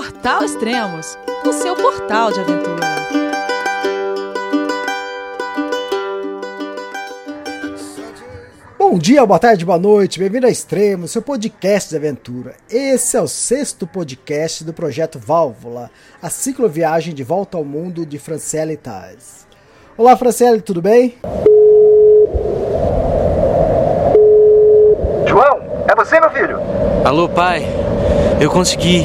Portal 0.00 0.42
Extremos, 0.42 1.18
o 1.44 1.52
seu 1.52 1.76
portal 1.76 2.32
de 2.32 2.40
aventura. 2.40 2.86
Bom 8.78 8.96
dia, 8.96 9.26
boa 9.26 9.38
tarde, 9.38 9.62
boa 9.62 9.78
noite, 9.78 10.18
bem-vindo 10.18 10.46
a 10.46 10.50
Extremos, 10.50 11.10
seu 11.10 11.20
podcast 11.20 11.90
de 11.90 11.96
aventura. 11.96 12.54
Esse 12.70 13.18
é 13.18 13.20
o 13.20 13.28
sexto 13.28 13.86
podcast 13.86 14.64
do 14.64 14.72
projeto 14.72 15.18
Válvula, 15.18 15.90
a 16.22 16.30
cicloviagem 16.30 17.12
de 17.14 17.22
volta 17.22 17.58
ao 17.58 17.64
mundo 17.64 18.06
de 18.06 18.18
Franciele 18.18 18.78
Taz. 18.78 19.46
Olá, 19.98 20.16
Franciele, 20.16 20.62
tudo 20.62 20.80
bem? 20.80 21.18
João, 25.26 25.60
é 25.86 25.94
você, 25.94 26.18
meu 26.18 26.30
filho? 26.30 26.58
Alô, 27.04 27.28
pai. 27.28 27.66
Eu 28.40 28.50
consegui. 28.50 29.04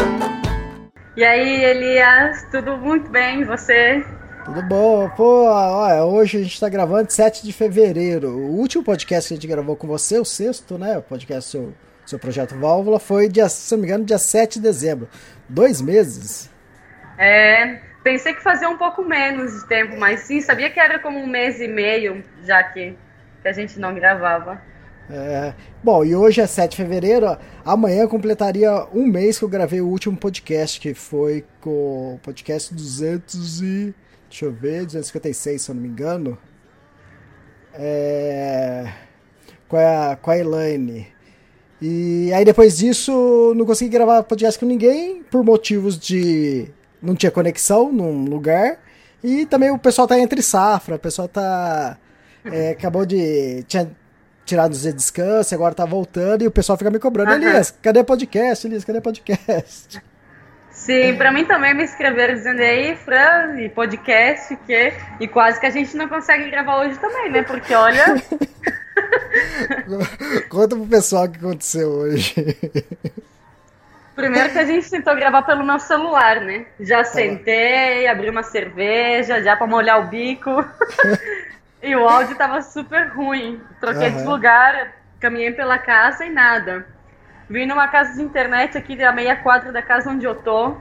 E 1.21 1.23
aí, 1.23 1.63
Elias, 1.65 2.47
tudo 2.49 2.75
muito 2.77 3.07
bem? 3.11 3.43
Você? 3.43 4.03
Tudo 4.43 4.59
bom? 4.63 5.07
Pô, 5.09 5.45
olha, 5.45 6.03
hoje 6.03 6.39
a 6.39 6.41
gente 6.41 6.59
tá 6.59 6.67
gravando 6.67 7.11
7 7.11 7.43
de 7.43 7.53
fevereiro. 7.53 8.29
O 8.29 8.55
último 8.55 8.83
podcast 8.83 9.27
que 9.27 9.35
a 9.35 9.37
gente 9.37 9.47
gravou 9.47 9.75
com 9.75 9.85
você, 9.85 10.17
o 10.17 10.25
sexto, 10.25 10.79
né? 10.79 10.97
O 10.97 11.03
podcast 11.03 11.51
seu, 11.51 11.75
seu 12.07 12.17
projeto 12.17 12.57
Válvula, 12.57 12.99
foi, 12.99 13.29
dia, 13.29 13.47
se 13.49 13.71
não 13.71 13.81
me 13.81 13.87
engano, 13.87 14.03
dia 14.03 14.17
7 14.17 14.55
de 14.55 14.63
dezembro. 14.63 15.07
Dois 15.47 15.79
meses. 15.79 16.49
É, 17.19 17.79
pensei 18.03 18.33
que 18.33 18.41
fazia 18.41 18.67
um 18.67 18.77
pouco 18.79 19.03
menos 19.03 19.61
de 19.61 19.67
tempo, 19.67 19.99
mas 19.99 20.21
sim, 20.21 20.41
sabia 20.41 20.71
que 20.71 20.79
era 20.79 20.97
como 20.97 21.19
um 21.19 21.27
mês 21.27 21.61
e 21.61 21.67
meio, 21.67 22.23
já 22.43 22.63
que, 22.63 22.97
que 23.43 23.47
a 23.47 23.53
gente 23.53 23.79
não 23.79 23.93
gravava. 23.93 24.59
É, 25.13 25.53
bom, 25.83 26.05
e 26.05 26.15
hoje 26.15 26.39
é 26.39 26.47
7 26.47 26.71
de 26.71 26.77
fevereiro. 26.77 27.37
Amanhã 27.65 28.07
completaria 28.07 28.87
um 28.93 29.05
mês 29.05 29.37
que 29.37 29.43
eu 29.43 29.49
gravei 29.49 29.81
o 29.81 29.87
último 29.87 30.15
podcast, 30.15 30.79
que 30.79 30.93
foi 30.93 31.43
com 31.59 32.15
o 32.15 32.19
podcast 32.23 32.73
200 32.73 33.61
e. 33.61 33.93
Deixa 34.29 34.45
eu 34.45 34.53
ver, 34.53 34.85
256, 34.85 35.61
se 35.61 35.69
eu 35.69 35.75
não 35.75 35.81
me 35.81 35.89
engano. 35.89 36.37
É, 37.73 38.89
com, 39.67 39.75
a, 39.75 40.15
com 40.15 40.31
a 40.31 40.37
Elaine. 40.37 41.07
E 41.81 42.31
aí 42.33 42.45
depois 42.45 42.77
disso 42.77 43.53
não 43.55 43.65
consegui 43.65 43.89
gravar 43.89 44.23
podcast 44.23 44.57
com 44.57 44.65
ninguém 44.65 45.23
por 45.23 45.43
motivos 45.43 45.97
de 45.97 46.69
não 47.01 47.15
tinha 47.15 47.31
conexão 47.31 47.91
num 47.91 48.25
lugar 48.25 48.79
e 49.23 49.47
também 49.47 49.71
o 49.71 49.79
pessoal 49.79 50.07
tá 50.07 50.19
entre 50.19 50.43
safra, 50.43 50.97
o 50.97 50.99
pessoal 50.99 51.27
tá 51.27 51.97
é, 52.45 52.69
acabou 52.69 53.03
de 53.03 53.63
tinha 53.67 53.89
tirado 54.45 54.73
de 54.75 54.93
descanso, 54.93 55.53
agora 55.55 55.73
tá 55.73 55.85
voltando 55.85 56.43
e 56.43 56.47
o 56.47 56.51
pessoal 56.51 56.77
fica 56.77 56.89
me 56.91 56.99
cobrando, 56.99 57.31
Aham. 57.31 57.41
Elias, 57.41 57.73
cadê 57.81 58.03
podcast? 58.03 58.67
Elias, 58.67 58.83
cadê 58.83 58.99
podcast? 59.01 60.01
Sim, 60.71 61.15
pra 61.15 61.31
mim 61.31 61.45
também 61.45 61.73
me 61.75 61.83
escreveram 61.83 62.33
dizendo 62.33 62.59
aí, 62.59 62.95
Fran, 62.95 63.59
e 63.61 63.69
podcast, 63.69 64.55
que 64.65 64.93
e 65.19 65.27
quase 65.27 65.59
que 65.59 65.65
a 65.67 65.69
gente 65.69 65.95
não 65.95 66.07
consegue 66.09 66.49
gravar 66.49 66.79
hoje 66.81 66.97
também, 66.97 67.29
né? 67.29 67.43
Porque 67.43 67.73
olha, 67.75 68.03
Conta 70.49 70.75
pro 70.75 70.85
pessoal 70.87 71.25
o 71.25 71.29
que 71.29 71.37
aconteceu 71.37 71.87
hoje. 71.89 72.33
primeiro 74.15 74.49
que 74.51 74.59
a 74.59 74.65
gente 74.65 74.89
tentou 74.89 75.15
gravar 75.15 75.43
pelo 75.43 75.63
meu 75.63 75.79
celular, 75.79 76.41
né? 76.41 76.65
Já 76.79 77.03
sentei, 77.03 78.07
abri 78.07 78.29
uma 78.29 78.43
cerveja, 78.43 79.41
já 79.43 79.55
pra 79.55 79.67
molhar 79.67 79.99
o 79.99 80.07
bico. 80.09 80.49
e 81.81 81.95
o 81.95 82.07
áudio 82.07 82.35
tava 82.37 82.61
super 82.61 83.07
ruim. 83.09 83.65
Troquei 83.79 84.11
de 84.11 84.17
Aham. 84.17 84.31
lugar, 84.31 84.93
caminhei 85.19 85.51
pela 85.51 85.77
casa 85.77 86.25
e 86.25 86.29
nada. 86.29 86.85
Vim 87.49 87.65
numa 87.65 87.87
casa 87.87 88.15
de 88.15 88.21
internet 88.21 88.77
aqui 88.77 88.95
da 88.95 89.11
meia 89.11 89.35
quadra 89.35 89.71
da 89.71 89.81
casa 89.81 90.09
onde 90.09 90.25
eu 90.25 90.35
tô. 90.35 90.77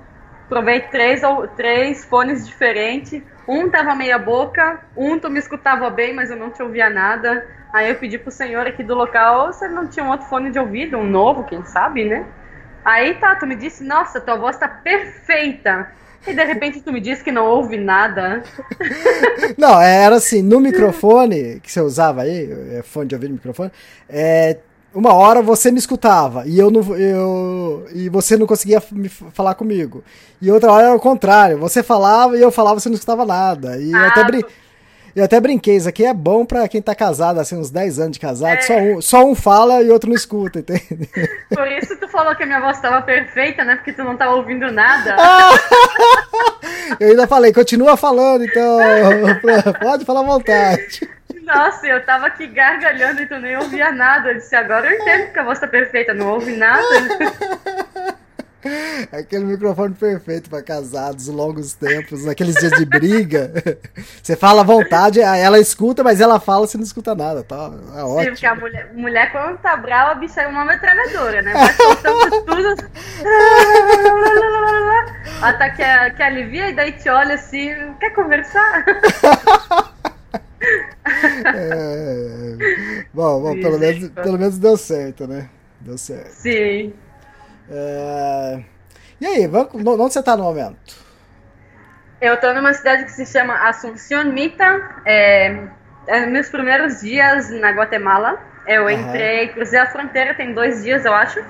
Provei 0.49 0.81
três, 0.81 1.22
ou- 1.22 1.47
três 1.49 2.05
fones 2.05 2.47
diferentes. 2.47 3.22
Um 3.49 3.69
tava 3.71 3.94
meia 3.94 4.19
boca, 4.19 4.81
um 4.97 5.19
tu 5.19 5.28
me 5.31 5.39
escutava 5.39 5.91
bem, 5.91 6.15
mas 6.15 6.31
eu 6.31 6.37
não 6.37 6.50
te 6.50 6.62
ouvia 6.62 6.89
nada. 6.91 7.44
Aí 7.72 7.89
eu 7.91 7.97
pedi 7.97 8.19
pro 8.19 8.31
senhor 8.31 8.66
aqui 8.66 8.83
do 8.83 8.94
local 8.94 9.53
se 9.53 9.65
ele 9.65 9.75
não 9.75 9.89
tinha 9.89 10.05
um 10.05 10.10
outro 10.10 10.27
fone 10.27 10.50
de 10.50 10.59
ouvido, 10.59 10.97
um 10.99 11.05
novo, 11.05 11.44
quem 11.44 11.65
sabe, 11.65 12.05
né? 12.05 12.27
Aí 12.84 13.15
tá, 13.15 13.37
tu 13.37 13.47
me 13.47 13.56
disse, 13.56 13.84
nossa, 13.84 14.21
tua 14.21 14.37
voz 14.37 14.56
tá 14.59 14.69
perfeita. 14.69 15.91
E 16.26 16.34
de 16.34 16.44
repente 16.44 16.81
tu 16.81 16.92
me 16.92 17.00
disse 17.00 17.25
que 17.25 17.32
não 17.32 17.47
ouve 17.47 17.76
nada. 17.76 18.42
Não, 19.56 19.81
era 19.81 20.16
assim, 20.16 20.42
no 20.42 20.60
microfone 20.60 21.60
que 21.60 21.70
você 21.70 21.81
usava 21.81 22.22
aí, 22.22 22.50
é, 22.72 22.82
fone 22.82 23.08
de 23.08 23.14
ouvido 23.14 23.32
microfone, 23.32 23.70
é, 24.08 24.59
uma 24.94 25.14
hora 25.14 25.41
você 25.42 25.70
me 25.70 25.78
escutava 25.78 26.47
e 26.47 26.59
eu 26.59 26.70
não 26.70 26.82
eu 26.97 27.86
e 27.94 28.09
você 28.09 28.36
não 28.36 28.47
conseguia 28.47 28.82
me 28.92 29.09
falar 29.09 29.54
comigo. 29.54 30.03
E 30.42 30.50
outra 30.50 30.72
hora 30.72 30.86
era 30.88 30.97
o 30.97 31.00
contrário, 31.00 31.59
você 31.59 31.82
falava 31.82 32.36
e 32.36 32.41
eu 32.42 32.50
falava, 32.50 32.80
você 32.80 32.88
não 32.88 32.94
escutava 32.97 33.25
nada. 33.25 33.78
E 33.80 33.97
eu 33.97 34.04
Ah, 34.04 34.09
até 34.09 34.25
brin 34.25 34.42
eu 35.15 35.25
até 35.25 35.41
brinquei, 35.41 35.76
isso 35.76 35.88
aqui 35.88 36.04
é 36.04 36.12
bom 36.15 36.44
pra 36.44 36.69
quem 36.69 36.81
tá 36.82 36.94
casado, 36.94 37.41
assim, 37.41 37.56
uns 37.56 37.71
10 37.71 37.98
anos 37.98 38.12
de 38.12 38.21
casado, 38.21 38.59
É. 38.59 38.62
só, 38.62 38.75
um, 38.76 39.00
só 39.03 39.25
um 39.25 39.34
fala 39.34 39.82
e 39.82 39.91
outro 39.91 40.09
não 40.09 40.16
escuta, 40.16 40.60
entende? 40.60 41.09
Por 41.54 41.66
isso 41.72 41.97
tu 41.98 42.09
falou 42.09 42.34
que 42.34 42.43
a 42.43 42.47
minha 42.47 42.60
voz 42.60 42.81
tava 42.81 43.03
perfeita, 43.03 43.65
né? 43.65 43.76
Porque 43.76 43.93
tu 43.93 44.03
não 44.04 44.16
tava 44.16 44.34
ouvindo 44.34 44.71
nada. 44.72 45.16
Eu 46.98 47.10
ainda 47.10 47.26
falei, 47.26 47.53
continua 47.53 47.97
falando, 47.97 48.44
então, 48.44 48.78
pode 49.81 50.04
falar 50.04 50.21
à 50.21 50.25
vontade. 50.25 51.09
Nossa, 51.44 51.87
eu 51.87 52.04
tava 52.04 52.27
aqui 52.27 52.47
gargalhando 52.47 53.22
e 53.22 53.27
tu 53.27 53.37
nem 53.38 53.56
ouvia 53.56 53.91
nada. 53.91 54.31
Eu 54.31 54.34
disse, 54.37 54.54
agora 54.54 54.87
eu 54.88 55.00
entendo 55.00 55.32
que 55.32 55.38
a 55.38 55.42
voz 55.44 55.59
tá 55.59 55.66
perfeita, 55.66 56.12
não 56.15 56.28
ouve 56.32 56.54
nada. 56.56 56.84
Aquele 59.12 59.44
microfone 59.44 59.94
perfeito 59.94 60.50
pra 60.50 60.62
casados, 60.62 61.28
longos 61.28 61.72
tempos, 61.72 62.25
naqueles 62.25 62.54
dias 62.56 62.72
de 62.72 62.84
briga. 62.84 63.53
Você 64.22 64.37
fala 64.37 64.60
à 64.60 64.65
vontade, 64.65 65.21
ela 65.21 65.59
escuta, 65.59 66.04
mas 66.04 66.21
ela 66.21 66.38
fala, 66.38 66.66
você 66.66 66.76
não 66.76 66.84
escuta 66.84 67.15
nada, 67.15 67.43
tá? 67.43 67.71
É 67.94 67.97
Sim, 67.97 68.03
ótimo. 68.03 68.31
porque 68.32 68.47
a 68.47 68.54
mulher, 68.54 68.93
mulher 68.94 69.32
quando 69.32 69.59
tá 69.59 69.76
brava, 69.76 70.12
a 70.12 70.15
bicha 70.15 70.43
é 70.43 70.47
uma 70.47 70.65
metralhadora, 70.65 71.43
né? 71.43 71.53
Vai 71.53 71.72
soltando 71.72 72.44
tudo. 72.44 72.91
Até 75.42 75.71
que, 75.71 76.16
que 76.16 76.22
alivia 76.22 76.69
e 76.69 76.75
daí 76.75 76.92
te 76.92 77.09
olha 77.09 77.34
assim, 77.34 77.94
quer 77.98 78.10
conversar? 78.10 78.84
É... 81.54 83.06
Bom, 83.15 83.41
bom 83.41 83.60
pelo, 83.60 83.78
menos, 83.78 84.10
pelo 84.10 84.38
menos 84.38 84.59
deu 84.59 84.77
certo, 84.77 85.27
né? 85.27 85.48
Deu 85.81 85.97
certo. 85.97 86.32
Sim. 86.32 86.92
É, 87.70 88.60
E 89.20 89.26
aí, 89.26 89.47
onde 89.47 90.12
você 90.12 90.22
tá 90.22 90.36
no 90.36 90.44
momento? 90.44 90.78
Eu 92.20 92.36
tô 92.38 92.53
numa 92.53 92.75
cidade 92.75 93.04
que 93.04 93.12
se 93.12 93.25
chama 93.25 93.54
Asunción 93.69 94.25
Mita. 94.25 95.03
É, 95.06 95.56
é 96.06 96.26
meus 96.26 96.48
primeiros 96.48 97.00
dias 97.00 97.50
na 97.50 97.70
Guatemala. 97.70 98.38
Eu 98.66 98.88
Aham. 98.88 98.92
entrei, 98.92 99.48
cruzei 99.48 99.78
a 99.78 99.86
fronteira 99.86 100.34
tem 100.34 100.53
dois 100.53 100.82
dias, 100.82 101.04
eu 101.04 101.14
acho. 101.14 101.41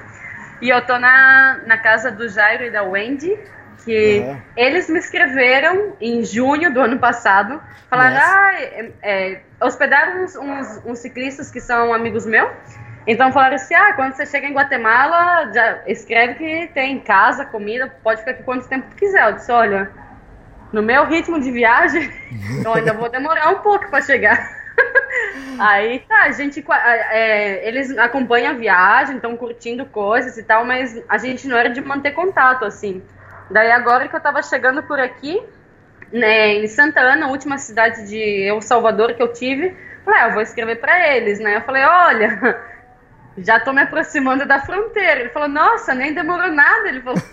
E 0.60 0.69
eu 0.69 0.84
tô 0.86 0.98
na, 0.98 1.60
na 1.66 1.78
casa 1.78 2.10
do 2.10 2.28
Jairo 2.28 2.64
e 2.64 2.70
da 2.70 2.82
Wendy, 2.82 3.36
que 3.84 4.22
eles 4.56 4.89
me 4.89 4.98
escreveram 4.98 5.97
em 6.00 6.22
junho 6.24 6.72
do 6.72 6.80
ano 6.80 6.98
passado. 6.98 7.60
Falaram, 7.89 8.15
Nossa. 8.15 8.27
ah, 8.27 8.54
é, 8.54 8.92
é, 9.03 9.41
hospedaram 9.60 10.22
uns, 10.22 10.36
uns, 10.36 10.83
uns 10.84 10.98
ciclistas 10.98 11.50
que 11.50 11.60
são 11.60 11.92
amigos 11.92 12.27
meus. 12.27 12.50
Então 13.06 13.32
falaram 13.32 13.56
assim, 13.56 13.74
ah, 13.74 13.92
quando 13.94 14.14
você 14.14 14.26
chega 14.26 14.47
em 14.47 14.52
Guatemala, 14.52 15.50
já 15.52 15.82
escreve 15.86 16.34
que 16.34 16.72
tem 16.72 17.00
casa, 17.00 17.44
comida, 17.44 17.92
pode 18.02 18.20
ficar 18.20 18.32
aqui 18.32 18.42
quanto 18.42 18.68
tempo 18.68 18.88
tu 18.91 18.97
quiser. 18.97 19.26
Eu 19.26 19.32
disse, 19.32 19.50
olha, 19.50 19.91
no 20.72 20.82
meu 20.82 21.06
ritmo 21.06 21.41
de 21.41 21.50
viagem, 21.50 22.10
eu 22.64 22.72
ainda 22.72 22.92
vou 22.92 23.08
demorar 23.08 23.50
um 23.50 23.58
pouco 23.58 23.88
para 23.88 24.02
chegar. 24.02 24.60
Aí 25.58 26.00
tá, 26.00 26.22
a 26.24 26.32
gente 26.32 26.64
é, 27.10 27.66
eles 27.66 27.97
acompanham 27.98 28.52
a 28.52 28.56
viagem, 28.56 29.16
estão 29.16 29.36
curtindo 29.36 29.84
coisas 29.86 30.36
e 30.38 30.42
tal, 30.42 30.64
mas 30.64 31.02
a 31.08 31.18
gente 31.18 31.47
não 31.48 31.56
era 31.56 31.68
de 31.68 31.80
manter 31.80 32.12
contato 32.12 32.64
assim. 32.64 33.02
Daí 33.50 33.70
agora 33.70 34.08
que 34.08 34.14
eu 34.14 34.20
tava 34.20 34.42
chegando 34.42 34.82
por 34.82 35.00
aqui, 35.00 35.42
né, 36.12 36.54
em 36.54 36.66
Santa 36.66 37.00
Ana, 37.00 37.26
a 37.26 37.30
última 37.30 37.58
cidade 37.58 38.08
de 38.08 38.18
El 38.18 38.60
Salvador 38.62 39.14
que 39.14 39.22
eu 39.22 39.32
tive, 39.32 39.76
falei, 40.04 40.20
ah, 40.20 40.28
eu 40.28 40.32
vou 40.32 40.42
escrever 40.42 40.76
para 40.76 41.16
eles, 41.16 41.41
né? 41.41 41.56
Eu 41.56 41.60
falei, 41.62 41.82
olha, 41.82 42.60
já 43.45 43.60
tô 43.60 43.72
me 43.72 43.83
aproximando 43.83 44.47
da 44.47 44.60
fronteira. 44.60 45.21
Ele 45.21 45.28
falou, 45.31 45.48
nossa, 45.48 45.95
nem 45.95 46.13
demorou 46.15 46.51
nada. 46.51 46.89
Ele 46.89 47.01
falou. 47.01 47.19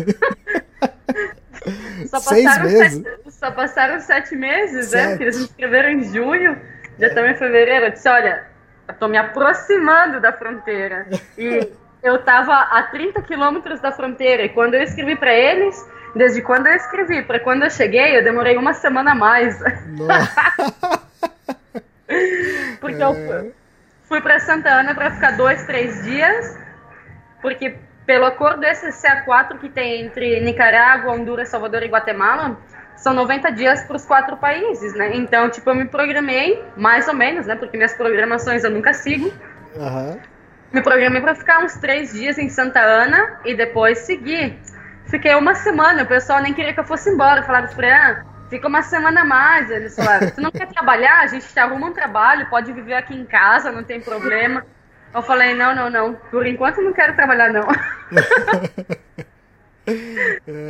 Só 2.07 2.19
Seis 2.19 2.45
passaram, 2.45 2.65
meses? 2.65 3.03
Sete, 3.03 3.31
só 3.31 3.51
passaram 3.51 3.99
sete 3.99 4.35
meses, 4.35 4.91
né? 4.91 4.99
Sete. 5.01 5.09
Porque 5.09 5.23
eles 5.23 5.37
me 5.37 5.43
inscreveram 5.45 5.89
em 5.89 6.03
junho, 6.13 6.57
já 6.99 7.07
estamos 7.07 7.31
em 7.31 7.35
fevereiro. 7.35 7.85
Eu 7.87 7.91
disse, 7.91 8.07
olha, 8.07 8.45
eu 8.87 8.93
tô 8.93 9.07
me 9.07 9.17
aproximando 9.17 10.21
da 10.21 10.31
fronteira. 10.31 11.07
E 11.37 11.67
eu 12.01 12.19
tava 12.23 12.53
a 12.53 12.83
30 12.83 13.21
quilômetros 13.23 13.81
da 13.81 13.91
fronteira. 13.91 14.43
E 14.43 14.49
quando 14.49 14.75
eu 14.75 14.83
escrevi 14.83 15.15
para 15.17 15.33
eles, 15.33 15.75
desde 16.15 16.41
quando 16.41 16.67
eu 16.67 16.73
escrevi 16.75 17.21
para 17.23 17.39
quando 17.39 17.63
eu 17.63 17.69
cheguei, 17.69 18.17
eu 18.17 18.23
demorei 18.23 18.55
uma 18.55 18.73
semana 18.73 19.11
a 19.11 19.15
mais. 19.15 19.59
Porque 22.79 23.03
eu 23.03 23.11
É. 23.11 23.13
fu- 23.41 23.51
fui 24.07 24.21
para 24.21 24.39
Santa 24.39 24.69
Ana 24.69 24.95
para 24.95 25.11
ficar 25.11 25.31
dois, 25.31 25.65
três 25.65 26.03
dias, 26.03 26.57
porque 27.41 27.75
pelo 28.05 28.25
acordo 28.25 28.61
SCA4 28.63 29.59
que 29.59 29.69
tem 29.69 30.01
entre 30.01 30.39
Nicarágua, 30.39 31.13
Honduras, 31.13 31.49
Salvador 31.49 31.83
e 31.83 31.87
Guatemala, 31.87 32.57
são 32.95 33.13
90 33.13 33.51
dias 33.51 33.83
para 33.83 33.97
os 33.97 34.05
quatro 34.05 34.37
países, 34.37 34.93
né? 34.95 35.15
Então, 35.15 35.49
tipo, 35.49 35.69
eu 35.69 35.75
me 35.75 35.85
programei, 35.85 36.63
mais 36.75 37.07
ou 37.07 37.13
menos, 37.13 37.45
né? 37.45 37.55
Porque 37.55 37.77
minhas 37.77 37.93
programações 37.93 38.63
eu 38.63 38.71
nunca 38.71 38.93
sigo. 38.93 39.31
Aham. 39.77 40.17
Me 40.71 40.81
programei 40.81 41.21
para 41.21 41.35
ficar 41.35 41.63
uns 41.63 41.75
três 41.75 42.13
dias 42.13 42.37
em 42.37 42.49
Santa 42.49 42.79
Ana 42.79 43.39
e 43.45 43.53
depois 43.53 43.99
seguir. 43.99 44.57
Fiquei 45.05 45.33
uma 45.35 45.55
semana, 45.55 46.03
o 46.03 46.05
pessoal 46.05 46.41
nem 46.41 46.53
queria 46.53 46.73
que 46.73 46.79
eu 46.79 46.83
fosse 46.83 47.09
embora. 47.09 47.43
Falaram, 47.43 47.67
Fran, 47.69 48.23
fica 48.49 48.67
uma 48.67 48.81
semana 48.81 49.21
a 49.21 49.25
mais. 49.25 49.69
Eles 49.69 49.95
falaram, 49.95 50.31
tu 50.31 50.41
não 50.41 50.51
quer 50.51 50.67
trabalhar? 50.67 51.21
A 51.21 51.27
gente 51.27 51.47
te 51.47 51.59
arruma 51.59 51.87
um 51.87 51.93
trabalho, 51.93 52.49
pode 52.49 52.73
viver 52.73 52.95
aqui 52.95 53.15
em 53.15 53.25
casa, 53.25 53.71
não 53.71 53.83
tem 53.83 54.01
problema. 54.01 54.65
Eu 55.13 55.21
falei, 55.21 55.53
não, 55.53 55.73
não, 55.73 55.89
não. 55.89 56.13
Por 56.13 56.45
enquanto 56.45 56.81
não 56.81 56.93
quero 56.93 57.15
trabalhar, 57.15 57.51
não. 57.51 57.67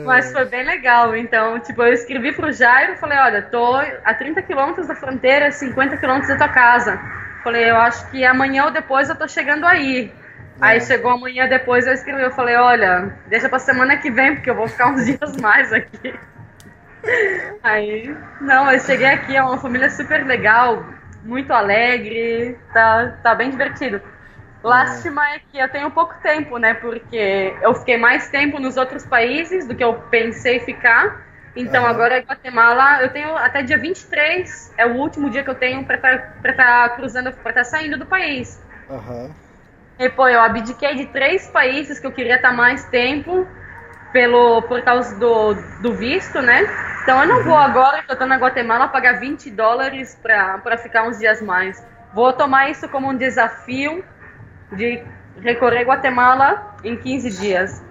Mas 0.06 0.32
foi 0.32 0.46
bem 0.46 0.64
legal. 0.64 1.16
Então, 1.16 1.60
tipo, 1.60 1.82
eu 1.82 1.94
escrevi 1.94 2.34
pro 2.34 2.52
Jairo, 2.52 2.98
falei, 2.98 3.18
olha, 3.18 3.42
tô 3.42 3.76
a 3.76 4.14
30 4.14 4.42
quilômetros 4.44 4.88
da 4.88 4.96
fronteira, 4.96 5.52
50 5.52 5.98
quilômetros 5.98 6.30
da 6.30 6.38
tua 6.38 6.50
casa. 6.50 7.00
Falei, 7.44 7.70
eu 7.70 7.78
acho 7.78 8.10
que 8.12 8.24
amanhã 8.24 8.66
ou 8.66 8.72
depois 8.72 9.10
eu 9.10 9.16
tô 9.16 9.28
chegando 9.28 9.66
aí. 9.66 10.14
Aí 10.60 10.82
chegou 10.82 11.12
amanhã 11.12 11.48
depois, 11.48 11.86
eu 11.86 11.94
escrevi, 11.94 12.24
eu 12.24 12.32
falei, 12.32 12.56
olha, 12.56 13.16
deixa 13.28 13.48
pra 13.48 13.60
semana 13.60 13.98
que 13.98 14.10
vem, 14.10 14.36
porque 14.36 14.50
eu 14.50 14.56
vou 14.56 14.68
ficar 14.68 14.88
uns 14.88 15.06
dias 15.06 15.38
mais 15.38 15.72
aqui. 15.72 16.14
Aí, 17.64 18.16
não, 18.40 18.72
eu 18.72 18.80
cheguei 18.80 19.08
aqui, 19.08 19.36
é 19.36 19.44
uma 19.44 19.58
família 19.58 19.90
super 19.90 20.26
legal, 20.26 20.86
muito 21.24 21.52
alegre, 21.52 22.58
tá, 22.74 23.18
tá 23.24 23.36
bem 23.36 23.50
divertido. 23.50 24.02
Lástima 24.64 25.30
é 25.30 25.40
que 25.40 25.58
eu 25.58 25.70
tenho 25.70 25.92
pouco 25.92 26.16
tempo, 26.22 26.58
né? 26.58 26.74
Porque 26.74 27.54
eu 27.62 27.74
fiquei 27.76 27.98
mais 27.98 28.30
tempo 28.30 28.60
nos 28.60 28.76
outros 28.76 29.06
países 29.06 29.68
do 29.68 29.76
que 29.76 29.84
eu 29.84 29.94
pensei 30.10 30.60
ficar. 30.60 31.26
Então 31.56 31.86
agora 31.86 32.20
em 32.20 32.24
Guatemala, 32.24 33.02
eu 33.02 33.10
tenho 33.10 33.36
até 33.38 33.64
dia 33.64 33.78
23, 33.78 34.74
é 34.78 34.86
o 34.86 34.96
último 34.96 35.30
dia 35.30 35.44
que 35.44 35.50
eu 35.50 35.56
tenho 35.56 35.86
pra 35.86 35.96
estar 35.96 36.56
tá 36.56 36.90
cruzando, 36.90 37.32
pra 37.32 37.52
estar 37.52 37.64
saindo 37.64 37.98
do 37.98 38.06
país. 38.06 38.62
Aham. 38.90 39.36
E, 40.00 40.10
pô, 40.10 40.28
eu 40.28 40.40
abdiquei 40.40 40.94
de 40.96 41.08
três 41.08 41.48
países 41.48 41.98
que 41.98 42.06
eu 42.06 42.12
queria 42.12 42.36
estar 42.36 42.54
mais 42.54 42.86
tempo 42.86 43.48
pelo, 44.18 44.64
por 44.64 44.82
causa 44.82 45.16
do, 45.20 45.54
do 45.80 45.94
visto, 45.94 46.42
né? 46.42 46.64
Então 47.04 47.22
eu 47.22 47.28
não 47.28 47.44
vou 47.44 47.56
agora 47.56 48.02
que 48.02 48.12
eu 48.12 48.16
tô 48.16 48.26
na 48.26 48.36
Guatemala 48.38 48.88
pagar 48.88 49.20
20 49.20 49.52
dólares 49.52 50.20
pra 50.24 50.76
ficar 50.76 51.04
uns 51.04 51.20
dias 51.20 51.40
mais. 51.40 51.86
Vou 52.16 52.34
tomar 52.34 52.72
isso 52.72 52.90
como 52.90 53.12
um 53.12 53.16
desafio 53.16 54.04
de 54.72 55.04
recorrer 55.40 55.84
Guatemala 55.84 56.76
em 56.84 56.98
15 56.98 57.40
dias. 57.40 57.86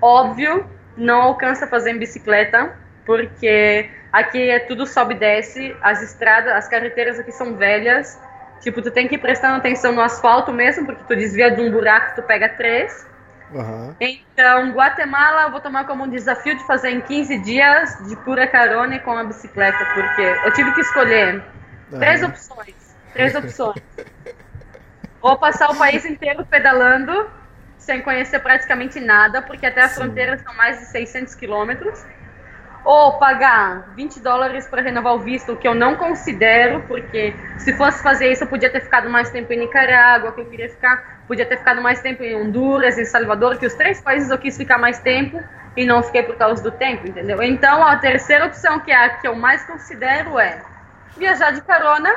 Óbvio, 0.00 0.66
não 0.96 1.20
alcança 1.20 1.66
fazer 1.66 1.90
em 1.90 1.98
bicicleta, 1.98 2.74
porque 3.04 3.90
aqui 4.10 4.48
é 4.48 4.60
tudo 4.60 4.86
sobe 4.86 5.16
e 5.16 5.18
desce, 5.18 5.76
as 5.82 6.00
estradas, 6.00 6.54
as 6.54 6.66
carreteiras 6.66 7.20
aqui 7.20 7.30
são 7.30 7.56
velhas. 7.56 8.18
Tipo, 8.62 8.80
tu 8.80 8.90
tem 8.90 9.06
que 9.06 9.16
ir 9.16 9.18
prestando 9.18 9.58
atenção 9.58 9.92
no 9.92 10.00
asfalto 10.00 10.50
mesmo, 10.50 10.86
porque 10.86 11.04
tu 11.06 11.14
desvia 11.14 11.50
de 11.50 11.60
um 11.60 11.70
buraco, 11.70 12.16
tu 12.16 12.22
pega 12.22 12.48
três. 12.48 13.06
Aham. 13.54 13.96
Então, 14.00 14.70
Guatemala 14.72 15.42
eu 15.42 15.50
vou 15.50 15.60
tomar 15.60 15.86
como 15.86 16.04
um 16.04 16.08
desafio 16.08 16.56
de 16.56 16.64
fazer 16.66 16.90
em 16.90 17.00
15 17.00 17.38
dias 17.42 17.90
de 18.08 18.16
pura 18.24 18.46
carona 18.46 18.96
e 18.96 19.00
com 19.00 19.10
a 19.12 19.24
bicicleta, 19.24 19.84
porque 19.94 20.22
eu 20.22 20.52
tive 20.52 20.72
que 20.74 20.80
escolher 20.80 21.44
três 21.90 22.22
Aham. 22.22 22.30
opções. 22.30 22.96
Três 23.12 23.34
opções. 23.34 23.76
Ou 25.20 25.36
passar 25.36 25.70
o 25.70 25.76
país 25.76 26.04
inteiro 26.04 26.46
pedalando, 26.46 27.12
sem 27.76 28.00
conhecer 28.02 28.38
praticamente 28.38 29.00
nada, 29.00 29.42
porque 29.42 29.66
até 29.66 29.82
a 29.82 29.88
Sim. 29.88 30.02
fronteira 30.02 30.38
são 30.38 30.54
mais 30.56 30.78
de 30.78 30.84
600 30.86 31.34
quilômetros. 31.34 31.98
Ou 32.90 33.18
pagar 33.18 33.92
20 33.94 34.18
dólares 34.20 34.66
para 34.66 34.80
renovar 34.80 35.12
o 35.12 35.18
visto, 35.18 35.52
o 35.52 35.56
que 35.58 35.68
eu 35.68 35.74
não 35.74 35.94
considero, 35.94 36.82
porque 36.88 37.34
se 37.58 37.76
fosse 37.76 38.02
fazer 38.02 38.32
isso, 38.32 38.44
eu 38.44 38.48
podia 38.48 38.70
ter 38.70 38.80
ficado 38.80 39.10
mais 39.10 39.28
tempo 39.28 39.52
em 39.52 39.58
Nicarágua, 39.58 40.32
que 40.32 40.40
eu 40.40 40.46
queria 40.46 40.70
ficar, 40.70 41.20
podia 41.28 41.44
ter 41.44 41.58
ficado 41.58 41.82
mais 41.82 42.00
tempo 42.00 42.22
em 42.22 42.34
Honduras, 42.34 42.96
em 42.96 43.04
Salvador, 43.04 43.58
que 43.58 43.66
os 43.66 43.74
três 43.74 44.00
países 44.00 44.30
eu 44.30 44.38
quis 44.38 44.56
ficar 44.56 44.78
mais 44.78 44.98
tempo 45.00 45.38
e 45.76 45.84
não 45.84 46.02
fiquei 46.02 46.22
por 46.22 46.36
causa 46.36 46.62
do 46.62 46.70
tempo, 46.70 47.06
entendeu? 47.06 47.42
Então, 47.42 47.86
a 47.86 47.94
terceira 47.98 48.46
opção, 48.46 48.80
que 48.80 48.90
é 48.90 48.96
a 48.96 49.10
que 49.18 49.28
eu 49.28 49.36
mais 49.36 49.62
considero, 49.66 50.38
é 50.38 50.62
viajar 51.14 51.50
de 51.50 51.60
carona 51.60 52.10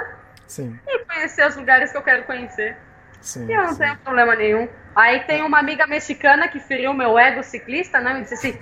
Sim, 0.48 0.80
e 0.88 1.00
conhecer 1.04 1.46
os 1.50 1.58
lugares 1.58 1.92
que 1.92 1.98
eu 1.98 2.02
quero 2.02 2.24
conhecer. 2.24 2.78
sim. 3.20 3.46
E 3.46 3.52
eu 3.52 3.64
não 3.64 3.74
sim. 3.74 3.80
tenho 3.80 3.98
problema 3.98 4.38
nenhum. 4.38 4.70
Aí 4.96 5.20
tem 5.26 5.44
uma 5.44 5.60
amiga 5.60 5.86
mexicana 5.86 6.48
que 6.48 6.62
feriu 6.62 6.94
meu 6.94 7.20
ego 7.20 7.44
ciclista, 7.44 8.00
né? 8.00 8.14
Me 8.14 8.22
disse 8.22 8.36
assim, 8.36 8.58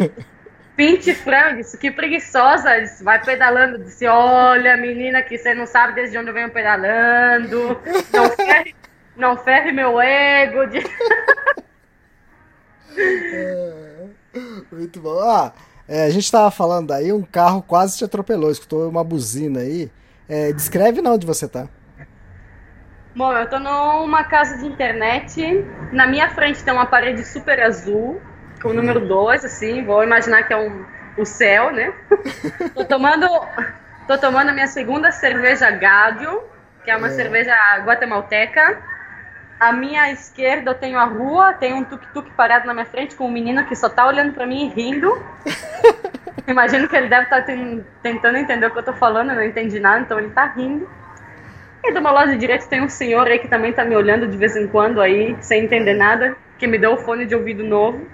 "Pinte- 0.80 1.12
pinte 1.12 1.14
frango, 1.14 1.56
disse, 1.58 1.76
que 1.76 1.90
preguiçosa, 1.90 2.80
disse, 2.80 3.04
vai 3.04 3.22
pedalando. 3.22 3.78
Disse, 3.84 4.06
olha, 4.06 4.76
menina, 4.76 5.22
que 5.22 5.36
você 5.36 5.54
não 5.54 5.66
sabe 5.66 5.94
desde 5.94 6.16
onde 6.16 6.30
eu 6.30 6.34
venho 6.34 6.50
pedalando. 6.50 7.78
Não 8.12 8.30
ferre, 8.36 8.74
não 9.16 9.36
ferre 9.36 9.72
meu 9.72 10.00
ego. 10.00 10.66
de- 10.66 10.82
Muito 14.72 15.00
bom. 15.00 15.18
Ah, 15.20 15.52
é, 15.88 16.04
a 16.04 16.10
gente 16.10 16.30
tava 16.30 16.50
falando 16.50 16.92
aí, 16.92 17.12
um 17.12 17.22
carro 17.22 17.62
quase 17.62 17.98
te 17.98 18.04
atropelou, 18.04 18.50
escutou 18.50 18.88
uma 18.88 19.04
buzina 19.04 19.60
aí. 19.60 19.90
É, 20.28 20.52
descreve 20.52 21.02
não 21.02 21.14
onde 21.14 21.26
você 21.26 21.48
tá. 21.48 21.68
Bom, 23.14 23.32
eu 23.32 23.48
tô 23.50 23.58
numa 23.58 24.22
casa 24.24 24.56
de 24.58 24.66
internet. 24.66 25.64
Na 25.92 26.06
minha 26.06 26.30
frente 26.30 26.62
tem 26.62 26.72
uma 26.72 26.86
parede 26.86 27.24
super 27.24 27.60
azul, 27.60 28.20
com 28.62 28.68
o 28.70 28.74
número 28.74 29.00
2, 29.00 29.44
assim. 29.44 29.84
Vou 29.84 30.02
imaginar 30.02 30.42
que 30.44 30.52
é 30.52 30.56
um, 30.56 30.84
o 31.16 31.24
céu, 31.24 31.72
né? 31.72 31.92
tô 32.74 32.84
tomando. 32.84 33.26
Tô 34.06 34.18
tomando 34.18 34.48
a 34.48 34.52
minha 34.52 34.66
segunda 34.66 35.12
cerveja 35.12 35.70
Gádio, 35.70 36.42
que 36.84 36.90
é 36.90 36.96
uma 36.96 37.06
É. 37.08 37.10
cerveja 37.10 37.54
guatemalteca. 37.84 38.78
À 39.58 39.72
minha 39.72 40.10
esquerda 40.10 40.70
eu 40.70 40.74
tenho 40.74 40.98
a 40.98 41.04
rua, 41.04 41.52
tem 41.52 41.74
um 41.74 41.84
tuk-tuk 41.84 42.30
parado 42.32 42.66
na 42.66 42.72
minha 42.72 42.86
frente 42.86 43.14
com 43.14 43.26
um 43.26 43.30
menino 43.30 43.64
que 43.66 43.76
só 43.76 43.88
tá 43.88 44.06
olhando 44.06 44.32
pra 44.32 44.46
mim 44.46 44.66
e 44.66 44.68
rindo. 44.68 45.22
Imagino 46.48 46.88
que 46.88 46.96
ele 46.96 47.08
deve 47.08 47.24
estar 47.24 47.44
tentando 48.02 48.38
entender 48.38 48.66
o 48.66 48.70
que 48.70 48.78
eu 48.78 48.82
tô 48.82 48.94
falando, 48.94 49.30
eu 49.30 49.36
não 49.36 49.44
entendi 49.44 49.78
nada, 49.78 50.00
então 50.00 50.18
ele 50.18 50.30
tá 50.30 50.46
rindo. 50.46 50.88
E 51.84 51.92
do 51.92 52.00
meu 52.00 52.12
lado 52.12 52.36
direito 52.36 52.68
tem 52.68 52.82
um 52.82 52.88
senhor 52.88 53.26
aí 53.26 53.38
que 53.38 53.48
também 53.48 53.72
tá 53.72 53.84
me 53.84 53.94
olhando 53.94 54.26
de 54.26 54.36
vez 54.36 54.56
em 54.56 54.66
quando 54.66 55.00
aí, 55.00 55.36
sem 55.40 55.64
entender 55.64 55.94
nada, 55.94 56.36
que 56.58 56.66
me 56.66 56.78
deu 56.78 56.94
o 56.94 56.98
fone 56.98 57.26
de 57.26 57.34
ouvido 57.34 57.62
novo. 57.62 58.06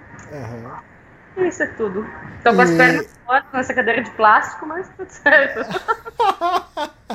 E 1.37 1.47
isso 1.49 1.63
é 1.63 1.67
tudo. 1.67 2.07
Tô 2.43 2.55
com 2.55 2.61
as 2.63 2.71
E- 2.71 2.77
pernas 2.77 3.07
fora 3.25 3.45
nessa 3.53 3.75
cadeira 3.75 4.03
de 4.03 4.11
plástico, 4.13 4.67
mas 4.67 4.89
tudo 4.97 5.11
certo. 5.11 5.61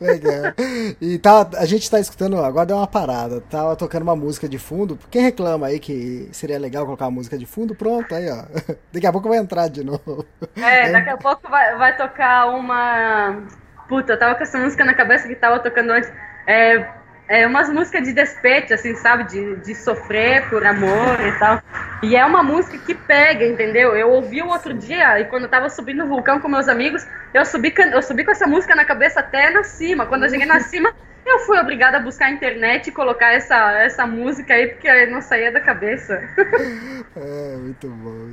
Legal. 0.00 0.52
E 1.00 1.18
tá, 1.18 1.48
a 1.56 1.64
gente 1.64 1.90
tá 1.90 1.98
escutando, 1.98 2.36
agora 2.42 2.66
deu 2.66 2.76
uma 2.76 2.86
parada. 2.86 3.40
Tava 3.40 3.74
tocando 3.76 4.02
uma 4.02 4.14
música 4.16 4.46
de 4.48 4.58
fundo. 4.58 4.98
Quem 5.10 5.22
reclama 5.22 5.66
aí 5.68 5.80
que 5.80 6.28
seria 6.32 6.58
legal 6.58 6.84
colocar 6.84 7.06
uma 7.06 7.12
música 7.12 7.38
de 7.38 7.46
fundo, 7.46 7.74
pronto, 7.74 8.14
aí 8.14 8.30
ó. 8.30 8.44
Daqui 8.92 9.06
a 9.06 9.12
pouco 9.12 9.28
vai 9.28 9.38
entrar 9.38 9.68
de 9.68 9.82
novo. 9.82 10.26
É, 10.56 10.90
daqui 10.92 11.10
a 11.10 11.16
pouco 11.16 11.48
vai, 11.50 11.76
vai 11.76 11.96
tocar 11.96 12.46
uma. 12.48 13.42
Puta, 13.88 14.12
eu 14.12 14.18
tava 14.18 14.34
com 14.34 14.42
essa 14.42 14.58
música 14.58 14.84
na 14.84 14.94
cabeça 14.94 15.26
que 15.28 15.34
tava 15.34 15.58
tocando 15.60 15.90
antes. 15.92 16.10
É, 16.46 16.86
é 17.28 17.46
umas 17.46 17.70
músicas 17.70 18.04
de 18.04 18.12
despecho, 18.12 18.74
assim, 18.74 18.94
sabe? 18.96 19.24
De, 19.24 19.56
de 19.56 19.74
sofrer 19.74 20.48
por 20.50 20.64
amor 20.64 21.20
e 21.20 21.38
tal. 21.38 21.62
E 22.02 22.16
é 22.16 22.24
uma 22.24 22.42
música 22.42 22.76
que 22.78 22.94
pega, 22.94 23.46
entendeu? 23.46 23.96
Eu 23.96 24.10
ouvi 24.10 24.42
o 24.42 24.48
outro 24.48 24.74
dia 24.74 25.20
e 25.20 25.24
quando 25.24 25.44
eu 25.44 25.48
tava 25.48 25.70
subindo 25.70 26.04
o 26.04 26.08
vulcão 26.08 26.38
com 26.38 26.48
meus 26.48 26.68
amigos, 26.68 27.06
eu 27.32 27.44
subi, 27.46 27.72
eu 27.92 28.02
subi 28.02 28.24
com 28.24 28.30
essa 28.30 28.46
música 28.46 28.74
na 28.74 28.84
cabeça 28.84 29.20
até 29.20 29.50
na 29.50 29.64
cima. 29.64 30.06
Quando 30.06 30.24
eu 30.24 30.30
cheguei 30.30 30.46
na 30.46 30.60
cima, 30.60 30.92
eu 31.24 31.38
fui 31.40 31.58
obrigada 31.58 31.96
a 31.96 32.00
buscar 32.00 32.26
a 32.26 32.30
internet 32.30 32.88
e 32.88 32.92
colocar 32.92 33.32
essa, 33.32 33.72
essa 33.80 34.06
música 34.06 34.52
aí, 34.52 34.68
porque 34.68 35.06
não 35.06 35.22
saía 35.22 35.50
da 35.50 35.60
cabeça. 35.60 36.20
É, 37.16 37.56
muito 37.56 37.88
bom. 37.88 38.28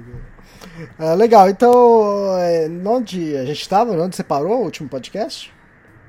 Ah, 0.97 1.13
legal, 1.13 1.47
então, 1.47 2.35
é, 2.39 2.67
onde 2.83 3.37
a 3.37 3.45
gente 3.45 3.69
tava? 3.69 3.91
Onde 3.91 4.15
você 4.15 4.23
parou 4.23 4.59
o 4.59 4.63
último 4.63 4.89
podcast? 4.89 5.53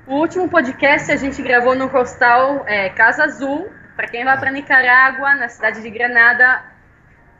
O 0.05 0.15
último 0.15 0.49
podcast 0.49 1.09
a 1.09 1.15
gente 1.15 1.41
gravou 1.41 1.77
no 1.77 1.85
hostal 1.85 2.65
é, 2.67 2.89
Casa 2.89 3.23
Azul. 3.23 3.69
Para 3.95 4.05
quem 4.05 4.25
vai 4.25 4.37
para 4.37 4.51
Nicarágua, 4.51 5.33
na 5.35 5.47
cidade 5.47 5.81
de 5.81 5.89
Granada, 5.89 6.61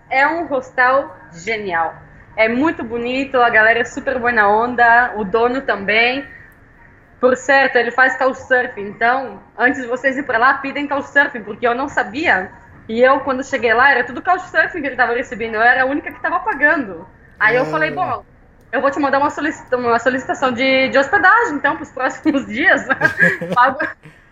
é 0.09 0.25
um 0.25 0.49
hostal 0.49 1.13
genial. 1.33 1.93
É 2.37 2.47
muito 2.47 2.81
bonito, 2.81 3.35
a 3.35 3.49
galera 3.49 3.79
é 3.79 3.83
super 3.83 4.17
boa 4.17 4.31
na 4.31 4.47
onda, 4.47 5.13
o 5.17 5.25
dono 5.25 5.59
também. 5.63 6.25
Por 7.19 7.35
certo, 7.35 7.75
ele 7.75 7.91
faz 7.91 8.17
couchsurfing, 8.17 8.87
então, 8.87 9.43
antes 9.57 9.81
de 9.81 9.87
vocês 9.87 10.17
ir 10.17 10.23
para 10.23 10.37
lá, 10.37 10.53
pedem 10.53 10.87
couchsurfing, 10.87 11.43
porque 11.43 11.67
eu 11.67 11.75
não 11.75 11.89
sabia. 11.89 12.49
E 12.87 13.01
eu, 13.01 13.19
quando 13.21 13.43
cheguei 13.43 13.73
lá, 13.73 13.91
era 13.91 14.05
tudo 14.05 14.21
couchsurfing 14.21 14.79
que 14.79 14.87
ele 14.87 14.93
estava 14.93 15.13
recebendo, 15.13 15.55
eu 15.55 15.61
era 15.61 15.83
a 15.83 15.85
única 15.85 16.09
que 16.09 16.17
estava 16.17 16.39
pagando. 16.39 17.05
Aí 17.37 17.57
eu 17.57 17.65
falei, 17.65 17.91
bom, 17.91 18.23
eu 18.73 18.81
vou 18.81 18.89
te 18.89 18.99
mandar 18.99 19.19
uma, 19.19 19.29
solicita 19.29 19.77
uma 19.77 19.99
solicitação 19.99 20.51
de, 20.51 20.89
de 20.89 20.97
hospedagem, 20.97 21.53
então, 21.53 21.75
para 21.75 21.83
os 21.83 21.91
próximos 21.91 22.47
dias. 22.49 22.81
pago, 23.53 23.77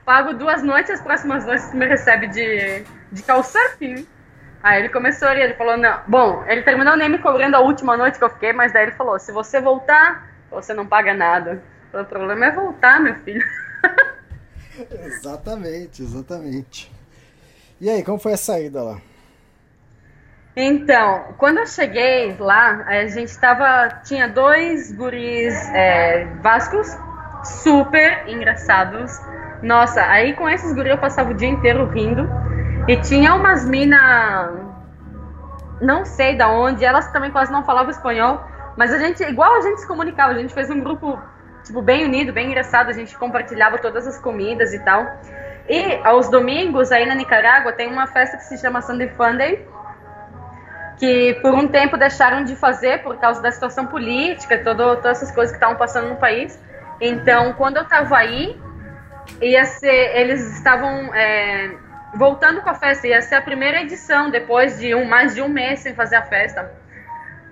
pago 0.03 0.33
duas 0.33 0.63
noites, 0.63 0.89
as 0.89 1.00
próximas 1.00 1.45
noites 1.45 1.69
tu 1.69 1.77
me 1.77 1.86
recebe 1.86 2.27
de, 2.27 2.83
de 3.12 3.21
couchsurfing. 3.21 4.07
Aí 4.63 4.79
ele 4.79 4.89
começou 4.89 5.27
ali, 5.27 5.41
ele 5.41 5.53
falou, 5.53 5.77
não. 5.77 6.00
Bom, 6.07 6.43
ele 6.48 6.63
terminou 6.63 6.98
nem 6.98 7.07
me 7.07 7.19
cobrando 7.19 7.55
a 7.55 7.60
última 7.60 7.95
noite 7.95 8.17
que 8.17 8.24
eu 8.24 8.29
fiquei, 8.31 8.51
mas 8.51 8.74
daí 8.74 8.86
ele 8.86 8.93
falou, 8.93 9.19
se 9.19 9.31
você 9.31 9.62
voltar, 9.62 10.27
você 10.50 10.74
não 10.74 10.88
paga 10.88 11.13
nada. 11.13 11.62
Falei, 11.91 12.05
O 12.05 12.10
problema 12.10 12.45
é 12.48 12.51
voltar, 12.51 13.00
meu 13.00 13.13
filho. 13.17 13.45
Exatamente, 15.05 16.01
exatamente. 16.01 16.91
E 17.79 17.89
aí, 17.89 18.03
como 18.03 18.17
foi 18.17 18.33
a 18.33 18.38
saída 18.38 18.81
lá? 18.81 19.01
Então, 20.55 21.34
quando 21.38 21.60
eu 21.60 21.65
cheguei 21.65 22.36
lá, 22.38 22.84
a 22.86 23.08
gente 23.08 23.38
tava. 23.39 24.01
Tinha 24.03 24.27
dois 24.27 24.91
guris 24.91 25.53
é, 25.74 26.25
vascos 26.41 26.88
super 27.63 28.27
engraçados. 28.27 29.17
Nossa, 29.63 30.03
aí 30.03 30.34
com 30.34 30.50
esses 30.50 30.74
guris 30.74 30.91
eu 30.91 30.98
passava 30.98 31.31
o 31.31 31.34
dia 31.34 31.48
inteiro 31.48 31.88
rindo. 31.88 32.29
E 32.88 32.98
tinha 32.98 33.34
umas 33.34 33.65
mina. 33.65 34.51
Não 35.79 36.03
sei 36.03 36.36
da 36.36 36.50
onde, 36.50 36.84
elas 36.84 37.12
também 37.12 37.31
quase 37.31 37.51
não 37.51 37.63
falavam 37.63 37.89
espanhol. 37.89 38.41
Mas 38.75 38.93
a 38.93 38.98
gente, 38.98 39.24
igual 39.24 39.55
a 39.55 39.62
gente 39.62 39.79
se 39.79 39.88
comunicava, 39.88 40.34
a 40.34 40.38
gente 40.38 40.53
fez 40.53 40.70
um 40.70 40.79
grupo, 40.79 41.20
tipo, 41.63 41.81
bem 41.81 42.05
unido, 42.05 42.34
bem 42.34 42.48
engraçado. 42.48 42.89
A 42.89 42.93
gente 42.93 43.17
compartilhava 43.17 43.77
todas 43.77 44.05
as 44.05 44.20
comidas 44.20 44.74
e 44.74 44.79
tal. 44.79 45.08
E 45.70 45.96
aos 46.03 46.29
domingos, 46.29 46.91
aí 46.91 47.05
na 47.05 47.15
Nicarágua, 47.15 47.72
tem 47.72 47.89
uma 47.89 48.08
festa 48.08 48.36
que 48.36 48.43
se 48.43 48.58
chama 48.58 48.81
Sunday 48.81 49.08
Funday 49.15 49.65
que 51.01 51.34
por 51.41 51.55
um 51.55 51.67
tempo 51.67 51.98
deixaram 51.98 52.43
de 52.43 52.55
fazer 52.55 53.01
por 53.01 53.17
causa 53.17 53.41
da 53.41 53.51
situação 53.51 53.88
política, 53.88 54.63
todo, 54.63 54.98
todas 54.98 55.17
essas 55.17 55.31
coisas 55.31 55.51
que 55.51 55.58
estavam 55.58 55.75
passando 55.75 56.10
no 56.10 56.17
país. 56.17 56.63
Então, 57.01 57.53
quando 57.53 57.77
eu 57.77 57.81
estava 57.81 58.15
aí, 58.15 58.55
ia 59.41 59.65
ser, 59.65 60.15
eles 60.15 60.58
estavam 60.58 61.12
é, 61.15 61.72
voltando 62.13 62.62
com 62.62 62.70
a 62.70 62.75
festa, 62.75 63.08
ia 63.08 63.20
ser 63.20 63.34
a 63.34 63.41
primeira 63.41 63.81
edição, 63.81 64.29
depois 64.29 64.79
de 64.79 64.93
um, 64.93 65.03
mais 65.05 65.34
de 65.34 65.41
um 65.41 65.48
mês 65.48 65.79
sem 65.79 65.96
fazer 65.96 66.17
a 66.17 66.22
festa. 66.22 66.72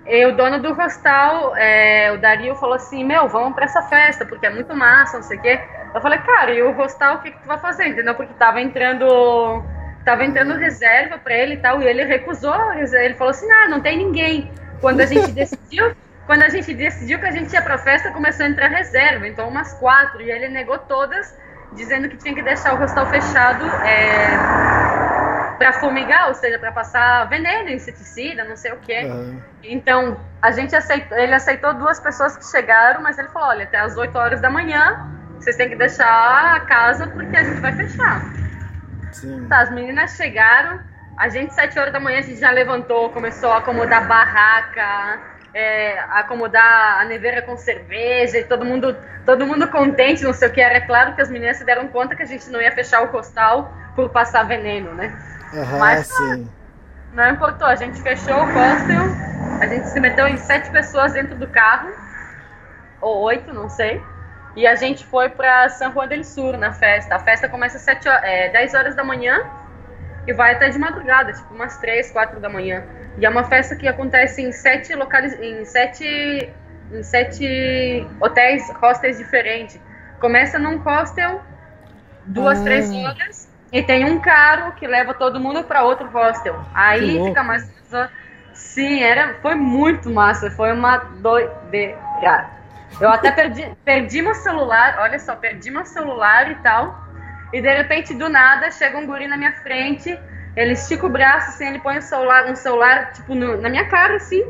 E 0.06 0.26
o 0.26 0.36
dono 0.36 0.62
do 0.62 0.70
hostal, 0.80 1.56
é, 1.56 2.12
o 2.12 2.18
Dario, 2.18 2.54
falou 2.54 2.76
assim: 2.76 3.02
Meu, 3.02 3.28
vamos 3.28 3.52
para 3.56 3.64
essa 3.64 3.82
festa, 3.82 4.24
porque 4.24 4.46
é 4.46 4.50
muito 4.50 4.76
massa, 4.76 5.16
não 5.16 5.24
sei 5.24 5.38
o 5.38 5.42
quê. 5.42 5.60
Eu 5.92 6.00
falei, 6.00 6.20
cara, 6.20 6.52
e 6.52 6.62
o 6.62 6.80
hostal, 6.80 7.16
o 7.16 7.18
que, 7.18 7.32
que 7.32 7.40
tu 7.40 7.48
vai 7.48 7.58
fazer? 7.58 7.88
Entendeu? 7.88 8.14
Porque 8.14 8.32
tava 8.34 8.60
entrando 8.60 9.60
tava 10.04 10.24
entrando 10.24 10.54
reserva 10.54 11.18
para 11.18 11.34
ele 11.34 11.54
e 11.54 11.56
tal, 11.58 11.82
e 11.82 11.86
ele 11.86 12.04
recusou, 12.04 12.72
ele 12.72 13.14
falou 13.14 13.30
assim, 13.30 13.50
ah, 13.50 13.68
não 13.68 13.80
tem 13.80 13.98
ninguém. 13.98 14.50
Quando 14.80 15.00
a 15.00 15.06
gente 15.06 15.30
decidiu, 15.32 15.94
quando 16.26 16.42
a 16.42 16.48
gente 16.48 16.72
decidiu 16.74 17.18
que 17.18 17.26
a 17.26 17.30
gente 17.30 17.52
ia 17.52 17.62
pra 17.62 17.78
festa, 17.78 18.10
começou 18.10 18.46
a 18.46 18.48
entrar 18.48 18.68
reserva, 18.68 19.26
então 19.26 19.48
umas 19.48 19.74
quatro, 19.74 20.22
e 20.22 20.30
ele 20.30 20.48
negou 20.48 20.78
todas, 20.78 21.36
dizendo 21.72 22.08
que 22.08 22.16
tinha 22.16 22.34
que 22.34 22.42
deixar 22.42 22.74
o 22.74 22.82
hostal 22.82 23.06
fechado 23.06 23.64
é, 23.84 25.56
para 25.58 25.74
fumigar, 25.74 26.28
ou 26.28 26.34
seja, 26.34 26.58
para 26.58 26.72
passar 26.72 27.28
veneno, 27.28 27.68
inseticida, 27.68 28.44
não 28.44 28.56
sei 28.56 28.72
o 28.72 28.76
que. 28.78 28.94
Aham. 28.94 29.42
Então, 29.62 30.18
a 30.40 30.50
gente 30.50 30.74
aceitou, 30.74 31.18
ele 31.18 31.34
aceitou 31.34 31.74
duas 31.74 32.00
pessoas 32.00 32.36
que 32.36 32.46
chegaram, 32.46 33.02
mas 33.02 33.18
ele 33.18 33.28
falou, 33.28 33.48
olha, 33.50 33.64
até 33.64 33.78
as 33.78 33.96
8 33.96 34.16
horas 34.16 34.40
da 34.40 34.48
manhã, 34.48 35.06
vocês 35.38 35.56
têm 35.56 35.68
que 35.68 35.76
deixar 35.76 36.56
a 36.56 36.60
casa 36.60 37.06
porque 37.08 37.36
a 37.36 37.44
gente 37.44 37.60
vai 37.60 37.72
fechar. 37.72 38.22
Sim. 39.12 39.46
Tá, 39.48 39.60
as 39.60 39.70
meninas 39.70 40.12
chegaram, 40.16 40.80
a 41.16 41.28
gente, 41.28 41.52
sete 41.54 41.78
horas 41.78 41.92
da 41.92 42.00
manhã, 42.00 42.18
a 42.18 42.22
gente 42.22 42.38
já 42.40 42.50
levantou, 42.50 43.10
começou 43.10 43.52
a 43.52 43.58
acomodar 43.58 44.06
barraca, 44.06 45.20
é, 45.52 45.98
acomodar 46.10 47.00
a 47.00 47.04
neveira 47.04 47.42
com 47.42 47.56
cerveja, 47.56 48.38
e 48.38 48.44
todo 48.44 48.64
mundo, 48.64 48.96
todo 49.26 49.46
mundo 49.46 49.68
contente, 49.68 50.22
não 50.22 50.32
sei 50.32 50.48
o 50.48 50.52
que. 50.52 50.60
Era 50.60 50.80
claro 50.80 51.14
que 51.14 51.20
as 51.20 51.30
meninas 51.30 51.56
se 51.56 51.64
deram 51.64 51.88
conta 51.88 52.14
que 52.14 52.22
a 52.22 52.26
gente 52.26 52.48
não 52.50 52.60
ia 52.60 52.72
fechar 52.72 53.02
o 53.02 53.08
costal 53.08 53.72
por 53.94 54.08
passar 54.10 54.44
veneno, 54.44 54.94
né? 54.94 55.12
Aham, 55.52 55.78
Mas- 55.78 56.06
sim. 56.06 56.50
Não 57.12 57.28
importou, 57.28 57.66
a 57.66 57.74
gente 57.74 58.00
fechou 58.00 58.36
o 58.36 58.44
hostel, 58.46 59.02
a 59.60 59.66
gente 59.66 59.88
se 59.88 59.98
meteu 59.98 60.28
em 60.28 60.36
sete 60.36 60.70
pessoas 60.70 61.12
dentro 61.12 61.34
do 61.34 61.48
carro, 61.48 61.90
ou 63.00 63.22
oito, 63.22 63.52
não 63.52 63.68
sei, 63.68 64.00
e 64.56 64.66
a 64.66 64.74
gente 64.74 65.04
foi 65.06 65.28
para 65.28 65.68
San 65.68 65.92
Juan 65.92 66.08
del 66.08 66.24
Sur 66.24 66.56
na 66.56 66.72
festa. 66.72 67.14
A 67.14 67.18
festa 67.18 67.48
começa 67.48 67.76
às 67.76 67.82
sete, 67.82 68.08
ho- 68.08 68.12
é, 68.22 68.48
10 68.50 68.74
horas 68.74 68.94
da 68.96 69.04
manhã 69.04 69.38
e 70.26 70.32
vai 70.32 70.52
até 70.52 70.68
de 70.68 70.78
madrugada, 70.78 71.32
tipo 71.32 71.54
umas 71.54 71.76
3, 71.78 72.10
4 72.10 72.40
da 72.40 72.48
manhã. 72.48 72.84
E 73.18 73.24
é 73.26 73.28
uma 73.28 73.44
festa 73.44 73.74
que 73.76 73.86
acontece 73.88 74.42
em 74.42 74.52
sete 74.52 74.94
locais, 74.94 75.38
em 75.40 75.64
sete, 75.64 76.52
em 76.92 77.02
sete 77.02 78.06
hotéis, 78.20 78.68
hostels 78.80 79.18
diferentes. 79.18 79.80
Começa 80.20 80.58
num 80.58 80.78
hostel, 80.78 81.40
duas, 82.24 82.60
Ah. 82.60 82.64
três 82.64 82.92
horas, 82.92 83.48
e 83.72 83.82
tem 83.82 84.04
um 84.04 84.20
carro 84.20 84.72
que 84.72 84.86
leva 84.86 85.14
todo 85.14 85.40
mundo 85.40 85.64
para 85.64 85.82
outro 85.82 86.08
hostel. 86.08 86.54
Que 86.54 86.68
Aí 86.74 87.12
louco. 87.12 87.28
fica 87.28 87.42
mais. 87.42 87.68
Sim, 88.52 89.02
era, 89.02 89.34
foi 89.40 89.54
muito 89.54 90.10
massa, 90.10 90.50
foi 90.50 90.72
uma 90.72 90.98
doideira. 90.98 91.98
Eu 93.00 93.08
até 93.10 93.30
perdi, 93.32 93.66
perdi 93.84 94.20
meu 94.22 94.34
celular, 94.34 94.96
olha 95.00 95.18
só, 95.18 95.34
perdi 95.34 95.70
meu 95.70 95.84
celular 95.86 96.50
e 96.50 96.54
tal. 96.56 96.94
E 97.52 97.60
de 97.60 97.74
repente, 97.74 98.14
do 98.14 98.28
nada, 98.28 98.70
chega 98.70 98.98
um 98.98 99.06
guri 99.06 99.26
na 99.26 99.36
minha 99.36 99.52
frente, 99.52 100.16
ele 100.54 100.72
estica 100.72 101.06
o 101.06 101.08
braço, 101.08 101.48
assim, 101.50 101.66
ele 101.68 101.78
põe 101.78 101.98
o 101.98 102.02
celular, 102.02 102.44
um 102.46 102.54
celular, 102.54 103.12
tipo, 103.12 103.34
no- 103.34 103.56
na 103.60 103.68
minha 103.68 103.88
cara, 103.88 104.16
assim, 104.16 104.44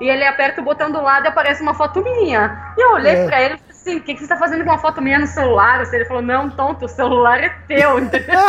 e 0.00 0.08
ele 0.08 0.24
aperta 0.24 0.60
o 0.60 0.64
botão 0.64 0.90
do 0.90 1.00
lado 1.02 1.24
e 1.24 1.28
aparece 1.28 1.60
uma 1.62 1.74
foto 1.74 2.02
minha. 2.02 2.72
E 2.78 2.80
eu 2.80 2.92
olhei 2.92 3.16
É. 3.16 3.26
pra 3.26 3.42
ele 3.42 3.54
e 3.54 3.58
falei 3.58 3.70
assim, 3.70 3.96
o 3.96 4.02
que, 4.02 4.14
que 4.14 4.20
você 4.20 4.28
tá 4.28 4.36
fazendo 4.36 4.64
com 4.64 4.70
uma 4.70 4.78
foto 4.78 5.02
minha 5.02 5.18
no 5.18 5.26
celular? 5.26 5.80
Assim, 5.80 5.96
ele 5.96 6.04
falou, 6.04 6.22
não, 6.22 6.48
tonto, 6.50 6.84
o 6.84 6.88
celular 6.88 7.42
é 7.42 7.48
teu, 7.66 7.98
entendeu? 7.98 8.38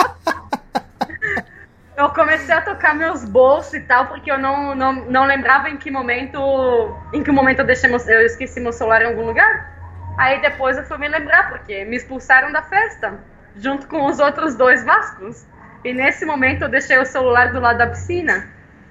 eu 1.98 2.10
comecei 2.10 2.54
a 2.54 2.62
tocar 2.62 2.94
meus 2.94 3.26
bolsos 3.26 3.74
e 3.74 3.80
tal, 3.82 4.06
porque 4.06 4.32
eu 4.32 4.38
não, 4.38 4.76
não, 4.76 4.94
não 4.94 5.26
lembrava 5.26 5.68
em 5.68 5.78
que 5.78 5.90
momento. 5.90 6.38
Em 7.12 7.24
que 7.24 7.32
momento 7.32 7.60
eu 7.60 7.66
deixei 7.66 7.90
meu, 7.90 8.00
eu 8.00 8.22
esqueci 8.22 8.60
meu 8.60 8.72
celular 8.72 9.02
em 9.02 9.08
algum 9.08 9.26
lugar. 9.26 9.76
Aí 10.16 10.40
depois 10.40 10.78
eu 10.78 10.84
fui 10.84 11.00
me 11.00 11.08
lembrar, 11.08 11.50
porque 11.50 11.84
me 11.86 11.96
expulsaram 11.96 12.52
da 12.52 12.62
festa, 12.62 13.20
junto 13.56 13.88
com 13.88 14.06
os 14.06 14.20
outros 14.20 14.56
dois 14.56 14.86
Vascos. 14.86 15.44
E 15.84 15.92
nesse 15.92 16.24
momento 16.24 16.64
eu 16.64 16.70
deixei 16.70 17.00
o 17.00 17.06
celular 17.06 17.52
do 17.52 17.60
lado 17.60 17.80
da 17.80 17.88
piscina. 17.88 18.48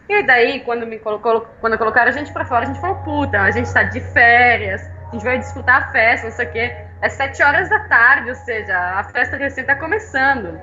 E 0.08 0.24
daí, 0.24 0.60
quando 0.60 0.84
me 0.84 0.98
colocou, 0.98 1.42
quando 1.60 1.78
colocaram 1.78 2.08
a 2.08 2.12
gente 2.12 2.32
pra 2.32 2.44
fora, 2.44 2.64
a 2.64 2.66
gente 2.66 2.80
falou, 2.80 2.96
puta, 3.04 3.40
a 3.40 3.50
gente 3.52 3.72
tá 3.72 3.84
de 3.84 4.00
férias, 4.00 4.82
a 5.08 5.12
gente 5.12 5.24
vai 5.24 5.38
disputar 5.38 5.82
a 5.82 5.92
festa, 5.92 6.26
não 6.26 6.34
sei 6.34 6.46
o 6.46 6.52
quê. 6.52 6.76
É 7.00 7.08
sete 7.08 7.40
horas 7.40 7.68
da 7.68 7.80
tarde, 7.80 8.30
ou 8.30 8.36
seja, 8.36 8.76
a 8.98 9.04
festa 9.04 9.36
recém 9.36 9.64
tá 9.64 9.76
começando. 9.76 10.60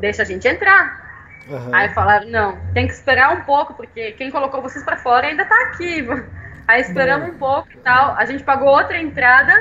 Deixa 0.00 0.20
a 0.22 0.24
gente 0.24 0.46
entrar. 0.46 1.05
Aham. 1.50 1.70
Aí 1.72 1.88
falaram, 1.90 2.28
não, 2.28 2.58
tem 2.72 2.86
que 2.86 2.92
esperar 2.92 3.32
um 3.32 3.42
pouco, 3.42 3.74
porque 3.74 4.12
quem 4.12 4.30
colocou 4.30 4.62
vocês 4.62 4.84
pra 4.84 4.96
fora 4.96 5.26
ainda 5.26 5.44
tá 5.44 5.54
aqui. 5.68 6.06
Aí 6.66 6.80
esperamos 6.80 7.28
um 7.28 7.38
pouco 7.38 7.68
e 7.72 7.78
tal. 7.78 8.16
A 8.16 8.24
gente 8.24 8.42
pagou 8.42 8.68
outra 8.68 9.00
entrada 9.00 9.52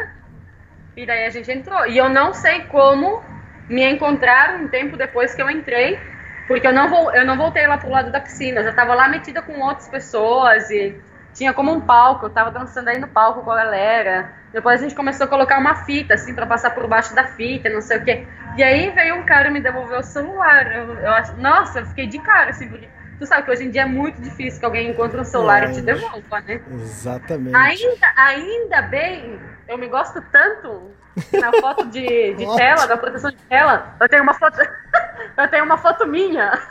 e 0.98 1.06
daí 1.06 1.26
a 1.26 1.30
gente 1.30 1.52
entrou. 1.52 1.86
E 1.86 1.98
eu 1.98 2.10
não 2.10 2.34
sei 2.34 2.62
como 2.62 3.22
me 3.70 3.84
encontraram 3.84 4.64
um 4.64 4.68
tempo 4.68 4.98
depois 4.98 5.36
que 5.36 5.42
eu 5.42 5.50
entrei, 5.50 6.00
porque 6.48 6.66
eu 6.66 6.74
não, 6.74 6.90
vou, 6.90 7.14
eu 7.14 7.24
não 7.24 7.38
voltei 7.38 7.68
lá 7.68 7.78
pro 7.78 7.92
lado 7.92 8.12
da 8.12 8.20
piscina. 8.20 8.62
Eu 8.62 8.66
já 8.66 8.74
tava 8.74 8.96
lá 8.96 9.08
metida 9.08 9.42
com 9.42 9.60
outras 9.60 9.88
pessoas 9.88 10.70
e 10.72 11.00
tinha 11.36 11.54
como 11.54 11.72
um 11.72 11.82
palco. 11.82 12.26
Eu 12.26 12.32
tava 12.32 12.50
dançando 12.50 12.88
aí 12.88 12.98
no 12.98 13.08
palco 13.08 13.44
com 13.44 13.52
a 13.52 13.58
galera. 13.58 14.34
Depois 14.56 14.80
a 14.80 14.84
gente 14.84 14.96
começou 14.96 15.26
a 15.26 15.28
colocar 15.28 15.60
uma 15.60 15.84
fita, 15.84 16.14
assim, 16.14 16.34
pra 16.34 16.46
passar 16.46 16.70
por 16.70 16.88
baixo 16.88 17.14
da 17.14 17.26
fita, 17.26 17.70
não 17.70 17.82
sei 17.82 17.98
o 17.98 18.06
quê. 18.06 18.26
E 18.56 18.64
aí 18.64 18.90
veio 18.92 19.16
um 19.16 19.26
cara 19.26 19.52
me 19.52 19.60
devolver 19.60 20.00
o 20.00 20.02
celular. 20.02 20.74
Eu, 20.74 20.94
eu 20.94 21.12
acho, 21.12 21.36
nossa, 21.36 21.80
eu 21.80 21.86
fiquei 21.88 22.08
de 22.08 22.18
cara, 22.20 22.52
assim, 22.52 22.70
porque 22.70 22.88
tu 23.20 23.26
sabe 23.26 23.44
que 23.44 23.52
hoje 23.52 23.66
em 23.66 23.70
dia 23.70 23.82
é 23.82 23.86
muito 23.86 24.22
difícil 24.22 24.58
que 24.58 24.66
alguém 24.66 24.90
encontre 24.90 25.20
um 25.20 25.26
celular 25.26 25.70
e 25.70 25.74
te 25.74 25.82
devolva, 25.82 26.40
né? 26.40 26.62
Exatamente. 26.72 27.54
Ainda, 27.54 28.14
ainda 28.16 28.82
bem, 28.84 29.42
eu 29.68 29.78
me 29.78 29.90
gosto 29.90 30.24
tanto 30.32 30.90
que 31.30 31.38
na 31.38 31.52
foto 31.52 31.88
de, 31.88 32.36
de 32.36 32.46
tela, 32.56 32.88
da 32.88 32.96
proteção 32.96 33.32
de 33.32 33.38
tela, 33.50 33.94
eu 34.00 34.08
tenho 34.08 34.24
uma 34.24 34.36
foto. 34.36 34.58
eu 35.38 35.48
tenho 35.50 35.66
uma 35.66 35.78
foto 35.78 36.08
minha. 36.08 36.58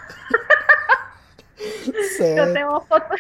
Eu 1.86 2.02
Certo. 2.02 2.52
tenho 2.52 2.68
uma 2.68 2.80
foto. 2.80 3.14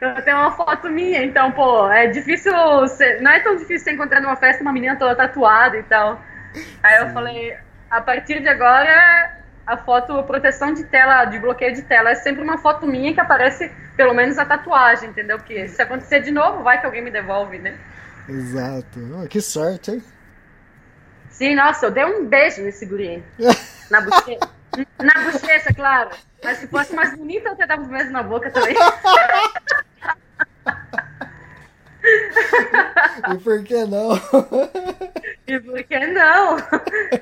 Eu 0.00 0.22
tenho 0.22 0.38
uma 0.38 0.52
foto 0.52 0.88
minha, 0.88 1.22
então, 1.22 1.52
pô, 1.52 1.90
é 1.90 2.06
difícil. 2.06 2.52
Ser, 2.88 3.20
não 3.20 3.30
é 3.30 3.40
tão 3.40 3.56
difícil 3.56 3.84
você 3.84 3.92
encontrar 3.92 4.20
numa 4.20 4.36
festa 4.36 4.62
uma 4.62 4.72
menina 4.72 4.96
toda 4.96 5.14
tatuada 5.14 5.76
e 5.76 5.82
tal. 5.82 6.22
Aí 6.82 7.00
eu 7.00 7.10
falei, 7.10 7.56
a 7.90 8.00
partir 8.00 8.40
de 8.40 8.48
agora, 8.48 9.38
a 9.66 9.76
foto, 9.76 10.22
proteção 10.24 10.72
de 10.72 10.84
tela, 10.84 11.24
de 11.26 11.38
bloqueio 11.38 11.74
de 11.74 11.82
tela, 11.82 12.10
é 12.10 12.14
sempre 12.14 12.42
uma 12.42 12.58
foto 12.58 12.86
minha 12.86 13.12
que 13.14 13.20
aparece 13.20 13.70
pelo 13.96 14.14
menos 14.14 14.38
a 14.38 14.44
tatuagem, 14.44 15.10
entendeu? 15.10 15.38
Porque 15.38 15.68
se 15.68 15.80
acontecer 15.80 16.20
de 16.20 16.30
novo, 16.30 16.62
vai 16.62 16.80
que 16.80 16.86
alguém 16.86 17.02
me 17.02 17.10
devolve, 17.10 17.58
né? 17.58 17.76
Exato. 18.28 18.98
Oh, 19.14 19.28
que 19.28 19.40
sorte, 19.40 19.92
hein? 19.92 20.02
Sim, 21.28 21.54
nossa, 21.54 21.86
eu 21.86 21.90
dei 21.90 22.04
um 22.04 22.26
beijo 22.26 22.62
nesse 22.62 22.84
guri. 22.86 23.22
Na 23.90 24.00
bochecha. 24.00 24.38
na 24.98 25.14
bochecha, 25.24 25.74
claro. 25.74 26.10
Mas 26.42 26.58
se 26.58 26.66
fosse 26.66 26.94
mais 26.94 27.16
bonita, 27.16 27.48
eu 27.48 27.52
até 27.52 27.66
dava 27.66 27.82
um 27.82 27.88
beijo 27.88 28.10
na 28.10 28.22
boca 28.22 28.50
também. 28.50 28.74
E 33.32 33.38
por 33.38 33.62
que 33.62 33.84
não? 33.84 34.14
E 35.46 35.60
por 35.60 35.82
que 35.84 36.06
não? 36.06 36.56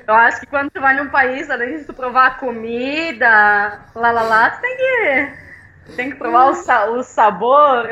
Eu 0.07 0.13
acho 0.13 0.39
que 0.41 0.45
quando 0.45 0.69
tu 0.69 0.79
vai 0.79 0.95
num 0.95 1.09
país, 1.09 1.49
além 1.49 1.79
de 1.79 1.85
tu 1.85 1.93
provar 1.93 2.27
a 2.27 2.31
comida, 2.31 3.79
lá 3.95 4.11
lá 4.11 4.21
lá, 4.21 4.49
tu 4.51 4.61
tem 4.61 4.77
que. 4.77 5.48
Tem 5.95 6.09
que 6.11 6.15
provar 6.17 6.51
o, 6.51 6.55
sa 6.55 6.89
o 6.89 7.03
sabor. 7.03 7.89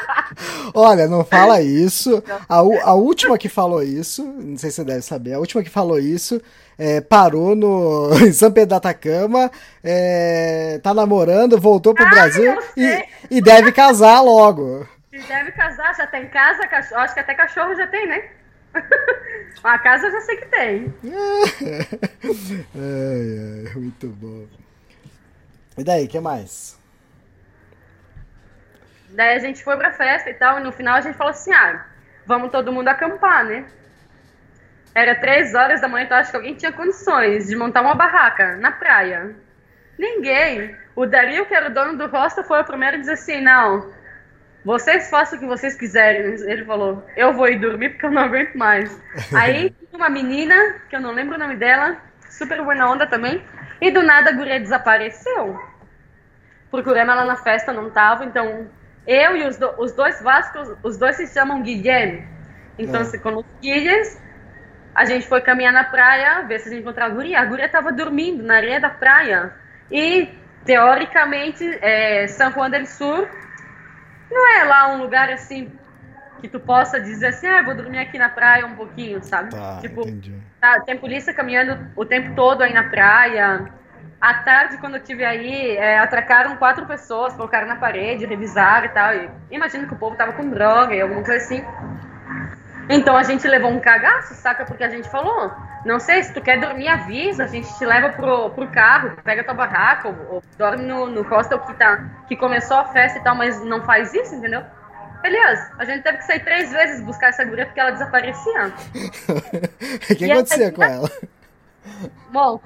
Olha, 0.74 1.06
não 1.06 1.24
fala 1.24 1.60
isso. 1.60 2.22
A, 2.48 2.56
a, 2.58 2.94
última 2.94 3.38
que 3.38 3.48
falou 3.48 3.82
isso, 3.82 4.24
não 4.24 4.56
sei 4.56 4.70
se 4.70 4.76
você 4.76 4.84
deve 4.84 5.02
saber, 5.02 5.34
a 5.34 5.38
última 5.38 5.62
que 5.62 5.70
falou 5.70 5.98
isso 5.98 6.40
é, 6.78 7.00
parou 7.00 7.54
no, 7.54 8.10
em 8.26 8.32
São 8.32 8.50
Pedro 8.50 8.70
da 8.70 8.76
Atacama, 8.76 9.50
é, 9.82 10.80
tá 10.82 10.92
namorando, 10.92 11.60
voltou 11.60 11.94
pro 11.94 12.04
Ai, 12.04 12.10
Brasil 12.10 12.58
e, 12.76 13.04
e 13.30 13.40
deve 13.40 13.72
casar 13.72 14.20
logo. 14.20 14.86
E 15.12 15.20
deve 15.20 15.52
casar, 15.52 15.94
já 15.94 16.06
tem 16.06 16.28
casa, 16.28 16.66
cachorro, 16.66 17.00
acho 17.02 17.14
que 17.14 17.20
até 17.20 17.34
cachorro 17.34 17.74
já 17.74 17.86
tem, 17.86 18.08
né? 18.08 18.22
A 19.62 19.78
casa 19.78 20.06
eu 20.06 20.12
já 20.12 20.20
sei 20.22 20.36
que 20.38 20.46
tem. 20.46 20.94
ai, 22.74 23.66
ai, 23.66 23.74
muito 23.76 24.08
bom. 24.08 24.46
E 25.78 25.84
daí, 25.84 26.04
o 26.04 26.08
que 26.08 26.18
mais? 26.18 26.76
Daí 29.14 29.34
a 29.34 29.38
gente 29.38 29.62
foi 29.62 29.76
pra 29.76 29.92
festa 29.92 30.30
e 30.30 30.34
tal, 30.34 30.58
e 30.58 30.62
no 30.62 30.72
final 30.72 30.96
a 30.96 31.00
gente 31.00 31.16
falou 31.16 31.30
assim, 31.30 31.52
ah, 31.52 31.84
vamos 32.26 32.50
todo 32.50 32.72
mundo 32.72 32.88
acampar, 32.88 33.44
né? 33.44 33.64
Era 34.94 35.14
três 35.14 35.54
horas 35.54 35.80
da 35.80 35.88
manhã, 35.88 36.04
então 36.04 36.16
acho 36.16 36.30
que 36.30 36.36
alguém 36.36 36.54
tinha 36.54 36.72
condições 36.72 37.46
de 37.46 37.56
montar 37.56 37.80
uma 37.80 37.94
barraca 37.94 38.56
na 38.56 38.72
praia. 38.72 39.34
Ninguém. 39.98 40.76
O 40.94 41.06
Dario, 41.06 41.46
que 41.46 41.54
era 41.54 41.68
o 41.68 41.72
dono 41.72 41.96
do 41.96 42.06
hostel, 42.06 42.44
foi 42.44 42.60
o 42.60 42.64
primeiro 42.64 42.96
a 42.96 43.00
dizer 43.00 43.12
assim, 43.12 43.40
não, 43.40 43.90
vocês 44.64 45.08
façam 45.08 45.38
o 45.38 45.40
que 45.40 45.46
vocês 45.46 45.74
quiserem. 45.76 46.34
Ele 46.48 46.64
falou, 46.64 47.06
eu 47.16 47.32
vou 47.32 47.48
ir 47.48 47.58
dormir 47.58 47.90
porque 47.90 48.06
eu 48.06 48.10
não 48.10 48.22
aguento 48.22 48.54
mais. 48.54 49.00
Aí 49.34 49.74
uma 49.92 50.08
menina, 50.08 50.54
que 50.88 50.96
eu 50.96 51.00
não 51.00 51.12
lembro 51.12 51.36
o 51.36 51.38
nome 51.38 51.56
dela, 51.56 51.96
super 52.28 52.62
boa 52.62 52.86
onda 52.86 53.06
também, 53.06 53.42
e 53.80 53.90
do 53.90 54.02
nada 54.02 54.30
a 54.30 54.32
guria 54.32 54.60
desapareceu. 54.60 55.58
Procuramos 56.70 57.12
ela 57.12 57.24
na 57.24 57.36
festa, 57.36 57.72
não 57.72 57.90
tava, 57.90 58.24
então 58.24 58.68
eu 59.06 59.36
e 59.36 59.46
os, 59.46 59.56
do, 59.56 59.70
os 59.78 59.92
dois 59.92 60.20
Vascos, 60.22 60.76
os 60.82 60.96
dois 60.96 61.16
se 61.16 61.26
chamam 61.26 61.62
Guilherme. 61.62 62.26
Então, 62.78 63.02
é. 63.02 63.04
se 63.04 63.18
com 63.18 63.36
os 63.36 63.46
Guilhermes, 63.60 64.20
a 64.94 65.04
gente 65.04 65.26
foi 65.26 65.40
caminhar 65.40 65.72
na 65.72 65.84
praia, 65.84 66.42
ver 66.42 66.60
se 66.60 66.68
a 66.68 66.72
gente 66.72 66.82
encontrava 66.82 67.12
a 67.12 67.14
guria. 67.14 67.40
A 67.40 67.44
guria 67.44 67.68
tava 67.68 67.92
dormindo 67.92 68.42
na 68.42 68.56
areia 68.56 68.80
da 68.80 68.90
praia. 68.90 69.52
E, 69.90 70.28
teoricamente, 70.64 71.64
é, 71.80 72.26
São 72.28 72.52
Juan 72.52 72.70
del 72.70 72.86
Sur 72.86 73.28
não 74.30 74.58
é 74.58 74.64
lá 74.64 74.88
um 74.94 75.02
lugar 75.02 75.30
assim 75.30 75.70
que 76.40 76.48
tu 76.48 76.58
possa 76.58 77.00
dizer 77.00 77.28
assim, 77.28 77.46
ah, 77.46 77.62
vou 77.62 77.74
dormir 77.74 77.98
aqui 77.98 78.18
na 78.18 78.28
praia 78.28 78.66
um 78.66 78.74
pouquinho, 78.74 79.22
sabe? 79.22 79.50
Tá, 79.50 79.78
tipo. 79.80 80.02
Tá, 80.60 80.80
tem 80.80 80.96
polícia 80.96 81.32
caminhando 81.32 81.90
o 81.94 82.04
tempo 82.04 82.34
todo 82.34 82.62
aí 82.62 82.72
na 82.72 82.84
praia. 82.84 83.72
À 84.22 84.34
tarde, 84.34 84.78
quando 84.78 84.94
eu 84.94 85.02
tive 85.02 85.24
aí, 85.24 85.76
é, 85.76 85.98
atracaram 85.98 86.56
quatro 86.56 86.86
pessoas, 86.86 87.34
colocaram 87.34 87.66
na 87.66 87.74
parede, 87.74 88.24
revisaram 88.24 88.86
e 88.86 88.88
tal. 88.90 89.12
E 89.16 89.28
imagino 89.50 89.88
que 89.88 89.94
o 89.94 89.98
povo 89.98 90.14
tava 90.14 90.32
com 90.32 90.48
droga 90.48 90.94
e 90.94 91.00
alguma 91.00 91.24
coisa 91.24 91.44
assim. 91.44 91.64
Então 92.88 93.16
a 93.16 93.24
gente 93.24 93.48
levou 93.48 93.68
um 93.72 93.80
cagaço, 93.80 94.32
saca? 94.34 94.64
Porque 94.64 94.84
a 94.84 94.88
gente 94.88 95.08
falou, 95.08 95.50
não 95.84 95.98
sei, 95.98 96.22
se 96.22 96.32
tu 96.32 96.40
quer 96.40 96.60
dormir, 96.60 96.86
avisa, 96.86 97.42
a 97.42 97.46
gente 97.48 97.66
te 97.76 97.84
leva 97.84 98.10
pro, 98.10 98.50
pro 98.50 98.68
carro, 98.68 99.16
pega 99.24 99.42
tua 99.42 99.54
barraca, 99.54 100.06
ou, 100.06 100.34
ou 100.34 100.42
dorme 100.56 100.84
no, 100.84 101.08
no 101.08 101.22
hostel 101.22 101.58
que, 101.58 101.74
tá, 101.74 102.08
que 102.28 102.36
começou 102.36 102.76
a 102.76 102.84
festa 102.84 103.18
e 103.18 103.22
tal, 103.24 103.34
mas 103.34 103.60
não 103.64 103.82
faz 103.82 104.14
isso, 104.14 104.36
entendeu? 104.36 104.62
Beleza, 105.20 105.72
a 105.80 105.84
gente 105.84 106.04
teve 106.04 106.18
que 106.18 106.24
sair 106.26 106.44
três 106.44 106.70
vezes 106.70 107.00
buscar 107.00 107.30
essa 107.30 107.44
guria 107.44 107.66
porque 107.66 107.80
ela 107.80 107.90
desaparecia. 107.90 108.66
o 110.10 110.14
que 110.14 110.30
acontecia 110.30 110.70
com 110.70 110.84
ela? 110.84 111.10
Bom, 112.30 112.60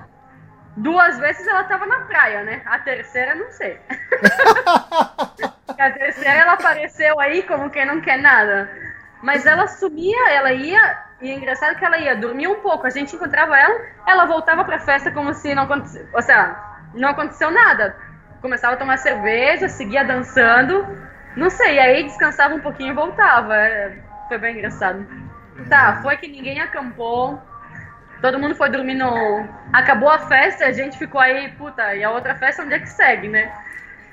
duas 0.76 1.18
vezes 1.18 1.46
ela 1.46 1.64
tava 1.64 1.86
na 1.86 2.00
praia, 2.00 2.42
né? 2.42 2.62
A 2.66 2.78
terceira, 2.78 3.34
não 3.34 3.50
sei. 3.50 3.80
a 5.78 5.90
terceira 5.90 6.30
ela 6.30 6.52
apareceu 6.52 7.18
aí 7.18 7.42
como 7.42 7.70
quem 7.70 7.86
não 7.86 8.00
quer 8.00 8.18
nada. 8.18 8.70
Mas 9.22 9.46
ela 9.46 9.66
sumia, 9.66 10.30
ela 10.30 10.52
ia, 10.52 10.98
e 11.20 11.30
é 11.30 11.34
engraçado 11.34 11.76
que 11.76 11.84
ela 11.84 11.98
ia 11.98 12.14
dormir 12.14 12.46
um 12.48 12.60
pouco. 12.60 12.86
A 12.86 12.90
gente 12.90 13.16
encontrava 13.16 13.58
ela, 13.58 13.80
ela 14.06 14.26
voltava 14.26 14.64
pra 14.64 14.78
festa 14.78 15.10
como 15.10 15.32
se 15.32 15.54
não 15.54 15.64
acontecesse. 15.64 16.08
Ou 16.12 16.22
seja, 16.22 16.54
não 16.94 17.08
aconteceu 17.08 17.50
nada. 17.50 17.96
Começava 18.40 18.74
a 18.74 18.78
tomar 18.78 18.98
cerveja, 18.98 19.68
seguia 19.68 20.04
dançando. 20.04 20.86
Não 21.34 21.50
sei, 21.50 21.78
aí 21.78 22.04
descansava 22.04 22.54
um 22.54 22.60
pouquinho 22.60 22.90
e 22.90 22.94
voltava. 22.94 23.56
É, 23.56 23.98
foi 24.28 24.38
bem 24.38 24.56
engraçado. 24.56 25.06
Tá, 25.68 26.00
foi 26.02 26.16
que 26.18 26.28
ninguém 26.28 26.60
acampou. 26.60 27.40
Todo 28.20 28.38
mundo 28.38 28.54
foi 28.54 28.70
dormir 28.70 28.94
no. 28.94 29.46
Acabou 29.72 30.08
a 30.08 30.20
festa, 30.20 30.66
a 30.66 30.72
gente 30.72 30.98
ficou 30.98 31.20
aí, 31.20 31.50
puta, 31.52 31.94
e 31.94 32.02
a 32.02 32.10
outra 32.10 32.34
festa 32.34 32.62
onde 32.62 32.74
é 32.74 32.78
que 32.78 32.88
segue, 32.88 33.28
né? 33.28 33.52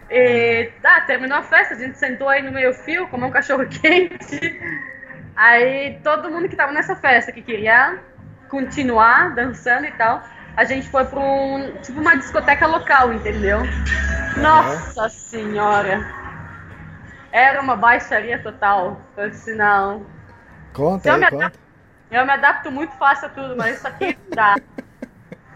E, 0.10 0.70
tá, 0.82 1.02
terminou 1.02 1.38
a 1.38 1.44
festa, 1.44 1.74
a 1.74 1.78
gente 1.78 1.98
sentou 1.98 2.28
aí 2.30 2.42
no 2.42 2.52
meio 2.52 2.74
fio, 2.74 3.08
comeu 3.08 3.30
um 3.30 3.32
cachorro 3.32 3.66
quente. 3.70 4.62
Aí 5.36 6.00
todo 6.04 6.30
mundo 6.30 6.48
que 6.48 6.56
tava 6.56 6.72
nessa 6.72 6.96
festa 6.96 7.32
que 7.32 7.42
queria 7.42 8.00
continuar 8.50 9.34
dançando 9.34 9.86
e 9.86 9.92
tal, 9.94 10.22
a 10.56 10.63
gente 10.63 10.88
foi 10.89 11.06
pra 11.06 11.20
um, 11.20 11.76
tipo 11.82 12.00
uma 12.00 12.16
discoteca 12.16 12.68
local, 12.68 13.13
entendeu? 13.13 13.60
Nossa 14.38 15.10
senhora! 15.10 16.06
Era 17.32 17.60
uma 17.62 17.76
baixaria 17.76 18.38
total, 18.38 19.02
por 19.16 19.34
sinal. 19.34 20.04
Conta 20.72 21.10
eu, 21.10 21.16
aí, 21.16 21.30
conta. 21.32 21.62
Eu 22.13 22.26
me 22.26 22.32
adapto 22.32 22.71
muito 22.71 22.93
fácil 22.93 23.28
a 23.28 23.30
tudo, 23.30 23.56
mas 23.58 23.78
isso 23.78 23.88
aqui 23.88 24.17
dá. 24.34 24.56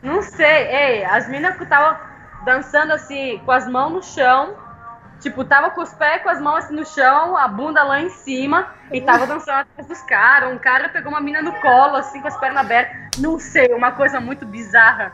não 0.02 0.22
sei, 0.22 0.68
ei, 0.68 1.06
as 1.06 1.28
meninas 1.28 1.56
que 1.56 1.64
estavam 1.64 1.98
dançando 2.46 2.94
assim, 2.94 3.40
com 3.46 3.52
as 3.52 3.68
mãos 3.68 3.92
no 3.92 4.04
chão, 4.04 4.56
Tipo, 5.20 5.44
tava 5.44 5.72
com 5.72 5.82
os 5.82 5.94
pés 5.94 6.22
com 6.22 6.30
as 6.30 6.40
mãos 6.40 6.66
assim 6.66 6.76
no 6.76 6.86
chão, 6.86 7.36
a 7.36 7.48
bunda 7.48 7.82
lá 7.84 8.00
em 8.00 8.10
cima, 8.10 8.68
e 8.92 9.02
tava 9.02 9.26
dançando 9.26 9.62
atrás 9.62 9.88
dos 9.88 10.02
caras. 10.04 10.54
Um 10.54 10.60
cara 10.60 10.90
pegou 10.90 11.12
uma 11.12 11.20
mina 11.20 11.42
no 11.42 11.54
colo, 11.60 11.96
assim, 11.96 12.22
com 12.22 12.28
as 12.28 12.38
pernas 12.38 12.64
abertas. 12.64 13.20
Não 13.20 13.40
sei, 13.40 13.74
uma 13.74 13.92
coisa 13.92 14.20
muito 14.20 14.46
bizarra. 14.46 15.12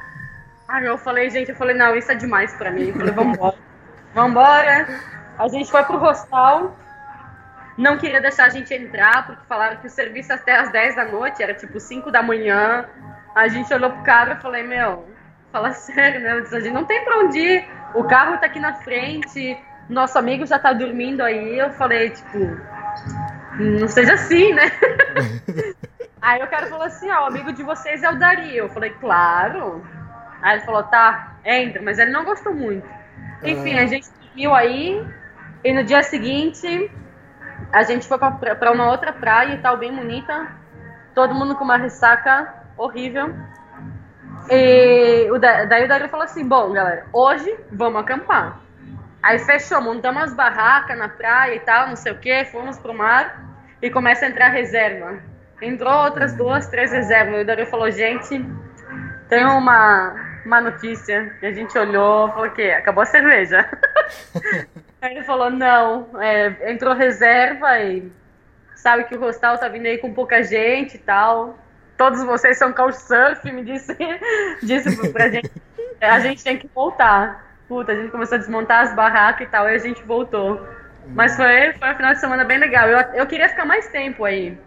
Aí 0.67 0.85
eu 0.85 0.97
falei, 0.97 1.29
gente, 1.29 1.49
eu 1.49 1.55
falei, 1.55 1.75
não, 1.75 1.95
isso 1.95 2.11
é 2.11 2.15
demais 2.15 2.53
pra 2.55 2.69
mim. 2.69 2.89
Eu 2.89 2.95
falei, 2.95 3.13
vambora. 3.13 3.55
Vambora. 4.13 4.87
A 5.37 5.47
gente 5.47 5.71
foi 5.71 5.83
pro 5.83 6.03
hostal. 6.03 6.77
Não 7.77 7.97
queria 7.97 8.21
deixar 8.21 8.45
a 8.45 8.49
gente 8.49 8.73
entrar, 8.73 9.25
porque 9.25 9.45
falaram 9.47 9.77
que 9.77 9.87
o 9.87 9.89
serviço 9.89 10.31
até 10.31 10.59
às 10.59 10.71
10 10.71 10.95
da 10.95 11.05
noite, 11.05 11.41
era 11.41 11.53
tipo 11.53 11.79
5 11.79 12.11
da 12.11 12.21
manhã. 12.21 12.85
A 13.35 13.47
gente 13.47 13.73
olhou 13.73 13.89
pro 13.91 14.03
cara 14.03 14.33
e 14.33 14.41
falei, 14.41 14.63
meu, 14.63 15.07
fala 15.51 15.71
sério, 15.73 16.21
né? 16.21 16.33
A 16.33 16.59
gente 16.59 16.73
não 16.73 16.85
tem 16.85 17.03
pra 17.03 17.19
onde 17.19 17.39
ir. 17.39 17.67
O 17.95 18.03
carro 18.03 18.37
tá 18.37 18.45
aqui 18.45 18.59
na 18.59 18.73
frente 18.75 19.57
nosso 19.89 20.17
amigo 20.17 20.45
já 20.45 20.59
tá 20.59 20.73
dormindo 20.73 21.21
aí. 21.21 21.57
Eu 21.57 21.71
falei, 21.71 22.09
tipo, 22.09 22.39
não 23.59 23.87
seja 23.87 24.13
assim, 24.13 24.53
né? 24.53 24.71
aí 26.21 26.41
o 26.41 26.47
cara 26.47 26.67
falou 26.67 26.85
assim: 26.85 27.09
ó, 27.11 27.23
o 27.23 27.27
amigo 27.27 27.51
de 27.53 27.63
vocês 27.63 28.03
é 28.03 28.09
o 28.09 28.17
Dari. 28.17 28.55
Eu 28.55 28.69
falei, 28.69 28.91
claro. 28.91 29.85
Aí 30.41 30.57
ele 30.57 30.65
falou, 30.65 30.83
tá, 30.83 31.37
entra, 31.45 31.81
mas 31.81 31.99
ele 31.99 32.11
não 32.11 32.25
gostou 32.25 32.53
muito. 32.53 32.87
Enfim, 33.43 33.77
a 33.79 33.85
gente 33.85 34.09
dormiu 34.21 34.53
aí. 34.53 35.05
E 35.63 35.73
no 35.73 35.83
dia 35.83 36.03
seguinte, 36.03 36.91
a 37.71 37.83
gente 37.83 38.07
foi 38.07 38.17
para 38.17 38.71
uma 38.71 38.89
outra 38.91 39.11
praia 39.13 39.53
e 39.53 39.57
tal, 39.59 39.77
bem 39.77 39.93
bonita. 39.93 40.47
Todo 41.13 41.33
mundo 41.33 41.55
com 41.55 41.63
uma 41.63 41.77
ressaca 41.77 42.53
horrível. 42.77 43.33
E 44.49 45.29
o, 45.31 45.37
daí 45.37 45.85
o 45.85 45.87
Dario 45.87 46.09
falou 46.09 46.25
assim: 46.25 46.47
bom, 46.47 46.71
galera, 46.71 47.05
hoje 47.13 47.55
vamos 47.71 48.01
acampar. 48.01 48.59
Aí 49.21 49.39
fechou, 49.39 49.81
montamos 49.81 50.23
as 50.23 50.33
barracas 50.33 50.97
na 50.97 51.07
praia 51.07 51.55
e 51.55 51.59
tal, 51.61 51.87
não 51.87 51.95
sei 51.95 52.11
o 52.11 52.19
que, 52.19 52.43
fomos 52.45 52.77
pro 52.77 52.93
mar 52.93 53.41
e 53.81 53.89
começa 53.89 54.25
a 54.25 54.29
entrar 54.29 54.49
reserva. 54.49 55.19
Entrou 55.61 55.93
outras 56.03 56.35
duas, 56.35 56.67
três 56.67 56.91
reservas. 56.91 57.35
E 57.35 57.41
o 57.41 57.45
Dario 57.45 57.65
falou, 57.67 57.89
gente, 57.89 58.45
tem 59.29 59.45
uma, 59.45 60.41
uma 60.45 60.59
notícia. 60.59 61.37
E 61.41 61.45
a 61.45 61.53
gente 61.53 61.77
olhou, 61.77 62.27
falou 62.29 62.51
acabou 62.77 63.03
a 63.03 63.05
cerveja. 63.05 63.69
aí 65.05 65.15
ele 65.17 65.23
falou, 65.23 65.49
não, 65.49 66.07
é, 66.21 66.71
entrou 66.71 66.93
reserva 66.93 67.79
e 67.79 68.11
sabe 68.75 69.03
que 69.05 69.15
o 69.15 69.23
hostal 69.23 69.57
tá 69.57 69.67
vindo 69.67 69.85
aí 69.85 69.97
com 69.97 70.13
pouca 70.13 70.43
gente 70.43 70.95
e 70.95 70.99
tal. 70.99 71.57
Todos 71.97 72.23
vocês 72.23 72.57
são 72.57 72.73
couchsurf, 72.73 73.43
me 73.51 73.63
disse, 73.63 73.95
disse 74.63 75.09
pra 75.11 75.29
gente. 75.29 75.51
a 76.01 76.19
gente 76.19 76.43
tem 76.43 76.57
que 76.57 76.67
voltar. 76.73 77.53
Puta, 77.67 77.91
a 77.91 77.95
gente 77.95 78.11
começou 78.11 78.35
a 78.35 78.39
desmontar 78.39 78.81
as 78.81 78.95
barracas 78.95 79.47
e 79.47 79.49
tal, 79.49 79.69
e 79.69 79.75
a 79.75 79.77
gente 79.77 80.03
voltou. 80.03 80.65
Mas 81.07 81.35
foi, 81.35 81.73
foi 81.73 81.91
um 81.91 81.95
final 81.95 82.13
de 82.13 82.19
semana 82.19 82.43
bem 82.43 82.57
legal. 82.57 82.87
Eu, 82.87 82.99
eu 83.13 83.27
queria 83.27 83.49
ficar 83.49 83.65
mais 83.65 83.87
tempo 83.89 84.23
aí. 84.25 84.57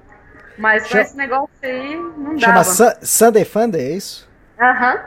Mas 0.59 0.87
Chama- 0.89 1.03
esse 1.03 1.17
negócio 1.17 1.51
aí, 1.63 1.97
não 1.97 2.39
Chama 2.39 2.53
dava. 2.55 2.65
Su- 2.65 2.97
Sunday 3.03 3.45
Funday, 3.45 3.81
é 3.93 3.97
isso? 3.97 4.29
Aham. 4.59 5.01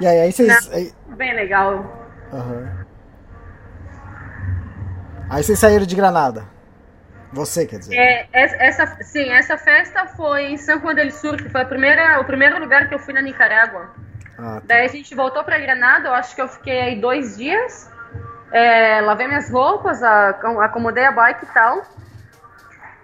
E 0.00 0.06
aí, 0.06 0.20
aí 0.20 0.32
vocês. 0.32 0.72
Aí, 0.72 0.92
Bem 1.16 1.34
legal. 1.34 2.06
Aham. 2.32 2.86
aí 5.30 5.42
vocês 5.42 5.58
saíram 5.58 5.86
de 5.86 5.96
Granada. 5.96 6.44
Você, 7.32 7.66
quer 7.66 7.78
dizer. 7.78 7.94
É, 7.96 8.26
es- 8.32 8.54
essa, 8.58 8.86
sim, 9.02 9.28
essa 9.30 9.58
festa 9.58 10.06
foi 10.06 10.44
em 10.46 10.56
San 10.56 10.80
Juan 10.80 10.94
del 10.94 11.10
Sur, 11.10 11.36
que 11.36 11.48
foi 11.50 11.60
a 11.62 11.64
primeira, 11.66 12.20
o 12.20 12.24
primeiro 12.24 12.58
lugar 12.58 12.88
que 12.88 12.94
eu 12.94 12.98
fui 12.98 13.12
na 13.12 13.20
Nicarágua. 13.20 13.90
Ah, 14.38 14.56
tá. 14.56 14.62
Daí 14.64 14.84
a 14.86 14.88
gente 14.88 15.14
voltou 15.14 15.44
pra 15.44 15.58
Granada, 15.58 16.08
eu 16.08 16.14
acho 16.14 16.34
que 16.34 16.40
eu 16.40 16.48
fiquei 16.48 16.80
aí 16.80 17.00
dois 17.00 17.36
dias. 17.36 17.90
É, 18.50 19.00
lavei 19.02 19.26
minhas 19.28 19.50
roupas, 19.50 20.02
acomodei 20.02 21.04
a 21.04 21.12
bike 21.12 21.44
e 21.44 21.48
tal. 21.48 21.82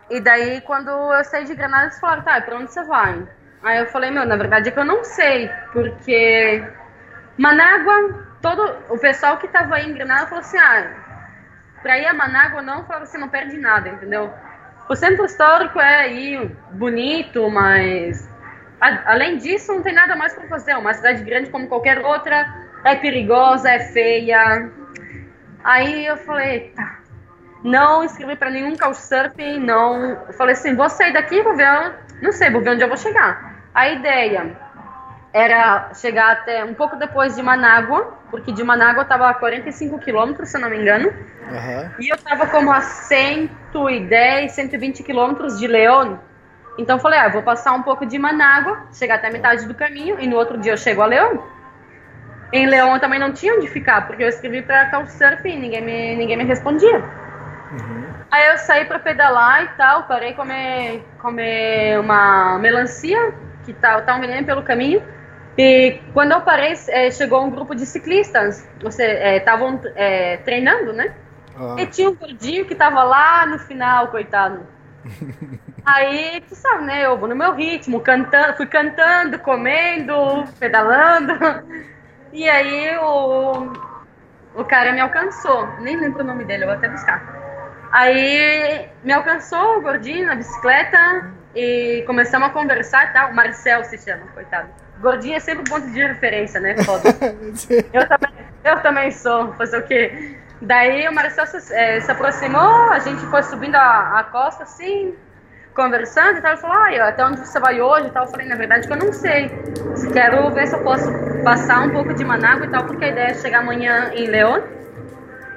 E 0.08 0.20
daí, 0.20 0.60
quando 0.62 0.88
eu 0.90 1.24
saí 1.24 1.44
de 1.44 1.54
Granada, 1.54 1.84
eles 1.86 2.00
falaram, 2.00 2.22
tá, 2.22 2.40
pra 2.40 2.56
onde 2.56 2.72
você 2.72 2.82
vai? 2.84 3.26
Aí 3.62 3.78
eu 3.80 3.86
falei, 3.88 4.10
meu, 4.10 4.24
na 4.24 4.36
verdade 4.36 4.68
é 4.68 4.72
que 4.72 4.78
eu 4.78 4.84
não 4.84 5.04
sei, 5.04 5.50
porque 5.72 6.62
Manágua, 7.36 8.26
todo 8.40 8.62
o 8.88 8.98
pessoal 8.98 9.38
que 9.38 9.48
tava 9.48 9.76
aí 9.76 9.90
em 9.90 9.94
Granada 9.94 10.26
falou 10.26 10.40
assim, 10.40 10.58
ah, 10.58 10.86
pra 11.82 11.98
ir 11.98 12.06
a 12.06 12.14
Manágua 12.14 12.62
não, 12.62 12.84
falaram 12.84 13.04
assim, 13.04 13.18
não 13.18 13.28
perde 13.28 13.56
nada, 13.58 13.88
entendeu? 13.88 14.32
O 14.88 14.94
centro 14.94 15.24
histórico 15.24 15.80
é 15.80 15.96
aí 15.96 16.50
bonito, 16.70 17.48
mas 17.50 18.28
a- 18.80 19.12
além 19.12 19.38
disso 19.38 19.72
não 19.72 19.82
tem 19.82 19.94
nada 19.94 20.14
mais 20.14 20.34
pra 20.34 20.46
fazer. 20.46 20.76
Uma 20.76 20.92
cidade 20.94 21.24
grande 21.24 21.50
como 21.50 21.66
qualquer 21.66 21.98
outra, 22.04 22.46
é 22.84 22.94
perigosa, 22.94 23.70
é 23.70 23.78
feia. 23.80 24.70
Aí 25.64 26.06
eu 26.06 26.18
falei, 26.18 26.72
tá, 26.76 26.98
não 27.62 28.04
inscrevi 28.04 28.36
pra 28.36 28.50
nenhum 28.50 28.76
couchsurfing, 28.76 29.58
não. 29.58 30.10
Eu 30.28 30.32
falei 30.34 30.52
assim, 30.52 30.76
vou 30.76 30.88
sair 30.90 31.12
daqui, 31.12 31.42
vou 31.42 31.56
ver, 31.56 31.94
não 32.20 32.30
sei, 32.30 32.50
vou 32.50 32.60
ver 32.60 32.70
onde 32.70 32.82
eu 32.82 32.88
vou 32.88 32.96
chegar. 32.96 33.54
A 33.74 33.88
ideia 33.88 34.54
era 35.34 35.92
chegar 35.94 36.30
até 36.30 36.64
um 36.64 36.74
pouco 36.74 36.94
depois 36.94 37.34
de 37.34 37.42
Manágua, 37.42 38.14
porque 38.30 38.52
de 38.52 38.62
Manágua 38.62 39.02
estava 39.02 39.28
a 39.28 39.34
45 39.34 39.98
quilômetros, 39.98 40.48
se 40.48 40.56
eu 40.56 40.60
não 40.60 40.70
me 40.70 40.78
engano. 40.78 41.12
Aham. 41.50 41.90
E 41.98 42.08
eu 42.08 42.16
tava 42.16 42.46
como 42.46 42.70
a 42.70 42.80
110, 42.80 44.52
120 44.52 45.02
quilômetros 45.02 45.58
de 45.58 45.66
León. 45.66 46.18
Então 46.78 46.96
eu 46.96 47.00
falei, 47.00 47.18
ah, 47.18 47.26
eu 47.26 47.32
vou 47.32 47.42
passar 47.42 47.72
um 47.72 47.82
pouco 47.82 48.06
de 48.06 48.16
Manágua, 48.16 48.86
chegar 48.92 49.16
até 49.16 49.26
a 49.26 49.32
metade 49.32 49.66
do 49.66 49.74
caminho, 49.74 50.20
e 50.20 50.26
no 50.28 50.36
outro 50.36 50.56
dia 50.56 50.72
eu 50.72 50.76
chego 50.76 51.02
a 51.02 51.06
León. 51.06 51.38
Em 52.52 52.66
León 52.66 52.94
eu 52.94 53.00
também 53.00 53.18
não 53.18 53.32
tinha 53.32 53.54
onde 53.54 53.66
ficar, 53.66 54.06
porque 54.06 54.22
eu 54.22 54.28
escrevi 54.28 54.62
pra 54.62 54.88
Couchsurfing 54.90 55.48
e 55.48 55.58
ninguém 55.58 55.82
me, 55.82 56.14
ninguém 56.14 56.36
me 56.36 56.44
respondia. 56.44 57.02
Aí 58.30 58.46
eu 58.50 58.58
saí 58.58 58.84
pra 58.84 59.00
pedalar 59.00 59.64
e 59.64 59.68
tal, 59.76 60.04
parei 60.04 60.32
comer, 60.34 61.04
comer 61.18 61.98
uma 61.98 62.56
melancia, 62.60 63.34
que 63.64 63.72
tá, 63.72 64.00
tá 64.02 64.14
um 64.14 64.20
veneno 64.20 64.46
pelo 64.46 64.62
caminho. 64.62 65.02
E 65.56 66.00
quando 66.12 66.32
eu 66.32 66.42
parei, 66.42 66.74
eh, 66.88 67.10
chegou 67.10 67.44
um 67.44 67.50
grupo 67.50 67.74
de 67.74 67.86
ciclistas, 67.86 68.68
estavam 69.36 69.80
treinando, 70.44 70.92
né? 70.92 71.14
Ah, 71.56 71.76
E 71.76 71.86
tinha 71.86 72.10
um 72.10 72.16
gordinho 72.16 72.66
que 72.66 72.74
tava 72.74 73.02
lá 73.04 73.46
no 73.46 73.58
final, 73.58 74.08
coitado. 74.10 74.66
Aí, 75.84 76.40
tu 76.48 76.54
sabe, 76.56 76.84
né? 76.84 77.04
Eu 77.06 77.18
vou 77.18 77.28
no 77.28 77.36
meu 77.36 77.54
ritmo, 77.54 78.00
cantando, 78.00 78.56
fui 78.56 78.66
cantando, 78.66 79.38
comendo, 79.38 80.14
pedalando. 80.58 81.34
E 82.32 82.48
aí 82.48 82.96
o, 82.98 83.72
o 84.54 84.64
cara 84.64 84.92
me 84.92 85.00
alcançou. 85.00 85.74
Nem 85.78 85.96
lembro 85.96 86.22
o 86.22 86.26
nome 86.26 86.44
dele, 86.44 86.64
eu 86.64 86.68
vou 86.68 86.76
até 86.76 86.88
buscar. 86.88 87.28
Aí 87.92 88.90
me 89.02 89.12
alcançou 89.12 89.78
o 89.78 89.82
gordinho 89.82 90.26
na 90.26 90.34
bicicleta 90.36 90.98
e 91.54 92.02
começamos 92.06 92.48
a 92.48 92.52
conversar 92.52 93.10
e 93.10 93.12
tal. 93.12 93.32
Marcel 93.34 93.84
se 93.84 93.98
chama, 93.98 94.28
coitado. 94.34 94.70
Gordinho 95.04 95.36
é 95.36 95.40
sempre 95.40 95.60
um 95.60 95.64
ponto 95.64 95.86
de 95.90 96.02
referência, 96.02 96.58
né? 96.58 96.82
Foda. 96.82 97.10
Eu 97.92 98.08
também, 98.08 98.32
eu 98.64 98.80
também 98.80 99.10
sou, 99.10 99.52
fazer 99.52 99.78
o 99.78 99.82
quê? 99.82 100.38
Daí 100.62 101.06
o 101.06 101.14
Marcel 101.14 101.46
se, 101.46 101.74
eh, 101.74 102.00
se 102.00 102.10
aproximou, 102.10 102.90
a 102.90 102.98
gente 102.98 103.20
foi 103.26 103.42
subindo 103.42 103.74
a, 103.74 104.20
a 104.20 104.24
costa 104.24 104.62
assim, 104.62 105.14
conversando 105.74 106.38
e 106.38 106.40
tal. 106.40 106.52
Ele 106.52 106.60
falou, 106.60 106.76
ah, 106.76 107.08
até 107.08 107.26
onde 107.26 107.40
você 107.40 107.60
vai 107.60 107.82
hoje 107.82 108.06
e 108.06 108.10
tal. 108.10 108.24
Eu 108.24 108.30
falei, 108.30 108.48
na 108.48 108.56
verdade, 108.56 108.86
que 108.86 108.92
eu 108.94 108.96
não 108.96 109.12
sei. 109.12 109.50
Quero 110.10 110.50
ver 110.52 110.66
se 110.66 110.74
eu 110.74 110.82
posso 110.82 111.06
passar 111.44 111.82
um 111.82 111.90
pouco 111.90 112.14
de 112.14 112.24
Manágua 112.24 112.64
e 112.64 112.70
tal, 112.70 112.84
porque 112.84 113.04
a 113.04 113.08
ideia 113.08 113.32
é 113.32 113.34
chegar 113.34 113.58
amanhã 113.58 114.10
em 114.14 114.26
León. 114.26 114.62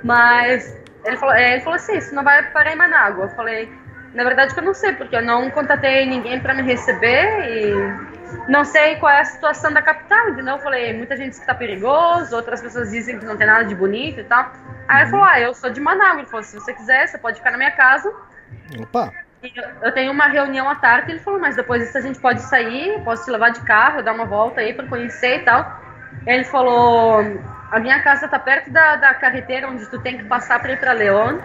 Mas 0.04 0.78
ele 1.06 1.16
falou, 1.16 1.36
eh, 1.36 1.54
ele 1.54 1.62
falou 1.62 1.78
assim, 1.78 2.02
você 2.02 2.14
não 2.14 2.24
vai 2.26 2.44
parar 2.52 2.74
em 2.74 2.76
Manágua. 2.76 3.26
Eu 3.26 3.30
falei, 3.30 3.72
na 4.14 4.26
verdade 4.26 4.54
que 4.54 4.60
eu 4.60 4.66
não 4.66 4.74
sei, 4.74 4.92
porque 4.92 5.16
eu 5.16 5.22
não 5.22 5.50
contatei 5.52 6.06
ninguém 6.06 6.42
para 6.42 6.54
me 6.54 6.64
receber 6.64 7.48
e 7.50 8.17
não 8.48 8.64
sei 8.64 8.96
qual 8.98 9.12
é 9.12 9.22
a 9.22 9.26
situação 9.26 9.72
da 9.72 9.82
capital, 9.82 10.30
entendeu? 10.30 10.56
Eu 10.56 10.62
falei, 10.62 10.94
muita 10.94 11.16
gente 11.18 11.30
diz 11.32 11.40
que 11.40 11.46
tá 11.46 11.56
perigoso, 11.56 12.36
outras 12.36 12.62
pessoas 12.62 12.92
dizem 12.92 13.20
que 13.20 13.26
não 13.26 13.38
tem 13.38 13.48
nada 13.48 13.66
de 13.66 13.76
bonito 13.76 14.20
e 14.20 14.24
tal. 14.24 14.52
Aí 14.88 15.02
ele 15.02 15.12
falou, 15.12 15.26
ah, 15.26 15.40
eu 15.40 15.54
sou 15.54 15.70
de 15.70 15.82
Manágua. 15.82 16.22
Ele 16.22 16.30
falou, 16.30 16.44
se 16.44 16.56
você 16.56 16.74
quiser, 16.74 17.08
você 17.08 17.18
pode 17.18 17.38
ficar 17.38 17.52
na 17.52 17.58
minha 17.58 17.72
casa. 17.72 18.12
Opa! 18.80 19.12
Eu- 19.82 19.92
tenho 19.92 20.12
uma 20.12 20.28
reunião 20.28 20.68
à 20.70 20.76
tarde, 20.76 21.12
ele 21.12 21.20
falou, 21.20 21.40
mas 21.40 21.56
depois 21.56 21.84
disso 21.84 21.98
a 21.98 22.02
gente 22.02 22.20
pode 22.20 22.42
sair, 22.42 23.02
posso 23.04 23.26
te 23.26 23.32
levar 23.32 23.50
de 23.50 23.62
carro, 23.62 24.02
dar 24.02 24.14
uma 24.14 24.26
volta 24.26 24.62
aí 24.62 24.74
para 24.74 24.88
conhecer 24.88 25.42
e 25.42 25.44
tal. 25.44 25.82
Ele 26.26 26.44
falou, 26.44 27.20
a 27.72 27.80
minha 27.80 28.02
casa 28.02 28.28
tá 28.28 28.40
perto 28.40 28.72
da, 28.72 28.96
da 28.96 29.14
carreteira 29.14 29.68
onde 29.70 29.86
tu 29.86 30.00
tem 30.00 30.18
que 30.18 30.24
passar 30.24 30.60
para 30.60 30.72
ir 30.72 30.80
para 30.80 30.92
León. 30.94 31.40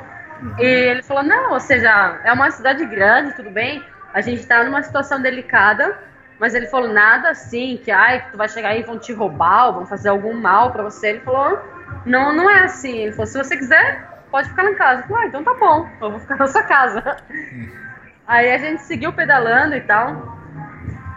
E 0.59 0.65
ele 0.65 1.03
falou, 1.03 1.23
não, 1.23 1.53
ou 1.53 1.61
seja, 1.61 2.21
é 2.25 2.33
uma 2.33 2.51
cidade 2.51 2.85
grande, 2.87 3.35
tudo 3.35 3.51
bem, 3.51 3.85
a 4.13 4.21
gente 4.21 4.47
tá 4.47 4.65
numa 4.65 4.83
situação 4.83 5.21
delicada, 5.21 5.97
mas 6.43 6.57
ele 6.57 6.67
falou, 6.67 6.89
nada 6.89 7.31
assim, 7.31 7.77
que 7.85 7.89
ai, 7.93 8.27
tu 8.33 8.37
vai 8.37 8.49
chegar 8.49 8.71
aí 8.71 8.81
e 8.81 8.83
vão 8.83 8.99
te 8.99 9.13
roubar, 9.13 9.69
ou 9.69 9.75
vão 9.75 9.87
fazer 9.87 10.09
algum 10.09 10.35
mal 10.35 10.73
para 10.73 10.83
você. 10.83 11.11
Ele 11.11 11.21
falou, 11.21 11.57
não, 12.05 12.35
não 12.35 12.51
é 12.51 12.65
assim. 12.65 12.99
Ele 12.99 13.13
falou, 13.13 13.27
se 13.27 13.39
você 13.39 13.57
quiser, 13.57 14.25
pode 14.29 14.49
ficar 14.49 14.65
lá 14.65 14.71
em 14.73 14.75
casa. 14.75 15.03
Eu 15.03 15.07
falei, 15.07 15.23
ah, 15.23 15.27
então 15.29 15.45
tá 15.45 15.55
bom, 15.55 15.89
eu 16.01 16.11
vou 16.11 16.19
ficar 16.19 16.35
na 16.35 16.49
sua 16.49 16.65
casa. 16.65 17.17
Aí 18.27 18.53
a 18.53 18.59
gente 18.59 18.83
seguiu 18.83 19.13
pedalando 19.13 19.77
e 19.77 19.83
tal. 19.83 20.37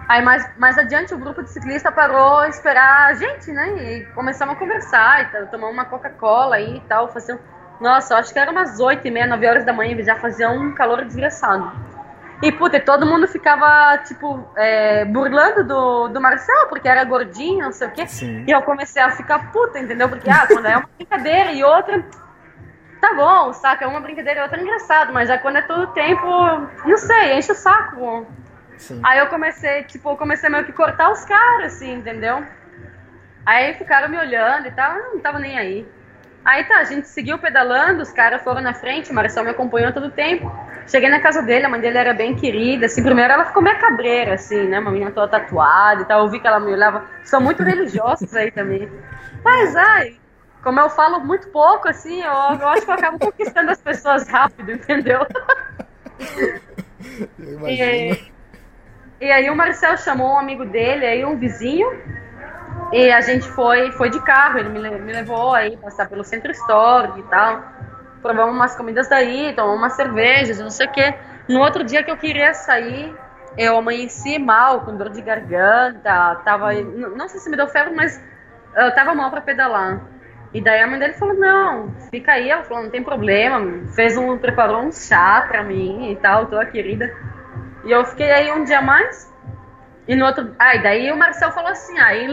Aí 0.08 0.22
mais, 0.22 0.48
mais 0.60 0.78
adiante 0.78 1.16
o 1.16 1.18
grupo 1.18 1.42
de 1.42 1.50
ciclista 1.50 1.92
parou 1.92 2.46
esperar 2.46 3.08
a 3.08 3.14
gente, 3.16 3.52
né? 3.52 3.68
E 3.82 4.06
começamos 4.14 4.54
a 4.56 4.60
conversar 4.60 5.24
e 5.24 5.26
tal, 5.32 5.48
tomar 5.48 5.70
uma 5.70 5.86
Coca-Cola 5.86 6.58
aí 6.58 6.78
e 6.78 6.82
tal. 6.82 7.08
Fazer... 7.12 7.34
um- 7.34 7.40
Nossa, 7.82 8.16
acho 8.18 8.32
que 8.32 8.38
era 8.38 8.52
umas 8.52 8.80
8 8.80 9.08
e 9.08 9.10
meia, 9.10 9.26
9 9.26 9.48
horas 9.48 9.66
da 9.66 9.74
manhã, 9.74 10.00
já 10.04 10.18
fazia 10.18 10.52
um 10.52 10.72
calor 10.76 11.04
desgraçado. 11.04 11.95
E, 12.42 12.52
puta, 12.52 12.80
todo 12.80 13.06
mundo 13.06 13.28
ficava, 13.28 13.98
tipo, 14.00 14.46
é, 14.56 15.06
burlando 15.06 15.64
do, 15.64 16.08
do 16.10 16.22
Marcel, 16.22 16.68
porque 16.68 16.88
era 16.88 17.04
gordinho, 17.04 17.66
não 17.66 17.72
sei 17.72 17.88
o 17.88 17.92
quê. 17.92 18.08
Sim. 18.08 18.44
E 18.48 18.52
eu 18.52 18.62
comecei 18.62 19.02
a 19.02 19.12
ficar 19.12 19.52
puta, 19.52 19.80
entendeu? 19.80 20.10
Porque, 20.10 20.30
ah, 20.30 20.46
quando 20.48 20.66
é 20.66 20.78
uma 20.78 20.90
brincadeira 20.98 21.52
e 21.52 21.64
outra, 21.64 22.04
tá 23.00 23.14
bom, 23.14 23.54
saca? 23.54 23.88
Uma 23.88 24.02
brincadeira 24.02 24.42
e 24.42 24.44
outra 24.44 24.60
é 24.60 24.62
engraçado, 24.62 25.14
mas 25.14 25.30
já 25.30 25.38
quando 25.38 25.58
é 25.58 25.62
todo 25.62 25.94
tempo, 25.94 26.28
não 26.86 26.98
sei, 26.98 27.38
enche 27.38 27.52
o 27.52 27.56
saco. 27.56 28.28
Sim. 28.78 29.00
Aí 29.04 29.20
eu 29.20 29.28
comecei, 29.28 29.84
tipo, 29.84 30.10
eu 30.10 30.18
comecei 30.18 30.50
meio 30.50 30.66
que 30.66 30.74
cortar 30.74 31.12
os 31.12 31.24
caras, 31.24 31.74
assim, 31.74 31.94
entendeu? 31.94 32.46
Aí 33.46 33.74
ficaram 33.76 34.10
me 34.10 34.18
olhando 34.18 34.68
e 34.68 34.72
tal, 34.72 34.98
eu 34.98 35.14
não 35.14 35.20
tava 35.20 35.40
nem 35.40 35.58
aí. 35.58 35.88
Aí 36.44 36.64
tá, 36.66 36.78
a 36.78 36.84
gente 36.84 37.08
seguiu 37.08 37.40
pedalando, 37.40 38.02
os 38.02 38.12
caras 38.12 38.44
foram 38.44 38.62
na 38.62 38.74
frente, 38.74 39.12
o 39.12 39.14
Marcel 39.14 39.44
me 39.44 39.52
acompanhou 39.52 39.92
todo 39.94 40.08
o 40.08 40.12
tempo. 40.12 40.52
Cheguei 40.88 41.10
na 41.10 41.20
casa 41.20 41.42
dele, 41.42 41.66
a 41.66 41.70
mãe 41.70 41.80
dele 41.80 41.98
era 41.98 42.14
bem 42.14 42.36
querida, 42.36 42.86
assim, 42.86 43.04
primeiro 43.04 43.34
ela 43.34 43.46
ficou 43.46 43.62
meio 43.62 43.80
cabreira, 43.80 44.36
assim, 44.36 44.68
né, 44.68 44.80
uma 44.80 44.92
menina 44.92 45.12
toda 45.12 45.28
tatuada 45.28 46.02
e 46.02 46.06
tal, 46.06 46.24
eu 46.24 46.30
vi 46.30 46.40
que 46.40 46.48
ela 46.48 46.60
me 46.60 46.72
olhava, 46.72 47.06
são 47.24 47.42
muito 47.42 47.64
religiosos 47.64 48.34
aí 48.36 48.52
também. 48.52 48.90
Mas, 49.44 49.76
ai, 49.76 50.18
como 50.64 50.80
eu 50.80 50.90
falo 50.90 51.20
muito 51.20 51.48
pouco, 51.50 51.88
assim, 51.88 52.22
eu, 52.22 52.32
eu 52.60 52.68
acho 52.68 52.84
que 52.84 52.90
eu 52.90 52.96
acabo 52.96 53.20
conquistando 53.20 53.72
as 53.72 53.82
pessoas 53.82 54.28
rápido, 54.28 54.72
entendeu? 54.72 55.26
Eu 57.40 57.54
imagino. 57.54 57.68
E, 57.68 58.32
e 59.22 59.32
aí 59.32 59.50
o 59.50 59.56
Marcel 59.56 59.98
chamou 59.98 60.34
um 60.34 60.40
amigo 60.40 60.66
dele, 60.66 61.06
aí 61.06 61.26
um 61.26 61.38
vizinho, 61.38 61.90
e 62.92 63.12
a 63.12 63.22
gente 63.22 63.48
foi, 63.50 63.92
foi 63.92 64.10
de 64.10 64.20
carro, 64.22 64.60
ele 64.60 64.70
me, 64.70 64.80
me 65.00 65.14
levou 65.14 65.54
aí 65.54 65.76
passar 65.78 66.08
pelo 66.08 66.24
centro 66.24 66.52
histórico 66.52 67.20
e 67.20 67.24
tal. 67.24 67.75
Provamos 68.26 68.56
umas 68.56 68.76
comidas 68.76 69.08
daí, 69.08 69.54
tomamos 69.54 69.78
umas 69.78 69.94
cervejas, 69.94 70.60
não 70.60 70.72
sei 70.72 70.88
o 70.88 70.92
quê. 70.92 71.14
No 71.48 71.60
outro 71.60 71.84
dia 71.84 72.02
que 72.02 72.10
eu 72.10 72.18
queria 72.18 72.56
sair, 72.56 73.16
eu 73.56 73.78
amanheci 73.78 74.40
mal, 74.40 74.82
com 74.82 74.98
dor 74.98 75.12
de 75.12 75.22
garganta, 75.22 76.42
tava, 76.44 76.74
não 76.74 77.28
sei 77.28 77.40
se 77.40 77.48
me 77.52 77.56
deu 77.56 77.68
febre, 77.68 77.94
mas 77.94 78.20
eu 78.76 78.96
tava 78.96 79.14
mal 79.14 79.30
para 79.30 79.42
pedalar. 79.42 80.02
E 80.52 80.60
daí 80.60 80.82
a 80.82 80.88
mãe 80.88 80.98
dele 80.98 81.14
falou, 81.14 81.36
não, 81.36 81.94
fica 82.10 82.32
aí, 82.32 82.50
ela 82.50 82.64
falou, 82.64 82.86
não 82.86 82.90
tem 82.90 83.04
problema, 83.04 83.86
fez 83.94 84.18
um, 84.18 84.36
preparou 84.40 84.82
um 84.82 84.92
chá 84.92 85.46
pra 85.48 85.62
mim 85.62 86.12
e 86.12 86.16
tal, 86.16 86.48
toda 86.48 86.66
querida. 86.66 87.16
E 87.84 87.92
eu 87.92 88.04
fiquei 88.06 88.32
aí 88.32 88.52
um 88.52 88.64
dia 88.64 88.82
mais. 88.82 89.32
E 90.08 90.16
no 90.16 90.26
outro. 90.26 90.56
Ah, 90.58 90.76
e 90.76 90.82
daí 90.82 91.12
o 91.12 91.18
Marcel 91.18 91.52
falou 91.52 91.70
assim: 91.70 92.00
ah, 92.00 92.16
em 92.16 92.28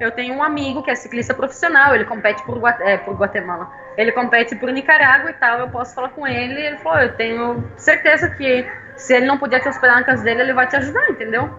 eu 0.00 0.10
tenho 0.12 0.34
um 0.34 0.42
amigo 0.42 0.82
que 0.82 0.90
é 0.90 0.94
ciclista 0.94 1.34
profissional, 1.34 1.94
ele 1.94 2.04
compete 2.06 2.42
por, 2.44 2.58
é, 2.80 2.96
por 2.96 3.14
Guatemala. 3.16 3.70
Ele 4.00 4.12
compete 4.12 4.56
por 4.56 4.72
Nicarágua 4.72 5.30
e 5.30 5.34
tal, 5.34 5.58
eu 5.58 5.68
posso 5.68 5.94
falar 5.94 6.08
com 6.08 6.26
ele. 6.26 6.58
Ele 6.58 6.78
falou: 6.78 7.00
eu 7.00 7.14
tenho 7.16 7.70
certeza 7.76 8.30
que 8.30 8.66
se 8.96 9.14
ele 9.14 9.26
não 9.26 9.36
puder 9.36 9.60
te 9.60 9.68
hospedar 9.68 9.96
na 9.96 10.04
casa 10.04 10.24
dele, 10.24 10.40
ele 10.40 10.54
vai 10.54 10.66
te 10.66 10.74
ajudar, 10.76 11.10
entendeu? 11.10 11.50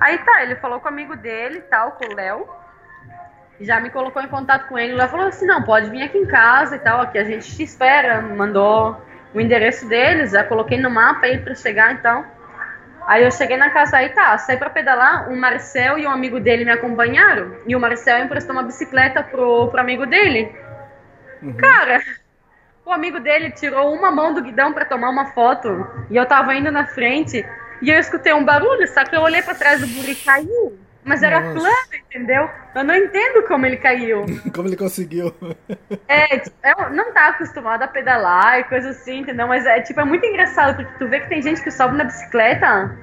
Aí 0.00 0.16
tá, 0.18 0.44
ele 0.44 0.54
falou 0.56 0.78
com 0.78 0.86
o 0.86 0.92
amigo 0.92 1.16
dele 1.16 1.60
tal, 1.62 1.92
com 1.92 2.04
o 2.04 2.14
Léo. 2.14 2.48
Já 3.60 3.80
me 3.80 3.90
colocou 3.90 4.22
em 4.22 4.28
contato 4.28 4.68
com 4.68 4.78
ele. 4.78 4.94
Léo 4.94 5.08
falou 5.08 5.26
assim: 5.26 5.44
não, 5.44 5.64
pode 5.64 5.90
vir 5.90 6.04
aqui 6.04 6.18
em 6.18 6.26
casa 6.26 6.76
e 6.76 6.78
tal, 6.78 7.00
aqui 7.00 7.18
a 7.18 7.24
gente 7.24 7.52
te 7.56 7.64
espera. 7.64 8.22
Mandou 8.22 8.96
o 9.34 9.40
endereço 9.40 9.88
deles, 9.88 10.30
já 10.30 10.44
coloquei 10.44 10.80
no 10.80 10.88
mapa 10.88 11.26
aí 11.26 11.38
pra 11.38 11.52
chegar 11.52 11.92
então. 11.92 12.24
Aí 13.08 13.24
eu 13.24 13.32
cheguei 13.32 13.56
na 13.56 13.70
casa 13.70 13.96
aí, 13.96 14.10
tá, 14.10 14.38
saí 14.38 14.56
pra 14.56 14.70
pedalar, 14.70 15.28
o 15.28 15.36
Marcel 15.36 15.98
e 15.98 16.06
um 16.06 16.10
amigo 16.10 16.38
dele 16.38 16.64
me 16.64 16.70
acompanharam, 16.70 17.56
e 17.66 17.74
o 17.74 17.80
Marcel 17.80 18.20
emprestou 18.20 18.54
uma 18.54 18.62
bicicleta 18.62 19.24
pro, 19.24 19.66
pro 19.66 19.80
amigo 19.80 20.06
dele. 20.06 20.54
Cara, 21.58 22.00
o 22.84 22.92
amigo 22.92 23.20
dele 23.20 23.50
tirou 23.50 23.94
uma 23.94 24.10
mão 24.10 24.34
do 24.34 24.42
guidão 24.42 24.72
pra 24.72 24.84
tomar 24.84 25.10
uma 25.10 25.26
foto, 25.32 25.86
e 26.10 26.16
eu 26.16 26.26
tava 26.26 26.54
indo 26.54 26.70
na 26.70 26.86
frente, 26.86 27.44
e 27.80 27.90
eu 27.90 27.98
escutei 27.98 28.32
um 28.32 28.44
barulho, 28.44 28.86
só 28.88 29.04
que 29.04 29.16
eu 29.16 29.20
olhei 29.20 29.42
pra 29.42 29.54
trás 29.54 29.80
do 29.80 29.86
guri 29.86 30.12
e 30.12 30.16
caiu. 30.16 30.78
Mas 31.04 31.20
era 31.22 31.40
Nossa. 31.40 31.58
plano, 31.58 32.04
entendeu? 32.06 32.48
Eu 32.76 32.84
não 32.84 32.94
entendo 32.94 33.46
como 33.48 33.66
ele 33.66 33.76
caiu. 33.76 34.24
Como 34.54 34.68
ele 34.68 34.76
conseguiu? 34.76 35.34
É, 36.06 36.38
tipo, 36.38 36.56
eu 36.62 36.90
não 36.90 37.12
tá 37.12 37.28
acostumada 37.28 37.84
a 37.86 37.88
pedalar 37.88 38.60
e 38.60 38.64
coisa 38.64 38.90
assim, 38.90 39.18
entendeu? 39.18 39.48
Mas 39.48 39.66
é 39.66 39.80
tipo, 39.80 40.00
é 40.00 40.04
muito 40.04 40.24
engraçado, 40.24 40.76
porque 40.76 40.98
tu 40.98 41.08
vê 41.08 41.18
que 41.20 41.28
tem 41.28 41.42
gente 41.42 41.60
que 41.60 41.72
sobe 41.72 41.96
na 41.96 42.04
bicicleta. 42.04 42.96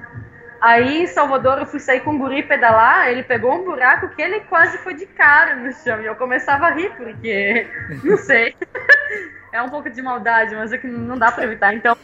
Aí 0.60 1.02
em 1.02 1.06
Salvador 1.06 1.58
eu 1.58 1.66
fui 1.66 1.80
sair 1.80 2.00
com 2.00 2.14
o 2.14 2.18
guri 2.18 2.42
pedalar, 2.42 3.08
ele 3.08 3.22
pegou 3.22 3.54
um 3.54 3.64
buraco 3.64 4.08
que 4.10 4.20
ele 4.20 4.40
quase 4.40 4.76
foi 4.78 4.94
de 4.94 5.06
cara 5.06 5.56
no 5.56 5.72
chão. 5.72 6.00
E 6.02 6.06
eu 6.06 6.14
começava 6.16 6.66
a 6.66 6.70
rir, 6.70 6.92
porque. 6.96 7.66
Não 8.04 8.16
sei. 8.16 8.54
É 9.52 9.60
um 9.60 9.68
pouco 9.68 9.90
de 9.90 10.00
maldade, 10.00 10.54
mas 10.54 10.72
é 10.72 10.78
que 10.78 10.86
não 10.86 11.18
dá 11.18 11.32
pra 11.32 11.42
evitar. 11.42 11.74
Então, 11.74 11.96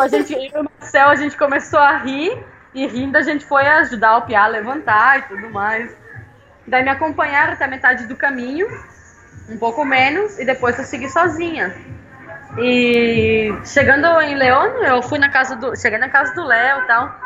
a 0.00 0.08
gente, 0.08 0.32
eu 0.32 0.40
e 0.40 0.50
o 0.56 0.64
Marcel, 0.64 1.10
a 1.10 1.14
gente 1.14 1.36
começou 1.36 1.78
a 1.78 1.98
rir, 1.98 2.42
e 2.74 2.86
rindo 2.86 3.18
a 3.18 3.22
gente 3.22 3.44
foi 3.44 3.66
ajudar 3.66 4.16
o 4.16 4.22
Piá 4.22 4.44
a 4.44 4.46
levantar 4.46 5.18
e 5.18 5.22
tudo 5.22 5.50
mais. 5.50 5.94
Daí 6.66 6.82
me 6.82 6.88
acompanharam 6.88 7.52
até 7.52 7.66
metade 7.66 8.06
do 8.06 8.16
caminho, 8.16 8.66
um 9.50 9.58
pouco 9.58 9.84
menos, 9.84 10.38
e 10.38 10.46
depois 10.46 10.78
eu 10.78 10.84
segui 10.84 11.10
sozinha. 11.10 11.74
E 12.58 13.52
chegando 13.64 14.06
em 14.22 14.34
León, 14.34 14.82
eu 14.84 15.02
fui 15.02 15.18
na 15.18 15.28
casa 15.28 15.56
do. 15.56 15.76
Cheguei 15.76 15.98
na 15.98 16.08
casa 16.08 16.34
do 16.34 16.44
Léo 16.44 16.82
e 16.82 16.86
tal. 16.86 17.20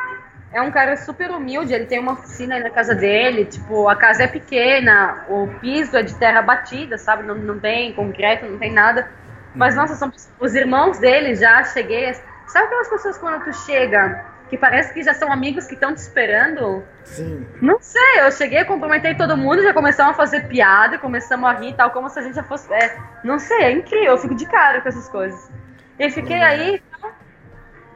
É 0.52 0.62
um 0.62 0.70
cara 0.70 0.96
super 0.96 1.30
humilde, 1.30 1.74
ele 1.74 1.84
tem 1.84 1.98
uma 1.98 2.12
oficina 2.12 2.54
aí 2.54 2.62
na 2.62 2.70
casa 2.70 2.94
dele, 2.94 3.44
tipo, 3.44 3.86
a 3.88 3.94
casa 3.94 4.22
é 4.22 4.26
pequena, 4.26 5.24
o 5.28 5.46
piso 5.60 5.96
é 5.96 6.02
de 6.02 6.14
terra 6.14 6.40
batida, 6.40 6.96
sabe? 6.96 7.22
Não, 7.22 7.34
não 7.34 7.58
tem 7.58 7.92
concreto, 7.92 8.46
não 8.46 8.58
tem 8.58 8.72
nada. 8.72 9.10
Mas, 9.54 9.74
nossa, 9.74 9.94
são 9.94 10.10
os 10.40 10.54
irmãos 10.54 10.98
dele 10.98 11.34
já 11.34 11.62
cheguei. 11.64 12.14
Sabe 12.46 12.66
aquelas 12.66 12.88
pessoas 12.88 13.18
quando 13.18 13.44
tu 13.44 13.52
chega, 13.52 14.24
que 14.48 14.56
parece 14.56 14.92
que 14.94 15.02
já 15.02 15.12
são 15.12 15.30
amigos 15.30 15.66
que 15.66 15.74
estão 15.74 15.94
te 15.94 15.98
esperando? 15.98 16.82
Sim. 17.04 17.46
Não 17.60 17.78
sei, 17.80 18.20
eu 18.20 18.32
cheguei, 18.32 18.64
cumprimentei 18.64 19.14
todo 19.14 19.36
mundo, 19.36 19.62
já 19.62 19.74
começamos 19.74 20.12
a 20.12 20.16
fazer 20.16 20.48
piada, 20.48 20.98
começamos 20.98 21.48
a 21.48 21.52
rir 21.52 21.70
e 21.70 21.74
tal, 21.74 21.90
como 21.90 22.08
se 22.08 22.18
a 22.18 22.22
gente 22.22 22.36
já 22.36 22.42
fosse. 22.42 22.72
É, 22.72 22.96
não 23.22 23.38
sei, 23.38 23.64
é 23.64 23.72
incrível, 23.72 24.12
eu 24.12 24.18
fico 24.18 24.34
de 24.34 24.46
cara 24.46 24.80
com 24.80 24.88
essas 24.88 25.08
coisas. 25.08 25.50
E 25.98 26.10
fiquei 26.10 26.40
aí, 26.40 26.80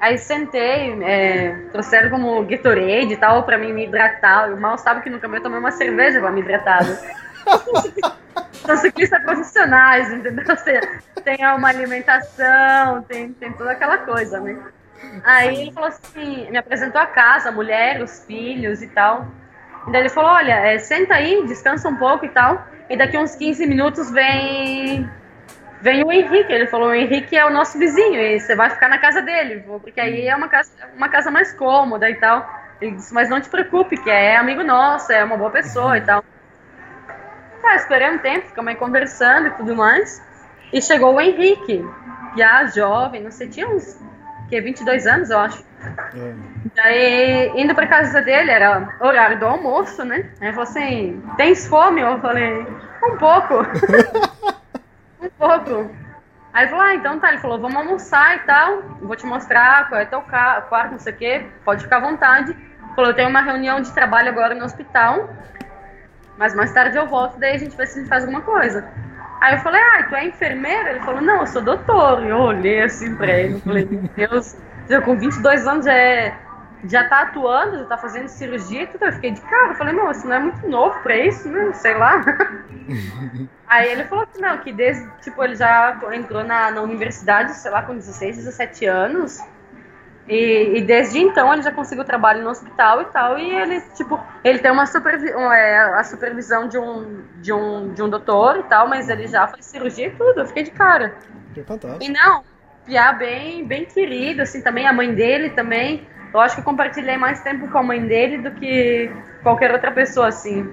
aí 0.02 0.18
sentei, 0.18 1.00
é, 1.04 1.52
trouxeram 1.70 2.10
como 2.10 2.44
Gatorade 2.44 3.12
e 3.12 3.16
tal, 3.16 3.44
pra 3.44 3.56
mim 3.56 3.72
me 3.72 3.84
hidratar. 3.84 4.52
O 4.52 4.60
mal 4.60 4.76
sabe 4.76 5.00
que 5.00 5.08
no 5.08 5.20
caminho 5.20 5.38
eu 5.38 5.44
tomei 5.44 5.60
uma 5.60 5.70
cerveja 5.70 6.18
pra 6.20 6.32
me 6.32 6.40
hidratar. 6.40 6.84
né? 6.84 6.98
São 8.66 8.76
ciclistas 8.76 9.22
profissionais, 9.22 10.12
entendeu? 10.12 10.44
Ou 10.48 10.56
seja, 10.56 10.80
tem 11.22 11.46
uma 11.46 11.68
alimentação, 11.68 13.02
tem, 13.02 13.32
tem 13.32 13.52
toda 13.52 13.70
aquela 13.70 13.98
coisa, 13.98 14.40
né? 14.40 14.58
Aí 15.24 15.62
ele 15.62 15.72
falou 15.72 15.88
assim, 15.88 16.50
me 16.50 16.58
apresentou 16.58 17.00
a 17.00 17.06
casa, 17.06 17.50
a 17.50 17.52
mulher, 17.52 18.02
os 18.02 18.24
filhos 18.24 18.82
e 18.82 18.88
tal. 18.88 19.26
E 19.86 19.92
daí 19.92 20.02
ele 20.02 20.08
falou, 20.08 20.30
olha, 20.30 20.52
é, 20.52 20.78
senta 20.78 21.14
aí, 21.14 21.44
descansa 21.46 21.88
um 21.88 21.96
pouco 21.96 22.24
e 22.24 22.28
tal. 22.28 22.66
E 22.90 22.96
daqui 22.96 23.16
uns 23.16 23.36
15 23.36 23.66
minutos 23.66 24.10
vem 24.10 25.08
vem 25.82 26.04
o 26.04 26.12
Henrique. 26.12 26.52
Ele 26.52 26.66
falou, 26.68 26.88
o 26.88 26.94
Henrique 26.94 27.36
é 27.36 27.44
o 27.44 27.50
nosso 27.50 27.78
vizinho 27.78 28.18
e 28.20 28.40
você 28.40 28.54
vai 28.54 28.70
ficar 28.70 28.88
na 28.88 28.98
casa 28.98 29.20
dele, 29.20 29.64
porque 29.66 30.00
aí 30.00 30.26
é 30.26 30.34
uma 30.34 30.48
casa, 30.48 30.70
uma 30.96 31.08
casa 31.08 31.30
mais 31.30 31.52
cômoda 31.52 32.08
e 32.08 32.14
tal. 32.14 32.48
Ele 32.80 32.92
disse, 32.92 33.12
mas 33.12 33.28
não 33.28 33.40
te 33.40 33.50
preocupe, 33.50 33.96
que 33.96 34.10
é 34.10 34.36
amigo 34.36 34.62
nosso, 34.62 35.12
é 35.12 35.22
uma 35.22 35.36
boa 35.36 35.50
pessoa 35.50 35.98
e 35.98 36.00
tal. 36.00 36.24
Tá, 37.60 37.76
esperei 37.76 38.10
um 38.10 38.18
tempo, 38.18 38.46
ficamos 38.46 38.70
aí 38.70 38.76
conversando 38.76 39.48
e 39.48 39.50
tudo 39.50 39.76
mais. 39.76 40.22
E 40.72 40.80
chegou 40.80 41.14
o 41.14 41.20
Henrique, 41.20 41.84
já 42.36 42.64
jovem, 42.66 43.22
não 43.22 43.30
sei, 43.30 43.48
tinha 43.48 43.68
uns 43.68 44.00
que 44.48 44.60
22 44.60 45.06
anos, 45.06 45.30
eu 45.30 45.38
acho. 45.38 45.64
É. 46.14 46.34
Daí, 46.74 47.52
indo 47.56 47.74
pra 47.74 47.86
casa 47.86 48.20
dele, 48.20 48.50
era 48.50 48.96
horário 49.00 49.38
do 49.38 49.46
almoço, 49.46 50.04
né? 50.04 50.30
Aí 50.40 50.48
ele 50.48 50.52
falou 50.52 50.68
assim: 50.68 51.22
Tens 51.36 51.66
fome? 51.66 52.00
Eu 52.00 52.20
falei: 52.20 52.66
Um 53.02 53.16
pouco. 53.16 53.64
Aí 56.52 56.64
ele 56.64 56.70
falou: 56.70 56.84
Ah, 56.84 56.94
então 56.94 57.18
tá. 57.18 57.28
Ele 57.30 57.38
falou: 57.38 57.60
Vamos 57.60 57.76
almoçar 57.76 58.36
e 58.36 58.40
tal. 58.40 58.82
Vou 59.00 59.16
te 59.16 59.26
mostrar 59.26 59.88
qual 59.88 60.00
é 60.00 60.04
teu 60.04 60.20
quarto, 60.20 60.92
não 60.92 60.98
sei 60.98 61.12
o 61.12 61.16
quê. 61.16 61.46
Pode 61.64 61.84
ficar 61.84 61.98
à 61.98 62.00
vontade. 62.00 62.56
Falou: 62.94 63.10
Eu 63.10 63.14
tenho 63.14 63.28
uma 63.28 63.40
reunião 63.40 63.80
de 63.80 63.92
trabalho 63.92 64.28
agora 64.28 64.54
no 64.54 64.64
hospital. 64.64 65.28
Mas 66.36 66.54
mais 66.54 66.72
tarde 66.72 66.96
eu 66.96 67.06
volto, 67.06 67.38
daí 67.38 67.54
a 67.54 67.58
gente 67.58 67.76
vê 67.76 67.86
se 67.86 67.98
a 67.98 68.00
gente 68.00 68.08
faz 68.08 68.24
alguma 68.24 68.40
coisa. 68.40 68.84
Aí 69.40 69.54
eu 69.54 69.60
falei, 69.60 69.80
ah, 69.80 70.04
tu 70.08 70.14
é 70.14 70.26
enfermeira? 70.26 70.90
Ele 70.90 71.00
falou, 71.00 71.20
não, 71.20 71.40
eu 71.40 71.46
sou 71.46 71.62
doutor. 71.62 72.24
E 72.24 72.28
eu 72.28 72.38
olhei 72.38 72.82
assim 72.82 73.14
pra 73.16 73.28
ele, 73.28 73.60
falei, 73.60 73.86
meu 73.90 74.08
Deus, 74.16 74.56
eu 74.88 75.02
com 75.02 75.18
22 75.18 75.66
anos 75.66 75.84
já, 75.84 75.92
é, 75.92 76.36
já 76.84 77.08
tá 77.08 77.22
atuando, 77.22 77.78
já 77.78 77.84
tá 77.84 77.98
fazendo 77.98 78.28
cirurgia 78.28 78.82
e 78.82 78.86
tudo. 78.86 79.04
Eu 79.04 79.12
fiquei 79.12 79.30
de 79.30 79.40
cara, 79.40 79.72
eu 79.72 79.74
falei, 79.74 79.94
não, 79.94 80.10
isso 80.10 80.26
não 80.26 80.36
é 80.36 80.38
muito 80.38 80.66
novo 80.68 80.98
pra 81.00 81.16
isso, 81.16 81.48
né? 81.48 81.72
Sei 81.72 81.94
lá. 81.94 82.22
Aí 83.66 83.90
ele 83.90 84.04
falou 84.04 84.26
que 84.26 84.40
não, 84.40 84.58
que 84.58 84.72
desde, 84.72 85.08
tipo, 85.20 85.42
ele 85.42 85.54
já 85.54 85.98
entrou 86.12 86.44
na, 86.44 86.70
na 86.70 86.82
universidade, 86.82 87.54
sei 87.54 87.70
lá, 87.70 87.82
com 87.82 87.94
16, 87.94 88.36
17 88.36 88.86
anos. 88.86 89.40
E, 90.28 90.78
e 90.78 90.82
desde 90.82 91.18
então 91.18 91.52
ele 91.52 91.62
já 91.62 91.72
conseguiu 91.72 92.04
trabalho 92.04 92.44
no 92.44 92.50
hospital 92.50 93.02
e 93.02 93.04
tal, 93.06 93.38
e 93.38 93.50
ele, 93.54 93.80
tipo, 93.96 94.20
ele 94.44 94.60
tem 94.60 94.70
uma 94.70 94.86
supervi 94.86 95.28
é, 95.28 95.78
a 95.78 96.04
supervisão 96.04 96.68
de 96.68 96.78
um, 96.78 97.24
de, 97.40 97.52
um, 97.52 97.92
de 97.92 98.02
um 98.02 98.08
doutor 98.08 98.58
e 98.58 98.62
tal, 98.62 98.88
mas 98.88 99.08
ele 99.08 99.26
já 99.26 99.48
faz 99.48 99.66
cirurgia 99.66 100.06
e 100.06 100.10
tudo, 100.12 100.40
eu 100.40 100.46
fiquei 100.46 100.62
de 100.62 100.70
cara. 100.70 101.16
Que 101.52 101.62
fantástico. 101.64 102.04
E 102.04 102.08
não, 102.08 102.44
Piá 102.84 103.12
bem, 103.12 103.64
bem 103.64 103.84
querido, 103.84 104.42
assim, 104.42 104.60
também 104.60 104.86
a 104.86 104.92
mãe 104.92 105.14
dele 105.14 105.50
também. 105.50 106.06
Eu 106.32 106.40
acho 106.40 106.56
que 106.56 106.62
compartilhei 106.62 107.16
mais 107.16 107.42
tempo 107.42 107.68
com 107.68 107.78
a 107.78 107.82
mãe 107.82 108.06
dele 108.06 108.38
do 108.38 108.50
que 108.52 109.10
qualquer 109.42 109.72
outra 109.72 109.90
pessoa, 109.90 110.28
assim. 110.28 110.72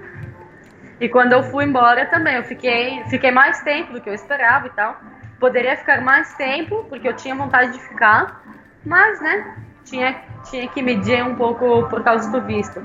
E 0.99 1.09
quando 1.09 1.33
eu 1.33 1.43
fui 1.43 1.65
embora 1.65 2.05
também, 2.05 2.35
eu 2.35 2.43
fiquei, 2.43 3.03
fiquei 3.09 3.31
mais 3.31 3.61
tempo 3.61 3.93
do 3.93 4.01
que 4.01 4.09
eu 4.09 4.13
esperava 4.13 4.67
e 4.67 4.69
tal. 4.71 4.97
Poderia 5.39 5.75
ficar 5.77 6.01
mais 6.01 6.33
tempo, 6.35 6.85
porque 6.89 7.07
eu 7.07 7.15
tinha 7.15 7.35
vontade 7.35 7.73
de 7.73 7.79
ficar, 7.79 8.43
mas, 8.85 9.21
né, 9.21 9.55
tinha, 9.85 10.15
tinha 10.49 10.67
que 10.67 10.81
medir 10.81 11.23
um 11.23 11.35
pouco 11.35 11.87
por 11.89 12.03
causa 12.03 12.29
do 12.31 12.41
visto. 12.45 12.81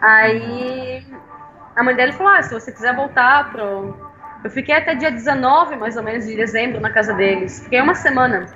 Aí 0.00 1.06
a 1.74 1.82
mãe 1.82 1.94
dele 1.94 2.12
falou: 2.12 2.32
ah, 2.32 2.42
se 2.42 2.52
você 2.52 2.72
quiser 2.72 2.94
voltar 2.94 3.50
pro. 3.50 4.12
Eu 4.44 4.50
fiquei 4.50 4.74
até 4.74 4.94
dia 4.94 5.10
19, 5.10 5.76
mais 5.76 5.96
ou 5.96 6.02
menos, 6.02 6.26
de 6.26 6.34
dezembro 6.34 6.80
na 6.80 6.90
casa 6.90 7.14
deles. 7.14 7.62
Fiquei 7.62 7.80
uma 7.80 7.94
semana. 7.94 8.46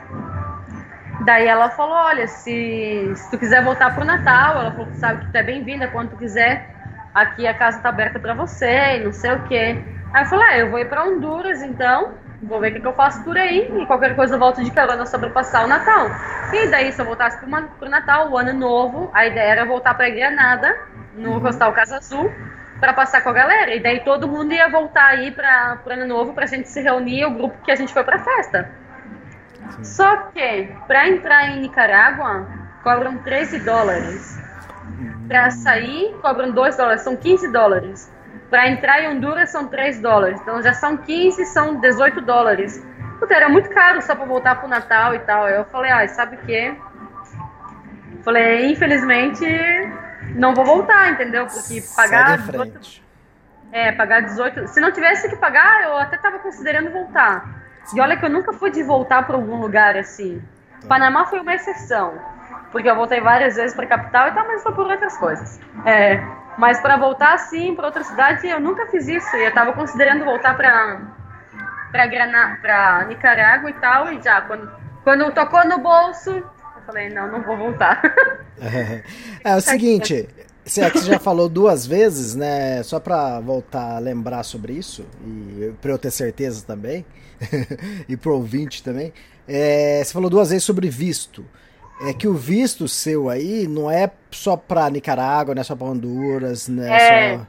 Daí 1.26 1.48
ela 1.48 1.68
falou: 1.70 1.96
olha, 1.96 2.28
se, 2.28 3.12
se 3.16 3.30
tu 3.32 3.36
quiser 3.36 3.62
voltar 3.64 3.92
pro 3.92 4.04
Natal, 4.04 4.60
ela 4.60 4.70
falou: 4.70 4.86
sabe 4.94 5.24
que 5.24 5.32
tu 5.32 5.36
é 5.36 5.42
bem-vinda 5.42 5.88
quando 5.88 6.10
tu 6.10 6.16
quiser. 6.16 6.70
Aqui 7.12 7.48
a 7.48 7.52
casa 7.52 7.80
tá 7.80 7.88
aberta 7.88 8.20
pra 8.20 8.32
você 8.32 8.96
e 8.96 9.04
não 9.04 9.12
sei 9.12 9.32
o 9.32 9.42
quê. 9.48 9.76
Aí 10.14 10.22
eu 10.22 10.28
falei: 10.28 10.46
ah, 10.46 10.58
eu 10.58 10.70
vou 10.70 10.78
ir 10.78 10.88
pra 10.88 11.04
Honduras 11.04 11.60
então. 11.62 12.14
Vou 12.40 12.60
ver 12.60 12.70
o 12.70 12.74
que, 12.74 12.80
que 12.80 12.86
eu 12.86 12.92
faço 12.92 13.24
por 13.24 13.36
aí. 13.36 13.68
E 13.76 13.86
qualquer 13.86 14.14
coisa 14.14 14.36
eu 14.36 14.38
volto 14.38 14.62
de 14.62 14.70
carona 14.70 15.04
só 15.04 15.18
pra 15.18 15.30
passar 15.30 15.64
o 15.64 15.68
Natal. 15.68 16.06
E 16.52 16.68
daí, 16.68 16.92
se 16.92 17.02
eu 17.02 17.06
voltasse 17.06 17.36
pro, 17.38 17.50
pro 17.76 17.90
Natal, 17.90 18.30
o 18.30 18.38
ano 18.38 18.52
novo, 18.52 19.10
a 19.12 19.26
ideia 19.26 19.50
era 19.50 19.64
voltar 19.64 19.94
pra 19.94 20.08
Granada, 20.08 20.76
no 21.16 21.44
Hostal 21.44 21.72
Casa 21.72 21.96
Azul, 21.96 22.30
pra 22.78 22.92
passar 22.92 23.22
com 23.22 23.30
a 23.30 23.32
galera. 23.32 23.74
E 23.74 23.80
daí 23.80 23.98
todo 24.04 24.28
mundo 24.28 24.52
ia 24.52 24.68
voltar 24.68 25.06
aí 25.06 25.32
pra, 25.32 25.78
pro 25.82 25.94
ano 25.94 26.06
novo 26.06 26.34
pra 26.34 26.46
gente 26.46 26.68
se 26.68 26.80
reunir, 26.80 27.24
o 27.24 27.32
grupo 27.32 27.64
que 27.64 27.72
a 27.72 27.76
gente 27.76 27.92
foi 27.92 28.04
pra 28.04 28.20
festa. 28.20 28.86
Só 29.83 30.16
que, 30.29 30.74
pra 30.87 31.09
entrar 31.09 31.50
em 31.50 31.61
Nicarágua, 31.61 32.46
cobram 32.83 33.18
13 33.18 33.61
dólares. 33.61 34.38
Pra 35.29 35.50
sair, 35.50 36.14
cobram 36.22 36.50
2 36.50 36.76
dólares, 36.76 37.02
são 37.02 37.16
15 37.16 37.50
dólares. 37.52 38.12
Pra 38.48 38.68
entrar 38.68 39.02
em 39.02 39.09
Honduras 39.09 39.50
são 39.50 39.66
3 39.66 40.00
dólares. 40.00 40.40
Então 40.40 40.62
já 40.62 40.72
são 40.72 40.96
15, 40.96 41.44
são 41.46 41.81
18 41.81 42.20
dólares. 42.20 42.85
Puta, 43.18 43.35
era 43.35 43.48
muito 43.48 43.68
caro 43.70 44.00
só 44.02 44.14
pra 44.14 44.24
voltar 44.24 44.57
pro 44.57 44.68
Natal 44.68 45.14
e 45.14 45.18
tal. 45.20 45.48
Eu 45.48 45.64
falei, 45.64 45.90
ah, 45.90 46.07
sabe 46.09 46.37
o 46.37 46.38
quê? 46.40 46.76
Falei, 48.22 48.70
infelizmente, 48.70 49.44
não 50.35 50.55
vou 50.55 50.64
voltar, 50.64 51.11
entendeu? 51.11 51.46
Porque 51.46 51.83
pagar. 51.94 52.38
Em 52.38 52.42
frente. 52.42 53.05
É, 53.72 53.92
pagar 53.92 54.20
18. 54.20 54.68
Se 54.68 54.81
não 54.81 54.92
tivesse 54.92 55.29
que 55.29 55.37
pagar, 55.37 55.83
eu 55.83 55.96
até 55.96 56.16
tava 56.16 56.38
considerando 56.38 56.90
voltar. 56.90 57.65
E 57.94 58.01
olha 58.01 58.16
que 58.16 58.25
eu 58.25 58.31
nunca 58.31 58.53
fui 58.53 58.70
de 58.70 58.83
voltar 58.83 59.27
para 59.27 59.37
algum 59.37 59.61
lugar 59.61 59.96
assim. 59.96 60.42
Panamá 60.88 61.27
foi 61.27 61.40
uma 61.40 61.55
exceção, 61.55 62.14
porque 62.72 62.88
eu 62.88 62.94
voltei 62.94 63.20
várias 63.20 63.57
vezes 63.57 63.75
para 63.75 63.87
capital 63.87 64.29
e 64.29 64.33
tal, 64.33 64.46
mas 64.46 64.62
foi 64.62 64.72
por 64.72 64.87
outras 64.87 65.16
coisas. 65.16 65.61
É, 65.85 66.22
mas 66.59 66.81
para 66.81 66.96
voltar 66.96 67.35
assim 67.35 67.75
para 67.75 67.87
outra 67.87 68.05
cidade, 68.05 68.46
eu 68.46 68.61
nunca 68.61 68.87
fiz 68.87 69.07
isso. 69.09 69.37
E 69.37 69.44
eu 69.44 69.53
tava 69.53 69.72
considerando 69.72 70.25
voltar 70.25 70.57
para 70.57 71.01
para 71.90 72.07
Granada, 72.07 72.59
para 72.61 73.05
Nicarágua 73.07 73.70
e 73.70 73.75
tal, 73.75 74.12
e 74.12 74.20
já 74.20 74.40
quando 74.42 74.70
quando 75.03 75.33
tocou 75.33 75.64
no 75.64 75.79
bolso, 75.79 76.31
eu 76.31 76.83
falei, 76.85 77.09
não, 77.11 77.31
não 77.31 77.42
vou 77.42 77.57
voltar. 77.57 78.03
É, 79.44 79.55
o 79.55 79.61
seguinte, 79.61 80.27
é 80.38 80.46
você 80.64 80.90
já 81.03 81.18
falou 81.20 81.49
duas 81.49 81.87
vezes, 81.87 82.35
né? 82.35 82.83
Só 82.83 82.99
para 82.99 83.38
voltar 83.38 83.96
a 83.96 83.99
lembrar 83.99 84.42
sobre 84.42 84.72
isso, 84.72 85.07
e 85.25 85.72
para 85.81 85.92
eu 85.92 85.99
ter 85.99 86.11
certeza 86.11 86.64
também, 86.66 87.07
e 88.09 88.16
pro 88.16 88.35
ouvinte 88.35 88.83
também, 88.83 89.12
é, 89.46 90.03
você 90.05 90.12
falou 90.12 90.31
duas 90.31 90.51
vezes 90.51 90.64
sobre 90.64 90.88
visto. 90.88 91.44
É 92.03 92.12
que 92.12 92.29
o 92.29 92.35
visto 92.35 92.87
seu 92.87 93.31
aí 93.31 93.66
não 93.66 93.90
é 93.90 94.11
só 94.31 94.57
para 94.57 94.90
Nicarágua, 94.90 95.55
não 95.55 95.61
é 95.61 95.64
só 95.64 95.75
para 95.75 95.87
Honduras, 95.87 96.68
né? 96.68 96.90
É. 96.90 97.38
Só... 97.38 97.46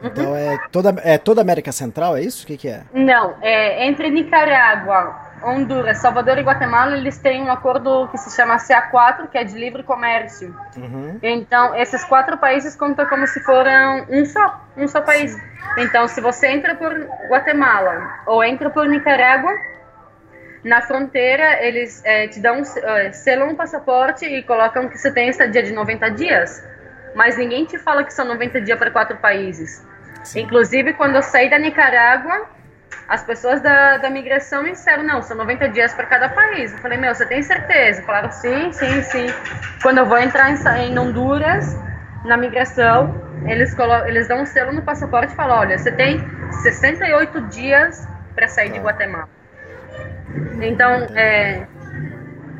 Então 0.00 0.36
é 0.36 0.56
toda, 0.70 0.94
é 1.02 1.18
toda 1.18 1.40
a 1.40 1.42
América 1.42 1.72
Central, 1.72 2.16
é 2.16 2.22
isso? 2.22 2.44
O 2.44 2.46
que, 2.46 2.56
que 2.56 2.68
é? 2.68 2.82
Não, 2.94 3.34
é, 3.42 3.88
entre 3.88 4.10
Nicarágua, 4.10 5.27
Honduras, 5.42 5.98
Salvador 5.98 6.38
e 6.38 6.42
Guatemala, 6.42 6.96
eles 6.96 7.18
têm 7.18 7.42
um 7.42 7.50
acordo 7.50 8.08
que 8.08 8.18
se 8.18 8.34
chama 8.34 8.56
CA4, 8.56 9.28
que 9.28 9.38
é 9.38 9.44
de 9.44 9.58
livre 9.58 9.82
comércio. 9.82 10.54
Uhum. 10.76 11.18
Então, 11.22 11.74
esses 11.74 12.04
quatro 12.04 12.38
países 12.38 12.76
contam 12.76 13.06
como 13.06 13.26
se 13.26 13.40
foram 13.40 14.06
um 14.08 14.24
só, 14.24 14.64
um 14.76 14.86
só 14.88 15.00
país. 15.00 15.36
Então, 15.78 16.08
se 16.08 16.20
você 16.20 16.48
entra 16.48 16.74
por 16.74 16.92
Guatemala 17.28 18.22
ou 18.26 18.42
entra 18.42 18.70
por 18.70 18.86
Nicarágua, 18.88 19.52
na 20.64 20.82
fronteira 20.82 21.64
eles 21.64 22.02
é, 22.04 22.26
te 22.28 22.40
dão, 22.40 22.62
é, 22.82 23.12
selam 23.12 23.50
um 23.50 23.54
passaporte 23.54 24.24
e 24.24 24.42
colocam 24.42 24.88
que 24.88 24.98
você 24.98 25.12
tem 25.12 25.28
estadia 25.28 25.62
de 25.62 25.72
90 25.72 26.10
dias. 26.10 26.62
Mas 27.14 27.36
ninguém 27.36 27.64
te 27.64 27.78
fala 27.78 28.04
que 28.04 28.12
são 28.12 28.24
90 28.24 28.60
dias 28.60 28.78
para 28.78 28.90
quatro 28.90 29.16
países. 29.16 29.86
Inclusive, 30.36 30.92
quando 30.94 31.16
eu 31.16 31.22
saí 31.22 31.48
da 31.48 31.58
Nicarágua, 31.58 32.48
as 33.08 33.22
pessoas 33.24 33.62
da, 33.62 33.96
da 33.96 34.10
migração 34.10 34.62
me 34.62 34.72
disseram, 34.72 35.02
não, 35.02 35.22
são 35.22 35.34
90 35.34 35.70
dias 35.70 35.94
para 35.94 36.04
cada 36.04 36.28
país. 36.28 36.72
Eu 36.72 36.78
falei, 36.78 36.98
meu, 36.98 37.14
você 37.14 37.24
tem 37.24 37.42
certeza? 37.42 38.02
Falaram, 38.02 38.30
sim, 38.30 38.70
sim, 38.70 39.02
sim. 39.02 39.26
Quando 39.80 39.98
eu 39.98 40.06
vou 40.06 40.18
entrar 40.18 40.50
em, 40.50 40.92
em 40.92 40.98
Honduras, 40.98 41.74
na 42.26 42.36
migração, 42.36 43.14
eles, 43.46 43.74
eles 44.06 44.28
dão 44.28 44.42
um 44.42 44.46
selo 44.46 44.72
no 44.72 44.82
passaporte 44.82 45.32
e 45.32 45.36
falam, 45.36 45.58
olha, 45.58 45.78
você 45.78 45.90
tem 45.90 46.22
68 46.62 47.40
dias 47.48 48.06
para 48.34 48.46
sair 48.46 48.72
de 48.72 48.78
Guatemala. 48.78 49.30
Então, 50.60 51.06
é, 51.16 51.66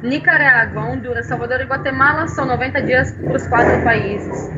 Nicarágua, 0.03 0.83
Honduras, 0.83 1.27
Salvador 1.27 1.61
e 1.61 1.65
Guatemala 1.65 2.27
são 2.27 2.47
90 2.47 2.83
dias 2.83 3.13
para 3.13 3.37
os 3.37 3.47
quatro 3.47 3.83
países. 3.85 4.51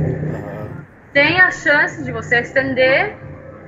Tem 1.13 1.41
a 1.41 1.51
chance 1.51 2.05
de 2.05 2.13
você 2.13 2.41
estender 2.41 3.17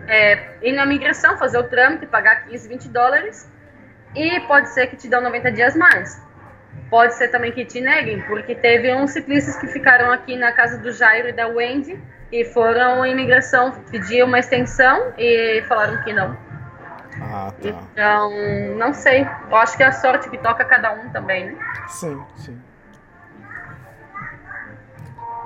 é, 0.07 0.57
ir 0.63 0.73
na 0.73 0.87
migração, 0.87 1.37
fazer 1.37 1.59
o 1.59 1.65
trâmite, 1.65 2.07
pagar 2.07 2.45
15, 2.47 2.69
20 2.69 2.89
dólares, 2.89 3.51
e 4.15 4.41
pode 4.41 4.69
ser 4.71 4.89
que 4.89 4.97
te 4.97 5.09
dão 5.09 5.21
90 5.21 5.53
dias 5.53 5.77
mais. 5.77 6.21
Pode 6.91 7.15
ser 7.15 7.29
também 7.29 7.53
que 7.53 7.65
te 7.65 7.81
neguem, 7.81 8.21
porque 8.23 8.55
teve 8.55 8.95
uns 8.95 9.13
ciclistas 9.13 9.57
que 9.57 9.67
ficaram 9.67 10.13
aqui 10.13 10.37
na 10.37 10.53
casa 10.53 10.79
do 10.79 10.93
Jairo 10.93 11.29
e 11.29 11.33
da 11.33 11.47
Wendy 11.47 11.99
e 12.31 12.45
foram 12.45 13.05
em 13.05 13.13
imigração 13.13 13.73
pedir 13.91 14.25
uma 14.25 14.39
extensão 14.39 15.13
e 15.19 15.63
falaram 15.69 16.03
que 16.03 16.13
não. 16.13 16.37
Ah, 17.21 17.53
tá. 17.63 17.69
Então, 17.93 18.31
não 18.77 18.93
sei. 18.93 19.27
Eu 19.51 19.57
acho 19.57 19.77
que 19.77 19.83
é 19.83 19.87
a 19.87 19.93
sorte 19.93 20.29
que 20.31 20.39
toca 20.39 20.65
cada 20.65 20.93
um 20.93 21.11
também, 21.11 21.47
né? 21.47 21.59
Sim, 21.89 22.23
sim. 22.37 22.59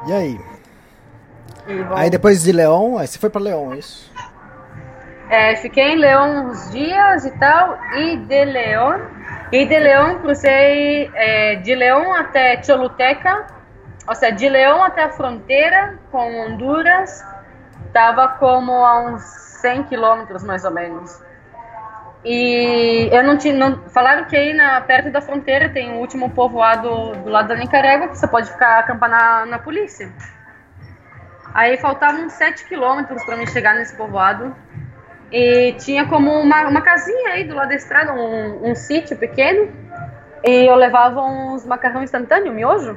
E 0.07 0.13
aí? 0.13 0.41
E 1.67 1.83
bom, 1.83 1.97
Aí 1.97 2.09
depois 2.09 2.43
de 2.43 2.53
Leão, 2.53 2.97
aí 2.99 3.07
você 3.07 3.19
foi 3.19 3.29
pra 3.29 3.41
Leão, 3.41 3.73
é 3.73 3.79
isso? 3.79 4.13
É, 5.29 5.57
fiquei 5.57 5.95
em 5.95 5.97
Leão 5.97 6.47
uns 6.47 6.71
dias 6.71 7.25
e 7.25 7.31
tal, 7.39 7.79
e 7.97 8.17
de 8.17 8.45
Leão, 8.45 9.01
e 9.51 9.65
de 9.65 9.79
Leão 9.79 10.19
cruzei 10.21 11.11
é, 11.15 11.57
de 11.57 11.75
Leão 11.75 12.15
até 12.15 12.63
Choluteca, 12.63 13.47
ou 14.07 14.15
seja, 14.15 14.33
de 14.33 14.49
Leão 14.49 14.83
até 14.85 15.05
a 15.05 15.11
fronteira 15.11 15.99
com 16.13 16.41
Honduras, 16.41 17.25
tava 17.93 18.29
como 18.29 18.73
a 18.73 19.01
uns 19.01 19.23
100 19.23 19.85
quilômetros 19.85 20.45
mais 20.45 20.65
ou 20.65 20.71
menos. 20.71 21.21
E 22.25 23.09
eu 23.13 23.23
não 23.23 23.39
tinha. 23.39 23.55
Não, 23.55 23.89
falaram 23.89 24.25
que 24.25 24.37
aí 24.37 24.53
na, 24.53 24.81
perto 24.81 25.11
da 25.11 25.21
fronteira 25.21 25.69
tem 25.69 25.93
o 25.93 26.01
último 26.01 26.31
povoado 26.31 27.13
do 27.23 27.31
lado 27.31 27.49
da 27.49 27.55
Nicarágua, 27.55 28.09
que 28.09 28.19
você 28.19 28.27
pode 28.27 28.51
ficar 28.51 28.81
acampar 28.81 29.09
na, 29.09 29.47
na 29.47 29.59
polícia. 29.61 30.13
Aí 31.55 31.77
faltavam 31.79 32.29
7 32.29 32.65
quilômetros 32.67 33.25
para 33.25 33.37
me 33.37 33.47
chegar 33.47 33.75
nesse 33.75 33.97
povoado. 33.97 34.55
E 35.31 35.73
tinha 35.75 36.07
como 36.07 36.31
uma, 36.31 36.69
uma 36.69 36.81
casinha 36.81 37.31
aí 37.31 37.45
do 37.45 37.55
lado 37.55 37.69
da 37.69 37.75
estrada, 37.75 38.13
um, 38.13 38.71
um 38.71 38.75
sítio 38.75 39.17
pequeno. 39.17 39.73
E 40.45 40.71
eu 40.71 40.75
levava 40.77 41.21
uns 41.23 41.67
macarrão 41.67 42.03
instantâneo, 42.03 42.53
miojo. 42.53 42.97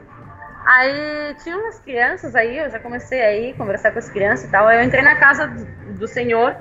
Aí 0.66 1.36
tinha 1.42 1.58
umas 1.58 1.80
crianças 1.80 2.36
aí, 2.36 2.58
eu 2.58 2.70
já 2.70 2.80
comecei 2.80 3.22
aí 3.22 3.54
conversar 3.54 3.92
com 3.92 4.00
as 4.00 4.10
crianças 4.10 4.48
e 4.48 4.52
tal. 4.52 4.68
Aí 4.68 4.78
eu 4.78 4.84
entrei 4.84 5.02
na 5.02 5.16
casa 5.16 5.48
do, 5.48 5.66
do 5.94 6.08
senhor, 6.08 6.56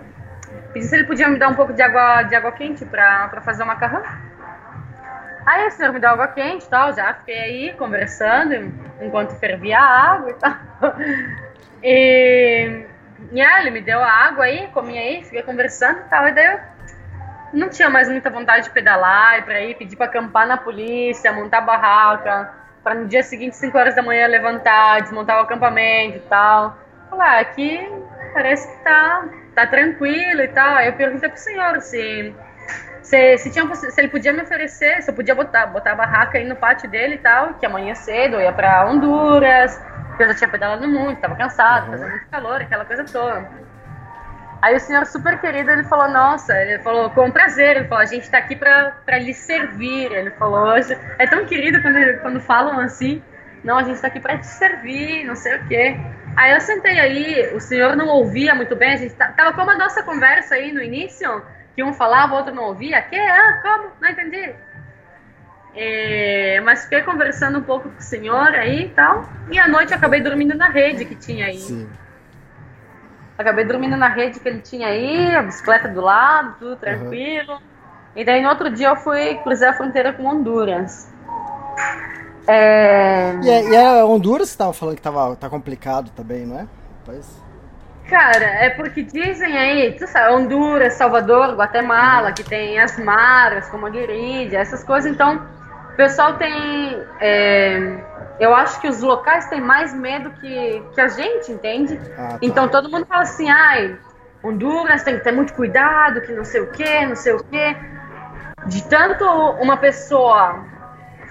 pedi 0.73 0.87
se 0.87 0.97
ele 0.97 1.05
podia 1.05 1.29
me 1.29 1.39
dar 1.39 1.49
um 1.49 1.55
pouco 1.55 1.75
de 1.75 1.83
água, 1.83 2.23
de 2.23 2.35
água 2.35 2.53
quente 2.53 2.87
pra 2.87 3.41
fazer 3.43 3.65
o 3.65 3.67
macarrão. 3.67 4.03
Aí 5.45 5.67
o 5.67 5.71
senhor 5.71 5.93
me 5.93 6.01
deu 6.01 6.11
água 6.11 6.29
quente 6.29 6.65
e 6.67 6.69
tal, 6.69 6.93
já 6.93 7.15
fiquei 7.15 7.39
aí 7.39 7.73
conversando 7.73 8.73
enquanto 9.01 9.39
fervia 9.39 9.79
a 9.79 10.13
água 10.13 10.31
e 10.31 10.35
tal. 10.35 10.55
E, 11.81 12.87
e 13.31 13.41
ele 13.41 13.71
me 13.71 13.81
deu 13.81 14.01
a 14.03 14.11
água 14.11 14.45
aí, 14.45 14.69
comi 14.69 14.99
aí, 14.99 15.23
fiquei 15.25 15.43
conversando 15.43 16.01
e 16.01 16.05
tal. 16.05 16.29
E 16.29 16.33
daí 16.33 16.47
eu 16.47 16.61
não 17.53 17.69
tinha 17.69 17.89
mais 17.89 18.09
muita 18.09 18.31
vontade 18.31 18.65
de 18.65 18.71
pedalar 18.71 19.39
e 19.39 19.43
pra 19.43 19.61
ir, 19.61 19.75
pedir 19.75 19.97
pra 19.97 20.07
acampar 20.07 20.47
na 20.47 20.57
polícia, 20.57 21.33
montar 21.33 21.61
barraca, 21.61 22.53
pra 22.83 22.95
no 22.95 23.07
dia 23.07 23.23
seguinte, 23.23 23.57
5 23.57 23.77
horas 23.77 23.95
da 23.95 24.03
manhã, 24.03 24.27
levantar, 24.27 25.03
desmontar 25.03 25.39
o 25.39 25.43
acampamento 25.43 26.17
e 26.17 26.21
tal. 26.21 26.77
Falei, 27.11 27.27
ah, 27.27 27.41
aqui 27.41 27.89
parece 28.33 28.69
que 28.69 28.85
tá, 28.85 29.25
tá 29.55 29.67
tranquilo 29.67 30.43
e 30.43 30.49
tal. 30.49 30.77
Aí 30.77 30.89
eu 30.89 30.95
perguntei 30.95 31.29
pro 31.29 31.39
senhor 31.39 31.81
se, 31.81 32.35
se, 33.03 33.39
se, 33.39 33.51
tinha, 33.51 33.75
se 33.75 34.01
ele 34.01 34.09
podia 34.09 34.33
me 34.33 34.43
oferecer, 34.43 35.03
se 35.03 35.11
eu 35.11 35.15
podia 35.15 35.35
botar, 35.35 35.67
botar 35.67 35.93
a 35.93 35.97
barraca 35.97 36.39
aí 36.39 36.45
no 36.45 36.57
pátio 36.57 36.89
dele 36.89 37.15
e 37.15 37.19
tal, 37.19 37.55
que 37.55 37.67
amanhã 37.67 37.95
cedo 37.95 38.37
eu 38.37 38.43
ia 38.43 38.53
pra 38.53 38.87
Honduras, 38.87 39.81
que 40.19 40.23
eu 40.25 40.29
já 40.29 40.35
tinha 40.35 40.51
pedalado 40.51 40.87
muito, 40.87 41.21
tava 41.21 41.35
cansado, 41.37 41.91
fazia 41.91 42.07
muito 42.09 42.27
calor, 42.29 42.61
aquela 42.61 42.85
coisa 42.85 43.05
toda. 43.05 43.49
Aí 44.61 44.75
o 44.75 44.81
senhor 44.81 45.07
super 45.07 45.41
querido, 45.41 45.71
ele 45.71 45.85
falou, 45.85 46.09
nossa, 46.09 46.53
ele 46.61 46.81
falou, 46.83 47.09
com 47.11 47.31
prazer, 47.31 47.77
ele 47.77 47.85
falou, 47.89 48.03
a 48.03 48.07
gente 48.07 48.29
tá 48.29 48.39
aqui 48.39 48.57
pra, 48.57 48.91
pra 49.07 49.17
lhe 49.19 49.33
servir, 49.33 50.11
ele 50.11 50.33
falou, 50.33 50.67
"Hoje- 50.75 50.99
é 51.17 51.27
tão 51.29 51.47
querido 51.47 51.81
quando, 51.81 52.19
quando 52.23 52.41
falam 52.41 52.81
assim, 52.81 53.23
não, 53.63 53.79
a 53.79 53.85
gente 53.85 54.01
tá 54.01 54.09
aqui 54.09 54.19
pra 54.19 54.37
te 54.37 54.47
servir, 54.49 55.25
não 55.25 55.37
sei 55.37 55.57
o 55.57 55.67
quê. 55.69 55.97
Aí 56.37 56.53
eu 56.53 56.61
sentei 56.61 56.99
aí, 56.99 57.55
o 57.55 57.61
senhor 57.61 57.95
não 57.97 58.09
ouvia 58.09 58.53
muito 58.55 58.75
bem, 58.75 58.93
a 58.95 58.97
gente 58.97 59.15
tá- 59.15 59.29
tava 59.29 59.53
como 59.53 59.71
a 59.71 59.77
nossa 59.79 60.03
conversa 60.03 60.57
aí 60.57 60.73
no 60.73 60.83
início, 60.83 61.41
que 61.77 61.83
um 61.85 61.93
falava, 61.93 62.35
o 62.35 62.37
outro 62.39 62.53
não 62.55 62.65
ouvia, 62.65 63.01
que? 63.03 63.17
Ah, 63.17 63.61
como? 63.63 63.93
Não 64.01 64.09
entendi. 64.09 64.55
É, 65.81 66.61
mas 66.65 66.83
fiquei 66.83 67.03
conversando 67.03 67.59
um 67.59 67.63
pouco 67.63 67.89
com 67.89 67.99
o 67.99 68.03
senhor 68.03 68.49
aí 68.49 68.87
e 68.87 68.89
tal, 68.89 69.25
e 69.49 69.61
à 69.61 69.69
noite 69.69 69.95
acabei 69.95 70.21
dormindo 70.21 70.53
na 70.57 70.69
rede 70.69 71.05
que 71.05 71.15
tinha 71.15 71.47
aí. 71.47 71.57
Sim. 71.59 71.89
Acabei 73.39 73.65
dormindo 73.65 73.97
na 73.97 74.09
rede 74.09 74.41
que 74.41 74.49
ele 74.49 74.61
tinha 74.61 74.89
aí, 74.89 75.33
a 75.37 75.41
bicicleta 75.43 75.87
do 75.87 76.01
lado, 76.01 76.57
tudo 76.59 76.75
tranquilo. 76.75 77.61
E 78.17 78.25
daí 78.25 78.43
no 78.43 78.49
outro 78.49 78.69
dia 78.71 78.89
eu 78.89 78.97
fui 78.97 79.37
cruzar 79.45 79.71
a 79.71 79.77
fronteira 79.77 80.13
com 80.13 80.25
Honduras. 80.25 81.09
É, 82.49 83.35
E, 83.41 83.49
é- 83.49 83.69
e 83.71 83.75
é 83.77 84.05
Honduras 84.05 84.51
que 84.51 84.59
tava 84.59 84.73
falando 84.73 84.97
que 84.97 85.03
tava, 85.03 85.37
tá 85.37 85.49
complicado 85.49 86.11
também, 86.11 86.45
não 86.45 86.59
é? 86.59 86.67
Pois. 87.05 87.41
Cara, 88.09 88.45
é 88.47 88.71
porque 88.71 89.03
dizem 89.05 89.57
aí, 89.57 89.93
tu 89.93 90.09
sabe, 90.09 90.33
Honduras, 90.35 90.95
Salvador, 90.95 91.55
Guatemala, 91.55 92.33
que 92.33 92.43
tem 92.43 92.81
as 92.81 92.99
maras, 92.99 93.69
como 93.69 93.87
a 93.87 93.91
guerrilha, 93.91 94.59
essas 94.59 94.83
coisas, 94.83 95.13
então 95.13 95.41
pessoal 95.99 96.35
tem. 96.35 97.05
é, 97.21 97.99
eu 98.39 98.55
acho 98.55 98.81
que 98.81 98.87
os 98.87 99.03
locais 99.03 99.47
têm 99.49 99.61
mais 99.61 99.93
medo 99.93 100.31
que, 100.31 100.81
que 100.95 101.01
a 101.01 101.09
gente, 101.09 101.51
entende? 101.51 102.01
Ah, 102.17 102.29
tá. 102.29 102.39
Então 102.41 102.69
todo 102.69 102.89
mundo 102.89 103.05
fala 103.05 103.23
assim, 103.23 103.51
ai, 103.51 103.99
Honduras 104.43 105.03
tem 105.03 105.19
que 105.19 105.25
ter 105.25 105.33
muito 105.33 105.53
cuidado, 105.55 106.21
que 106.21 106.33
não 106.33 106.45
sei 106.45 106.61
o 106.61 106.71
que, 106.71 107.05
não 107.05 107.17
sei 107.17 107.33
o 107.33 107.43
que. 107.43 107.77
De 108.67 108.89
tanto 108.89 109.25
uma 109.61 109.77
pessoa 109.77 110.65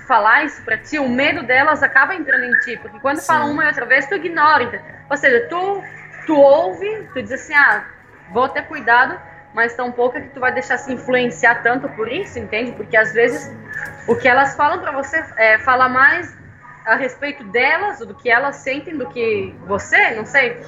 falar 0.06 0.44
isso 0.44 0.62
pra 0.64 0.78
ti, 0.78 1.00
o 1.00 1.08
medo 1.08 1.44
delas 1.44 1.82
acaba 1.82 2.14
entrando 2.14 2.44
em 2.44 2.60
ti. 2.60 2.78
Porque 2.82 3.00
quando 3.00 3.20
Sim. 3.20 3.28
falam 3.28 3.52
uma 3.52 3.64
e 3.64 3.68
outra 3.68 3.86
vez, 3.86 4.06
tu 4.08 4.16
ignora. 4.16 4.64
entende? 4.64 4.84
Ou 5.10 5.16
seja, 5.16 5.48
tu, 5.48 5.82
tu 6.26 6.36
ouve, 6.36 7.08
tu 7.14 7.22
diz 7.22 7.32
assim, 7.32 7.54
ah, 7.54 7.86
vou 8.34 8.50
ter 8.50 8.64
cuidado, 8.64 9.18
mas 9.54 9.74
tão 9.76 9.94
pouco 9.94 10.18
é 10.18 10.22
que 10.22 10.30
tu 10.30 10.42
vai 10.42 10.52
deixar 10.52 10.78
se 10.78 10.92
influenciar 10.92 11.64
tanto 11.64 11.88
por 11.90 12.12
isso, 12.12 12.38
entende? 12.38 12.74
Porque 12.74 12.98
às 12.98 13.14
vezes 13.14 13.50
o 14.08 14.16
que 14.16 14.28
elas 14.28 14.56
falam 14.56 14.80
pra 14.80 14.92
você 14.92 15.24
é, 15.36 15.60
fala 15.60 15.90
mais 15.90 16.36
a 16.86 16.96
respeito 16.96 17.44
delas, 17.44 18.00
do 18.00 18.16
que 18.16 18.30
elas 18.30 18.58
sentem, 18.58 18.98
do 18.98 19.08
que 19.10 19.54
você, 19.66 20.12
não 20.12 20.26
sei. 20.26 20.62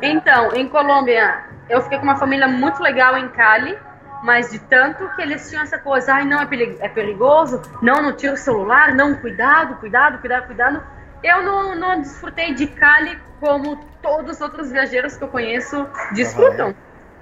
Então, 0.00 0.54
em 0.54 0.68
Colômbia, 0.68 1.44
eu 1.68 1.82
fiquei 1.82 1.98
com 1.98 2.04
uma 2.04 2.16
família 2.16 2.46
muito 2.46 2.80
legal 2.80 3.18
em 3.18 3.28
Cali, 3.28 3.76
mas 4.22 4.50
de 4.50 4.58
tanto 4.60 5.08
que 5.16 5.22
eles 5.22 5.48
tinham 5.48 5.62
essa 5.62 5.78
coisa, 5.78 6.14
ai 6.14 6.24
não, 6.24 6.40
é 6.40 6.48
é 6.80 6.88
perigoso, 6.88 7.60
não, 7.82 8.00
não 8.00 8.12
tira 8.12 8.34
o 8.34 8.36
celular, 8.36 8.94
não, 8.94 9.14
cuidado, 9.16 9.76
cuidado, 9.76 10.18
cuidado, 10.18 10.46
cuidado. 10.46 10.82
Eu 11.22 11.42
não, 11.42 11.74
não 11.74 12.00
desfrutei 12.00 12.54
de 12.54 12.68
Cali 12.68 13.18
como 13.40 13.76
todos 14.00 14.36
os 14.36 14.40
outros 14.40 14.70
viajeros 14.70 15.16
que 15.16 15.24
eu 15.24 15.28
conheço 15.28 15.88
desfrutam. 16.12 16.74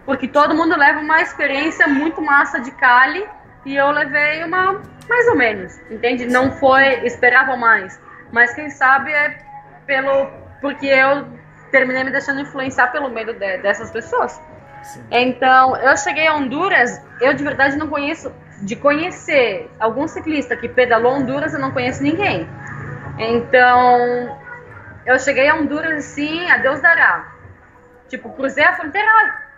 Porque 0.05 0.29
todo 0.29 0.55
mundo 0.55 0.77
leva 0.77 1.01
uma 1.01 1.23
experiência 1.23 1.87
muito 1.89 2.21
massa 2.21 2.61
de 2.61 2.71
Cali 2.73 3.27
e 3.65 3.77
eu 3.77 3.91
levei 3.91 4.45
uma 4.45 4.81
mais 5.09 5.29
ou 5.29 5.37
menos, 5.37 5.79
entende? 5.91 6.27
Não 6.27 6.53
foi, 6.53 7.05
esperava 7.07 7.57
mais. 7.57 8.01
Mas 8.33 8.55
quem 8.55 8.71
sabe 8.71 9.13
é 9.13 9.39
pelo 9.87 10.27
porque 10.61 10.87
eu 10.87 11.27
terminei 11.71 12.05
me 12.05 12.11
deixando 12.11 12.41
influenciar 12.41 12.89
pelo 12.89 13.11
medo 13.11 13.33
de- 13.35 13.59
dessas 13.59 13.91
pessoas. 13.91 14.41
Então, 15.11 15.77
eu 15.77 15.97
cheguei 15.97 16.27
a 16.27 16.35
Honduras, 16.35 17.01
eu 17.21 17.35
de 17.35 17.43
verdade 17.43 17.77
não 17.77 17.89
conheço, 17.89 18.33
de 18.63 18.77
conhecer 18.77 19.71
algum 19.79 20.07
ciclista 20.07 20.57
que 20.57 20.69
pedalou 20.69 21.13
Honduras, 21.15 21.53
eu 21.53 21.61
não 21.61 21.71
conheço 21.71 22.03
ninguém. 22.03 22.49
Então, 23.19 24.39
eu 25.07 25.19
cheguei 25.19 25.49
a 25.49 25.55
Honduras 25.55 25.93
assim, 26.05 26.51
a 26.51 26.59
Deus 26.59 26.81
dará. 26.81 27.33
Tipo, 28.09 28.31
cruzei 28.31 28.65
a 28.65 28.75
fronteira, 28.75 29.09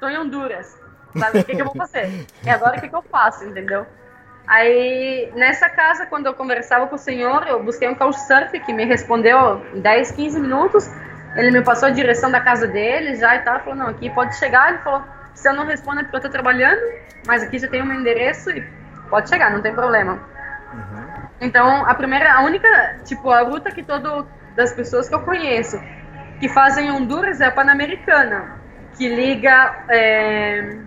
tô 0.01 0.09
em 0.09 0.19
Honduras. 0.19 0.79
Sabe, 1.19 1.39
o 1.41 1.45
que, 1.45 1.55
que 1.55 1.61
eu 1.63 1.67
vou 1.67 1.75
fazer? 1.75 2.27
E 2.45 2.51
agora 2.51 2.77
o 2.77 2.81
que, 2.81 2.89
que 2.89 2.95
eu 2.95 3.03
faço, 3.03 3.45
entendeu? 3.45 3.87
Aí, 4.47 5.33
nessa 5.35 5.69
casa, 5.69 6.07
quando 6.07 6.27
eu 6.27 6.35
conversava 6.35 6.87
com 6.87 6.95
o 6.95 6.99
senhor, 6.99 7.47
eu 7.49 7.63
busquei 7.63 7.89
um 7.89 7.95
couchsurf 7.95 8.59
que 8.61 8.73
me 8.73 8.85
respondeu 8.85 9.65
em 9.75 9.81
10, 9.81 10.13
15 10.13 10.41
minutos. 10.41 10.89
Ele 11.35 11.51
me 11.51 11.63
passou 11.63 11.89
a 11.89 11.91
direção 11.91 12.31
da 12.31 12.41
casa 12.41 12.67
dele 12.67 13.17
já 13.17 13.35
e 13.35 13.41
tal. 13.41 13.59
Falou, 13.61 13.75
não, 13.75 13.89
aqui 13.89 14.09
pode 14.11 14.37
chegar. 14.37 14.71
Ele 14.71 14.79
falou, 14.79 15.03
se 15.35 15.49
eu 15.49 15.53
não 15.53 15.67
respondo 15.67 16.01
é 16.01 16.03
porque 16.05 16.17
eu 16.17 16.21
tô 16.21 16.29
trabalhando, 16.29 16.81
mas 17.27 17.43
aqui 17.43 17.59
já 17.59 17.69
tem 17.69 17.83
o 17.83 17.87
meu 17.87 17.99
endereço 17.99 18.51
e 18.51 18.65
pode 19.11 19.29
chegar, 19.29 19.51
não 19.51 19.61
tem 19.61 19.75
problema. 19.75 20.21
Então, 21.41 21.85
a 21.85 21.95
primeira, 21.95 22.33
a 22.33 22.43
única, 22.43 23.01
tipo, 23.05 23.31
a 23.31 23.43
ruta 23.43 23.71
que 23.71 23.83
todo 23.83 24.27
das 24.55 24.73
pessoas 24.73 25.09
que 25.09 25.15
eu 25.15 25.21
conheço 25.21 25.79
que 26.41 26.49
fazem 26.49 26.91
Honduras 26.91 27.41
é 27.41 27.47
a 27.47 27.51
Pan-Americana, 27.51 28.59
que 28.97 29.09
liga 29.09 29.85
é, 29.89 30.79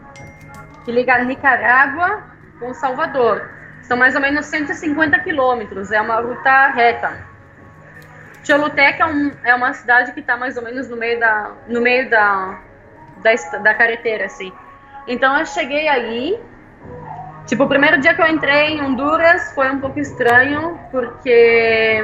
que 0.90 0.92
liga 0.92 1.24
Nicarágua 1.24 2.24
com 2.60 2.74
Salvador. 2.74 3.48
São 3.84 3.96
mais 3.96 4.16
ou 4.16 4.22
menos 4.22 4.48
150 4.48 5.20
quilômetros, 5.20 5.92
é 5.92 6.02
uma 6.02 6.16
ruta 6.16 6.68
reta. 6.70 7.16
Choluteca 8.44 9.04
é, 9.04 9.06
um, 9.06 9.32
é 9.44 9.54
uma 9.54 9.72
cidade 9.74 10.12
que 10.14 10.20
está 10.20 10.36
mais 10.36 10.58
ou 10.58 10.64
menos 10.64 10.90
no 10.90 10.98
meio 10.98 11.20
da 11.20 11.52
no 11.68 11.80
meio 11.80 12.10
da 12.10 12.60
da, 13.18 13.58
da 13.60 13.74
carretera, 13.76 14.26
assim. 14.26 14.52
Então 15.08 15.38
eu 15.38 15.46
cheguei 15.46 15.88
aí, 15.88 16.40
tipo, 17.46 17.66
o 17.66 17.68
primeiro 17.68 18.00
dia 18.00 18.16
que 18.16 18.22
eu 18.22 18.28
entrei 18.28 18.74
em 18.74 18.82
Honduras 18.82 19.54
foi 19.54 19.70
um 19.70 19.80
pouco 19.80 20.00
estranho, 20.00 20.80
porque 20.92 22.04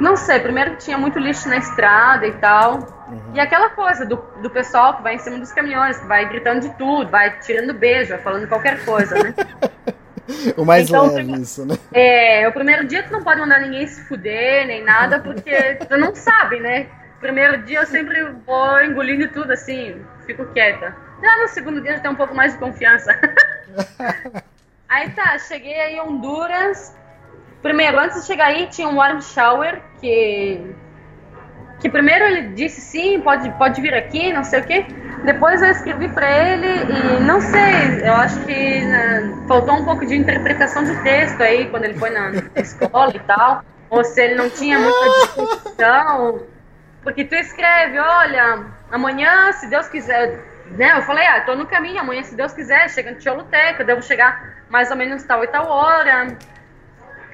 não 0.00 0.16
sei, 0.16 0.40
primeiro 0.40 0.72
que 0.72 0.78
tinha 0.84 0.98
muito 0.98 1.18
lixo 1.18 1.48
na 1.48 1.56
estrada 1.56 2.26
e 2.26 2.32
tal. 2.32 2.86
E 3.34 3.40
aquela 3.40 3.70
coisa 3.70 4.04
do, 4.04 4.16
do 4.42 4.50
pessoal 4.50 4.96
que 4.96 5.02
vai 5.02 5.14
em 5.14 5.18
cima 5.18 5.38
dos 5.38 5.52
caminhões, 5.52 5.96
que 5.98 6.06
vai 6.06 6.28
gritando 6.28 6.60
de 6.60 6.70
tudo, 6.76 7.10
vai 7.10 7.38
tirando 7.40 7.72
beijo, 7.72 8.10
vai 8.10 8.18
falando 8.18 8.48
qualquer 8.48 8.84
coisa, 8.84 9.14
né? 9.22 9.34
O 10.56 10.64
mais 10.64 10.88
Então, 10.88 11.02
leve 11.06 11.14
prime- 11.22 11.40
isso, 11.40 11.64
né? 11.64 11.78
É, 11.92 12.48
o 12.48 12.52
primeiro 12.52 12.84
dia 12.84 13.04
tu 13.04 13.12
não 13.12 13.22
pode 13.22 13.38
mandar 13.38 13.60
ninguém 13.60 13.86
se 13.86 14.02
fuder, 14.08 14.66
nem 14.66 14.82
nada, 14.82 15.20
porque 15.20 15.76
tu 15.88 15.96
não 15.96 16.12
sabe, 16.16 16.58
né? 16.58 16.88
Primeiro 17.20 17.58
dia 17.62 17.78
eu 17.78 17.86
sempre 17.86 18.24
vou 18.44 18.82
engolindo 18.82 19.28
tudo 19.28 19.52
assim, 19.52 20.04
fico 20.26 20.44
quieta. 20.46 20.92
Já 21.22 21.42
no 21.42 21.48
segundo 21.48 21.80
dia 21.80 21.92
já 21.94 22.00
tem 22.00 22.10
um 22.10 22.16
pouco 22.16 22.34
mais 22.34 22.54
de 22.54 22.58
confiança. 22.58 23.16
aí 24.88 25.10
tá, 25.10 25.38
cheguei 25.38 25.80
aí 25.80 25.94
em 25.94 26.00
Honduras. 26.00 26.92
Primeiro, 27.66 27.98
antes 27.98 28.20
de 28.20 28.26
chegar 28.28 28.46
aí, 28.46 28.68
tinha 28.68 28.88
um 28.88 28.94
warm 28.94 29.20
shower 29.20 29.82
que. 30.00 30.72
Que 31.80 31.90
primeiro 31.90 32.24
ele 32.24 32.42
disse 32.54 32.80
sim, 32.80 33.20
pode, 33.20 33.50
pode 33.58 33.82
vir 33.82 33.92
aqui, 33.92 34.32
não 34.32 34.44
sei 34.44 34.60
o 34.60 34.64
quê. 34.64 34.86
Depois 35.24 35.60
eu 35.60 35.70
escrevi 35.72 36.08
pra 36.08 36.30
ele 36.30 36.68
e 36.68 37.24
não 37.24 37.40
sei, 37.40 38.00
eu 38.02 38.14
acho 38.14 38.38
que 38.44 38.80
né, 38.84 39.44
faltou 39.48 39.74
um 39.74 39.84
pouco 39.84 40.06
de 40.06 40.14
interpretação 40.14 40.84
de 40.84 40.96
texto 41.02 41.42
aí 41.42 41.68
quando 41.68 41.84
ele 41.84 41.98
foi 41.98 42.10
na 42.10 42.30
escola 42.54 43.12
e 43.14 43.18
tal. 43.18 43.64
Ou 43.90 44.04
se 44.04 44.22
ele 44.22 44.36
não 44.36 44.48
tinha 44.48 44.78
muita 44.78 45.04
disposição. 45.20 46.42
Porque 47.02 47.24
tu 47.24 47.34
escreve, 47.34 47.98
olha, 47.98 48.64
amanhã, 48.92 49.52
se 49.52 49.68
Deus 49.68 49.88
quiser, 49.88 50.38
né? 50.70 50.96
Eu 50.96 51.02
falei, 51.02 51.26
ah, 51.26 51.40
tô 51.40 51.56
no 51.56 51.66
caminho, 51.66 52.00
amanhã, 52.00 52.22
se 52.22 52.36
Deus 52.36 52.52
quiser, 52.52 52.88
chega 52.90 53.10
no 53.10 53.18
Tioluteca, 53.18 53.82
devo 53.82 54.02
chegar 54.02 54.64
mais 54.70 54.90
ou 54.90 54.96
menos 54.96 55.24
tal 55.24 55.42
e 55.42 55.48
tal 55.48 55.68
hora. 55.68 56.38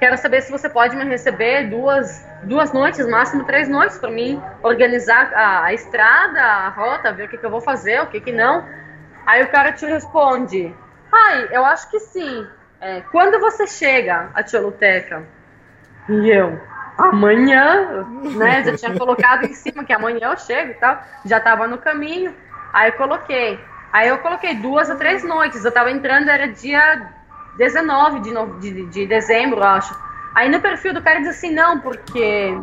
Quero 0.03 0.17
saber 0.17 0.41
se 0.41 0.51
você 0.51 0.67
pode 0.67 0.97
me 0.97 1.05
receber 1.05 1.69
duas, 1.69 2.27
duas 2.43 2.73
noites, 2.73 3.07
máximo 3.07 3.45
três 3.45 3.69
noites, 3.69 3.97
para 3.97 4.11
mim 4.11 4.37
organizar 4.61 5.31
a, 5.33 5.63
a 5.63 5.73
estrada, 5.73 6.41
a 6.41 6.67
rota, 6.67 7.13
ver 7.13 7.23
o 7.23 7.29
que, 7.29 7.37
que 7.37 7.45
eu 7.45 7.49
vou 7.49 7.61
fazer, 7.61 8.01
o 8.01 8.07
que, 8.07 8.19
que 8.19 8.33
não. 8.33 8.67
Aí 9.25 9.41
o 9.43 9.47
cara 9.47 9.71
te 9.71 9.85
responde: 9.85 10.75
Ai, 11.09 11.47
eu 11.53 11.63
acho 11.63 11.89
que 11.89 12.01
sim. 12.01 12.45
É, 12.81 12.99
quando 13.13 13.39
você 13.39 13.65
chega 13.65 14.29
a 14.33 14.43
Tioluteca? 14.43 15.23
E 16.09 16.29
eu, 16.29 16.59
amanhã, 16.97 18.05
né? 18.35 18.61
Já 18.61 18.75
tinha 18.75 18.91
colocado 18.99 19.45
em 19.45 19.53
cima 19.53 19.85
que 19.85 19.93
amanhã 19.93 20.31
eu 20.31 20.37
chego 20.37 20.71
e 20.71 20.75
tal. 20.75 21.01
Já 21.23 21.39
tava 21.39 21.65
no 21.65 21.77
caminho. 21.77 22.35
Aí 22.73 22.89
eu 22.89 22.97
coloquei. 22.97 23.57
Aí 23.93 24.09
eu 24.09 24.17
coloquei 24.17 24.53
duas 24.55 24.89
ou 24.89 24.97
três 24.97 25.23
noites. 25.23 25.63
Eu 25.63 25.71
tava 25.71 25.91
entrando, 25.91 26.27
era 26.27 26.49
dia 26.49 27.22
19 27.57 28.19
de, 28.21 28.31
no- 28.31 28.59
de, 28.59 28.85
de 28.87 29.05
dezembro, 29.07 29.63
acho. 29.63 29.95
Aí 30.35 30.49
no 30.49 30.59
perfil 30.59 30.93
do 30.93 31.01
cara 31.01 31.19
diz 31.19 31.29
assim, 31.29 31.53
não, 31.53 31.79
porque 31.79 32.57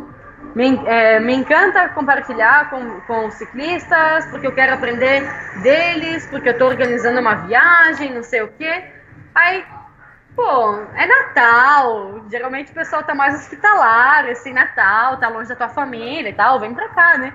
me, 0.55 0.81
é, 0.85 1.19
me 1.19 1.33
encanta 1.33 1.87
compartilhar 1.89 2.69
com, 2.69 2.99
com 3.01 3.27
os 3.27 3.35
ciclistas, 3.35 4.25
porque 4.27 4.45
eu 4.47 4.51
quero 4.53 4.73
aprender 4.73 5.23
deles, 5.63 6.27
porque 6.27 6.49
eu 6.49 6.57
tô 6.57 6.65
organizando 6.67 7.19
uma 7.19 7.35
viagem, 7.35 8.13
não 8.13 8.23
sei 8.23 8.41
o 8.41 8.49
quê. 8.49 8.83
Aí, 9.33 9.63
pô, 10.35 10.75
é 10.95 11.05
Natal, 11.05 12.21
geralmente 12.29 12.71
o 12.71 12.75
pessoal 12.75 13.03
tá 13.03 13.15
mais 13.15 13.35
hospitalar, 13.35 14.25
assim, 14.25 14.51
Natal, 14.53 15.17
tá 15.17 15.29
longe 15.29 15.47
da 15.49 15.55
tua 15.55 15.69
família 15.69 16.29
e 16.29 16.33
tal, 16.33 16.59
vem 16.59 16.73
pra 16.73 16.89
cá, 16.89 17.17
né? 17.17 17.33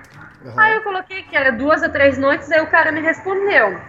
Aí 0.55 0.75
eu 0.75 0.81
coloquei 0.83 1.23
que 1.23 1.35
era 1.35 1.51
duas 1.51 1.81
ou 1.81 1.89
três 1.89 2.17
noites, 2.17 2.51
aí 2.51 2.61
o 2.61 2.67
cara 2.67 2.91
me 2.91 3.01
respondeu. 3.01 3.79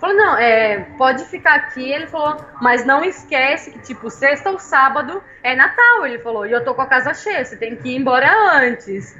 Falou, 0.00 0.16
não, 0.16 0.36
é, 0.36 0.80
pode 0.96 1.24
ficar 1.24 1.54
aqui. 1.54 1.90
Ele 1.90 2.06
falou, 2.06 2.36
mas 2.60 2.84
não 2.84 3.04
esquece 3.04 3.70
que, 3.72 3.80
tipo, 3.80 4.10
sexta 4.10 4.50
ou 4.50 4.58
sábado 4.58 5.22
é 5.42 5.56
Natal. 5.56 6.06
Ele 6.06 6.18
falou, 6.18 6.46
e 6.46 6.52
eu 6.52 6.64
tô 6.64 6.74
com 6.74 6.82
a 6.82 6.86
casa 6.86 7.12
cheia, 7.14 7.44
você 7.44 7.56
tem 7.56 7.76
que 7.76 7.88
ir 7.88 7.96
embora 7.96 8.28
antes. 8.56 9.16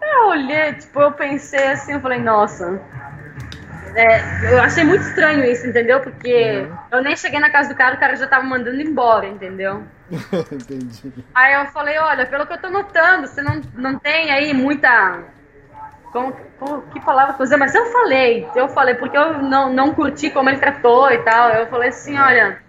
Eu 0.00 0.28
olhei, 0.28 0.72
tipo, 0.74 1.00
eu 1.00 1.12
pensei 1.12 1.68
assim, 1.68 1.92
eu 1.92 2.00
falei, 2.00 2.18
nossa. 2.18 2.80
É, 3.94 4.52
eu 4.52 4.60
achei 4.60 4.84
muito 4.84 5.02
estranho 5.02 5.44
isso, 5.44 5.66
entendeu? 5.66 6.00
Porque 6.00 6.66
eu 6.90 7.02
nem 7.02 7.14
cheguei 7.14 7.38
na 7.38 7.50
casa 7.50 7.68
do 7.68 7.74
cara, 7.74 7.94
o 7.94 8.00
cara 8.00 8.16
já 8.16 8.26
tava 8.26 8.44
mandando 8.44 8.80
embora, 8.80 9.28
entendeu? 9.28 9.84
Entendi. 10.50 11.12
Aí 11.34 11.54
eu 11.54 11.66
falei, 11.66 11.98
olha, 11.98 12.26
pelo 12.26 12.46
que 12.46 12.54
eu 12.54 12.58
tô 12.58 12.70
notando, 12.70 13.26
você 13.26 13.42
não, 13.42 13.60
não 13.74 13.98
tem 13.98 14.30
aí 14.30 14.54
muita. 14.54 15.24
Como, 16.12 16.32
como- 16.58 16.82
que 16.90 17.00
palavra 17.00 17.34
que 17.34 17.40
eu 17.40 17.44
usei? 17.44 17.56
Mas 17.58 17.74
eu 17.74 17.86
falei, 17.86 18.48
eu 18.54 18.68
falei, 18.68 18.94
porque 18.94 19.16
eu 19.16 19.42
não, 19.42 19.72
não 19.72 19.94
curti 19.94 20.30
como 20.30 20.48
ele 20.50 20.58
tratou 20.58 21.10
e 21.10 21.18
tal. 21.24 21.50
Eu 21.50 21.66
falei 21.68 21.88
assim, 21.88 22.18
olha, 22.18 22.60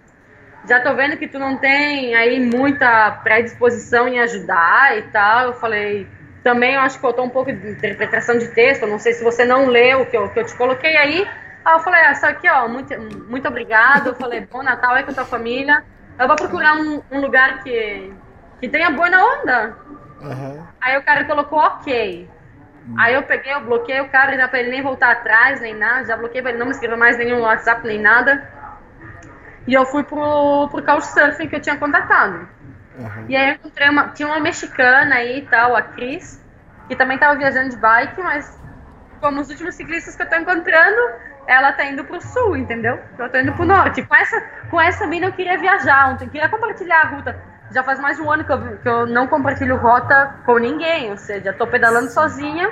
já 0.67 0.81
tô 0.81 0.93
vendo 0.95 1.17
que 1.17 1.27
tu 1.27 1.39
não 1.39 1.57
tem 1.57 2.15
aí 2.15 2.39
muita 2.39 3.11
predisposição 3.23 4.07
em 4.07 4.19
ajudar 4.21 4.97
e 4.97 5.03
tal. 5.03 5.47
Eu 5.47 5.53
falei, 5.53 6.07
também 6.43 6.75
eu 6.75 6.81
acho 6.81 6.95
que 6.95 7.01
faltou 7.01 7.25
um 7.25 7.29
pouco 7.29 7.51
de 7.51 7.69
interpretação 7.71 8.37
de 8.37 8.47
texto. 8.49 8.87
Não 8.87 8.99
sei 8.99 9.13
se 9.13 9.23
você 9.23 9.45
não 9.45 9.67
leu 9.67 10.01
o 10.01 10.05
que 10.05 10.17
eu, 10.17 10.29
que 10.29 10.39
eu 10.39 10.45
te 10.45 10.55
coloquei 10.55 10.95
aí. 10.97 11.27
Aí 11.65 11.73
eu 11.75 11.79
falei, 11.79 12.01
ah, 12.01 12.15
só 12.15 12.27
aqui, 12.27 12.49
ó, 12.49 12.67
muito, 12.67 12.97
muito 13.29 13.47
obrigado. 13.47 14.07
Eu 14.07 14.15
falei, 14.15 14.41
bom 14.51 14.63
Natal 14.63 14.93
aí 14.95 15.03
com 15.03 15.11
a 15.11 15.15
tua 15.15 15.25
família. 15.25 15.83
Eu 16.19 16.27
vou 16.27 16.37
procurar 16.37 16.75
um, 16.77 17.01
um 17.11 17.21
lugar 17.21 17.63
que, 17.63 18.13
que 18.61 18.69
tenha 18.69 18.89
boa 18.91 19.09
na 19.09 19.23
onda. 19.25 19.77
Aham. 20.21 20.67
Aí 20.81 20.97
o 20.97 21.03
cara 21.03 21.25
colocou 21.25 21.59
ok. 21.59 22.32
Aí 22.97 23.13
eu 23.13 23.23
peguei, 23.23 23.53
eu 23.53 23.61
bloqueei 23.61 24.01
o 24.01 24.09
cara, 24.09 24.36
já 24.36 24.47
pra 24.47 24.59
ele 24.59 24.69
nem 24.69 24.81
voltar 24.81 25.11
atrás, 25.11 25.61
nem 25.61 25.73
nada, 25.73 26.05
já 26.05 26.17
bloqueei 26.17 26.41
pra 26.41 26.51
ele 26.51 26.59
não 26.59 26.65
me 26.65 26.73
escrever 26.73 26.97
mais 26.97 27.17
nenhum 27.17 27.41
WhatsApp, 27.41 27.86
nem 27.88 27.99
nada. 27.99 28.47
E 29.65 29.73
eu 29.73 29.86
fui 29.86 30.03
pro, 30.03 30.67
pro 30.69 30.84
Couchsurfing 30.84 31.47
que 31.47 31.55
eu 31.55 31.61
tinha 31.61 31.77
contatado. 31.77 32.47
Uhum. 32.97 33.25
E 33.29 33.36
aí 33.36 33.49
eu 33.49 33.55
encontrei 33.55 33.89
uma. 33.89 34.09
Tinha 34.09 34.27
uma 34.27 34.39
mexicana 34.39 35.15
aí 35.15 35.39
e 35.39 35.41
tal, 35.43 35.75
a 35.75 35.81
Cris, 35.81 36.43
que 36.88 36.95
também 36.95 37.17
tava 37.17 37.36
viajando 37.36 37.69
de 37.69 37.77
bike, 37.77 38.21
mas 38.21 38.61
como 39.21 39.39
os 39.39 39.49
últimos 39.49 39.75
ciclistas 39.75 40.15
que 40.15 40.21
eu 40.21 40.29
tô 40.29 40.36
encontrando, 40.36 40.99
ela 41.47 41.71
tá 41.71 41.86
indo 41.86 42.03
pro 42.03 42.21
sul, 42.21 42.57
entendeu? 42.57 42.99
Eu 43.17 43.29
tô 43.29 43.38
indo 43.38 43.53
pro 43.53 43.65
norte. 43.65 44.03
Com 44.03 44.15
essa, 44.15 44.41
com 44.69 44.81
essa 44.81 45.07
mina 45.07 45.27
eu 45.27 45.31
queria 45.31 45.57
viajar 45.57 46.09
ontem, 46.09 46.27
queria 46.27 46.49
compartilhar 46.49 47.01
a 47.01 47.07
ruta. 47.07 47.53
Já 47.72 47.84
faz 47.84 47.99
mais 47.99 48.18
de 48.18 48.24
um 48.24 48.32
ano 48.32 48.43
que 48.43 48.51
eu, 48.51 48.78
que 48.78 48.88
eu 48.88 49.05
não 49.07 49.28
compartilho 49.28 49.78
rota 49.78 50.36
com 50.45 50.57
ninguém, 50.57 51.11
ou 51.11 51.18
seja, 51.18 51.53
tô 51.53 51.66
pedalando 51.66 52.09
sozinha. 52.09 52.72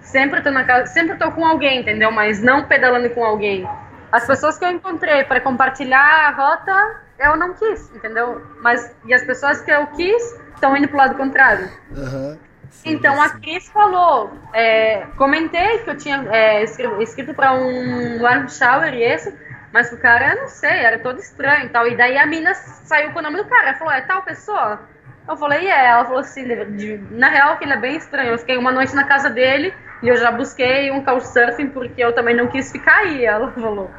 Sempre 0.00 0.42
tô, 0.42 0.50
na 0.50 0.64
casa, 0.64 0.86
sempre 0.86 1.16
tô 1.16 1.32
com 1.32 1.44
alguém, 1.44 1.80
entendeu? 1.80 2.10
Mas 2.12 2.42
não 2.42 2.64
pedalando 2.64 3.10
com 3.10 3.24
alguém. 3.24 3.68
As 4.12 4.26
pessoas 4.26 4.58
que 4.58 4.64
eu 4.64 4.70
encontrei 4.70 5.24
para 5.24 5.40
compartilhar 5.40 6.28
a 6.28 6.30
rota, 6.30 7.00
eu 7.18 7.36
não 7.36 7.54
quis, 7.54 7.90
entendeu? 7.94 8.42
Mas 8.60 8.94
e 9.04 9.14
as 9.14 9.24
pessoas 9.24 9.60
que 9.62 9.70
eu 9.70 9.86
quis 9.88 10.22
estão 10.54 10.76
indo 10.76 10.88
pro 10.88 10.98
lado 10.98 11.16
contrário. 11.16 11.68
Uhum. 11.90 12.38
Sim, 12.70 12.90
então 12.90 13.20
a 13.20 13.30
Cris 13.30 13.68
falou, 13.68 14.32
é, 14.52 15.06
comentei 15.16 15.78
que 15.78 15.90
eu 15.90 15.96
tinha 15.96 16.26
é, 16.30 16.62
escrito, 16.64 17.00
escrito 17.00 17.34
para 17.34 17.54
um 17.54 18.20
warm 18.20 18.48
shower 18.48 18.92
e 18.92 19.02
esse, 19.02 19.34
mas 19.74 19.90
o 19.90 19.96
cara, 19.96 20.36
não 20.36 20.46
sei, 20.46 20.70
era 20.70 21.00
todo 21.00 21.18
estranho 21.18 21.66
e 21.66 21.68
tal. 21.68 21.84
E 21.88 21.96
daí 21.96 22.16
a 22.16 22.24
mina 22.24 22.54
saiu 22.54 23.10
com 23.10 23.18
o 23.18 23.22
nome 23.22 23.38
do 23.38 23.44
cara, 23.44 23.70
ela 23.70 23.74
falou, 23.76 23.92
é 23.92 24.00
tal 24.02 24.22
pessoa? 24.22 24.80
Eu 25.28 25.36
falei, 25.36 25.66
é. 25.66 25.86
Ela 25.88 26.04
falou 26.04 26.20
assim, 26.20 26.46
de, 26.76 26.98
na 27.10 27.28
real 27.28 27.58
que 27.58 27.64
ele 27.64 27.72
é 27.72 27.76
bem 27.76 27.96
estranho. 27.96 28.30
Eu 28.30 28.38
fiquei 28.38 28.56
uma 28.56 28.70
noite 28.70 28.94
na 28.94 29.02
casa 29.02 29.28
dele 29.28 29.74
e 30.00 30.06
eu 30.06 30.16
já 30.16 30.30
busquei 30.30 30.92
um 30.92 31.04
couchsurfing 31.04 31.70
porque 31.70 32.04
eu 32.04 32.12
também 32.12 32.36
não 32.36 32.46
quis 32.46 32.70
ficar 32.70 32.98
aí, 32.98 33.24
ela 33.24 33.50
falou. 33.60 33.90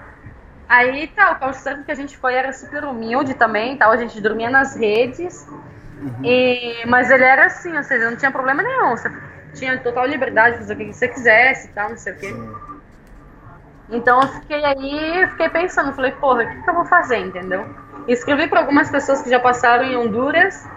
Aí 0.69 1.07
tá, 1.07 1.34
o 1.34 1.39
couchsurfing 1.39 1.84
que 1.84 1.91
a 1.91 1.95
gente 1.95 2.17
foi 2.17 2.36
era 2.36 2.53
super 2.53 2.86
humilde 2.86 3.34
também, 3.34 3.76
tal, 3.76 3.91
a 3.91 3.97
gente 3.97 4.21
dormia 4.21 4.49
nas 4.49 4.78
redes. 4.78 5.45
Uhum. 5.99 6.23
E, 6.23 6.86
mas 6.88 7.11
ele 7.11 7.26
era 7.26 7.47
assim, 7.47 7.76
ou 7.76 7.84
seja, 7.84 8.09
não 8.09 8.15
tinha 8.15 8.32
problema 8.32 8.63
nenhum. 8.63 8.91
Você 8.91 9.11
tinha 9.53 9.78
total 9.80 10.05
liberdade 10.05 10.53
de 10.53 10.59
fazer 10.59 10.73
o 10.73 10.78
que 10.78 10.93
você 10.93 11.09
quisesse 11.09 11.67
e 11.67 11.71
tal, 11.71 11.89
não 11.89 11.97
sei 11.97 12.13
o 12.13 12.15
quê. 12.15 12.28
Sim. 12.28 12.74
Então 13.89 14.21
eu 14.21 14.27
fiquei 14.27 14.65
aí, 14.65 15.27
fiquei 15.31 15.49
pensando, 15.49 15.93
falei, 15.93 16.11
porra, 16.11 16.43
o 16.43 16.47
que, 16.47 16.61
que 16.63 16.69
eu 16.69 16.73
vou 16.73 16.86
fazer, 16.86 17.17
entendeu? 17.17 17.65
escrevi 18.07 18.47
para 18.47 18.59
algumas 18.59 18.89
pessoas 18.89 19.21
que 19.21 19.29
já 19.29 19.39
passaram 19.39 19.83
em 19.83 19.97
Honduras 19.97 20.67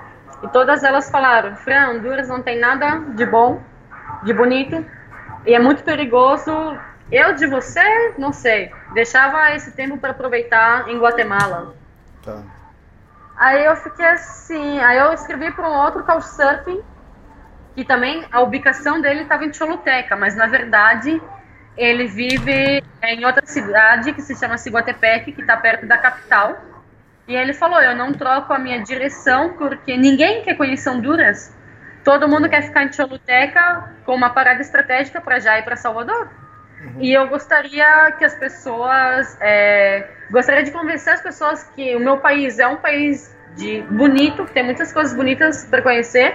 e 0.42 0.48
todas 0.48 0.82
elas 0.82 1.11
falaram, 1.11 1.56
Fran, 1.56 1.90
Honduras 1.90 2.28
não 2.28 2.42
tem 2.42 2.59
nada 2.59 3.00
de 3.14 3.26
bom, 3.26 3.61
de 4.22 4.32
bonito, 4.32 4.84
e 5.44 5.54
é 5.54 5.59
muito 5.59 5.82
perigoso. 5.82 6.52
Eu 7.11 7.34
de 7.34 7.46
você, 7.46 8.14
não 8.18 8.32
sei, 8.32 8.70
deixava 8.92 9.54
esse 9.54 9.72
tempo 9.72 9.96
para 9.98 10.11
aproveitar 10.11 10.88
em 10.88 10.98
Guatemala. 10.98 11.74
Tá. 12.22 12.42
Aí 13.36 13.64
eu 13.64 13.74
fiquei 13.76 14.04
assim, 14.04 14.78
aí 14.80 14.98
eu 14.98 15.12
escrevi 15.12 15.50
para 15.52 15.68
um 15.68 15.72
outro 15.72 16.04
couchsurfing, 16.04 16.82
que 17.74 17.84
também 17.84 18.26
a 18.30 18.40
ubicação 18.40 19.00
dele 19.00 19.22
estava 19.22 19.44
em 19.44 19.52
Choluteca, 19.52 20.16
mas 20.16 20.36
na 20.36 20.46
verdade 20.46 21.22
ele 21.79 22.09
vive 22.09 22.83
em 23.05 23.24
outra 23.24 23.47
cidade 23.47 24.12
que 24.12 24.20
se 24.20 24.35
chama 24.35 24.59
Ciguatepec, 24.59 25.33
que 25.33 25.41
está 25.41 25.57
perto 25.57 25.87
da 25.87 25.97
capital. 25.97 26.59
E 27.26 27.37
ele 27.37 27.55
falou: 27.55 27.81
Eu 27.81 27.95
não 27.95 28.12
troco 28.12 28.53
a 28.53 28.59
minha 28.59 28.83
direção 28.83 29.55
porque 29.55 29.97
ninguém 29.97 30.43
quer 30.43 30.57
conhecer 30.57 30.91
Honduras. 30.91 31.57
Todo 32.05 32.29
mundo 32.29 32.49
quer 32.49 32.62
ficar 32.62 32.85
em 32.85 32.93
Choluteca 32.93 33.95
com 34.05 34.14
uma 34.14 34.31
parada 34.31 34.61
estratégica 34.61 35.20
para 35.20 35.39
já 35.39 35.59
ir 35.59 35.62
para 35.62 35.76
Salvador. 35.76 36.29
Uhum. 36.81 37.01
E 37.01 37.12
eu 37.12 37.29
gostaria 37.29 38.12
que 38.18 38.24
as 38.24 38.35
pessoas. 38.35 39.39
É, 39.41 40.09
gostaria 40.31 40.64
de 40.64 40.72
convencer 40.72 41.12
as 41.12 41.22
pessoas 41.22 41.62
que 41.76 41.95
o 41.95 42.01
meu 42.01 42.18
país 42.18 42.59
é 42.59 42.66
um 42.66 42.76
país 42.76 43.37
de 43.57 43.83
bonito, 43.83 44.45
que 44.45 44.53
tem 44.53 44.64
muitas 44.64 44.93
coisas 44.93 45.14
bonitas 45.14 45.64
para 45.64 45.83
conhecer, 45.83 46.35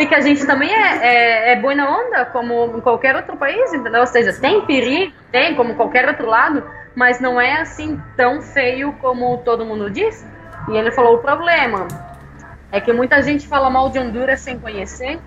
e 0.00 0.06
que 0.06 0.14
a 0.14 0.20
gente 0.20 0.46
também 0.46 0.72
é, 0.72 0.98
é, 1.02 1.52
é 1.52 1.56
boa 1.56 1.74
na 1.74 1.88
onda, 1.88 2.24
como 2.26 2.76
em 2.76 2.80
qualquer 2.80 3.14
outro 3.16 3.36
país, 3.36 3.72
entendeu? 3.72 4.00
Ou 4.00 4.06
seja, 4.06 4.32
tem 4.32 4.64
perigo, 4.66 5.12
tem, 5.30 5.54
como 5.54 5.74
qualquer 5.74 6.08
outro 6.08 6.26
lado, 6.26 6.64
mas 6.94 7.20
não 7.20 7.40
é 7.40 7.60
assim 7.60 8.00
tão 8.16 8.40
feio 8.40 8.92
como 8.94 9.38
todo 9.38 9.64
mundo 9.64 9.90
diz. 9.90 10.26
E 10.68 10.76
ele 10.76 10.90
falou: 10.90 11.16
o 11.16 11.18
problema 11.18 11.86
é 12.72 12.80
que 12.80 12.92
muita 12.92 13.22
gente 13.22 13.46
fala 13.46 13.68
mal 13.68 13.90
de 13.90 13.98
Honduras 13.98 14.40
sem 14.40 14.58
conhecer 14.58 15.20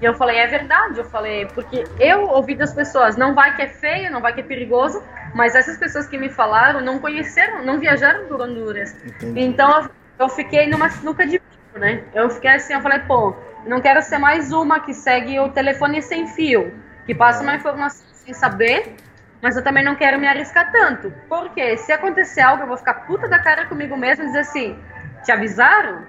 e 0.00 0.04
eu 0.04 0.14
falei, 0.14 0.38
é 0.38 0.46
verdade. 0.46 0.98
Eu 0.98 1.04
falei, 1.04 1.46
porque 1.46 1.84
eu 1.98 2.22
ouvi 2.28 2.54
das 2.54 2.72
pessoas, 2.72 3.16
não 3.16 3.34
vai 3.34 3.54
que 3.54 3.62
é 3.62 3.68
feio, 3.68 4.10
não 4.10 4.20
vai 4.20 4.32
que 4.32 4.40
é 4.40 4.42
perigoso, 4.42 5.02
mas 5.34 5.54
essas 5.54 5.76
pessoas 5.76 6.06
que 6.06 6.16
me 6.16 6.30
falaram 6.30 6.80
não 6.80 6.98
conheceram, 6.98 7.64
não 7.64 7.78
viajaram 7.78 8.26
por 8.26 8.40
Honduras. 8.40 8.96
Entendi. 9.04 9.40
Então 9.42 9.90
eu 10.18 10.28
fiquei 10.28 10.66
numa 10.68 10.88
sinuca 10.88 11.26
de 11.26 11.38
bico, 11.38 11.78
né? 11.78 12.02
Eu 12.14 12.30
fiquei 12.30 12.50
assim, 12.50 12.72
eu 12.72 12.80
falei, 12.80 13.00
pô, 13.00 13.34
não 13.66 13.80
quero 13.80 14.02
ser 14.02 14.18
mais 14.18 14.52
uma 14.52 14.80
que 14.80 14.94
segue 14.94 15.38
o 15.38 15.48
telefone 15.48 16.02
sem 16.02 16.26
fio, 16.26 16.72
que 17.06 17.14
passa 17.14 17.42
uma 17.42 17.54
informação 17.54 18.06
sem 18.12 18.34
saber, 18.34 18.96
mas 19.42 19.56
eu 19.56 19.64
também 19.64 19.84
não 19.84 19.94
quero 19.94 20.18
me 20.18 20.26
arriscar 20.26 20.70
tanto. 20.70 21.12
Porque 21.28 21.76
se 21.76 21.92
acontecer 21.92 22.40
algo, 22.40 22.62
eu 22.62 22.68
vou 22.68 22.76
ficar 22.76 22.94
puta 23.06 23.28
da 23.28 23.38
cara 23.38 23.66
comigo 23.66 23.96
mesmo 23.96 24.24
e 24.24 24.26
dizer 24.26 24.40
assim, 24.40 24.78
te 25.24 25.32
avisaram? 25.32 26.04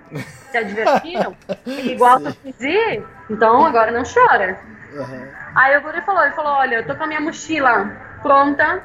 Te 0.52 0.58
advertiram? 0.58 1.36
Igual 1.66 2.20
tu 2.20 2.34
fiz 2.34 3.04
então 3.30 3.66
agora 3.66 3.91
não 3.91 4.04
chora. 4.04 4.60
Uhum. 4.93 5.28
Aí 5.56 5.78
o 5.78 5.82
guri 5.82 6.02
falou, 6.02 6.24
ele 6.24 6.34
falou, 6.34 6.54
olha, 6.54 6.76
eu 6.76 6.86
tô 6.86 6.95
com 6.95 7.04
a 7.04 7.08
minha 7.08 7.22
mochila 7.22 7.91
pronta, 8.22 8.84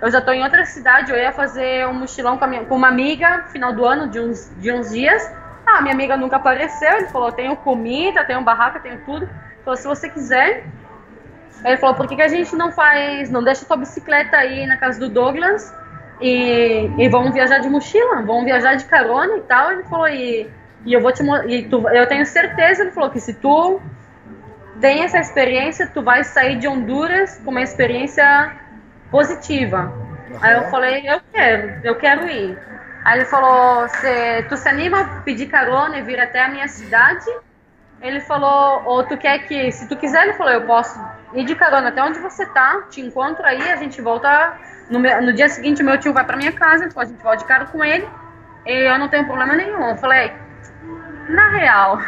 eu 0.00 0.10
já 0.10 0.20
tô 0.20 0.32
em 0.32 0.42
outra 0.42 0.64
cidade, 0.64 1.12
eu 1.12 1.16
ia 1.16 1.30
fazer 1.30 1.86
um 1.86 1.94
mochilão 1.94 2.36
com, 2.36 2.46
minha, 2.46 2.64
com 2.64 2.74
uma 2.74 2.88
amiga, 2.88 3.44
final 3.52 3.72
do 3.72 3.84
ano, 3.84 4.08
de 4.08 4.18
uns, 4.18 4.50
de 4.56 4.72
uns 4.72 4.90
dias. 4.90 5.30
Ah, 5.72 5.80
minha 5.80 5.94
amiga 5.94 6.16
nunca 6.16 6.36
apareceu, 6.36 6.92
ele 6.98 7.06
falou, 7.06 7.32
tenho 7.32 7.56
comida, 7.56 8.24
tenho 8.24 8.42
barraca, 8.42 8.78
tenho 8.78 8.98
tudo. 9.06 9.24
Ele 9.24 9.64
falou, 9.64 9.76
se 9.76 9.86
você 9.86 10.08
quiser. 10.08 10.66
Ele 11.64 11.76
falou, 11.78 11.94
por 11.94 12.06
que, 12.06 12.16
que 12.16 12.22
a 12.22 12.28
gente 12.28 12.54
não 12.54 12.72
faz, 12.72 13.30
não 13.30 13.42
deixa 13.42 13.64
sua 13.64 13.76
bicicleta 13.76 14.36
aí 14.36 14.66
na 14.66 14.76
casa 14.76 14.98
do 15.00 15.08
Douglas 15.08 15.72
e, 16.20 16.90
e 16.98 17.08
vamos 17.08 17.32
viajar 17.32 17.58
de 17.58 17.68
mochila, 17.68 18.22
vamos 18.22 18.44
viajar 18.44 18.74
de 18.74 18.84
carona 18.84 19.36
e 19.36 19.40
tal. 19.42 19.72
Ele 19.72 19.84
falou, 19.84 20.08
e, 20.08 20.50
e 20.84 20.92
eu 20.92 21.00
vou 21.00 21.12
te 21.12 21.22
e 21.48 21.62
tu, 21.62 21.88
eu 21.88 22.06
tenho 22.06 22.26
certeza, 22.26 22.82
ele 22.82 22.90
falou 22.90 23.10
que 23.10 23.20
se 23.20 23.34
tu 23.34 23.80
tem 24.80 25.04
essa 25.04 25.18
experiência, 25.18 25.86
tu 25.86 26.02
vai 26.02 26.24
sair 26.24 26.58
de 26.58 26.68
Honduras 26.68 27.40
com 27.44 27.50
uma 27.50 27.62
experiência 27.62 28.52
positiva. 29.10 29.92
Uhum. 30.30 30.38
Aí 30.40 30.54
eu 30.56 30.64
falei, 30.64 31.08
eu 31.08 31.20
quero, 31.32 31.80
eu 31.84 31.94
quero 31.96 32.28
ir. 32.28 32.58
Aí 33.04 33.18
ele 33.18 33.24
falou, 33.24 33.86
tu 34.48 34.56
se 34.56 34.68
anima 34.68 35.00
a 35.00 35.04
pedir 35.22 35.46
carona 35.46 35.98
e 35.98 36.02
vir 36.02 36.20
até 36.20 36.42
a 36.44 36.48
minha 36.48 36.68
cidade? 36.68 37.26
Ele 38.00 38.20
falou, 38.20 38.82
ou 38.84 39.04
tu 39.04 39.16
quer 39.16 39.40
que, 39.40 39.70
se 39.72 39.88
tu 39.88 39.96
quiser, 39.96 40.22
ele 40.24 40.34
falou, 40.34 40.52
eu 40.52 40.66
posso 40.66 40.98
ir 41.34 41.44
de 41.44 41.54
carona 41.54 41.88
até 41.88 42.02
onde 42.02 42.18
você 42.18 42.46
tá, 42.46 42.82
te 42.90 43.00
encontro 43.00 43.44
aí, 43.44 43.70
a 43.70 43.76
gente 43.76 44.00
volta 44.00 44.56
no, 44.90 44.98
no 44.98 45.32
dia 45.32 45.48
seguinte, 45.48 45.82
meu 45.82 45.98
tio 45.98 46.12
vai 46.12 46.24
pra 46.24 46.36
minha 46.36 46.52
casa, 46.52 46.84
a 46.84 46.86
gente 46.86 47.22
volta 47.22 47.38
de 47.38 47.44
cara 47.44 47.66
com 47.66 47.84
ele, 47.84 48.08
e 48.66 48.72
eu 48.72 48.98
não 48.98 49.08
tenho 49.08 49.24
problema 49.24 49.54
nenhum. 49.54 49.90
Eu 49.90 49.96
falei, 49.96 50.32
na 51.28 51.48
real, 51.50 51.98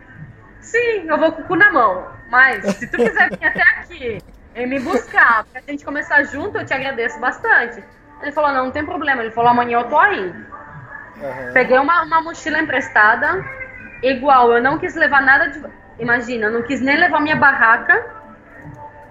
sim, 0.60 1.06
eu 1.06 1.18
vou 1.18 1.32
com 1.32 1.42
o 1.42 1.44
cu 1.44 1.56
na 1.56 1.70
mão, 1.70 2.08
mas 2.30 2.64
se 2.76 2.86
tu 2.86 2.96
quiser 2.96 3.30
vir 3.30 3.46
até 3.46 3.62
aqui 3.62 4.18
e 4.54 4.66
me 4.66 4.80
buscar, 4.80 5.44
pra 5.52 5.62
gente 5.66 5.84
começar 5.84 6.22
junto, 6.24 6.58
eu 6.58 6.64
te 6.64 6.74
agradeço 6.74 7.18
bastante. 7.20 7.82
Ele 8.22 8.32
falou, 8.32 8.52
não, 8.52 8.64
não 8.66 8.70
tem 8.70 8.84
problema. 8.84 9.22
Ele 9.22 9.30
falou, 9.30 9.50
amanhã 9.50 9.78
eu 9.78 9.88
tô 9.88 9.96
aí. 9.96 10.28
Uhum. 10.28 11.52
Peguei 11.52 11.78
uma, 11.78 12.02
uma 12.02 12.20
mochila 12.20 12.58
emprestada, 12.58 13.44
igual, 14.02 14.52
eu 14.52 14.62
não 14.62 14.78
quis 14.78 14.94
levar 14.94 15.22
nada 15.22 15.48
de. 15.48 15.62
Imagina, 15.98 16.46
eu 16.46 16.52
não 16.52 16.62
quis 16.62 16.80
nem 16.80 16.96
levar 16.98 17.20
minha 17.20 17.36
barraca, 17.36 18.04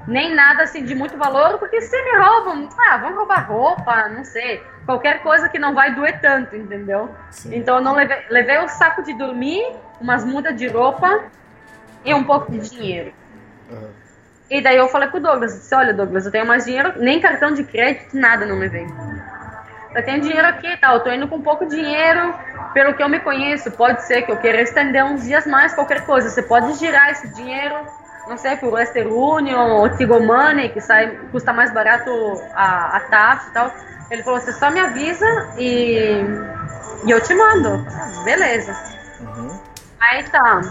nem 0.07 0.35
nada 0.35 0.63
assim 0.63 0.83
de 0.83 0.93
muito 0.93 1.17
valor, 1.17 1.57
porque 1.57 1.81
se 1.81 1.99
me 2.03 2.17
roubam, 2.19 2.69
ah, 2.77 2.97
vão 2.97 3.15
roubar 3.15 3.47
roupa, 3.47 4.07
não 4.09 4.23
sei, 4.23 4.63
qualquer 4.85 5.23
coisa 5.23 5.49
que 5.49 5.57
não 5.57 5.73
vai 5.73 5.95
doer 5.95 6.21
tanto, 6.21 6.55
entendeu? 6.55 7.09
Sim. 7.31 7.55
Então 7.55 7.77
eu 7.77 7.81
não 7.81 7.95
levei, 7.95 8.23
levei 8.29 8.59
o 8.59 8.67
saco 8.67 9.01
de 9.01 9.13
dormir, 9.17 9.63
umas 9.99 10.23
mudas 10.23 10.55
de 10.55 10.67
roupa 10.67 11.23
e 12.03 12.13
um 12.13 12.23
pouco 12.23 12.51
de 12.51 12.69
dinheiro. 12.69 13.11
Uhum. 13.71 14.04
E 14.49 14.61
daí 14.61 14.77
eu 14.77 14.87
falei 14.89 15.09
pro 15.09 15.19
Douglas, 15.19 15.53
disse, 15.53 15.73
olha 15.73 15.93
Douglas, 15.93 16.25
eu 16.25 16.31
tenho 16.31 16.45
mais 16.45 16.65
dinheiro, 16.65 16.93
nem 16.97 17.19
cartão 17.19 17.51
de 17.53 17.63
crédito, 17.63 18.15
nada 18.15 18.45
não 18.45 18.59
levei. 18.59 18.85
Eu 19.95 20.03
tenho 20.03 20.21
dinheiro 20.21 20.47
aqui 20.47 20.67
e 20.67 20.77
tal, 20.77 20.95
eu 20.95 20.99
tô 20.99 21.11
indo 21.11 21.27
com 21.27 21.41
pouco 21.41 21.65
dinheiro, 21.65 22.33
pelo 22.73 22.93
que 22.93 23.01
eu 23.01 23.09
me 23.09 23.19
conheço, 23.19 23.71
pode 23.71 24.03
ser 24.03 24.23
que 24.23 24.31
eu 24.31 24.37
queira 24.37 24.61
estender 24.61 25.03
uns 25.03 25.23
dias 25.23 25.47
mais, 25.47 25.73
qualquer 25.73 26.05
coisa, 26.05 26.29
você 26.29 26.43
pode 26.43 26.73
girar 26.73 27.09
esse 27.11 27.27
dinheiro 27.33 27.75
não 28.27 28.37
sei, 28.37 28.55
por 28.57 28.73
Western 28.73 29.09
Union 29.11 29.77
ou 29.77 29.89
Tigo 29.89 30.19
Money, 30.19 30.69
que 30.69 30.81
sai, 30.81 31.15
custa 31.31 31.53
mais 31.53 31.71
barato 31.71 32.09
a, 32.53 32.97
a 32.97 32.99
taxa 33.01 33.49
e 33.49 33.53
tal. 33.53 33.73
Ele 34.09 34.23
falou, 34.23 34.39
você 34.39 34.53
só 34.53 34.71
me 34.71 34.79
avisa 34.79 35.25
e, 35.57 36.23
e 37.05 37.11
eu 37.11 37.21
te 37.21 37.33
mando. 37.33 37.85
Beleza. 38.23 38.75
Uhum. 39.19 39.59
Aí 39.99 40.23
tá. 40.23 40.61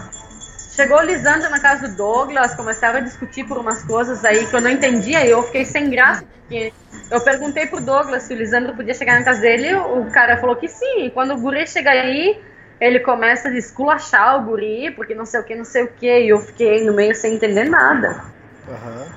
Chegou 0.75 0.97
o 0.97 1.01
Lisandro 1.01 1.49
na 1.49 1.59
casa 1.59 1.87
do 1.87 1.95
Douglas, 1.95 2.53
começaram 2.53 2.97
a 2.97 3.01
discutir 3.01 3.45
por 3.45 3.57
umas 3.57 3.81
coisas 3.83 4.25
aí 4.25 4.45
que 4.45 4.53
eu 4.53 4.59
não 4.59 4.69
entendia 4.69 5.25
e 5.25 5.29
eu 5.29 5.41
fiquei 5.43 5.63
sem 5.63 5.89
graça, 5.89 6.25
porque 6.25 6.73
eu 7.09 7.21
perguntei 7.21 7.65
pro 7.65 7.79
Douglas 7.79 8.23
se 8.23 8.33
o 8.33 8.37
Lisandro 8.37 8.75
podia 8.75 8.93
chegar 8.93 9.17
na 9.17 9.23
casa 9.23 9.39
dele, 9.39 9.73
o 9.73 10.11
cara 10.11 10.35
falou 10.35 10.57
que 10.57 10.67
sim. 10.67 11.05
E 11.05 11.11
quando 11.11 11.33
o 11.33 11.39
guri 11.39 11.65
chega 11.65 11.91
aí, 11.91 12.37
ele 12.81 12.99
começa 12.99 13.47
a 13.47 13.57
esculachar 13.57 14.37
o 14.37 14.43
guri, 14.43 14.91
porque 14.91 15.15
não 15.15 15.25
sei 15.25 15.39
o 15.39 15.43
que, 15.45 15.55
não 15.55 15.63
sei 15.63 15.83
o 15.83 15.87
que, 15.93 16.19
e 16.19 16.27
eu 16.27 16.39
fiquei 16.39 16.85
no 16.85 16.93
meio 16.93 17.15
sem 17.15 17.35
entender 17.35 17.69
nada. 17.69 18.25
Aham. 18.67 19.07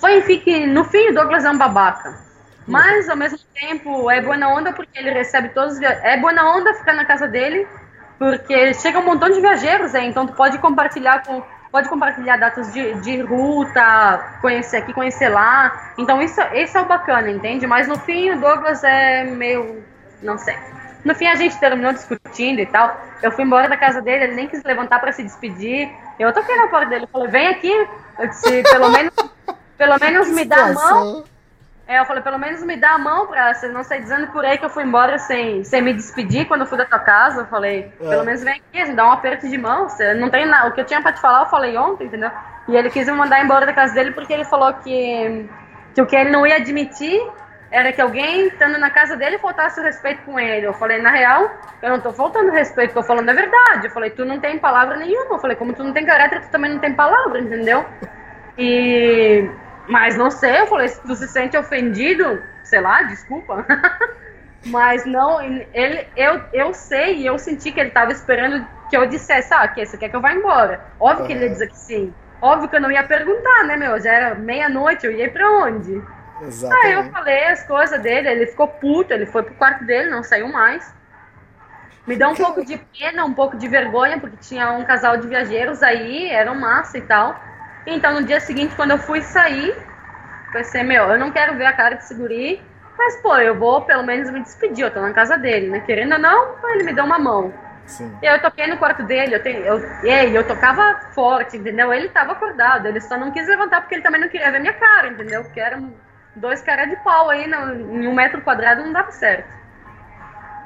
Foi, 0.00 0.16
enfim, 0.16 0.38
que 0.38 0.66
no 0.66 0.84
fim 0.84 1.10
o 1.10 1.14
Douglas 1.14 1.44
é 1.44 1.50
um 1.50 1.58
babaca. 1.58 2.24
Mas, 2.66 3.08
ao 3.08 3.16
mesmo 3.16 3.38
tempo, 3.54 4.10
é 4.10 4.20
boa 4.20 4.36
onda 4.48 4.72
porque 4.72 4.98
ele 4.98 5.10
recebe 5.10 5.50
todos 5.50 5.76
os. 5.76 5.82
É 5.82 6.16
boa 6.16 6.32
onda 6.56 6.74
ficar 6.74 6.94
na 6.94 7.04
casa 7.04 7.28
dele, 7.28 7.68
porque 8.18 8.74
chega 8.74 8.98
um 8.98 9.04
montão 9.04 9.28
de 9.30 9.40
viajeiros, 9.40 9.94
é, 9.94 10.04
então 10.04 10.26
tu 10.26 10.32
pode 10.32 10.58
compartilhar 10.58 11.22
com... 11.24 11.42
Pode 11.70 11.88
compartilhar 11.88 12.38
dados 12.38 12.72
de, 12.72 12.94
de 13.00 13.20
ruta, 13.20 14.38
conhecer 14.40 14.78
aqui, 14.78 14.94
conhecer 14.94 15.28
lá. 15.28 15.92
Então, 15.98 16.22
isso, 16.22 16.40
esse 16.52 16.74
é 16.74 16.80
o 16.80 16.86
bacana, 16.86 17.28
entende? 17.28 17.66
Mas, 17.66 17.86
no 17.86 17.98
fim, 17.98 18.30
o 18.30 18.40
Douglas 18.40 18.82
é 18.82 19.24
meio... 19.24 19.84
Não 20.22 20.38
sei. 20.38 20.56
No 21.04 21.14
fim, 21.14 21.26
a 21.26 21.34
gente 21.34 21.58
terminou 21.58 21.92
discutindo 21.92 22.60
e 22.60 22.66
tal. 22.66 22.98
Eu 23.22 23.30
fui 23.30 23.44
embora 23.44 23.68
da 23.68 23.76
casa 23.76 24.00
dele, 24.00 24.24
ele 24.24 24.34
nem 24.34 24.48
quis 24.48 24.62
levantar 24.62 25.00
para 25.00 25.12
se 25.12 25.22
despedir. 25.22 25.90
Eu 26.18 26.32
toquei 26.32 26.56
na 26.56 26.68
porta 26.68 26.86
dele, 26.86 27.06
falei, 27.12 27.28
vem 27.28 27.48
aqui. 27.48 27.88
Disse, 28.20 28.62
pelo 28.62 28.88
menos, 28.88 29.12
pelo 29.76 29.98
menos 30.00 30.28
me 30.28 30.44
dá 30.46 30.66
a 30.66 30.72
mão. 30.72 31.24
É, 31.88 32.00
eu 32.00 32.04
falei, 32.04 32.20
pelo 32.20 32.36
menos 32.38 32.64
me 32.64 32.76
dá 32.76 32.94
a 32.94 32.98
mão 32.98 33.28
pra 33.28 33.54
você 33.54 33.68
não 33.68 33.84
sair 33.84 34.00
dizendo 34.00 34.26
por 34.32 34.44
aí 34.44 34.58
que 34.58 34.64
eu 34.64 34.68
fui 34.68 34.82
embora 34.82 35.18
sem, 35.18 35.62
sem 35.62 35.80
me 35.80 35.92
despedir 35.92 36.46
quando 36.48 36.62
eu 36.62 36.66
fui 36.66 36.76
da 36.76 36.84
tua 36.84 36.98
casa. 36.98 37.42
Eu 37.42 37.46
falei, 37.46 37.92
É. 38.00 38.08
pelo 38.08 38.24
menos 38.24 38.42
vem 38.42 38.54
aqui, 38.54 38.88
me 38.88 38.96
dá 38.96 39.06
um 39.06 39.12
aperto 39.12 39.48
de 39.48 39.56
mão. 39.56 39.88
Você 39.88 40.12
não 40.14 40.28
tem 40.28 40.44
nada. 40.46 40.68
O 40.68 40.72
que 40.72 40.80
eu 40.80 40.84
tinha 40.84 41.00
pra 41.00 41.12
te 41.12 41.20
falar, 41.20 41.42
eu 41.42 41.46
falei 41.46 41.76
ontem, 41.76 42.06
entendeu? 42.08 42.30
E 42.68 42.74
ele 42.76 42.90
quis 42.90 43.06
me 43.06 43.12
mandar 43.12 43.40
embora 43.44 43.64
da 43.64 43.72
casa 43.72 43.94
dele 43.94 44.10
porque 44.10 44.32
ele 44.32 44.44
falou 44.44 44.72
que, 44.74 45.48
que 45.94 46.02
o 46.02 46.06
que 46.06 46.16
ele 46.16 46.30
não 46.30 46.44
ia 46.44 46.56
admitir 46.56 47.20
era 47.70 47.92
que 47.92 48.00
alguém 48.00 48.48
estando 48.48 48.78
na 48.78 48.90
casa 48.90 49.16
dele 49.16 49.38
faltasse 49.38 49.78
o 49.78 49.82
respeito 49.84 50.22
com 50.22 50.40
ele. 50.40 50.66
Eu 50.66 50.74
falei, 50.74 51.00
na 51.00 51.10
real, 51.10 51.48
eu 51.82 51.90
não 51.90 52.00
tô 52.00 52.12
faltando 52.12 52.50
respeito, 52.50 52.94
tô 52.94 53.02
falando 53.04 53.28
a 53.28 53.32
verdade. 53.32 53.86
Eu 53.86 53.90
falei, 53.92 54.10
tu 54.10 54.24
não 54.24 54.40
tem 54.40 54.58
palavra 54.58 54.96
nenhuma. 54.96 55.36
Eu 55.36 55.38
falei, 55.38 55.56
como 55.56 55.72
tu 55.72 55.84
não 55.84 55.92
tem 55.92 56.04
caráter, 56.04 56.40
tu 56.42 56.50
também 56.50 56.72
não 56.72 56.80
tem 56.80 56.92
palavra, 56.94 57.40
entendeu? 57.40 57.84
E. 58.58 59.48
Mas 59.88 60.16
não 60.16 60.30
sei, 60.30 60.60
eu 60.60 60.66
falei, 60.66 60.88
se 60.88 61.00
tu 61.00 61.14
se 61.14 61.28
sente 61.28 61.56
ofendido, 61.56 62.42
sei 62.64 62.80
lá, 62.80 63.02
desculpa. 63.02 63.64
Mas 64.66 65.06
não, 65.06 65.40
ele, 65.40 66.08
eu, 66.16 66.42
eu 66.52 66.74
sei 66.74 67.18
e 67.18 67.26
eu 67.26 67.38
senti 67.38 67.70
que 67.70 67.78
ele 67.78 67.90
tava 67.90 68.10
esperando 68.10 68.66
que 68.90 68.96
eu 68.96 69.06
dissesse, 69.06 69.52
ah, 69.54 69.66
que 69.68 69.84
você 69.84 69.96
quer 69.96 70.08
que 70.08 70.16
eu 70.16 70.20
vá 70.20 70.32
embora? 70.32 70.80
Óbvio 70.98 71.26
que 71.26 71.32
ele 71.32 71.44
ia 71.44 71.50
dizer 71.50 71.68
que 71.68 71.78
sim. 71.78 72.12
Óbvio 72.42 72.68
que 72.68 72.76
eu 72.76 72.80
não 72.80 72.90
ia 72.90 73.04
perguntar, 73.04 73.64
né, 73.64 73.76
meu? 73.76 74.00
Já 74.00 74.12
era 74.12 74.34
meia-noite, 74.34 75.06
eu 75.06 75.12
ia 75.12 75.30
pra 75.30 75.48
onde? 75.50 75.94
Aí 75.94 76.42
eu 76.42 76.48
Exatamente. 76.48 77.10
falei 77.10 77.44
as 77.44 77.62
coisas 77.62 78.00
dele, 78.02 78.28
ele 78.28 78.46
ficou 78.46 78.68
puto, 78.68 79.12
ele 79.12 79.26
foi 79.26 79.42
pro 79.42 79.54
quarto 79.54 79.84
dele, 79.84 80.10
não 80.10 80.22
saiu 80.22 80.48
mais. 80.48 80.92
Me 82.06 82.14
deu 82.14 82.28
um 82.28 82.34
pouco 82.34 82.64
de 82.64 82.76
pena, 82.76 83.24
um 83.24 83.34
pouco 83.34 83.56
de 83.56 83.66
vergonha, 83.66 84.20
porque 84.20 84.36
tinha 84.36 84.70
um 84.72 84.84
casal 84.84 85.16
de 85.16 85.26
viajeiros 85.26 85.82
aí, 85.82 86.28
eram 86.30 86.54
massa 86.54 86.98
e 86.98 87.02
tal. 87.02 87.34
Então 87.86 88.14
no 88.14 88.24
dia 88.24 88.40
seguinte, 88.40 88.74
quando 88.74 88.90
eu 88.90 88.98
fui 88.98 89.22
sair, 89.22 89.74
pensei, 90.52 90.82
meu, 90.82 91.04
eu 91.04 91.18
não 91.18 91.30
quero 91.30 91.56
ver 91.56 91.66
a 91.66 91.72
cara 91.72 91.94
desse 91.94 92.14
guri, 92.14 92.60
mas 92.98 93.20
pô, 93.22 93.36
eu 93.36 93.54
vou 93.56 93.82
pelo 93.82 94.02
menos 94.02 94.30
me 94.30 94.40
despedir, 94.40 94.84
eu 94.84 94.90
tô 94.90 95.00
na 95.00 95.12
casa 95.12 95.36
dele, 95.38 95.68
né? 95.68 95.80
Querendo 95.80 96.14
ou 96.14 96.18
não, 96.18 96.56
ele 96.72 96.82
me 96.82 96.92
deu 96.92 97.04
uma 97.04 97.18
mão. 97.18 97.52
Sim. 97.86 98.12
Eu 98.20 98.40
toquei 98.40 98.66
no 98.66 98.78
quarto 98.78 99.04
dele, 99.04 99.36
eu, 99.36 99.42
tenho, 99.42 99.60
eu, 99.60 99.78
eu 100.32 100.44
tocava 100.44 101.00
forte, 101.14 101.56
entendeu? 101.56 101.92
Ele 101.92 102.08
tava 102.08 102.32
acordado, 102.32 102.86
ele 102.86 103.00
só 103.00 103.16
não 103.16 103.30
quis 103.30 103.46
levantar 103.46 103.80
porque 103.80 103.94
ele 103.94 104.02
também 104.02 104.20
não 104.20 104.28
queria 104.28 104.50
ver 104.50 104.58
minha 104.58 104.72
cara, 104.72 105.08
entendeu? 105.08 105.44
Porque 105.44 105.60
eram 105.60 105.94
dois 106.34 106.60
caras 106.62 106.90
de 106.90 106.96
pau 106.96 107.30
aí 107.30 107.46
no, 107.46 108.02
em 108.02 108.08
um 108.08 108.14
metro 108.14 108.40
quadrado, 108.42 108.82
não 108.82 108.92
dava 108.92 109.12
certo. 109.12 109.48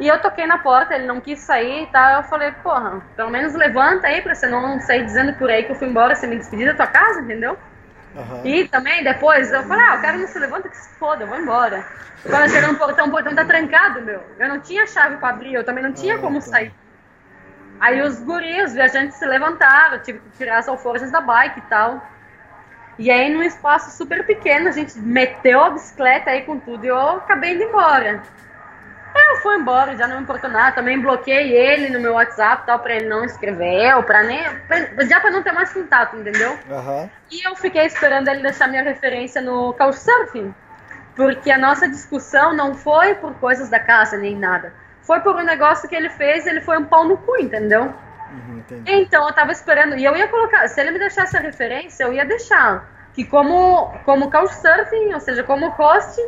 E 0.00 0.08
eu 0.08 0.18
toquei 0.18 0.46
na 0.46 0.56
porta, 0.56 0.94
ele 0.94 1.06
não 1.06 1.20
quis 1.20 1.40
sair 1.40 1.82
e 1.82 1.86
tal, 1.88 2.22
eu 2.22 2.22
falei, 2.24 2.50
porra, 2.52 3.02
pelo 3.14 3.30
menos 3.30 3.54
levanta 3.54 4.06
aí 4.06 4.22
pra 4.22 4.34
você 4.34 4.46
não 4.46 4.80
sair 4.80 5.04
dizendo 5.04 5.34
por 5.34 5.50
aí 5.50 5.62
que 5.64 5.72
eu 5.72 5.76
fui 5.76 5.88
embora 5.88 6.14
sem 6.14 6.28
me 6.28 6.36
despedir 6.36 6.66
da 6.66 6.74
tua 6.74 6.86
casa, 6.86 7.20
entendeu? 7.20 7.58
Aham. 8.16 8.40
E 8.42 8.66
também 8.66 9.04
depois 9.04 9.52
eu 9.52 9.62
falei, 9.64 9.84
ah, 9.90 9.96
o 9.96 10.00
cara 10.00 10.16
não 10.16 10.26
se 10.26 10.38
levanta 10.38 10.70
que 10.70 10.76
se 10.76 10.98
foda, 10.98 11.24
eu 11.24 11.28
vou 11.28 11.38
embora. 11.38 11.86
Quando 12.22 12.42
eu 12.42 12.48
cheguei 12.48 12.68
no 12.68 12.78
portão, 12.78 13.08
o 13.08 13.10
portão 13.10 13.34
tá 13.34 13.44
trancado, 13.44 14.00
meu. 14.00 14.22
Eu 14.38 14.48
não 14.48 14.58
tinha 14.60 14.86
chave 14.86 15.18
pra 15.18 15.28
abrir, 15.28 15.52
eu 15.52 15.64
também 15.64 15.84
não 15.84 15.92
tinha 15.92 16.14
Ah, 16.14 16.18
como 16.18 16.40
tá. 16.40 16.46
sair. 16.46 16.74
Aí 17.78 18.00
os 18.00 18.20
guris, 18.20 18.68
os 18.68 18.72
viajantes 18.72 19.16
se 19.16 19.26
levantaram, 19.26 19.98
tive 19.98 20.18
que 20.20 20.30
tirar 20.38 20.58
as 20.58 20.68
alforjas 20.68 21.10
da 21.10 21.20
bike 21.20 21.58
e 21.58 21.62
tal. 21.62 22.02
E 22.98 23.10
aí, 23.10 23.32
num 23.32 23.42
espaço 23.42 23.96
super 23.96 24.24
pequeno, 24.26 24.68
a 24.68 24.72
gente 24.72 24.98
meteu 24.98 25.62
a 25.62 25.70
bicicleta 25.70 26.30
aí 26.30 26.42
com 26.42 26.58
tudo 26.58 26.84
e 26.84 26.88
eu 26.88 26.98
acabei 26.98 27.54
indo 27.54 27.64
embora. 27.64 28.22
Eu 29.28 29.36
fui 29.36 29.56
embora, 29.56 29.96
já 29.96 30.06
não 30.08 30.16
me 30.16 30.22
importou 30.22 30.50
nada. 30.50 30.72
Também 30.74 31.00
bloqueei 31.00 31.52
ele 31.56 31.88
no 31.90 32.00
meu 32.00 32.14
WhatsApp, 32.14 32.64
tal, 32.66 32.78
pra 32.78 32.94
ele 32.96 33.08
não 33.08 33.24
escrever, 33.24 33.94
ou 33.96 34.02
pra 34.02 34.22
nem. 34.22 34.42
pra- 34.66 35.04
já 35.04 35.20
pra 35.20 35.30
não 35.30 35.42
ter 35.42 35.52
mais 35.52 35.72
contato, 35.72 36.16
entendeu? 36.16 36.58
Aham. 36.70 37.08
E 37.30 37.46
eu 37.46 37.54
fiquei 37.56 37.86
esperando 37.86 38.28
ele 38.28 38.42
deixar 38.42 38.66
minha 38.68 38.82
referência 38.82 39.40
no 39.40 39.72
Couchsurfing. 39.74 40.54
Porque 41.14 41.50
a 41.50 41.58
nossa 41.58 41.88
discussão 41.88 42.54
não 42.54 42.74
foi 42.74 43.14
por 43.16 43.34
coisas 43.34 43.68
da 43.68 43.78
casa 43.78 44.16
nem 44.16 44.36
nada. 44.36 44.72
Foi 45.02 45.20
por 45.20 45.36
um 45.36 45.42
negócio 45.42 45.88
que 45.88 45.94
ele 45.94 46.08
fez, 46.10 46.46
ele 46.46 46.60
foi 46.60 46.78
um 46.78 46.84
pau 46.84 47.04
no 47.04 47.16
cu, 47.16 47.36
entendeu? 47.36 47.92
Uhum. 48.30 48.62
Então 48.86 49.26
eu 49.26 49.34
tava 49.34 49.50
esperando, 49.52 49.96
e 49.96 50.04
eu 50.04 50.16
ia 50.16 50.28
colocar, 50.28 50.66
se 50.68 50.80
ele 50.80 50.92
me 50.92 50.98
deixasse 50.98 51.36
a 51.36 51.40
referência, 51.40 52.04
eu 52.04 52.12
ia 52.12 52.24
deixar. 52.24 52.88
Que 53.12 53.24
como, 53.24 53.92
como 54.04 54.30
Couchsurfing, 54.30 55.12
ou 55.12 55.20
seja, 55.20 55.42
como 55.42 55.68
host, 55.70 56.20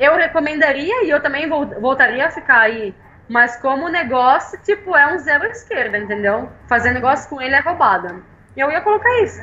eu 0.00 0.16
recomendaria 0.16 1.04
e 1.04 1.10
eu 1.10 1.22
também 1.22 1.48
vol- 1.48 1.66
voltaria 1.80 2.26
a 2.26 2.30
ficar 2.30 2.60
aí. 2.60 2.94
Mas 3.28 3.56
como 3.58 3.88
negócio, 3.88 4.58
tipo, 4.62 4.96
é 4.96 5.14
um 5.14 5.18
zero 5.18 5.44
à 5.44 5.48
esquerda, 5.48 5.98
entendeu? 5.98 6.50
Fazer 6.66 6.92
negócio 6.92 7.28
com 7.28 7.40
ele 7.40 7.54
é 7.54 7.60
roubada. 7.60 8.16
E 8.56 8.60
eu 8.60 8.70
ia 8.72 8.80
colocar 8.80 9.22
isso. 9.22 9.40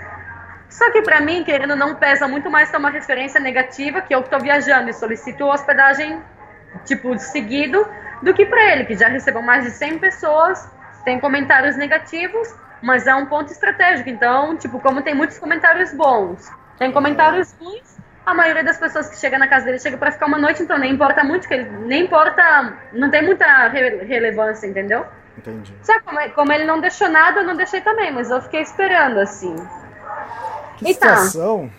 Só 0.70 0.92
que 0.92 1.02
pra 1.02 1.22
mim, 1.22 1.44
querendo 1.44 1.76
não, 1.76 1.96
pesa 1.96 2.28
muito 2.28 2.50
mais 2.50 2.70
ter 2.70 2.78
uma 2.78 2.90
referência 2.90 3.40
negativa, 3.40 4.02
que 4.02 4.14
eu 4.14 4.22
que 4.24 4.30
tô 4.30 4.40
viajando 4.40 4.90
e 4.90 4.94
solicito 4.94 5.46
hospedagem, 5.46 6.22
tipo, 6.84 7.18
seguido, 7.18 7.88
do 8.22 8.34
que 8.34 8.46
pra 8.46 8.62
ele, 8.74 8.84
que 8.86 8.96
já 8.98 9.08
recebeu 9.08 9.42
mais 9.42 9.64
de 9.64 9.72
100 9.72 10.00
pessoas, 10.00 10.70
tem 11.06 11.20
comentários 11.20 11.78
negativos, 11.78 12.54
mas 12.82 13.08
é 13.08 13.16
um 13.16 13.28
ponto 13.28 13.52
estratégico. 13.52 14.10
Então, 14.10 14.58
tipo, 14.58 14.80
como 14.82 15.02
tem 15.02 15.14
muitos 15.14 15.40
comentários 15.40 15.94
bons, 15.94 16.52
tem 16.78 16.92
comentários 16.92 17.56
ruins, 17.60 17.97
a 18.28 18.34
maioria 18.34 18.64
das 18.64 18.78
pessoas 18.78 19.10
que 19.10 19.18
chega 19.18 19.40
na 19.40 19.48
casa 19.48 19.66
dele 19.66 19.80
chega 19.80 19.98
pra 19.98 20.12
ficar 20.12 20.26
uma 20.26 20.38
noite, 20.38 20.62
então 20.62 20.78
nem 20.78 20.92
importa 20.92 21.24
muito, 21.24 21.48
que 21.48 21.54
ele, 21.54 21.70
nem 21.86 22.04
importa, 22.04 22.74
não 22.92 23.10
tem 23.10 23.24
muita 23.24 23.70
re- 23.70 24.04
relevância, 24.04 24.68
entendeu? 24.68 25.06
Entendi. 25.38 25.74
Sabe 25.82 26.04
como, 26.04 26.30
como 26.32 26.52
ele 26.52 26.66
não 26.66 26.82
deixou 26.82 27.08
nada, 27.08 27.40
eu 27.40 27.46
não 27.46 27.56
deixei 27.56 27.80
também, 27.80 28.12
mas 28.12 28.30
eu 28.30 28.42
fiquei 28.42 28.62
esperando, 28.62 29.18
assim. 29.20 29.56
Que 30.78 30.94
tá. 30.94 31.16
situação. 31.18 31.72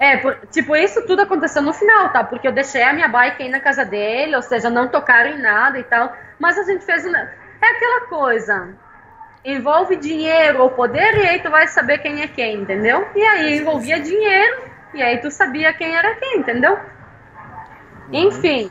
É, 0.00 0.16
por- 0.16 0.36
tipo, 0.50 0.74
isso 0.74 1.06
tudo 1.06 1.22
aconteceu 1.22 1.62
no 1.62 1.72
final, 1.72 2.08
tá? 2.08 2.24
Porque 2.24 2.48
eu 2.48 2.52
deixei 2.52 2.82
a 2.82 2.92
minha 2.92 3.08
bike 3.08 3.42
aí 3.42 3.48
na 3.48 3.60
casa 3.60 3.84
dele, 3.84 4.34
ou 4.34 4.42
seja, 4.42 4.68
não 4.68 4.88
tocaram 4.88 5.30
em 5.30 5.40
nada 5.40 5.78
e 5.78 5.84
tal. 5.84 6.12
Mas 6.40 6.58
a 6.58 6.64
gente 6.64 6.84
fez. 6.84 7.04
Uma... 7.06 7.18
É 7.18 7.66
aquela 7.76 8.06
coisa. 8.08 8.74
Envolve 9.44 9.94
dinheiro 9.96 10.62
ou 10.62 10.70
poder, 10.70 11.16
e 11.16 11.26
aí 11.28 11.38
tu 11.40 11.50
vai 11.50 11.68
saber 11.68 11.98
quem 11.98 12.22
é 12.22 12.26
quem, 12.28 12.56
entendeu? 12.56 13.08
E 13.14 13.22
aí 13.24 13.58
envolvia 13.58 14.00
dinheiro, 14.00 14.62
e 14.94 15.02
aí 15.02 15.18
tu 15.18 15.30
sabia 15.30 15.72
quem 15.72 15.94
era 15.94 16.14
quem, 16.16 16.38
entendeu? 16.38 16.78
Enfim. 18.12 18.70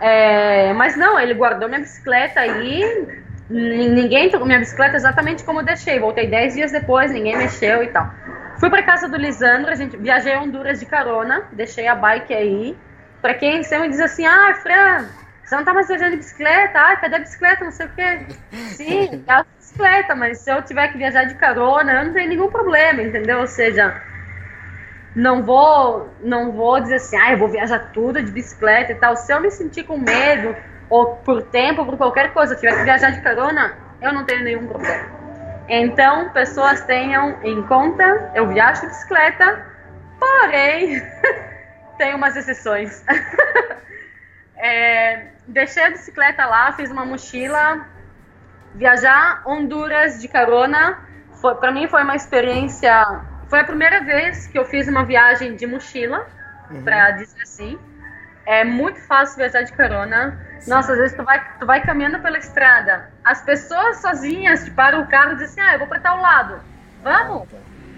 É, 0.00 0.72
mas 0.72 0.96
não, 0.96 1.18
ele 1.18 1.34
guardou 1.34 1.68
minha 1.68 1.80
bicicleta 1.80 2.40
aí. 2.40 3.06
Ninguém 3.48 4.30
tocou 4.30 4.46
minha 4.46 4.58
bicicleta 4.58 4.96
exatamente 4.96 5.44
como 5.44 5.60
eu 5.60 5.64
deixei. 5.64 5.98
Voltei 5.98 6.26
10 6.26 6.54
dias 6.54 6.72
depois, 6.72 7.10
ninguém 7.10 7.36
mexeu 7.36 7.82
e 7.82 7.88
tal. 7.88 8.10
Fui 8.58 8.70
pra 8.70 8.82
casa 8.82 9.08
do 9.08 9.16
Lisandro, 9.16 9.70
a 9.70 9.74
gente 9.74 9.96
viajei 9.96 10.34
a 10.34 10.40
Honduras 10.40 10.80
de 10.80 10.86
carona, 10.86 11.48
deixei 11.52 11.86
a 11.86 11.94
bike 11.94 12.32
aí. 12.32 12.76
Pra 13.20 13.34
quem 13.34 13.62
sempre 13.62 13.88
diz 13.88 14.00
assim, 14.00 14.24
ah, 14.26 14.54
Fran, 14.62 15.08
você 15.44 15.56
não 15.56 15.64
tá 15.64 15.74
mais 15.74 15.88
viajando 15.88 16.12
de 16.12 16.18
bicicleta? 16.18 16.78
Ah, 16.78 16.96
cadê 16.96 17.16
a 17.16 17.18
bicicleta? 17.18 17.64
Não 17.64 17.72
sei 17.72 17.86
o 17.86 17.90
quê. 17.90 18.26
Sim, 18.76 19.24
é 19.26 19.32
a 19.32 19.44
bicicleta, 19.58 20.14
mas 20.14 20.38
se 20.38 20.50
eu 20.50 20.62
tiver 20.62 20.88
que 20.88 20.98
viajar 20.98 21.24
de 21.24 21.34
carona, 21.34 21.92
eu 21.92 22.04
não 22.06 22.12
tenho 22.12 22.28
nenhum 22.28 22.50
problema, 22.50 23.02
entendeu? 23.02 23.40
Ou 23.40 23.46
seja, 23.46 24.00
não 25.14 25.42
vou, 25.42 26.08
não 26.22 26.52
vou 26.52 26.80
dizer 26.80 26.96
assim, 26.96 27.16
ah, 27.16 27.32
eu 27.32 27.38
vou 27.38 27.48
viajar 27.48 27.90
tudo 27.92 28.22
de 28.22 28.30
bicicleta 28.30 28.92
e 28.92 28.94
tal. 28.94 29.16
Se 29.16 29.32
eu 29.32 29.40
me 29.40 29.50
sentir 29.50 29.84
com 29.84 29.98
medo, 29.98 30.54
ou 30.88 31.16
por 31.16 31.42
tempo, 31.42 31.80
ou 31.80 31.86
por 31.86 31.96
qualquer 31.96 32.32
coisa, 32.32 32.54
tiver 32.54 32.76
que 32.76 32.84
viajar 32.84 33.10
de 33.10 33.20
carona, 33.22 33.76
eu 34.00 34.12
não 34.12 34.24
tenho 34.24 34.44
nenhum 34.44 34.66
problema. 34.66 35.20
Então, 35.68 36.30
pessoas 36.30 36.80
tenham 36.84 37.38
em 37.44 37.62
conta, 37.62 38.32
eu 38.34 38.48
viajo 38.48 38.80
de 38.82 38.88
bicicleta, 38.88 39.66
porém, 40.18 41.00
tem 41.96 42.14
umas 42.14 42.36
exceções. 42.36 43.04
É, 44.62 45.28
deixei 45.48 45.82
a 45.82 45.90
bicicleta 45.90 46.44
lá, 46.44 46.70
fiz 46.72 46.90
uma 46.90 47.06
mochila, 47.06 47.86
viajar 48.74 49.42
Honduras 49.46 50.20
de 50.20 50.28
carona, 50.28 50.98
para 51.58 51.72
mim 51.72 51.88
foi 51.88 52.02
uma 52.02 52.14
experiência, 52.14 53.22
foi 53.50 53.60
a 53.60 53.64
primeira 53.64 54.02
vez 54.02 54.46
que 54.46 54.58
eu 54.58 54.64
fiz 54.64 54.88
uma 54.88 55.04
viagem 55.04 55.56
de 55.56 55.66
mochila, 55.66 56.24
Uhum. 56.70 56.84
pra 56.84 57.10
dizer 57.10 57.42
assim. 57.42 57.78
É 58.46 58.64
muito 58.64 59.00
fácil 59.00 59.36
viajar 59.38 59.62
de 59.62 59.72
carona. 59.72 60.38
Nossa, 60.66 60.92
às 60.92 60.98
vezes 60.98 61.16
tu 61.16 61.24
vai, 61.24 61.58
tu 61.58 61.66
vai 61.66 61.82
caminhando 61.82 62.20
pela 62.20 62.38
estrada. 62.38 63.10
As 63.24 63.42
pessoas 63.42 64.00
sozinhas 64.00 64.64
te 64.64 64.70
param 64.70 65.02
o 65.02 65.08
carro 65.08 65.32
e 65.32 65.36
dizem 65.36 65.46
assim, 65.46 65.60
ah, 65.60 65.74
eu 65.74 65.78
vou 65.80 65.88
pra 65.88 66.00
tal 66.00 66.20
lado. 66.20 66.60
Vamos? 67.02 67.48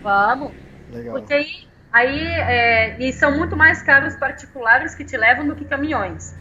Vamos. 0.03 0.53
Legal. 0.89 1.13
Porque 1.15 1.35
aí, 1.35 1.47
aí 1.93 2.27
é, 2.27 2.97
e 2.99 3.13
são 3.13 3.37
muito 3.37 3.57
mais 3.57 3.83
carros 3.83 4.17
particulares 4.17 4.95
que 4.95 5.05
te 5.05 5.17
levam 5.17 5.47
do 5.47 5.55
que 5.55 5.65
caminhões. 5.65 6.35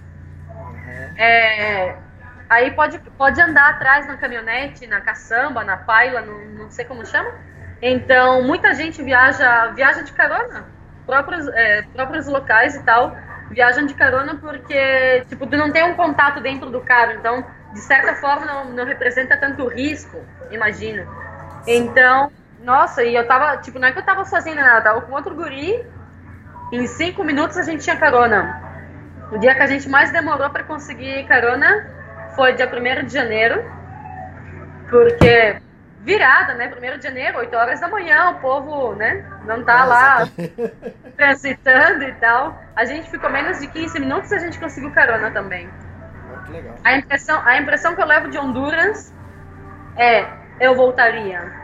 É, 1.17 1.95
aí 2.49 2.71
pode, 2.71 2.99
pode 3.17 3.41
andar 3.41 3.69
atrás 3.71 4.07
na 4.07 4.17
caminhonete, 4.17 4.87
na 4.87 5.01
caçamba, 5.01 5.63
na 5.63 5.77
paila, 5.77 6.21
não 6.21 6.69
sei 6.69 6.85
como 6.85 7.05
chama. 7.05 7.29
Então, 7.81 8.43
muita 8.43 8.73
gente 8.73 9.01
viaja, 9.01 9.67
viaja 9.67 10.03
de 10.03 10.11
carona, 10.13 10.65
próprios, 11.05 11.47
é, 11.47 11.81
próprios 11.93 12.27
locais 12.27 12.75
e 12.75 12.83
tal, 12.83 13.15
viajam 13.49 13.85
de 13.85 13.93
carona 13.93 14.35
porque, 14.35 15.25
tipo, 15.27 15.47
tu 15.47 15.57
não 15.57 15.71
tem 15.71 15.83
um 15.83 15.95
contato 15.95 16.39
dentro 16.41 16.69
do 16.69 16.81
carro, 16.81 17.13
então, 17.13 17.43
de 17.73 17.79
certa 17.79 18.15
forma, 18.15 18.45
não, 18.45 18.65
não 18.65 18.85
representa 18.85 19.35
tanto 19.35 19.67
risco, 19.67 20.23
imagino. 20.51 21.05
Então, 21.65 22.31
nossa, 22.63 23.03
e 23.03 23.15
eu 23.15 23.27
tava, 23.27 23.57
tipo, 23.57 23.79
não 23.79 23.87
é 23.87 23.91
que 23.91 23.99
eu 23.99 24.05
tava 24.05 24.25
sozinha, 24.25 24.55
nada, 24.55 24.77
eu 24.77 24.83
tava 24.83 25.01
com 25.01 25.13
outro 25.13 25.33
guri, 25.33 25.83
em 26.71 26.85
cinco 26.87 27.23
minutos 27.23 27.57
a 27.57 27.63
gente 27.63 27.83
tinha 27.83 27.97
carona. 27.97 28.61
O 29.31 29.37
dia 29.37 29.55
que 29.55 29.61
a 29.61 29.67
gente 29.67 29.89
mais 29.89 30.11
demorou 30.11 30.49
para 30.49 30.63
conseguir 30.63 31.25
carona 31.25 31.87
foi 32.35 32.53
dia 32.53 32.67
1 32.67 33.05
de 33.05 33.13
janeiro, 33.13 33.63
porque 34.89 35.61
virada, 36.01 36.55
né? 36.55 36.71
1 36.75 36.97
de 36.97 37.03
janeiro, 37.03 37.37
8 37.37 37.55
horas 37.55 37.79
da 37.79 37.87
manhã, 37.87 38.31
o 38.31 38.39
povo, 38.39 38.95
né? 38.95 39.25
Não 39.45 39.63
tá 39.63 39.85
lá 39.85 40.27
transitando 41.15 42.03
e 42.03 42.13
tal. 42.13 42.59
A 42.75 42.85
gente 42.85 43.09
ficou 43.09 43.29
menos 43.29 43.59
de 43.59 43.67
15 43.67 43.99
minutos 43.99 44.31
e 44.31 44.35
a 44.35 44.39
gente 44.39 44.59
conseguiu 44.59 44.91
carona 44.91 45.31
também. 45.31 45.69
Ah, 46.33 46.43
que 46.45 46.51
legal. 46.51 46.75
A 46.83 46.97
impressão, 46.97 47.41
a 47.45 47.57
impressão 47.57 47.95
que 47.95 48.01
eu 48.01 48.05
levo 48.05 48.29
de 48.29 48.37
Honduras 48.37 49.13
é 49.95 50.25
eu 50.59 50.75
voltaria. 50.75 51.61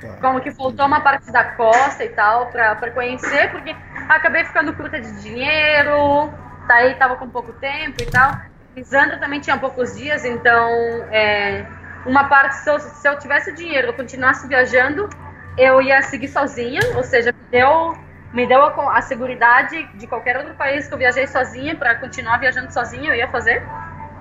Tá. 0.00 0.08
Como 0.20 0.40
que 0.40 0.50
faltou 0.50 0.86
uma 0.86 1.00
parte 1.00 1.30
da 1.32 1.44
costa 1.44 2.04
e 2.04 2.08
tal 2.10 2.46
pra, 2.46 2.74
pra 2.76 2.90
conhecer, 2.90 3.50
porque 3.50 3.74
acabei 4.08 4.44
ficando 4.44 4.72
curta 4.74 5.00
de 5.00 5.22
dinheiro, 5.22 6.32
tá 6.68 6.74
aí 6.74 6.94
tava 6.94 7.16
com 7.16 7.28
pouco 7.28 7.52
tempo 7.54 8.00
e 8.00 8.06
tal. 8.06 8.32
Lisandro 8.76 9.18
também 9.18 9.40
tinha 9.40 9.58
poucos 9.58 9.96
dias, 9.96 10.24
então 10.24 10.68
é, 11.10 11.66
uma 12.06 12.24
parte, 12.24 12.56
se 12.56 12.70
eu, 12.70 12.78
se 12.78 13.08
eu 13.08 13.18
tivesse 13.18 13.52
dinheiro, 13.52 13.88
eu 13.88 13.94
continuasse 13.94 14.46
viajando, 14.46 15.08
eu 15.56 15.82
ia 15.82 16.00
seguir 16.02 16.28
sozinha, 16.28 16.80
ou 16.96 17.02
seja, 17.02 17.32
me 17.32 17.48
deu, 17.50 17.96
me 18.32 18.46
deu 18.46 18.62
a, 18.62 18.98
a 18.98 19.02
segurança 19.02 19.76
de 19.94 20.06
qualquer 20.06 20.36
outro 20.36 20.54
país 20.54 20.86
que 20.86 20.94
eu 20.94 20.98
viajei 20.98 21.26
sozinha, 21.26 21.74
para 21.74 21.96
continuar 21.96 22.38
viajando 22.38 22.72
sozinha, 22.72 23.10
eu 23.10 23.16
ia 23.16 23.28
fazer. 23.28 23.62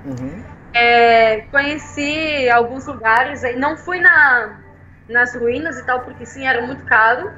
Uhum. 0.04 0.44
É, 0.74 1.42
conheci 1.52 2.50
alguns 2.50 2.86
lugares, 2.86 3.42
não 3.58 3.78
fui 3.78 4.00
na, 4.00 4.60
nas 5.08 5.36
ruínas 5.36 5.80
e 5.80 5.86
tal, 5.86 6.02
porque 6.02 6.26
sim, 6.26 6.46
era 6.46 6.62
muito 6.62 6.84
caro, 6.86 7.32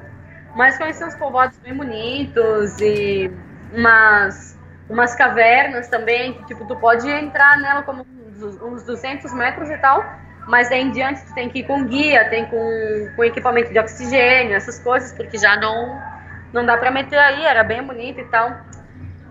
mas 0.54 0.76
conheci 0.76 1.04
uns 1.04 1.14
povoados 1.14 1.58
bem 1.58 1.74
bonitos 1.74 2.80
e 2.80 3.30
umas, 3.72 4.58
umas 4.88 5.14
cavernas 5.14 5.88
também, 5.88 6.34
que 6.34 6.46
tipo, 6.46 6.66
tu 6.66 6.76
pode 6.76 7.08
entrar 7.08 7.58
nela 7.58 7.82
como 7.82 8.06
uns, 8.26 8.60
uns 8.60 8.82
200 8.82 9.32
metros 9.32 9.70
e 9.70 9.78
tal, 9.78 10.04
mas 10.50 10.68
daí 10.68 10.82
em 10.82 10.90
diante 10.90 11.24
tu 11.24 11.32
tem 11.32 11.48
que 11.48 11.60
ir 11.60 11.62
com 11.64 11.84
guia, 11.84 12.28
tem 12.28 12.44
com, 12.46 13.12
com 13.14 13.24
equipamento 13.24 13.72
de 13.72 13.78
oxigênio, 13.78 14.56
essas 14.56 14.80
coisas, 14.80 15.12
porque 15.12 15.38
já 15.38 15.56
não, 15.56 16.02
não 16.52 16.66
dá 16.66 16.76
pra 16.76 16.90
meter 16.90 17.18
aí, 17.18 17.44
era 17.44 17.62
bem 17.62 17.82
bonito 17.82 18.20
e 18.20 18.24
tal. 18.24 18.50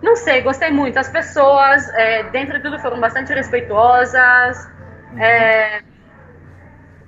Não 0.02 0.16
sei, 0.16 0.40
gostei 0.40 0.70
muito. 0.70 0.98
As 0.98 1.10
pessoas, 1.10 1.86
é, 1.90 2.22
dentro 2.24 2.56
de 2.56 2.62
tudo, 2.62 2.78
foram 2.78 2.98
bastante 2.98 3.34
respeitosas. 3.34 4.66
É, 5.18 5.82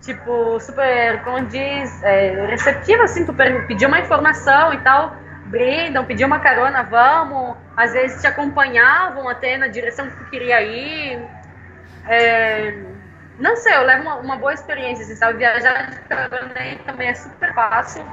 tipo, 0.03 0.61
super, 0.61 1.23
como 1.25 1.47
diz, 1.47 2.03
é, 2.03 2.47
receptiva, 2.51 3.05
assim, 3.05 3.25
tu 3.25 3.33
pediu 3.67 3.89
uma 3.89 4.01
informação 4.01 4.75
e 4.75 4.79
tal, 4.81 5.17
brindam, 5.47 6.05
pediu 6.05 6.27
uma 6.27 6.41
carona, 6.41 6.83
vamos. 6.83 7.57
Às 7.75 7.95
vezes 7.95 8.21
te 8.21 8.27
acompanhavam 8.27 9.27
até 9.27 9.57
na 9.57 9.69
direção 9.69 10.11
que 10.11 10.17
tu 10.17 10.25
queria 10.29 10.61
ir. 10.61 11.19
É, 12.07 12.92
não 13.39 13.57
sei, 13.57 13.77
eu 13.77 13.83
levo 13.83 14.03
uma, 14.03 14.17
uma 14.17 14.37
boa 14.37 14.53
experiência, 14.53 15.05
assim, 15.05 15.17
sabe? 15.17 15.39
Viajar 15.39 15.91
de 15.91 15.99
carona 16.01 16.55
também 16.85 17.09
é 17.09 17.15
super 17.15 17.55
fácil. 17.55 18.05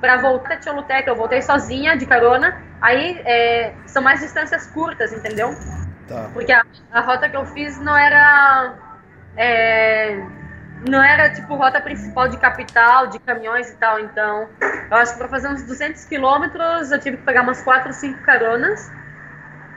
Pra 0.00 0.16
voltar 0.18 0.54
a 0.54 0.62
Choluteca, 0.62 1.10
eu 1.10 1.16
voltei 1.16 1.42
sozinha 1.42 1.96
de 1.96 2.06
carona. 2.06 2.62
Aí 2.80 3.20
é, 3.24 3.72
são 3.86 4.02
mais 4.02 4.20
distâncias 4.20 4.66
curtas, 4.68 5.12
entendeu? 5.12 5.50
Tá. 6.06 6.30
Porque 6.32 6.52
a, 6.52 6.64
a 6.92 7.00
rota 7.00 7.28
que 7.28 7.36
eu 7.36 7.44
fiz 7.46 7.78
não 7.80 7.96
era. 7.96 8.74
é, 9.36 10.22
não 10.88 11.02
era 11.02 11.30
tipo 11.30 11.56
rota 11.56 11.80
principal 11.80 12.28
de 12.28 12.36
capital, 12.36 13.08
de 13.08 13.18
caminhões 13.18 13.70
e 13.70 13.76
tal. 13.76 13.98
Então, 13.98 14.48
eu 14.90 14.96
acho 14.96 15.12
que 15.12 15.18
para 15.18 15.28
fazer 15.28 15.48
uns 15.48 15.64
200 15.64 16.04
quilômetros 16.04 16.92
eu 16.92 17.00
tive 17.00 17.16
que 17.16 17.24
pegar 17.24 17.42
umas 17.42 17.62
4, 17.62 17.92
5 17.92 18.22
caronas. 18.22 18.90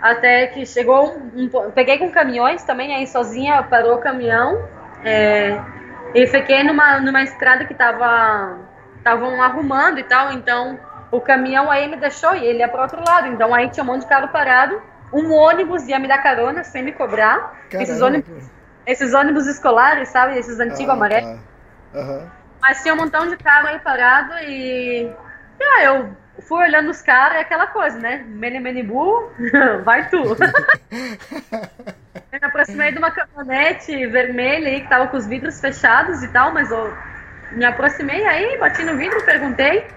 Até 0.01 0.47
que 0.47 0.65
chegou 0.65 1.15
um, 1.15 1.43
um 1.45 1.71
Peguei 1.71 1.97
com 1.97 2.11
caminhões 2.11 2.63
também, 2.63 2.95
aí 2.95 3.07
sozinha 3.07 3.61
parou 3.63 3.95
o 3.95 3.99
caminhão. 3.99 4.67
É, 5.03 5.59
e 6.13 6.27
fiquei 6.27 6.63
numa, 6.63 6.99
numa 6.99 7.23
estrada 7.23 7.65
que 7.65 7.73
tava 7.73 8.57
estavam 8.97 9.41
arrumando 9.41 9.99
e 9.99 10.03
tal, 10.03 10.31
então 10.31 10.79
o 11.11 11.19
caminhão 11.19 11.71
aí 11.71 11.87
me 11.87 11.97
deixou 11.97 12.35
e 12.35 12.45
ele 12.45 12.59
ia 12.59 12.67
para 12.67 12.83
outro 12.83 13.01
lado. 13.05 13.27
Então 13.27 13.53
aí 13.53 13.69
tinha 13.69 13.83
um 13.83 13.87
monte 13.87 14.01
de 14.03 14.07
carro 14.07 14.27
parado, 14.29 14.81
um 15.11 15.33
ônibus 15.33 15.87
ia 15.87 15.99
me 15.99 16.07
dar 16.07 16.21
carona 16.21 16.63
sem 16.63 16.83
me 16.83 16.91
cobrar. 16.91 17.59
Esses 17.71 18.01
ônibus, 18.01 18.45
esses 18.85 19.13
ônibus 19.13 19.47
escolares, 19.47 20.09
sabe? 20.09 20.37
Esses 20.37 20.59
antigos 20.59 20.89
Ah, 20.89 20.93
amarelos. 20.93 21.39
tá. 21.93 21.99
Aham. 21.99 22.31
Mas 22.61 22.81
tinha 22.81 22.93
um 22.93 22.97
montão 22.97 23.27
de 23.27 23.35
carro 23.37 23.67
aí 23.67 23.79
parado 23.79 24.33
e. 24.43 25.11
e 25.59 25.63
ah, 25.63 25.83
eu 25.83 26.15
fui 26.41 26.63
olhando 26.63 26.89
os 26.89 27.01
caras, 27.01 27.37
é 27.37 27.41
aquela 27.41 27.67
coisa, 27.67 27.97
né? 27.97 28.23
Mene 28.27 28.59
mene 28.59 28.83
bu, 28.83 29.31
vai 29.83 30.09
tu. 30.09 30.17
eu 32.31 32.39
me 32.39 32.47
aproximei 32.47 32.91
de 32.91 32.97
uma 32.97 33.11
caminhonete 33.11 34.07
vermelha 34.07 34.67
aí 34.67 34.81
que 34.81 34.89
tava 34.89 35.07
com 35.07 35.17
os 35.17 35.27
vidros 35.27 35.59
fechados 35.59 36.23
e 36.23 36.27
tal, 36.29 36.53
mas 36.53 36.71
eu 36.71 36.93
me 37.51 37.65
aproximei 37.65 38.25
aí, 38.25 38.57
bati 38.57 38.83
no 38.83 38.97
vidro, 38.97 39.23
perguntei. 39.25 39.87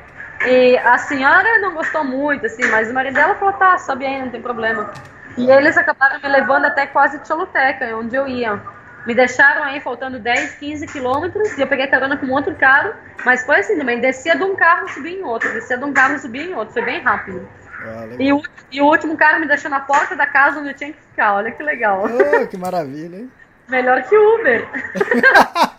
E 0.47 0.77
a 0.79 0.99
senhora 0.99 1.59
não 1.61 1.75
gostou 1.75 2.05
muito, 2.05 2.45
assim, 2.47 2.65
mas 2.67 2.91
o 2.91 2.95
marido 2.95 3.15
dela 3.15 3.35
falou, 3.37 3.55
tá, 3.55 3.79
sobe 3.79 4.05
aí, 4.05 4.21
não 4.21 4.31
tem 4.31 4.43
problema. 4.43 4.93
E 5.37 5.51
eles 5.51 5.77
acabaram 5.77 6.21
me 6.21 6.29
levando 6.29 6.67
até 6.67 6.87
quase 6.87 7.21
Choluteca, 7.27 7.97
onde 7.97 8.15
eu 8.15 8.27
ia. 8.29 8.61
Me 9.07 9.15
deixaram 9.15 9.63
aí 9.63 9.81
faltando 9.81 10.19
10, 10.19 10.55
15 10.55 10.87
quilômetros 10.87 11.57
e 11.59 11.61
eu 11.61 11.67
peguei 11.67 11.87
carona 11.87 12.17
com 12.17 12.27
outro 12.31 12.55
carro, 12.55 12.95
mas 13.25 13.45
foi 13.45 13.61
assim 13.61 13.77
também, 13.77 14.01
descia 14.01 14.37
de 14.37 14.43
um 14.43 14.57
carro, 14.57 14.89
subia 14.89 15.19
em 15.19 15.23
outro, 15.23 15.53
descia 15.53 15.77
de 15.77 15.85
um 15.85 15.93
carro, 15.93 16.19
subia 16.19 16.43
em 16.43 16.55
outro, 16.55 16.73
foi 16.73 16.85
bem 16.85 17.01
rápido. 17.01 17.47
Ah. 17.83 18.07
E 18.19 18.33
o, 18.33 18.43
e 18.73 18.81
o 18.81 18.87
último 18.87 19.17
carro 19.17 19.41
me 19.41 19.47
deixou 19.47 19.71
na 19.71 19.81
porta 19.81 20.17
da 20.17 20.27
casa 20.27 20.59
onde 20.59 20.71
eu 20.71 20.75
tinha 20.75 20.93
que 20.93 21.01
ficar, 21.01 21.35
olha 21.35 21.51
que 21.51 21.63
legal. 21.63 22.05
Oh, 22.05 22.47
que 22.47 22.57
maravilha, 22.57 23.17
hein? 23.17 23.31
Melhor 23.69 24.03
que 24.03 24.17
Uber. 24.17 24.69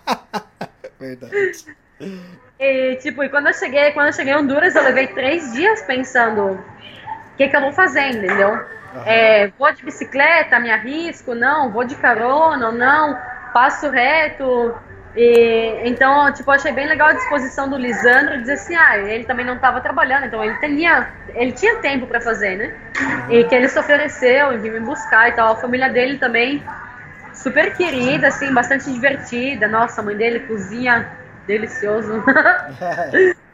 Verdade. 1.00 1.76
E, 2.60 2.96
tipo, 2.98 3.24
e 3.24 3.30
quando 3.30 3.48
eu 3.48 3.54
cheguei, 3.54 3.92
quando 3.92 4.08
eu 4.08 4.14
cheguei 4.14 4.34
em 4.34 4.38
Honduras, 4.38 4.76
eu 4.76 4.84
levei 4.84 5.08
três 5.08 5.54
dias 5.54 5.82
pensando 5.82 6.52
o 6.52 7.38
que, 7.38 7.48
que 7.48 7.56
eu 7.56 7.62
vou 7.62 7.74
fazer, 7.74 8.10
entendeu? 8.10 8.60
É, 9.06 9.48
vou 9.58 9.72
de 9.74 9.84
bicicleta, 9.84 10.60
me 10.60 10.72
arrisco, 10.72 11.34
não, 11.34 11.72
vou 11.72 11.84
de 11.84 11.96
carona, 11.96 12.72
não, 12.72 13.18
passo 13.54 13.90
reto. 13.90 14.76
E, 15.16 15.82
então, 15.86 16.32
tipo, 16.34 16.52
achei 16.52 16.72
bem 16.72 16.88
legal 16.88 17.10
a 17.10 17.14
disposição 17.14 17.70
do 17.70 17.78
Lisandro 17.78 18.38
dizer 18.40 18.54
assim, 18.54 18.76
ah, 18.76 18.98
ele 18.98 19.24
também 19.24 19.46
não 19.46 19.56
estava 19.56 19.80
trabalhando, 19.80 20.26
então 20.26 20.44
ele 20.44 20.58
tinha, 20.60 21.10
ele 21.34 21.52
tinha 21.54 21.78
tempo 21.78 22.06
para 22.06 22.20
fazer, 22.20 22.58
né? 22.58 22.74
E 23.30 23.44
que 23.46 23.56
ele 23.56 23.70
se 23.70 23.80
ofereceu 23.80 24.60
vir 24.60 24.72
me 24.74 24.80
buscar 24.82 25.30
e 25.30 25.32
tal. 25.32 25.54
A 25.54 25.56
família 25.56 25.90
dele 25.90 26.18
também 26.18 26.64
super 27.34 27.76
querida, 27.76 28.28
assim, 28.28 28.54
bastante 28.54 28.92
divertida. 28.92 29.68
Nossa, 29.68 30.02
a 30.02 30.04
mãe 30.04 30.16
dele 30.16 30.42
cozinha 30.42 31.10
delicioso. 31.48 32.24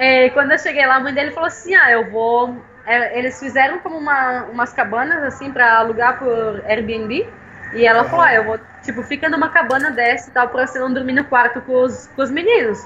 É, 0.00 0.30
quando 0.30 0.52
eu 0.52 0.58
cheguei 0.58 0.86
lá, 0.86 0.96
a 0.96 1.00
mãe 1.00 1.12
dele 1.12 1.30
falou 1.30 1.48
assim: 1.48 1.74
Ah, 1.74 1.90
eu 1.90 2.10
vou. 2.10 2.56
É, 2.86 3.18
eles 3.18 3.38
fizeram 3.38 3.78
como 3.78 3.96
uma, 3.96 4.44
umas 4.44 4.72
cabanas, 4.72 5.22
assim, 5.22 5.50
pra 5.52 5.78
alugar 5.78 6.18
por 6.18 6.62
Airbnb. 6.66 7.26
E 7.74 7.86
ela 7.86 8.04
falou: 8.04 8.24
Ah, 8.24 8.34
eu 8.34 8.44
vou. 8.44 8.58
Tipo, 8.82 9.02
fica 9.02 9.28
numa 9.28 9.50
cabana 9.50 9.90
dessa 9.90 10.30
e 10.30 10.32
tal, 10.32 10.48
pra 10.48 10.66
você 10.66 10.78
não 10.78 10.92
dormir 10.92 11.12
no 11.12 11.24
quarto 11.24 11.60
com 11.60 11.82
os, 11.82 12.08
com 12.08 12.22
os 12.22 12.30
meninos. 12.30 12.78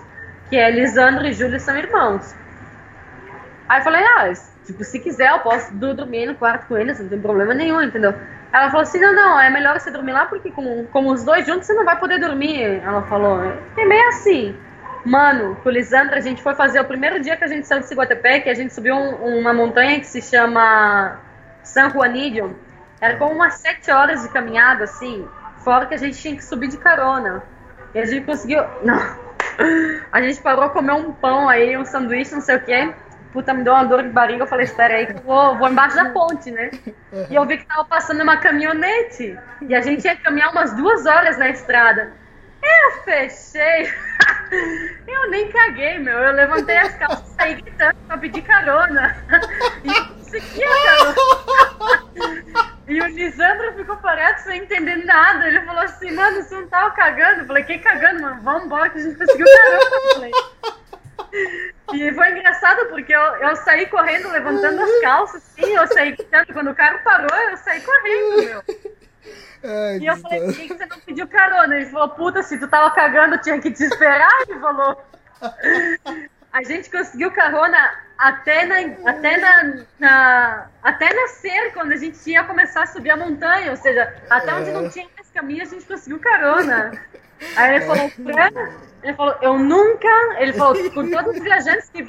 Que 0.51 0.57
é 0.57 0.70
Lisandro 0.70 1.26
e 1.26 1.32
Júlio 1.32 1.59
são 1.61 1.76
irmãos. 1.76 2.34
Aí 3.68 3.80
eu 3.80 3.84
falei: 3.84 4.05
Ah, 4.05 4.32
tipo, 4.66 4.84
se 4.84 4.99
quiser, 4.99 5.30
eu 5.30 5.38
posso 5.38 5.72
dormir 5.74 6.26
no 6.26 6.34
quarto 6.34 6.66
com 6.66 6.76
eles, 6.76 6.99
não 7.01 7.09
tem 7.09 7.20
problema 7.20 7.55
nenhum, 7.55 7.80
entendeu? 7.80 8.14
Ela 8.53 8.68
falou 8.68 8.82
assim: 8.82 9.01
Não, 9.01 9.14
não, 9.14 9.40
é 9.40 9.49
melhor 9.49 9.78
você 9.78 9.90
dormir 9.90 10.12
lá, 10.12 10.26
porque 10.26 10.51
com, 10.51 10.84
com 10.86 11.07
os 11.07 11.24
dois 11.24 11.47
juntos 11.47 11.66
você 11.66 11.72
não 11.72 11.84
vai 11.84 11.99
poder 11.99 12.18
dormir. 12.18 12.82
Ela 12.84 13.03
falou: 13.03 13.42
É 13.76 13.84
meio 13.84 14.09
assim. 14.09 14.55
Mano, 15.05 15.57
com 15.57 15.68
o 15.68 15.72
Lisandro 15.72 16.14
a 16.16 16.20
gente 16.20 16.42
foi 16.42 16.55
fazer 16.55 16.80
o 16.80 16.84
primeiro 16.84 17.20
dia 17.20 17.36
que 17.36 17.44
a 17.44 17.48
gente 17.48 17.66
saiu 17.66 17.80
de 17.80 17.86
Ciguatepec, 17.86 18.48
a 18.48 18.55
gente 18.55 18.72
subiu 18.72 18.94
um- 18.94 19.38
uma 19.40 19.52
montanha 19.52 20.00
que 20.00 20.07
se 20.07 20.22
chama 20.22 21.20
San 21.62 21.90
Juanillo, 21.90 22.59
era 23.00 23.16
como 23.18 23.34
umas 23.34 23.55
sete 23.55 23.90
horas 23.90 24.22
de 24.22 24.30
caminhada, 24.30 24.84
assim, 24.84 25.28
fora 25.59 25.84
que 25.86 25.94
a 25.94 25.98
gente 25.98 26.18
tinha 26.18 26.34
que 26.34 26.44
subir 26.44 26.68
de 26.68 26.78
carona. 26.78 27.42
E 27.94 27.98
a 27.98 28.07
gente 28.07 28.24
conseguiu. 28.24 28.64
Não. 28.82 29.24
A 30.11 30.20
gente 30.20 30.40
parou 30.40 30.70
comer 30.70 30.92
um 30.92 31.12
pão 31.12 31.48
aí, 31.48 31.76
um 31.76 31.84
sanduíche, 31.84 32.34
não 32.34 32.40
sei 32.40 32.57
o 32.57 32.61
quê. 32.61 32.92
Puta, 33.32 33.52
me 33.52 33.62
deu 33.62 33.72
uma 33.72 33.84
dor 33.84 34.02
de 34.02 34.09
barriga. 34.09 34.42
Eu 34.42 34.46
falei, 34.46 34.64
espera 34.64 34.94
aí, 34.94 35.07
que 35.07 35.12
eu 35.18 35.22
vou, 35.22 35.57
vou 35.57 35.68
embaixo 35.68 35.96
da 35.96 36.11
ponte, 36.11 36.50
né? 36.50 36.70
E 37.30 37.34
eu 37.34 37.44
vi 37.44 37.59
que 37.59 37.66
tava 37.66 37.84
passando 37.84 38.22
uma 38.22 38.36
caminhonete. 38.36 39.38
E 39.61 39.74
a 39.74 39.80
gente 39.80 40.05
ia 40.05 40.16
caminhar 40.16 40.50
umas 40.50 40.72
duas 40.72 41.07
horas 41.07 41.36
na 41.36 41.48
estrada. 41.50 42.12
Eu 42.64 43.02
fechei. 43.04 43.92
Eu 45.06 45.30
nem 45.30 45.50
caguei, 45.50 45.98
meu. 45.98 46.18
Eu 46.18 46.32
levantei 46.32 46.76
as 46.78 46.94
calças 46.96 47.30
e 47.30 47.34
saí 47.34 47.54
gritando 47.54 47.96
pra 48.06 48.18
pedir 48.18 48.42
carona. 48.42 49.16
E 49.82 49.88
eu 49.88 50.06
consegui 50.06 50.64
a 50.64 50.82
carona. 50.84 52.74
E 52.86 53.00
o 53.00 53.06
Lisandro 53.06 53.72
ficou 53.74 53.96
parado 53.96 54.40
sem 54.40 54.62
entender 54.62 54.96
nada. 55.04 55.48
Ele 55.48 55.60
falou 55.62 55.82
assim, 55.82 56.10
mano, 56.12 56.42
você 56.42 56.54
não 56.54 56.68
tava 56.68 56.90
cagando? 56.92 57.40
Eu 57.40 57.46
falei, 57.46 57.64
que 57.64 57.78
cagando, 57.78 58.22
mano? 58.22 58.42
Vamos 58.42 58.64
embora 58.64 58.90
que 58.90 58.98
a 58.98 59.02
gente 59.02 59.18
conseguiu 59.18 59.46
carona. 59.46 59.90
Falei. 60.14 60.32
E 61.92 62.12
foi 62.12 62.30
engraçado 62.30 62.86
porque 62.88 63.14
eu, 63.14 63.20
eu 63.20 63.56
saí 63.56 63.86
correndo, 63.86 64.30
levantando 64.30 64.82
as 64.82 65.00
calças, 65.00 65.42
sim, 65.42 65.74
eu 65.74 65.86
saí 65.88 66.12
gritando. 66.12 66.52
Quando 66.52 66.70
o 66.70 66.74
carro 66.74 66.98
parou, 67.04 67.36
eu 67.50 67.56
saí. 67.58 67.80
Ai, 69.64 69.98
E 69.98 70.06
eu 70.06 70.16
falei, 70.16 70.40
por 70.44 70.54
que 70.54 70.68
você 70.68 70.86
não 70.86 70.98
pediu 71.00 71.26
carona? 71.28 71.76
Ele 71.76 71.86
falou, 71.86 72.08
puta, 72.10 72.42
se 72.42 72.58
tu 72.58 72.68
tava 72.68 72.90
cagando, 72.94 73.34
eu 73.36 73.40
tinha 73.40 73.60
que 73.60 73.70
te 73.70 73.84
esperar. 73.84 74.30
Ele 74.48 74.60
falou. 74.60 75.02
A 76.52 76.62
gente 76.62 76.88
conseguiu 76.90 77.30
carona 77.32 77.76
até 78.16 78.64
na, 78.64 79.10
até 79.10 79.36
na, 79.38 79.74
na- 79.98 80.66
até 80.82 81.12
nascer, 81.12 81.72
quando 81.72 81.92
a 81.92 81.96
gente 81.96 82.30
ia 82.30 82.44
começar 82.44 82.82
a 82.82 82.86
subir 82.86 83.10
a 83.10 83.16
montanha, 83.16 83.70
ou 83.72 83.76
seja, 83.76 84.14
até 84.30 84.54
onde 84.54 84.70
não 84.70 84.88
tinha 84.88 85.08
mais 85.16 85.28
caminho, 85.30 85.62
a 85.62 85.66
gente 85.66 85.84
conseguiu 85.84 86.20
carona. 86.20 86.92
Aí 87.56 87.74
ele 87.76 87.84
falou, 87.84 88.08
Fran, 88.10 88.70
ele 89.02 89.14
falou, 89.14 89.36
eu 89.42 89.58
nunca, 89.58 90.08
ele 90.38 90.52
falou, 90.52 90.74
com 90.92 91.10
todos 91.10 91.36
os 91.36 91.42
viajantes 91.42 91.90
que 91.90 92.04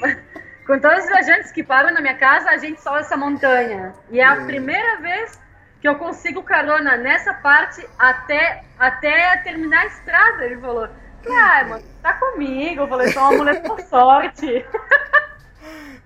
com 0.66 0.78
todos 0.80 0.98
os 1.04 1.06
viajantes 1.06 1.52
que 1.52 1.62
param 1.62 1.92
na 1.92 2.00
minha 2.00 2.16
casa, 2.16 2.50
a 2.50 2.56
gente 2.56 2.80
sobe 2.80 2.98
essa 3.00 3.16
montanha. 3.16 3.92
E 4.10 4.18
é 4.20 4.24
a 4.24 4.36
primeira 4.46 4.96
vez 5.00 5.38
que 5.80 5.88
eu 5.88 5.96
consigo 5.96 6.42
carona 6.42 6.96
nessa 6.96 7.34
parte 7.34 7.86
até, 7.98 8.64
até 8.78 9.36
terminar 9.38 9.82
a 9.82 9.86
estrada. 9.86 10.44
Ele 10.44 10.60
falou, 10.60 10.88
ah, 11.28 11.64
mano, 11.64 11.84
tá 12.02 12.14
comigo. 12.14 12.82
Eu 12.82 12.88
falei, 12.88 13.08
sou 13.12 13.22
uma 13.22 13.32
mulher 13.32 13.62
por 13.62 13.80
sorte. 13.80 14.64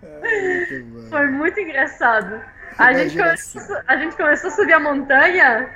muito 0.02 0.84
bom. 0.86 1.08
Foi 1.08 1.26
muito 1.26 1.60
engraçado. 1.60 2.40
A 2.78 2.92
gente, 2.92 3.16
começou, 3.16 3.76
a 3.86 3.96
gente 3.96 4.16
começou 4.16 4.48
a 4.48 4.52
subir 4.52 4.72
a 4.72 4.80
montanha 4.80 5.68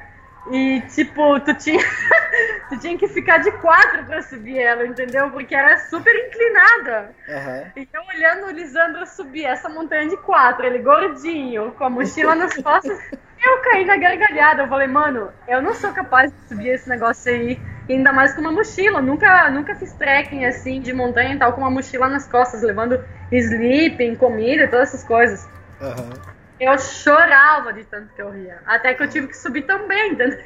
e, 0.46 0.82
tipo, 0.94 1.40
tu 1.40 1.54
tinha, 1.54 1.80
tu 2.68 2.78
tinha 2.78 2.98
que 2.98 3.08
ficar 3.08 3.38
de 3.38 3.50
quatro 3.52 4.04
pra 4.04 4.22
subir 4.22 4.58
ela, 4.58 4.86
entendeu? 4.86 5.30
Porque 5.30 5.54
era 5.54 5.78
super 5.88 6.14
inclinada. 6.14 7.14
Aham. 7.28 7.64
E 7.76 7.88
eu 7.92 8.02
olhando 8.14 8.46
o 8.46 8.50
Lisandro 8.50 9.06
subir 9.06 9.44
essa 9.44 9.68
montanha 9.68 10.08
de 10.08 10.16
quatro, 10.18 10.66
ele 10.66 10.78
gordinho, 10.78 11.72
com 11.72 11.84
a 11.84 11.90
mochila 11.90 12.34
nas 12.34 12.54
costas, 12.62 12.98
eu 13.42 13.62
caí 13.62 13.84
na 13.84 13.96
gargalhada. 13.96 14.62
Eu 14.62 14.68
falei, 14.68 14.86
mano, 14.86 15.30
eu 15.48 15.62
não 15.62 15.74
sou 15.74 15.92
capaz 15.92 16.30
de 16.30 16.48
subir 16.48 16.68
esse 16.68 16.88
negócio 16.88 17.32
aí, 17.32 17.58
ainda 17.88 18.12
mais 18.12 18.34
com 18.34 18.42
uma 18.42 18.52
mochila. 18.52 19.00
Nunca, 19.00 19.50
nunca 19.50 19.74
fiz 19.74 19.92
trekking 19.94 20.44
assim 20.44 20.80
de 20.80 20.92
montanha 20.92 21.34
e 21.34 21.38
tal, 21.38 21.52
com 21.54 21.62
uma 21.62 21.70
mochila 21.70 22.08
nas 22.08 22.28
costas, 22.28 22.62
levando 22.62 23.02
sleeping, 23.32 24.14
comida, 24.14 24.68
todas 24.68 24.90
essas 24.90 25.04
coisas. 25.04 25.48
Aham. 25.80 26.33
Eu 26.60 26.78
chorava 26.78 27.72
de 27.72 27.84
tanto 27.84 28.12
que 28.14 28.22
eu 28.22 28.30
ria. 28.30 28.60
Até 28.66 28.94
que 28.94 29.02
eu 29.02 29.08
tive 29.08 29.28
que 29.28 29.36
subir 29.36 29.62
também, 29.62 30.12
entendeu? 30.12 30.38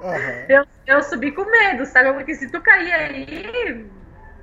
Aham. 0.00 0.46
Eu, 0.48 0.66
eu 0.86 1.02
subi 1.02 1.32
com 1.32 1.44
medo, 1.44 1.86
sabe? 1.86 2.12
Porque 2.12 2.34
se 2.34 2.50
tu 2.50 2.60
cair 2.60 2.92
aí, 2.92 3.90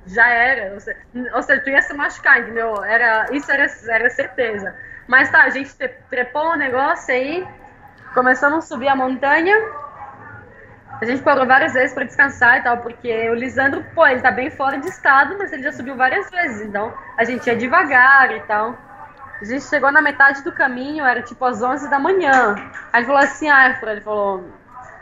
já 0.06 0.28
era. 0.28 0.74
Ou 0.74 0.80
seja, 0.80 0.98
ou 1.34 1.42
seja, 1.42 1.62
tu 1.62 1.70
ia 1.70 1.82
se 1.82 1.94
machucar, 1.94 2.40
entendeu? 2.40 2.82
Era, 2.84 3.28
isso 3.32 3.50
era, 3.50 3.66
era 3.88 4.10
certeza. 4.10 4.74
Mas 5.06 5.30
tá, 5.30 5.42
a 5.42 5.50
gente 5.50 5.74
tre- 5.76 5.88
trepou 6.10 6.52
o 6.52 6.56
negócio 6.56 7.12
aí, 7.14 7.46
começamos 8.14 8.64
a 8.64 8.66
subir 8.68 8.88
a 8.88 8.96
montanha. 8.96 9.54
A 11.00 11.04
gente 11.04 11.22
parou 11.22 11.46
várias 11.46 11.72
vezes 11.74 11.92
pra 11.94 12.04
descansar 12.04 12.58
e 12.58 12.62
tal, 12.62 12.78
porque 12.78 13.28
o 13.28 13.34
Lisandro, 13.34 13.84
pô, 13.94 14.06
ele 14.06 14.20
tá 14.20 14.30
bem 14.30 14.50
fora 14.50 14.78
de 14.78 14.88
estado, 14.88 15.36
mas 15.38 15.52
ele 15.52 15.62
já 15.62 15.72
subiu 15.72 15.96
várias 15.96 16.30
vezes, 16.30 16.62
então 16.66 16.94
a 17.18 17.24
gente 17.24 17.46
ia 17.46 17.56
devagar 17.56 18.30
e 18.34 18.40
tal. 18.40 18.78
A 19.44 19.46
gente 19.46 19.66
chegou 19.66 19.92
na 19.92 20.00
metade 20.00 20.42
do 20.42 20.50
caminho, 20.50 21.04
era 21.04 21.20
tipo 21.20 21.44
às 21.44 21.62
11 21.62 21.90
da 21.90 21.98
manhã. 21.98 22.54
Aí 22.90 23.00
ele 23.00 23.06
falou 23.06 23.20
assim, 23.20 23.50
ah, 23.50 23.78
ele 23.82 24.00
falou, 24.00 24.42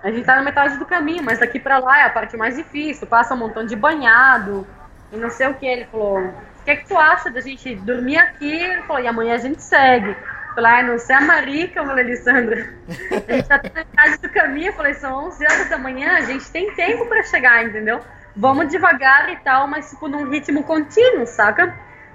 a 0.03 0.11
gente 0.11 0.25
tá 0.25 0.35
na 0.35 0.43
metade 0.43 0.79
do 0.79 0.85
caminho, 0.85 1.23
mas 1.23 1.39
daqui 1.39 1.61
pra 1.61 1.79
lá 1.79 2.01
é 2.01 2.03
a 2.07 2.11
parte 2.11 2.37
mais 2.37 2.57
difícil, 2.57 3.07
passa 3.07 3.35
um 3.35 3.37
montão 3.37 3.65
de 3.65 3.77
banhado 3.77 4.67
e 5.13 5.17
não 5.17 5.31
sei 5.31 5.47
o 5.47 5.55
que. 5.55 5.65
Ele 5.65 5.85
falou, 5.85 6.19
o 6.19 6.65
que 6.65 6.73
é 6.73 6.77
que 6.77 6.89
tu 6.89 6.99
acha 6.99 7.31
da 7.31 7.41
gente 7.41 7.77
dormir 7.77 8.19
aqui? 8.19 8.51
Ele 8.53 8.83
falou, 8.83 9.01
e 9.01 9.07
amanhã 9.07 9.37
a 9.37 9.39
gente 9.39 9.63
segue. 9.63 10.09
Eu 10.11 10.55
falei, 10.57 10.73
ai, 10.73 10.83
não 10.83 10.99
sei 10.99 11.15
a 11.15 11.21
marica, 11.21 11.79
eu 11.79 11.87
falei, 11.87 12.05
Alessandra. 12.05 12.75
A 13.29 13.33
gente 13.33 13.49
tá 13.49 13.61
na 13.63 13.71
metade 13.75 14.19
do 14.19 14.29
caminho, 14.29 14.67
eu 14.67 14.73
falei, 14.73 14.95
são 14.95 15.27
11 15.27 15.45
horas 15.45 15.71
da 15.71 15.79
manhã, 15.79 16.17
a 16.17 16.23
gente 16.23 16.51
tem 16.51 16.75
tempo 16.75 17.07
pra 17.07 17.23
chegar, 17.23 17.65
entendeu? 17.65 18.01
Vamos 18.35 18.69
devagar 18.69 19.33
e 19.33 19.37
tal, 19.37 19.69
mas 19.69 19.89
tipo 19.89 20.09
num 20.09 20.29
ritmo 20.29 20.65
contínuo, 20.65 21.27
saca? 21.27 21.73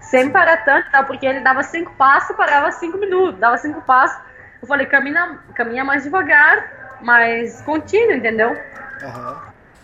Sem 0.10 0.30
parar 0.30 0.58
tanto, 0.64 0.90
tal, 0.92 1.06
porque 1.06 1.26
ele 1.26 1.42
dava 1.42 1.64
cinco 1.64 1.94
passos, 1.96 2.36
parava 2.36 2.72
cinco 2.72 2.98
minutos, 2.98 3.40
dava 3.40 3.58
cinco 3.58 3.82
passos. 3.82 4.18
Eu 4.62 4.68
falei, 4.68 4.86
caminha, 4.86 5.40
caminha 5.54 5.84
mais 5.84 6.04
devagar, 6.04 6.98
mais 7.02 7.62
contínuo, 7.62 8.14
entendeu? 8.14 8.58
Aham. 9.04 9.38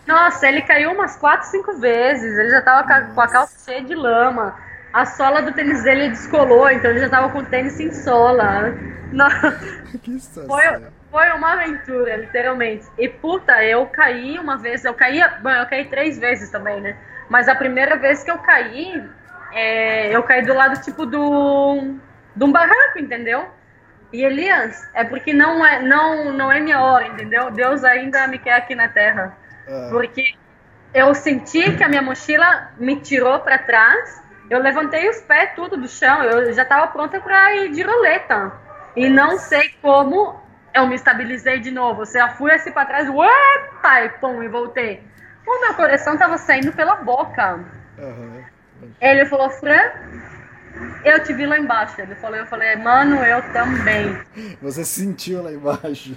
Nossa, 0.06 0.46
ele 0.48 0.62
caiu 0.62 0.92
umas 0.92 1.16
quatro, 1.16 1.46
cinco 1.48 1.74
vezes. 1.78 2.38
Ele 2.38 2.50
já 2.50 2.62
tava 2.62 2.86
com 3.14 3.20
a 3.20 3.28
calça 3.28 3.64
cheia 3.64 3.82
de 3.82 3.94
lama. 3.94 4.54
A 4.92 5.06
sola 5.06 5.42
do 5.42 5.52
tênis 5.52 5.82
dele 5.82 6.08
descolou, 6.10 6.70
então 6.70 6.90
ele 6.90 7.00
já 7.00 7.08
tava 7.08 7.30
com 7.30 7.38
o 7.38 7.44
tênis 7.44 7.72
sem 7.72 7.92
sola. 7.92 8.72
Não, 9.12 9.28
Que 10.02 10.18
situação. 10.20 10.46
foi, 10.46 10.90
foi 11.10 11.30
uma 11.32 11.52
aventura, 11.54 12.16
literalmente. 12.16 12.86
E 12.98 13.08
puta, 13.08 13.64
eu 13.64 13.86
caí 13.86 14.38
uma 14.38 14.56
vez, 14.56 14.84
eu 14.84 14.94
caí, 14.94 15.20
bom, 15.42 15.50
eu 15.50 15.66
caí 15.66 15.86
três 15.86 16.18
vezes 16.18 16.50
também, 16.50 16.80
né? 16.80 16.96
Mas 17.28 17.48
a 17.48 17.54
primeira 17.54 17.96
vez 17.96 18.22
que 18.22 18.30
eu 18.30 18.38
caí, 18.38 19.02
é, 19.54 20.14
eu 20.14 20.22
caí 20.22 20.42
do 20.44 20.52
lado 20.54 20.80
tipo 20.82 21.06
do 21.06 21.96
de 22.36 22.44
um 22.44 22.50
barranco, 22.52 22.98
entendeu? 22.98 23.48
E 24.12 24.22
Elias, 24.24 24.88
é 24.94 25.04
porque 25.04 25.32
não 25.32 25.64
é, 25.64 25.82
não, 25.82 26.32
não 26.32 26.50
é 26.52 26.60
minha 26.60 26.80
hora, 26.80 27.06
entendeu? 27.06 27.50
Deus 27.50 27.84
ainda 27.84 28.26
me 28.26 28.38
quer 28.38 28.54
aqui 28.54 28.74
na 28.74 28.88
terra. 28.88 29.36
Ah, 29.68 29.88
Porque 29.90 30.34
eu 30.92 31.14
senti 31.14 31.76
que 31.76 31.82
a 31.82 31.88
minha 31.88 32.02
mochila 32.02 32.72
me 32.78 32.96
tirou 33.00 33.40
para 33.40 33.58
trás. 33.58 34.22
Eu 34.50 34.60
levantei 34.60 35.08
os 35.08 35.20
pés 35.22 35.52
tudo 35.54 35.76
do 35.76 35.88
chão. 35.88 36.22
Eu 36.22 36.52
já 36.52 36.62
estava 36.62 36.86
pronta 36.88 37.20
para 37.20 37.56
ir 37.56 37.72
de 37.72 37.82
roleta. 37.82 38.52
E 38.94 39.08
não 39.08 39.38
sei 39.38 39.70
como 39.82 40.40
eu 40.72 40.86
me 40.86 40.94
estabilizei 40.94 41.58
de 41.60 41.70
novo. 41.70 42.00
Ou 42.00 42.06
seja, 42.06 42.28
fui 42.30 42.52
assim 42.52 42.70
para 42.72 42.86
trás, 42.86 43.08
uepa, 43.08 44.02
e 44.04 44.08
pum, 44.20 44.42
e 44.42 44.48
voltei. 44.48 45.02
O 45.46 45.60
meu 45.60 45.74
coração 45.74 46.14
estava 46.14 46.38
saindo 46.38 46.72
pela 46.72 46.96
boca. 46.96 47.64
aham. 47.98 48.44
Ele 49.00 49.26
falou, 49.26 49.50
Fran, 49.50 49.90
eu 51.04 51.22
te 51.22 51.32
vi 51.32 51.46
lá 51.46 51.58
embaixo. 51.58 52.00
Ele 52.00 52.14
falou, 52.14 52.36
eu 52.36 52.46
falei, 52.46 52.74
mano, 52.76 53.16
eu 53.16 53.42
também. 53.52 54.18
Você 54.60 54.84
sentiu 54.84 55.42
lá 55.42 55.52
embaixo. 55.52 56.16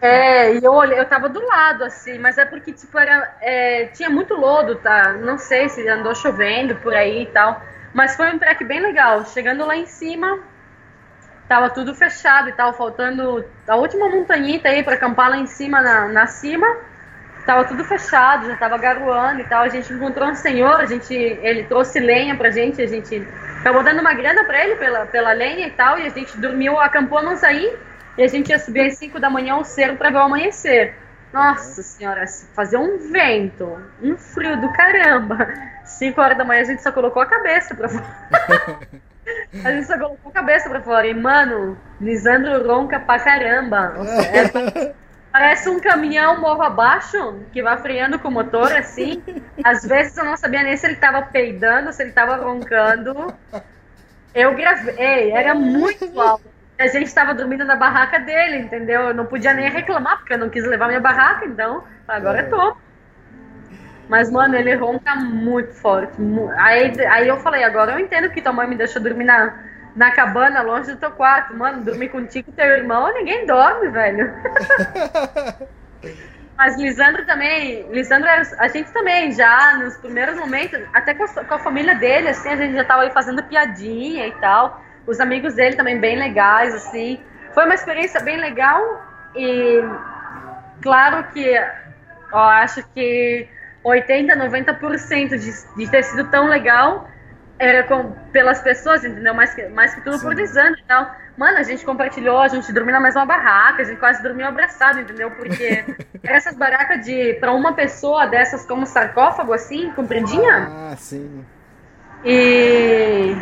É, 0.00 0.56
e 0.56 0.62
eu 0.62 0.72
olhei, 0.72 0.98
eu 0.98 1.08
tava 1.08 1.30
do 1.30 1.42
lado, 1.46 1.82
assim, 1.82 2.18
mas 2.18 2.36
é 2.36 2.44
porque, 2.44 2.72
tipo, 2.72 2.98
era, 2.98 3.36
é, 3.40 3.86
tinha 3.86 4.10
muito 4.10 4.34
lodo, 4.34 4.76
tá? 4.76 5.14
Não 5.14 5.38
sei 5.38 5.68
se 5.70 5.88
andou 5.88 6.14
chovendo 6.14 6.74
por 6.76 6.94
aí 6.94 7.22
e 7.22 7.26
tal. 7.26 7.62
Mas 7.94 8.14
foi 8.14 8.30
um 8.30 8.38
trek 8.38 8.62
bem 8.64 8.80
legal. 8.80 9.24
Chegando 9.24 9.64
lá 9.64 9.74
em 9.74 9.86
cima, 9.86 10.40
tava 11.48 11.70
tudo 11.70 11.94
fechado 11.94 12.48
e 12.48 12.52
tal, 12.52 12.74
faltando 12.74 13.44
a 13.66 13.76
última 13.76 14.08
montanhita 14.08 14.68
aí 14.68 14.82
pra 14.82 14.94
acampar 14.94 15.30
lá 15.30 15.38
em 15.38 15.46
cima, 15.46 15.80
na, 15.80 16.08
na 16.08 16.26
cima. 16.26 16.66
Tava 17.46 17.64
tudo 17.64 17.84
fechado, 17.84 18.46
já 18.46 18.56
tava 18.56 18.78
garoando 18.78 19.40
e 19.40 19.44
tal. 19.44 19.62
A 19.62 19.68
gente 19.68 19.92
encontrou 19.92 20.28
um 20.28 20.34
senhor, 20.34 20.80
a 20.80 20.86
gente, 20.86 21.14
ele 21.14 21.64
trouxe 21.64 22.00
lenha 22.00 22.34
pra 22.36 22.50
gente, 22.50 22.80
a 22.80 22.86
gente 22.86 23.26
acabou 23.60 23.82
dando 23.82 24.00
uma 24.00 24.14
grana 24.14 24.44
pra 24.44 24.64
ele 24.64 24.76
pela, 24.76 25.06
pela 25.06 25.32
lenha 25.32 25.66
e 25.66 25.70
tal, 25.70 25.98
e 25.98 26.06
a 26.06 26.10
gente 26.10 26.38
dormiu, 26.38 26.78
acampou 26.80 27.22
não 27.22 27.36
sair, 27.36 27.78
e 28.16 28.22
a 28.22 28.28
gente 28.28 28.48
ia 28.50 28.58
subir 28.58 28.86
às 28.86 28.96
5 28.98 29.20
da 29.20 29.28
manhã 29.28 29.54
ao 29.54 29.64
cerro 29.64 29.96
pra 29.96 30.10
ver 30.10 30.18
o 30.18 30.22
amanhecer. 30.22 30.94
Nossa 31.32 31.82
senhora, 31.82 32.24
fazer 32.54 32.76
um 32.76 33.10
vento, 33.10 33.78
um 34.02 34.16
frio 34.16 34.60
do 34.60 34.72
caramba. 34.72 35.48
5 35.84 36.20
horas 36.20 36.38
da 36.38 36.44
manhã 36.44 36.62
a 36.62 36.64
gente 36.64 36.82
só 36.82 36.92
colocou 36.92 37.20
a 37.20 37.26
cabeça 37.26 37.74
pra 37.74 37.88
fora. 37.88 38.04
A 39.64 39.72
gente 39.72 39.86
só 39.86 39.94
colocou 39.94 40.30
a 40.30 40.32
cabeça 40.32 40.68
pra 40.68 40.82
fora. 40.82 41.06
E, 41.06 41.14
mano, 41.14 41.78
Lisandro 41.98 42.66
ronca 42.66 43.00
pra 43.00 43.18
caramba. 43.18 43.94
É, 44.06 44.94
Parece 45.34 45.68
um 45.68 45.80
caminhão 45.80 46.40
morro 46.40 46.62
abaixo, 46.62 47.40
que 47.52 47.60
vai 47.60 47.76
freando 47.78 48.20
com 48.20 48.28
o 48.28 48.30
motor, 48.30 48.70
assim. 48.72 49.20
Às 49.64 49.84
vezes 49.84 50.16
eu 50.16 50.24
não 50.24 50.36
sabia 50.36 50.62
nem 50.62 50.76
se 50.76 50.86
ele 50.86 50.94
tava 50.94 51.22
peidando, 51.22 51.92
se 51.92 52.04
ele 52.04 52.12
tava 52.12 52.36
roncando. 52.36 53.34
Eu 54.32 54.54
gravei, 54.54 55.32
era 55.32 55.52
muito 55.52 56.20
alto. 56.20 56.44
a 56.78 56.86
gente 56.86 57.08
estava 57.08 57.34
dormindo 57.34 57.64
na 57.64 57.74
barraca 57.74 58.20
dele, 58.20 58.58
entendeu? 58.58 59.08
Eu 59.08 59.14
não 59.14 59.26
podia 59.26 59.52
nem 59.52 59.68
reclamar, 59.68 60.18
porque 60.18 60.34
eu 60.34 60.38
não 60.38 60.48
quis 60.48 60.64
levar 60.64 60.86
minha 60.86 61.00
barraca, 61.00 61.44
então 61.46 61.82
agora 62.06 62.42
eu 62.42 62.50
tô. 62.50 62.76
Mas, 64.08 64.30
mano, 64.30 64.54
ele 64.54 64.72
ronca 64.76 65.16
muito 65.16 65.74
forte. 65.74 66.14
Aí, 66.58 66.92
aí 67.08 67.26
eu 67.26 67.38
falei, 67.38 67.64
agora 67.64 67.90
eu 67.90 67.98
entendo 67.98 68.30
que 68.30 68.40
tua 68.40 68.52
mãe 68.52 68.68
me 68.68 68.76
deixou 68.76 69.02
dormir 69.02 69.24
na, 69.24 69.52
na 69.94 70.10
cabana, 70.10 70.62
longe 70.62 70.92
do 70.92 70.98
teu 70.98 71.10
quarto. 71.10 71.54
Mano, 71.54 71.84
dormir 71.84 72.08
contigo 72.08 72.50
e 72.50 72.52
teu 72.52 72.66
irmão, 72.66 73.12
ninguém 73.14 73.46
dorme, 73.46 73.88
velho. 73.88 74.32
Mas 76.56 76.76
Lisandro 76.78 77.26
também, 77.26 77.88
Lisandro, 77.90 78.28
era- 78.28 78.46
a 78.58 78.68
gente 78.68 78.92
também 78.92 79.32
já, 79.32 79.76
nos 79.76 79.96
primeiros 79.96 80.36
momentos, 80.36 80.80
até 80.92 81.12
com 81.12 81.24
a, 81.24 81.44
com 81.44 81.54
a 81.54 81.58
família 81.58 81.94
dele, 81.96 82.28
assim, 82.28 82.48
a 82.48 82.56
gente 82.56 82.74
já 82.74 82.84
tava 82.84 83.02
aí 83.02 83.10
fazendo 83.10 83.42
piadinha 83.42 84.28
e 84.28 84.32
tal. 84.36 84.80
Os 85.06 85.18
amigos 85.20 85.54
dele 85.54 85.76
também 85.76 85.98
bem 85.98 86.16
legais, 86.16 86.72
assim. 86.74 87.20
Foi 87.52 87.64
uma 87.64 87.74
experiência 87.74 88.20
bem 88.20 88.36
legal 88.36 88.80
e 89.34 89.82
claro 90.80 91.24
que 91.32 91.58
ó, 92.32 92.38
acho 92.50 92.84
que 92.94 93.48
80, 93.82 94.36
90% 94.36 95.36
de, 95.38 95.76
de 95.76 95.90
ter 95.90 96.02
sido 96.04 96.30
tão 96.30 96.46
legal 96.46 97.08
era 97.58 97.84
com, 97.84 98.10
pelas 98.32 98.60
pessoas, 98.60 99.04
entendeu? 99.04 99.32
Mais 99.34 99.54
que, 99.54 99.66
mais 99.68 99.94
que 99.94 100.00
tudo 100.02 100.18
por 100.20 100.34
Lisandro 100.34 100.78
e 100.80 100.84
tal. 100.84 101.14
Mano, 101.36 101.58
a 101.58 101.62
gente 101.62 101.84
compartilhou, 101.84 102.38
a 102.40 102.48
gente 102.48 102.72
dormiu 102.72 102.92
na 102.92 103.00
mesma 103.00 103.24
barraca, 103.26 103.82
a 103.82 103.84
gente 103.84 103.98
quase 103.98 104.22
dormiu 104.22 104.46
abraçado, 104.46 105.00
entendeu? 105.00 105.30
Porque 105.32 105.84
essas 106.22 106.56
barracas 106.56 107.04
de 107.04 107.34
para 107.34 107.52
uma 107.52 107.72
pessoa 107.72 108.26
dessas 108.26 108.64
como 108.66 108.86
sarcófago 108.86 109.52
assim, 109.52 109.90
compridinha, 109.92 110.68
Ah, 110.70 110.94
sim. 110.96 111.44
e 112.24 113.36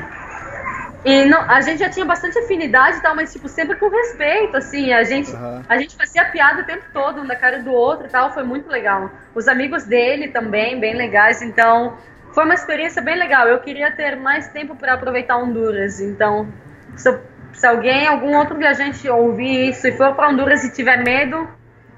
e 1.05 1.25
não, 1.25 1.41
a 1.51 1.61
gente 1.61 1.81
já 1.81 1.91
tinha 1.91 2.05
bastante 2.07 2.39
afinidade 2.39 2.99
e 2.99 3.01
tal, 3.01 3.15
mas 3.17 3.33
tipo 3.33 3.49
sempre 3.49 3.75
com 3.77 3.89
respeito, 3.89 4.57
assim, 4.57 4.93
a 4.93 5.03
gente 5.03 5.33
Aham. 5.35 5.63
a 5.69 5.77
gente 5.77 5.97
fazia 5.97 6.25
piada 6.27 6.63
o 6.63 6.65
tempo 6.65 6.85
todo 6.93 7.21
um 7.21 7.27
da 7.27 7.35
cara 7.35 7.61
do 7.61 7.73
outro 7.73 8.07
e 8.07 8.11
tal, 8.11 8.33
foi 8.33 8.45
muito 8.45 8.69
legal. 8.71 9.11
Os 9.35 9.49
amigos 9.49 9.85
dele 9.85 10.29
também, 10.29 10.79
bem 10.79 10.95
legais, 10.95 11.43
então 11.43 11.97
foi 12.33 12.45
uma 12.45 12.55
experiência 12.55 13.01
bem 13.01 13.17
legal. 13.17 13.47
Eu 13.47 13.61
queria 13.61 13.91
ter 13.91 14.17
mais 14.17 14.49
tempo 14.49 14.75
para 14.75 14.95
aproveitar 14.95 15.37
Honduras, 15.37 16.01
então 16.01 16.49
se, 16.97 17.21
se 17.53 17.67
alguém, 17.67 18.07
algum 18.07 18.37
outro 18.37 18.57
viajante 18.57 19.09
ouvir 19.09 19.71
isso 19.71 19.87
e 19.87 19.93
for 19.93 20.15
para 20.15 20.29
Honduras 20.29 20.65
e 20.65 20.73
tiver 20.73 20.99
medo, 20.99 21.49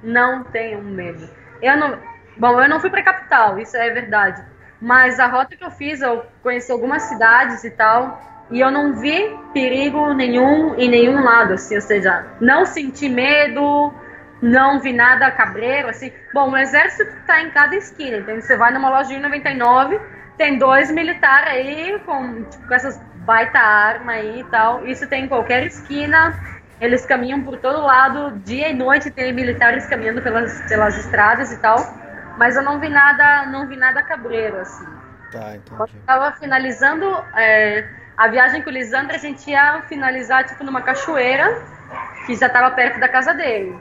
não 0.02 0.44
tenham 0.44 0.82
medo. 0.82 1.28
Eu 1.62 1.76
não, 1.76 1.98
bom, 2.36 2.60
eu 2.60 2.68
não 2.68 2.80
fui 2.80 2.90
para 2.90 3.02
capital, 3.02 3.58
isso 3.58 3.76
é 3.76 3.90
verdade. 3.90 4.44
Mas 4.80 5.18
a 5.18 5.26
rota 5.26 5.56
que 5.56 5.64
eu 5.64 5.70
fiz, 5.70 6.02
eu 6.02 6.24
conheci 6.42 6.70
algumas 6.70 7.04
cidades 7.04 7.64
e 7.64 7.70
tal, 7.70 8.20
e 8.50 8.60
eu 8.60 8.70
não 8.70 8.94
vi 8.94 9.34
perigo 9.52 10.12
nenhum 10.12 10.74
em 10.74 10.88
nenhum 10.88 11.22
lado, 11.22 11.54
assim, 11.54 11.74
ou 11.74 11.80
seja, 11.80 12.26
não 12.40 12.66
senti 12.66 13.08
medo, 13.08 13.94
não 14.42 14.80
vi 14.80 14.92
nada 14.92 15.30
cabreiro, 15.30 15.88
assim. 15.88 16.12
Bom, 16.34 16.50
o 16.50 16.56
exército 16.56 17.10
tá 17.26 17.40
em 17.40 17.50
cada 17.50 17.74
esquina, 17.74 18.18
então 18.18 18.38
você 18.38 18.56
vai 18.56 18.72
numa 18.72 18.90
loja 18.90 19.08
de 19.08 19.18
99, 19.18 19.98
tem 20.36 20.58
dois 20.58 20.90
militares 20.90 21.48
aí 21.48 21.98
com, 22.04 22.44
tipo, 22.44 22.66
com 22.66 22.74
essas 22.74 23.00
baita 23.24 23.58
arma 23.58 24.12
aí 24.12 24.40
e 24.40 24.44
tal. 24.44 24.86
Isso 24.86 25.08
tem 25.08 25.24
em 25.24 25.28
qualquer 25.28 25.66
esquina. 25.66 26.38
Eles 26.80 27.06
caminham 27.06 27.42
por 27.42 27.58
todo 27.58 27.80
lado, 27.80 28.38
dia 28.40 28.68
e 28.68 28.74
noite 28.74 29.10
tem 29.10 29.32
militares 29.32 29.86
caminhando 29.86 30.20
pelas, 30.20 30.60
pelas 30.68 30.96
estradas 30.98 31.52
e 31.52 31.58
tal. 31.58 31.78
Mas 32.36 32.56
eu 32.56 32.62
não 32.62 32.80
vi 32.80 32.88
nada, 32.88 33.46
não 33.46 33.66
vi 33.66 33.76
nada 33.76 34.02
cabreiro, 34.02 34.58
assim. 34.60 34.84
Tá, 35.30 35.56
entendi. 35.56 35.80
eu 35.80 35.88
tava 36.06 36.32
finalizando 36.32 37.06
é, 37.34 37.88
a 38.16 38.28
viagem 38.28 38.62
com 38.62 38.70
o 38.70 38.72
Lisandro, 38.72 39.14
a 39.14 39.18
gente 39.18 39.50
ia 39.50 39.82
finalizar 39.82 40.44
tipo 40.44 40.62
numa 40.62 40.80
cachoeira 40.82 41.60
que 42.26 42.34
já 42.36 42.48
tava 42.48 42.70
perto 42.74 43.00
da 43.00 43.08
casa 43.08 43.34
dele. 43.34 43.76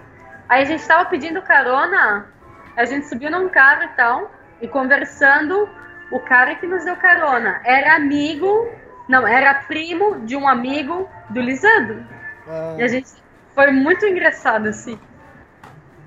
Aí 0.49 0.63
a 0.63 0.65
gente 0.65 0.85
tava 0.87 1.05
pedindo 1.05 1.41
carona, 1.41 2.27
a 2.75 2.85
gente 2.85 3.07
subiu 3.07 3.29
num 3.29 3.49
carro 3.49 3.83
e 3.83 3.87
tal, 3.89 4.31
e 4.61 4.67
conversando, 4.67 5.69
o 6.13 6.19
cara 6.19 6.53
que 6.55 6.67
nos 6.67 6.85
deu 6.85 6.95
carona 6.95 7.59
era 7.65 7.95
amigo, 7.95 8.69
não, 9.09 9.27
era 9.27 9.51
primo 9.55 10.19
de 10.19 10.35
um 10.35 10.47
amigo 10.47 11.09
do 11.31 11.41
Lisandro. 11.41 12.05
Ah, 12.47 12.75
E 12.77 12.83
a 12.83 12.87
gente 12.87 13.09
foi 13.55 13.71
muito 13.71 14.05
engraçado, 14.05 14.67
assim. 14.67 14.99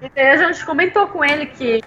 E 0.01 0.09
daí 0.15 0.29
a 0.29 0.37
gente 0.37 0.65
comentou 0.65 1.09
com 1.09 1.25
ele 1.25 1.47
que 1.47 1.81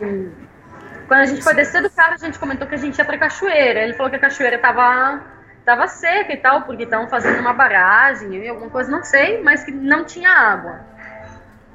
quando 1.07 1.21
a 1.21 1.25
gente 1.25 1.41
foi 1.41 1.53
descer 1.55 1.81
do 1.81 1.89
carro, 1.89 2.15
a 2.15 2.17
gente 2.17 2.37
comentou 2.37 2.67
que 2.67 2.75
a 2.75 2.77
gente 2.77 2.97
ia 2.97 3.05
pra 3.05 3.17
cachoeira. 3.17 3.79
Ele 3.79 3.93
falou 3.93 4.09
que 4.09 4.17
a 4.17 4.19
cachoeira 4.19 4.59
tava, 4.59 5.21
tava 5.63 5.87
seca 5.87 6.33
e 6.33 6.37
tal, 6.37 6.63
porque 6.63 6.83
estavam 6.83 7.07
fazendo 7.07 7.39
uma 7.39 7.53
barragem, 7.53 8.35
e 8.35 8.49
alguma 8.49 8.69
coisa, 8.69 8.91
não 8.91 9.03
sei, 9.03 9.41
mas 9.41 9.63
que 9.63 9.71
não 9.71 10.03
tinha 10.03 10.29
água. 10.29 10.81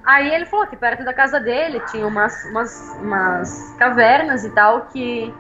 Aí 0.05 0.35
ele 0.35 0.45
falou 0.45 0.67
que 0.67 0.77
perto 0.77 1.03
da 1.03 1.15
casa 1.15 1.41
dele 1.41 1.81
tinha 1.91 2.07
umas, 2.07 2.45
umas, 2.45 2.97
umas 3.01 3.75
cavernas 3.79 4.45
e 4.45 4.51
tal 4.51 4.87
que 4.93 5.33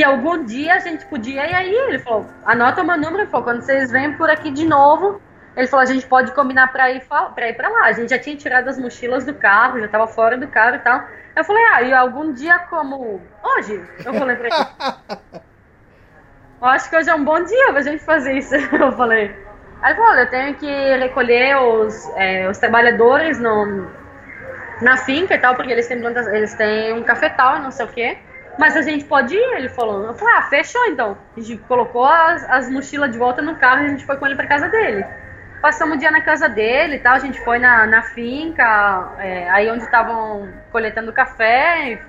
que 0.00 0.04
algum 0.04 0.42
dia 0.42 0.76
a 0.76 0.78
gente 0.78 1.04
podia 1.04 1.46
ir 1.46 1.54
aí. 1.54 1.74
Ele 1.74 1.98
falou, 1.98 2.26
anota 2.46 2.80
o 2.80 2.86
meu 2.86 2.96
número, 2.96 3.18
ele 3.18 3.30
falou, 3.30 3.44
quando 3.44 3.60
vocês 3.60 3.90
vêm 3.90 4.16
por 4.16 4.30
aqui 4.30 4.50
de 4.50 4.64
novo, 4.64 5.20
ele 5.54 5.66
falou, 5.66 5.82
a 5.82 5.86
gente 5.86 6.06
pode 6.06 6.32
combinar 6.32 6.72
pra 6.72 6.90
ir, 6.90 7.02
pra 7.34 7.50
ir 7.50 7.52
pra 7.54 7.68
lá. 7.68 7.84
A 7.84 7.92
gente 7.92 8.08
já 8.08 8.18
tinha 8.18 8.34
tirado 8.34 8.68
as 8.68 8.78
mochilas 8.78 9.26
do 9.26 9.34
carro, 9.34 9.78
já 9.78 9.88
tava 9.88 10.06
fora 10.06 10.38
do 10.38 10.48
carro 10.48 10.76
e 10.76 10.78
tal. 10.78 11.04
Eu 11.36 11.44
falei, 11.44 11.62
ah, 11.74 11.82
e 11.82 11.92
algum 11.92 12.32
dia 12.32 12.58
como 12.60 13.20
hoje? 13.42 13.84
Eu 14.02 14.14
falei 14.14 14.36
pra 14.36 14.46
ele. 14.46 15.40
Eu 16.62 16.68
acho 16.68 16.90
que 16.90 16.96
hoje 16.96 17.08
é 17.08 17.14
um 17.14 17.24
bom 17.24 17.42
dia 17.42 17.72
pra 17.72 17.82
gente 17.82 18.02
fazer 18.02 18.38
isso. 18.38 18.54
Eu 18.72 18.92
falei. 18.92 19.34
Aí 19.82 19.92
ele 19.92 20.00
falou, 20.00 20.14
eu 20.14 20.28
tenho 20.28 20.54
que 20.56 20.96
recolher 20.96 21.56
os, 21.56 22.06
é, 22.16 22.46
os 22.50 22.58
trabalhadores 22.58 23.40
no, 23.40 23.86
na 24.82 24.98
finca 24.98 25.34
e 25.34 25.38
tal, 25.38 25.54
porque 25.54 25.72
eles 25.72 25.88
têm 25.88 25.98
plantas, 26.00 26.26
eles 26.26 26.52
têm 26.52 26.92
um 26.92 27.02
cafetal 27.02 27.56
e 27.56 27.60
não 27.60 27.70
sei 27.70 27.86
o 27.86 27.88
quê. 27.88 28.18
Mas 28.60 28.76
a 28.76 28.82
gente 28.82 29.06
pode 29.06 29.34
ir, 29.34 29.56
ele 29.56 29.70
falou. 29.70 30.04
Eu 30.04 30.12
falei, 30.12 30.34
ah, 30.36 30.42
fechou 30.42 30.84
então. 30.84 31.16
A 31.34 31.40
gente 31.40 31.56
colocou 31.62 32.04
as, 32.04 32.44
as 32.50 32.70
mochilas 32.70 33.10
de 33.10 33.16
volta 33.16 33.40
no 33.40 33.56
carro 33.56 33.84
e 33.84 33.86
a 33.86 33.88
gente 33.88 34.04
foi 34.04 34.18
com 34.18 34.26
ele 34.26 34.36
pra 34.36 34.46
casa 34.46 34.68
dele. 34.68 35.02
Passamos 35.62 35.96
o 35.96 35.98
dia 35.98 36.10
na 36.10 36.20
casa 36.20 36.46
dele 36.46 36.96
e 36.96 36.98
tal, 36.98 37.14
a 37.14 37.18
gente 37.18 37.42
foi 37.42 37.58
na, 37.58 37.86
na 37.86 38.02
finca, 38.02 39.14
é, 39.18 39.48
aí 39.48 39.70
onde 39.70 39.84
estavam 39.84 40.46
coletando 40.70 41.10
café, 41.10 42.02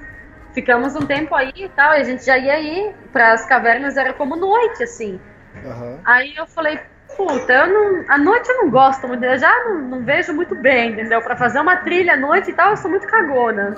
ficamos 0.53 0.93
um 0.93 1.05
tempo 1.05 1.33
aí 1.33 1.53
e 1.55 1.69
tal, 1.69 1.93
e 1.93 2.01
a 2.01 2.03
gente 2.03 2.25
já 2.25 2.37
ia 2.37 2.59
ir 2.59 2.95
para 3.13 3.31
as 3.31 3.45
cavernas, 3.45 3.95
era 3.95 4.13
como 4.13 4.35
noite, 4.35 4.83
assim. 4.83 5.19
aham. 5.65 5.99
Aí 6.03 6.33
eu 6.35 6.47
falei, 6.47 6.79
puta, 7.15 7.53
eu 7.53 7.67
não, 7.67 8.05
à 8.09 8.17
noite 8.17 8.49
eu 8.49 8.57
não 8.57 8.69
gosto 8.69 9.07
muito, 9.07 9.23
eu 9.23 9.37
já 9.37 9.53
não, 9.65 9.81
não 9.81 10.03
vejo 10.03 10.33
muito 10.33 10.55
bem, 10.55 10.91
entendeu? 10.91 11.21
Pra 11.21 11.37
fazer 11.37 11.61
uma 11.61 11.77
trilha 11.77 12.13
à 12.13 12.17
noite 12.17 12.51
e 12.51 12.53
tal, 12.53 12.71
eu 12.71 12.77
sou 12.77 12.91
muito 12.91 13.07
cagona. 13.07 13.75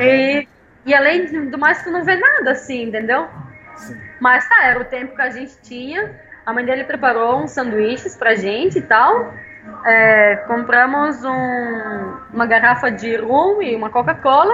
E, 0.00 0.46
e 0.84 0.94
além 0.94 1.48
do 1.48 1.58
mais, 1.58 1.82
tu 1.82 1.90
não 1.90 2.04
vê 2.04 2.16
nada 2.16 2.52
assim, 2.52 2.84
entendeu? 2.84 3.28
Sim. 3.76 3.98
Mas 4.20 4.48
tá, 4.48 4.64
era 4.64 4.80
o 4.80 4.84
tempo 4.84 5.14
que 5.16 5.22
a 5.22 5.30
gente 5.30 5.56
tinha. 5.62 6.14
A 6.44 6.52
mãe 6.52 6.64
dele 6.64 6.84
preparou 6.84 7.42
uns 7.42 7.52
sanduíches 7.52 8.16
pra 8.16 8.34
gente 8.34 8.78
e 8.78 8.82
tal. 8.82 9.32
É, 9.84 10.36
compramos 10.48 11.24
um- 11.24 12.16
uma 12.32 12.46
garrafa 12.46 12.90
de 12.90 13.16
rum 13.16 13.62
e 13.62 13.74
uma 13.76 13.90
Coca-Cola. 13.90 14.52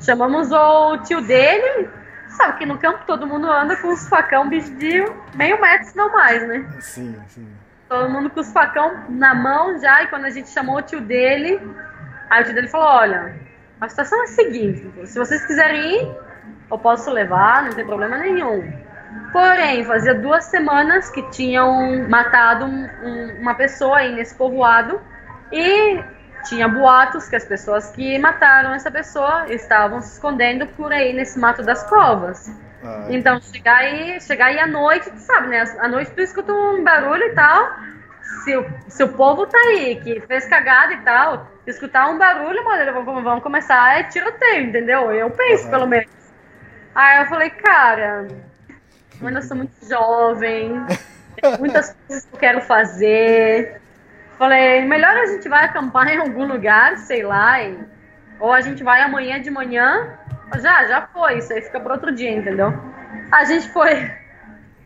Chamamos 0.00 0.50
o 0.52 0.98
tio 0.98 1.20
dele. 1.20 1.88
Sabe 2.28 2.58
que 2.58 2.66
no 2.66 2.76
campo 2.76 3.00
todo 3.06 3.26
mundo 3.26 3.50
anda 3.50 3.76
com 3.76 3.88
os 3.88 4.08
facão 4.08 4.48
bicho 4.48 4.70
de 4.74 5.04
meio 5.34 5.60
metro, 5.60 5.86
se 5.86 5.96
não 5.96 6.12
mais, 6.12 6.46
né? 6.46 6.66
Sim, 6.80 7.16
sim. 7.28 7.48
Todo 7.88 8.10
mundo 8.10 8.28
com 8.30 8.40
os 8.40 8.52
facão 8.52 9.04
na 9.08 9.32
mão 9.34 9.78
já. 9.78 10.02
E 10.02 10.08
quando 10.08 10.24
a 10.24 10.30
gente 10.30 10.50
chamou 10.50 10.76
o 10.78 10.82
tio 10.82 11.00
dele, 11.00 11.60
aí 12.28 12.42
o 12.42 12.44
tio 12.44 12.54
dele 12.54 12.68
falou: 12.68 12.88
Olha, 12.88 13.34
a 13.80 13.88
situação 13.88 14.18
é 14.20 14.24
a 14.24 14.28
seguinte: 14.28 15.06
se 15.06 15.18
vocês 15.18 15.44
quiserem 15.46 15.94
ir, 16.02 16.16
eu 16.70 16.78
posso 16.78 17.10
levar, 17.10 17.64
não 17.64 17.72
tem 17.72 17.84
problema 17.84 18.16
nenhum. 18.18 18.72
Porém, 19.32 19.84
fazia 19.84 20.14
duas 20.14 20.44
semanas 20.44 21.10
que 21.10 21.22
tinham 21.30 22.08
matado 22.08 22.64
um- 22.64 22.88
um- 23.02 23.36
uma 23.40 23.54
pessoa 23.54 23.98
aí 23.98 24.14
nesse 24.14 24.34
povoado 24.34 25.00
e 25.52 26.00
tinha 26.48 26.68
boatos 26.68 27.28
que 27.28 27.36
as 27.36 27.44
pessoas 27.44 27.90
que 27.90 28.18
mataram 28.18 28.72
essa 28.74 28.90
pessoa 28.90 29.46
estavam 29.48 30.00
se 30.00 30.12
escondendo 30.14 30.66
por 30.68 30.92
aí 30.92 31.12
nesse 31.12 31.38
mato 31.38 31.62
das 31.62 31.82
covas. 31.88 32.48
Ah, 32.82 33.04
Então, 33.08 33.40
chegar 33.40 33.76
aí, 33.78 34.20
chegar 34.20 34.46
aí 34.46 34.58
à 34.58 34.66
noite, 34.66 35.10
tu 35.10 35.18
sabe, 35.18 35.48
né? 35.48 35.64
À 35.80 35.88
noite 35.88 36.10
tu 36.12 36.20
escuta 36.20 36.52
um 36.52 36.82
barulho 36.82 37.22
e 37.22 37.34
tal. 37.34 37.70
Se 38.44 38.56
o, 38.56 38.66
se 38.88 39.02
o 39.02 39.08
povo 39.08 39.46
tá 39.46 39.58
aí, 39.58 39.96
que 39.96 40.20
fez 40.20 40.46
cagada 40.46 40.92
e 40.92 40.98
tal, 40.98 41.48
escutar 41.66 42.08
um 42.08 42.18
barulho, 42.18 42.64
mano, 42.64 43.04
vão, 43.04 43.22
vão 43.22 43.40
começar 43.40 43.98
a 43.98 44.04
tiroteio, 44.04 44.66
entendeu? 44.66 45.10
Eu 45.12 45.30
penso, 45.30 45.64
Aham. 45.64 45.70
pelo 45.70 45.86
menos. 45.86 46.08
Aí 46.94 47.22
eu 47.22 47.26
falei, 47.26 47.50
cara, 47.50 48.26
eu 49.20 49.28
ainda 49.28 49.42
sou 49.42 49.56
muito 49.56 49.72
jovem, 49.88 50.80
tem 51.40 51.58
muitas 51.58 51.94
coisas 52.06 52.24
que 52.24 52.34
eu 52.34 52.38
quero 52.38 52.60
fazer. 52.62 53.80
Falei, 54.38 54.84
melhor 54.84 55.16
a 55.16 55.26
gente 55.26 55.48
vai 55.48 55.64
acampar 55.64 56.08
em 56.08 56.18
algum 56.18 56.46
lugar, 56.46 56.96
sei 56.98 57.22
lá, 57.22 57.62
e- 57.62 57.78
ou 58.38 58.52
a 58.52 58.60
gente 58.60 58.82
vai 58.82 59.00
amanhã 59.02 59.40
de 59.40 59.50
manhã. 59.50 60.18
Já, 60.58 60.86
já 60.86 61.06
foi, 61.08 61.38
isso 61.38 61.52
aí 61.52 61.62
fica 61.62 61.80
para 61.80 61.94
outro 61.94 62.14
dia, 62.14 62.30
entendeu? 62.30 62.72
A 63.32 63.44
gente 63.44 63.68
foi 63.70 64.10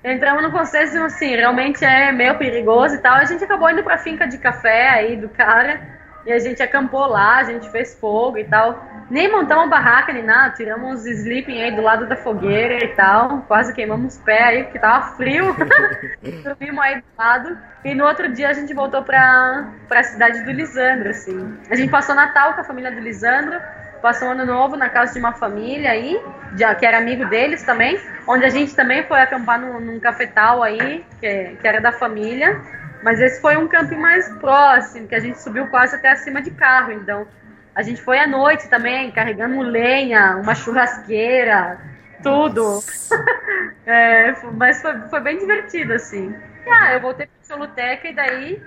entramos 0.02 0.42
no 0.42 0.50
consenso 0.50 0.98
assim, 1.02 1.36
realmente 1.36 1.84
é 1.84 2.12
meio 2.12 2.36
perigoso 2.38 2.94
e 2.94 2.98
tal. 2.98 3.14
A 3.14 3.24
gente 3.24 3.44
acabou 3.44 3.70
indo 3.70 3.82
pra 3.82 3.98
finca 3.98 4.26
de 4.26 4.38
café 4.38 4.88
aí 4.88 5.16
do 5.16 5.28
cara. 5.28 6.00
E 6.26 6.32
a 6.32 6.38
gente 6.38 6.62
acampou 6.62 7.06
lá, 7.06 7.38
a 7.38 7.44
gente 7.44 7.70
fez 7.70 7.98
fogo 7.98 8.36
e 8.36 8.44
tal. 8.44 8.84
Nem 9.10 9.32
montamos 9.32 9.70
barraca 9.70 10.12
nem 10.12 10.22
nada, 10.22 10.54
tiramos 10.54 11.06
sleeping 11.06 11.62
aí 11.62 11.74
do 11.74 11.80
lado 11.80 12.06
da 12.06 12.14
fogueira 12.14 12.84
e 12.84 12.88
tal. 12.88 13.42
Quase 13.48 13.74
queimamos 13.74 14.16
os 14.16 14.22
pés 14.22 14.40
aí, 14.40 14.64
porque 14.64 14.78
tava 14.78 15.16
frio. 15.16 15.56
Dormimos 16.44 16.84
aí 16.84 16.96
do 16.96 17.04
lado. 17.18 17.58
E 17.84 17.94
no 17.94 18.04
outro 18.04 18.30
dia 18.32 18.50
a 18.50 18.52
gente 18.52 18.74
voltou 18.74 19.02
pra, 19.02 19.70
pra 19.88 20.02
cidade 20.02 20.44
do 20.44 20.52
Lisandro, 20.52 21.08
assim. 21.08 21.58
A 21.70 21.74
gente 21.74 21.90
passou 21.90 22.14
Natal 22.14 22.52
com 22.52 22.60
a 22.60 22.64
família 22.64 22.92
do 22.92 23.00
Lisandro, 23.00 23.58
passou 24.00 24.28
ano 24.28 24.44
novo 24.44 24.76
na 24.76 24.88
casa 24.88 25.12
de 25.12 25.18
uma 25.18 25.32
família 25.32 25.90
aí, 25.90 26.20
de, 26.52 26.74
que 26.76 26.86
era 26.86 26.98
amigo 26.98 27.26
deles 27.26 27.62
também, 27.62 28.00
onde 28.26 28.44
a 28.44 28.50
gente 28.50 28.74
também 28.74 29.04
foi 29.04 29.20
acampar 29.20 29.60
num, 29.60 29.80
num 29.80 30.00
cafetal 30.00 30.62
aí, 30.62 31.04
que, 31.20 31.56
que 31.60 31.66
era 31.66 31.80
da 31.80 31.92
família. 31.92 32.60
Mas 33.02 33.18
esse 33.20 33.40
foi 33.40 33.56
um 33.56 33.66
camping 33.66 33.96
mais 33.96 34.28
próximo, 34.36 35.08
que 35.08 35.14
a 35.14 35.20
gente 35.20 35.40
subiu 35.40 35.66
quase 35.68 35.96
até 35.96 36.10
acima 36.10 36.42
de 36.42 36.50
carro. 36.50 36.92
Então, 36.92 37.26
a 37.74 37.82
gente 37.82 38.02
foi 38.02 38.18
à 38.18 38.26
noite 38.26 38.68
também, 38.68 39.10
carregando 39.10 39.60
lenha, 39.62 40.36
uma 40.36 40.54
churrasqueira, 40.54 41.80
tudo. 42.22 42.80
é, 43.86 44.34
mas 44.52 44.82
foi, 44.82 44.98
foi, 45.08 45.20
bem 45.20 45.38
divertido, 45.38 45.94
assim. 45.94 46.34
E, 46.66 46.70
ah, 46.70 46.92
eu 46.94 47.00
voltei 47.00 47.26
para 47.26 47.56
Choluteca 47.56 48.08
e 48.08 48.14
daí 48.14 48.62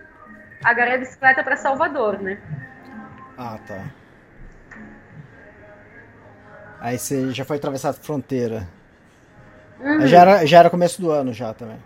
agarrei 0.63 0.95
a 0.95 0.97
bicicleta 0.97 1.43
para 1.43 1.55
Salvador, 1.55 2.19
né? 2.19 2.38
Ah, 3.38 3.57
tá. 3.67 3.84
Aí 6.84 6.99
você 6.99 7.31
já 7.31 7.45
foi 7.45 7.55
atravessar 7.55 7.91
a 7.91 7.93
fronteira. 7.93 8.67
Uhum. 9.79 10.05
Já, 10.05 10.19
era, 10.19 10.45
já 10.45 10.59
era 10.59 10.69
começo 10.69 11.01
do 11.01 11.11
ano 11.11 11.31
já 11.31 11.53
também. 11.53 11.77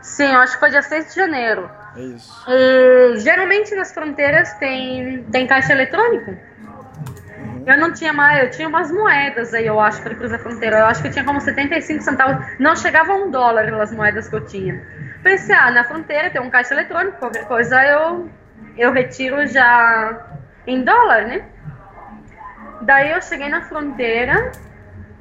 Sim, 0.00 0.32
eu 0.32 0.38
acho 0.38 0.52
que 0.52 0.60
foi 0.60 0.70
dia 0.70 0.82
6 0.82 1.08
de 1.08 1.14
janeiro. 1.16 1.68
É 1.96 2.00
isso. 2.02 2.44
E, 2.48 3.18
geralmente 3.18 3.74
nas 3.74 3.92
fronteiras 3.92 4.52
tem, 4.54 5.24
tem 5.32 5.48
caixa 5.48 5.72
eletrônica. 5.72 6.30
Uhum. 6.30 7.64
Eu 7.66 7.76
não 7.76 7.92
tinha 7.92 8.12
mais, 8.12 8.44
eu 8.44 8.50
tinha 8.52 8.68
umas 8.68 8.88
moedas 8.92 9.52
aí, 9.52 9.66
eu 9.66 9.80
acho, 9.80 10.00
para 10.00 10.14
cruzar 10.14 10.38
a 10.38 10.42
fronteira. 10.44 10.78
Eu 10.78 10.86
acho 10.86 11.02
que 11.02 11.08
eu 11.08 11.12
tinha 11.12 11.24
como 11.24 11.40
75 11.40 12.00
centavos. 12.00 12.46
Não 12.60 12.76
chegava 12.76 13.12
a 13.14 13.16
um 13.16 13.32
dólar 13.32 13.64
pelas 13.64 13.92
moedas 13.92 14.28
que 14.28 14.36
eu 14.36 14.46
tinha. 14.46 14.80
Pensei, 15.24 15.56
ah, 15.56 15.72
na 15.72 15.82
fronteira 15.82 16.30
tem 16.30 16.40
um 16.40 16.50
caixa 16.50 16.72
eletrônico, 16.72 17.18
qualquer 17.18 17.48
coisa 17.48 17.84
eu, 17.84 18.30
eu 18.76 18.92
retiro 18.92 19.44
já 19.48 20.24
em 20.68 20.84
dólar, 20.84 21.26
né? 21.26 21.44
Daí 22.80 23.10
eu 23.10 23.20
cheguei 23.20 23.48
na 23.48 23.62
fronteira, 23.62 24.52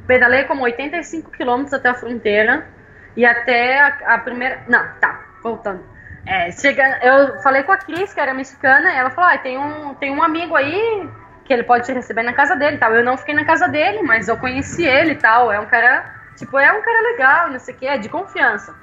pedalei 0.05 0.43
como 0.45 0.63
85 0.63 1.31
quilômetros 1.31 1.73
até 1.73 1.89
a 1.89 1.95
fronteira 1.95 2.67
e 3.15 3.25
até 3.25 3.79
a, 3.79 3.87
a, 4.15 4.19
primeira. 4.19 4.63
Não, 4.67 4.85
tá, 4.99 5.25
voltando. 5.41 5.83
É, 6.25 6.51
chega, 6.51 6.99
eu 7.01 7.41
falei 7.41 7.63
com 7.63 7.71
a 7.71 7.77
Cris, 7.77 8.13
que 8.13 8.19
era 8.19 8.33
mexicana, 8.33 8.91
e 8.91 8.95
ela 8.95 9.09
falou: 9.09 9.29
ah, 9.31 9.37
tem, 9.37 9.57
um, 9.57 9.93
tem 9.95 10.11
um 10.11 10.21
amigo 10.21 10.55
aí 10.55 11.09
que 11.45 11.53
ele 11.53 11.63
pode 11.63 11.85
te 11.85 11.93
receber 11.93 12.23
na 12.23 12.33
casa 12.33 12.55
dele 12.55 12.77
tal. 12.77 12.93
Eu 12.93 13.03
não 13.03 13.17
fiquei 13.17 13.33
na 13.33 13.45
casa 13.45 13.67
dele, 13.67 14.03
mas 14.03 14.27
eu 14.27 14.37
conheci 14.37 14.85
ele 14.85 15.15
tal. 15.15 15.51
É 15.51 15.59
um 15.59 15.65
cara, 15.65 16.13
tipo, 16.35 16.59
é 16.59 16.71
um 16.71 16.81
cara 16.81 17.01
legal, 17.01 17.49
não 17.49 17.59
sei 17.59 17.73
o 17.73 17.77
que, 17.77 17.87
é 17.87 17.97
de 17.97 18.09
confiança. 18.09 18.75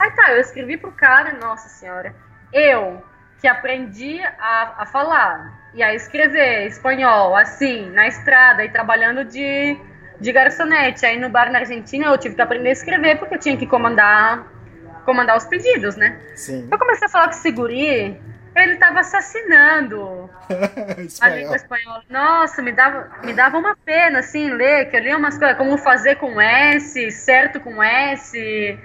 Aí 0.00 0.10
tá, 0.12 0.32
eu 0.32 0.40
escrevi 0.40 0.76
pro 0.76 0.92
cara, 0.92 1.32
nossa 1.32 1.68
senhora, 1.68 2.14
eu 2.52 3.02
que 3.40 3.48
aprendi 3.48 4.22
a, 4.38 4.82
a 4.82 4.86
falar 4.86 5.61
e 5.74 5.82
a 5.82 5.94
escrever 5.94 6.66
espanhol 6.66 7.36
assim, 7.36 7.90
na 7.90 8.06
estrada 8.06 8.64
e 8.64 8.68
trabalhando 8.68 9.24
de 9.24 9.76
de 10.20 10.32
garçonete. 10.32 11.04
Aí 11.04 11.18
no 11.18 11.28
bar 11.28 11.50
na 11.50 11.60
Argentina 11.60 12.06
eu 12.06 12.16
tive 12.16 12.34
que 12.36 12.42
aprender 12.42 12.68
a 12.68 12.72
escrever 12.72 13.18
porque 13.18 13.34
eu 13.34 13.40
tinha 13.40 13.56
que 13.56 13.66
comandar 13.66 14.46
comandar 15.04 15.36
os 15.36 15.44
pedidos, 15.44 15.96
né? 15.96 16.16
Sim. 16.36 16.68
Eu 16.70 16.78
comecei 16.78 17.06
a 17.06 17.10
falar 17.10 17.24
com 17.26 17.34
o 17.34 17.38
Seguri, 17.38 18.20
ele 18.54 18.76
tava 18.76 19.00
assassinando 19.00 20.30
a 21.20 21.28
língua 21.28 21.56
espanhola. 21.56 22.02
Nossa, 22.08 22.62
me 22.62 22.72
dava, 22.72 23.10
me 23.24 23.32
dava 23.32 23.58
uma 23.58 23.76
pena, 23.84 24.20
assim, 24.20 24.50
ler, 24.50 24.90
que 24.90 24.96
eu 24.96 25.00
lia 25.00 25.16
umas 25.16 25.38
coisas, 25.38 25.56
como 25.56 25.76
fazer 25.78 26.16
com 26.16 26.40
S, 26.40 27.10
certo 27.10 27.60
com 27.60 27.82
S. 27.82 28.78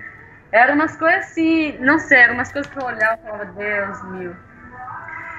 Eram 0.52 0.76
umas 0.76 0.96
coisas 0.96 1.26
assim, 1.26 1.78
não 1.80 2.00
sei, 2.00 2.20
eram 2.20 2.36
umas 2.36 2.52
coisas 2.52 2.72
que 2.72 2.80
eu 2.80 2.86
olhava 2.86 3.20
e 3.22 3.26
falava, 3.26 3.46
Deus 3.46 4.04
meu. 4.12 4.36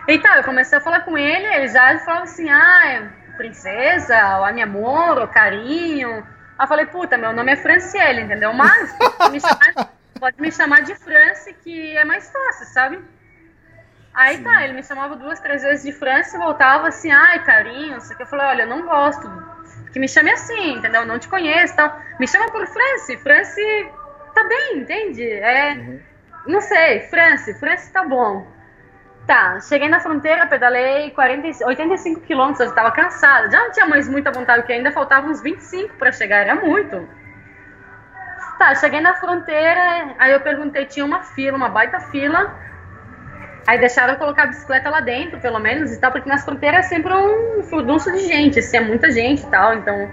Então, 0.09 0.35
eu 0.37 0.43
comecei 0.43 0.79
a 0.79 0.81
falar 0.81 1.01
com 1.01 1.19
ele, 1.19 1.47
ele 1.47 1.69
já 1.69 1.99
falava 1.99 2.25
assim, 2.25 2.49
ah, 2.49 3.11
princesa, 3.37 4.39
ou 4.39 4.45
a 4.47 4.53
minha 4.53 4.65
amor, 4.65 5.19
ou 5.19 5.29
carinho. 5.29 6.27
Aí 6.59 6.65
eu 6.65 6.67
falei, 6.67 6.87
puta, 6.87 7.19
meu 7.19 7.31
nome 7.35 7.53
é 7.53 7.57
Franciele, 7.57 8.23
entendeu? 8.23 8.55
Mas 8.55 8.97
me 9.31 9.39
chamar, 9.39 9.93
pode 10.19 10.41
me 10.41 10.51
chamar 10.51 10.81
de 10.81 10.95
France, 10.95 11.53
que 11.63 11.95
é 11.95 12.07
mais 12.07 12.33
fácil, 12.33 12.67
sabe? 12.73 13.05
Aí 14.15 14.39
Sim. 14.39 14.45
tá, 14.45 14.65
ele 14.65 14.73
me 14.73 14.83
chamava 14.83 15.15
duas, 15.15 15.41
três 15.41 15.63
vezes 15.63 15.85
de 15.85 15.93
France 15.93 16.35
e 16.35 16.39
voltava 16.39 16.89
assim, 16.89 17.11
ai, 17.11 17.45
carinho, 17.45 17.99
isso 17.99 18.11
aqui. 18.11 18.23
Eu 18.23 18.27
falei, 18.27 18.47
olha, 18.47 18.63
eu 18.63 18.69
não 18.69 18.87
gosto 18.87 19.31
que 19.93 19.99
me 19.99 20.09
chame 20.09 20.31
assim, 20.31 20.79
entendeu? 20.79 21.05
Não 21.05 21.19
te 21.19 21.29
conheço 21.29 21.77
tal. 21.77 22.01
Me 22.19 22.27
chama 22.27 22.51
por 22.51 22.67
France, 22.67 23.17
France 23.19 23.61
tá 24.35 24.43
bem, 24.49 24.79
entende? 24.79 25.23
É, 25.23 25.75
uhum. 25.75 26.01
não 26.47 26.61
sei, 26.63 27.01
France, 27.09 27.53
France 27.61 27.93
tá 27.93 28.05
bom. 28.05 28.58
Tá, 29.29 29.61
cheguei 29.61 29.91
na 29.91 30.01
fronteira, 30.01 30.47
pedalei 30.47 31.11
40, 31.11 31.63
85 31.67 32.23
quilômetros, 32.23 32.61
eu 32.61 32.69
estava 32.69 32.91
cansada. 32.91 33.51
Já 33.51 33.61
não 33.61 33.71
tinha 33.71 33.85
mais 33.85 34.09
muita 34.09 34.33
vontade, 34.33 34.63
porque 34.63 34.73
ainda 34.73 34.91
faltavam 34.91 35.31
uns 35.31 35.43
25 35.43 35.97
para 35.97 36.11
chegar, 36.11 36.39
era 36.39 36.55
muito. 36.55 37.07
Tá, 38.59 38.75
cheguei 38.75 39.03
na 39.03 39.13
fronteira, 39.17 40.15
aí 40.19 40.33
eu 40.33 40.41
perguntei, 40.41 40.87
tinha 40.87 41.05
uma 41.05 41.23
fila, 41.25 41.59
uma 41.59 41.69
baita 41.69 42.01
fila. 42.01 42.59
Aí 43.67 43.79
deixaram 43.79 44.15
eu 44.15 44.19
colocar 44.19 44.45
a 44.45 44.47
bicicleta 44.47 44.89
lá 44.89 45.01
dentro, 45.01 45.39
pelo 45.41 45.59
menos, 45.59 45.93
e 45.93 46.01
tal, 46.01 46.11
porque 46.11 46.27
nas 46.27 46.43
fronteiras 46.43 46.87
é 46.87 46.89
sempre 46.89 47.13
um 47.13 47.63
furdunço 47.65 48.11
de 48.11 48.21
gente, 48.21 48.61
assim, 48.61 48.79
é 48.79 48.81
muita 48.81 49.11
gente 49.11 49.43
e 49.43 49.51
tal, 49.51 49.75
então, 49.75 50.11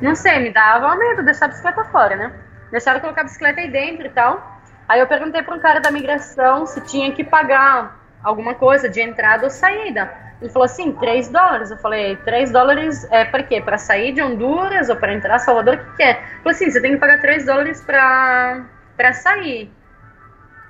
não 0.00 0.14
sei, 0.14 0.38
me 0.38 0.50
dava 0.50 0.96
medo 0.96 1.22
deixar 1.22 1.44
a 1.44 1.48
bicicleta 1.48 1.84
fora, 1.84 2.16
né? 2.16 2.32
Deixaram 2.70 2.96
eu 2.96 3.02
colocar 3.02 3.20
a 3.20 3.24
bicicleta 3.24 3.60
aí 3.60 3.70
dentro 3.70 4.06
e 4.06 4.10
tal. 4.10 4.58
Aí 4.88 5.00
eu 5.00 5.06
perguntei 5.06 5.42
para 5.42 5.54
um 5.54 5.60
cara 5.60 5.80
da 5.80 5.90
migração 5.90 6.64
se 6.64 6.80
tinha 6.80 7.12
que 7.12 7.22
pagar 7.22 8.03
alguma 8.24 8.54
coisa 8.54 8.88
de 8.88 9.00
entrada 9.00 9.44
ou 9.44 9.50
saída. 9.50 10.12
Ele 10.40 10.50
falou 10.50 10.64
assim, 10.66 10.92
3 10.92 11.28
dólares. 11.28 11.70
Eu 11.70 11.76
falei, 11.76 12.16
3 12.16 12.50
dólares 12.50 13.06
é 13.10 13.24
para 13.24 13.42
quê? 13.42 13.60
Para 13.60 13.78
sair 13.78 14.12
de 14.12 14.22
Honduras 14.22 14.88
ou 14.88 14.96
para 14.96 15.14
entrar 15.14 15.36
em 15.36 15.38
Salvador? 15.38 15.74
O 15.74 15.78
que, 15.78 15.96
que 15.96 16.02
é? 16.02 16.10
Ele 16.10 16.18
falou 16.38 16.50
assim, 16.50 16.70
você 16.70 16.80
tem 16.80 16.92
que 16.92 16.98
pagar 16.98 17.20
3 17.20 17.46
dólares 17.46 17.80
para 17.82 19.12
sair. 19.12 19.70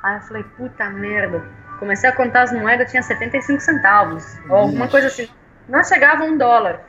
Aí 0.02 0.16
eu 0.16 0.20
falei, 0.22 0.44
puta 0.56 0.90
merda. 0.90 1.42
Comecei 1.78 2.10
a 2.10 2.12
contar 2.12 2.42
as 2.42 2.52
moedas, 2.52 2.90
tinha 2.90 3.02
75 3.02 3.60
centavos. 3.60 4.38
Ou 4.48 4.56
alguma 4.56 4.88
coisa 4.88 5.06
assim. 5.06 5.28
Não 5.68 5.82
chegava 5.82 6.24
um 6.24 6.36
dólar. 6.36 6.80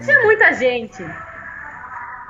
Tinha 0.00 0.22
muita 0.22 0.52
gente. 0.54 1.04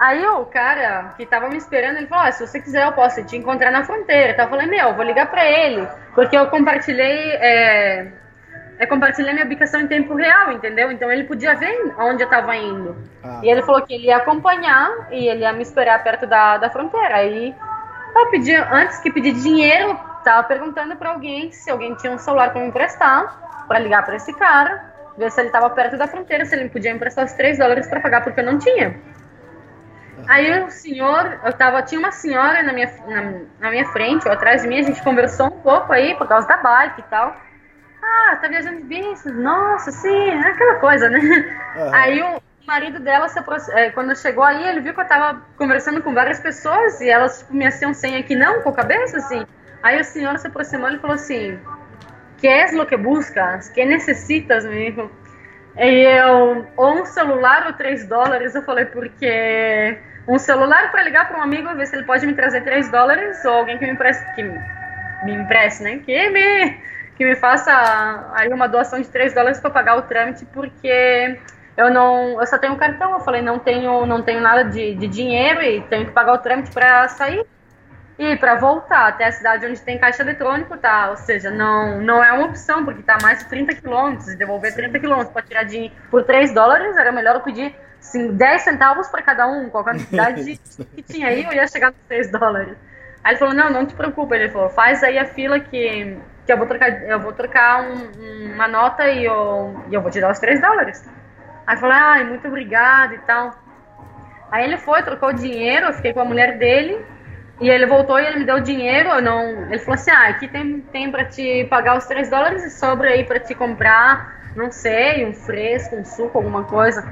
Aí 0.03 0.27
o 0.27 0.45
cara 0.47 1.15
que 1.17 1.25
tava 1.25 1.49
me 1.49 1.57
esperando, 1.57 1.97
ele 1.97 2.09
falou: 2.09 2.33
se 2.33 2.45
você 2.45 2.61
quiser, 2.61 2.85
eu 2.85 2.91
posso 2.91 3.25
te 3.25 3.37
encontrar 3.37 3.71
na 3.71 3.85
fronteira. 3.85 4.33
Então 4.33 4.47
eu 4.47 4.51
falei: 4.51 4.67
meu, 4.67 4.89
eu 4.89 4.95
vou 4.97 5.05
ligar 5.05 5.31
pra 5.31 5.47
ele, 5.47 5.87
porque 6.13 6.37
eu 6.37 6.49
compartilhei. 6.49 7.31
É, 7.35 8.09
é 8.81 8.87
compartilhei 8.87 9.33
minha 9.33 9.45
ubicação 9.45 9.81
em 9.81 9.87
tempo 9.87 10.17
real, 10.17 10.51
entendeu? 10.51 10.91
Então 10.91 11.09
ele 11.09 11.23
podia 11.23 11.55
ver 11.55 11.95
onde 12.01 12.25
eu 12.25 12.29
tava 12.29 12.57
indo. 12.57 12.97
Ah. 13.23 13.43
E 13.45 13.49
ele 13.49 13.63
falou 13.63 13.81
que 13.83 13.95
ele 13.95 14.09
ia 14.09 14.17
acompanhar 14.17 14.91
e 15.13 15.29
ele 15.29 15.43
ia 15.43 15.53
me 15.53 15.63
esperar 15.63 16.03
perto 16.03 16.27
da, 16.27 16.59
da 16.59 16.69
fronteira. 16.69 17.19
Aí 17.19 17.55
eu 18.17 18.27
pedi, 18.29 18.57
antes 18.57 18.99
que 18.99 19.13
pedir 19.13 19.35
dinheiro, 19.35 19.97
tava 20.25 20.43
perguntando 20.49 20.97
para 20.97 21.11
alguém 21.11 21.53
se 21.53 21.71
alguém 21.71 21.95
tinha 21.95 22.13
um 22.13 22.19
celular 22.19 22.51
para 22.51 22.61
me 22.61 22.67
emprestar, 22.67 23.67
para 23.69 23.79
ligar 23.79 24.05
para 24.05 24.17
esse 24.17 24.33
cara, 24.35 24.85
ver 25.17 25.31
se 25.31 25.41
ele 25.41 25.51
tava 25.51 25.71
perto 25.71 25.97
da 25.97 26.09
fronteira, 26.09 26.45
se 26.45 26.57
ele 26.57 26.65
me 26.65 26.71
podia 26.71 26.91
emprestar 26.91 27.25
os 27.25 27.33
3 27.35 27.59
dólares 27.59 27.87
para 27.87 28.01
pagar, 28.01 28.25
porque 28.25 28.41
eu 28.41 28.45
não 28.45 28.59
tinha. 28.59 29.01
Aí 30.29 30.63
o 30.63 30.71
senhor, 30.71 31.39
eu 31.45 31.53
tava, 31.53 31.83
tinha 31.83 31.99
uma 31.99 32.13
senhora 32.13 32.63
na 32.63 32.73
minha, 32.73 32.91
na, 33.07 33.41
na, 33.61 33.71
minha 33.71 33.87
frente, 33.89 34.27
ou 34.27 34.33
atrás 34.33 34.63
de 34.63 34.69
mim, 34.69 34.79
a 34.79 34.83
gente 34.83 35.03
conversou 35.03 35.47
um 35.47 35.61
pouco 35.61 35.93
aí 35.93 36.15
por 36.17 36.29
causa 36.29 36.47
da 36.47 36.57
bike 36.57 37.01
e 37.01 37.05
tal. 37.05 37.37
Ah, 38.03 38.37
tá 38.37 38.49
viajando 38.49 38.79
de 38.79 38.85
bici? 38.85 39.31
Nossa, 39.31 39.93
sim, 39.93 40.31
é 40.31 40.49
aquela 40.49 40.77
coisa, 40.77 41.09
né? 41.09 41.19
Uhum. 41.77 41.95
Aí 41.95 42.23
o 42.23 42.43
marido 42.67 42.99
dela, 43.01 43.29
se 43.29 43.41
é, 43.73 43.91
quando 43.91 44.17
chegou 44.17 44.45
aí, 44.45 44.69
ele 44.69 44.81
viu 44.81 44.95
que 44.95 45.01
eu 45.01 45.07
tava 45.07 45.41
conversando 45.57 46.03
com 46.03 46.13
várias 46.13 46.41
pessoas 46.41 47.01
e 47.01 47.09
elas 47.09 47.41
tipo, 47.41 47.55
me 47.55 47.67
haciam 47.67 47.95
sem 47.95 48.17
aqui 48.17 48.35
não, 48.35 48.63
com 48.63 48.71
a 48.71 48.75
cabeça, 48.75 49.19
assim. 49.19 49.47
Aí 49.83 50.01
o 50.01 50.05
senhor 50.05 50.39
se 50.39 50.47
aproximou 50.47 50.91
e 50.91 50.99
falou 50.99 51.15
assim, 51.15 51.59
que 52.39 52.47
é 52.47 52.71
lo 52.73 52.87
que 52.87 52.97
buscas? 52.97 53.69
Que 53.69 53.85
necessitas, 53.85 54.65
amigo? 54.65 55.11
E 55.77 56.19
eu, 56.19 56.67
ou 56.77 57.01
um 57.01 57.07
celular 57.07 57.67
ou 57.67 57.73
3 57.73 58.07
dólares, 58.07 58.55
eu 58.55 58.63
falei, 58.63 58.85
porque 58.85 59.99
um 60.27 60.39
celular 60.39 60.91
para 60.91 61.03
ligar 61.03 61.29
para 61.29 61.39
um 61.39 61.43
amigo, 61.43 61.75
ver 61.75 61.87
se 61.87 61.97
ele 61.97 62.05
pode 62.05 62.27
me 62.27 62.35
trazer 62.35 62.63
3 62.63 62.91
dólares, 62.91 63.45
ou 63.45 63.53
alguém 63.53 63.79
que 63.79 63.85
me 63.85 63.93
empreste, 63.93 64.25
que 64.35 64.43
me 64.43 65.35
empreste, 65.35 65.83
né? 65.83 65.99
Que 65.99 66.31
me, 66.31 66.79
que 67.17 67.25
me 67.25 67.37
faça 67.37 67.73
aí 68.35 68.49
uma 68.53 68.69
doação 68.69 69.01
de 69.01 69.09
3 69.09 69.35
dólares 69.35 69.61
para 69.61 69.71
pagar 69.71 69.97
o 69.97 70.03
trâmite, 70.03 70.45
porque 70.47 71.39
eu 71.77 71.91
não, 71.91 72.41
eu 72.41 72.47
só 72.47 72.59
tenho 72.59 72.77
cartão, 72.77 73.13
eu 73.13 73.21
falei, 73.21 73.43
não 73.43 73.59
tenho, 73.59 74.07
não 74.07 74.23
tenho 74.23 74.41
nada 74.41 74.65
de, 74.65 74.95
de 74.95 75.09
dinheiro 75.09 75.63
e 75.63 75.81
tenho 75.83 76.07
que 76.07 76.13
pagar 76.13 76.35
o 76.35 76.39
trâmite 76.39 76.71
para 76.71 77.09
sair. 77.09 77.45
E 78.19 78.37
para 78.37 78.57
voltar 78.57 79.09
até 79.09 79.27
a 79.27 79.33
cidade 79.33 79.67
onde 79.67 79.81
tem 79.81 79.99
caixa 79.99 80.23
eletrônico, 80.23 80.77
tá? 80.77 81.11
Ou 81.11 81.17
seja, 81.17 81.51
não, 81.51 82.01
não 82.01 82.23
é 82.23 82.33
uma 82.33 82.47
opção, 82.47 82.85
porque 82.85 83.03
tá 83.03 83.19
mais 83.23 83.41
de 83.41 83.47
30 83.47 83.75
quilômetros. 83.75 84.29
E 84.29 84.37
devolver 84.37 84.75
30 84.75 84.99
quilômetros 84.99 85.33
para 85.33 85.43
tirar 85.43 85.67
por 86.11 86.25
3 86.25 86.53
dólares, 86.53 86.97
era 86.97 87.11
melhor 87.11 87.37
eu 87.37 87.41
pedir 87.41 87.75
assim, 87.99 88.33
10 88.33 88.63
centavos 88.63 89.09
para 89.09 89.23
cada 89.23 89.47
um, 89.47 89.67
a 89.67 89.85
quantidade 89.85 90.61
que 90.95 91.03
tinha 91.03 91.29
aí, 91.29 91.45
eu 91.45 91.53
ia 91.53 91.67
chegar 91.67 91.91
nos 91.91 92.01
3 92.09 92.31
dólares. 92.31 92.77
Aí 93.25 93.33
ele 93.33 93.39
falou, 93.39 93.55
não, 93.55 93.71
não 93.71 93.87
te 93.87 93.95
preocupa. 93.95 94.37
Ele 94.37 94.51
falou, 94.51 94.69
faz 94.69 95.03
aí 95.03 95.19
a 95.19 95.25
fila 95.25 95.59
que, 95.61 96.19
que 96.45 96.53
eu 96.53 96.59
vou 96.59 96.67
trocar, 96.67 97.03
eu 97.05 97.21
vou 97.21 97.33
trocar 97.33 97.83
um, 97.83 98.53
uma 98.53 98.69
nota 98.69 99.09
e 99.09 99.25
eu, 99.25 99.85
e 99.89 99.95
eu 99.95 100.03
vou 100.03 100.11
te 100.11 100.21
dar 100.21 100.31
os 100.31 100.39
3 100.39 100.61
dólares. 100.61 101.09
Aí 101.67 101.77
eu 101.77 101.81
falei, 101.81 101.97
ai, 101.97 102.25
muito 102.25 102.47
obrigado 102.49 103.15
e 103.15 103.19
tal. 103.19 103.55
Aí 104.51 104.65
ele 104.65 104.77
foi, 104.77 105.03
trocou 105.03 105.31
o 105.31 105.33
dinheiro, 105.33 105.87
eu 105.87 105.93
fiquei 105.95 106.13
com 106.13 106.21
a 106.21 106.25
mulher 106.25 106.59
dele. 106.59 107.05
E 107.61 107.69
ele 107.69 107.87
voltou 107.87 108.19
e 108.19 108.27
ele 108.27 108.41
me 108.41 108.45
deu 108.45 108.61
dinheiro, 108.61 109.21
não... 109.21 109.43
Ele 109.67 109.79
falou 109.79 109.95
assim, 109.95 110.11
ah, 110.11 110.29
aqui 110.29 110.49
tem, 110.49 110.81
tem 110.93 111.11
pra 111.11 111.25
te 111.25 111.65
pagar 111.71 111.97
os 111.97 112.07
3 112.07 112.29
dólares 112.29 112.65
e 112.65 112.71
sobra 112.71 113.11
aí 113.11 113.25
pra 113.25 113.39
te 113.39 113.55
comprar, 113.55 114.51
não 114.57 114.71
sei, 114.73 115.25
um 115.25 115.33
fresco, 115.33 115.95
um 115.97 116.05
suco, 116.05 116.39
alguma 116.39 116.65
coisa. 116.65 117.07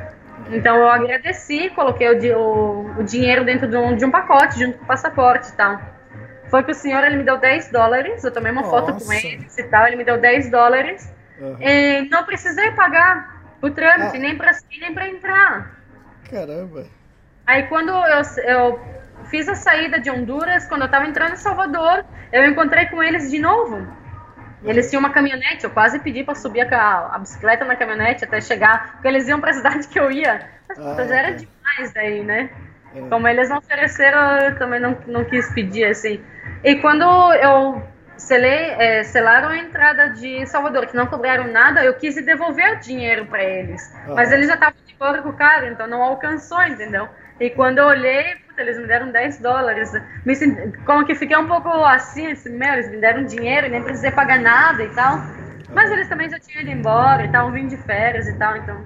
Então 0.51 0.77
eu 0.77 0.89
agradeci, 0.89 1.71
coloquei 1.71 2.09
o, 2.09 2.37
o, 2.39 3.01
o 3.01 3.03
dinheiro 3.05 3.45
dentro 3.45 3.69
de 3.69 3.77
um, 3.77 3.95
de 3.95 4.05
um 4.05 4.11
pacote, 4.11 4.59
junto 4.59 4.79
com 4.79 4.85
o 4.85 4.87
passaporte 4.87 5.51
e 5.51 5.53
tal. 5.53 5.81
Foi 6.49 6.65
que 6.65 6.73
o 6.73 6.75
senhor 6.75 7.05
ele 7.05 7.17
me 7.17 7.23
deu 7.23 7.37
10 7.37 7.71
dólares, 7.71 8.25
eu 8.25 8.33
tomei 8.33 8.51
uma 8.51 8.63
Nossa. 8.63 8.93
foto 8.93 9.05
com 9.05 9.13
ele 9.13 9.47
e 9.57 9.63
tal, 9.65 9.87
ele 9.87 9.97
me 9.97 10.05
deu 10.05 10.19
10 10.19 10.51
dólares. 10.51 11.13
Uhum. 11.39 11.57
E 11.61 12.09
não 12.11 12.25
precisei 12.25 12.73
pagar 12.73 13.41
o 13.63 13.71
trâmite, 13.71 14.17
Ah. 14.17 14.19
nem 14.19 14.37
pra 14.37 14.53
sair, 14.53 14.81
nem 14.81 14.93
pra 14.93 15.07
entrar. 15.09 15.79
Caramba. 16.29 16.87
Aí 17.47 17.63
quando 17.65 17.91
eu, 17.91 18.23
eu 18.47 18.81
fiz 19.27 19.49
a 19.49 19.55
saída 19.55 20.01
de 20.01 20.11
Honduras, 20.11 20.67
quando 20.67 20.83
eu 20.83 20.89
tava 20.91 21.07
entrando 21.07 21.33
em 21.33 21.37
Salvador, 21.37 22.05
eu 22.33 22.45
encontrei 22.45 22.87
com 22.87 23.03
eles 23.03 23.31
de 23.31 23.39
novo. 23.39 23.87
Eles 24.63 24.91
tinham 24.91 25.01
uma 25.01 25.11
caminhonete, 25.11 25.65
eu 25.65 25.71
quase 25.71 25.99
pedi 26.01 26.23
para 26.23 26.35
subir 26.35 26.73
a, 26.73 27.15
a 27.15 27.19
bicicleta 27.19 27.65
na 27.65 27.77
caminhonete 27.77 28.25
até 28.25 28.41
chegar, 28.41 28.93
porque 28.93 29.09
eles 29.09 29.27
iam 29.27 29.41
para 29.41 29.51
a 29.51 29.55
cidade 29.61 29.89
que 29.89 29.99
eu 29.99 30.11
ia. 30.11 30.47
Mas 30.69 30.79
Ah, 30.79 31.07
já 31.07 31.17
era 31.17 31.33
tá. 31.33 31.39
demais 31.39 31.93
daí, 31.95 32.23
né? 32.23 32.51
É. 32.95 33.01
Como 33.09 33.27
eles 33.27 33.49
não 33.49 33.59
ofereceram, 33.59 34.37
eu 34.39 34.59
também 34.59 34.81
não, 34.81 34.99
não 35.07 35.25
quis 35.25 35.53
pedir 35.55 35.85
assim. 35.85 36.23
E 36.63 36.77
quando 36.77 37.05
eu 37.35 37.83
selei, 38.17 38.71
é, 38.73 39.03
selaram 39.05 39.49
a 39.49 39.57
entrada 39.57 40.11
de 40.11 40.45
Salvador, 40.47 40.87
que 40.87 40.97
não 40.97 41.07
cobraram 41.07 41.47
nada, 41.51 41.83
eu 41.83 41.95
quis 41.95 42.15
devolver 42.17 42.77
o 42.77 42.81
dinheiro 42.81 43.25
para 43.27 43.43
eles. 43.43 43.83
Ah. 44.07 44.15
Mas 44.15 44.31
eles 44.31 44.47
já 44.47 44.55
estavam 44.55 44.79
de 44.87 44.95
fora 44.97 45.23
com 45.23 45.31
o 45.31 45.37
cara, 45.37 45.69
então 45.69 45.87
não 45.87 46.03
alcançou, 46.03 46.63
entendeu? 46.65 47.09
E 47.39 47.49
quando 47.49 47.79
eu 47.79 47.87
olhei, 47.87 48.35
eles 48.61 48.79
me 48.79 48.87
deram 48.87 49.11
10 49.11 49.39
dólares. 49.39 49.93
Me 50.25 50.35
como 50.85 51.05
que 51.05 51.15
fiquei 51.15 51.37
um 51.37 51.47
pouco 51.47 51.69
assim, 51.69 52.31
assim, 52.31 52.51
meu, 52.51 52.73
eles 52.75 52.91
me 52.91 52.99
deram 52.99 53.25
dinheiro 53.25 53.67
e 53.67 53.71
nem 53.71 53.83
precisei 53.83 54.11
pagar 54.11 54.39
nada 54.39 54.83
e 54.83 54.89
tal. 54.91 55.19
Mas 55.73 55.91
eles 55.91 56.09
também 56.09 56.29
já 56.29 56.39
tinham 56.39 56.63
ido 56.63 56.71
embora 56.71 57.23
e 57.23 57.27
estavam 57.27 57.53
vindo 57.53 57.71
de 57.71 57.77
férias 57.77 58.27
e 58.29 58.35
tal, 58.35 58.57
então 58.57 58.85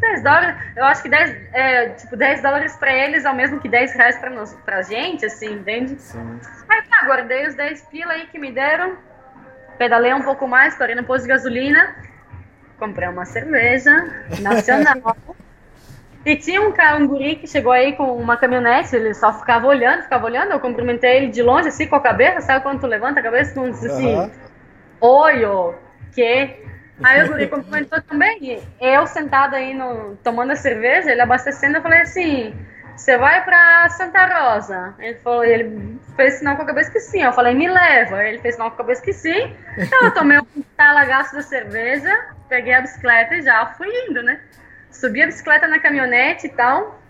10 0.00 0.22
dólares, 0.22 0.56
eu 0.76 0.84
acho 0.84 1.02
que 1.02 1.08
10, 1.08 1.30
é, 1.52 1.88
tipo, 1.90 2.16
10 2.16 2.42
dólares 2.42 2.76
pra 2.76 2.92
eles 2.92 3.24
é 3.24 3.30
o 3.30 3.34
mesmo 3.34 3.60
que 3.60 3.68
10 3.68 3.94
reais 3.94 4.18
pra, 4.18 4.30
nós, 4.30 4.52
pra 4.64 4.82
gente, 4.82 5.24
assim, 5.24 5.54
entende? 5.54 6.00
Sim. 6.00 6.40
Aí 6.68 6.82
tá, 6.82 7.06
guardei 7.06 7.46
os 7.46 7.54
10 7.54 7.82
pila 7.82 8.12
aí 8.12 8.26
que 8.26 8.38
me 8.38 8.52
deram, 8.52 8.96
pedalei 9.78 10.12
um 10.12 10.22
pouco 10.22 10.46
mais, 10.46 10.76
parei 10.76 10.94
no 10.94 11.04
posto 11.04 11.22
de 11.22 11.28
gasolina, 11.28 11.94
comprei 12.78 13.08
uma 13.08 13.24
cerveja 13.24 14.26
nacional. 14.40 15.16
E 16.24 16.36
tinha 16.36 16.60
um 16.62 16.72
cara, 16.72 16.96
um 16.96 17.06
guri 17.06 17.36
que 17.36 17.46
chegou 17.46 17.70
aí 17.70 17.92
com 17.92 18.16
uma 18.16 18.36
caminhonete, 18.36 18.96
ele 18.96 19.12
só 19.12 19.32
ficava 19.32 19.66
olhando, 19.66 20.04
ficava 20.04 20.24
olhando, 20.24 20.52
eu 20.52 20.60
cumprimentei 20.60 21.18
ele 21.18 21.28
de 21.28 21.42
longe, 21.42 21.68
assim, 21.68 21.86
com 21.86 21.96
a 21.96 22.00
cabeça, 22.00 22.40
sabe 22.40 22.62
quando 22.62 22.80
tu 22.80 22.86
levanta 22.86 23.20
a 23.20 23.22
cabeça, 23.22 23.54
tu 23.54 23.70
diz 23.70 23.84
assim, 23.84 24.14
Aham. 24.14 24.30
oi, 25.00 25.44
ô, 25.44 25.74
que? 26.14 26.64
Aí 27.02 27.24
o 27.24 27.28
guri 27.28 27.48
cumprimentou 27.48 28.00
também, 28.02 28.62
eu 28.80 29.06
sentado 29.06 29.54
aí 29.54 29.74
no, 29.74 30.16
tomando 30.22 30.52
a 30.52 30.56
cerveja, 30.56 31.10
ele 31.10 31.20
abastecendo, 31.20 31.76
eu 31.76 31.82
falei 31.82 32.00
assim, 32.00 32.54
você 32.96 33.18
vai 33.18 33.44
pra 33.44 33.88
Santa 33.90 34.24
Rosa? 34.24 34.94
Ele 34.98 35.16
falou, 35.16 35.44
ele 35.44 35.98
fez 36.16 36.34
sinal 36.34 36.56
com 36.56 36.62
a 36.62 36.66
cabeça 36.66 36.90
que 36.90 37.00
sim, 37.00 37.22
eu 37.22 37.32
falei, 37.32 37.54
me 37.54 37.68
leva, 37.68 38.24
ele 38.24 38.38
fez 38.38 38.54
sinal 38.54 38.70
com 38.70 38.76
a 38.76 38.78
cabeça 38.78 39.02
que 39.02 39.12
sim, 39.12 39.54
então 39.76 40.04
eu 40.04 40.14
tomei 40.14 40.38
um 40.38 40.46
talagaço 40.74 41.34
da 41.34 41.42
cerveja, 41.42 42.10
peguei 42.48 42.72
a 42.72 42.80
bicicleta 42.80 43.34
e 43.34 43.42
já 43.42 43.66
fui 43.76 43.88
indo, 44.08 44.22
né? 44.22 44.40
Subi 44.94 45.22
a 45.22 45.26
bicicleta 45.26 45.66
na 45.66 45.80
caminhonete 45.80 46.46
e 46.46 46.50
tal, 46.50 47.00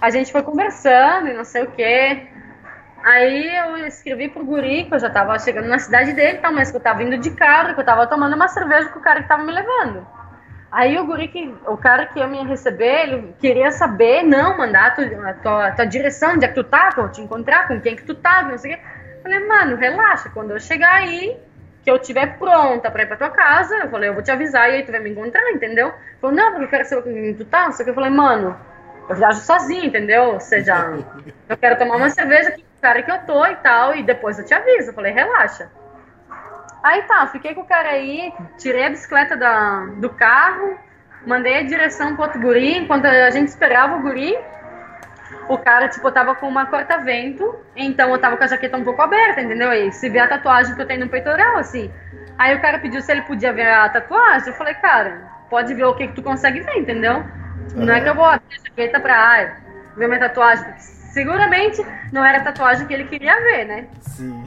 a 0.00 0.10
gente 0.10 0.32
foi 0.32 0.42
conversando 0.42 1.28
e 1.28 1.32
não 1.32 1.44
sei 1.44 1.62
o 1.62 1.70
que. 1.70 2.26
Aí 3.04 3.56
eu 3.56 3.86
escrevi 3.86 4.28
pro 4.28 4.44
guri 4.44 4.84
que 4.84 4.94
eu 4.94 4.98
já 4.98 5.08
tava 5.08 5.38
chegando 5.38 5.68
na 5.68 5.78
cidade 5.78 6.12
dele, 6.12 6.38
tá, 6.38 6.50
mas 6.50 6.70
que 6.70 6.76
eu 6.76 6.80
tava 6.80 7.02
indo 7.02 7.16
de 7.18 7.30
carro, 7.30 7.74
que 7.74 7.80
eu 7.80 7.84
tava 7.84 8.06
tomando 8.08 8.34
uma 8.34 8.48
cerveja 8.48 8.88
com 8.88 8.98
o 8.98 9.02
cara 9.02 9.22
que 9.22 9.28
tava 9.28 9.44
me 9.44 9.52
levando. 9.52 10.06
Aí 10.72 10.98
o 10.98 11.06
guri, 11.06 11.28
que, 11.28 11.54
o 11.66 11.76
cara 11.76 12.06
que 12.06 12.18
ia 12.18 12.26
me 12.26 12.42
receber, 12.44 13.02
ele 13.02 13.34
queria 13.38 13.70
saber, 13.70 14.24
não, 14.24 14.58
mandar 14.58 14.86
a 14.86 14.90
tua, 14.90 15.30
a 15.30 15.34
tua, 15.34 15.66
a 15.68 15.72
tua 15.72 15.84
direção, 15.84 16.32
onde 16.32 16.44
é 16.44 16.48
que 16.48 16.54
tu 16.54 16.64
tá, 16.64 16.92
eu 16.96 17.08
te 17.10 17.20
encontrar, 17.20 17.68
com 17.68 17.80
quem 17.80 17.94
que 17.94 18.04
tu 18.04 18.14
tá, 18.14 18.42
não 18.42 18.58
sei 18.58 18.74
o 18.74 18.76
quê. 18.76 18.82
Falei, 19.22 19.46
mano, 19.46 19.76
relaxa, 19.76 20.30
quando 20.30 20.50
eu 20.50 20.58
chegar 20.58 20.94
aí, 20.94 21.38
que 21.82 21.90
eu 21.90 21.96
estiver 21.96 22.38
pronta 22.38 22.90
pra 22.90 23.02
ir 23.02 23.06
pra 23.06 23.16
tua 23.16 23.30
casa, 23.30 23.74
eu 23.76 23.90
falei, 23.90 24.08
eu 24.08 24.14
vou 24.14 24.22
te 24.22 24.30
avisar 24.30 24.70
e 24.70 24.76
aí 24.76 24.82
tu 24.84 24.92
vai 24.92 25.00
me 25.00 25.10
encontrar, 25.10 25.50
entendeu? 25.50 25.92
Falou, 26.20 26.36
não, 26.36 26.50
porque 26.50 26.64
eu 26.64 26.68
quero 26.68 26.84
saber 26.84 27.02
com 27.02 27.12
quem 27.12 27.34
tu 27.34 27.44
tá, 27.44 27.68
o 27.68 27.76
que. 27.76 27.90
Eu 27.90 27.94
falei, 27.94 28.10
mano, 28.10 28.56
eu 29.08 29.16
viajo 29.16 29.40
sozinho, 29.40 29.84
entendeu? 29.84 30.34
Ou 30.34 30.40
seja, 30.40 30.96
eu 31.48 31.56
quero 31.56 31.78
tomar 31.78 31.96
uma 31.96 32.10
cerveja 32.10 32.50
aqui 32.50 32.62
com 32.62 32.78
o 32.78 32.80
cara 32.80 33.02
que 33.02 33.10
eu 33.10 33.18
tô 33.26 33.44
e 33.46 33.56
tal, 33.56 33.96
e 33.96 34.02
depois 34.02 34.38
eu 34.38 34.44
te 34.44 34.54
aviso. 34.54 34.90
Eu 34.90 34.94
falei, 34.94 35.12
relaxa. 35.12 35.70
Aí 36.82 37.02
tá, 37.02 37.26
fiquei 37.28 37.54
com 37.54 37.62
o 37.62 37.66
cara 37.66 37.90
aí, 37.90 38.32
tirei 38.58 38.86
a 38.86 38.90
bicicleta 38.90 39.36
da, 39.36 39.86
do 39.96 40.10
carro, 40.10 40.76
mandei 41.26 41.58
a 41.58 41.62
direção 41.62 42.14
pro 42.14 42.24
outro 42.24 42.40
guri, 42.40 42.78
enquanto 42.78 43.06
a 43.06 43.30
gente 43.30 43.48
esperava 43.48 43.96
o 43.96 44.02
guri, 44.02 44.36
o 45.48 45.58
cara, 45.58 45.88
tipo, 45.88 46.10
tava 46.10 46.34
com 46.34 46.48
uma 46.48 46.66
corta-vento, 46.66 47.54
então 47.76 48.10
eu 48.10 48.18
tava 48.18 48.36
com 48.36 48.44
a 48.44 48.46
jaqueta 48.46 48.76
um 48.76 48.84
pouco 48.84 49.02
aberta, 49.02 49.40
entendeu? 49.40 49.72
E 49.72 49.92
se 49.92 50.08
vê 50.08 50.18
a 50.18 50.28
tatuagem 50.28 50.74
que 50.74 50.82
eu 50.82 50.86
tenho 50.86 51.00
no 51.00 51.08
peitoral, 51.08 51.58
assim. 51.58 51.90
Aí 52.38 52.56
o 52.56 52.60
cara 52.60 52.78
pediu 52.78 53.00
se 53.00 53.12
ele 53.12 53.22
podia 53.22 53.52
ver 53.52 53.68
a 53.68 53.88
tatuagem, 53.88 54.48
eu 54.48 54.54
falei, 54.54 54.74
cara, 54.74 55.30
pode 55.50 55.74
ver 55.74 55.84
o 55.84 55.94
que, 55.94 56.08
que 56.08 56.14
tu 56.14 56.22
consegue 56.22 56.60
ver, 56.60 56.78
entendeu? 56.78 57.24
Não 57.74 57.92
é 57.92 58.00
que 58.00 58.08
eu 58.08 58.14
vou 58.14 58.24
abrir 58.24 58.56
a 58.58 58.68
jaqueta 58.68 59.00
pra 59.00 59.16
ai, 59.16 59.52
ver 59.96 60.08
minha 60.08 60.20
tatuagem, 60.20 60.64
porque 60.64 60.80
seguramente 60.80 61.84
não 62.12 62.24
era 62.24 62.38
a 62.38 62.44
tatuagem 62.44 62.86
que 62.86 62.94
ele 62.94 63.04
queria 63.04 63.38
ver, 63.40 63.64
né? 63.66 63.86
Sim. 64.00 64.44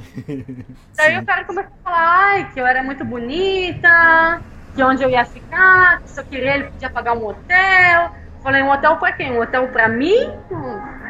Daí 0.95 1.17
o 1.17 1.25
cara 1.25 1.45
começou 1.45 1.71
a 1.81 1.83
falar, 1.83 2.25
ai, 2.25 2.49
que 2.53 2.59
eu 2.59 2.65
era 2.65 2.83
muito 2.83 3.05
bonita, 3.05 4.41
que 4.75 4.83
onde 4.83 5.03
eu 5.03 5.09
ia 5.09 5.25
ficar, 5.25 6.01
que 6.01 6.09
se 6.09 6.19
eu 6.19 6.25
queria 6.25 6.55
ele 6.55 6.63
podia 6.65 6.89
pagar 6.89 7.13
um 7.13 7.25
hotel. 7.25 8.11
Falei, 8.45 8.61
um 8.61 8.69
hotel 8.69 8.97
pra 8.97 9.11
quem? 9.11 9.31
Um 9.31 9.41
hotel 9.41 9.67
pra 9.69 9.89
mim? 9.89 10.31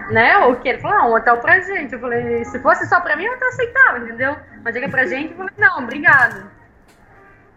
Né? 0.09 0.37
Ou 0.37 0.55
que 0.55 0.69
ele 0.69 0.77
falou, 0.77 0.97
ah, 0.97 1.05
um 1.07 1.15
hotel 1.15 1.37
pra 1.39 1.59
gente. 1.59 1.91
Eu 1.91 1.99
falei, 1.99 2.45
se 2.45 2.57
fosse 2.59 2.87
só 2.87 3.01
pra 3.01 3.17
mim, 3.17 3.25
eu 3.25 3.33
até 3.33 3.47
aceitava, 3.47 3.99
entendeu? 3.99 4.37
Mas 4.63 4.73
chega 4.73 4.87
pra 4.87 5.05
gente, 5.05 5.31
eu 5.31 5.37
falei, 5.37 5.53
não, 5.57 5.79
obrigado. 5.79 6.49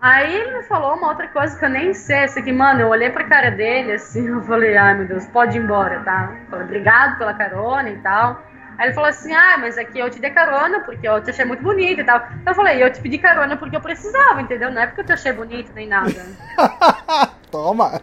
Aí 0.00 0.34
ele 0.34 0.58
me 0.58 0.64
falou 0.64 0.96
uma 0.96 1.10
outra 1.10 1.28
coisa 1.28 1.56
que 1.56 1.64
eu 1.64 1.68
nem 1.68 1.94
sei, 1.94 2.24
assim, 2.24 2.42
que, 2.42 2.52
mano, 2.52 2.80
eu 2.80 2.88
olhei 2.88 3.08
pra 3.10 3.22
cara 3.22 3.52
dele, 3.52 3.92
assim, 3.92 4.26
eu 4.26 4.42
falei, 4.42 4.76
ai 4.76 4.94
meu 4.94 5.06
Deus, 5.06 5.26
pode 5.26 5.56
ir 5.56 5.62
embora, 5.62 6.00
tá? 6.00 6.28
Eu 6.40 6.50
falei, 6.50 6.64
obrigado 6.64 7.18
pela 7.18 7.34
carona 7.34 7.88
e 7.88 7.98
tal. 7.98 8.42
Aí 8.78 8.86
ele 8.86 8.94
falou 8.94 9.10
assim, 9.10 9.34
ah, 9.34 9.56
mas 9.58 9.76
aqui 9.76 9.98
eu 9.98 10.08
te 10.08 10.20
dei 10.20 10.30
carona 10.30 10.80
porque 10.80 11.06
eu 11.06 11.20
te 11.20 11.30
achei 11.30 11.44
muito 11.44 11.64
bonita 11.64 12.00
e 12.00 12.04
tal. 12.04 12.18
Então 12.40 12.52
eu 12.52 12.54
falei, 12.54 12.80
eu 12.80 12.92
te 12.92 13.00
pedi 13.00 13.18
carona 13.18 13.56
porque 13.56 13.74
eu 13.76 13.80
precisava, 13.80 14.40
entendeu? 14.40 14.70
Não 14.70 14.80
é 14.80 14.86
porque 14.86 15.00
eu 15.00 15.06
te 15.06 15.12
achei 15.12 15.32
bonito 15.32 15.72
nem 15.74 15.88
nada. 15.88 16.14
Toma! 17.50 18.00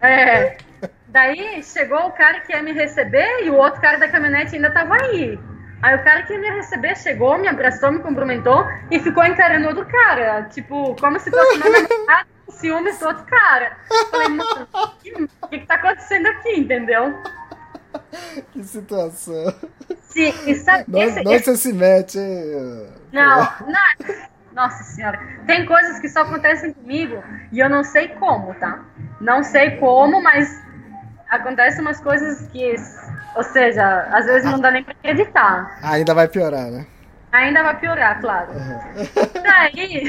É. 0.00 0.56
Daí 1.06 1.62
chegou 1.62 2.06
o 2.06 2.12
cara 2.12 2.40
que 2.40 2.52
ia 2.52 2.62
me 2.62 2.72
receber 2.72 3.44
e 3.44 3.50
o 3.50 3.56
outro 3.56 3.80
cara 3.80 3.98
da 3.98 4.08
caminhonete 4.08 4.56
ainda 4.56 4.70
tava 4.70 4.94
aí. 4.94 5.38
Aí 5.82 5.96
o 5.96 6.02
cara 6.02 6.22
que 6.22 6.32
ia 6.32 6.38
me 6.38 6.50
receber 6.50 6.96
chegou, 6.96 7.36
me 7.36 7.48
abraçou, 7.48 7.92
me 7.92 7.98
cumprimentou 7.98 8.66
e 8.90 8.98
ficou 9.00 9.24
encarando 9.24 9.68
outro 9.68 9.84
cara. 9.84 10.44
Tipo, 10.44 10.96
como 10.98 11.20
se 11.20 11.30
fosse 11.30 11.58
meu 11.58 11.72
namorado 11.72 12.28
com 12.46 12.52
ciúmes 12.52 12.98
do 12.98 13.06
outro 13.06 13.24
cara. 13.24 13.76
Falei, 14.10 14.28
mano, 14.28 14.68
o 15.42 15.48
que 15.48 15.58
que 15.58 15.66
tá 15.66 15.74
acontecendo 15.74 16.26
aqui, 16.26 16.58
entendeu? 16.58 17.14
Que 18.52 18.64
situação. 18.64 19.54
Sim, 20.08 20.32
e 20.46 20.54
sabe, 20.56 20.84
Não, 20.88 21.00
esse- 21.02 21.22
não 21.22 21.32
esse- 21.32 21.44
você 21.44 21.56
se 21.56 21.72
mete. 21.72 22.18
hein? 22.18 22.86
Não, 23.12 23.38
não. 23.38 24.14
Nossa 24.52 24.82
senhora. 24.82 25.18
Tem 25.46 25.64
coisas 25.64 26.00
que 26.00 26.08
só 26.08 26.22
acontecem 26.22 26.72
comigo 26.72 27.22
e 27.52 27.60
eu 27.60 27.68
não 27.68 27.84
sei 27.84 28.08
como, 28.08 28.52
tá? 28.54 28.80
Não 29.20 29.42
sei 29.44 29.76
como, 29.76 30.20
mas 30.22 30.60
acontecem 31.30 31.80
umas 31.80 32.00
coisas 32.00 32.40
que, 32.48 32.74
ou 33.36 33.44
seja, 33.44 34.08
às 34.12 34.26
vezes 34.26 34.50
não 34.50 34.58
dá 34.60 34.70
nem 34.72 34.82
pra 34.82 34.92
acreditar. 34.92 35.78
Ainda 35.82 36.12
vai 36.14 36.26
piorar, 36.26 36.66
né? 36.70 36.84
Ainda 37.32 37.62
vai 37.62 37.78
piorar, 37.78 38.20
claro. 38.20 38.48
Daí, 39.42 40.04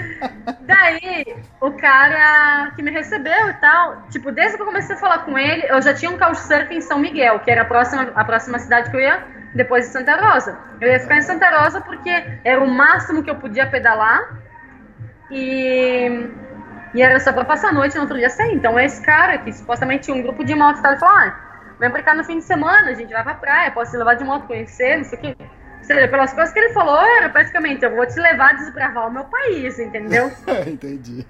daí, 0.66 1.36
o 1.60 1.70
cara 1.72 2.72
que 2.74 2.82
me 2.82 2.90
recebeu 2.90 3.50
e 3.50 3.54
tal, 3.54 4.02
tipo, 4.10 4.32
desde 4.32 4.56
que 4.56 4.62
eu 4.62 4.66
comecei 4.66 4.96
a 4.96 4.98
falar 4.98 5.18
com 5.18 5.38
ele, 5.38 5.66
eu 5.68 5.82
já 5.82 5.92
tinha 5.92 6.10
um 6.10 6.18
couchsurfing 6.18 6.76
em 6.76 6.80
São 6.80 6.98
Miguel, 6.98 7.40
que 7.40 7.50
era 7.50 7.62
a 7.62 7.64
próxima, 7.66 8.10
a 8.14 8.24
próxima 8.24 8.58
cidade 8.58 8.90
que 8.90 8.96
eu 8.96 9.00
ia 9.00 9.22
depois 9.54 9.86
de 9.86 9.92
Santa 9.92 10.16
Rosa. 10.16 10.58
Eu 10.80 10.90
ia 10.90 10.98
ficar 10.98 11.18
em 11.18 11.22
Santa 11.22 11.50
Rosa 11.50 11.82
porque 11.82 12.10
era 12.42 12.62
o 12.62 12.68
máximo 12.68 13.22
que 13.22 13.30
eu 13.30 13.36
podia 13.36 13.66
pedalar 13.66 14.40
e, 15.30 16.30
e 16.94 17.02
era 17.02 17.20
só 17.20 17.34
para 17.34 17.44
passar 17.44 17.68
a 17.68 17.72
noite 17.72 17.96
no 17.96 18.02
outro 18.02 18.16
dia 18.16 18.30
sair. 18.30 18.54
Então 18.54 18.80
esse 18.80 19.02
cara 19.02 19.36
que 19.36 19.52
supostamente 19.52 20.04
tinha 20.04 20.16
um 20.16 20.22
grupo 20.22 20.42
de 20.42 20.54
moto, 20.54 20.82
ele 20.82 20.96
falou, 20.96 21.14
ah, 21.16 21.74
vem 21.78 21.90
pra 21.90 22.02
cá 22.02 22.14
no 22.14 22.24
fim 22.24 22.38
de 22.38 22.44
semana, 22.44 22.88
a 22.88 22.94
gente 22.94 23.12
vai 23.12 23.22
pra 23.22 23.34
praia, 23.34 23.70
posso 23.70 23.90
te 23.90 23.98
levar 23.98 24.14
de 24.14 24.24
moto, 24.24 24.46
conhecer, 24.46 24.96
não 24.96 25.04
sei 25.04 25.18
o 25.18 25.20
quê. 25.20 25.36
Pelas 26.08 26.32
coisas 26.32 26.52
que 26.52 26.58
ele 26.58 26.72
falou, 26.72 27.00
era 27.00 27.28
praticamente, 27.28 27.84
eu 27.84 27.94
vou 27.94 28.06
te 28.06 28.18
levar 28.18 28.50
a 28.50 28.52
desbravar 28.54 29.08
o 29.08 29.12
meu 29.12 29.24
país, 29.24 29.78
entendeu? 29.78 30.30
Entendi. 30.66 31.26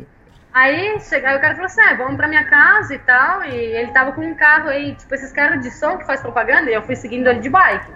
Aí, 0.53 1.01
chega, 1.01 1.31
aí 1.31 1.37
o 1.39 1.41
cara 1.41 1.55
falou 1.55 1.67
assim, 1.67 1.81
ah, 1.81 1.95
vamos 1.95 2.17
pra 2.17 2.29
minha 2.29 2.45
casa 2.45 2.95
e 2.95 2.99
tal, 2.99 3.43
e 3.45 3.55
ele 3.55 3.91
tava 3.91 4.13
com 4.13 4.21
um 4.21 4.35
carro 4.35 4.69
aí, 4.69 4.95
tipo, 4.95 5.15
esses 5.15 5.33
caras 5.33 5.63
de 5.63 5.71
som 5.71 5.97
que 5.97 6.05
faz 6.05 6.21
propaganda, 6.21 6.71
e 6.71 6.75
eu 6.75 6.83
fui 6.83 6.95
seguindo 6.95 7.27
ele 7.27 7.41
de 7.41 7.49
bike. 7.49 7.91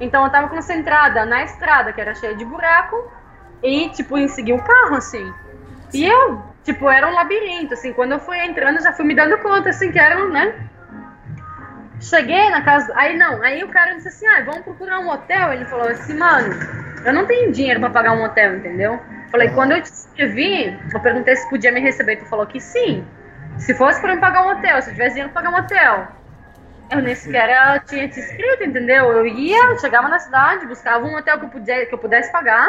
Então 0.00 0.24
eu 0.24 0.30
tava 0.30 0.48
concentrada 0.48 1.24
na 1.24 1.44
estrada, 1.44 1.92
que 1.92 2.00
era 2.00 2.14
cheia 2.14 2.34
de 2.34 2.44
buraco, 2.44 3.12
e, 3.62 3.88
tipo, 3.90 4.18
em 4.18 4.26
seguir 4.26 4.54
o 4.54 4.62
carro, 4.62 4.96
assim. 4.96 5.32
E 5.92 6.04
eu, 6.04 6.42
tipo, 6.64 6.90
era 6.90 7.06
um 7.06 7.14
labirinto, 7.14 7.74
assim, 7.74 7.92
quando 7.92 8.12
eu 8.12 8.18
fui 8.18 8.38
entrando, 8.38 8.82
já 8.82 8.92
fui 8.92 9.04
me 9.04 9.14
dando 9.14 9.38
conta, 9.38 9.70
assim, 9.70 9.92
que 9.92 9.98
era, 9.98 10.26
né, 10.26 10.68
Cheguei 12.04 12.50
na 12.50 12.60
casa. 12.62 12.92
Aí 12.94 13.16
não, 13.16 13.42
aí 13.42 13.64
o 13.64 13.68
cara 13.68 13.94
disse 13.94 14.08
assim: 14.08 14.26
ah, 14.26 14.42
vamos 14.44 14.60
procurar 14.60 15.00
um 15.00 15.08
hotel. 15.08 15.54
Ele 15.54 15.64
falou 15.64 15.88
assim, 15.88 16.14
mano, 16.14 16.54
eu 17.04 17.12
não 17.14 17.26
tenho 17.26 17.50
dinheiro 17.50 17.80
pra 17.80 17.88
pagar 17.88 18.12
um 18.12 18.22
hotel, 18.22 18.56
entendeu? 18.56 19.00
Falei, 19.30 19.48
quando 19.50 19.72
eu 19.72 19.82
te 19.82 19.86
escrevi, 19.86 20.78
eu 20.92 21.00
perguntei 21.00 21.34
se 21.34 21.48
podia 21.48 21.72
me 21.72 21.80
receber. 21.80 22.16
Tu 22.16 22.26
falou 22.26 22.46
que 22.46 22.60
sim. 22.60 23.06
Se 23.58 23.74
fosse 23.74 24.00
pra 24.02 24.14
eu 24.14 24.20
pagar 24.20 24.46
um 24.46 24.50
hotel, 24.50 24.82
se 24.82 24.90
eu 24.90 24.92
tivesse 24.92 25.14
dinheiro 25.14 25.32
pra 25.32 25.42
pagar 25.42 25.56
um 25.56 25.60
hotel. 25.64 26.08
Eu 26.90 27.00
nem 27.00 27.14
sequer 27.14 27.76
eu 27.76 27.80
tinha 27.86 28.06
te 28.06 28.20
escrito, 28.20 28.64
entendeu? 28.64 29.10
Eu 29.10 29.26
ia, 29.26 29.78
chegava 29.78 30.06
na 30.06 30.18
cidade, 30.18 30.66
buscava 30.66 31.06
um 31.06 31.16
hotel 31.16 31.38
que 31.38 31.46
eu, 31.46 31.48
pudesse, 31.48 31.86
que 31.86 31.94
eu 31.94 31.98
pudesse 31.98 32.30
pagar 32.30 32.68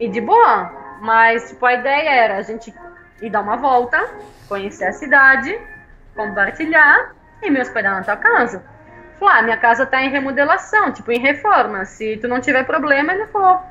e 0.00 0.08
de 0.08 0.20
boa. 0.20 0.98
Mas, 1.00 1.50
tipo, 1.50 1.64
a 1.64 1.74
ideia 1.74 2.10
era 2.10 2.36
a 2.38 2.42
gente 2.42 2.74
ir 3.22 3.30
dar 3.30 3.42
uma 3.42 3.56
volta, 3.56 4.04
conhecer 4.48 4.86
a 4.86 4.92
cidade, 4.92 5.56
compartilhar 6.16 7.15
e 7.42 7.50
me 7.50 7.60
hospedar 7.60 7.94
na 7.94 8.02
tua 8.02 8.16
casa. 8.16 8.62
Falou, 9.18 9.34
ah, 9.34 9.42
minha 9.42 9.56
casa 9.56 9.86
tá 9.86 10.02
em 10.02 10.10
remodelação, 10.10 10.92
tipo, 10.92 11.10
em 11.10 11.18
reforma. 11.18 11.84
Se 11.84 12.18
tu 12.18 12.28
não 12.28 12.40
tiver 12.40 12.64
problema, 12.64 13.12
ele 13.12 13.26
falou. 13.26 13.62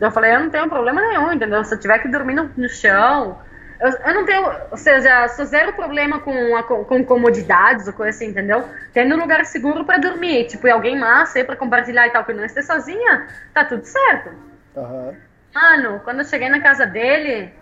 Eu 0.00 0.10
falei, 0.10 0.34
eu 0.34 0.40
não 0.40 0.50
tenho 0.50 0.68
problema 0.68 1.00
nenhum, 1.00 1.32
entendeu? 1.32 1.64
Se 1.64 1.74
eu 1.74 1.80
tiver 1.80 1.98
que 1.98 2.08
dormir 2.08 2.34
no, 2.34 2.50
no 2.56 2.68
chão. 2.68 3.40
Eu, 3.80 3.90
eu, 3.90 4.14
não 4.14 4.24
tenho, 4.24 4.44
ou 4.70 4.76
seja, 4.76 5.28
sou 5.28 5.44
zero 5.44 5.72
problema 5.72 6.18
com, 6.18 6.56
a, 6.56 6.62
com 6.64 7.04
comodidades 7.04 7.86
ou 7.86 7.92
coisa 7.92 8.10
assim, 8.10 8.26
entendeu? 8.26 8.68
Tendo 8.92 9.14
um 9.14 9.20
lugar 9.20 9.44
seguro 9.46 9.84
para 9.84 9.98
dormir, 9.98 10.46
tipo, 10.46 10.66
e 10.66 10.70
alguém 10.70 10.98
massa 10.98 11.38
aí 11.38 11.44
pra 11.44 11.56
compartilhar 11.56 12.06
e 12.06 12.10
tal, 12.10 12.24
que 12.24 12.32
não 12.32 12.44
esteja 12.44 12.66
sozinha, 12.66 13.28
tá 13.54 13.64
tudo 13.64 13.84
certo. 13.84 14.30
Aham. 14.76 15.14
Mano, 15.54 16.00
quando 16.04 16.20
eu 16.20 16.24
cheguei 16.24 16.48
na 16.48 16.60
casa 16.60 16.86
dele, 16.86 17.52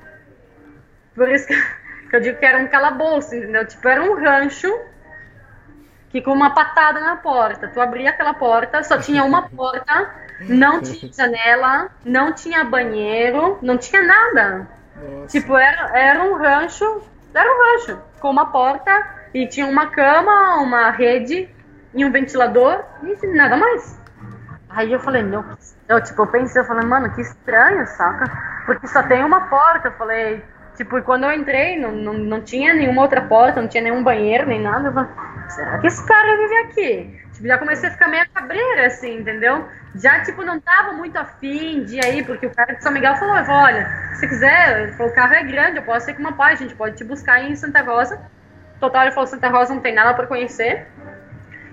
por 1.14 1.28
isso 1.28 1.46
que, 1.46 1.54
que 2.08 2.16
eu 2.16 2.20
digo 2.20 2.38
que 2.38 2.46
era 2.46 2.58
um 2.58 2.66
calabouço, 2.66 3.34
entendeu? 3.34 3.66
Tipo, 3.66 3.86
era 3.86 4.02
um 4.02 4.14
rancho 4.14 4.72
que 6.16 6.22
com 6.22 6.32
uma 6.32 6.50
patada 6.50 6.98
na 7.00 7.16
porta. 7.16 7.68
Tu 7.68 7.78
abria 7.80 8.08
aquela 8.10 8.32
porta, 8.32 8.82
só 8.82 8.96
tinha 8.98 9.22
uma 9.22 9.42
porta, 9.50 10.14
não 10.40 10.80
tinha 10.80 11.12
janela, 11.12 11.90
não 12.04 12.32
tinha 12.32 12.64
banheiro, 12.64 13.58
não 13.60 13.76
tinha 13.76 14.02
nada. 14.02 14.66
Nossa. 14.96 15.26
Tipo, 15.38 15.56
era, 15.58 15.90
era 15.98 16.22
um 16.24 16.38
rancho, 16.38 17.02
era 17.34 17.48
um 17.50 17.58
rancho, 17.74 18.00
com 18.18 18.30
uma 18.30 18.46
porta 18.46 18.90
e 19.34 19.46
tinha 19.46 19.66
uma 19.66 19.88
cama, 19.88 20.56
uma 20.56 20.90
rede 20.90 21.50
e 21.92 22.02
um 22.04 22.10
ventilador 22.10 22.82
e 23.02 23.26
nada 23.26 23.58
mais. 23.58 24.00
Aí 24.70 24.90
eu 24.92 25.00
falei, 25.00 25.22
que- 25.22 25.44
eu, 25.88 26.02
tipo, 26.02 26.22
eu 26.22 26.26
pensei, 26.28 26.62
eu 26.62 26.66
falei, 26.66 26.86
mano, 26.86 27.10
que 27.14 27.20
estranho, 27.20 27.86
saca? 27.88 28.24
Porque 28.64 28.86
só 28.86 29.02
tem 29.02 29.22
uma 29.22 29.42
porta, 29.48 29.88
eu 29.88 29.92
falei, 29.92 30.42
tipo, 30.76 31.02
quando 31.02 31.24
eu 31.24 31.32
entrei, 31.32 31.78
não, 31.78 31.92
não, 31.92 32.12
não 32.12 32.40
tinha 32.40 32.74
nenhuma 32.74 33.02
outra 33.02 33.22
porta, 33.22 33.60
não 33.60 33.68
tinha 33.68 33.82
nenhum 33.82 34.02
banheiro, 34.02 34.46
nem 34.46 34.60
nada, 34.60 34.88
eu 34.88 34.92
falei, 34.92 35.10
será 35.48 35.78
que 35.78 35.86
esse 35.86 36.06
cara 36.06 36.36
vive 36.36 36.56
aqui? 36.58 37.20
Tipo, 37.32 37.48
já 37.48 37.58
comecei 37.58 37.88
a 37.88 37.92
ficar 37.92 38.08
meio 38.08 38.28
cabreira, 38.32 38.86
assim, 38.86 39.18
entendeu? 39.18 39.66
Já, 39.94 40.22
tipo, 40.22 40.42
não 40.42 40.60
tava 40.60 40.92
muito 40.92 41.16
afim 41.16 41.84
de 41.84 41.98
ir 41.98 42.24
porque 42.24 42.46
o 42.46 42.54
cara 42.54 42.74
de 42.74 42.82
São 42.82 42.92
Miguel 42.92 43.16
falou, 43.16 43.34
olha, 43.34 43.86
se 44.14 44.28
quiser, 44.28 44.92
falou, 44.92 45.12
o 45.12 45.14
carro 45.14 45.34
é 45.34 45.42
grande, 45.42 45.78
eu 45.78 45.82
posso 45.82 46.10
ir 46.10 46.14
com 46.14 46.20
uma 46.20 46.32
pai, 46.32 46.52
a 46.52 46.56
gente 46.56 46.74
pode 46.74 46.96
te 46.96 47.04
buscar 47.04 47.42
em 47.42 47.56
Santa 47.56 47.82
Rosa. 47.82 48.20
Total, 48.78 49.02
ele 49.02 49.12
falou, 49.12 49.26
Santa 49.26 49.48
Rosa 49.48 49.74
não 49.74 49.80
tem 49.80 49.94
nada 49.94 50.14
pra 50.14 50.26
conhecer. 50.26 50.86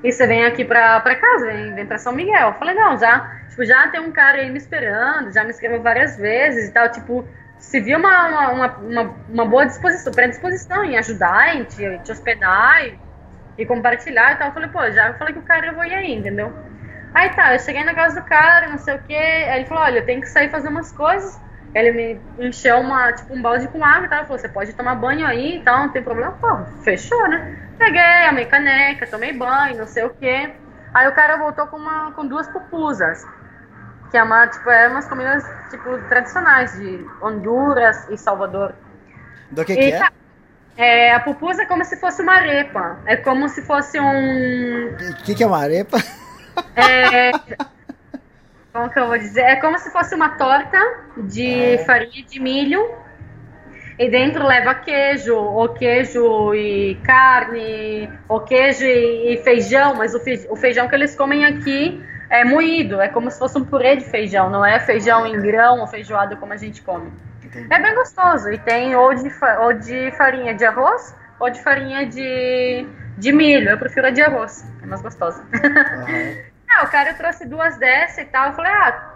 E 0.04 0.12
você 0.12 0.28
vem 0.28 0.46
aqui 0.46 0.66
pra, 0.66 1.00
pra 1.00 1.16
casa, 1.16 1.48
vem, 1.48 1.74
vem 1.76 1.86
pra 1.86 1.98
São 1.98 2.14
Miguel. 2.14 2.50
Eu 2.50 2.54
falei, 2.56 2.76
não, 2.76 2.98
já, 2.98 3.40
tipo, 3.50 3.64
já 3.66 3.88
tem 3.88 4.02
um 4.02 4.12
cara 4.12 4.40
aí 4.40 4.50
me 4.50 4.58
esperando, 4.58 5.32
já 5.32 5.44
me 5.44 5.52
escreveu 5.52 5.82
várias 5.82 6.18
vezes 6.18 6.70
e 6.70 6.74
tal, 6.74 6.90
tipo, 6.92 7.26
se 7.64 7.80
viu 7.80 7.98
uma, 7.98 8.28
uma, 8.28 8.50
uma, 8.50 8.78
uma, 8.78 9.16
uma 9.30 9.46
boa 9.46 9.66
disposição, 9.66 10.14
predisposição 10.14 10.84
em 10.84 10.98
ajudar, 10.98 11.56
em 11.56 11.64
te, 11.64 11.98
te 12.04 12.12
hospedar 12.12 12.86
e, 12.86 13.00
e 13.58 13.66
compartilhar 13.66 14.34
e 14.34 14.36
tal. 14.36 14.50
Eu 14.50 14.54
falei, 14.54 14.70
pô, 14.70 14.92
já 14.92 15.14
falei 15.14 15.34
que 15.34 15.40
o 15.40 15.44
cara 15.44 15.68
eu 15.68 15.74
vou 15.74 15.86
ir 15.86 15.94
aí, 15.94 16.14
entendeu? 16.14 16.54
Aí 17.14 17.30
tá, 17.30 17.54
eu 17.54 17.60
cheguei 17.60 17.84
na 17.84 17.96
casa 17.96 18.20
do 18.20 18.28
cara, 18.28 18.68
não 18.68 18.78
sei 18.78 18.96
o 18.96 19.00
que, 19.00 19.16
aí 19.16 19.60
ele 19.60 19.66
falou, 19.66 19.84
olha, 19.84 20.00
eu 20.00 20.06
tenho 20.06 20.20
que 20.20 20.28
sair 20.28 20.50
fazer 20.50 20.68
umas 20.68 20.92
coisas. 20.92 21.40
Ele 21.74 21.92
me 22.38 22.48
encheu 22.48 22.80
uma, 22.80 23.12
tipo, 23.14 23.34
um 23.34 23.42
balde 23.42 23.68
com 23.70 23.84
água 23.84 24.06
e 24.06 24.10
tal. 24.10 24.20
Ele 24.20 24.28
falou, 24.28 24.40
você 24.40 24.50
pode 24.50 24.74
tomar 24.74 24.96
banho 24.96 25.26
aí 25.26 25.58
e 25.58 25.64
tal, 25.64 25.80
não 25.80 25.90
tem 25.90 26.04
problema. 26.04 26.34
Pô, 26.34 26.66
fechou, 26.84 27.28
né? 27.30 27.58
Peguei, 27.80 28.28
amei 28.28 28.46
caneca, 28.46 29.08
tomei 29.08 29.34
banho, 29.34 29.78
não 29.78 29.88
sei 29.88 30.04
o 30.04 30.10
que. 30.12 30.54
Aí 30.94 31.08
o 31.08 31.16
cara 31.16 31.38
voltou 31.38 31.66
com, 31.68 31.78
uma, 31.78 32.12
com 32.12 32.28
duas 32.28 32.48
pupusas. 32.50 33.24
Que 34.14 34.18
é 34.18 34.22
uma, 34.22 34.46
tipo, 34.46 34.70
é 34.70 34.88
umas 34.90 35.08
comidas, 35.08 35.44
tipo, 35.72 35.98
tradicionais 36.08 36.72
de 36.78 37.04
Honduras 37.20 38.08
e 38.12 38.16
Salvador. 38.16 38.76
Do 39.50 39.66
que, 39.66 39.76
que 39.76 39.82
E, 39.82 39.92
é? 39.92 39.98
tá, 39.98 40.12
é, 40.78 41.14
a 41.16 41.20
pupusa 41.20 41.64
é 41.64 41.66
como 41.66 41.84
se 41.84 42.00
fosse 42.00 42.22
uma 42.22 42.34
arepa. 42.34 43.00
É 43.08 43.16
como 43.16 43.50
se 43.50 43.64
fosse 43.64 44.00
um. 44.00 44.90
O 44.90 45.24
que, 45.24 45.34
que 45.34 45.44
é 45.44 45.48
uma 45.48 45.58
arepa? 45.58 45.98
É, 46.76 47.32
como 48.72 48.88
que 48.92 49.00
eu 49.00 49.08
vou 49.08 49.18
dizer? 49.18 49.42
É 49.42 49.56
como 49.56 49.80
se 49.80 49.90
fosse 49.92 50.14
uma 50.14 50.38
torta 50.38 50.78
de 51.18 51.80
farinha 51.84 52.24
de 52.24 52.40
milho. 52.40 52.88
E 53.98 54.08
dentro 54.08 54.46
leva 54.46 54.76
queijo, 54.76 55.36
ou 55.36 55.70
queijo 55.70 56.54
e 56.54 56.94
carne, 57.04 58.08
ou 58.30 58.42
queijo 58.42 58.86
e, 58.86 59.42
feijão, 59.44 59.96
mas 59.96 60.14
o 60.14 60.56
feijão 60.56 60.88
que 60.88 60.94
eles 60.94 61.16
comem 61.16 61.44
aqui 61.44 62.00
é 62.34 62.44
moído, 62.44 63.00
é 63.00 63.08
como 63.08 63.30
se 63.30 63.38
fosse 63.38 63.56
um 63.60 63.64
purê 63.64 63.96
de 63.96 64.06
feijão, 64.06 64.50
não 64.50 64.66
é 64.66 64.80
feijão 64.80 65.26
em 65.28 65.40
grão 65.40 65.82
ou 65.82 65.88
feijoada 65.88 66.36
como 66.36 66.52
a 66.52 66.58
gente 66.58 66.82
come. 66.82 67.14
É 67.70 67.80
bem 67.80 67.94
gostoso. 67.94 68.52
E 68.52 68.58
tem 68.58 68.96
ou 68.96 69.14
de, 69.14 69.32
ou 69.62 69.74
de 69.74 70.12
farinha 70.18 70.56
de 70.56 70.66
arroz 70.66 71.16
ou 71.40 71.52
de 71.52 71.62
farinha 71.62 72.08
de, 72.08 72.88
de 73.20 73.32
milho. 73.32 73.70
Eu 73.70 73.78
prefiro 73.78 74.08
a 74.08 74.10
de 74.10 74.24
arroz, 74.24 74.66
é 74.82 74.86
mais 74.88 75.02
gostosa. 75.02 75.46
Aham. 75.54 76.54
Ah, 76.76 76.86
o 76.86 76.88
cara 76.88 77.14
trouxe 77.14 77.46
duas 77.46 77.78
dessas 77.78 78.18
e 78.18 78.26
tal. 78.26 78.48
Eu 78.48 78.54
falei, 78.54 78.72
ah, 78.72 79.14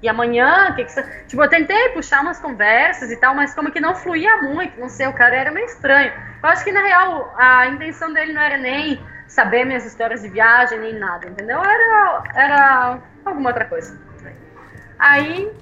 e 0.00 0.08
amanhã? 0.08 0.72
Que 0.76 0.84
que 0.84 0.92
você... 0.92 1.02
Tipo, 1.26 1.42
eu 1.42 1.48
tentei 1.48 1.88
puxar 1.88 2.20
umas 2.20 2.38
conversas 2.38 3.10
e 3.10 3.16
tal, 3.16 3.34
mas 3.34 3.52
como 3.52 3.72
que 3.72 3.80
não 3.80 3.96
fluía 3.96 4.36
muito, 4.42 4.78
não 4.78 4.88
sei, 4.88 5.08
o 5.08 5.12
cara 5.12 5.34
era 5.34 5.50
meio 5.50 5.66
estranho. 5.66 6.12
Eu 6.40 6.48
acho 6.48 6.62
que 6.62 6.70
na 6.70 6.82
real 6.82 7.34
a 7.36 7.66
intenção 7.66 8.12
dele 8.12 8.32
não 8.32 8.40
era 8.40 8.56
nem 8.56 9.04
saber 9.28 9.64
minhas 9.64 9.86
histórias 9.86 10.22
de 10.22 10.28
viagem, 10.28 10.80
nem 10.80 10.98
nada, 10.98 11.28
entendeu? 11.28 11.62
Era, 11.62 12.22
era 12.34 12.98
alguma 13.24 13.50
outra 13.50 13.66
coisa. 13.66 13.96
Aí 14.98 15.52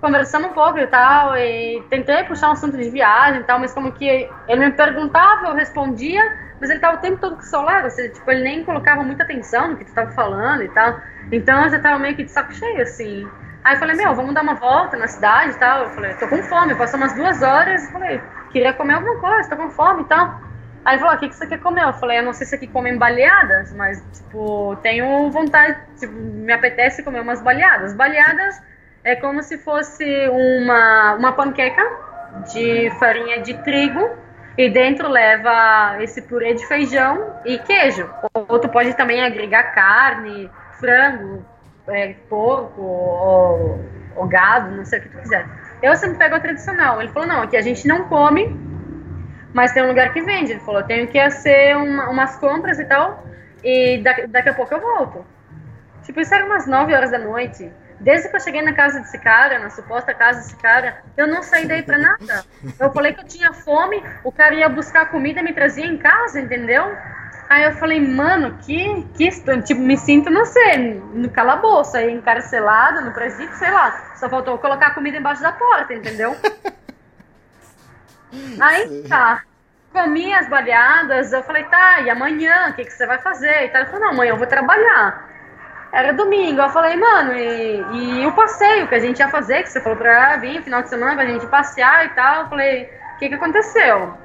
conversamos 0.00 0.50
um 0.50 0.52
pouco 0.52 0.78
e 0.78 0.86
tal, 0.86 1.36
e 1.36 1.82
tentei 1.88 2.24
puxar 2.24 2.48
um 2.48 2.52
assunto 2.52 2.76
de 2.76 2.90
viagem 2.90 3.40
e 3.40 3.44
tal, 3.44 3.58
mas 3.58 3.72
como 3.72 3.92
que 3.92 4.28
ele 4.48 4.60
me 4.60 4.70
perguntava, 4.72 5.46
eu 5.46 5.54
respondia, 5.54 6.20
mas 6.60 6.68
ele 6.68 6.78
tava 6.78 6.98
o 6.98 7.00
tempo 7.00 7.18
todo 7.18 7.36
com 7.36 7.42
o 7.42 7.44
celular, 7.44 7.84
ou 7.84 7.90
seja, 7.90 8.12
tipo, 8.12 8.30
ele 8.30 8.42
nem 8.42 8.64
colocava 8.64 9.02
muita 9.02 9.22
atenção 9.22 9.68
no 9.68 9.76
que 9.76 9.84
tu 9.84 9.94
tava 9.94 10.10
falando 10.10 10.62
e 10.62 10.68
tal. 10.68 11.00
Então 11.32 11.62
eu 11.62 11.70
já 11.70 11.78
tava 11.78 11.98
meio 11.98 12.14
que 12.16 12.24
de 12.24 12.30
saco 12.30 12.52
cheio, 12.52 12.82
assim. 12.82 13.26
Aí 13.62 13.76
eu 13.76 13.78
falei, 13.78 13.96
meu, 13.96 14.14
vamos 14.14 14.34
dar 14.34 14.42
uma 14.42 14.54
volta 14.54 14.94
na 14.96 15.06
cidade 15.06 15.52
e 15.52 15.58
tal. 15.58 15.84
Eu 15.84 15.90
falei, 15.90 16.12
tô 16.14 16.28
com 16.28 16.42
fome, 16.42 16.74
passou 16.74 16.98
umas 16.98 17.14
duas 17.14 17.40
horas, 17.42 17.86
eu 17.86 17.92
falei, 17.92 18.20
queria 18.52 18.74
comer 18.74 18.94
alguma 18.94 19.16
coisa, 19.16 19.48
tô 19.48 19.56
com 19.56 19.70
fome 19.70 20.02
e 20.02 20.04
tal. 20.04 20.38
Aí 20.84 20.94
ele 20.94 21.00
falou, 21.00 21.16
o 21.16 21.18
que, 21.18 21.28
que 21.28 21.34
você 21.34 21.46
quer 21.46 21.60
comer? 21.60 21.84
Eu 21.84 21.94
falei, 21.94 22.18
eu 22.18 22.22
não 22.22 22.34
sei 22.34 22.46
se 22.46 22.54
aqui 22.54 22.66
comem 22.66 22.98
baleadas, 22.98 23.72
mas, 23.72 24.04
tipo, 24.12 24.76
tenho 24.82 25.30
vontade, 25.30 25.78
tipo, 25.98 26.12
me 26.12 26.52
apetece 26.52 27.02
comer 27.02 27.20
umas 27.20 27.40
baleadas. 27.40 27.94
Baleadas 27.94 28.60
é 29.02 29.16
como 29.16 29.42
se 29.42 29.56
fosse 29.56 30.04
uma, 30.28 31.14
uma 31.14 31.32
panqueca 31.32 31.82
de 32.52 32.90
farinha 32.98 33.40
de 33.40 33.54
trigo 33.62 34.10
e 34.58 34.68
dentro 34.68 35.08
leva 35.08 35.96
esse 36.00 36.20
purê 36.22 36.54
de 36.54 36.66
feijão 36.66 37.34
e 37.44 37.58
queijo. 37.58 38.08
Ou 38.34 38.58
tu 38.58 38.68
pode 38.68 38.94
também 38.94 39.22
agregar 39.22 39.74
carne, 39.74 40.50
frango, 40.78 41.44
é, 41.88 42.14
porco 42.28 42.82
ou, 42.82 43.80
ou 44.16 44.26
gado, 44.26 44.70
não 44.76 44.84
sei 44.84 44.98
o 44.98 45.02
que 45.02 45.08
tu 45.08 45.18
quiser. 45.18 45.46
Eu 45.82 45.96
sempre 45.96 46.18
pego 46.18 46.36
a 46.36 46.40
tradicional. 46.40 47.00
Ele 47.00 47.10
falou, 47.10 47.28
não, 47.28 47.42
aqui 47.42 47.56
a 47.56 47.62
gente 47.62 47.86
não 47.86 48.04
come, 48.08 48.56
mas 49.54 49.72
tem 49.72 49.82
um 49.82 49.88
lugar 49.88 50.12
que 50.12 50.20
vende. 50.20 50.52
Ele 50.52 50.60
falou, 50.60 50.82
tenho 50.82 51.06
que 51.08 51.30
ser 51.30 51.74
uma- 51.76 52.10
umas 52.10 52.36
compras 52.36 52.78
e 52.78 52.84
tal, 52.84 53.24
e 53.62 53.98
daqui, 54.02 54.26
daqui 54.26 54.48
a 54.50 54.54
pouco 54.54 54.74
eu 54.74 54.80
volto. 54.80 55.24
Tipo, 56.02 56.20
isso 56.20 56.34
era 56.34 56.44
umas 56.44 56.66
9 56.66 56.92
horas 56.94 57.10
da 57.10 57.18
noite. 57.18 57.70
Desde 58.00 58.28
que 58.28 58.36
eu 58.36 58.40
cheguei 58.40 58.60
na 58.60 58.74
casa 58.74 58.98
desse 59.00 59.16
cara, 59.18 59.58
na 59.58 59.70
suposta 59.70 60.12
casa 60.12 60.40
desse 60.40 60.56
cara, 60.56 60.98
eu 61.16 61.26
não 61.26 61.42
saí 61.42 61.64
daí 61.66 61.82
pra 61.82 61.96
nada. 61.96 62.44
Eu 62.78 62.92
falei 62.92 63.14
que 63.14 63.20
eu 63.20 63.24
tinha 63.26 63.52
fome, 63.54 64.02
o 64.24 64.32
cara 64.32 64.54
ia 64.54 64.68
buscar 64.68 65.06
comida 65.10 65.40
e 65.40 65.42
me 65.42 65.52
trazia 65.54 65.86
em 65.86 65.96
casa, 65.96 66.40
entendeu? 66.40 66.94
Aí 67.48 67.62
eu 67.62 67.72
falei, 67.72 68.00
mano, 68.00 68.58
que, 68.62 69.06
que 69.16 69.30
tipo, 69.62 69.80
me 69.80 69.96
sinto, 69.96 70.28
não 70.28 70.44
sei, 70.44 70.94
no 71.14 71.30
calabouço, 71.30 71.96
aí 71.96 72.10
encarcelado, 72.12 73.00
no 73.02 73.12
presídio, 73.12 73.54
sei 73.54 73.70
lá. 73.70 74.12
Só 74.16 74.28
faltou 74.28 74.58
colocar 74.58 74.92
comida 74.94 75.16
embaixo 75.18 75.40
da 75.42 75.52
porta, 75.52 75.94
entendeu? 75.94 76.36
aí 78.60 79.04
tá. 79.08 79.42
Comi 79.92 80.34
as 80.34 80.48
baleadas, 80.48 81.32
eu 81.32 81.42
falei, 81.44 81.62
tá, 81.64 82.00
e 82.00 82.10
amanhã, 82.10 82.70
o 82.70 82.72
que, 82.74 82.84
que 82.84 82.92
você 82.92 83.06
vai 83.06 83.18
fazer? 83.18 83.64
E 83.64 83.68
tal. 83.68 83.82
Ele 83.82 83.90
falou, 83.90 84.06
não, 84.06 84.12
amanhã 84.12 84.32
eu 84.32 84.36
vou 84.36 84.46
trabalhar. 84.46 85.30
Era 85.92 86.12
domingo, 86.12 86.60
eu 86.60 86.68
falei, 86.70 86.96
mano, 86.96 87.32
e, 87.32 88.22
e 88.22 88.26
o 88.26 88.32
passeio 88.32 88.88
que 88.88 88.96
a 88.96 88.98
gente 88.98 89.20
ia 89.20 89.28
fazer, 89.28 89.62
que 89.62 89.70
você 89.70 89.80
falou 89.80 89.96
pra 89.96 90.36
vir 90.38 90.60
final 90.62 90.82
de 90.82 90.88
semana 90.88 91.14
pra 91.14 91.24
gente 91.24 91.46
passear 91.46 92.06
e 92.06 92.08
tal. 92.10 92.42
Eu 92.42 92.48
falei, 92.48 92.90
o 93.14 93.18
que, 93.18 93.28
que 93.28 93.34
aconteceu? 93.36 94.18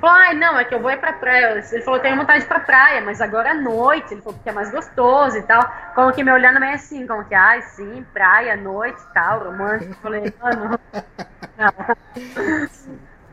Falou, 0.00 0.16
ai, 0.16 0.34
não, 0.34 0.58
é 0.58 0.64
que 0.64 0.74
eu 0.74 0.80
vou 0.80 0.90
ir 0.90 0.98
pra 0.98 1.12
praia. 1.12 1.64
Ele 1.70 1.82
falou, 1.82 2.00
tenho 2.00 2.16
vontade 2.16 2.40
de 2.40 2.46
ir 2.46 2.48
pra 2.48 2.58
praia, 2.58 3.00
mas 3.00 3.20
agora 3.20 3.50
é 3.50 3.54
noite. 3.54 4.12
Ele 4.12 4.20
falou, 4.20 4.34
porque 4.34 4.50
é 4.50 4.52
mais 4.52 4.72
gostoso 4.72 5.38
e 5.38 5.42
tal. 5.42 5.62
Como 5.94 6.12
que 6.12 6.24
me 6.24 6.32
olhando 6.32 6.58
meio 6.58 6.74
assim, 6.74 7.06
como 7.06 7.24
que, 7.24 7.36
ai, 7.36 7.62
sim, 7.62 8.04
praia, 8.12 8.56
noite 8.56 9.00
e 9.00 9.14
tal, 9.14 9.44
romântico. 9.44 9.92
Eu 9.92 9.96
falei, 10.02 10.34
mano, 10.42 10.80
não. 11.56 11.72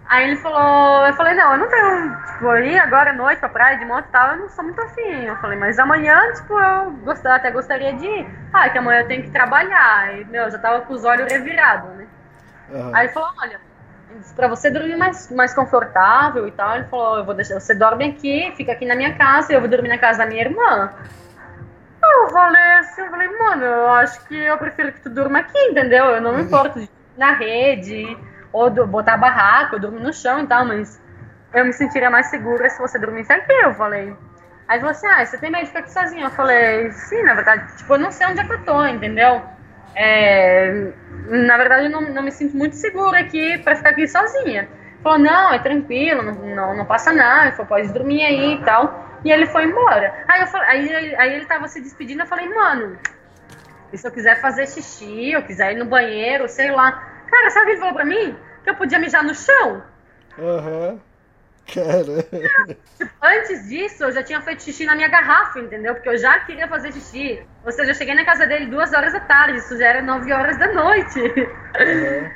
Aí 0.10 0.28
ele 0.28 0.38
falou, 0.38 1.06
eu 1.06 1.14
falei, 1.14 1.36
não, 1.36 1.54
eu 1.54 1.60
não 1.60 1.70
tenho, 1.70 2.18
tipo, 2.26 2.56
ir 2.58 2.80
agora 2.80 3.12
à 3.12 3.14
noite 3.14 3.40
pra 3.40 3.48
praia 3.48 3.78
de 3.78 3.86
moto 3.86 4.06
e 4.08 4.12
tal, 4.12 4.32
eu 4.32 4.38
não 4.38 4.50
sou 4.50 4.64
muito 4.64 4.82
afim. 4.82 5.26
Eu 5.26 5.36
falei, 5.36 5.58
mas 5.58 5.78
amanhã, 5.78 6.20
tipo, 6.34 6.58
eu 6.60 6.92
gostar, 7.04 7.36
até 7.36 7.52
gostaria 7.52 7.94
de 7.94 8.08
ir. 8.08 8.28
Ah, 8.52 8.68
que 8.70 8.80
amanhã 8.80 9.02
eu 9.02 9.08
tenho 9.08 9.22
que 9.22 9.30
trabalhar. 9.30 10.18
E, 10.18 10.26
meu, 10.26 10.46
eu 10.46 10.52
já 10.52 10.58
tava 10.58 10.82
com 10.82 10.94
os 10.94 11.06
olhos 11.06 11.32
revirados, 11.32 11.92
né? 11.92 12.08
Uhum. 12.72 12.96
Aí 12.96 13.06
ele 13.06 13.14
falou, 13.14 13.30
olha, 13.40 13.60
para 14.36 14.48
você 14.48 14.70
dormir 14.70 14.96
mais, 14.96 15.32
mais 15.32 15.54
confortável 15.54 16.48
e 16.48 16.52
tal. 16.52 16.76
Ele 16.76 16.86
falou: 16.86 17.18
eu 17.20 17.26
vou 17.26 17.34
deixar, 17.34 17.60
você 17.60 17.76
dorme 17.76 18.10
aqui, 18.10 18.52
fica 18.56 18.72
aqui 18.72 18.86
na 18.86 18.96
minha 18.96 19.16
casa, 19.16 19.52
e 19.52 19.56
eu 19.56 19.60
vou 19.60 19.70
dormir 19.70 19.90
na 19.90 19.98
casa 19.98 20.20
da 20.20 20.26
minha 20.26 20.42
irmã. 20.42 20.92
Eu 22.02 22.30
falei 22.30 22.72
assim, 22.80 23.02
eu 23.02 23.10
falei, 23.10 23.28
mano, 23.28 23.64
eu 23.64 23.90
acho 23.92 24.26
que 24.26 24.36
eu 24.36 24.58
prefiro 24.58 24.92
que 24.94 25.02
tu 25.02 25.10
durma 25.10 25.40
aqui, 25.40 25.58
entendeu? 25.66 26.06
Eu 26.06 26.22
não 26.22 26.34
me 26.34 26.44
importo 26.44 26.80
de 26.80 26.90
na 27.18 27.34
rede, 27.34 28.18
ou 28.52 28.70
do, 28.70 28.86
botar 28.86 29.18
barraco, 29.18 29.76
eu 29.76 29.80
durmo 29.80 30.00
no 30.00 30.14
chão 30.14 30.42
e 30.42 30.48
tal, 30.48 30.66
mas 30.66 31.02
eu 31.54 31.66
me 31.66 31.74
sentiria 31.74 32.10
mais 32.10 32.28
segura 32.28 32.70
se 32.70 32.80
você 32.80 32.98
dormisse 33.00 33.32
aqui, 33.32 33.54
eu 33.54 33.74
falei. 33.74 34.16
Aí 34.68 34.78
ele 34.78 34.80
falou 34.82 34.92
assim, 34.92 35.08
ah, 35.08 35.26
você 35.26 35.38
tem 35.38 35.50
medo 35.50 35.62
de 35.62 35.68
ficar 35.68 35.80
aqui 35.80 35.92
sozinho? 35.92 36.26
Eu 36.26 36.32
falei, 36.32 36.92
sim, 36.92 37.24
na 37.24 37.34
verdade, 37.34 37.76
tipo, 37.78 37.94
eu 37.94 38.00
não 38.00 38.12
sei 38.12 38.28
onde 38.28 38.40
é 38.40 38.44
que 38.44 38.54
eu 38.54 38.64
tô, 38.64 38.86
entendeu? 38.86 39.42
É, 39.96 40.92
na 41.28 41.58
verdade, 41.58 41.86
eu 41.86 41.90
não, 41.90 42.02
não 42.02 42.22
me 42.22 42.32
sinto 42.32 42.56
muito 42.56 42.76
segura 42.76 43.20
aqui 43.20 43.58
para 43.58 43.76
ficar 43.76 43.90
aqui 43.90 44.08
sozinha. 44.08 44.70
Falou, 45.02 45.18
não, 45.18 45.54
é 45.54 45.60
tranquilo, 45.60 46.22
não, 46.22 46.34
não, 46.34 46.78
não 46.78 46.86
passa 46.86 47.12
nada. 47.12 47.48
Ele 47.48 47.52
falou, 47.54 47.68
pode 47.68 47.92
dormir 47.92 48.24
aí 48.24 48.54
e 48.56 48.64
tal. 48.64 49.10
E 49.24 49.32
ele 49.32 49.46
foi 49.48 49.66
embora. 49.66 50.14
Aí, 50.28 50.42
eu 50.42 50.48
falei, 50.48 50.68
aí, 50.70 51.16
aí 51.16 51.34
ele 51.34 51.46
tava 51.46 51.68
se 51.68 51.82
despedindo, 51.82 52.22
eu 52.22 52.28
falei, 52.28 52.48
mano, 52.48 52.98
se 53.94 54.08
eu 54.08 54.12
quiser 54.12 54.40
fazer 54.40 54.68
xixi, 54.68 55.32
eu 55.32 55.42
quiser 55.42 55.74
ir 55.74 55.78
no 55.78 55.86
banheiro, 55.86 56.48
sei 56.48 56.72
lá. 56.72 57.19
Cara, 57.30 57.50
sabe 57.50 57.64
o 57.64 57.66
que 57.66 57.72
ele 57.72 57.80
falou 57.80 57.96
pra 57.96 58.06
mim? 58.06 58.38
Que 58.64 58.70
eu 58.70 58.76
podia 58.76 59.00
mijar 59.00 59.24
no 59.24 59.36
chão. 59.36 59.84
Aham. 60.38 60.90
Uhum. 60.90 61.00
Cara. 61.74 62.24
Tipo, 62.98 63.12
antes 63.22 63.68
disso, 63.68 64.04
eu 64.04 64.12
já 64.12 64.24
tinha 64.24 64.42
feito 64.42 64.64
xixi 64.64 64.86
na 64.86 64.96
minha 64.96 65.08
garrafa, 65.08 65.60
entendeu? 65.60 65.94
Porque 65.94 66.10
eu 66.10 66.18
já 66.18 66.40
queria 66.40 66.68
fazer 66.68 66.92
xixi. 66.92 67.46
Ou 67.64 67.72
seja, 67.72 67.92
eu 67.92 67.96
cheguei 67.96 68.16
na 68.16 68.26
casa 68.26 68.48
dele 68.48 68.66
duas 68.66 68.92
horas 68.92 69.14
da 69.14 69.20
tarde, 69.20 69.60
isso 69.60 69.78
já 69.78 69.86
era 69.86 70.02
nove 70.02 70.34
horas 70.34 70.58
da 70.58 70.74
noite. 70.74 71.20
Uhum. 71.20 72.32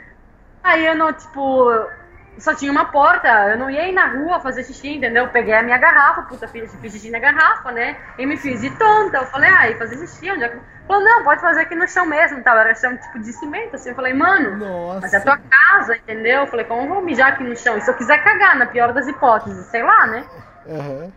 Aí 0.64 0.86
eu 0.86 0.96
não, 0.96 1.12
tipo, 1.12 1.90
só 2.38 2.54
tinha 2.54 2.72
uma 2.72 2.86
porta, 2.86 3.28
eu 3.50 3.58
não 3.58 3.70
ia 3.70 3.88
ir 3.88 3.92
na 3.92 4.08
rua 4.08 4.40
fazer 4.40 4.64
xixi, 4.64 4.96
entendeu? 4.96 5.26
Eu 5.26 5.32
peguei 5.32 5.54
a 5.54 5.64
minha 5.64 5.78
garrafa, 5.78 6.22
puta, 6.24 6.48
fiz, 6.48 6.74
fiz 6.76 6.94
xixi 6.94 7.10
na 7.10 7.20
garrafa, 7.20 7.72
né? 7.72 7.98
E 8.18 8.26
me 8.26 8.38
fiz 8.38 8.62
de 8.62 8.70
tonta. 8.78 9.18
Eu 9.18 9.26
falei, 9.26 9.50
ah, 9.50 9.70
e 9.70 9.76
fazer 9.78 9.98
xixi, 9.98 10.32
onde 10.32 10.44
é 10.44 10.50
que. 10.50 10.58
Falou, 10.88 11.04
não, 11.04 11.24
pode 11.24 11.42
fazer 11.42 11.62
aqui 11.62 11.76
no 11.76 11.88
chão 11.88 12.06
mesmo, 12.06 12.44
tal. 12.44 12.58
Era 12.58 12.76
chão 12.76 12.98
tipo 12.98 13.20
de 13.20 13.32
cimento, 13.32 13.76
assim. 13.76 13.90
Eu 13.90 13.96
falei, 13.96 14.14
mano, 14.14 14.58
Nossa. 14.58 15.02
mas 15.02 15.14
é 15.14 15.18
a 15.18 15.22
tua 15.22 15.38
casa, 15.38 15.96
entendeu? 15.96 16.42
Eu 16.42 16.48
falei, 16.48 16.66
como 16.66 16.82
eu 16.82 16.88
vou 16.88 17.02
mijar 17.02 17.30
aqui 17.30 17.44
no 17.44 17.56
chão? 17.56 17.78
E 17.78 17.82
se 17.82 17.90
eu 17.90 17.96
quiser 17.96 18.24
cagar, 18.24 18.58
na 18.58 18.66
pior 18.66 18.92
das 18.92 19.08
hipóteses, 19.08 19.66
sei 19.68 19.82
lá, 19.82 20.08
né? 20.08 20.26
Uhum. 20.66 21.12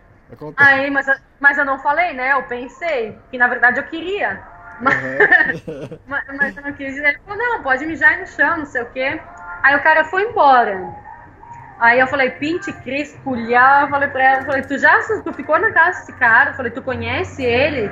Aí, 0.57 0.89
mas, 0.89 1.05
mas 1.39 1.57
eu 1.57 1.65
não 1.65 1.79
falei, 1.79 2.13
né? 2.13 2.33
Eu 2.33 2.43
pensei 2.43 3.17
que 3.29 3.37
na 3.37 3.47
verdade 3.47 3.79
eu 3.79 3.83
queria. 3.83 4.41
Mas, 4.79 4.95
uhum. 4.95 5.99
mas, 6.07 6.55
eu 6.55 6.63
não 6.63 6.73
quis. 6.73 6.97
Ele 6.97 7.19
falou, 7.25 7.37
não, 7.37 7.61
pode 7.61 7.85
mijar 7.85 8.13
aí 8.13 8.21
no 8.21 8.27
chão, 8.27 8.57
não 8.57 8.65
sei 8.65 8.81
o 8.81 8.87
quê. 8.87 9.19
Aí 9.63 9.75
o 9.75 9.83
cara 9.83 10.05
foi 10.05 10.23
embora. 10.23 10.79
Aí 11.79 11.99
eu 11.99 12.07
falei, 12.07 12.31
pinte, 12.31 12.71
Cris, 12.73 13.15
culhar. 13.23 13.83
Eu 13.83 13.89
falei 13.89 14.09
pra 14.09 14.23
ela, 14.23 14.45
falei, 14.45 14.61
tu 14.63 14.77
já 14.77 14.99
tu 15.23 15.33
ficou 15.33 15.59
na 15.59 15.71
casa 15.71 15.99
desse 15.99 16.13
cara? 16.13 16.51
Eu 16.51 16.53
falei, 16.55 16.71
tu 16.71 16.81
conhece 16.81 17.43
ele? 17.43 17.89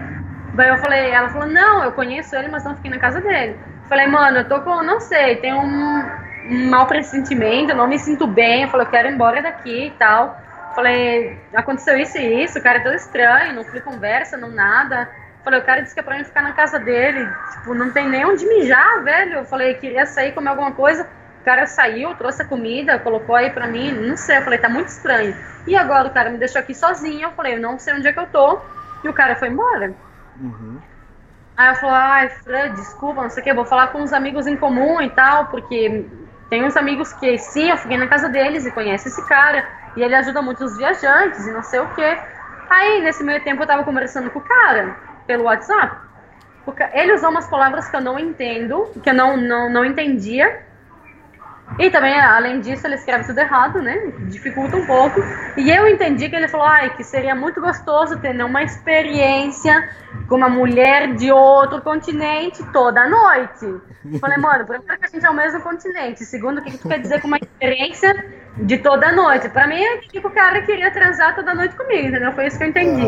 Daí 0.55 0.69
eu 0.69 0.77
falei, 0.77 1.11
ela 1.11 1.29
falou, 1.29 1.47
não, 1.47 1.83
eu 1.83 1.91
conheço 1.91 2.35
ele, 2.35 2.47
mas 2.47 2.63
não 2.63 2.75
fiquei 2.75 2.89
na 2.89 2.99
casa 2.99 3.21
dele. 3.21 3.57
Falei, 3.87 4.07
mano, 4.07 4.39
eu 4.39 4.47
tô 4.47 4.61
com, 4.61 4.81
não 4.83 4.99
sei, 4.99 5.35
tem 5.37 5.53
um, 5.53 6.03
um 6.49 6.69
mau 6.69 6.87
pressentimento, 6.87 7.71
eu 7.71 7.75
não 7.75 7.87
me 7.87 7.99
sinto 7.99 8.25
bem. 8.25 8.63
Eu 8.63 8.69
falei, 8.69 8.87
eu 8.87 8.91
quero 8.91 9.07
ir 9.09 9.13
embora 9.13 9.41
daqui 9.41 9.87
e 9.87 9.91
tal. 9.91 10.39
Falei, 10.73 11.37
aconteceu 11.53 11.97
isso 11.97 12.17
e 12.17 12.43
isso, 12.43 12.59
o 12.59 12.61
cara 12.61 12.79
é 12.79 12.83
todo 12.83 12.95
estranho, 12.95 13.53
não 13.53 13.63
fui 13.63 13.79
conversa, 13.81 14.37
não 14.37 14.49
nada. 14.49 15.09
Falei, 15.43 15.59
o 15.59 15.63
cara 15.63 15.81
disse 15.81 15.93
que 15.93 15.99
é 15.99 16.03
pra 16.03 16.17
mim 16.17 16.23
ficar 16.23 16.41
na 16.41 16.53
casa 16.53 16.79
dele, 16.79 17.29
tipo, 17.51 17.73
não 17.75 17.91
tem 17.91 18.09
nem 18.09 18.25
onde 18.25 18.45
mijar, 18.45 19.03
velho. 19.03 19.35
Eu 19.35 19.45
falei, 19.45 19.75
queria 19.75 20.05
sair, 20.05 20.33
comer 20.33 20.49
alguma 20.49 20.71
coisa 20.71 21.07
cara 21.45 21.67
saiu, 21.67 22.15
trouxe 22.15 22.41
a 22.41 22.45
comida, 22.45 22.97
colocou 22.97 23.35
aí 23.35 23.51
pra 23.51 23.67
mim, 23.67 23.91
não 23.91 24.17
sei, 24.17 24.39
eu 24.39 24.41
falei, 24.41 24.57
tá 24.57 24.67
muito 24.67 24.87
estranho. 24.87 25.37
E 25.67 25.75
agora 25.75 26.07
o 26.07 26.11
cara 26.11 26.31
me 26.31 26.39
deixou 26.39 26.59
aqui 26.59 26.73
sozinho, 26.73 27.21
eu 27.21 27.31
falei, 27.33 27.53
eu 27.53 27.61
não 27.61 27.77
sei 27.77 27.93
onde 27.93 28.07
é 28.07 28.11
que 28.11 28.19
eu 28.19 28.25
tô, 28.25 28.59
e 29.03 29.07
o 29.07 29.13
cara 29.13 29.35
foi 29.35 29.49
embora. 29.49 29.93
Uhum. 30.39 30.79
Aí 31.57 31.69
eu 31.69 31.75
falei, 31.75 31.95
ai, 31.95 32.29
Fran, 32.29 32.73
desculpa, 32.73 33.21
não 33.21 33.29
sei 33.29 33.41
o 33.41 33.43
que, 33.43 33.53
vou 33.53 33.65
falar 33.65 33.87
com 33.87 33.99
uns 33.99 34.11
amigos 34.11 34.45
em 34.45 34.57
comum 34.57 35.01
e 35.01 35.09
tal, 35.09 35.45
porque 35.45 36.05
tem 36.49 36.65
uns 36.65 36.75
amigos 36.75 37.13
que 37.13 37.37
sim, 37.37 37.69
eu 37.69 37.77
fiquei 37.77 37.97
na 37.97 38.07
casa 38.07 38.27
deles 38.27 38.65
e 38.65 38.71
conhece 38.71 39.07
esse 39.07 39.25
cara, 39.25 39.65
e 39.95 40.03
ele 40.03 40.15
ajuda 40.15 40.41
muito 40.41 40.65
os 40.65 40.77
viajantes 40.77 41.47
e 41.47 41.51
não 41.51 41.63
sei 41.63 41.79
o 41.79 41.87
que. 41.93 42.17
Aí, 42.69 43.01
nesse 43.01 43.23
meio 43.23 43.41
tempo, 43.43 43.63
eu 43.63 43.67
tava 43.67 43.83
conversando 43.83 44.29
com 44.29 44.39
o 44.39 44.41
cara 44.41 44.97
pelo 45.25 45.45
WhatsApp. 45.45 45.97
Ele 46.93 47.13
usou 47.13 47.29
umas 47.29 47.47
palavras 47.47 47.87
que 47.87 47.95
eu 47.95 48.01
não 48.01 48.19
entendo, 48.19 48.91
que 49.01 49.09
eu 49.09 49.13
não, 49.13 49.37
não, 49.37 49.69
não 49.69 49.85
entendia, 49.85 50.64
e 51.77 51.89
também, 51.89 52.17
além 52.19 52.61
disso, 52.61 52.87
ele 52.87 52.95
escreve 52.95 53.25
tudo 53.25 53.39
errado, 53.39 53.81
né? 53.81 54.13
Dificulta 54.29 54.77
um 54.77 54.85
pouco. 54.85 55.19
E 55.57 55.69
eu 55.69 55.87
entendi 55.87 56.29
que 56.29 56.35
ele 56.35 56.47
falou 56.47 56.65
ai, 56.65 56.95
que 56.95 57.03
seria 57.03 57.35
muito 57.35 57.59
gostoso 57.59 58.17
ter 58.19 58.39
uma 58.43 58.63
experiência 58.63 59.89
com 60.29 60.35
uma 60.35 60.47
mulher 60.47 61.15
de 61.15 61.31
outro 61.31 61.81
continente 61.81 62.63
toda 62.71 63.09
noite. 63.09 63.65
Falei, 64.21 64.37
mano, 64.37 64.65
primeiro 64.65 64.99
que 64.99 65.05
a 65.05 65.09
gente 65.09 65.25
é 65.25 65.29
o 65.29 65.33
mesmo 65.33 65.59
continente. 65.61 66.23
Segundo, 66.23 66.59
o 66.59 66.61
que, 66.63 66.71
que 66.71 66.77
tu 66.77 66.87
quer 66.87 66.99
dizer 66.99 67.19
com 67.19 67.27
uma 67.27 67.37
experiência 67.37 68.25
de 68.57 68.77
toda 68.77 69.11
noite? 69.11 69.49
Pra 69.49 69.67
mim, 69.67 69.81
é 69.81 69.97
que 69.97 70.19
o 70.19 70.29
cara 70.29 70.61
queria 70.61 70.91
transar 70.91 71.35
toda 71.35 71.53
noite 71.53 71.75
comigo, 71.75 72.07
entendeu? 72.07 72.31
Foi 72.31 72.45
isso 72.45 72.57
que 72.57 72.63
eu 72.63 72.69
entendi. 72.69 73.01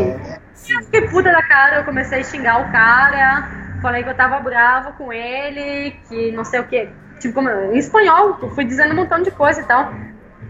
E 0.68 0.72
eu 0.74 0.84
fiquei 0.84 1.08
puta 1.08 1.32
da 1.32 1.44
cara, 1.44 1.78
eu 1.78 1.84
comecei 1.86 2.20
a 2.20 2.24
xingar 2.24 2.60
o 2.60 2.72
cara. 2.72 3.48
Falei 3.82 4.04
que 4.04 4.10
eu 4.10 4.16
tava 4.16 4.40
brava 4.40 4.92
com 4.94 5.14
ele, 5.14 5.96
que 6.10 6.32
não 6.34 6.44
sei 6.44 6.60
o 6.60 6.68
que 6.68 6.90
tipo, 7.20 7.42
em 7.42 7.78
espanhol, 7.78 8.38
fui 8.52 8.66
dizendo 8.66 8.94
um 8.94 8.96
montão 8.96 9.22
de 9.22 9.32
coisa 9.32 9.62
e 9.62 9.64
tal. 9.66 9.94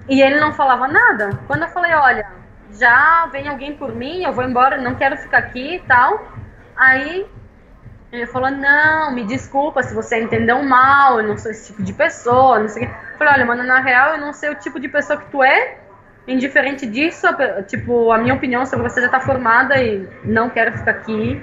E 0.10 0.22
ele 0.22 0.40
não 0.40 0.54
falava 0.54 0.88
nada. 0.88 1.40
Quando 1.48 1.64
eu 1.64 1.70
falei, 1.70 1.94
olha, 1.94 2.28
já 2.72 3.28
vem 3.32 3.48
alguém 3.48 3.76
por 3.76 3.94
mim, 3.94 4.24
eu 4.24 4.34
vou 4.34 4.44
embora, 4.44 4.78
não 4.78 4.96
quero 4.96 5.18
ficar 5.18 5.40
aqui 5.40 5.76
e 5.76 5.80
tal. 5.80 6.32
Aí 6.76 7.26
ele 8.12 8.26
falou, 8.26 8.50
não, 8.50 9.12
me 9.12 9.24
desculpa 9.26 9.84
se 9.84 9.94
você 9.94 10.22
entendeu 10.22 10.64
mal, 10.64 11.20
eu 11.20 11.28
não 11.28 11.38
sou 11.38 11.52
esse 11.52 11.68
tipo 11.68 11.84
de 11.84 11.94
pessoa, 11.94 12.60
não 12.60 12.70
sei 12.70 12.84
o 12.84 12.88
quê. 12.88 12.94
Eu 13.12 13.18
falei, 13.18 13.34
olha, 13.34 13.46
mano, 13.46 13.64
na 13.64 13.80
real 13.80 14.14
eu 14.14 14.20
não 14.20 14.32
sei 14.32 14.50
o 14.50 14.56
tipo 14.56 14.80
de 14.80 14.88
pessoa 14.88 15.20
que 15.20 15.30
tu 15.30 15.44
é. 15.44 15.78
Indiferente 16.28 16.86
disso, 16.86 17.26
tipo, 17.68 18.12
a 18.12 18.18
minha 18.18 18.34
opinião 18.34 18.66
sobre 18.66 18.90
você 18.90 19.02
já 19.02 19.08
tá 19.08 19.20
formada 19.20 19.82
e 19.82 20.08
não 20.26 20.50
quero 20.50 20.78
ficar 20.78 20.92
aqui 20.92 21.42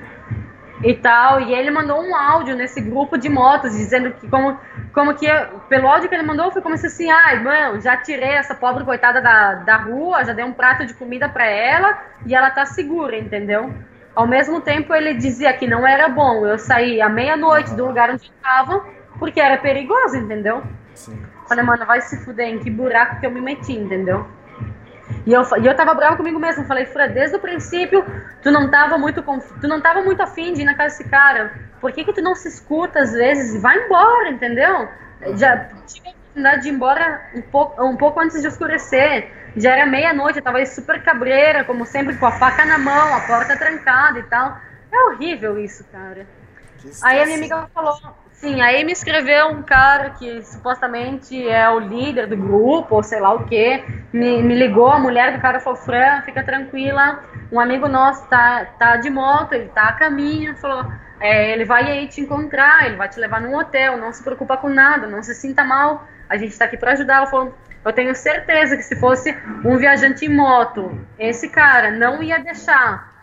e 0.84 0.94
tal. 0.94 1.40
E 1.40 1.54
ele 1.54 1.70
mandou 1.70 2.00
um 2.00 2.14
áudio 2.14 2.54
nesse 2.54 2.80
grupo 2.80 3.16
de 3.16 3.28
motos 3.28 3.72
dizendo 3.72 4.12
que 4.12 4.28
como, 4.28 4.58
como 4.92 5.14
que 5.14 5.26
pelo 5.68 5.88
áudio 5.88 6.08
que 6.08 6.14
ele 6.14 6.22
mandou 6.22 6.52
foi 6.52 6.60
como 6.60 6.76
se 6.76 6.86
assim, 6.86 7.10
ai, 7.10 7.42
mano, 7.42 7.80
já 7.80 7.96
tirei 7.96 8.32
essa 8.32 8.54
pobre 8.54 8.84
coitada 8.84 9.20
da, 9.20 9.54
da 9.54 9.76
rua, 9.76 10.24
já 10.24 10.32
dei 10.32 10.44
um 10.44 10.52
prato 10.52 10.84
de 10.84 10.94
comida 10.94 11.28
para 11.28 11.46
ela 11.46 11.98
e 12.26 12.34
ela 12.34 12.50
tá 12.50 12.66
segura, 12.66 13.16
entendeu? 13.16 13.72
Ao 14.14 14.26
mesmo 14.26 14.60
tempo 14.60 14.94
ele 14.94 15.14
dizia 15.14 15.52
que 15.54 15.66
não 15.66 15.86
era 15.86 16.08
bom 16.08 16.46
eu 16.46 16.58
sair 16.58 17.00
à 17.00 17.08
meia-noite 17.08 17.74
do 17.74 17.86
lugar 17.86 18.10
onde 18.10 18.22
estava 18.24 18.84
porque 19.18 19.40
era 19.40 19.56
perigoso, 19.56 20.16
entendeu? 20.16 20.62
Sim. 20.94 21.20
Falei, 21.48 21.64
mano, 21.64 21.84
vai 21.84 22.00
se 22.00 22.24
fuder, 22.24 22.48
em 22.48 22.58
que 22.58 22.70
buraco 22.70 23.20
que 23.20 23.26
eu 23.26 23.30
me 23.30 23.40
meti, 23.40 23.72
entendeu? 23.72 24.26
E 25.26 25.32
eu, 25.32 25.42
e 25.60 25.66
eu 25.66 25.76
tava 25.76 25.94
bravo 25.94 26.16
comigo 26.16 26.38
mesmo. 26.38 26.64
Falei, 26.64 26.86
Fran, 26.86 27.08
desde 27.08 27.36
o 27.36 27.40
princípio, 27.40 28.04
tu 28.42 28.50
não 28.50 28.70
tava 28.70 28.98
muito 28.98 29.22
tu 29.22 29.68
não 29.68 29.80
tava 29.80 30.02
muito 30.02 30.22
afim 30.22 30.52
de 30.52 30.62
ir 30.62 30.64
na 30.64 30.74
casa 30.74 30.96
desse 30.96 31.08
cara. 31.08 31.52
Por 31.80 31.92
que, 31.92 32.04
que 32.04 32.12
tu 32.12 32.22
não 32.22 32.34
se 32.34 32.48
escuta 32.48 33.00
às 33.00 33.12
vezes 33.12 33.54
e 33.54 33.58
vai 33.58 33.76
embora, 33.76 34.30
entendeu? 34.30 34.88
Já 35.36 35.68
tive 35.86 36.08
a 36.08 36.10
oportunidade 36.10 36.62
de 36.62 36.68
ir 36.68 36.72
embora 36.72 37.30
um 37.34 37.42
pouco, 37.42 37.84
um 37.84 37.96
pouco 37.96 38.20
antes 38.20 38.40
de 38.40 38.48
escurecer. 38.48 39.30
Já 39.56 39.72
era 39.72 39.86
meia-noite, 39.86 40.38
eu 40.38 40.44
tava 40.44 40.58
aí 40.58 40.66
super 40.66 41.02
cabreira, 41.02 41.64
como 41.64 41.86
sempre, 41.86 42.16
com 42.16 42.26
a 42.26 42.32
faca 42.32 42.64
na 42.64 42.76
mão, 42.76 43.14
a 43.14 43.20
porta 43.20 43.56
trancada 43.56 44.18
e 44.18 44.22
tal. 44.24 44.58
É 44.90 45.04
horrível 45.04 45.58
isso, 45.58 45.84
cara. 45.92 46.26
Aí 47.02 47.20
a 47.20 47.24
minha 47.24 47.38
amiga 47.38 47.68
falou, 47.72 47.96
sim, 48.34 48.60
aí 48.60 48.84
me 48.84 48.92
escreveu 48.92 49.48
um 49.48 49.62
cara 49.62 50.10
que 50.10 50.42
supostamente 50.42 51.48
é 51.48 51.68
o 51.68 51.78
líder 51.78 52.26
do 52.26 52.36
grupo, 52.36 52.96
ou 52.96 53.02
sei 53.02 53.20
lá 53.20 53.32
o 53.32 53.44
que, 53.44 53.82
me, 54.12 54.42
me 54.42 54.54
ligou, 54.54 54.88
a 54.88 54.98
mulher 54.98 55.32
do 55.32 55.40
cara 55.40 55.60
falou, 55.60 55.78
Fran, 55.78 56.22
fica 56.22 56.42
tranquila, 56.42 57.22
um 57.50 57.58
amigo 57.58 57.88
nosso 57.88 58.26
tá, 58.28 58.66
tá 58.78 58.96
de 58.96 59.10
moto, 59.10 59.52
ele 59.52 59.68
tá 59.68 59.84
a 59.84 59.92
caminho, 59.92 60.56
falou, 60.56 60.86
é, 61.20 61.52
ele 61.52 61.64
vai 61.64 61.90
aí 61.90 62.08
te 62.08 62.20
encontrar, 62.20 62.86
ele 62.86 62.96
vai 62.96 63.08
te 63.08 63.18
levar 63.18 63.40
num 63.40 63.56
hotel, 63.56 63.96
não 63.96 64.12
se 64.12 64.22
preocupa 64.22 64.56
com 64.56 64.68
nada, 64.68 65.06
não 65.06 65.22
se 65.22 65.34
sinta 65.34 65.64
mal, 65.64 66.06
a 66.28 66.36
gente 66.36 66.58
tá 66.58 66.64
aqui 66.64 66.76
para 66.76 66.92
ajudar. 66.92 67.16
Ela 67.16 67.26
falou, 67.26 67.54
eu 67.84 67.92
tenho 67.92 68.14
certeza 68.14 68.76
que 68.76 68.82
se 68.82 68.96
fosse 68.96 69.36
um 69.64 69.76
viajante 69.76 70.24
em 70.26 70.34
moto, 70.34 70.98
esse 71.18 71.48
cara 71.48 71.90
não 71.90 72.22
ia 72.22 72.38
deixar 72.38 73.13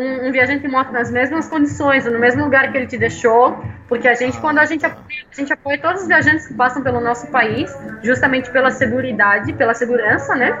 um, 0.00 0.28
um, 0.28 0.32
viajante 0.32 0.66
em 0.66 0.70
moto 0.70 0.90
nas 0.90 1.10
mesmas 1.10 1.48
condições, 1.48 2.06
no 2.06 2.18
mesmo 2.18 2.42
lugar 2.42 2.72
que 2.72 2.78
ele 2.78 2.86
te 2.86 2.96
deixou, 2.96 3.62
porque 3.86 4.08
a 4.08 4.14
gente, 4.14 4.38
quando 4.38 4.58
a 4.58 4.64
gente 4.64 4.84
apoia, 4.86 5.26
a 5.30 5.34
gente 5.34 5.52
apoia 5.52 5.78
todos 5.78 6.02
os 6.02 6.08
viajantes 6.08 6.46
que 6.46 6.54
passam 6.54 6.82
pelo 6.82 7.00
nosso 7.00 7.26
país, 7.28 7.70
justamente 8.02 8.50
pela 8.50 8.70
segurança, 8.70 9.52
pela 9.52 9.74
segurança, 9.74 10.34
né? 10.34 10.56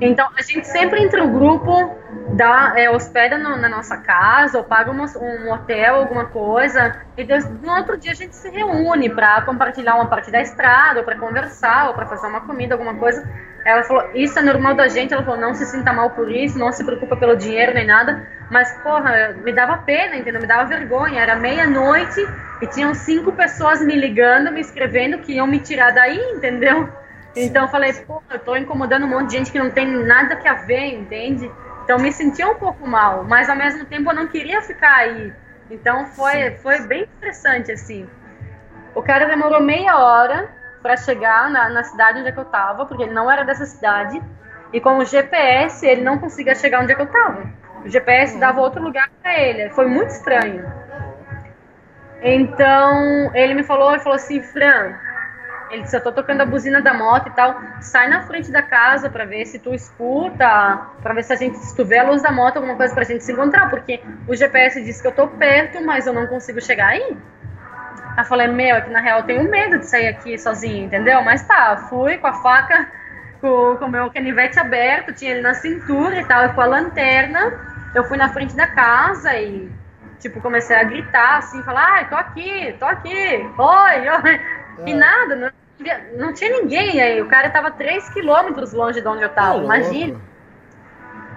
Então, 0.00 0.28
a 0.36 0.42
gente 0.42 0.66
sempre 0.66 1.00
entre 1.00 1.20
o 1.20 1.28
grupo 1.28 1.96
dá, 2.32 2.72
é, 2.76 2.90
hospeda 2.90 3.38
no, 3.38 3.56
na 3.56 3.68
nossa 3.68 3.96
casa 3.96 4.58
ou 4.58 4.64
paga 4.64 4.90
um, 4.90 4.96
um 5.00 5.52
hotel, 5.52 5.96
alguma 5.96 6.24
coisa, 6.24 6.96
e 7.16 7.24
Deus, 7.24 7.44
no 7.62 7.72
outro 7.72 7.96
dia 7.96 8.12
a 8.12 8.14
gente 8.14 8.34
se 8.34 8.48
reúne 8.50 9.10
para 9.10 9.42
compartilhar 9.42 9.94
uma 9.94 10.06
parte 10.06 10.30
da 10.30 10.40
estrada, 10.40 11.00
ou 11.00 11.04
para 11.04 11.16
conversar, 11.16 11.88
ou 11.88 11.94
para 11.94 12.06
fazer 12.06 12.26
uma 12.26 12.40
comida, 12.40 12.74
alguma 12.74 12.94
coisa. 12.94 13.28
Ela 13.64 13.84
falou, 13.84 14.10
isso 14.14 14.36
é 14.38 14.42
normal 14.42 14.74
da 14.74 14.88
gente, 14.88 15.14
ela 15.14 15.22
falou, 15.22 15.40
não 15.40 15.54
se 15.54 15.64
sinta 15.66 15.92
mal 15.92 16.10
por 16.10 16.30
isso, 16.30 16.58
não 16.58 16.72
se 16.72 16.82
preocupa 16.84 17.16
pelo 17.16 17.36
dinheiro 17.36 17.72
nem 17.72 17.86
nada, 17.86 18.26
mas, 18.50 18.72
porra, 18.82 19.36
me 19.44 19.52
dava 19.52 19.78
pena, 19.78 20.16
entendeu? 20.16 20.40
Me 20.40 20.48
dava 20.48 20.64
vergonha, 20.64 21.20
era 21.20 21.36
meia-noite 21.36 22.26
e 22.60 22.66
tinham 22.66 22.92
cinco 22.92 23.30
pessoas 23.32 23.80
me 23.80 23.94
ligando, 23.94 24.50
me 24.50 24.60
escrevendo 24.60 25.18
que 25.18 25.34
iam 25.34 25.46
me 25.46 25.60
tirar 25.60 25.92
daí, 25.92 26.18
entendeu? 26.34 26.88
Então 27.34 27.62
eu 27.62 27.68
falei, 27.68 27.92
pô, 27.94 28.22
eu 28.30 28.38
tô 28.38 28.56
incomodando 28.56 29.04
um 29.04 29.08
monte 29.08 29.30
de 29.30 29.38
gente 29.38 29.52
que 29.52 29.58
não 29.58 29.70
tem 29.70 29.86
nada 29.86 30.36
que 30.36 30.46
a 30.46 30.54
ver, 30.54 30.94
entende? 30.94 31.50
Então 31.84 31.98
me 31.98 32.12
sentia 32.12 32.46
um 32.48 32.54
pouco 32.54 32.86
mal, 32.86 33.24
mas 33.24 33.48
ao 33.48 33.56
mesmo 33.56 33.84
tempo 33.86 34.10
eu 34.10 34.14
não 34.14 34.26
queria 34.26 34.60
ficar 34.62 34.96
aí. 34.96 35.32
Então 35.70 36.06
foi, 36.06 36.50
foi 36.56 36.80
bem 36.86 37.04
interessante, 37.04 37.72
assim. 37.72 38.08
O 38.94 39.02
cara 39.02 39.26
demorou 39.26 39.60
meia 39.60 39.98
hora 39.98 40.50
para 40.82 40.96
chegar 40.96 41.48
na, 41.50 41.70
na 41.70 41.82
cidade 41.82 42.18
onde 42.18 42.28
é 42.28 42.32
que 42.32 42.38
eu 42.38 42.44
tava, 42.44 42.84
porque 42.84 43.04
ele 43.04 43.14
não 43.14 43.30
era 43.30 43.44
dessa 43.44 43.64
cidade. 43.64 44.20
E 44.72 44.80
com 44.80 44.98
o 44.98 45.04
GPS 45.04 45.86
ele 45.86 46.02
não 46.02 46.18
conseguia 46.18 46.54
chegar 46.54 46.82
onde 46.82 46.92
é 46.92 46.94
que 46.94 47.02
eu 47.02 47.06
tava. 47.06 47.50
O 47.84 47.88
GPS 47.88 48.38
dava 48.38 48.60
outro 48.60 48.82
lugar 48.82 49.10
para 49.22 49.38
ele. 49.38 49.70
Foi 49.70 49.86
muito 49.86 50.10
estranho. 50.10 50.70
Então 52.22 53.34
ele 53.34 53.54
me 53.54 53.64
falou, 53.64 53.92
ele 53.92 54.02
falou 54.02 54.16
assim, 54.16 54.40
Fran, 54.42 54.94
ele 55.72 55.82
disse, 55.82 55.96
eu 55.96 56.02
tô 56.02 56.12
tocando 56.12 56.42
a 56.42 56.46
buzina 56.46 56.82
da 56.82 56.92
moto 56.92 57.28
e 57.28 57.30
tal. 57.30 57.58
Sai 57.80 58.08
na 58.08 58.22
frente 58.22 58.50
da 58.52 58.62
casa 58.62 59.08
para 59.08 59.24
ver 59.24 59.46
se 59.46 59.58
tu 59.58 59.74
escuta, 59.74 60.86
para 61.02 61.14
ver 61.14 61.24
se 61.24 61.32
a 61.32 61.36
gente, 61.36 61.56
se 61.56 61.74
tu 61.74 61.84
vê 61.84 61.98
a 61.98 62.04
luz 62.04 62.22
da 62.22 62.30
moto, 62.30 62.56
alguma 62.56 62.76
coisa 62.76 62.94
pra 62.94 63.04
gente 63.04 63.24
se 63.24 63.32
encontrar, 63.32 63.70
porque 63.70 64.02
o 64.28 64.36
GPS 64.36 64.82
diz 64.82 65.00
que 65.00 65.08
eu 65.08 65.12
tô 65.12 65.28
perto, 65.28 65.82
mas 65.84 66.06
eu 66.06 66.12
não 66.12 66.26
consigo 66.26 66.60
chegar 66.60 66.88
aí. 66.88 67.16
Aí 68.16 68.24
falei, 68.26 68.48
meu, 68.48 68.76
é 68.76 68.80
que 68.82 68.90
na 68.90 69.00
real 69.00 69.20
eu 69.20 69.24
tenho 69.24 69.50
medo 69.50 69.78
de 69.78 69.86
sair 69.86 70.08
aqui 70.08 70.38
sozinho, 70.38 70.84
entendeu? 70.84 71.22
Mas 71.22 71.42
tá, 71.42 71.86
fui 71.88 72.18
com 72.18 72.26
a 72.26 72.34
faca, 72.34 72.86
com, 73.40 73.78
o 73.80 73.88
meu 73.88 74.10
canivete 74.10 74.58
aberto, 74.58 75.14
tinha 75.14 75.30
ele 75.30 75.40
na 75.40 75.54
cintura 75.54 76.20
e 76.20 76.24
tal, 76.26 76.44
e 76.44 76.48
com 76.50 76.60
a 76.60 76.66
lanterna. 76.66 77.72
Eu 77.94 78.04
fui 78.04 78.18
na 78.18 78.28
frente 78.28 78.54
da 78.54 78.66
casa 78.66 79.34
e, 79.38 79.70
tipo, 80.18 80.40
comecei 80.42 80.76
a 80.76 80.84
gritar, 80.84 81.38
assim, 81.38 81.62
falar, 81.62 81.94
ai, 81.94 82.08
tô 82.10 82.14
aqui, 82.14 82.74
tô 82.78 82.84
aqui, 82.84 83.50
oi, 83.58 84.08
oi. 84.08 84.40
E 84.86 84.94
nada, 84.94 85.36
não, 85.36 85.50
não 86.16 86.32
tinha 86.32 86.50
ninguém 86.50 87.00
aí. 87.00 87.20
O 87.20 87.28
cara 87.28 87.50
tava 87.50 87.70
3 87.70 88.08
quilômetros 88.10 88.72
longe 88.72 89.00
de 89.00 89.08
onde 89.08 89.22
eu 89.22 89.28
tava, 89.28 89.58
oh, 89.58 89.64
imagina. 89.64 90.20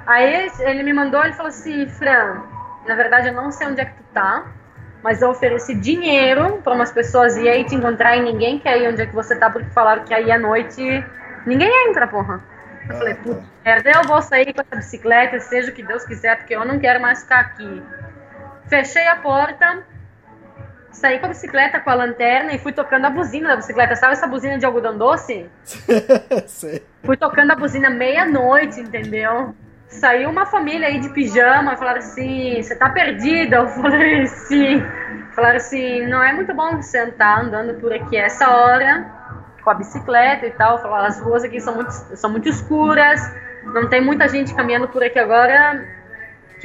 Aí 0.06 0.50
ele 0.60 0.84
me 0.84 0.94
mandou, 0.94 1.24
ele 1.24 1.34
falou 1.34 1.50
assim, 1.50 1.88
Fran, 1.88 2.44
na 2.88 2.96
verdade 2.96 3.30
eu 3.30 3.34
não 3.34 3.52
sei 3.52 3.68
onde 3.68 3.82
é 3.82 3.86
que 3.86 3.96
tu 3.96 4.04
tá, 4.14 4.46
mas 5.02 5.22
eu 5.22 5.30
ofereci 5.30 5.74
dinheiro 5.74 6.62
para 6.64 6.74
umas 6.74 6.92
pessoas 6.92 7.36
ir 7.38 7.50
aí 7.50 7.64
te 7.64 7.76
encontrar 7.76 8.16
e 8.16 8.22
ninguém 8.22 8.60
quer 8.60 8.80
ir 8.80 8.88
onde 8.88 9.02
é 9.02 9.06
que 9.06 9.16
você 9.16 9.36
tá, 9.36 9.50
porque 9.50 9.70
falaram 9.72 10.04
que 10.04 10.14
aí 10.14 10.32
à 10.32 10.38
noite 10.38 11.04
ninguém 11.46 11.90
entra, 11.90 12.08
porra. 12.08 12.44
Eu 12.88 12.96
falei, 12.98 13.16
puta 13.16 13.56
merda, 13.66 13.92
eu 13.96 14.04
vou 14.04 14.22
sair 14.22 14.54
com 14.54 14.62
essa 14.62 14.76
bicicleta, 14.76 15.40
seja 15.40 15.72
o 15.72 15.74
que 15.74 15.82
Deus 15.82 16.06
quiser, 16.06 16.38
porque 16.38 16.56
eu 16.56 16.64
não 16.64 16.78
quero 16.78 17.02
mais 17.02 17.24
ficar 17.24 17.40
aqui. 17.40 17.84
Fechei 18.68 19.08
a 19.08 19.16
porta, 19.16 19.84
saí 20.96 21.20
com 21.20 21.26
a 21.26 21.30
bicicleta 21.30 21.80
com 21.80 21.90
a 21.90 21.94
lanterna 21.94 22.54
e 22.54 22.58
fui 22.58 22.72
tocando 22.72 23.06
a 23.06 23.10
buzina 23.10 23.50
da 23.50 23.56
bicicleta. 23.58 23.96
Sabe 23.96 24.14
essa 24.14 24.28
buzina 24.28 24.58
de 24.58 24.66
algodão 24.66 24.98
doce? 24.98 25.50
fui 27.04 27.18
tocando 27.18 27.52
a 27.52 27.56
buzina 27.56 27.90
meia-noite, 27.90 28.80
entendeu? 28.80 29.54
Saiu 29.88 30.30
uma 30.30 30.46
família 30.46 30.88
aí 30.88 31.00
de 31.00 31.10
pijama 31.10 31.74
e 31.74 31.78
falaram 31.78 32.00
assim: 32.00 32.62
Você 32.62 32.76
tá 32.76 32.90
perdida? 32.90 33.58
Eu 33.58 33.68
falei: 33.68 34.26
Sim. 34.28 34.84
Falaram 35.34 35.58
assim: 35.58 36.08
Não 36.08 36.24
é 36.24 36.34
muito 36.34 36.54
bom 36.54 36.82
sentar 36.82 37.42
andando 37.42 37.80
por 37.80 37.94
aqui 37.94 38.18
essa 38.18 38.50
hora 38.50 39.06
com 39.64 39.70
a 39.70 39.74
bicicleta 39.74 40.46
e 40.46 40.52
tal. 40.52 40.82
Falaram: 40.82 41.06
As 41.06 41.20
ruas 41.20 41.44
aqui 41.44 41.60
são 41.60 41.76
muito, 41.76 41.92
são 41.92 42.30
muito 42.30 42.50
escuras, 42.50 43.22
não 43.64 43.88
tem 43.90 44.02
muita 44.02 44.28
gente 44.28 44.56
caminhando 44.56 44.88
por 44.88 45.04
aqui 45.04 45.20
agora. 45.20 45.86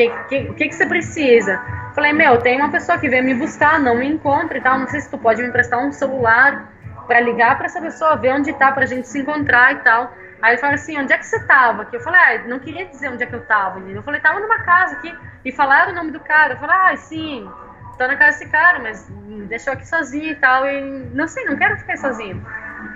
O 0.09 0.25
que, 0.29 0.45
que, 0.45 0.55
que, 0.55 0.69
que 0.69 0.75
você 0.75 0.87
precisa? 0.87 1.61
Falei, 1.95 2.13
meu, 2.13 2.39
tem 2.39 2.59
uma 2.59 2.71
pessoa 2.71 2.99
que 2.99 3.09
veio 3.09 3.25
me 3.25 3.35
buscar, 3.35 3.79
não 3.81 3.97
me 3.97 4.07
encontra 4.07 4.57
e 4.57 4.61
tal. 4.61 4.79
Não 4.79 4.89
sei 4.89 5.01
se 5.01 5.11
tu 5.11 5.19
pode 5.19 5.43
me 5.43 5.49
emprestar 5.49 5.79
um 5.81 5.93
celular 5.93 6.73
para 7.07 7.21
ligar 7.21 7.57
para 7.57 7.67
essa 7.67 7.81
pessoa, 7.81 8.17
ver 8.17 8.33
onde 8.33 8.53
tá, 8.53 8.71
pra 8.73 8.87
gente 8.87 9.09
se 9.09 9.19
encontrar 9.19 9.73
e 9.73 9.77
tal. 9.81 10.15
Aí 10.41 10.53
ele 10.53 10.61
falou 10.61 10.75
assim, 10.75 10.99
onde 10.99 11.13
é 11.13 11.19
que 11.19 11.27
você 11.27 11.45
tava? 11.45 11.85
Que 11.85 11.97
eu 11.97 12.01
falei, 12.01 12.21
ah, 12.21 12.49
não 12.49 12.59
queria 12.59 12.87
dizer 12.87 13.11
onde 13.11 13.23
é 13.23 13.27
que 13.27 13.35
eu 13.35 13.45
tava. 13.45 13.81
Eu 13.81 14.03
falei, 14.03 14.21
tava 14.21 14.41
numa 14.41 14.61
casa 14.61 14.97
aqui. 14.97 15.15
E 15.45 15.53
falaram 15.53 15.93
o 15.93 15.95
nome 15.95 16.13
do 16.13 16.21
cara. 16.21 16.55
Eu 16.55 16.59
falei, 16.59 16.77
ah, 16.77 16.97
sim, 16.97 17.51
tô 17.99 18.07
na 18.07 18.17
casa 18.17 18.39
desse 18.39 18.51
cara, 18.51 18.79
mas 18.79 19.11
me 19.11 19.45
deixou 19.47 19.73
aqui 19.73 19.87
sozinho 19.87 20.31
e 20.31 20.37
tal. 20.37 20.67
E 20.67 20.81
não 21.13 21.27
sei, 21.27 21.45
não 21.45 21.57
quero 21.57 21.77
ficar 21.77 21.99
sozinho. 21.99 22.43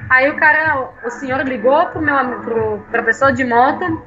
Aí 0.08 0.30
o 0.30 0.36
cara, 0.36 0.90
o 1.04 1.10
senhor 1.10 1.40
ligou 1.42 1.86
pro 1.86 2.00
meu, 2.00 2.40
pro, 2.40 2.78
pra 2.90 3.02
pessoa 3.02 3.32
de 3.32 3.44
moto 3.44 4.02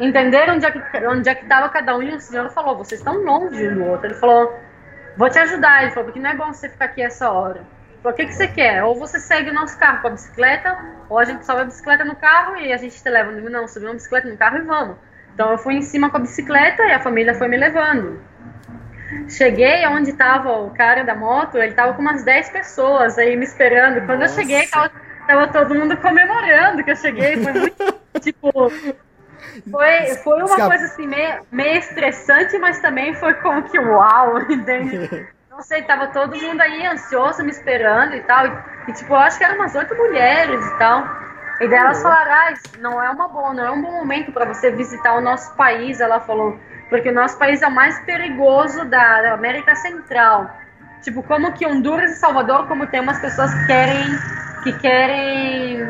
entenderam 0.00 0.54
onde 0.54 0.66
é 0.66 0.70
que 0.70 1.06
onde 1.06 1.28
é 1.28 1.34
que 1.34 1.42
estava 1.42 1.68
cada 1.68 1.96
um 1.96 2.02
e 2.02 2.14
o 2.14 2.20
senhor 2.20 2.50
falou, 2.50 2.76
vocês 2.76 3.00
estão 3.00 3.22
longe 3.22 3.68
um 3.68 3.74
do 3.74 3.84
outro. 3.84 4.06
Ele 4.06 4.14
falou, 4.14 4.58
vou 5.16 5.28
te 5.28 5.38
ajudar. 5.38 5.82
Ele 5.82 5.92
falou, 5.92 6.04
porque 6.04 6.20
não 6.20 6.30
é 6.30 6.34
bom 6.34 6.52
você 6.52 6.68
ficar 6.68 6.86
aqui 6.86 7.02
essa 7.02 7.30
hora. 7.30 7.58
Ele 7.58 8.02
falou, 8.02 8.14
o 8.14 8.16
que, 8.16 8.26
que 8.26 8.32
você 8.32 8.48
quer? 8.48 8.82
Ou 8.82 8.94
você 8.94 9.20
segue 9.20 9.50
o 9.50 9.54
nosso 9.54 9.78
carro 9.78 10.00
com 10.00 10.08
a 10.08 10.10
bicicleta, 10.10 10.78
ou 11.08 11.18
a 11.18 11.24
gente 11.24 11.44
sobe 11.44 11.60
a 11.60 11.64
bicicleta 11.64 12.04
no 12.04 12.16
carro 12.16 12.56
e 12.56 12.72
a 12.72 12.76
gente 12.76 13.00
te 13.00 13.08
leva. 13.08 13.30
Não, 13.30 13.68
subi 13.68 13.86
uma 13.86 13.94
bicicleta 13.94 14.28
no 14.28 14.36
carro 14.36 14.56
e 14.56 14.62
vamos. 14.62 14.96
Então 15.34 15.52
eu 15.52 15.58
fui 15.58 15.74
em 15.74 15.82
cima 15.82 16.10
com 16.10 16.16
a 16.16 16.20
bicicleta 16.20 16.82
e 16.82 16.92
a 16.92 17.00
família 17.00 17.34
foi 17.34 17.48
me 17.48 17.56
levando. 17.56 18.20
Cheguei 19.28 19.86
onde 19.86 20.10
estava 20.10 20.52
o 20.58 20.70
cara 20.70 21.02
da 21.02 21.14
moto, 21.14 21.56
ele 21.58 21.68
estava 21.68 21.94
com 21.94 22.00
umas 22.00 22.22
10 22.24 22.50
pessoas 22.50 23.18
aí 23.18 23.36
me 23.36 23.44
esperando. 23.44 24.06
Quando 24.06 24.20
Nossa. 24.20 24.40
eu 24.40 24.42
cheguei, 24.42 24.66
tava, 24.66 24.90
tava 25.26 25.48
todo 25.48 25.74
mundo 25.74 25.96
comemorando 25.96 26.84
que 26.84 26.90
eu 26.90 26.96
cheguei. 26.96 27.36
Foi 27.42 27.52
muito, 27.52 27.94
tipo, 28.20 28.50
foi, 29.70 30.14
foi 30.16 30.42
uma 30.42 30.68
coisa 30.68 30.84
assim, 30.84 31.06
meio, 31.06 31.42
meio 31.50 31.78
estressante, 31.78 32.58
mas 32.58 32.80
também 32.80 33.14
foi 33.14 33.34
como 33.34 33.62
que 33.62 33.78
uau, 33.78 34.40
entende? 34.50 35.28
Não 35.50 35.62
sei, 35.62 35.82
tava 35.82 36.06
todo 36.06 36.36
mundo 36.40 36.60
aí 36.60 36.86
ansioso, 36.86 37.42
me 37.42 37.50
esperando 37.50 38.14
e 38.14 38.20
tal. 38.20 38.46
E, 38.46 38.52
e 38.88 38.92
tipo, 38.92 39.12
eu 39.12 39.18
acho 39.18 39.36
que 39.36 39.44
eram 39.44 39.56
umas 39.56 39.74
oito 39.74 39.94
mulheres 39.94 40.64
e 40.64 40.78
tal. 40.78 41.04
E 41.60 41.68
delas 41.68 41.98
uhum. 41.98 42.04
falaram, 42.04 42.32
ah, 42.32 42.54
não 42.78 43.02
é 43.02 43.10
uma 43.10 43.28
boa, 43.28 43.52
não 43.52 43.66
é 43.66 43.70
um 43.70 43.82
bom 43.82 43.92
momento 43.92 44.32
para 44.32 44.46
você 44.46 44.70
visitar 44.70 45.14
o 45.14 45.20
nosso 45.20 45.54
país, 45.56 46.00
ela 46.00 46.18
falou, 46.18 46.58
porque 46.88 47.10
o 47.10 47.14
nosso 47.14 47.38
país 47.38 47.60
é 47.60 47.66
o 47.66 47.70
mais 47.70 47.98
perigoso 48.06 48.86
da, 48.86 49.20
da 49.20 49.34
América 49.34 49.74
Central. 49.76 50.50
Tipo, 51.02 51.22
como 51.22 51.52
que 51.52 51.66
Honduras 51.66 52.12
e 52.12 52.14
Salvador, 52.14 52.66
como 52.66 52.86
tem 52.86 53.00
umas 53.00 53.18
pessoas 53.18 53.52
que 53.52 53.66
querem 53.66 54.18
que 54.62 54.72
querem 54.78 55.86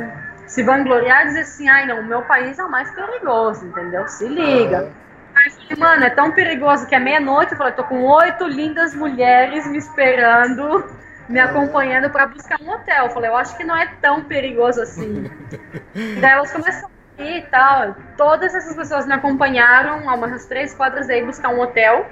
se 0.50 0.64
vangloriar 0.64 1.22
e 1.22 1.26
dizer 1.28 1.40
assim, 1.42 1.68
ai 1.68 1.86
não, 1.86 2.00
o 2.00 2.04
meu 2.04 2.22
país 2.22 2.58
é 2.58 2.64
o 2.64 2.68
mais 2.68 2.90
perigoso, 2.90 3.64
entendeu? 3.64 4.08
Se 4.08 4.26
liga. 4.26 4.90
Aí 5.36 5.50
falei, 5.52 5.76
mano, 5.78 6.04
é 6.04 6.10
tão 6.10 6.32
perigoso 6.32 6.88
que 6.88 6.94
é 6.94 6.98
meia-noite, 6.98 7.52
eu 7.52 7.58
falei, 7.58 7.72
tô 7.72 7.84
com 7.84 8.02
oito 8.02 8.48
lindas 8.48 8.92
mulheres 8.92 9.64
me 9.68 9.78
esperando, 9.78 10.84
me 11.28 11.38
acompanhando 11.38 12.10
para 12.10 12.26
buscar 12.26 12.60
um 12.60 12.68
hotel. 12.68 13.04
Eu 13.04 13.10
falei, 13.10 13.30
eu 13.30 13.36
acho 13.36 13.56
que 13.56 13.62
não 13.62 13.76
é 13.76 13.86
tão 14.02 14.24
perigoso 14.24 14.82
assim. 14.82 15.30
Daí 16.20 16.32
elas 16.32 16.50
começaram 16.50 16.88
a 16.88 17.22
aqui 17.22 17.38
e 17.38 17.42
tal. 17.42 17.94
Todas 18.16 18.52
essas 18.52 18.74
pessoas 18.74 19.06
me 19.06 19.12
acompanharam 19.12 20.10
a 20.10 20.14
umas 20.14 20.46
três 20.46 20.74
quadras 20.74 21.08
aí 21.08 21.24
buscar 21.24 21.50
um 21.50 21.60
hotel. 21.60 22.06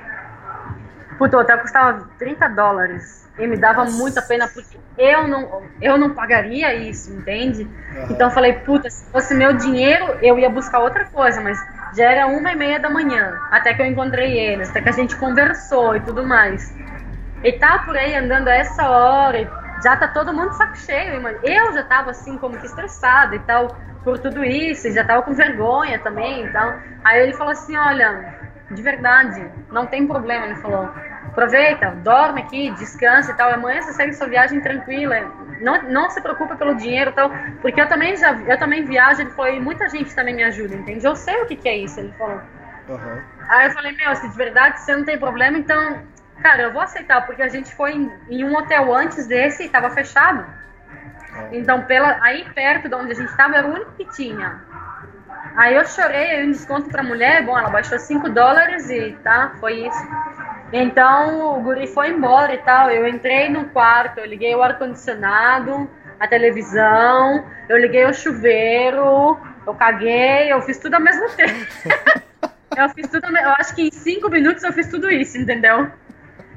Puta, 1.18 1.36
o 1.36 1.40
hotel 1.40 1.58
custava 1.58 2.08
30 2.20 2.48
dólares. 2.50 3.27
E 3.38 3.46
me 3.46 3.56
dava 3.56 3.84
Nossa. 3.84 3.96
muita 3.96 4.20
pena 4.22 4.48
porque 4.48 4.76
eu 4.96 5.28
não, 5.28 5.62
eu 5.80 5.96
não 5.96 6.10
pagaria 6.10 6.74
isso, 6.74 7.12
entende? 7.12 7.62
Uhum. 7.62 8.06
Então 8.10 8.28
eu 8.28 8.34
falei, 8.34 8.52
puta, 8.54 8.90
se 8.90 9.08
fosse 9.10 9.34
meu 9.34 9.52
dinheiro, 9.52 10.18
eu 10.20 10.38
ia 10.38 10.50
buscar 10.50 10.80
outra 10.80 11.04
coisa, 11.04 11.40
mas 11.40 11.58
já 11.96 12.04
era 12.04 12.26
uma 12.26 12.52
e 12.52 12.56
meia 12.56 12.80
da 12.80 12.90
manhã, 12.90 13.32
até 13.50 13.72
que 13.74 13.80
eu 13.80 13.86
encontrei 13.86 14.36
eles, 14.36 14.68
até 14.70 14.82
que 14.82 14.88
a 14.88 14.92
gente 14.92 15.16
conversou 15.16 15.96
e 15.96 16.00
tudo 16.00 16.26
mais. 16.26 16.74
E 17.44 17.52
tá 17.52 17.78
por 17.84 17.96
aí 17.96 18.14
andando 18.16 18.48
a 18.48 18.54
essa 18.54 18.88
hora, 18.88 19.48
já 19.82 19.96
tá 19.96 20.08
todo 20.08 20.34
mundo 20.34 20.52
saco 20.54 20.76
cheio, 20.76 21.22
eu 21.44 21.72
já 21.72 21.82
tava 21.84 22.10
assim 22.10 22.36
como 22.36 22.58
que 22.58 22.66
estressada 22.66 23.36
e 23.36 23.38
tal, 23.40 23.68
por 24.02 24.18
tudo 24.18 24.44
isso, 24.44 24.88
e 24.88 24.92
já 24.92 25.04
tava 25.04 25.22
com 25.22 25.32
vergonha 25.32 25.98
também 26.00 26.44
e 26.44 26.52
tal. 26.52 26.74
Aí 27.04 27.22
ele 27.22 27.34
falou 27.34 27.52
assim, 27.52 27.76
olha, 27.76 28.34
de 28.70 28.82
verdade, 28.82 29.44
não 29.70 29.86
tem 29.86 30.06
problema, 30.06 30.46
ele 30.46 30.56
falou. 30.56 30.88
Aproveita, 31.30 31.90
dorme 32.02 32.42
aqui, 32.42 32.70
descansa 32.72 33.32
e 33.32 33.34
tal. 33.34 33.50
Amanhã 33.50 33.82
você 33.82 33.92
segue 33.92 34.12
sua 34.12 34.26
viagem 34.26 34.60
tranquila. 34.60 35.16
Não, 35.60 35.82
não 35.84 36.10
se 36.10 36.20
preocupa 36.20 36.56
pelo 36.56 36.74
dinheiro 36.74 37.10
e 37.10 37.14
tal. 37.14 37.30
Porque 37.60 37.80
eu 37.80 37.88
também 37.88 38.16
já 38.16 38.32
eu 38.32 38.58
também 38.58 38.84
viajo, 38.84 39.20
ele 39.20 39.30
falou, 39.30 39.52
e 39.52 39.60
muita 39.60 39.88
gente 39.88 40.14
também 40.14 40.34
me 40.34 40.42
ajuda, 40.44 40.74
entende? 40.74 41.06
Eu 41.06 41.16
sei 41.16 41.42
o 41.42 41.46
que, 41.46 41.56
que 41.56 41.68
é 41.68 41.76
isso, 41.76 42.00
ele 42.00 42.12
falou. 42.18 42.40
Uhum. 42.88 43.22
Aí 43.48 43.66
eu 43.66 43.72
falei, 43.72 43.92
meu, 43.92 44.14
se 44.16 44.28
de 44.28 44.36
verdade 44.36 44.80
você 44.80 44.96
não 44.96 45.04
tem 45.04 45.18
problema, 45.18 45.58
então, 45.58 46.02
cara, 46.42 46.62
eu 46.62 46.72
vou 46.72 46.82
aceitar, 46.82 47.24
porque 47.26 47.42
a 47.42 47.48
gente 47.48 47.74
foi 47.74 47.92
em, 47.92 48.12
em 48.30 48.44
um 48.44 48.56
hotel 48.56 48.94
antes 48.94 49.26
desse 49.26 49.64
e 49.64 49.68
tava 49.68 49.90
fechado. 49.90 50.40
Uhum. 50.40 51.48
Então, 51.52 51.82
pela, 51.82 52.18
aí 52.22 52.44
perto 52.54 52.88
de 52.88 52.94
onde 52.94 53.12
a 53.12 53.14
gente 53.14 53.36
tava, 53.36 53.56
era 53.56 53.66
o 53.66 53.74
único 53.74 53.92
que 53.92 54.04
tinha. 54.06 54.62
Aí 55.56 55.74
eu 55.74 55.84
chorei, 55.84 56.44
um 56.44 56.52
desconto 56.52 56.88
pra 56.88 57.02
mulher, 57.02 57.44
bom, 57.44 57.58
ela 57.58 57.70
baixou 57.70 57.98
5 57.98 58.28
dólares 58.28 58.88
e 58.90 59.12
tá, 59.24 59.54
foi 59.58 59.86
isso. 59.86 60.08
Então 60.72 61.58
o 61.58 61.62
guri 61.62 61.86
foi 61.86 62.10
embora 62.10 62.54
e 62.54 62.58
tal. 62.58 62.90
Eu 62.90 63.08
entrei 63.08 63.48
no 63.48 63.66
quarto, 63.66 64.18
eu 64.18 64.26
liguei 64.26 64.54
o 64.54 64.62
ar-condicionado, 64.62 65.90
a 66.20 66.26
televisão, 66.26 67.44
eu 67.68 67.78
liguei 67.78 68.04
o 68.06 68.14
chuveiro, 68.14 69.38
eu 69.66 69.74
caguei, 69.74 70.52
eu 70.52 70.60
fiz 70.62 70.78
tudo 70.78 70.94
ao 70.94 71.00
mesmo 71.00 71.28
tempo. 71.34 71.66
eu 72.76 72.88
fiz 72.90 73.08
tudo, 73.08 73.26
eu 73.26 73.50
acho 73.58 73.74
que 73.74 73.82
em 73.82 73.90
cinco 73.90 74.28
minutos 74.28 74.62
eu 74.62 74.72
fiz 74.72 74.88
tudo 74.88 75.10
isso, 75.10 75.38
entendeu? 75.38 75.90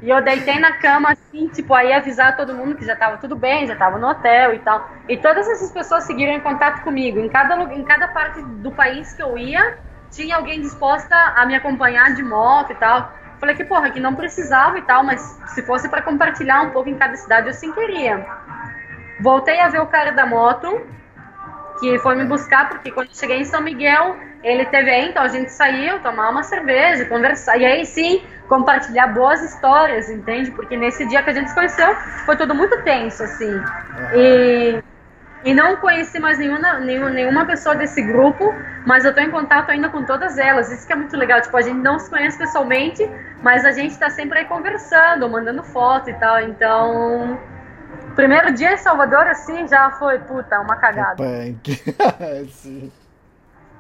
E 0.02 0.10
eu 0.10 0.22
deitei 0.22 0.60
na 0.60 0.73
cama 0.73 1.11
assim, 1.11 1.48
tipo, 1.49 1.73
aí 1.76 1.94
avisar 1.94 2.36
todo 2.36 2.56
mundo 2.56 2.76
que 2.76 2.84
já 2.84 2.95
tava 2.95 3.18
tudo 3.18 3.36
bem, 3.36 3.68
já 3.68 3.76
tava 3.76 3.99
no 3.99 4.07
hotel 4.07 4.53
e 4.56 4.60
tal. 4.60 4.90
E 5.07 5.15
todas 5.15 5.48
essas 5.48 5.72
pessoas 5.72 6.06
seguiram 6.06 6.34
em 6.34 6.40
contato 6.40 6.82
comigo. 6.82 7.19
Em 7.19 7.30
cada, 7.30 7.56
em 7.72 7.84
cada 7.84 8.07
parte 8.07 8.41
do 8.41 8.72
país 8.72 9.14
que 9.14 9.22
eu 9.22 9.38
ia, 9.38 9.78
tinha 10.10 10.36
alguém 10.36 10.60
disposta 10.60 11.15
a 11.15 11.45
me 11.45 11.56
acompanhar 11.56 12.15
de 12.15 12.23
moto 12.23 12.72
e 12.72 12.76
tal. 12.76 13.14
Falei 13.40 13.56
que, 13.56 13.64
porra, 13.64 13.91
que 13.91 13.99
não 13.99 14.15
precisava 14.15 14.78
e 14.80 14.82
tal, 14.82 15.03
mas 15.03 15.22
se 15.48 15.61
fosse 15.64 15.88
para 15.88 16.02
compartilhar 16.02 16.61
um 16.61 16.72
pouco 16.72 16.90
em 16.90 16.98
cada 16.98 17.15
cidade, 17.15 17.48
eu 17.48 17.53
sim 17.53 17.72
queria. 17.72 18.26
Voltei 19.19 19.60
a 19.60 19.68
ver 19.68 19.82
o 19.82 19.88
cara 19.88 20.11
da 20.11 20.26
moto, 20.26 20.82
que 21.80 21.99
foi 21.99 22.15
me 22.15 22.26
buscar, 22.26 22.69
porque 22.69 22.91
quando 22.91 23.15
cheguei 23.15 23.40
em 23.40 23.45
São 23.45 23.61
Miguel, 23.61 24.15
ele 24.43 24.65
teve 24.65 24.89
aí, 24.89 25.09
então 25.09 25.23
a 25.23 25.27
gente 25.27 25.51
saiu, 25.51 25.99
tomar 25.99 26.30
uma 26.30 26.43
cerveja, 26.43 27.05
conversar, 27.05 27.57
e 27.57 27.65
aí 27.65 27.85
sim, 27.85 28.23
compartilhar 28.47 29.07
boas 29.07 29.41
histórias, 29.41 30.09
entende? 30.09 30.51
Porque 30.51 30.76
nesse 30.76 31.07
dia 31.07 31.22
que 31.22 31.30
a 31.30 31.34
gente 31.34 31.49
se 31.49 31.55
conheceu, 31.55 31.95
foi 32.26 32.35
tudo 32.35 32.55
muito 32.55 32.81
tenso, 32.84 33.23
assim. 33.23 33.61
E 34.15 34.81
e 35.43 35.53
não 35.55 35.76
conheci 35.77 36.19
mais 36.19 36.38
nenhuma, 36.38 36.80
nenhuma, 36.80 37.45
pessoa 37.45 37.76
desse 37.76 38.01
grupo, 38.01 38.53
mas 38.85 39.05
eu 39.05 39.13
tô 39.13 39.22
em 39.22 39.31
contato 39.31 39.72
ainda 39.72 39.89
com 39.89 40.03
todas 40.03 40.38
elas. 40.38 40.72
Isso 40.72 40.85
que 40.85 40.93
é 40.93 40.95
muito 40.95 41.18
legal. 41.18 41.41
Tipo, 41.41 41.57
a 41.57 41.61
gente 41.61 41.80
não 41.80 41.97
se 41.97 42.09
conhece 42.09 42.38
pessoalmente, 42.38 43.09
mas 43.41 43.65
a 43.65 43.72
gente 43.72 43.97
tá 43.97 44.09
sempre 44.09 44.39
aí 44.39 44.45
conversando, 44.45 45.27
mandando 45.27 45.63
foto 45.63 46.11
e 46.11 46.13
tal. 46.13 46.41
Então, 46.41 47.39
primeiro 48.15 48.53
dia 48.53 48.73
em 48.73 48.77
Salvador, 48.77 49.26
assim, 49.27 49.68
já 49.68 49.89
foi, 49.91 50.19
puta, 50.19 50.59
uma 50.59 50.76
cagada. 50.76 51.23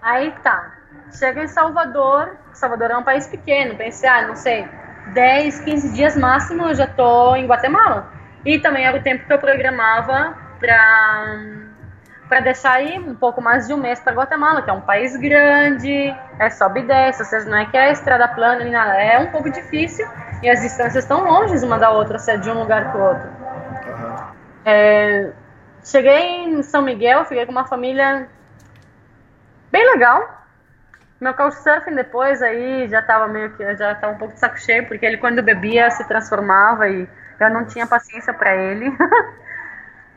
aí 0.01 0.31
tá. 0.43 0.73
Chega 1.11 1.43
em 1.43 1.47
Salvador. 1.47 2.37
Salvador 2.53 2.91
é 2.91 2.97
um 2.97 3.03
país 3.03 3.27
pequeno. 3.27 3.75
Pensei, 3.75 4.09
ah, 4.09 4.27
não 4.27 4.35
sei, 4.35 4.67
10, 5.07 5.61
15 5.61 5.93
dias 5.93 6.17
máximo 6.17 6.67
eu 6.67 6.75
já 6.75 6.87
tô 6.87 7.35
em 7.35 7.45
Guatemala. 7.45 8.11
E 8.45 8.59
também 8.59 8.85
era 8.85 8.97
o 8.97 9.01
tempo 9.01 9.25
que 9.25 9.33
eu 9.33 9.39
programava 9.39 10.35
para 10.59 11.61
para 12.31 12.39
deixar 12.39 12.75
aí 12.75 12.97
um 12.97 13.13
pouco 13.13 13.41
mais 13.41 13.67
de 13.67 13.73
um 13.73 13.77
mês 13.77 13.99
para 13.99 14.13
Guatemala, 14.13 14.61
que 14.61 14.69
é 14.69 14.73
um 14.73 14.79
país 14.79 15.17
grande, 15.17 16.15
é 16.39 16.49
sobe 16.49 16.79
e 16.79 16.83
desce, 16.83 17.21
ou 17.23 17.27
seja, 17.27 17.49
não 17.49 17.57
é 17.57 17.65
que 17.65 17.75
é 17.75 17.91
estrada 17.91 18.25
plana, 18.25 18.63
nem 18.63 18.71
nada, 18.71 18.93
é 18.93 19.19
um 19.19 19.27
pouco 19.31 19.49
difícil 19.49 20.07
e 20.41 20.49
as 20.49 20.61
distâncias 20.61 21.03
estão 21.03 21.25
longe 21.25 21.53
uma 21.65 21.77
da 21.77 21.89
outra, 21.91 22.17
se 22.17 22.31
é 22.31 22.37
de 22.37 22.49
um 22.49 22.57
lugar 22.57 22.89
para 22.89 23.01
o 23.01 23.03
outro. 23.03 23.27
Uhum. 23.27 24.15
É, 24.63 25.31
cheguei 25.83 26.45
em 26.45 26.63
São 26.63 26.81
Miguel, 26.81 27.25
fiquei 27.25 27.45
com 27.45 27.51
uma 27.51 27.65
família 27.65 28.29
bem 29.71 29.85
legal. 29.91 30.41
Meu 31.19 31.33
couchsurfing 31.33 31.95
depois 31.95 32.41
aí 32.41 32.87
já 32.89 32.99
estava 32.99 33.27
meio 33.27 33.51
que 33.55 33.75
já 33.75 33.91
estava 33.91 34.13
um 34.13 34.17
pouco 34.17 34.33
de 34.33 34.39
saco 34.39 34.59
cheio, 34.59 34.87
porque 34.87 35.05
ele 35.05 35.17
quando 35.17 35.41
bebia 35.43 35.89
se 35.91 36.07
transformava 36.07 36.89
e 36.89 37.07
eu 37.39 37.49
não 37.49 37.65
tinha 37.65 37.85
paciência 37.87 38.33
para 38.33 38.55
ele. 38.55 38.91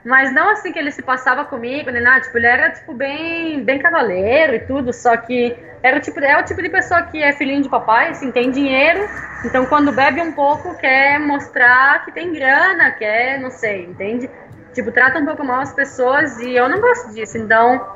Mas 0.05 0.33
não 0.35 0.51
assim 0.51 0.71
que 0.71 0.79
ele 0.79 0.91
se 0.91 1.03
passava 1.03 1.47
comigo, 1.47 1.91
nem 1.91 2.03
nada. 2.03 2.21
Tipo, 2.21 2.37
ele 2.37 2.47
era, 2.47 2.71
tipo, 2.71 2.93
bem, 2.93 3.65
bem 3.65 3.79
cavaleiro 3.79 4.55
e 4.55 4.61
tudo. 4.61 4.93
Só 4.93 5.17
que 5.17 5.57
era 5.83 5.97
o 5.97 6.01
tipo, 6.01 6.21
é 6.21 6.39
o 6.39 6.45
tipo 6.45 6.63
de 6.63 6.69
pessoa 6.69 7.03
que 7.05 7.23
é 7.23 7.33
filhinho 7.33 7.63
de 7.63 7.71
papai, 7.71 8.11
assim, 8.11 8.31
tem 8.31 8.51
dinheiro. 8.51 9.09
Então, 9.45 9.65
quando 9.65 9.93
bebe 9.93 10.21
um 10.21 10.33
pouco, 10.33 10.77
quer 10.77 11.19
mostrar 11.19 12.05
que 12.05 12.13
tem 12.13 12.33
grana, 12.35 12.91
quer, 12.93 13.41
não 13.41 13.51
sei, 13.51 13.87
entende? 13.87 14.29
Tipo, 14.75 14.93
trata 14.93 15.19
um 15.19 15.25
pouco 15.25 15.43
mal 15.43 15.61
as 15.61 15.73
pessoas 15.73 16.39
e 16.39 16.55
eu 16.55 16.69
não 16.69 16.83
gosto 16.83 17.15
disso. 17.15 17.39
Então, 17.39 17.87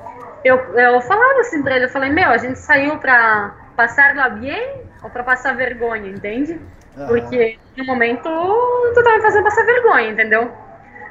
eu, 0.44 0.56
eu 0.78 1.00
falava 1.00 1.40
assim 1.40 1.62
pra 1.62 1.76
ele, 1.76 1.86
eu 1.86 1.90
falei, 1.90 2.10
meu, 2.10 2.30
a 2.30 2.38
gente 2.38 2.58
saiu 2.58 2.98
pra 2.98 3.54
passar 3.76 4.14
lá 4.14 4.28
bem 4.28 4.82
ou 5.02 5.10
pra 5.10 5.22
passar 5.22 5.56
vergonha, 5.56 6.10
entende? 6.10 6.60
Uhum. 6.96 7.06
Porque 7.06 7.58
no 7.76 7.84
momento 7.84 8.28
tu 8.94 9.02
tá 9.02 9.16
me 9.16 9.22
fazendo 9.22 9.44
passar 9.44 9.64
vergonha, 9.64 10.10
entendeu? 10.10 10.52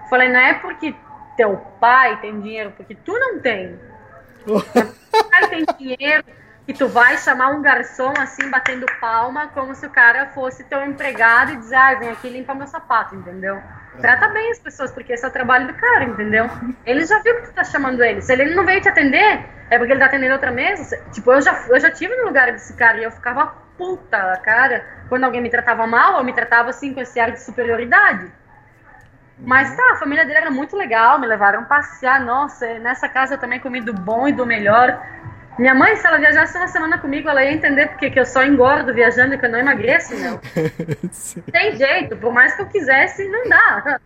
Falei, 0.10 0.30
não 0.30 0.40
é 0.40 0.54
porque 0.56 0.96
teu 1.36 1.58
pai 1.80 2.20
tem 2.22 2.40
dinheiro, 2.42 2.74
porque 2.76 2.96
tu 2.96 3.18
não 3.18 3.40
tem. 3.40 3.80
teu 4.46 5.24
pai 5.30 5.48
tem 5.50 5.66
dinheiro 5.78 6.24
e 6.68 6.74
tu 6.74 6.88
vai 6.88 7.18
chamar 7.18 7.52
um 7.52 7.62
garçom 7.62 8.14
assim, 8.18 8.50
batendo 8.50 8.86
palma, 9.00 9.48
como 9.48 9.74
se 9.74 9.86
o 9.86 9.90
cara 9.90 10.28
fosse 10.28 10.66
teu 10.66 10.84
empregado 10.86 11.54
e 11.54 11.58
dizer, 11.58 11.76
ah, 11.76 11.96
vem 11.96 12.10
aqui 12.10 12.28
limpar 12.30 12.56
meu 12.56 12.68
sapato, 12.68 13.16
entendeu? 13.16 13.62
Trata 14.02 14.28
bem 14.30 14.52
as 14.52 14.60
pessoas, 14.60 14.92
porque 14.92 15.14
esse 15.14 15.26
é 15.26 15.28
o 15.28 15.32
trabalho 15.32 15.68
do 15.68 15.74
cara, 15.74 16.04
entendeu? 16.04 16.50
Ele 16.86 17.06
já 17.06 17.20
viu 17.20 17.36
que 17.36 17.48
tu 17.48 17.54
tá 17.54 17.64
chamando 17.64 18.04
ele. 18.04 18.22
Se 18.22 18.32
ele 18.32 18.54
não 18.54 18.66
veio 18.66 18.82
te 18.82 18.90
atender, 18.90 19.46
é 19.70 19.78
porque 19.78 19.94
ele 19.94 20.00
tá 20.00 20.06
atendendo 20.06 20.34
outra 20.34 20.52
mesa. 20.52 20.98
Tipo, 21.12 21.32
eu 21.32 21.42
já, 21.42 21.66
eu 21.70 21.80
já 21.80 21.90
tive 21.90 22.16
no 22.16 22.26
lugar 22.26 22.52
desse 22.52 22.74
cara 22.76 22.98
e 22.98 23.04
eu 23.04 23.12
ficava 23.12 23.48
puta, 23.78 24.40
cara. 24.44 24.86
Quando 25.10 25.24
alguém 25.24 25.42
me 25.42 25.50
tratava 25.50 25.88
mal, 25.88 26.18
eu 26.18 26.24
me 26.24 26.34
tratava 26.34 26.70
assim 26.70 26.94
com 26.94 27.02
esse 27.02 27.20
ar 27.20 27.32
de 27.32 27.42
superioridade. 27.42 28.32
Mas 29.40 29.76
tá, 29.76 29.92
a 29.94 29.96
família 29.98 30.26
dele 30.26 30.40
era 30.40 30.52
muito 30.52 30.76
legal, 30.76 31.20
me 31.20 31.28
levaram 31.28 31.66
passear. 31.66 32.20
Nossa, 32.20 32.80
nessa 32.80 33.08
casa 33.08 33.36
eu 33.36 33.38
também 33.38 33.60
comi 33.60 33.82
do 33.82 33.94
bom 33.94 34.28
e 34.28 34.34
do 34.34 34.46
melhor. 34.46 35.00
Minha 35.58 35.74
mãe, 35.74 35.96
se 35.96 36.06
ela 36.06 36.20
viajasse 36.20 36.56
uma 36.56 36.68
semana 36.68 37.00
comigo, 37.00 37.28
ela 37.28 37.44
ia 37.44 37.52
entender 37.52 37.88
porque 37.88 38.12
que 38.12 38.20
eu 38.20 38.26
só 38.26 38.44
engordo 38.44 38.94
viajando 38.94 39.34
e 39.34 39.38
que 39.40 39.46
eu 39.46 39.50
não 39.50 39.58
emagreço, 39.58 40.16
meu. 40.16 40.40
Tem 41.52 41.76
jeito, 41.76 42.16
por 42.18 42.32
mais 42.32 42.56
que 42.56 42.62
eu 42.62 42.68
quisesse, 42.68 43.28
não 43.28 43.50
dá. 43.50 44.00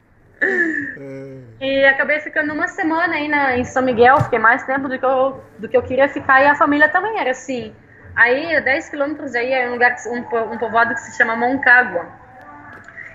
É. 0.43 1.37
e 1.61 1.85
acabei 1.85 2.19
ficando 2.19 2.51
uma 2.51 2.67
semana 2.67 3.13
aí 3.13 3.27
na, 3.27 3.57
em 3.57 3.63
São 3.63 3.83
Miguel, 3.83 4.19
fiquei 4.21 4.39
mais 4.39 4.63
tempo 4.63 4.87
do 4.87 4.97
que, 4.97 5.05
eu, 5.05 5.43
do 5.59 5.69
que 5.69 5.77
eu 5.77 5.83
queria 5.83 6.09
ficar, 6.09 6.41
e 6.41 6.47
a 6.47 6.55
família 6.55 6.89
também 6.89 7.19
era 7.19 7.31
assim. 7.31 7.75
Aí, 8.15 8.59
10 8.59 8.89
quilômetros 8.89 9.35
aí, 9.35 9.51
é 9.51 9.69
um, 9.69 9.73
lugar, 9.73 9.95
um, 10.07 10.53
um 10.53 10.57
povoado 10.57 10.93
que 10.93 11.01
se 11.01 11.15
chama 11.17 11.35
Moncagua. 11.35 12.07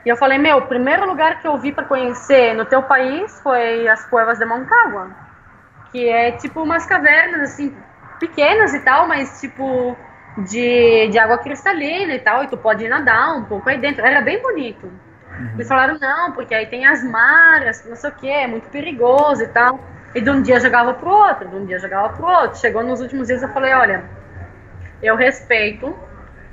E 0.04 0.08
eu 0.08 0.16
falei, 0.16 0.38
meu, 0.38 0.58
o 0.58 0.66
primeiro 0.66 1.04
lugar 1.04 1.40
que 1.40 1.48
eu 1.48 1.58
vi 1.58 1.72
para 1.72 1.84
conhecer 1.84 2.54
no 2.54 2.64
teu 2.64 2.82
país 2.82 3.40
foi 3.40 3.88
as 3.88 4.04
cuevas 4.06 4.38
de 4.38 4.44
Moncagua, 4.44 5.10
que 5.90 6.08
é 6.08 6.32
tipo 6.32 6.62
umas 6.62 6.86
cavernas 6.86 7.40
assim 7.40 7.74
pequenas 8.18 8.74
e 8.74 8.80
tal, 8.80 9.06
mas 9.06 9.40
tipo 9.40 9.96
de, 10.38 11.08
de 11.08 11.18
água 11.18 11.38
cristalina 11.38 12.14
e 12.14 12.18
tal, 12.18 12.44
e 12.44 12.48
tu 12.48 12.56
pode 12.56 12.88
nadar 12.88 13.36
um 13.36 13.44
pouco 13.44 13.68
aí 13.68 13.78
dentro. 13.78 14.04
Era 14.04 14.20
bem 14.20 14.40
bonito. 14.40 14.86
Uhum. 14.86 15.50
Eles 15.54 15.68
falaram, 15.68 15.98
não, 15.98 16.32
porque 16.32 16.54
aí 16.54 16.66
tem 16.66 16.86
as 16.86 17.02
maras, 17.02 17.84
não 17.88 17.96
sei 17.96 18.10
o 18.10 18.14
que, 18.14 18.28
é 18.28 18.46
muito 18.46 18.68
perigoso 18.68 19.42
e 19.42 19.48
tal. 19.48 19.80
E 20.14 20.20
de 20.20 20.30
um 20.30 20.40
dia 20.40 20.58
jogava 20.60 20.94
pro 20.94 21.10
outro, 21.10 21.48
de 21.48 21.56
um 21.56 21.66
dia 21.66 21.78
jogava 21.78 22.10
pro 22.10 22.26
outro. 22.26 22.58
Chegou 22.58 22.82
nos 22.82 23.00
últimos 23.00 23.26
dias 23.26 23.42
eu 23.42 23.48
falei, 23.50 23.74
olha, 23.74 24.04
eu 25.02 25.14
respeito 25.16 25.94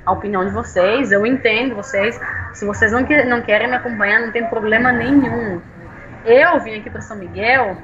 a 0.04 0.12
opinião 0.12 0.44
de 0.44 0.50
vocês, 0.50 1.10
eu 1.12 1.24
entendo 1.24 1.74
vocês. 1.74 2.20
Se 2.52 2.66
vocês 2.66 2.92
não, 2.92 3.04
que, 3.04 3.24
não 3.24 3.40
querem 3.42 3.68
me 3.68 3.76
acompanhar, 3.76 4.20
não 4.20 4.30
tem 4.30 4.46
problema 4.46 4.92
nenhum. 4.92 5.60
Eu 6.24 6.60
vim 6.60 6.78
aqui 6.78 6.90
para 6.90 7.00
São 7.00 7.16
Miguel 7.16 7.76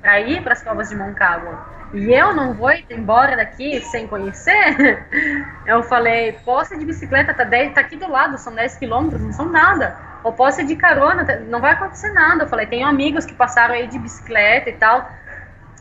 para 0.00 0.20
ir 0.20 0.42
para 0.42 0.52
as 0.52 0.62
covas 0.62 0.88
de 0.88 0.96
Moncagua. 0.96 1.77
E 1.92 2.12
eu 2.12 2.34
não 2.34 2.52
vou 2.52 2.70
embora 2.90 3.36
daqui 3.36 3.80
sem 3.80 4.06
conhecer. 4.06 5.06
Eu 5.66 5.82
falei, 5.82 6.32
posso 6.44 6.74
ir 6.74 6.78
de 6.78 6.84
bicicleta, 6.84 7.32
tá, 7.32 7.44
10, 7.44 7.74
tá 7.74 7.80
aqui 7.80 7.96
do 7.96 8.10
lado, 8.10 8.38
são 8.38 8.54
10 8.54 8.76
quilômetros, 8.76 9.22
não 9.22 9.32
são 9.32 9.48
nada. 9.48 9.96
Ou 10.22 10.32
posso 10.32 10.60
ir 10.60 10.66
de 10.66 10.76
carona, 10.76 11.24
tá, 11.24 11.36
não 11.36 11.60
vai 11.60 11.72
acontecer 11.72 12.12
nada. 12.12 12.44
Eu 12.44 12.48
falei, 12.48 12.66
tenho 12.66 12.86
amigos 12.86 13.24
que 13.24 13.34
passaram 13.34 13.74
aí 13.74 13.86
de 13.86 13.98
bicicleta 13.98 14.68
e 14.68 14.74
tal. 14.74 15.08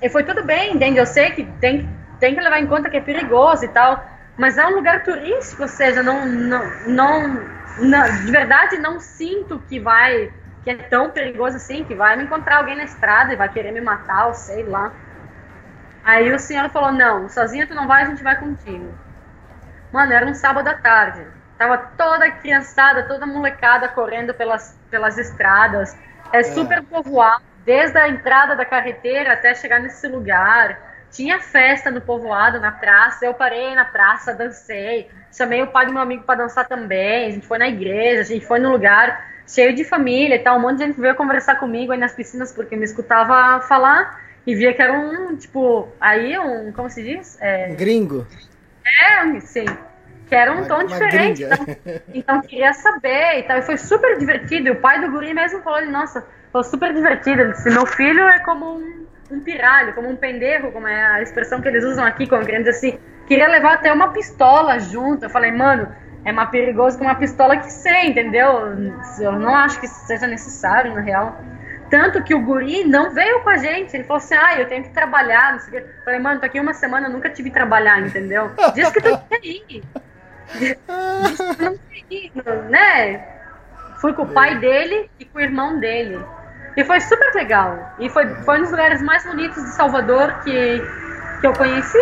E 0.02 0.10
foi 0.10 0.24
tudo 0.24 0.44
bem, 0.44 0.76
entende? 0.76 0.98
Eu 0.98 1.06
sei 1.06 1.32
que 1.32 1.44
tem, 1.60 1.90
tem 2.20 2.36
que 2.36 2.42
levar 2.42 2.60
em 2.60 2.68
conta 2.68 2.90
que 2.90 2.98
é 2.98 3.02
perigoso 3.02 3.66
e 3.66 3.70
tal, 3.70 4.04
mas 4.38 4.58
é 4.58 4.66
um 4.66 4.76
lugar 4.76 5.04
turístico, 5.04 5.64
ou 5.64 5.68
seja, 5.68 6.04
não, 6.04 6.26
não, 6.26 6.64
não, 6.86 7.48
não 7.80 8.26
de 8.26 8.32
verdade 8.32 8.78
não 8.78 9.00
sinto 9.00 9.60
que 9.68 9.80
vai 9.80 10.32
que 10.64 10.72
é 10.72 10.76
tão 10.76 11.10
perigoso 11.10 11.56
assim, 11.56 11.86
que 11.86 11.96
vai 11.96 12.18
me 12.18 12.26
encontrar 12.26 12.58
alguém 12.58 12.76
na 12.76 12.84
estrada 12.84 13.32
e 13.32 13.38
vai 13.38 13.48
querer 13.48 13.72
me 13.72 13.80
matar, 13.80 14.28
ou 14.28 14.34
sei 14.34 14.64
lá. 14.64 14.92
Aí 16.04 16.32
o 16.32 16.40
senhor 16.40 16.70
falou, 16.70 16.92
não, 16.92 17.28
sozinha 17.30 17.68
tu 17.68 17.76
não 17.76 17.88
vai, 17.88 18.04
a 18.04 18.06
gente 18.06 18.24
vai 18.24 18.40
contigo. 18.40 18.94
Mano, 19.92 20.14
era 20.14 20.26
um 20.26 20.34
sábado 20.34 20.68
à 20.68 20.74
tarde. 20.74 21.26
Tava 21.58 21.78
toda 21.98 22.26
a 22.26 22.32
criançada, 22.32 23.04
toda 23.04 23.24
a 23.24 23.28
molecada 23.28 23.88
correndo 23.88 24.34
pelas, 24.34 24.78
pelas 24.90 25.18
estradas. 25.18 25.98
É 26.32 26.44
super 26.44 26.84
povoado, 26.84 27.44
desde 27.66 27.98
a 27.98 28.08
entrada 28.08 28.56
da 28.56 28.66
carreteira 28.66 29.34
até 29.34 29.56
chegar 29.56 29.80
nesse 29.80 30.08
lugar. 30.08 30.80
Tinha 31.10 31.40
festa 31.40 31.90
no 31.90 32.02
povoado, 32.02 32.60
na 32.60 32.72
praça. 32.72 33.26
Eu 33.26 33.34
parei 33.34 33.74
na 33.74 33.86
praça, 33.86 34.34
dancei. 34.34 35.10
Chamei 35.32 35.64
o 35.64 35.68
pai 35.68 35.86
do 35.86 35.94
meu 35.94 36.02
amigo 36.02 36.24
para 36.24 36.44
dançar 36.44 36.68
também. 36.68 37.28
A 37.28 37.32
gente 37.32 37.48
foi 37.48 37.58
na 37.58 37.68
igreja, 37.68 38.22
a 38.22 38.26
gente 38.26 38.46
foi 38.46 38.60
no 38.60 38.70
lugar 38.70 39.26
cheio 39.48 39.74
de 39.74 39.84
família 39.84 40.36
e 40.36 40.40
tal. 40.40 40.58
Um 40.58 40.62
monte 40.62 40.78
de 40.78 40.86
gente 40.86 41.00
veio 41.00 41.16
conversar 41.16 41.56
comigo 41.56 41.92
aí 41.92 41.98
nas 41.98 42.14
piscinas 42.14 42.52
porque 42.52 42.76
me 42.76 42.84
escutava 42.84 43.62
falar 43.62 44.27
e 44.48 44.56
via 44.56 44.74
que 44.74 44.82
era 44.82 44.94
um, 44.94 45.36
tipo, 45.36 45.90
aí 46.00 46.40
um, 46.40 46.72
como 46.72 46.90
se 46.90 47.04
diz? 47.04 47.38
É... 47.42 47.68
Um 47.70 47.76
gringo. 47.76 48.26
É, 49.04 49.40
sim. 49.42 49.66
Que 50.26 50.36
era 50.36 50.54
um 50.54 50.60
uma, 50.60 50.68
tom 50.68 50.86
diferente. 50.86 51.44
Então, 51.44 51.76
então, 52.14 52.42
queria 52.42 52.74
saber 52.74 53.40
e 53.40 53.44
tal. 53.44 53.58
E 53.58 53.62
foi 53.62 53.78
super 53.78 54.18
divertido. 54.18 54.70
E 54.70 54.72
o 54.72 54.80
pai 54.80 55.02
do 55.02 55.12
guri 55.12 55.34
mesmo 55.34 55.62
falou, 55.62 55.86
nossa, 55.88 56.26
foi 56.50 56.64
super 56.64 56.94
divertido. 56.94 57.42
Ele 57.42 57.52
disse, 57.52 57.70
meu 57.70 57.86
filho 57.86 58.22
é 58.22 58.40
como 58.40 58.78
um, 58.78 59.06
um 59.30 59.40
piralho, 59.42 59.94
como 59.94 60.10
um 60.10 60.16
pendejo, 60.16 60.72
como 60.72 60.88
é 60.88 61.06
a 61.06 61.22
expressão 61.22 61.60
que 61.60 61.68
eles 61.68 61.84
usam 61.84 62.06
aqui, 62.06 62.26
como 62.26 62.46
querendo 62.46 62.64
dizer 62.64 62.78
assim, 62.78 63.00
queria 63.28 63.50
levar 63.50 63.74
até 63.74 63.92
uma 63.92 64.14
pistola 64.14 64.80
junto. 64.80 65.26
Eu 65.26 65.30
falei, 65.30 65.52
mano, 65.52 65.94
é 66.24 66.32
mais 66.32 66.50
perigoso 66.50 66.98
que 66.98 67.04
uma 67.04 67.16
pistola 67.16 67.58
que 67.58 67.70
sei, 67.70 68.08
entendeu? 68.08 68.50
Eu 69.20 69.34
não 69.34 69.54
acho 69.54 69.78
que 69.82 69.88
seja 69.88 70.26
necessário, 70.26 70.94
na 70.94 71.02
real. 71.02 71.38
Tanto 71.90 72.24
que 72.24 72.36
o 72.36 72.42
guri 72.42 72.84
não 72.84 73.12
veio 73.14 73.42
com 73.42 73.50
a 73.50 73.58
gente. 73.58 73.96
Ele 73.96 74.04
falou 74.04 74.18
assim: 74.18 74.36
ah, 74.36 74.60
eu 74.60 74.68
tenho 74.68 74.84
que 74.84 74.90
trabalhar. 74.90 75.54
Não 75.54 75.60
sei 75.60 75.80
o 75.80 75.84
quê. 75.84 75.90
Falei, 76.04 76.20
mano, 76.20 76.40
tô 76.40 76.46
aqui 76.46 76.60
uma 76.60 76.74
semana, 76.74 77.10
nunca 77.10 77.30
tive 77.30 77.50
que 77.50 77.56
trabalhar, 77.56 78.02
entendeu? 78.02 78.52
Diz 78.74 78.90
que 78.90 79.02
tu 79.02 79.18
quer 79.30 79.46
ir. 79.46 79.84
Diz 80.56 81.38
que 81.56 81.64
não 81.64 81.78
quer 81.78 82.68
né? 82.70 83.26
Fui 84.00 84.14
com 84.14 84.24
o 84.24 84.28
pai 84.28 84.58
dele 84.60 85.10
e 85.20 85.26
com 85.26 85.40
o 85.40 85.42
irmão 85.42 85.80
dele. 85.80 86.24
E 86.76 86.84
foi 86.84 87.02
super 87.02 87.34
legal. 87.34 87.96
E 88.00 88.10
foi, 88.10 88.28
foi 88.44 88.60
um 88.60 88.62
dos 88.62 88.72
lugares 88.72 89.02
mais 89.02 89.26
bonitos 89.26 89.64
de 89.64 89.72
Salvador 89.72 90.42
que, 90.44 90.82
que 91.42 91.48
eu 91.48 91.54
conheci. 91.54 91.98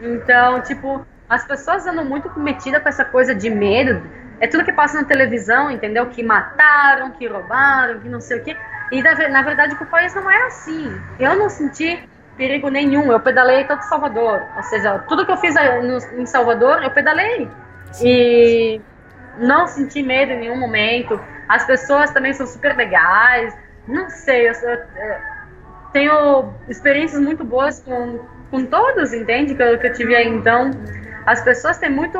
Então, 0.00 0.62
tipo, 0.62 1.06
as 1.28 1.46
pessoas 1.46 1.86
andam 1.86 2.04
muito 2.04 2.30
metidas 2.38 2.82
com 2.82 2.88
essa 2.88 3.04
coisa 3.04 3.34
de 3.34 3.50
medo. 3.50 4.02
É 4.40 4.46
tudo 4.46 4.64
que 4.64 4.72
passa 4.72 5.00
na 5.00 5.06
televisão, 5.06 5.70
entendeu? 5.70 6.06
Que 6.06 6.22
mataram, 6.22 7.10
que 7.12 7.26
roubaram, 7.26 8.00
que 8.00 8.08
não 8.08 8.20
sei 8.20 8.38
o 8.38 8.44
quê. 8.44 8.56
E 8.90 9.02
na 9.02 9.42
verdade 9.42 9.74
o 9.74 9.86
país 9.86 10.14
não 10.14 10.30
é 10.30 10.46
assim. 10.46 11.00
Eu 11.18 11.36
não 11.36 11.48
senti 11.48 12.08
perigo 12.36 12.68
nenhum. 12.68 13.10
Eu 13.10 13.20
pedalei 13.20 13.64
todo 13.64 13.80
Salvador. 13.82 14.42
Ou 14.56 14.62
seja, 14.64 14.98
tudo 15.00 15.24
que 15.24 15.32
eu 15.32 15.36
fiz 15.36 15.54
em 16.16 16.26
Salvador, 16.26 16.82
eu 16.82 16.90
pedalei. 16.90 17.48
Sim. 17.92 18.06
E 18.06 18.80
não 19.38 19.66
senti 19.66 20.02
medo 20.02 20.32
em 20.32 20.40
nenhum 20.40 20.58
momento. 20.58 21.20
As 21.48 21.64
pessoas 21.64 22.10
também 22.10 22.32
são 22.32 22.46
super 22.46 22.76
legais. 22.76 23.56
Não 23.86 24.08
sei, 24.08 24.48
eu, 24.48 24.52
eu, 24.52 24.70
eu 24.70 25.16
tenho 25.92 26.52
experiências 26.68 27.20
muito 27.20 27.44
boas 27.44 27.80
com, 27.80 28.20
com 28.50 28.64
todos, 28.64 29.12
entende? 29.12 29.54
Que 29.54 29.62
eu, 29.62 29.78
que 29.78 29.86
eu 29.86 29.92
tive 29.92 30.14
aí 30.14 30.28
então 30.28 30.70
as 31.26 31.42
pessoas 31.42 31.78
têm 31.78 31.90
muito, 31.90 32.18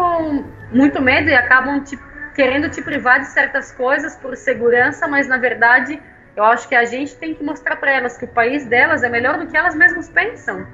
muito 0.73 1.01
medo 1.01 1.29
e 1.29 1.35
acabam 1.35 1.83
te, 1.83 1.99
querendo 2.35 2.69
te 2.71 2.81
privar 2.81 3.21
de 3.21 3.27
certas 3.27 3.71
coisas 3.73 4.17
por 4.17 4.37
segurança, 4.37 5.07
mas 5.07 5.29
na 5.29 5.37
verdade 5.37 6.01
eu 6.37 6.45
acho 6.45 6.69
que 6.69 6.75
a 6.75 6.85
gente 6.85 7.15
tem 7.17 7.35
que 7.35 7.45
mostrar 7.45 7.77
para 7.77 7.93
elas 7.93 8.17
que 8.17 8.25
o 8.25 8.29
país 8.29 8.67
delas 8.67 9.03
é 9.03 9.09
melhor 9.09 9.39
do 9.39 9.47
que 9.47 9.57
elas 9.57 9.75
mesmas 9.75 10.09
pensam. 10.09 10.67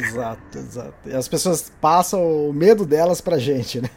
Exato, 0.00 0.58
exato. 0.58 0.94
E 1.06 1.14
as 1.14 1.28
pessoas 1.28 1.70
passam 1.80 2.22
o 2.22 2.52
medo 2.52 2.86
delas 2.86 3.20
pra 3.20 3.38
gente, 3.38 3.80
né? 3.80 3.90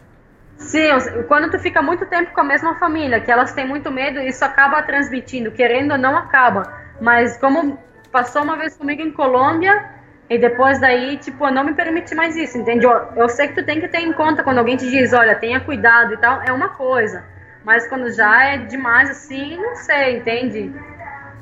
Sim, 0.58 0.90
quando 1.28 1.52
tu 1.52 1.60
fica 1.60 1.82
muito 1.82 2.06
tempo 2.08 2.34
com 2.34 2.42
a 2.42 2.44
mesma 2.44 2.76
família, 2.76 3.22
que 3.22 3.32
elas 3.32 3.54
têm 3.54 3.66
muito 3.66 3.92
medo, 3.92 4.20
isso 4.20 4.44
acaba 4.44 4.82
transmitindo, 4.82 5.52
querendo 5.52 5.92
ou 5.92 5.98
não 5.98 6.18
acaba. 6.18 6.64
Mas 7.00 7.38
como 7.38 7.80
passou 8.12 8.42
uma 8.42 8.58
vez 8.58 8.76
comigo 8.76 9.02
em 9.02 9.12
Colômbia, 9.12 9.98
e 10.30 10.38
depois 10.38 10.80
daí, 10.80 11.18
tipo, 11.18 11.50
não 11.52 11.64
me 11.64 11.74
permite 11.74 12.14
mais 12.14 12.36
isso, 12.36 12.58
entende? 12.58 12.86
Eu, 12.86 12.92
eu 13.16 13.30
sei 13.30 13.48
que 13.48 13.56
tu 13.56 13.66
tem 13.66 13.80
que 13.80 13.88
ter 13.88 14.00
em 14.00 14.12
conta 14.12 14.44
quando 14.44 14.58
alguém 14.58 14.76
te 14.76 14.90
diz, 14.90 15.14
olha, 15.14 15.36
tenha 15.36 15.60
cuidado 15.62 16.14
e 16.14 16.18
tal, 16.18 16.42
é 16.42 16.52
uma 16.52 16.70
coisa. 16.70 17.24
Mas 17.64 17.88
quando 17.88 18.12
já 18.12 18.46
é 18.46 18.58
demais 18.58 19.10
assim, 19.10 19.58
não 19.58 19.76
sei, 19.76 20.18
entende? 20.18 20.74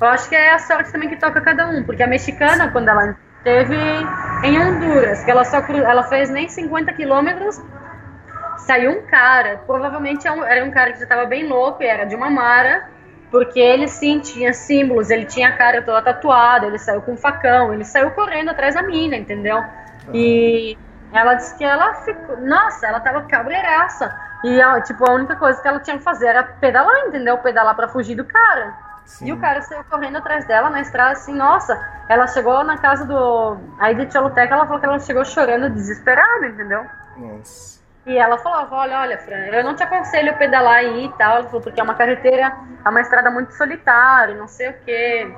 Eu 0.00 0.08
acho 0.08 0.28
que 0.28 0.34
é 0.34 0.52
a 0.52 0.58
sorte 0.58 0.92
também 0.92 1.08
que 1.08 1.16
toca 1.16 1.40
cada 1.40 1.68
um, 1.68 1.82
porque 1.82 2.02
a 2.02 2.06
mexicana, 2.06 2.70
quando 2.70 2.88
ela 2.88 3.16
teve 3.42 3.76
em 4.42 4.58
Honduras, 4.58 5.24
que 5.24 5.30
ela 5.30 5.44
só 5.44 5.58
ela 5.58 6.02
fez 6.04 6.28
nem 6.30 6.48
50 6.48 6.92
quilômetros, 6.92 7.62
saiu 8.58 8.90
um 8.90 9.06
cara, 9.06 9.62
provavelmente 9.66 10.26
era 10.26 10.64
um 10.64 10.70
cara 10.70 10.92
que 10.92 10.98
já 10.98 11.04
estava 11.04 11.24
bem 11.24 11.46
louco, 11.48 11.82
e 11.82 11.86
era 11.86 12.04
de 12.04 12.14
uma 12.14 12.28
mara, 12.28 12.88
porque 13.30 13.58
ele 13.58 13.88
sim 13.88 14.18
tinha 14.20 14.52
símbolos, 14.52 15.10
ele 15.10 15.24
tinha 15.24 15.48
a 15.48 15.52
cara 15.52 15.82
toda 15.82 16.02
tatuada, 16.02 16.66
ele 16.66 16.78
saiu 16.78 17.00
com 17.02 17.12
um 17.12 17.16
facão, 17.16 17.72
ele 17.72 17.84
saiu 17.84 18.10
correndo 18.10 18.50
atrás 18.50 18.74
da 18.74 18.82
mina, 18.82 19.16
entendeu? 19.16 19.62
E 20.12 20.76
ela 21.12 21.34
disse 21.34 21.56
que 21.56 21.64
ela 21.64 21.94
ficou. 21.94 22.36
Nossa, 22.38 22.86
ela 22.86 23.00
tava 23.00 23.22
cabreiraça. 23.22 24.14
E, 24.44 24.82
tipo, 24.82 25.08
a 25.08 25.14
única 25.14 25.36
coisa 25.36 25.60
que 25.60 25.66
ela 25.66 25.80
tinha 25.80 25.98
que 25.98 26.04
fazer 26.04 26.26
era 26.26 26.42
pedalar, 26.42 27.06
entendeu? 27.06 27.38
Pedalar 27.38 27.74
para 27.74 27.88
fugir 27.88 28.14
do 28.14 28.24
cara. 28.24 28.74
Sim. 29.04 29.28
E 29.28 29.32
o 29.32 29.38
cara 29.38 29.62
saiu 29.62 29.84
correndo 29.84 30.18
atrás 30.18 30.44
dela 30.46 30.68
na 30.68 30.80
estrada, 30.80 31.12
assim, 31.12 31.34
nossa. 31.34 31.80
Ela 32.08 32.26
chegou 32.26 32.64
na 32.64 32.76
casa 32.76 33.04
do. 33.04 33.56
Aí 33.78 33.94
de 33.94 34.12
Choluteca, 34.12 34.54
ela 34.54 34.66
falou 34.66 34.80
que 34.80 34.86
ela 34.86 34.98
chegou 34.98 35.24
chorando, 35.24 35.70
desesperada, 35.70 36.46
entendeu? 36.46 36.84
Nossa. 37.16 37.76
E 38.04 38.16
ela 38.16 38.38
falou, 38.38 38.68
olha, 38.70 39.00
olha, 39.00 39.18
Fran, 39.18 39.36
eu 39.36 39.64
não 39.64 39.74
te 39.74 39.82
aconselho 39.82 40.30
a 40.30 40.34
pedalar 40.34 40.76
aí 40.76 41.06
e 41.06 41.12
tal, 41.14 41.42
falou, 41.44 41.60
porque 41.60 41.80
é 41.80 41.82
uma 41.82 41.94
carreteira, 41.94 42.52
é 42.84 42.88
uma 42.88 43.00
estrada 43.00 43.30
muito 43.30 43.52
solitária, 43.54 44.36
não 44.36 44.46
sei 44.46 44.70
o 44.70 44.74
quê. 44.84 45.28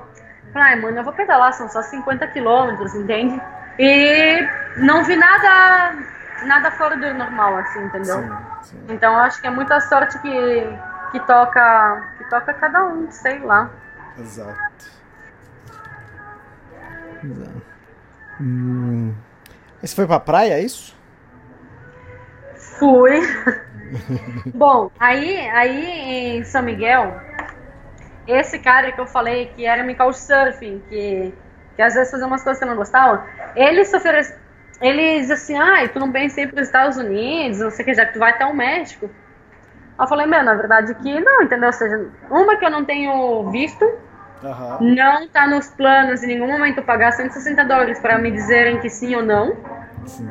Eu 0.46 0.52
falei, 0.52 0.68
ai, 0.68 0.76
mano, 0.76 0.98
eu 0.98 1.04
vou 1.04 1.14
pedalar, 1.14 1.54
são 1.54 1.66
só 1.68 1.80
50 1.80 2.26
quilômetros, 2.26 2.94
entende? 2.94 3.40
E 3.78 4.46
não 4.76 5.02
vi 5.02 5.16
nada, 5.16 5.96
nada 6.42 6.70
fora 6.72 6.94
do 6.94 7.14
normal, 7.14 7.56
assim, 7.56 7.82
entendeu? 7.84 8.20
Sim, 8.20 8.36
sim. 8.62 8.84
Então 8.88 9.16
acho 9.16 9.40
que 9.40 9.46
é 9.46 9.50
muita 9.50 9.80
sorte 9.80 10.18
que, 10.20 10.78
que 11.12 11.20
toca, 11.20 12.14
que 12.18 12.24
toca 12.30 12.54
cada 12.54 12.84
um, 12.86 13.10
sei 13.10 13.38
lá. 13.40 13.70
Exato. 14.18 14.86
Exato. 17.22 17.62
Hum. 18.40 19.14
Esse 19.82 19.94
foi 19.94 20.06
pra 20.06 20.20
praia, 20.20 20.54
é 20.54 20.62
isso? 20.62 20.96
Fui. 22.78 23.20
Bom, 24.54 24.90
aí, 24.98 25.48
aí 25.50 26.36
em 26.38 26.44
São 26.44 26.62
Miguel, 26.62 27.20
esse 28.26 28.58
cara 28.58 28.92
que 28.92 29.00
eu 29.00 29.06
falei 29.06 29.46
que 29.46 29.64
era 29.64 29.82
me 29.82 29.94
couchsurfing, 29.94 30.82
que, 30.88 31.34
que 31.74 31.82
às 31.82 31.94
vezes 31.94 32.10
fazia 32.10 32.26
umas 32.26 32.42
coisas 32.42 32.58
que 32.58 32.64
eu 32.64 32.68
não 32.68 32.76
gostava, 32.76 33.24
ele 33.56 33.84
se 33.84 33.96
oferece, 33.96 34.36
ele 34.80 35.20
diz 35.20 35.30
assim, 35.30 35.56
ah, 35.58 35.88
tu 35.92 35.98
não 35.98 36.12
vem 36.12 36.28
sempre 36.28 36.52
para 36.52 36.62
os 36.62 36.68
Estados 36.68 36.96
Unidos, 36.96 37.58
não 37.58 37.70
sei 37.70 37.82
o 37.82 37.86
que, 37.86 37.94
já 37.94 38.06
que 38.06 38.12
tu 38.12 38.18
vai 38.18 38.30
até 38.30 38.46
o 38.46 38.54
México. 38.54 39.10
Eu 39.98 40.06
falei, 40.06 40.26
meu, 40.26 40.42
na 40.44 40.54
verdade 40.54 40.94
que 40.94 41.20
não, 41.20 41.42
entendeu? 41.42 41.66
Ou 41.66 41.72
seja, 41.72 42.08
uma 42.30 42.56
que 42.56 42.64
eu 42.64 42.70
não 42.70 42.84
tenho 42.84 43.50
visto, 43.50 43.84
uhum. 43.84 44.94
não 44.94 45.26
tá 45.28 45.46
nos 45.48 45.68
planos 45.70 46.22
em 46.22 46.28
nenhum 46.28 46.46
momento 46.46 46.82
pagar 46.82 47.12
160 47.12 47.64
dólares 47.64 47.98
para 47.98 48.18
me 48.18 48.30
dizerem 48.30 48.78
que 48.78 48.88
sim 48.88 49.16
ou 49.16 49.22
não. 49.22 49.56
Sim. 50.06 50.28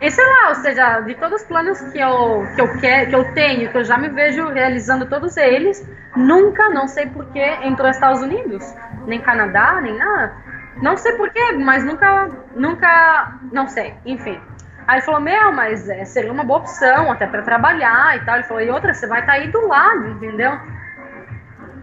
E 0.00 0.10
sei 0.10 0.24
lá, 0.24 0.48
ou 0.48 0.54
seja, 0.56 1.00
de 1.00 1.14
todos 1.14 1.42
os 1.42 1.48
planos 1.48 1.80
que 1.80 1.98
eu, 1.98 2.46
que 2.54 2.60
eu 2.60 2.78
quero, 2.78 3.08
que 3.10 3.16
eu 3.16 3.32
tenho, 3.32 3.70
que 3.70 3.78
eu 3.78 3.84
já 3.84 3.96
me 3.96 4.08
vejo 4.08 4.48
realizando 4.48 5.06
todos 5.06 5.36
eles, 5.36 5.86
nunca, 6.16 6.68
não 6.70 6.88
sei 6.88 7.06
porquê, 7.06 7.58
entrou 7.62 7.88
Estados 7.88 8.20
Unidos, 8.20 8.64
nem 9.06 9.20
Canadá, 9.20 9.80
nem 9.80 9.96
nada. 9.96 10.34
Não 10.82 10.96
sei 10.96 11.12
porquê, 11.12 11.52
mas 11.52 11.84
nunca, 11.84 12.30
nunca, 12.54 13.38
não 13.52 13.66
sei, 13.68 13.94
enfim. 14.04 14.40
Aí 14.86 14.96
ele 14.96 15.04
falou, 15.04 15.20
meu, 15.20 15.52
mas 15.52 15.88
é, 15.88 16.04
seria 16.04 16.32
uma 16.32 16.44
boa 16.44 16.60
opção 16.60 17.10
até 17.10 17.26
para 17.26 17.42
trabalhar 17.42 18.16
e 18.16 18.24
tal. 18.24 18.34
Ele 18.34 18.44
falou, 18.44 18.62
e 18.62 18.70
outra, 18.70 18.92
você 18.92 19.06
vai 19.06 19.20
estar 19.20 19.32
tá 19.32 19.38
aí 19.38 19.48
do 19.50 19.66
lado, 19.66 20.08
entendeu? 20.10 20.58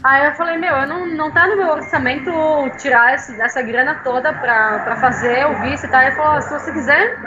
Aí 0.04 0.26
eu 0.26 0.34
falei, 0.34 0.58
meu, 0.58 0.76
eu 0.76 0.88
não, 0.88 1.08
não 1.08 1.32
tá 1.32 1.48
no 1.48 1.58
meu 1.58 1.70
orçamento 1.70 2.32
tirar 2.78 3.16
esse, 3.16 3.40
essa 3.40 3.62
grana 3.62 3.96
toda 4.04 4.34
pra, 4.34 4.80
pra 4.80 4.96
fazer 4.98 5.46
o 5.46 5.62
visto 5.62 5.86
e 5.86 5.90
tal. 5.90 6.02
Ele 6.02 6.16
falou, 6.16 6.42
se 6.42 6.50
você 6.52 6.72
quiser, 6.72 7.18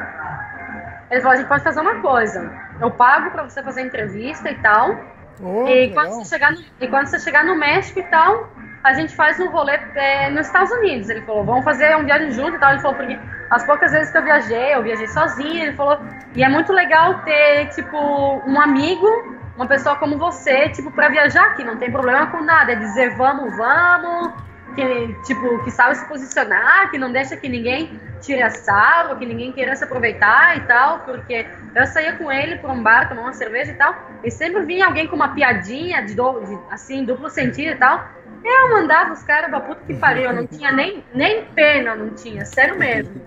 ele 1.11 1.21
falou, 1.21 1.35
a 1.35 1.37
gente 1.37 1.49
pode 1.49 1.65
fazer 1.65 1.81
uma 1.81 2.01
coisa. 2.01 2.53
Eu 2.81 2.91
pago 2.91 3.31
pra 3.31 3.45
você 3.45 3.63
fazer 3.63 3.83
a 3.83 3.87
entrevista 3.87 4.51
e 4.51 4.57
tal. 4.57 4.97
Oh, 5.41 5.67
e, 5.67 5.89
legal. 5.89 6.05
quando 6.05 6.15
você 6.15 6.29
chegar 6.29 6.53
no, 6.53 6.65
e 6.81 6.89
quando 6.89 7.07
você 7.07 7.19
chegar 7.19 7.45
no 7.45 7.57
México 7.57 8.01
e 8.01 8.05
tal, 8.05 8.49
a 8.85 8.93
gente 8.93 9.17
faz 9.17 9.41
um 9.41 9.49
rolê 9.49 9.81
é, 9.95 10.29
nos 10.29 10.47
Estados 10.47 10.71
Unidos. 10.71 11.09
Ele 11.09 11.23
falou, 11.23 11.43
vamos 11.43 11.65
fazer 11.65 11.97
uma 11.97 12.05
viagem 12.05 12.31
junto 12.33 12.57
e 12.57 12.61
tal. 12.61 12.73
Ele 12.73 12.83
falou, 12.83 12.99
porque 12.99 13.19
as 13.51 13.65
poucas 13.65 13.93
vezes 13.93 14.13
que 14.13 14.19
eu 14.19 14.23
viajei, 14.23 14.75
eu 14.75 14.83
viajei 14.83 15.09
sozinha. 15.09 15.65
Ele 15.65 15.73
falou, 15.73 15.99
e 16.37 16.45
é 16.45 16.49
muito 16.51 16.71
legal 16.71 17.23
ter, 17.23 17.71
tipo, 17.71 17.97
um 18.47 18.61
amigo, 18.61 19.09
uma 19.57 19.67
pessoa 19.67 19.97
como 19.97 20.19
você, 20.19 20.69
tipo, 20.69 20.91
pra 20.91 21.09
viajar, 21.09 21.57
que 21.57 21.65
não 21.65 21.79
tem 21.79 21.91
problema 21.91 22.27
com 22.27 22.43
nada. 22.43 22.73
É 22.73 22.75
dizer, 22.75 23.17
vamos, 23.17 23.57
vamos. 23.57 24.35
Que, 24.75 25.15
tipo, 25.25 25.63
que 25.63 25.71
sabe 25.71 25.95
se 25.95 26.05
posicionar, 26.07 26.91
que 26.91 26.99
não 26.99 27.11
deixa 27.11 27.37
que 27.37 27.49
ninguém 27.49 27.99
tire 28.21 28.43
a 28.43 28.51
sarro, 28.51 29.17
que 29.17 29.25
ninguém 29.25 29.53
queira 29.53 29.77
se 29.77 29.85
aproveitar 29.85 30.57
e 30.57 30.61
tal, 30.63 30.99
porque 31.01 31.47
eu 31.77 31.87
saía 31.87 32.15
com 32.17 32.33
ele 32.33 32.57
para 32.57 32.73
um 32.73 32.83
bar, 32.83 33.09
tomar 33.09 33.23
uma 33.23 33.33
cerveja 33.33 33.71
e 33.71 33.75
tal, 33.75 33.95
e 34.25 34.33
sempre 34.33 34.65
vinha 34.65 34.87
alguém 34.87 35.07
com 35.07 35.15
uma 35.15 35.29
piadinha 35.29 36.03
de, 36.03 36.17
do, 36.17 36.41
de 36.41 36.59
assim, 36.73 37.05
duplo 37.05 37.31
sentido 37.31 37.71
e 37.71 37.77
tal, 37.77 38.05
eu 38.45 38.71
mandava 38.71 39.13
os 39.13 39.23
caras 39.23 39.49
pra 39.49 39.61
puta 39.61 39.81
que 39.87 39.95
pariu, 39.95 40.25
eu 40.25 40.35
não 40.35 40.47
tinha 40.47 40.71
nem, 40.71 41.05
nem 41.15 41.45
pena, 41.47 41.95
não 41.95 42.11
tinha, 42.11 42.45
sério 42.45 42.79
mesmo. 42.79 43.21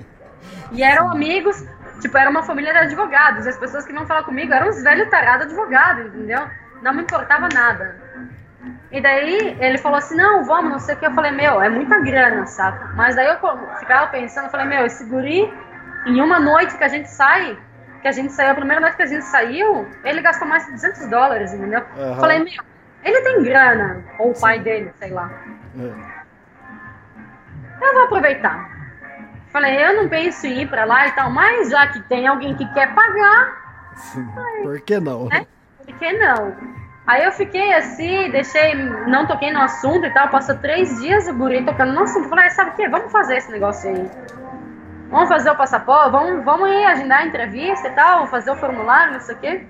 E 0.72 0.84
eram 0.84 1.10
amigos, 1.10 1.66
tipo, 2.02 2.18
era 2.18 2.30
uma 2.30 2.44
família 2.44 2.72
de 2.72 2.80
advogados, 2.80 3.48
as 3.48 3.58
pessoas 3.58 3.86
que 3.86 3.94
iam 3.94 4.06
falar 4.06 4.24
comigo 4.24 4.54
eram 4.54 4.70
os 4.70 4.82
velhos 4.84 5.10
tarados 5.10 5.48
advogados, 5.48 6.08
entendeu? 6.08 6.48
Não 6.82 6.94
me 6.94 7.02
importava 7.02 7.50
nada. 7.54 7.96
E 8.92 9.02
daí 9.02 9.58
ele 9.60 9.78
falou 9.78 9.98
assim, 9.98 10.16
não, 10.16 10.46
vamos, 10.46 10.72
não 10.72 10.80
sei 10.80 10.96
o 10.96 10.98
que. 10.98 11.06
Eu 11.06 11.14
falei, 11.14 11.32
meu, 11.32 11.62
é 11.62 11.70
muita 11.70 12.00
grana, 12.00 12.46
saca? 12.46 12.92
Mas 12.96 13.16
daí 13.16 13.28
eu 13.28 13.38
ficava 13.80 14.08
pensando, 14.08 14.50
falei, 14.50 14.66
meu, 14.66 14.86
esse 14.86 15.04
guri, 15.06 15.52
em 16.06 16.22
uma 16.22 16.40
noite 16.40 16.78
que 16.78 16.84
a 16.84 16.88
gente 16.88 17.10
sai, 17.10 17.58
que 18.02 18.08
a 18.08 18.12
gente 18.12 18.32
saiu, 18.32 18.52
a 18.52 18.56
primeira 18.56 18.80
noite 18.80 18.96
que 18.96 19.04
a 19.04 19.08
gente 19.08 19.26
saiu, 19.26 19.88
ele 20.04 20.22
gastou 20.22 20.48
mais 20.48 20.66
de 20.66 20.72
200 20.72 21.08
dólares, 21.08 21.54
entendeu? 21.54 21.84
Aham. 21.98 22.20
Falei, 22.20 22.40
meu, 22.40 22.64
ele 23.08 23.22
tem 23.22 23.44
grana, 23.44 24.04
ou 24.20 24.32
o 24.32 24.40
pai 24.40 24.60
dele, 24.60 24.92
sei 25.00 25.12
lá. 25.12 25.30
Eu 27.82 27.94
vou 27.94 28.04
aproveitar. 28.04 28.70
Falei, 29.52 29.84
eu 29.84 29.96
não 29.96 30.10
penso 30.10 30.46
em 30.46 30.62
ir 30.62 30.70
pra 30.70 30.86
lá 30.86 31.08
e 31.08 31.12
tal, 31.12 31.30
mas 31.32 31.70
já 31.70 31.88
que 31.88 32.00
tem 32.02 32.28
alguém 32.28 32.56
que 32.56 32.66
quer 32.74 32.94
pagar, 32.94 33.66
Por 34.62 34.80
que 34.82 35.00
não? 35.00 35.26
né? 35.30 35.46
Por 35.86 35.96
que 35.96 36.14
não? 36.14 36.56
Aí 37.08 37.24
eu 37.24 37.32
fiquei 37.32 37.74
assim, 37.74 38.30
deixei, 38.32 38.76
não 38.76 39.26
toquei 39.26 39.52
no 39.54 39.62
assunto 39.62 40.06
e 40.06 40.10
tal. 40.14 40.28
Passou 40.28 40.58
três 40.58 41.00
dias 41.00 41.26
o 41.30 41.34
guri 41.34 41.64
tocando 41.64 41.94
no 41.94 42.04
assunto. 42.04 42.28
Falei, 42.28 42.50
sabe 42.50 42.72
o 42.72 42.74
que? 42.74 42.90
Vamos 42.90 43.12
fazer 43.14 43.38
esse 43.38 43.50
negócio 43.50 43.90
aí. 43.90 44.12
Vamos 45.10 45.30
fazer 45.30 45.50
o 45.50 45.56
passaporte, 45.56 46.12
vamos, 46.12 46.44
vamos 46.44 46.70
ir 46.70 46.84
agendar 46.86 47.20
a 47.22 47.26
entrevista 47.26 47.88
e 47.88 47.92
tal, 47.92 48.28
fazer 48.28 48.52
o 48.52 48.58
formulário, 48.58 49.14
não 49.14 49.22
sei 49.22 49.36
o 49.36 49.38
quê. 49.38 49.66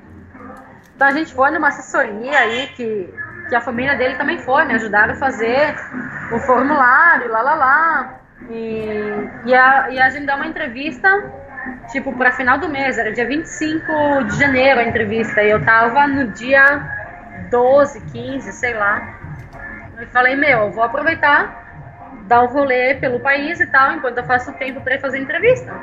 Então 0.95 1.07
a 1.07 1.11
gente 1.11 1.31
foi 1.31 1.51
numa 1.51 1.67
assessoria 1.67 2.39
aí 2.39 2.67
que, 2.75 3.13
que 3.47 3.55
a 3.55 3.61
família 3.61 3.95
dele 3.95 4.15
também 4.15 4.37
foi, 4.39 4.65
me 4.65 4.73
ajudaram 4.73 5.13
a 5.13 5.17
fazer 5.17 5.75
o 6.31 6.39
formulário, 6.39 7.31
lá 7.31 7.41
lá 7.41 7.55
lá. 7.55 8.19
E, 8.49 9.29
e, 9.45 9.55
a, 9.55 9.89
e 9.89 9.99
agendar 9.99 10.35
uma 10.37 10.47
entrevista, 10.47 11.09
tipo, 11.91 12.13
para 12.13 12.31
final 12.31 12.57
do 12.57 12.69
mês, 12.69 12.97
era 12.97 13.11
dia 13.11 13.27
25 13.27 14.23
de 14.25 14.39
janeiro 14.39 14.79
a 14.79 14.83
entrevista. 14.83 15.41
E 15.41 15.49
eu 15.49 15.63
tava 15.63 16.07
no 16.07 16.27
dia 16.31 16.81
12, 17.49 18.01
15, 18.11 18.51
sei 18.53 18.73
lá. 18.73 19.17
Eu 19.99 20.07
falei, 20.07 20.35
meu, 20.35 20.59
eu 20.59 20.71
vou 20.71 20.83
aproveitar, 20.83 22.21
dar 22.27 22.43
um 22.43 22.47
rolê 22.47 22.95
pelo 22.95 23.19
país 23.19 23.59
e 23.59 23.65
tal, 23.67 23.93
enquanto 23.93 24.17
eu 24.17 24.25
faço 24.25 24.53
tempo 24.53 24.81
para 24.81 24.99
fazer 24.99 25.19
entrevista. 25.19 25.73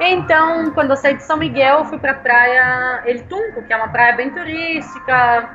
Então, 0.00 0.70
quando 0.72 0.90
eu 0.90 0.96
saí 0.96 1.14
de 1.14 1.22
São 1.22 1.36
Miguel, 1.36 1.80
eu 1.80 1.84
fui 1.84 1.98
pra 1.98 2.14
praia 2.14 3.02
El 3.04 3.24
Tunco, 3.24 3.62
que 3.62 3.72
é 3.72 3.76
uma 3.76 3.88
praia 3.88 4.16
bem 4.16 4.30
turística. 4.30 5.50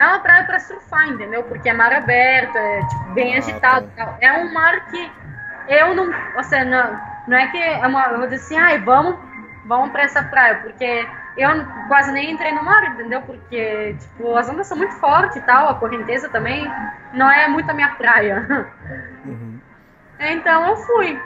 É 0.00 0.06
uma 0.06 0.20
praia 0.20 0.44
para 0.44 0.60
surfar, 0.60 1.08
entendeu? 1.08 1.42
Porque 1.44 1.68
é 1.68 1.72
mar 1.72 1.92
aberto, 1.92 2.56
é 2.56 2.80
tipo, 2.86 3.04
bem 3.14 3.36
agitado. 3.36 3.86
e 3.86 3.96
tal. 3.96 4.16
É 4.20 4.32
um 4.32 4.52
mar 4.52 4.86
que 4.86 5.12
eu 5.68 5.94
não. 5.94 6.12
Assim, 6.36 6.64
não, 6.64 7.00
não 7.26 7.36
é 7.36 7.46
que 7.48 7.58
é 7.58 7.86
uma. 7.86 8.06
Eu 8.06 8.18
vou 8.18 8.26
dizer 8.28 8.36
assim, 8.36 8.58
ai, 8.58 8.78
vamos, 8.78 9.16
vamos 9.66 9.90
pra 9.90 10.02
essa 10.02 10.22
praia, 10.22 10.56
porque 10.56 11.06
eu 11.36 11.50
quase 11.88 12.10
nem 12.12 12.32
entrei 12.32 12.52
no 12.52 12.64
mar, 12.64 12.84
entendeu? 12.92 13.22
Porque, 13.22 13.96
tipo, 13.98 14.36
as 14.36 14.48
ondas 14.48 14.66
são 14.66 14.76
muito 14.76 14.94
fortes 14.94 15.36
e 15.36 15.40
tal, 15.42 15.68
a 15.68 15.74
correnteza 15.74 16.28
também 16.28 16.70
não 17.12 17.30
é 17.30 17.48
muito 17.48 17.70
a 17.70 17.74
minha 17.74 17.90
praia. 17.90 18.46
Então 20.20 20.66
eu 20.66 20.76
fui. 20.76 21.20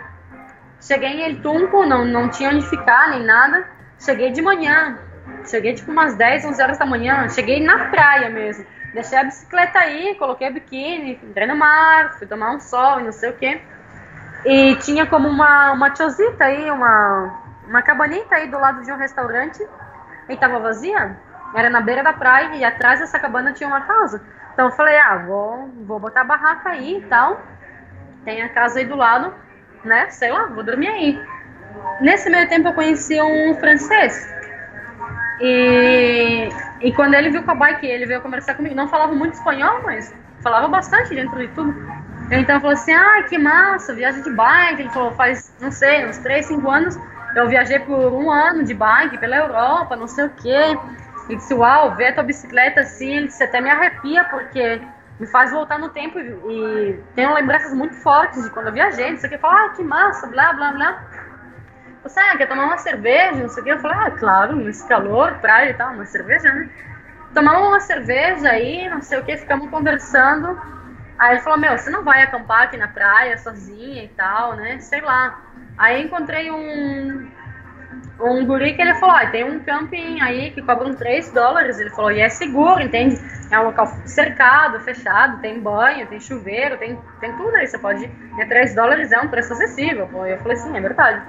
Cheguei 0.81 1.09
em 1.09 1.23
El 1.23 1.43
Tunco, 1.43 1.87
não, 1.87 2.05
não 2.05 2.29
tinha 2.29 2.51
onde 2.51 2.69
ficar 2.69 3.09
nem 3.09 3.25
nada. 3.25 3.67
Cheguei 3.99 4.33
de 4.33 4.43
manhã. 4.43 4.99
Cheguei 5.47 5.75
tipo 5.75 5.91
umas 5.91 6.15
10, 6.15 6.45
11 6.45 6.63
horas 6.63 6.79
da 6.79 6.87
manhã. 6.87 7.29
Cheguei 7.29 7.63
na 7.63 7.87
praia 7.87 8.31
mesmo. 8.31 8.65
Deixei 8.93 9.19
a 9.19 9.25
bicicleta 9.25 9.79
aí, 9.79 10.15
coloquei 10.17 10.51
o 10.51 10.53
biquíni, 10.53 11.19
entrei 11.23 11.47
no 11.47 11.57
mar, 11.57 12.19
fui 12.19 12.27
tomar 12.27 12.51
um 12.51 12.61
sol 12.61 13.01
e 13.01 13.05
não 13.05 13.13
sei 13.13 13.31
o 13.31 13.33
que. 13.33 13.61
E 14.45 14.77
tinha 14.77 15.07
como 15.07 15.29
uma, 15.29 15.73
uma 15.73 15.91
tiozita 15.91 16.45
aí, 16.45 16.71
uma, 16.71 17.41
uma 17.67 17.83
cabanita 17.83 18.35
aí 18.35 18.49
do 18.49 18.59
lado 18.59 18.83
de 18.83 18.93
um 18.93 18.97
restaurante. 18.97 19.67
E 20.29 20.37
tava 20.37 20.59
vazia. 20.59 21.17
Era 21.55 21.69
na 21.69 21.81
beira 21.81 22.03
da 22.03 22.13
praia 22.13 22.57
e 22.57 22.65
atrás 22.65 23.01
dessa 23.01 23.19
cabana 23.19 23.53
tinha 23.53 23.69
uma 23.69 23.81
casa. 23.83 24.23
Então 24.53 24.67
eu 24.67 24.73
falei, 24.73 24.97
ah, 24.99 25.25
vou, 25.27 25.69
vou 25.87 25.99
botar 25.99 26.23
a 26.23 26.25
barraca 26.25 26.71
aí 26.71 26.99
e 26.99 27.01
tal. 27.03 27.41
Tem 28.25 28.43
a 28.43 28.49
casa 28.49 28.79
aí 28.79 28.85
do 28.85 28.97
lado, 28.97 29.35
né? 29.85 30.09
Sei 30.11 30.31
lá, 30.31 30.47
vou 30.47 30.63
dormir 30.63 30.89
aí. 30.89 31.23
Nesse 32.01 32.29
meio 32.29 32.49
tempo 32.49 32.69
eu 32.69 32.75
conheci 32.75 33.21
um 33.21 33.55
francês. 33.55 34.42
E, 35.41 36.49
e 36.81 36.93
quando 36.93 37.15
ele 37.15 37.31
viu 37.31 37.43
com 37.43 37.51
a 37.53 37.55
bike, 37.55 37.87
ele 37.87 38.07
veio 38.07 38.21
conversar 38.21 38.55
comigo. 38.55 38.75
Não 38.75 38.89
falava 38.89 39.13
muito 39.13 39.35
espanhol, 39.35 39.81
mas 39.85 40.15
falava 40.43 40.69
bastante 40.69 41.15
dentro 41.15 41.39
de 41.39 41.49
tudo. 41.49 41.75
Então 42.31 42.61
falou 42.61 42.75
assim: 42.75 42.93
ah, 42.93 43.25
que 43.29 43.39
massa, 43.39 43.95
viagem 43.95 44.23
de 44.23 44.31
bike. 44.31 44.83
Ele 44.83 44.91
falou: 44.91 45.13
faz, 45.13 45.55
não 45.61 45.71
sei, 45.71 46.07
uns 46.07 46.19
3, 46.19 46.47
5 46.47 46.71
anos. 46.71 46.99
Eu 47.35 47.49
viajei 47.49 47.79
por 47.79 48.13
um 48.13 48.31
ano 48.31 48.63
de 48.63 48.75
bike 48.75 49.19
pela 49.19 49.37
Europa, 49.37 49.97
não 49.97 50.07
sei 50.07 50.27
o 50.27 50.31
quê. 50.31 50.79
E 51.29 51.37
disse: 51.37 51.55
uau, 51.55 51.95
ver 51.95 52.09
a 52.09 52.15
tua 52.15 52.23
bicicleta 52.23 52.81
assim. 52.81 53.17
Ele 53.17 53.27
disse: 53.29 53.43
até 53.43 53.61
me 53.61 53.71
arrepia, 53.71 54.25
porque 54.25 54.81
me 55.19 55.27
faz 55.27 55.51
voltar 55.51 55.79
no 55.79 55.89
tempo 55.91 56.19
e, 56.19 56.25
e 56.25 57.01
tenho 57.15 57.33
lembranças 57.35 57.73
muito 57.73 57.95
fortes 57.97 58.43
de 58.43 58.51
quando 58.51 58.69
eu 58.69 58.73
viajei. 58.73 59.11
Não 59.11 59.19
sei 59.19 59.29
o 59.29 59.33
que. 59.33 59.39
Falar: 59.39 59.67
ah, 59.67 59.69
que 59.71 59.83
massa, 59.83 60.27
blá, 60.27 60.53
blá, 60.53 60.73
blá. 60.73 61.05
Você 62.03 62.19
ah, 62.19 62.37
quer 62.37 62.49
tomar 62.49 62.65
uma 62.65 62.79
cerveja? 62.79 63.37
Não 63.37 63.49
sei 63.49 63.63
o 63.63 63.65
que. 63.65 63.73
Eu 63.73 63.79
falei: 63.79 63.97
ah, 63.99 64.11
claro, 64.11 64.57
nesse 64.57 64.87
calor, 64.89 65.35
praia 65.41 65.71
e 65.71 65.75
tal, 65.75 65.95
uma 65.95 66.05
cerveja, 66.05 66.53
né? 66.53 66.69
Tomamos 67.35 67.69
uma 67.69 67.81
cerveja 67.81 68.51
aí, 68.51 68.89
não 68.91 69.01
sei 69.01 69.19
o 69.19 69.25
que, 69.25 69.37
ficamos 69.37 69.71
conversando. 69.71 70.61
Aí 71.19 71.35
ele 71.35 71.41
falou, 71.41 71.59
meu, 71.59 71.79
você 71.79 71.89
não 71.89 72.03
vai 72.03 72.23
acampar 72.23 72.63
aqui 72.63 72.77
na 72.77 72.89
praia 72.89 73.39
sozinha 73.39 74.05
e 74.05 74.09
tal, 74.09 74.57
né? 74.57 74.79
Sei 74.81 75.01
lá. 75.01 75.41
Aí 75.79 76.03
encontrei 76.03 76.51
um, 76.51 77.31
um 78.21 78.45
guri 78.45 78.75
que 78.75 78.83
ele 78.83 78.95
falou, 78.97 79.15
ah, 79.15 79.27
tem 79.27 79.45
um 79.45 79.61
camping 79.61 80.21
aí 80.21 80.51
que 80.51 80.61
cobram 80.61 80.95
3 80.95 81.31
dólares. 81.31 81.79
Ele 81.79 81.91
falou, 81.91 82.11
e 82.11 82.21
é 82.21 82.29
seguro, 82.29 82.83
entende? 82.83 83.17
É 83.51 83.61
um 83.61 83.65
local 83.65 83.87
cercado, 84.05 84.81
fechado, 84.81 85.41
tem 85.41 85.61
banho, 85.61 86.07
tem 86.09 86.21
chuveiro, 86.21 86.77
tem, 86.77 86.99
tem 87.21 87.37
tudo 87.37 87.55
aí. 87.55 87.67
Você 87.67 87.79
pode 87.79 88.05
ir. 88.05 88.11
E 88.39 88.45
3 88.45 88.75
dólares 88.75 89.13
é 89.13 89.21
um 89.21 89.29
preço 89.29 89.53
acessível. 89.53 90.11
Eu 90.27 90.39
falei, 90.39 90.57
sim, 90.57 90.77
é 90.77 90.81
verdade. 90.81 91.23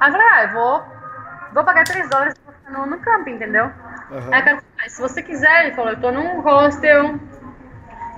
Aí 0.00 0.08
eu 0.08 0.12
falei, 0.12 0.28
ah, 0.32 0.42
eu 0.44 0.52
vou, 0.52 0.84
vou 1.52 1.64
pagar 1.64 1.84
3 1.84 2.08
dólares 2.08 2.34
no, 2.68 2.86
no 2.86 2.98
camping, 2.98 3.32
entendeu? 3.32 3.64
Aham. 4.10 4.28
Aí 4.32 4.40
o 4.40 4.44
cara 4.44 4.56
falou, 4.56 4.88
se 4.88 5.00
você 5.00 5.22
quiser, 5.22 5.66
ele 5.66 5.74
falou, 5.74 5.92
eu 5.92 6.00
tô 6.00 6.10
num 6.10 6.40
hostel, 6.40 7.18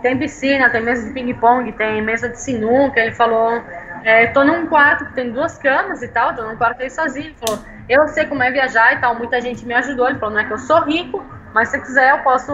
tem 0.02 0.18
piscina, 0.18 0.70
tem 0.70 0.82
mesa 0.82 1.06
de 1.06 1.12
ping-pong, 1.12 1.72
tem 1.72 2.02
mesa 2.02 2.28
de 2.28 2.40
sinuca. 2.40 3.00
Ele 3.00 3.14
falou, 3.14 3.62
é, 4.04 4.26
tô 4.28 4.44
num 4.44 4.66
quarto 4.66 5.06
que 5.06 5.14
tem 5.14 5.32
duas 5.32 5.58
camas 5.58 6.02
e 6.02 6.08
tal, 6.08 6.34
tô 6.34 6.42
num 6.42 6.56
quarto 6.56 6.82
aí 6.82 6.90
sozinho. 6.90 7.26
Ele 7.26 7.36
falou, 7.44 7.64
eu 7.88 8.08
sei 8.08 8.26
como 8.26 8.42
é 8.42 8.50
viajar 8.50 8.94
e 8.94 9.00
tal, 9.00 9.14
muita 9.14 9.40
gente 9.40 9.64
me 9.64 9.74
ajudou. 9.74 10.08
Ele 10.08 10.18
falou, 10.18 10.34
não 10.34 10.40
é 10.40 10.44
que 10.44 10.52
eu 10.52 10.58
sou 10.58 10.80
rico, 10.82 11.24
mas 11.52 11.70
se 11.70 11.80
quiser 11.80 12.10
eu 12.10 12.18
posso, 12.18 12.52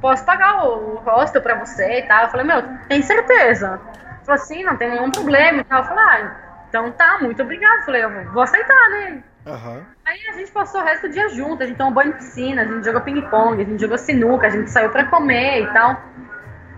posso 0.00 0.24
pagar 0.24 0.64
o, 0.64 0.94
o 0.94 0.96
hostel 0.98 1.42
pra 1.42 1.54
você 1.56 2.00
e 2.00 2.02
tal. 2.02 2.24
Eu 2.24 2.30
falei, 2.30 2.46
meu, 2.46 2.62
tem 2.88 3.02
certeza? 3.02 3.80
Ele 3.90 4.24
falou, 4.24 4.40
sim, 4.40 4.62
não 4.62 4.76
tem 4.76 4.90
nenhum 4.90 5.10
problema 5.10 5.60
e 5.60 5.64
tal. 5.64 5.80
Eu 5.80 5.88
falei, 5.88 6.04
ah, 6.04 6.47
então 6.68 6.90
tá, 6.92 7.18
muito 7.20 7.42
obrigado. 7.42 7.84
Falei, 7.84 8.04
eu 8.04 8.32
vou- 8.32 8.42
aceitar, 8.42 8.90
né? 8.90 9.22
Aham. 9.46 9.82
Aí 10.06 10.18
a 10.30 10.32
gente 10.38 10.50
passou 10.52 10.80
o 10.80 10.84
resto 10.84 11.06
do 11.06 11.12
dia 11.12 11.28
junto, 11.30 11.62
a 11.62 11.66
gente 11.66 11.76
tomou 11.76 11.92
banho 11.92 12.10
em 12.10 12.12
piscina, 12.14 12.62
a 12.62 12.64
gente 12.64 12.84
jogou 12.84 13.00
ping-pong, 13.02 13.60
a 13.60 13.64
gente 13.64 13.80
jogou 13.80 13.98
sinuca, 13.98 14.46
a 14.46 14.50
gente 14.50 14.70
saiu 14.70 14.90
pra 14.90 15.04
comer 15.04 15.62
e 15.62 15.66
tal. 15.72 16.00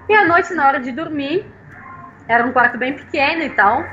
E 0.08 0.14
à 0.14 0.24
noite, 0.26 0.52
na 0.52 0.66
hora 0.66 0.80
de 0.80 0.90
dormir, 0.90 1.54
era 2.26 2.44
um 2.44 2.52
quarto 2.52 2.76
bem 2.76 2.94
pequeno 2.94 3.42
e 3.42 3.50
tal. 3.50 3.84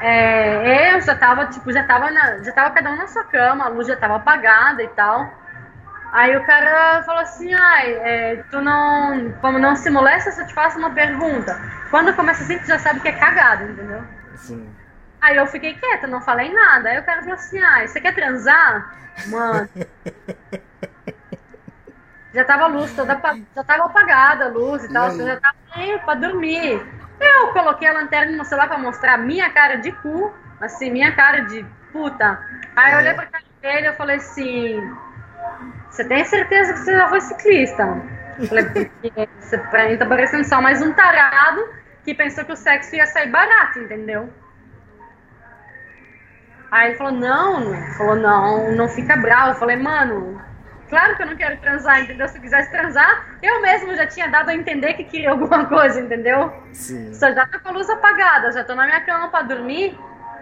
É, 0.00 0.94
eu 0.94 1.00
já 1.00 1.16
tava, 1.16 1.46
tipo, 1.46 1.72
já 1.72 1.82
tava, 1.82 2.10
na- 2.10 2.38
já 2.44 2.52
tava 2.52 2.70
cada 2.70 2.92
um 2.92 2.96
na 2.96 3.08
sua 3.08 3.24
cama, 3.24 3.64
a 3.64 3.68
luz 3.68 3.88
já 3.88 3.96
tava 3.96 4.16
apagada 4.16 4.80
e 4.82 4.88
tal. 4.88 5.26
Aí 6.12 6.36
o 6.36 6.44
cara 6.46 7.02
falou 7.02 7.20
assim, 7.20 7.52
ai, 7.52 7.92
é, 7.94 8.44
tu 8.50 8.60
não. 8.60 9.30
Como 9.40 9.58
não 9.58 9.74
se 9.76 9.90
molesta 9.90 10.40
eu 10.40 10.46
te 10.46 10.54
faço 10.54 10.78
uma 10.78 10.90
pergunta. 10.90 11.60
Quando 11.90 12.14
começa 12.14 12.44
assim, 12.44 12.58
tu 12.58 12.66
já 12.66 12.78
sabe 12.78 13.00
que 13.00 13.08
é 13.08 13.12
cagado, 13.12 13.64
entendeu? 13.64 14.02
Sim. 14.36 14.70
Aí 15.20 15.36
eu 15.36 15.46
fiquei 15.46 15.74
quieta, 15.74 16.06
não 16.06 16.20
falei 16.20 16.52
nada. 16.52 16.90
Aí 16.90 16.98
o 16.98 17.04
cara 17.04 17.20
falou 17.20 17.34
assim, 17.34 17.58
ai, 17.60 17.88
você 17.88 18.00
quer 18.00 18.14
transar? 18.14 18.96
Mano. 19.26 19.68
já 22.32 22.44
tava 22.44 22.64
a 22.64 22.68
luz 22.68 22.94
toda 22.94 23.20
já 23.54 23.64
tava 23.64 23.86
apagada 23.86 24.44
a 24.44 24.48
luz 24.48 24.84
e 24.84 24.92
tal, 24.92 25.10
eu 25.10 25.26
já 25.26 25.40
tava 25.40 25.56
aí 25.74 25.98
pra 25.98 26.14
dormir. 26.14 26.80
Eu 27.20 27.48
coloquei 27.52 27.88
a 27.88 27.92
lanterna 27.92 28.36
no 28.36 28.44
celular 28.44 28.68
pra 28.68 28.78
mostrar 28.78 29.14
a 29.14 29.18
minha 29.18 29.50
cara 29.50 29.76
de 29.76 29.90
cu, 29.90 30.32
assim, 30.60 30.90
minha 30.90 31.14
cara 31.16 31.40
de 31.40 31.66
puta. 31.92 32.38
Aí 32.76 32.92
eu 32.92 32.98
olhei 32.98 33.14
pra 33.14 33.26
cara 33.26 33.44
dele 33.60 33.88
e 33.88 33.92
falei 33.94 34.16
assim, 34.16 34.80
você 35.90 36.04
tem 36.04 36.24
certeza 36.24 36.72
que 36.72 36.78
você 36.78 36.96
já 36.96 37.08
foi 37.08 37.20
ciclista? 37.20 37.82
Eu 38.38 38.46
Falei, 38.46 38.64
porque 38.66 39.28
você 39.40 39.58
pra 39.58 39.88
mim 39.88 39.96
tá 39.96 40.06
parecendo 40.06 40.44
só 40.44 40.60
mais 40.60 40.80
um 40.80 40.92
tarado 40.92 41.60
que 42.04 42.14
pensou 42.14 42.44
que 42.44 42.52
o 42.52 42.56
sexo 42.56 42.94
ia 42.94 43.06
sair 43.06 43.30
barato, 43.30 43.80
entendeu? 43.80 44.32
Aí 46.70 46.88
ele 46.88 46.98
falou, 46.98 47.12
não, 47.12 47.74
falou, 47.96 48.16
não, 48.16 48.72
não 48.72 48.88
fica 48.88 49.16
bravo. 49.16 49.50
Eu 49.50 49.54
falei, 49.54 49.76
mano, 49.76 50.40
claro 50.88 51.16
que 51.16 51.22
eu 51.22 51.26
não 51.26 51.36
quero 51.36 51.56
transar, 51.58 52.00
entendeu? 52.00 52.28
Se 52.28 52.36
eu 52.36 52.42
quisesse 52.42 52.70
transar, 52.70 53.38
eu 53.42 53.62
mesmo 53.62 53.96
já 53.96 54.06
tinha 54.06 54.28
dado 54.28 54.50
a 54.50 54.54
entender 54.54 54.94
que 54.94 55.04
queria 55.04 55.30
alguma 55.30 55.64
coisa, 55.66 56.00
entendeu? 56.00 56.52
Sim. 56.72 57.14
Só 57.14 57.32
já 57.32 57.46
tô 57.46 57.58
com 57.60 57.68
a 57.68 57.72
luz 57.72 57.88
apagada, 57.88 58.52
já 58.52 58.64
tô 58.64 58.74
na 58.74 58.84
minha 58.84 59.00
cama 59.00 59.28
pra 59.28 59.42
dormir. 59.42 59.98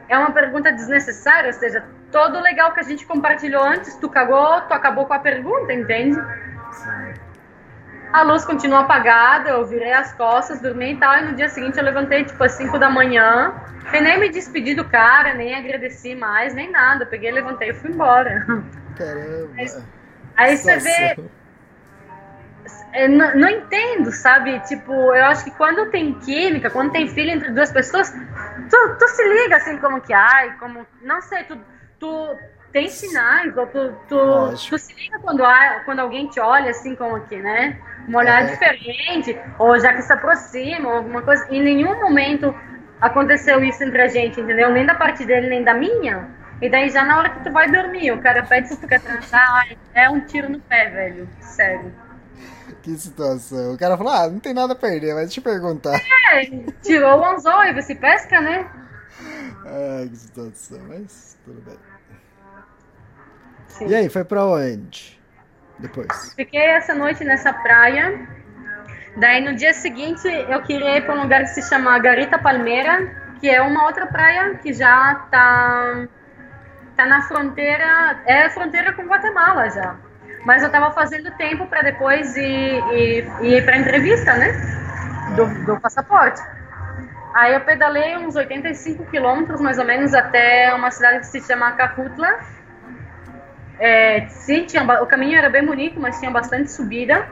É 0.09 0.17
uma 0.17 0.31
pergunta 0.31 0.73
desnecessária, 0.73 1.49
ou 1.49 1.53
seja, 1.53 1.85
todo 2.13 2.41
legal 2.41 2.73
que 2.73 2.81
a 2.81 2.85
gente 2.85 3.05
compartilhou 3.05 3.63
antes, 3.63 3.97
tu 3.97 4.09
cagou, 4.09 4.61
tu 4.63 4.73
acabou 4.73 5.05
com 5.05 5.15
a 5.15 5.19
pergunta, 5.19 5.73
entende? 5.73 6.17
A 8.17 8.23
luz 8.23 8.47
continuou 8.47 8.81
apagada, 8.81 9.51
eu 9.51 9.67
virei 9.67 9.93
as 9.93 10.15
costas, 10.15 10.59
dormi 10.63 10.95
e 10.95 10.97
tal, 10.97 11.19
e 11.19 11.23
no 11.27 11.35
dia 11.35 11.51
seguinte 11.51 11.77
eu 11.77 11.85
levantei 11.85 12.25
tipo 12.25 12.43
às 12.43 12.53
5 12.53 12.79
da 12.79 12.89
manhã, 12.89 13.55
e 13.93 14.01
nem 14.01 14.19
me 14.19 14.31
despedi 14.31 14.75
do 14.75 14.87
cara, 14.87 15.35
nem 15.35 15.55
agradeci 15.55 16.15
mais, 16.15 16.55
nem 16.55 16.71
nada. 16.71 17.05
Eu 17.05 17.09
peguei, 17.09 17.31
levantei 17.31 17.69
e 17.69 17.75
fui 17.75 17.91
embora. 17.91 18.47
Caramba. 18.97 19.51
Aí 20.35 20.57
você 20.57 20.79
vê, 20.79 21.15
é, 22.95 23.07
não, 23.07 23.37
não 23.37 23.51
entendo, 23.51 24.11
sabe? 24.11 24.61
Tipo, 24.61 24.95
eu 24.95 25.27
acho 25.27 25.45
que 25.45 25.51
quando 25.51 25.91
tem 25.91 26.15
química, 26.21 26.71
quando 26.71 26.93
tem 26.93 27.07
filho 27.09 27.33
entre 27.33 27.51
duas 27.51 27.71
pessoas, 27.71 28.11
tu, 28.71 28.97
tu 28.99 29.09
se 29.09 29.29
liga 29.29 29.57
assim 29.57 29.77
como 29.77 30.01
que 30.01 30.15
ai, 30.15 30.57
como. 30.59 30.87
Não 31.03 31.21
sei, 31.21 31.45
tu, 31.45 31.59
tu 32.01 32.35
tem 32.77 32.91
sinais, 32.91 33.57
ou 33.57 33.67
tu, 33.69 33.91
tu, 34.07 34.55
tu 34.69 34.79
se 34.79 34.93
liga 34.93 35.19
quando, 35.21 35.43
há, 35.43 35.81
quando 35.87 36.01
alguém 36.01 36.29
te 36.29 36.39
olha 36.39 36.73
assim 36.73 36.95
como 36.95 37.19
que, 37.21 37.37
né? 37.37 37.81
Um 38.07 38.15
olhar 38.15 38.43
É. 38.43 38.53
diferente, 38.53 39.35
ou 39.59 39.81
já 39.81 39.95
que 39.95 40.03
se 40.03 40.13
aproxima, 40.13 40.87
ou 40.91 40.97
alguma 40.97 41.23
coisa. 41.23 41.47
Em 41.51 41.63
nenhum 41.63 41.99
momento 42.03 42.55
aconteceu 43.01 43.65
isso 43.65 43.83
entre 43.83 44.03
a 44.03 44.09
gente, 44.09 44.39
entendeu? 44.39 44.71
Nem 44.71 44.85
da 44.85 44.95
parte 44.95 45.25
dele, 45.25 45.49
nem 45.49 45.65
da 45.65 45.73
minha. 45.73 46.29
E 46.61 46.69
daí 46.69 46.91
já 46.91 47.03
na 47.03 47.19
hora 47.19 47.31
que 47.31 47.45
tu 47.45 47.51
vai 47.51 47.71
dormir, 47.71 48.13
o 48.13 48.21
cara 48.21 48.43
pede 48.43 48.69
se 48.69 48.77
tu 48.79 48.87
quer 48.87 49.01
transar, 49.01 49.69
é 49.95 50.11
um 50.11 50.21
tiro 50.21 50.51
no 50.51 50.61
pé, 50.61 50.91
velho. 50.91 51.27
Sério. 51.41 51.91
Que 52.83 52.95
situação. 52.95 53.73
O 53.73 53.79
cara 53.79 53.97
falou, 53.97 54.13
ah, 54.13 54.29
não 54.29 54.39
tem 54.39 54.53
nada 54.53 54.75
a 54.75 54.77
perder, 54.77 55.15
mas 55.15 55.25
deixa 55.29 55.41
eu 55.41 55.45
perguntar. 55.45 55.99
É, 56.35 56.45
tirou 56.83 57.21
o 57.21 57.25
anzol 57.25 57.65
e 57.65 57.73
você 57.73 57.95
pesca, 57.95 58.39
né? 58.39 58.67
Ai, 59.65 60.09
que 60.11 60.17
situação, 60.17 60.81
mas 60.87 61.39
tudo 61.43 61.63
bem. 61.63 61.86
E 63.81 63.95
aí, 63.95 64.09
foi 64.09 64.25
pra 64.25 64.45
onde? 64.45 65.19
Depois. 65.79 66.33
Fiquei 66.35 66.61
essa 66.61 66.95
noite 66.95 67.25
nessa 67.25 67.53
praia. 67.53 68.27
Daí 69.17 69.43
no 69.43 69.55
dia 69.55 69.73
seguinte 69.73 70.27
eu 70.27 70.63
queria 70.63 70.99
ir 70.99 71.07
para 71.07 71.15
um 71.15 71.23
lugar 71.23 71.41
que 71.41 71.49
se 71.49 71.63
chama 71.63 71.99
Garita 71.99 72.39
Palmeira, 72.39 73.11
que 73.41 73.49
é 73.49 73.63
uma 73.63 73.87
outra 73.87 74.07
praia 74.07 74.55
que 74.57 74.73
já 74.73 75.15
tá 75.31 76.07
tá 76.97 77.05
na 77.05 77.23
fronteira, 77.23 78.23
é 78.25 78.49
fronteira 78.49 78.93
com 78.95 79.07
Guatemala 79.07 79.69
já. 79.69 79.97
Mas 80.45 80.63
eu 80.63 80.71
tava 80.71 80.93
fazendo 80.93 81.31
tempo 81.33 81.67
para 81.67 81.83
depois 81.83 82.37
ir, 82.37 82.83
ir, 82.93 83.27
ir 83.43 83.65
para 83.65 83.77
entrevista, 83.77 84.33
né? 84.35 84.53
Do, 85.37 85.47
do 85.67 85.81
passaporte. 85.81 86.41
Aí 87.35 87.53
eu 87.53 87.61
pedalei 87.61 88.17
uns 88.17 88.35
85 88.35 89.05
quilômetros 89.07 89.61
mais 89.61 89.79
ou 89.79 89.85
menos 89.85 90.15
até 90.15 90.73
uma 90.73 90.91
cidade 90.91 91.19
que 91.19 91.27
se 91.27 91.41
chama 91.41 91.73
Cajutla. 91.73 92.39
É, 93.79 94.27
sim, 94.29 94.65
tinha, 94.65 94.83
o 95.03 95.07
caminho 95.07 95.37
era 95.37 95.51
bem 95.51 95.65
bonito, 95.65 96.01
mas 96.01 96.19
tinha 96.19 96.31
bastante 96.31 96.71
subida. 96.71 97.29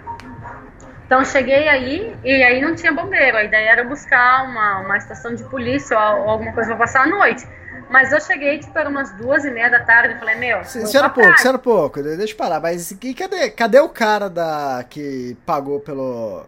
Então 1.07 1.25
cheguei 1.25 1.69
aí 1.69 2.17
e 2.25 2.43
aí 2.43 2.61
não 2.61 2.75
tinha 2.75 2.93
bombeiro. 2.93 3.37
A 3.37 3.45
ideia 3.45 3.71
era 3.71 3.85
buscar 3.85 4.45
uma, 4.45 4.81
uma 4.81 4.97
estação 4.97 5.35
de 5.35 5.45
polícia 5.45 5.99
ou, 5.99 6.31
alguma 6.31 6.53
coisa 6.53 6.71
para 6.71 6.79
passar 6.79 7.03
a 7.03 7.07
noite. 7.07 7.47
Mas 7.91 8.13
eu 8.13 8.21
cheguei 8.21 8.59
tipo 8.59 8.77
era 8.79 8.89
umas 8.89 9.13
duas 9.13 9.45
e 9.45 9.51
meia 9.51 9.71
da 9.71 9.81
tarde 9.81 10.15
e 10.15 10.19
falei 10.19 10.35
meu. 10.37 10.65
Pra 11.01 11.11
pouco, 11.11 11.31
isso 11.35 11.49
era 11.49 11.59
pouco. 11.59 12.03
de- 12.03 12.17
Deixa 12.17 12.33
eu 12.33 12.37
parar. 12.37 12.61
Mas 12.61 12.91
que, 12.93 13.15
cadê, 13.15 13.51
cadê 13.51 13.79
o 13.79 13.89
cara 13.89 14.29
da, 14.29 14.85
que 14.89 15.37
pagou 15.47 15.81
pelo, 15.81 16.47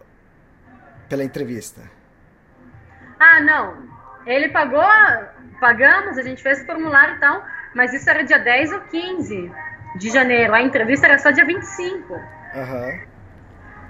pela 1.07 1.23
entrevista? 1.23 1.81
Ah, 3.19 3.39
não. 3.39 3.77
Ele 4.25 4.49
pagou, 4.49 4.83
pagamos, 5.59 6.17
a 6.17 6.23
gente 6.23 6.41
fez 6.41 6.61
o 6.61 6.65
formulário 6.65 7.15
e 7.15 7.19
tal, 7.19 7.43
mas 7.73 7.93
isso 7.93 8.09
era 8.09 8.23
dia 8.23 8.39
10 8.39 8.73
ou 8.73 8.81
15 8.81 9.51
de 9.95 10.09
janeiro. 10.09 10.53
A 10.53 10.61
entrevista 10.61 11.07
era 11.07 11.17
só 11.17 11.31
dia 11.31 11.45
25. 11.45 12.21
Aham. 12.53 12.99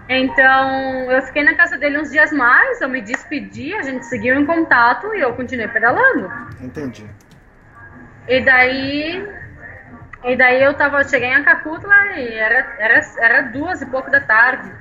Então, 0.09 1.11
eu 1.11 1.21
fiquei 1.23 1.43
na 1.43 1.53
casa 1.53 1.77
dele 1.77 1.99
uns 1.99 2.09
dias 2.09 2.31
mais, 2.31 2.79
eu 2.79 2.87
me 2.87 3.01
despedi, 3.01 3.73
a 3.73 3.83
gente 3.83 4.05
seguiu 4.05 4.39
em 4.39 4.45
contato 4.45 5.13
e 5.13 5.19
eu 5.19 5.33
continuei 5.33 5.67
pedalando. 5.67 6.31
Entendi. 6.61 7.05
E 8.25 8.41
daí, 8.41 9.27
e 10.23 10.35
daí 10.35 10.63
eu 10.63 10.73
tava, 10.75 11.03
cheguei 11.03 11.27
em 11.27 11.35
Acacutla 11.35 11.93
e 12.15 12.33
era, 12.33 12.75
era, 12.79 13.01
era 13.19 13.41
duas 13.41 13.81
e 13.81 13.85
pouco 13.85 14.09
da 14.09 14.21
tarde. 14.21 14.71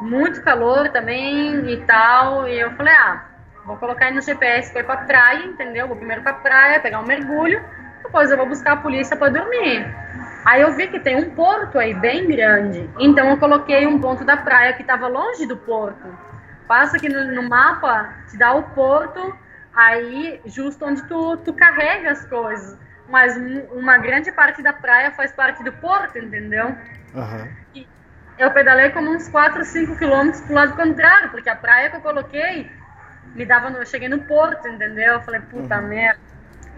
Muito 0.00 0.42
calor 0.42 0.88
também 0.90 1.68
e 1.68 1.76
tal. 1.84 2.48
E 2.48 2.60
eu 2.60 2.70
falei, 2.72 2.94
ah, 2.94 3.24
vou 3.64 3.76
colocar 3.76 4.06
aí 4.06 4.14
no 4.14 4.20
GPS 4.20 4.72
pra 4.72 4.80
ir 4.80 4.84
pra 4.84 4.96
praia, 4.98 5.44
entendeu? 5.44 5.88
Vou 5.88 5.96
primeiro 5.96 6.22
pra 6.22 6.34
praia, 6.34 6.80
pegar 6.80 7.00
um 7.00 7.06
mergulho, 7.06 7.60
depois 8.04 8.30
eu 8.30 8.36
vou 8.36 8.46
buscar 8.46 8.72
a 8.72 8.76
polícia 8.76 9.16
pra 9.16 9.28
dormir. 9.28 9.86
Aí 10.44 10.60
eu 10.62 10.72
vi 10.72 10.88
que 10.88 10.98
tem 10.98 11.16
um 11.16 11.30
porto 11.34 11.78
aí 11.78 11.94
bem 11.94 12.26
grande. 12.28 12.88
Então 12.98 13.28
eu 13.30 13.38
coloquei 13.38 13.86
um 13.86 14.00
ponto 14.00 14.24
da 14.24 14.36
praia 14.36 14.72
que 14.72 14.82
tava 14.84 15.06
longe 15.08 15.46
do 15.46 15.56
porto. 15.56 16.06
Passa 16.66 16.96
aqui 16.96 17.08
no, 17.08 17.24
no 17.34 17.48
mapa, 17.48 18.12
te 18.30 18.36
dá 18.36 18.52
o 18.54 18.62
porto, 18.70 19.36
aí 19.74 20.40
justo 20.46 20.84
onde 20.84 21.02
tu, 21.06 21.36
tu 21.38 21.52
carrega 21.52 22.10
as 22.10 22.24
coisas. 22.26 22.76
Mas 23.08 23.36
um- 23.36 23.78
uma 23.78 23.98
grande 23.98 24.32
parte 24.32 24.62
da 24.62 24.72
praia 24.72 25.10
faz 25.12 25.32
parte 25.32 25.62
do 25.62 25.72
porto, 25.72 26.18
entendeu? 26.18 26.74
Aham. 27.14 27.48
Eu 28.38 28.50
pedalei 28.50 28.90
como 28.90 29.10
uns 29.10 29.28
4, 29.28 29.64
5 29.64 29.96
quilômetros 29.96 30.40
pro 30.40 30.54
lado 30.54 30.74
contrário, 30.74 31.30
porque 31.30 31.48
a 31.50 31.54
praia 31.54 31.90
que 31.90 31.96
eu 31.96 32.00
coloquei 32.00 32.70
me 33.34 33.44
dava 33.44 33.70
no. 33.70 33.78
Eu 33.78 33.86
cheguei 33.86 34.08
no 34.08 34.20
porto, 34.20 34.66
entendeu? 34.66 35.14
Eu 35.14 35.20
falei, 35.20 35.40
puta 35.40 35.80
merda. 35.80 36.31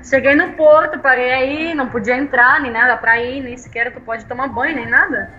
Cheguei 0.05 0.35
no 0.35 0.53
porto, 0.53 0.99
parei 0.99 1.33
aí, 1.33 1.75
não 1.75 1.89
podia 1.89 2.17
entrar, 2.17 2.61
nem 2.61 2.71
nada 2.71 2.97
pra 2.97 3.19
ir, 3.19 3.43
nem 3.43 3.57
sequer 3.57 3.93
tu 3.93 4.01
pode 4.03 4.27
tomar 4.27 4.49
banho, 4.49 4.77
nem 4.77 4.87
nada. 4.87 5.31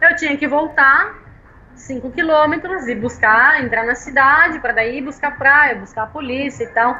Eu 0.00 0.16
tinha 0.16 0.36
que 0.36 0.48
voltar 0.48 1.14
5 1.76 2.10
quilômetros 2.12 2.88
e 2.88 2.94
buscar, 2.94 3.62
entrar 3.62 3.84
na 3.84 3.94
cidade, 3.94 4.58
para 4.58 4.72
daí 4.72 5.02
buscar 5.02 5.36
praia, 5.36 5.76
buscar 5.76 6.04
a 6.04 6.06
polícia 6.06 6.64
e 6.64 6.68
tal. 6.68 6.96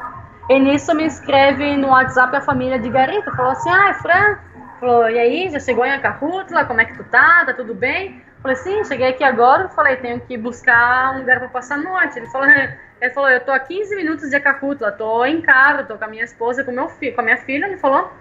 E 0.49 0.59
nisso 0.59 0.93
me 0.93 1.05
escreve 1.05 1.75
no 1.75 1.87
WhatsApp 1.87 2.35
a 2.35 2.41
família 2.41 2.77
de 2.77 2.89
Garita, 2.89 3.31
falou 3.31 3.51
assim, 3.51 3.69
ah, 3.71 3.93
Fran, 3.95 4.37
falou, 4.79 5.09
e 5.09 5.17
aí, 5.17 5.49
já 5.49 5.59
chegou 5.59 5.85
em 5.85 5.91
Acajutla, 5.91 6.65
como 6.65 6.81
é 6.81 6.85
que 6.85 6.95
tu 6.95 7.03
tá, 7.05 7.45
tá 7.45 7.53
tudo 7.53 7.73
bem? 7.73 8.21
Falei, 8.43 8.57
sim, 8.57 8.83
cheguei 8.83 9.07
aqui 9.07 9.23
agora, 9.23 9.69
falei, 9.69 9.95
tenho 9.95 10.19
que 10.19 10.37
buscar 10.37 11.15
um 11.15 11.19
lugar 11.19 11.39
para 11.39 11.47
passar 11.47 11.75
a 11.75 11.77
noite. 11.77 12.19
Ele 12.19 12.27
falou, 12.27 12.47
ele 13.03 13.13
falou, 13.13 13.29
eu 13.29 13.41
tô 13.41 13.51
a 13.51 13.59
15 13.59 13.95
minutos 13.95 14.29
de 14.29 14.35
Acajutla, 14.35 14.91
tô 14.91 15.25
em 15.25 15.41
carro, 15.41 15.85
tô 15.85 15.97
com 15.97 16.05
a 16.05 16.07
minha 16.07 16.23
esposa, 16.23 16.63
com, 16.63 16.71
meu 16.71 16.87
filho, 16.87 17.13
com 17.13 17.21
a 17.21 17.23
minha 17.23 17.37
filha, 17.37 17.65
ele 17.65 17.77
falou, 17.77 18.11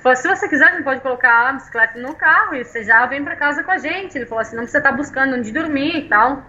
Falou, 0.00 0.14
se 0.14 0.28
você 0.28 0.48
quiser, 0.48 0.70
gente 0.74 0.84
pode 0.84 1.00
colocar 1.00 1.48
a 1.48 1.52
bicicleta 1.54 1.98
no 1.98 2.14
carro 2.14 2.54
e 2.54 2.64
você 2.64 2.84
já 2.84 3.04
vem 3.06 3.24
pra 3.24 3.34
casa 3.34 3.64
com 3.64 3.72
a 3.72 3.78
gente. 3.78 4.16
Ele 4.16 4.26
falou 4.26 4.42
assim, 4.42 4.54
não 4.54 4.62
precisa 4.62 4.78
estar 4.78 4.92
buscando 4.92 5.34
onde 5.34 5.50
dormir 5.50 5.96
e 5.96 6.08
tal. 6.08 6.42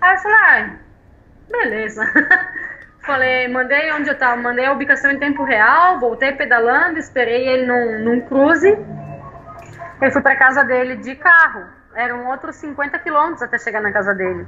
Aí 0.00 0.14
eu 0.14 0.18
falei, 0.18 0.36
ah, 0.36 0.76
beleza. 1.50 2.02
falei, 3.00 3.48
mandei 3.48 3.90
onde 3.92 4.10
eu 4.10 4.18
tava, 4.18 4.36
mandei 4.36 4.66
a 4.66 4.72
ubicação 4.72 5.10
em 5.10 5.18
tempo 5.18 5.44
real, 5.44 5.98
voltei 5.98 6.32
pedalando, 6.32 6.98
esperei 6.98 7.48
ele 7.48 7.66
num, 7.66 8.04
num 8.04 8.20
cruze. 8.20 8.76
Eu 10.02 10.10
fui 10.10 10.20
pra 10.20 10.36
casa 10.36 10.62
dele 10.62 10.96
de 10.96 11.16
carro. 11.16 11.77
Eram 11.98 12.28
outros 12.28 12.54
50 12.56 12.96
quilômetros 13.00 13.42
até 13.42 13.58
chegar 13.58 13.82
na 13.82 13.90
casa 13.90 14.14
dele. 14.14 14.46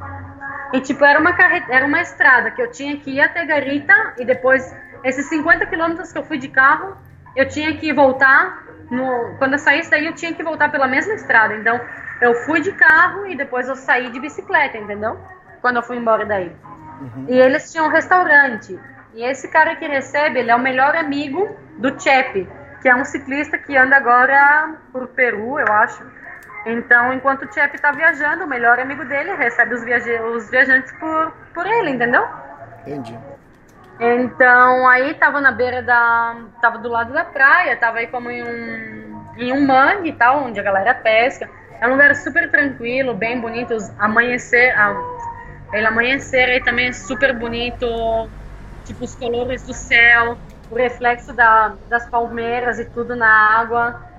E 0.72 0.81
tipo, 0.81 1.05
era 1.05 1.18
uma 1.18 1.32
carre... 1.32 1.64
era 1.68 1.85
uma 1.85 2.01
estrada 2.01 2.52
que 2.52 2.62
eu 2.62 2.70
tinha 2.70 2.97
que 2.97 3.10
ir 3.10 3.20
até 3.20 3.44
Garita 3.44 4.14
e 4.18 4.24
depois 4.24 4.72
esses 5.02 5.28
50 5.28 5.66
quilômetros 5.66 6.12
que 6.12 6.18
eu 6.18 6.24
fui 6.24 6.39
de 6.39 6.47
carro 6.47 6.97
eu 7.35 7.48
tinha 7.48 7.77
que 7.77 7.93
voltar. 7.93 8.66
No, 8.89 9.35
quando 9.39 9.55
eu 9.55 9.59
saísse 9.59 9.90
daí, 9.90 10.06
eu 10.06 10.14
tinha 10.14 10.32
que 10.32 10.43
voltar 10.44 10.70
pela 10.70 10.86
mesma 10.86 11.14
estrada. 11.14 11.56
Então, 11.56 11.81
eu 12.20 12.35
fui 12.44 12.60
de 12.60 12.72
carro 12.72 13.27
e 13.27 13.36
depois 13.36 13.68
eu 13.68 13.74
saí 13.74 14.10
de 14.10 14.20
bicicleta, 14.20 14.78
entendeu? 14.78 15.18
Quando 15.60 15.77
eu 15.77 15.82
fui 15.82 15.97
embora 15.97 16.24
daí. 16.24 16.52
E 17.28 17.36
eles 17.36 17.70
tinham 17.72 17.86
um 17.86 17.90
restaurante. 17.90 18.78
E 19.14 19.24
esse 19.24 19.48
cara 19.48 19.74
que 19.74 19.86
recebe, 19.86 20.39
ele 20.39 20.51
é 20.51 20.55
o 20.55 20.60
melhor 20.60 20.94
amigo 20.94 21.48
do 21.78 22.01
Chepe, 22.01 22.48
que 22.81 22.89
é 22.89 22.94
um 22.94 23.05
ciclista 23.05 23.59
que 23.59 23.77
anda 23.77 23.97
agora 23.97 24.74
por 24.93 25.09
Peru, 25.09 25.59
eu 25.59 25.72
acho. 25.72 26.05
Então, 26.66 27.12
enquanto 27.12 27.45
o 27.45 27.53
Chepe 27.53 27.78
tá 27.78 27.91
viajando, 27.93 28.45
o 28.45 28.49
melhor 28.49 28.78
amigo 28.78 29.05
dele 29.05 29.35
recebe 29.35 29.74
os, 29.74 29.82
viaje 29.82 30.20
os 30.20 30.51
viajantes 30.51 30.93
por, 30.93 31.32
por 31.55 31.66
ele, 31.66 31.91
entendeu? 31.91 32.27
Entendi. 32.87 33.19
Então, 33.99 34.89
aí 34.89 35.15
tava 35.15 35.41
na 35.41 35.53
beira 35.53 35.82
da. 35.82 36.37
tava 36.61 36.78
do 36.78 36.89
lado 36.89 37.12
da 37.12 37.24
praia, 37.24 37.77
tava 37.77 37.99
aí 37.99 38.07
como 38.07 38.31
em 38.31 38.43
um, 38.43 39.24
em 39.37 39.53
um 39.53 39.66
mangue 39.66 40.09
e 40.11 40.12
tal, 40.12 40.45
onde 40.45 40.59
a 40.59 40.62
galera 40.62 40.95
pesca. 40.95 41.49
É 41.81 41.87
um 41.87 41.93
lugar 41.93 42.15
super 42.15 42.51
tranquilo, 42.51 43.15
bem 43.15 43.41
bonito. 43.41 43.77
Amanhecer. 43.99 44.78
A, 44.78 44.95
ele 45.73 45.87
amanhecer 45.87 46.49
aí 46.49 46.62
também 46.62 46.89
é 46.89 46.93
super 46.93 47.39
bonito. 47.39 47.87
Tipo, 48.85 49.05
os 49.05 49.15
colores 49.15 49.62
do 49.66 49.74
céu, 49.74 50.39
o 50.70 50.74
reflexo 50.74 51.35
da, 51.35 51.77
das 51.89 52.09
palmeiras 52.09 52.78
e 52.78 52.87
tudo 52.87 53.15
na 53.15 53.28
água. 53.28 54.10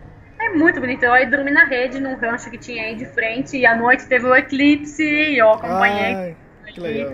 É 0.41 0.49
muito 0.49 0.79
bonito. 0.79 1.03
Eu 1.03 1.13
aí 1.13 1.29
dormi 1.29 1.51
na 1.51 1.65
rede, 1.65 1.99
num 1.99 2.15
rancho 2.15 2.49
que 2.49 2.57
tinha 2.57 2.83
aí 2.83 2.95
de 2.95 3.05
frente. 3.05 3.57
E 3.57 3.65
à 3.65 3.75
noite 3.75 4.07
teve 4.07 4.25
o 4.25 4.35
eclipse 4.35 5.03
e 5.03 5.37
eu 5.37 5.51
acompanhei. 5.51 6.15
Ai, 6.15 6.37
que 6.73 6.81
legal. 6.81 7.13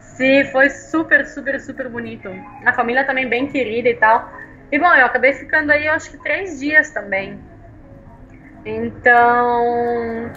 Sim, 0.00 0.44
foi 0.46 0.68
super, 0.68 1.24
super, 1.26 1.60
super 1.60 1.88
bonito. 1.88 2.28
A 2.66 2.72
família 2.72 3.04
também 3.04 3.28
bem 3.28 3.46
querida 3.46 3.88
e 3.88 3.94
tal. 3.94 4.28
E 4.70 4.78
bom, 4.78 4.92
eu 4.94 5.06
acabei 5.06 5.32
ficando 5.32 5.70
aí, 5.70 5.86
eu 5.86 5.92
acho 5.92 6.10
que 6.10 6.18
três 6.18 6.58
dias 6.58 6.90
também. 6.90 7.40
Então. 8.66 10.30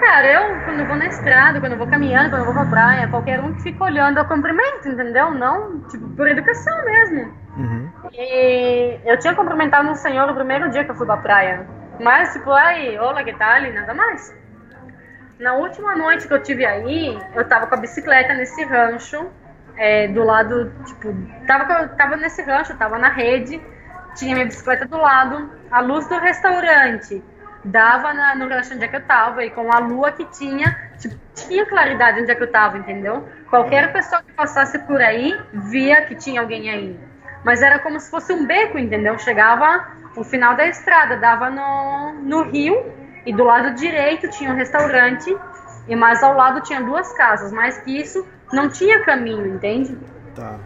Cara, 0.00 0.26
eu 0.26 0.60
quando 0.60 0.80
eu 0.80 0.86
vou 0.86 0.96
na 0.96 1.06
estrada, 1.06 1.60
quando 1.60 1.72
eu 1.72 1.78
vou 1.78 1.86
caminhando, 1.86 2.30
quando 2.30 2.40
eu 2.40 2.46
vou 2.46 2.54
pra 2.54 2.66
praia, 2.66 3.08
qualquer 3.08 3.40
um 3.40 3.54
que 3.54 3.62
fica 3.62 3.84
olhando 3.84 4.18
eu 4.18 4.24
cumprimento, 4.24 4.88
entendeu? 4.88 5.30
Não, 5.30 5.80
tipo, 5.88 6.08
por 6.10 6.28
educação 6.28 6.84
mesmo. 6.84 7.34
Uhum. 7.56 7.90
E 8.12 8.98
eu 9.04 9.18
tinha 9.18 9.34
cumprimentado 9.34 9.88
um 9.88 9.94
senhor 9.94 10.26
no 10.26 10.34
primeiro 10.34 10.70
dia 10.70 10.84
que 10.84 10.90
eu 10.90 10.94
fui 10.94 11.06
pra 11.06 11.16
praia. 11.16 11.66
Mas, 12.00 12.32
tipo, 12.32 12.50
aí, 12.50 12.98
olá, 12.98 13.22
que 13.22 13.32
tal? 13.32 13.58
E 13.58 13.72
nada 13.72 13.94
mais. 13.94 14.34
Na 15.38 15.54
última 15.54 15.94
noite 15.94 16.26
que 16.26 16.34
eu 16.34 16.42
tive 16.42 16.64
aí, 16.66 17.18
eu 17.34 17.46
tava 17.46 17.66
com 17.66 17.74
a 17.74 17.78
bicicleta 17.78 18.34
nesse 18.34 18.64
rancho, 18.64 19.30
é, 19.76 20.08
do 20.08 20.24
lado, 20.24 20.72
tipo, 20.84 21.14
tava, 21.46 21.88
tava 21.88 22.16
nesse 22.16 22.42
rancho, 22.42 22.76
tava 22.76 22.98
na 22.98 23.08
rede, 23.08 23.62
tinha 24.14 24.34
minha 24.34 24.46
bicicleta 24.46 24.86
do 24.86 24.96
lado, 24.96 25.50
a 25.70 25.80
luz 25.80 26.06
do 26.08 26.18
restaurante 26.18 27.22
dava 27.64 28.12
na- 28.12 28.34
no 28.34 28.48
rancho 28.48 28.74
onde 28.74 28.84
é 28.84 28.88
que 28.88 28.96
eu 28.96 29.02
tava, 29.04 29.44
e 29.44 29.50
com 29.50 29.72
a 29.72 29.78
lua 29.78 30.12
que 30.12 30.24
tinha, 30.26 30.76
tipo, 30.98 31.14
tinha 31.34 31.64
claridade 31.66 32.20
onde 32.20 32.30
é 32.30 32.34
que 32.34 32.42
eu 32.42 32.50
tava, 32.50 32.78
entendeu? 32.78 33.28
Qualquer 33.48 33.92
pessoa 33.92 34.22
que 34.22 34.32
passasse 34.32 34.78
por 34.80 35.00
aí 35.00 35.38
via 35.52 36.02
que 36.02 36.14
tinha 36.14 36.40
alguém 36.40 36.70
aí. 36.70 37.00
Mas 37.44 37.62
era 37.62 37.78
como 37.78 37.98
se 37.98 38.10
fosse 38.10 38.32
um 38.32 38.46
beco, 38.46 38.78
entendeu? 38.78 39.18
Chegava 39.18 39.86
o 40.16 40.24
final 40.24 40.54
da 40.54 40.66
estrada, 40.66 41.16
dava 41.16 41.50
no, 41.50 42.12
no 42.22 42.42
rio, 42.42 42.92
e 43.24 43.32
do 43.32 43.44
lado 43.44 43.74
direito 43.74 44.28
tinha 44.30 44.50
um 44.50 44.56
restaurante, 44.56 45.36
e 45.88 45.96
mais 45.96 46.22
ao 46.22 46.34
lado 46.36 46.60
tinha 46.60 46.80
duas 46.80 47.12
casas. 47.14 47.52
Mais 47.52 47.78
que 47.78 48.00
isso, 48.00 48.26
não 48.52 48.68
tinha 48.68 49.04
caminho, 49.04 49.46
entende? 49.46 49.96
Tá. 50.34 50.56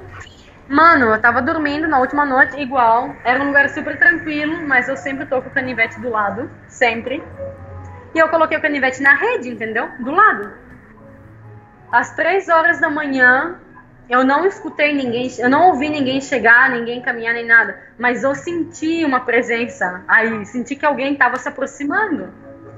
Mano, 0.68 1.06
eu 1.06 1.20
tava 1.20 1.40
dormindo 1.40 1.86
na 1.86 1.98
última 2.00 2.24
noite, 2.24 2.60
igual. 2.60 3.14
Era 3.22 3.42
um 3.42 3.48
lugar 3.48 3.68
super 3.68 3.96
tranquilo, 3.98 4.66
mas 4.66 4.88
eu 4.88 4.96
sempre 4.96 5.24
tô 5.26 5.40
com 5.40 5.48
o 5.48 5.52
canivete 5.52 6.00
do 6.00 6.10
lado. 6.10 6.50
Sempre. 6.66 7.22
E 8.14 8.18
eu 8.18 8.28
coloquei 8.28 8.58
o 8.58 8.62
canivete 8.62 9.00
na 9.00 9.14
rede, 9.14 9.48
entendeu? 9.48 9.88
Do 10.00 10.10
lado. 10.10 10.52
Às 11.92 12.16
três 12.16 12.48
horas 12.48 12.80
da 12.80 12.90
manhã, 12.90 13.60
eu 14.08 14.24
não 14.24 14.44
escutei 14.44 14.92
ninguém, 14.92 15.30
eu 15.38 15.48
não 15.48 15.68
ouvi 15.68 15.88
ninguém 15.88 16.20
chegar, 16.20 16.70
ninguém 16.70 17.00
caminhar, 17.00 17.34
nem 17.34 17.46
nada. 17.46 17.78
Mas 17.96 18.24
eu 18.24 18.34
senti 18.34 19.04
uma 19.04 19.20
presença 19.20 20.02
aí, 20.08 20.44
senti 20.46 20.74
que 20.74 20.84
alguém 20.84 21.14
tava 21.14 21.36
se 21.36 21.48
aproximando. 21.48 22.28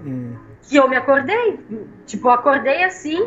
Hum. 0.05 0.37
E 0.71 0.77
eu 0.77 0.87
me 0.89 0.97
acordei. 0.97 1.59
Tipo, 2.05 2.29
acordei 2.29 2.85
assim 2.85 3.19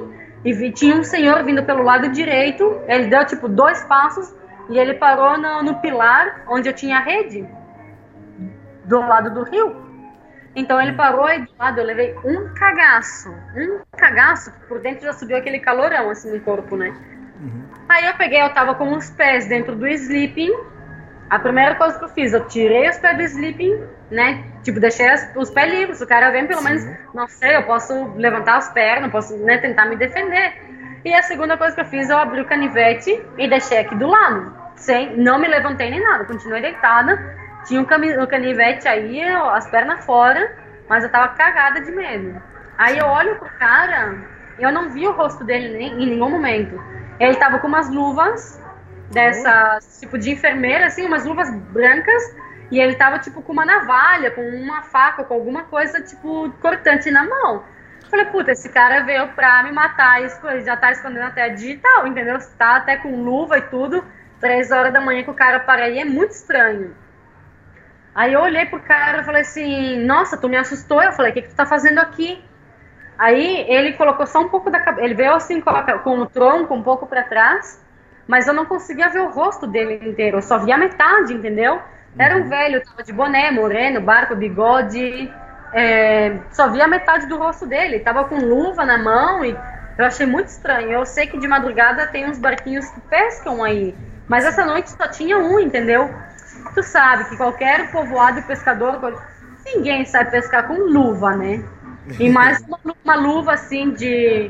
e 0.45 0.53
vi, 0.53 0.71
tinha 0.71 0.95
um 0.95 1.03
senhor 1.03 1.43
vindo 1.43 1.63
pelo 1.63 1.81
lado 1.81 2.09
direito. 2.09 2.79
Ele 2.88 3.07
deu, 3.07 3.25
tipo, 3.25 3.47
dois 3.47 3.83
passos 3.85 4.31
e 4.72 4.80
ele 4.80 4.95
parou 4.95 5.38
no, 5.38 5.64
no 5.64 5.76
pilar 5.80 6.43
onde 6.48 6.69
eu 6.69 6.73
tinha 6.73 6.98
a 6.98 7.02
rede, 7.02 7.48
do 8.85 8.99
lado 8.99 9.34
do 9.34 9.43
rio. 9.43 9.76
Então 10.56 10.81
ele 10.81 10.93
parou 10.93 11.30
e 11.30 11.39
do 11.39 11.52
lado 11.57 11.80
eu 11.80 11.85
levei 11.85 12.15
um 12.26 12.53
cagaço. 12.53 13.30
Um 13.56 13.80
cagaço, 13.95 14.52
por 14.68 14.80
dentro 14.80 15.06
já 15.06 15.14
subiu 15.14 15.38
aquele 15.38 15.60
calorão 15.60 16.10
assim 16.10 16.31
no 16.34 16.41
corpo, 16.41 16.76
né? 16.76 16.93
Aí 17.88 18.06
eu 18.06 18.14
peguei, 18.15 18.41
eu 18.41 18.53
tava 18.53 18.76
com 18.76 18.93
os 18.93 19.10
pés 19.11 19.48
dentro 19.48 19.76
do 19.76 19.88
sleeping. 19.88 20.52
A 21.30 21.39
primeira 21.39 21.76
coisa 21.76 21.98
que 21.98 22.03
eu 22.03 22.10
fiz, 22.10 22.34
eu 22.34 22.45
tirei 22.48 22.89
os 22.89 22.98
pés 22.98 23.15
do 23.15 23.23
sleeping, 23.23 23.81
né? 24.10 24.43
Tipo, 24.64 24.80
deixei 24.81 25.07
as- 25.10 25.34
os 25.35 25.49
pés 25.49 25.72
livres. 25.72 26.02
O 26.02 26.07
cara 26.07 26.30
vem, 26.31 26.45
pelo 26.45 26.61
menos, 26.61 26.84
não 27.14 27.27
sei, 27.27 27.56
eu 27.56 27.64
posso 27.64 27.93
levantar 28.15 28.57
as 28.57 28.69
pernas, 28.73 29.10
posso 29.11 29.38
né, 29.38 29.57
tentar 29.57 29.85
me 29.85 29.95
defender. 29.95 30.53
E 31.06 31.14
a 31.15 31.23
segunda 31.23 31.57
coisa 31.57 31.73
que 31.73 31.81
eu 31.81 31.85
fiz, 31.85 32.10
eu 32.10 32.18
abri 32.18 32.41
o 32.41 32.45
canivete 32.45 33.26
e 33.38 33.48
deixei 33.48 33.80
aqui 33.80 33.95
do 33.95 34.07
lado. 34.07 34.53
Sem, 34.82 35.16
não 35.16 35.38
me 35.38 35.48
levantei 35.48 35.91
nem 35.91 36.02
nada, 36.02 36.26
continuei 36.26 36.62
deitada. 36.62 37.18
Tinha 37.66 37.80
um 37.80 37.86
cami- 37.86 38.18
o 38.18 38.28
canivete 38.28 38.88
aí, 38.88 39.22
as 39.22 39.70
pernas 39.70 40.03
fora, 40.03 40.52
mas 40.90 41.03
eu 41.03 41.12
tava 41.12 41.30
cagada 41.30 41.80
de 41.82 41.91
medo. 41.91 42.41
Aí 42.78 42.98
eu 42.98 43.06
olho 43.06 43.36
pro 43.36 43.49
cara, 43.60 44.18
eu 44.58 44.72
não 44.72 44.90
vi 44.90 45.08
o 45.08 45.12
rosto 45.14 45.44
dele 45.44 45.78
nem- 45.78 46.03
em 46.03 46.10
nenhum 46.10 46.30
momento. 46.30 46.82
Ele 47.20 47.36
tava 47.36 47.60
com 47.60 47.68
umas 47.68 47.90
luvas 47.90 48.60
dessas, 49.12 49.99
tipo 49.99 50.18
de 50.18 50.32
enfermeira, 50.32 50.88
assim, 50.88 51.06
umas 51.06 51.26
luvas 51.26 51.53
brancas, 51.53 52.24
e 52.72 52.80
ele 52.80 52.95
tava, 52.95 53.20
tipo, 53.20 53.44
com 53.44 53.52
uma 53.52 53.66
navalha, 53.66 54.32
com 54.32 54.41
uma 54.41 54.82
faca, 54.82 55.24
com 55.24 55.34
alguma 55.36 55.64
coisa, 55.66 56.02
tipo, 56.02 56.49
cortante 56.60 57.12
na 57.12 57.24
mão. 57.24 57.64
Falei, 58.10 58.26
puta, 58.26 58.52
esse 58.52 58.70
cara 58.70 59.02
veio 59.02 59.28
pra 59.30 59.62
me 59.64 59.72
matar, 59.72 60.22
já 60.66 60.76
tá 60.76 60.91
escondendo 60.91 61.26
até 61.26 61.49
digital, 61.49 62.08
entendeu? 62.08 62.40
Tá 62.58 62.78
até 62.78 62.98
com 62.98 63.22
luva 63.22 63.58
e 63.60 63.62
tudo, 63.62 64.03
três 64.41 64.72
horas 64.72 64.91
da 64.91 64.99
manhã 64.99 65.23
que 65.23 65.30
o 65.30 65.35
cara 65.35 65.61
para 65.61 65.85
aí, 65.85 65.99
é 65.99 66.05
muito 66.05 66.31
estranho. 66.31 66.93
Aí 68.13 68.34
eu 68.34 68.41
olhei 68.41 68.65
pro 68.65 68.80
cara 68.81 69.22
e 69.22 69.23
falei 69.23 69.41
assim, 69.41 70.03
nossa, 70.03 70.35
tu 70.35 70.49
me 70.49 70.57
assustou. 70.57 71.01
Eu 71.01 71.13
falei, 71.13 71.31
o 71.31 71.34
que, 71.34 71.43
que 71.43 71.49
tu 71.49 71.55
tá 71.55 71.65
fazendo 71.65 71.99
aqui? 71.99 72.43
Aí 73.18 73.65
ele 73.69 73.93
colocou 73.93 74.26
só 74.26 74.41
um 74.41 74.49
pouco 74.49 74.72
da 74.72 74.80
cabeça, 74.80 75.05
ele 75.05 75.13
veio 75.13 75.34
assim 75.34 75.61
com, 75.61 76.19
o 76.19 76.26
tronco 76.26 76.73
um 76.73 76.81
pouco 76.81 77.05
para 77.05 77.22
trás, 77.22 77.80
mas 78.27 78.47
eu 78.47 78.53
não 78.53 78.65
conseguia 78.65 79.09
ver 79.09 79.19
o 79.19 79.30
rosto 79.30 79.68
dele 79.68 80.09
inteiro, 80.09 80.38
eu 80.38 80.41
só 80.41 80.57
via 80.57 80.76
metade, 80.76 81.31
entendeu? 81.31 81.80
Era 82.18 82.35
um 82.35 82.49
velho, 82.49 82.84
tava 82.84 83.03
de 83.03 83.13
boné, 83.13 83.51
moreno, 83.51 84.01
barba, 84.01 84.34
bigode, 84.34 85.31
é, 85.72 86.39
só 86.51 86.68
via 86.69 86.88
metade 86.88 87.27
do 87.27 87.38
rosto 87.38 87.68
dele, 87.68 87.99
tava 87.99 88.26
com 88.26 88.38
luva 88.38 88.84
na 88.85 88.97
mão 88.97 89.45
e 89.45 89.55
eu 89.97 90.05
achei 90.05 90.26
muito 90.26 90.47
estranho. 90.47 90.89
Eu 90.89 91.05
sei 91.05 91.27
que 91.27 91.38
de 91.38 91.47
madrugada 91.47 92.07
tem 92.07 92.27
uns 92.27 92.39
barquinhos 92.39 92.89
que 92.89 93.01
pescam 93.01 93.63
aí, 93.63 93.95
mas 94.32 94.45
essa 94.45 94.66
noite 94.66 94.90
só 94.90 95.08
tinha 95.10 95.38
um, 95.38 95.60
entendeu? 95.60 96.10
Tu 96.74 96.82
sabe 96.84 97.26
que 97.26 97.36
qualquer 97.36 97.91
povoado 97.91 98.40
e 98.40 98.44
pescador, 98.44 99.22
ninguém 99.66 100.06
sabe 100.06 100.32
pescar 100.32 100.68
com 100.68 100.74
luva, 100.74 101.36
né? 101.36 101.62
E 102.18 102.30
mais 102.30 102.62
uma, 102.66 102.80
uma 103.03 103.16
luva 103.16 103.53
assim 103.53 103.91
de, 103.91 104.49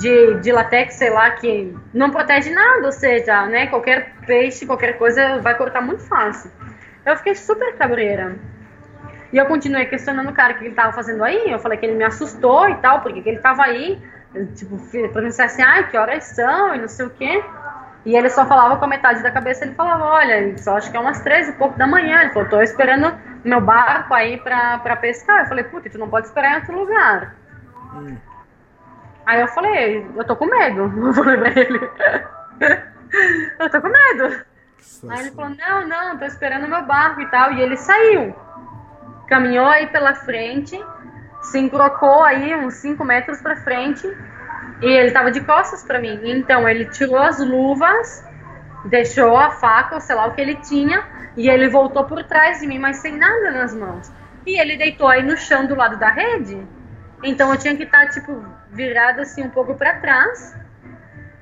de, 0.00 0.34
de 0.40 0.50
latex, 0.50 0.94
sei 0.94 1.10
lá, 1.10 1.30
que 1.30 1.72
não 1.94 2.10
protege 2.10 2.50
nada, 2.50 2.84
ou 2.86 2.92
seja, 2.92 3.46
né? 3.46 3.68
Qualquer 3.68 4.12
peixe, 4.26 4.66
qualquer 4.66 4.98
coisa 4.98 5.38
vai 5.38 5.54
cortar 5.56 5.80
muito 5.80 6.02
fácil. 6.02 6.50
Eu 7.04 7.16
fiquei 7.16 7.36
super 7.36 7.76
cabreira. 7.76 8.34
E 9.32 9.38
eu 9.38 9.46
continuei 9.46 9.86
questionando 9.86 10.30
o 10.30 10.32
cara 10.32 10.54
o 10.54 10.58
que 10.58 10.64
ele 10.64 10.74
tava 10.74 10.92
fazendo 10.92 11.22
aí. 11.22 11.50
Eu 11.50 11.60
falei 11.60 11.78
que 11.78 11.86
ele 11.86 11.94
me 11.94 12.04
assustou 12.04 12.68
e 12.68 12.74
tal, 12.76 13.02
porque 13.02 13.22
que 13.22 13.28
ele 13.28 13.38
tava 13.38 13.62
aí. 13.62 14.00
Tipo, 14.56 14.78
fi- 14.78 15.08
perguntei 15.08 15.44
assim, 15.44 15.62
ai, 15.62 15.88
que 15.88 15.96
horas 15.96 16.24
são 16.24 16.74
e 16.74 16.80
não 16.80 16.88
sei 16.88 17.06
o 17.06 17.10
quê. 17.10 17.42
E 18.06 18.16
ele 18.16 18.30
só 18.30 18.46
falava 18.46 18.76
com 18.76 18.84
a 18.84 18.88
metade 18.88 19.20
da 19.20 19.32
cabeça, 19.32 19.64
ele 19.64 19.74
falava, 19.74 20.04
olha, 20.04 20.56
só 20.58 20.76
acho 20.76 20.92
que 20.92 20.96
é 20.96 21.00
umas 21.00 21.20
três 21.22 21.48
e 21.48 21.52
pouco 21.54 21.76
da 21.76 21.88
manhã. 21.88 22.20
Ele 22.20 22.30
falou, 22.30 22.48
tô 22.48 22.62
esperando 22.62 23.12
meu 23.44 23.60
barco 23.60 24.14
aí 24.14 24.36
pra, 24.38 24.78
pra 24.78 24.94
pescar. 24.94 25.40
Eu 25.40 25.46
falei, 25.46 25.64
puta, 25.64 25.90
tu 25.90 25.98
não 25.98 26.08
pode 26.08 26.28
esperar 26.28 26.52
em 26.52 26.54
outro 26.54 26.78
lugar. 26.78 27.34
Aí 29.26 29.40
eu 29.40 29.48
falei, 29.48 30.06
eu 30.16 30.24
tô 30.24 30.36
com 30.36 30.46
medo. 30.46 30.82
Eu 31.04 31.14
falei 31.14 31.36
pra 31.36 31.60
ele. 31.60 31.90
eu 33.58 33.70
tô 33.70 33.80
com 33.80 33.88
medo. 33.88 34.44
Aí 35.10 35.20
ele 35.20 35.30
falou, 35.32 35.50
não, 35.50 35.88
não, 35.88 36.16
tô 36.16 36.26
esperando 36.26 36.68
meu 36.68 36.82
barco 36.86 37.20
e 37.20 37.26
tal. 37.26 37.54
E 37.54 37.60
ele 37.60 37.76
saiu. 37.76 38.32
Caminhou 39.26 39.66
aí 39.66 39.88
pela 39.88 40.14
frente, 40.14 40.80
se 41.42 41.58
encrocou 41.58 42.22
aí 42.22 42.54
uns 42.54 42.74
5 42.74 43.04
metros 43.04 43.42
pra 43.42 43.56
frente. 43.56 44.06
E 44.82 44.86
ele 44.86 45.10
tava 45.10 45.30
de 45.30 45.40
costas 45.40 45.82
pra 45.82 45.98
mim. 45.98 46.20
Então 46.24 46.68
ele 46.68 46.86
tirou 46.86 47.18
as 47.18 47.38
luvas, 47.38 48.24
deixou 48.84 49.36
a 49.36 49.50
faca, 49.50 49.94
ou 49.94 50.00
sei 50.00 50.14
lá 50.16 50.26
o 50.26 50.34
que 50.34 50.40
ele 50.40 50.56
tinha, 50.56 51.04
E 51.36 51.50
ele 51.50 51.68
voltou 51.68 52.04
por 52.04 52.24
trás 52.24 52.60
de 52.60 52.66
mim, 52.66 52.78
mas 52.78 52.96
sem 52.96 53.16
nada 53.16 53.50
nas 53.50 53.74
mãos. 53.74 54.10
E 54.46 54.58
ele 54.58 54.76
deitou 54.76 55.06
aí 55.06 55.22
no 55.22 55.36
chão 55.36 55.66
do 55.66 55.74
lado 55.74 55.98
da 55.98 56.08
rede. 56.08 56.66
Então 57.22 57.52
eu 57.52 57.58
tinha 57.58 57.76
que 57.76 57.82
estar, 57.82 58.08
tipo, 58.08 58.42
virada 58.70 59.22
assim 59.22 59.42
um 59.42 59.50
pouco 59.50 59.74
para 59.74 60.00
trás 60.00 60.56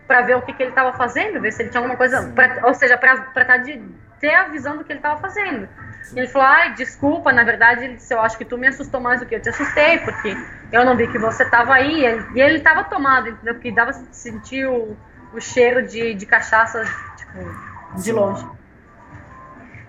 para 0.06 0.23
ver 0.23 0.36
o 0.36 0.43
que, 0.43 0.52
que 0.52 0.62
ele 0.62 0.70
estava 0.70 0.93
fazendo, 0.93 1.40
ver 1.40 1.52
se 1.52 1.62
ele 1.62 1.70
tinha 1.70 1.81
alguma 1.81 1.97
coisa, 1.97 2.31
pra, 2.35 2.66
ou 2.66 2.74
seja, 2.74 2.97
para 2.98 3.15
estar 3.15 3.56
de 3.59 3.82
ter 4.20 4.35
a 4.35 4.48
visão 4.48 4.77
do 4.77 4.85
que 4.85 4.93
ele 4.93 4.98
estava 4.98 5.20
fazendo. 5.20 5.69
E 6.15 6.19
ele 6.19 6.28
falou, 6.28 6.47
ai, 6.47 6.74
desculpa, 6.74 7.32
na 7.32 7.43
verdade, 7.43 7.85
ele 7.85 7.94
disse, 7.94 8.12
eu 8.12 8.20
acho 8.20 8.36
que 8.36 8.44
tu 8.44 8.59
me 8.59 8.66
assustou 8.66 9.01
mais 9.01 9.20
do 9.20 9.27
que 9.27 9.35
eu 9.35 9.40
te 9.40 9.48
assustei, 9.48 9.98
porque 9.98 10.36
eu 10.74 10.84
não 10.84 10.96
vi 10.96 11.06
que 11.06 11.18
você 11.18 11.44
estava 11.44 11.74
aí. 11.74 12.05
E 12.34 12.40
ele 12.40 12.56
estava 12.56 12.82
tomado, 12.84 13.28
entendeu? 13.28 13.55
Porque 13.55 13.70
dava 13.70 13.92
sentir 13.92 14.66
o, 14.66 14.96
o 15.32 15.40
cheiro 15.40 15.86
de, 15.86 16.14
de 16.14 16.26
cachaça, 16.26 16.84
tipo, 17.16 18.02
de 18.02 18.12
longe. 18.12 18.44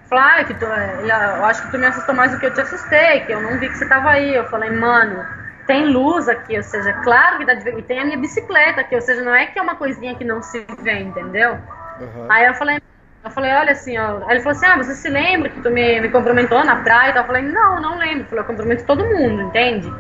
Falou, 0.07 0.24
ai, 0.24 0.45
que 0.45 0.53
tu, 0.53 0.66
eu 0.66 1.45
acho 1.45 1.64
que 1.64 1.72
tu 1.72 1.80
me 1.80 1.88
assustou 1.88 2.14
mais 2.14 2.32
do 2.32 2.40
que 2.40 2.45
eu 2.45 2.53
te 2.53 2.62
assustei, 2.62 3.22
que 3.22 3.32
eu 3.32 3.41
não 3.41 3.57
vi 3.57 3.68
que 3.68 3.76
você 3.76 3.84
estava 3.84 4.12
aí. 4.12 4.36
Eu 4.36 4.45
falei, 4.45 4.70
mano, 4.70 5.26
tem 5.66 5.88
luz 5.88 6.30
aqui, 6.30 6.56
ou 6.56 6.64
seja, 6.64 6.94
claro 7.02 7.40
que 7.40 7.45
dá 7.45 7.56
de 7.56 7.64
ver. 7.64 7.80
E 7.80 7.82
tem 7.82 7.99
a 7.99 8.06
minha 8.06 8.20
bicicleta 8.20 8.82
aqui, 8.82 8.94
ou 8.94 9.02
seja, 9.02 9.24
não 9.24 9.34
é 9.34 9.48
que 9.48 9.57
é 9.57 9.62
uma 9.62 9.76
coisinha 9.76 10.14
que 10.14 10.24
não 10.24 10.44
se 10.44 10.64
vê, 10.82 10.99
entendeu? 10.99 11.57
Uhum. 11.99 12.28
Aí 12.30 12.45
eu 12.45 12.53
falei, 12.53 12.80
eu 13.24 13.32
falei, 13.32 13.52
olha 13.53 13.72
assim, 13.72 13.98
ó. 13.98 14.18
Aí 14.28 14.36
ele 14.36 14.41
falou 14.41 14.56
assim, 14.56 14.68
ah, 14.68 14.78
você 14.78 14.94
se 14.94 15.10
lembra 15.10 15.49
que 15.49 15.60
tu 15.62 15.72
me, 15.72 15.99
me 15.99 16.10
cumprimentou 16.10 16.64
na 16.64 16.76
praia? 16.76 17.12
Eu 17.16 17.26
falei, 17.26 17.41
não, 17.41 17.82
não 17.82 17.98
lembro. 17.98 18.20
Eu 18.20 18.26
falei, 18.26 18.44
eu 18.44 18.48
cumprimento 18.48 18.86
todo 18.86 19.03
mundo, 19.03 19.41
entende? 19.41 19.91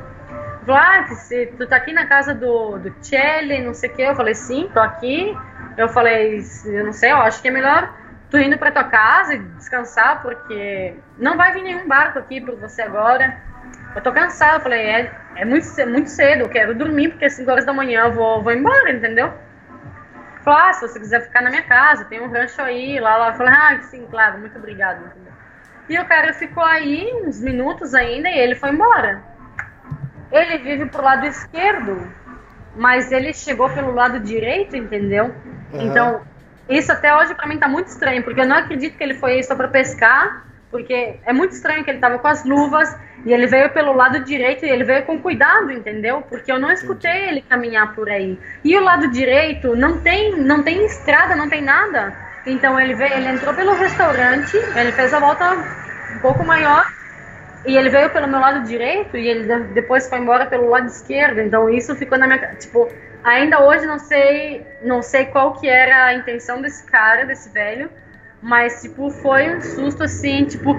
Falou, 0.65 0.81
ah, 0.81 1.05
se 1.07 1.45
tu 1.57 1.67
tá 1.67 1.75
aqui 1.75 1.93
na 1.93 2.07
casa 2.07 2.33
do, 2.33 2.79
do 2.79 2.95
Chelly, 3.03 3.61
não 3.61 3.73
sei 3.73 3.89
o 3.89 3.93
quê. 3.93 4.01
Eu 4.01 4.15
falei, 4.15 4.33
sim, 4.33 4.69
tô 4.73 4.79
aqui. 4.79 5.37
Eu 5.77 5.87
falei, 5.89 6.43
eu 6.65 6.85
não 6.85 6.93
sei, 6.93 7.11
eu 7.11 7.17
acho 7.17 7.41
que 7.41 7.49
é 7.49 7.51
melhor 7.51 7.93
tu 8.31 8.37
indo 8.39 8.57
pra 8.57 8.71
tua 8.71 8.83
casa 8.83 9.35
e 9.35 9.39
descansar, 9.39 10.21
porque 10.21 10.95
não 11.17 11.37
vai 11.37 11.53
vir 11.53 11.61
nenhum 11.61 11.87
barco 11.87 12.17
aqui 12.17 12.41
por 12.41 12.55
você 12.55 12.81
agora. 12.81 13.37
Eu 13.95 14.01
tô 14.01 14.11
cansada. 14.11 14.57
Eu 14.57 14.61
falei, 14.61 14.81
é, 14.81 15.11
é 15.35 15.45
muito, 15.45 15.67
muito 15.87 16.09
cedo, 16.09 16.41
eu 16.41 16.49
quero 16.49 16.73
dormir, 16.73 17.09
porque 17.09 17.25
às 17.25 17.33
5 17.33 17.51
horas 17.51 17.65
da 17.65 17.73
manhã 17.73 18.05
eu 18.05 18.13
vou, 18.13 18.41
vou 18.41 18.51
embora, 18.51 18.91
entendeu? 18.91 19.31
Falei, 20.43 20.69
ah, 20.69 20.73
se 20.73 20.81
você 20.87 20.99
quiser 20.99 21.21
ficar 21.21 21.41
na 21.41 21.49
minha 21.49 21.63
casa, 21.63 22.05
tem 22.05 22.21
um 22.21 22.29
rancho 22.29 22.61
aí, 22.61 22.99
lá, 22.99 23.17
lá. 23.17 23.29
Eu 23.29 23.33
falei, 23.35 23.53
ah, 23.53 23.79
sim, 23.83 24.07
claro, 24.09 24.39
muito 24.39 24.57
obrigado. 24.57 25.11
E 25.87 25.99
o 25.99 26.05
cara 26.05 26.33
ficou 26.33 26.63
aí 26.63 27.07
uns 27.23 27.39
minutos 27.39 27.93
ainda 27.93 28.27
e 28.29 28.39
ele 28.39 28.55
foi 28.55 28.71
embora. 28.71 29.34
Ele 30.35 30.57
vive 30.57 30.85
pro 30.87 31.03
lado 31.03 31.25
esquerdo, 31.25 32.07
mas 32.75 33.11
ele 33.11 33.33
chegou 33.33 33.69
pelo 33.69 33.93
lado 33.93 34.19
direito, 34.19 34.75
entendeu? 34.75 35.33
Uhum. 35.73 35.81
Então, 35.81 36.21
isso 36.69 36.91
até 36.91 37.15
hoje 37.15 37.33
para 37.33 37.47
mim 37.47 37.57
tá 37.57 37.67
muito 37.67 37.87
estranho, 37.87 38.23
porque 38.23 38.41
eu 38.41 38.47
não 38.47 38.57
acredito 38.57 38.97
que 38.97 39.03
ele 39.03 39.13
foi 39.13 39.33
aí 39.33 39.43
só 39.43 39.55
para 39.55 39.67
pescar 39.67 40.45
porque 40.75 41.15
é 41.25 41.31
muito 41.31 41.53
estranho 41.53 41.85
que 41.85 41.89
ele 41.89 41.99
estava 41.99 42.19
com 42.19 42.27
as 42.27 42.43
luvas 42.43 42.93
e 43.25 43.31
ele 43.31 43.47
veio 43.47 43.69
pelo 43.69 43.93
lado 43.93 44.19
direito 44.25 44.65
e 44.65 44.69
ele 44.69 44.83
veio 44.83 45.05
com 45.05 45.17
cuidado, 45.21 45.71
entendeu? 45.71 46.21
Porque 46.29 46.51
eu 46.51 46.59
não 46.59 46.69
escutei 46.69 47.29
ele 47.29 47.41
caminhar 47.41 47.95
por 47.95 48.09
aí. 48.09 48.37
E 48.61 48.75
o 48.77 48.83
lado 48.83 49.09
direito 49.09 49.73
não 49.73 49.99
tem, 49.99 50.35
não 50.35 50.63
tem 50.63 50.85
estrada, 50.85 51.33
não 51.33 51.47
tem 51.47 51.61
nada. 51.61 52.13
Então 52.45 52.77
ele 52.77 52.93
veio, 52.93 53.13
ele 53.13 53.29
entrou 53.29 53.53
pelo 53.53 53.73
restaurante, 53.73 54.57
ele 54.75 54.91
fez 54.91 55.13
a 55.13 55.19
volta 55.21 55.53
um 56.13 56.19
pouco 56.19 56.43
maior 56.45 56.85
e 57.65 57.77
ele 57.77 57.89
veio 57.89 58.09
pelo 58.11 58.27
meu 58.27 58.39
lado 58.39 58.65
direito 58.65 59.17
e 59.17 59.27
ele 59.27 59.63
depois 59.73 60.07
foi 60.09 60.19
embora 60.19 60.45
pelo 60.45 60.69
lado 60.69 60.87
esquerdo. 60.87 61.39
Então 61.39 61.69
isso 61.69 61.95
ficou 61.95 62.17
na 62.17 62.27
minha, 62.27 62.55
tipo, 62.55 62.87
ainda 63.23 63.63
hoje 63.65 63.85
não 63.85 63.99
sei, 63.99 64.65
não 64.81 65.01
sei 65.01 65.25
qual 65.25 65.53
que 65.53 65.67
era 65.67 66.05
a 66.05 66.13
intenção 66.13 66.61
desse 66.61 66.85
cara, 66.85 67.25
desse 67.25 67.49
velho 67.49 67.89
mas, 68.45 68.79
tipo, 68.79 69.09
foi 69.09 69.55
um 69.55 69.59
susto, 69.59 70.03
assim, 70.03 70.45
tipo, 70.45 70.75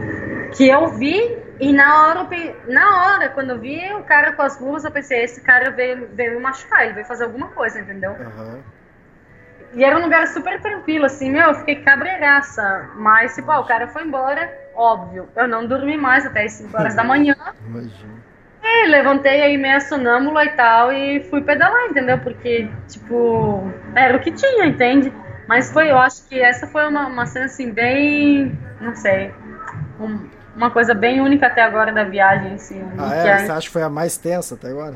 que 0.56 0.68
eu 0.68 0.86
vi 0.86 1.18
e 1.58 1.72
na 1.72 2.06
hora, 2.06 2.28
na 2.68 3.04
hora, 3.04 3.28
quando 3.30 3.50
eu 3.50 3.58
vi 3.58 3.92
o 3.94 4.04
cara 4.04 4.32
com 4.32 4.42
as 4.42 4.60
luvas, 4.60 4.84
eu 4.84 4.90
pensei, 4.92 5.24
esse 5.24 5.40
cara 5.40 5.70
veio, 5.70 6.08
veio 6.12 6.34
me 6.34 6.40
machucar, 6.40 6.84
ele 6.84 6.92
veio 6.92 7.06
fazer 7.06 7.24
alguma 7.24 7.48
coisa, 7.48 7.80
entendeu? 7.80 8.12
Uhum. 8.12 8.62
E 9.76 9.84
era 9.84 9.98
um 9.98 10.02
lugar 10.02 10.26
super 10.28 10.58
tranquilo, 10.58 11.04
assim, 11.04 11.30
meu, 11.30 11.48
eu 11.50 11.54
fiquei 11.54 11.76
cabreiraça. 11.76 12.88
Mas, 12.96 13.34
tipo, 13.34 13.50
ó, 13.52 13.60
o 13.60 13.66
cara 13.66 13.86
foi 13.86 14.04
embora, 14.04 14.50
óbvio. 14.74 15.28
Eu 15.36 15.46
não 15.46 15.66
dormi 15.66 15.98
mais 15.98 16.24
até 16.24 16.44
as 16.44 16.52
5 16.52 16.74
horas 16.74 16.96
da 16.96 17.04
manhã. 17.04 17.36
Imagina. 17.68 18.16
E 18.64 18.86
levantei 18.86 19.42
aí 19.42 19.58
meia 19.58 19.78
sonâmbula 19.80 20.46
e 20.46 20.56
tal 20.56 20.90
e 20.92 21.20
fui 21.24 21.42
pedalar, 21.42 21.90
entendeu? 21.90 22.18
Porque, 22.18 22.68
tipo, 22.88 23.70
era 23.94 24.16
o 24.16 24.20
que 24.20 24.32
tinha, 24.32 24.64
entende? 24.64 25.12
Mas 25.46 25.70
foi, 25.70 25.90
eu 25.90 25.98
acho 25.98 26.26
que 26.26 26.40
essa 26.40 26.66
foi 26.66 26.88
uma, 26.88 27.06
uma 27.06 27.26
cena 27.26 27.44
assim, 27.44 27.70
bem. 27.70 28.58
Não 28.80 28.94
sei. 28.94 29.30
Um, 30.00 30.26
uma 30.56 30.70
coisa 30.70 30.94
bem 30.94 31.20
única 31.20 31.48
até 31.48 31.62
agora 31.62 31.92
da 31.92 32.02
viagem, 32.02 32.54
assim. 32.54 32.82
Ah, 32.98 33.14
é? 33.14 33.38
Você 33.38 33.52
acha 33.52 33.66
que 33.66 33.72
foi 33.72 33.82
a 33.82 33.90
mais 33.90 34.16
tensa 34.16 34.54
até 34.54 34.68
agora? 34.68 34.94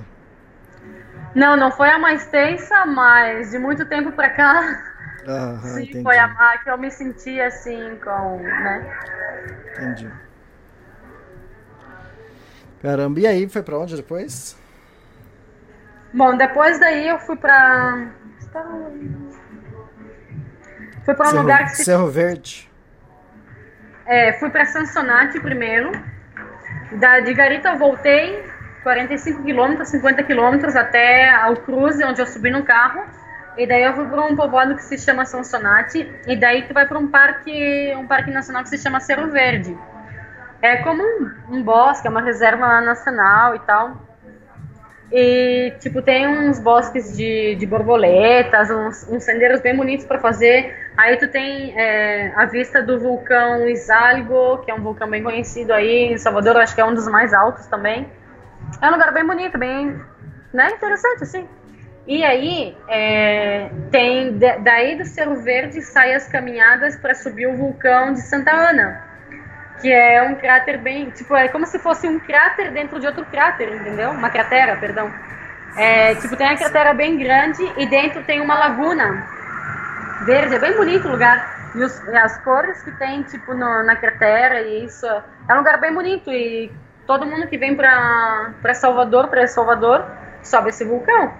Não, 1.34 1.56
não 1.56 1.70
foi 1.70 1.90
a 1.90 1.98
mais 1.98 2.26
tensa, 2.26 2.84
mas 2.86 3.50
de 3.50 3.58
muito 3.58 3.84
tempo 3.86 4.12
pra 4.12 4.30
cá. 4.30 4.86
Sim, 5.62 5.82
entendi. 5.82 6.02
foi 6.02 6.18
a 6.18 6.58
que 6.58 6.70
eu 6.70 6.78
me 6.78 6.90
senti 6.90 7.40
assim 7.40 7.96
com. 8.02 8.38
né? 8.38 8.98
Entendi. 9.76 10.10
Caramba, 12.82 13.20
e 13.20 13.26
aí 13.26 13.48
foi 13.48 13.62
pra 13.62 13.78
onde 13.78 13.96
depois? 13.96 14.56
Bom, 16.12 16.36
depois 16.36 16.80
daí 16.80 17.08
eu 17.08 17.18
fui 17.18 17.36
pra. 17.36 18.08
Fui 21.04 21.14
para 21.14 21.26
um 21.26 21.30
Cerro, 21.30 21.42
lugar 21.42 21.64
que 21.64 21.76
se... 21.76 21.84
Cerro 21.84 22.08
Verde. 22.08 22.70
É, 24.06 24.32
fui 24.32 24.50
para 24.50 24.64
Sansonate 24.64 25.38
primeiro. 25.38 25.92
Da, 26.92 27.20
de 27.20 27.32
Garita 27.32 27.68
eu 27.68 27.78
voltei 27.78 28.49
45 28.82 29.42
quilômetros, 29.42 29.88
50 29.88 30.22
quilômetros 30.22 30.74
até 30.74 31.30
ao 31.30 31.56
Cruze, 31.56 32.04
onde 32.04 32.20
eu 32.20 32.26
subi 32.26 32.50
no 32.50 32.62
carro. 32.62 33.02
E 33.56 33.66
daí 33.66 33.84
eu 33.84 33.94
fui 33.94 34.06
para 34.06 34.22
um 34.22 34.36
povoado 34.36 34.74
que 34.74 34.82
se 34.82 34.96
chama 34.98 35.24
Sansonate. 35.24 36.10
E 36.26 36.36
daí 36.36 36.62
tu 36.62 36.72
vai 36.72 36.86
para 36.86 36.98
um 36.98 37.08
parque, 37.08 37.94
um 37.96 38.06
parque 38.06 38.30
nacional 38.30 38.62
que 38.62 38.68
se 38.70 38.78
chama 38.78 39.00
Cerro 39.00 39.30
Verde. 39.30 39.76
É 40.62 40.76
como 40.78 41.02
um, 41.02 41.56
um 41.56 41.62
bosque, 41.62 42.06
é 42.06 42.10
uma 42.10 42.22
reserva 42.22 42.80
nacional 42.80 43.54
e 43.54 43.58
tal. 43.60 43.96
E, 45.12 45.72
tipo, 45.80 46.00
tem 46.00 46.28
uns 46.28 46.60
bosques 46.60 47.16
de, 47.16 47.56
de 47.56 47.66
borboletas, 47.66 48.70
uns, 48.70 49.08
uns 49.08 49.24
sendeiros 49.24 49.60
bem 49.60 49.76
bonitos 49.76 50.06
para 50.06 50.20
fazer. 50.20 50.72
Aí 50.96 51.16
tu 51.16 51.26
tem 51.26 51.76
é, 51.76 52.32
a 52.36 52.46
vista 52.46 52.80
do 52.80 53.00
vulcão 53.00 53.68
Isalgo, 53.68 54.58
que 54.58 54.70
é 54.70 54.74
um 54.74 54.80
vulcão 54.80 55.10
bem 55.10 55.22
conhecido 55.22 55.72
aí 55.72 56.12
em 56.12 56.18
Salvador, 56.18 56.56
acho 56.58 56.74
que 56.74 56.80
é 56.80 56.84
um 56.84 56.94
dos 56.94 57.08
mais 57.08 57.34
altos 57.34 57.66
também. 57.66 58.06
É 58.80 58.88
um 58.88 58.92
lugar 58.92 59.12
bem 59.12 59.26
bonito, 59.26 59.58
bem 59.58 60.00
né, 60.52 60.70
interessante, 60.70 61.22
assim. 61.22 61.48
E 62.06 62.24
aí, 62.24 62.76
é, 62.88 63.70
tem 63.90 64.38
daí 64.38 64.96
do 64.96 65.04
Cerro 65.04 65.36
Verde 65.42 65.82
sai 65.82 66.14
as 66.14 66.26
caminhadas 66.28 66.96
para 66.96 67.14
subir 67.14 67.46
o 67.46 67.56
vulcão 67.56 68.12
de 68.12 68.20
Santa 68.22 68.50
Ana 68.50 69.10
que 69.80 69.90
é 69.90 70.22
um 70.22 70.34
cráter 70.34 70.78
bem, 70.78 71.10
tipo, 71.10 71.34
é 71.34 71.48
como 71.48 71.66
se 71.66 71.78
fosse 71.78 72.06
um 72.06 72.18
cráter 72.20 72.70
dentro 72.70 73.00
de 73.00 73.06
outro 73.06 73.24
cráter, 73.24 73.74
entendeu? 73.74 74.10
Uma 74.10 74.30
cratera, 74.30 74.76
perdão. 74.76 75.10
É, 75.76 76.14
tipo, 76.16 76.36
tem 76.36 76.48
a 76.48 76.56
cratera 76.56 76.92
bem 76.92 77.16
grande 77.16 77.62
e 77.76 77.86
dentro 77.86 78.22
tem 78.24 78.40
uma 78.40 78.58
laguna 78.58 79.26
verde, 80.24 80.54
é 80.54 80.58
bem 80.58 80.76
bonito 80.76 81.08
o 81.08 81.12
lugar. 81.12 81.58
E, 81.74 81.82
os, 81.82 82.00
e 82.08 82.16
as 82.16 82.36
cores 82.42 82.82
que 82.82 82.90
tem, 82.92 83.22
tipo, 83.22 83.54
no, 83.54 83.82
na 83.84 83.96
cratera 83.96 84.60
e 84.60 84.84
isso, 84.84 85.06
é 85.06 85.54
um 85.54 85.58
lugar 85.58 85.80
bem 85.80 85.94
bonito 85.94 86.30
e 86.30 86.70
todo 87.06 87.26
mundo 87.26 87.46
que 87.46 87.58
vem 87.58 87.76
para 87.76 88.74
Salvador, 88.74 89.28
para 89.28 89.46
Salvador, 89.46 90.06
sobe 90.42 90.70
esse 90.70 90.84
vulcão. 90.84 91.32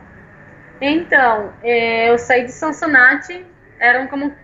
Então, 0.81 1.53
é, 1.62 2.11
eu 2.11 2.19
saí 2.19 2.45
de 2.45 2.53
Sonsonate, 2.53 3.47
eram 3.78 4.07
como 4.07 4.35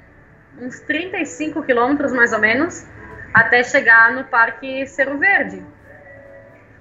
uns 0.61 0.81
35 0.81 1.63
quilômetros 1.63 2.13
mais 2.13 2.33
ou 2.33 2.39
menos, 2.39 2.87
até 3.33 3.63
chegar 3.63 4.13
no 4.13 4.25
Parque 4.25 4.87
Cerro 4.87 5.19
Verde. 5.19 5.63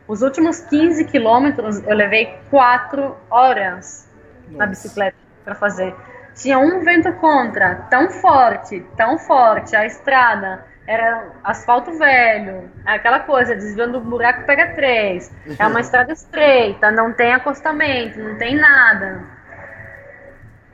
Os 0.08 0.22
últimos 0.22 0.60
15 0.62 1.06
quilômetros 1.06 1.84
eu 1.86 1.96
levei 1.96 2.38
4 2.50 3.18
horas 3.30 4.10
Nossa. 4.46 4.58
na 4.58 4.66
bicicleta 4.68 5.18
para 5.44 5.56
fazer. 5.56 5.96
Tinha 6.36 6.60
um 6.60 6.84
vento 6.84 7.12
contra, 7.14 7.76
tão 7.90 8.10
forte, 8.10 8.86
tão 8.96 9.18
forte, 9.18 9.76
a 9.76 9.86
estrada 9.86 10.66
era 10.88 11.32
asfalto 11.44 11.98
velho, 11.98 12.70
aquela 12.86 13.20
coisa, 13.20 13.56
desviando 13.56 14.00
do 14.00 14.10
buraco 14.10 14.46
pega 14.46 14.74
três, 14.76 15.34
é 15.58 15.66
uma 15.66 15.82
estrada 15.82 16.14
estreita, 16.14 16.92
não 16.92 17.12
tem 17.12 17.34
acostamento, 17.34 18.20
não 18.20 18.38
tem 18.38 18.56
nada. 18.56 19.24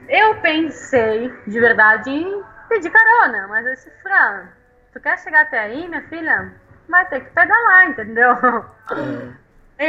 Eu 0.10 0.36
pensei, 0.42 1.34
de 1.48 1.60
verdade, 1.60 2.10
em 2.10 2.44
pedir 2.68 2.90
carona, 2.90 3.48
mas 3.48 3.66
esse 3.68 3.90
Fran, 4.02 4.50
tu 4.92 5.00
quer 5.00 5.18
chegar 5.20 5.44
até 5.44 5.60
aí, 5.60 5.88
minha 5.88 6.02
filha? 6.04 6.52
Vai 6.90 7.06
ter 7.06 7.22
que 7.22 7.30
pedalar, 7.32 7.88
entendeu? 7.88 8.34
É. 8.92 9.42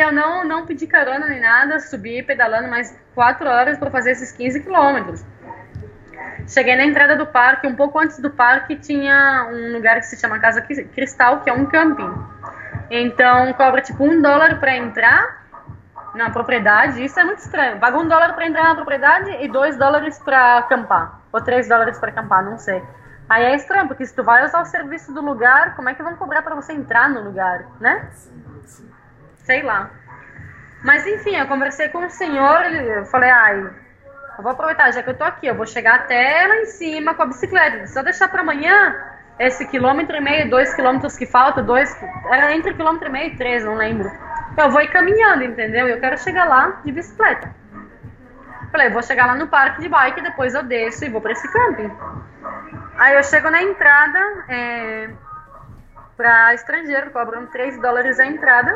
Eu 0.05 0.11
não, 0.11 0.43
não 0.43 0.65
pedi 0.65 0.87
carona 0.87 1.27
nem 1.27 1.41
nada, 1.41 1.79
subi 1.79 2.23
pedalando 2.23 2.67
mais 2.69 2.99
quatro 3.15 3.47
horas 3.47 3.79
para 3.79 3.91
fazer 3.91 4.13
esses 4.13 4.33
15 4.33 4.61
quilômetros. 4.61 5.23
Cheguei 6.47 6.77
na 6.77 6.85
entrada 6.85 7.17
do 7.17 7.27
parque, 7.27 7.67
um 7.67 7.75
pouco 7.75 7.99
antes 7.99 8.19
do 8.19 8.31
parque 8.31 8.77
tinha 8.77 9.49
um 9.51 9.73
lugar 9.73 9.97
que 9.97 10.07
se 10.07 10.17
chama 10.17 10.39
Casa 10.39 10.61
Cristal, 10.61 11.41
que 11.41 11.51
é 11.51 11.53
um 11.53 11.67
camping. 11.67 12.13
Então 12.91 13.53
cobra 13.55 13.81
tipo 13.81 14.05
um 14.05 14.21
dólar 14.21 14.59
para 14.59 14.77
entrar 14.77 15.43
na 16.15 16.31
propriedade, 16.31 17.03
isso 17.03 17.19
é 17.19 17.25
muito 17.25 17.39
estranho. 17.39 17.79
Paga 17.79 17.99
um 17.99 18.07
dólar 18.07 18.35
para 18.35 18.47
entrar 18.47 18.65
na 18.65 18.75
propriedade 18.75 19.31
e 19.41 19.49
dois 19.49 19.77
dólares 19.77 20.19
para 20.19 20.59
acampar, 20.59 21.21
ou 21.33 21.41
três 21.41 21.69
dólares 21.69 21.99
para 21.99 22.11
acampar, 22.11 22.45
não 22.45 22.59
sei. 22.59 22.83
Aí 23.29 23.45
é 23.45 23.55
estranho, 23.55 23.89
porque 23.89 24.05
se 24.05 24.15
tu 24.15 24.23
vai 24.23 24.45
usar 24.45 24.61
o 24.61 24.67
serviço 24.67 25.13
do 25.15 25.23
lugar, 25.23 25.75
como 25.75 25.89
é 25.89 25.95
que 25.95 26.03
vão 26.03 26.17
cobrar 26.17 26.43
para 26.43 26.55
você 26.55 26.73
entrar 26.73 27.09
no 27.09 27.23
lugar, 27.23 27.65
né? 27.81 28.11
Sei 29.39 29.63
lá. 29.63 29.91
Mas 30.85 31.07
enfim, 31.07 31.37
eu 31.37 31.47
conversei 31.47 31.89
com 31.89 32.05
o 32.05 32.11
senhor, 32.11 32.65
eu 32.67 33.07
falei, 33.07 33.31
ai, 33.31 33.71
eu 34.37 34.43
vou 34.43 34.53
aproveitar, 34.53 34.91
já 34.93 35.03
que 35.03 35.11
eu 35.11 35.17
tô 35.17 35.25
aqui, 35.25 35.47
eu 35.47 35.55
vou 35.55 35.67
chegar 35.67 35.95
até 35.97 36.47
lá 36.47 36.57
em 36.57 36.67
cima 36.67 37.15
com 37.15 37.23
a 37.23 37.27
bicicleta. 37.27 37.87
Só 37.87 38.03
deixar 38.03 38.29
para 38.29 38.41
amanhã 38.41 38.97
esse 39.39 39.67
quilômetro 39.67 40.17
e 40.17 40.21
meio, 40.21 40.51
dois 40.51 40.75
quilômetros 40.75 41.17
que 41.17 41.27
falta, 41.27 41.63
dois, 41.63 41.95
era 42.31 42.55
entre 42.55 42.75
quilômetro 42.75 43.09
e 43.09 43.13
meio 43.13 43.33
e 43.33 43.37
três, 43.37 43.65
não 43.65 43.75
lembro. 43.75 44.11
Eu 44.57 44.71
vou 44.71 44.81
ir 44.81 44.89
caminhando, 44.89 45.45
entendeu? 45.45 45.89
Eu 45.89 45.99
quero 46.01 46.19
chegar 46.19 46.45
lá 46.45 46.81
de 46.85 46.93
bicicleta. 46.93 47.55
Falei, 48.71 48.89
vou 48.89 49.03
chegar 49.03 49.27
lá 49.27 49.35
no 49.35 49.49
parque 49.49 49.83
de 49.83 49.89
bike, 49.89 50.23
depois 50.23 50.55
eu 50.55 50.63
desço 50.63 51.05
e 51.05 51.09
vou 51.11 51.21
para 51.21 51.33
esse 51.33 51.51
camping. 51.53 51.91
Aí 52.97 53.15
eu 53.15 53.23
chego 53.23 53.51
na 53.51 53.63
entrada, 53.63 54.19
é, 54.49 55.11
para 56.17 56.55
estrangeiro, 56.55 57.11
cobram 57.11 57.47
3 57.47 57.81
dólares 57.81 58.19
a 58.19 58.27
entrada. 58.27 58.73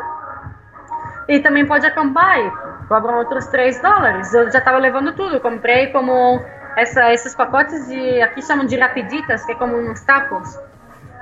E 1.29 1.41
também 1.41 1.67
pode 1.67 1.87
acampar 1.87 2.37
aí, 2.37 2.51
cobram 2.89 3.19
outros 3.19 3.47
3 3.49 3.81
dólares. 3.81 4.33
Eu 4.33 4.51
já 4.51 4.59
estava 4.59 4.79
levando 4.79 5.13
tudo, 5.13 5.41
comprei 5.41 5.89
como 5.89 6.41
essa, 6.77 7.13
esses 7.13 7.35
pacotes 7.35 7.89
de, 7.89 8.23
aqui 8.23 8.43
chamam 8.43 8.67
de 8.67 8.77
rapiditas, 8.77 9.45
que 9.45 9.53
é 9.53 9.55
como 9.55 9.77
uns 9.77 10.01
tacos. 10.03 10.59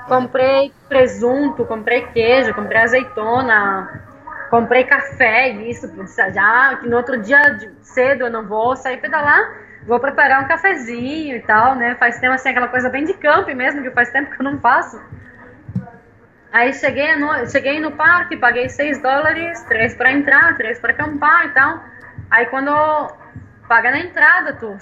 Comprei 0.07 0.73
presunto, 0.89 1.65
comprei 1.65 2.03
queijo, 2.09 2.53
comprei 2.53 2.83
azeitona, 2.83 4.03
comprei 4.51 4.85
café, 4.85 5.49
isso, 5.49 5.91
já 6.33 6.77
que 6.77 6.89
no 6.89 6.97
outro 6.97 7.21
dia 7.23 7.41
cedo 7.81 8.25
eu 8.25 8.31
não 8.31 8.47
vou 8.47 8.77
sair 8.77 8.99
pedalar, 8.99 9.41
vou 9.87 9.99
preparar 9.99 10.43
um 10.43 10.49
cafezinho 10.49 11.37
e 11.37 11.41
tal, 11.41 11.75
né? 11.75 11.95
Faz 11.95 12.19
tempo 12.19 12.35
assim, 12.35 12.51
aquela 12.51 12.69
coisa 12.69 12.91
bem 12.91 13.05
de 13.05 13.15
campo 13.15 13.55
mesmo, 13.55 13.83
que 13.83 13.91
faz 13.91 14.11
tempo 14.11 14.31
que 14.31 14.41
eu 14.41 14.45
não 14.45 14.59
faço. 14.61 15.01
Aí 16.55 16.73
cheguei 16.73 17.17
no, 17.17 17.51
cheguei 17.51 17.81
no 17.81 17.91
parque, 17.91 18.37
paguei 18.37 18.69
6 18.69 19.03
dólares, 19.03 19.61
3 19.65 19.97
para 19.97 20.13
entrar, 20.13 20.57
3 20.57 20.79
para 20.79 20.93
acampar 20.93 21.47
e 21.47 21.49
tal. 21.49 21.83
Aí 22.31 22.47
quando 22.47 22.71
paga 23.69 23.91
na 23.91 23.99
entrada, 23.99 24.53
tu 24.53 24.77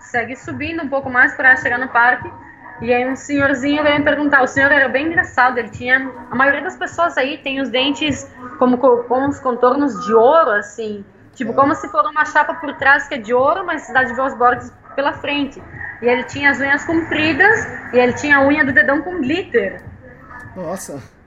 segue 0.00 0.34
subindo 0.34 0.82
um 0.82 0.88
pouco 0.88 1.10
mais 1.10 1.34
para 1.34 1.54
chegar 1.56 1.78
no 1.78 1.88
parque. 1.88 2.32
E 2.80 2.94
aí 2.94 3.06
um 3.06 3.14
senhorzinho 3.14 3.82
veio 3.82 3.98
me 3.98 4.04
perguntar, 4.04 4.40
o 4.42 4.46
senhor 4.46 4.72
era 4.72 4.88
bem 4.88 5.08
engraçado, 5.08 5.58
ele 5.58 5.68
tinha, 5.68 6.10
a 6.30 6.34
maioria 6.34 6.62
das 6.62 6.78
pessoas 6.78 7.18
aí 7.18 7.36
tem 7.36 7.60
os 7.60 7.68
dentes 7.68 8.26
como 8.58 8.78
com 8.78 9.28
os 9.28 9.38
contornos 9.38 10.06
de 10.06 10.14
ouro, 10.14 10.52
assim, 10.52 11.04
tipo 11.34 11.52
como 11.52 11.74
se 11.74 11.90
for 11.90 12.06
uma 12.06 12.24
chapa 12.24 12.54
por 12.54 12.72
trás 12.78 13.06
que 13.06 13.16
é 13.16 13.18
de 13.18 13.34
ouro, 13.34 13.66
mas 13.66 13.86
dá 13.92 14.02
de 14.02 14.14
ver 14.14 14.22
os 14.22 14.34
bordes 14.38 14.72
pela 14.96 15.12
frente. 15.12 15.62
E 16.00 16.06
ele 16.06 16.24
tinha 16.24 16.52
as 16.52 16.58
unhas 16.58 16.86
compridas 16.86 17.68
e 17.92 17.98
ele 17.98 18.14
tinha 18.14 18.38
a 18.38 18.46
unha 18.46 18.64
do 18.64 18.72
dedão 18.72 19.02
com 19.02 19.20
glitter. 19.20 19.82
Nossa. 20.56 21.17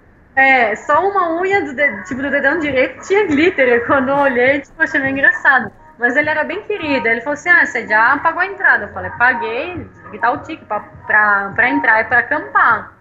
É, 0.41 0.75
só 0.75 1.07
uma 1.07 1.39
unha 1.39 1.61
do, 1.61 2.03
tipo, 2.05 2.19
do 2.19 2.31
dedão 2.31 2.57
direito 2.57 3.05
tinha 3.05 3.27
glitter. 3.27 3.85
Quando 3.85 4.09
eu 4.09 4.15
olhei, 4.15 4.59
tipo, 4.59 4.81
achei 4.81 4.99
meio 4.99 5.11
engraçado. 5.11 5.71
Mas 5.99 6.15
ele 6.15 6.31
era 6.31 6.43
bem 6.43 6.63
querido. 6.63 7.07
Ele 7.07 7.21
falou 7.21 7.33
assim: 7.33 7.49
Ah, 7.49 7.63
você 7.63 7.87
já 7.87 8.17
pagou 8.17 8.41
a 8.41 8.47
entrada? 8.47 8.85
Eu 8.85 8.93
falei: 8.93 9.11
Paguei, 9.11 9.87
que 10.09 10.17
tá 10.17 10.31
o 10.31 10.39
ticket 10.39 10.67
pra, 10.67 10.79
pra, 10.79 11.51
pra 11.55 11.69
entrar 11.69 12.01
e 12.01 12.05
pra 12.05 12.19
acampar. 12.19 12.91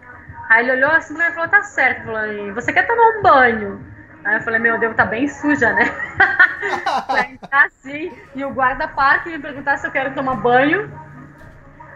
Aí 0.50 0.64
ele 0.64 0.72
olhou 0.72 0.90
assim 0.90 1.14
e 1.14 1.32
falou: 1.32 1.48
Tá 1.48 1.62
certo. 1.62 2.04
Falou, 2.04 2.54
você 2.54 2.74
quer 2.74 2.86
tomar 2.86 3.08
um 3.08 3.22
banho? 3.22 3.86
Aí 4.22 4.36
eu 4.36 4.42
falei: 4.42 4.60
Meu 4.60 4.78
Deus, 4.78 4.94
tá 4.94 5.06
bem 5.06 5.26
suja, 5.26 5.72
né? 5.72 5.84
pra 7.06 7.22
entrar 7.22 7.66
assim. 7.68 8.12
E 8.34 8.44
o 8.44 8.50
guarda-parque 8.50 9.30
me 9.30 9.38
perguntar 9.38 9.78
se 9.78 9.86
eu 9.86 9.90
quero 9.90 10.12
tomar 10.12 10.34
banho. 10.34 10.92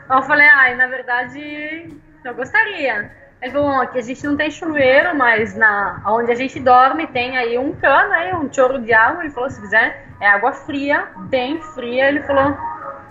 Aí 0.08 0.18
eu 0.18 0.22
falei: 0.22 0.48
Ai, 0.48 0.74
na 0.74 0.86
verdade, 0.86 1.94
eu 2.24 2.34
gostaria. 2.34 3.23
Ele 3.44 3.52
falou, 3.52 3.78
aqui 3.78 3.98
a 3.98 4.02
gente 4.02 4.24
não 4.24 4.38
tem 4.38 4.50
chuveiro, 4.50 5.14
mas 5.14 5.54
na 5.54 6.00
onde 6.06 6.32
a 6.32 6.34
gente 6.34 6.58
dorme 6.58 7.06
tem 7.06 7.36
aí 7.36 7.58
um 7.58 7.74
cano, 7.74 8.14
aí, 8.14 8.32
um 8.32 8.50
choro 8.50 8.80
de 8.80 8.94
água. 8.94 9.22
Ele 9.22 9.34
falou, 9.34 9.50
se 9.50 9.60
quiser, 9.60 10.06
é 10.18 10.26
água 10.26 10.54
fria, 10.54 11.08
bem 11.28 11.60
fria. 11.60 12.08
Ele 12.08 12.22
falou, 12.22 12.56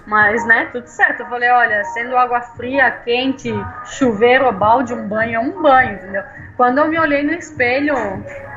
mas 0.07 0.43
né, 0.47 0.69
tudo 0.71 0.87
certo. 0.87 1.19
Eu 1.19 1.27
falei, 1.27 1.51
olha, 1.51 1.85
sendo 1.85 2.17
água 2.17 2.41
fria, 2.41 2.89
quente, 2.89 3.53
chuveiro, 3.85 4.51
balde, 4.51 4.91
um 4.91 5.07
banho 5.07 5.35
é 5.35 5.39
um 5.39 5.61
banho, 5.61 5.97
entendeu? 5.97 6.23
Quando 6.57 6.79
eu 6.79 6.87
me 6.87 6.97
olhei 6.97 7.21
no 7.21 7.33
espelho, 7.33 7.93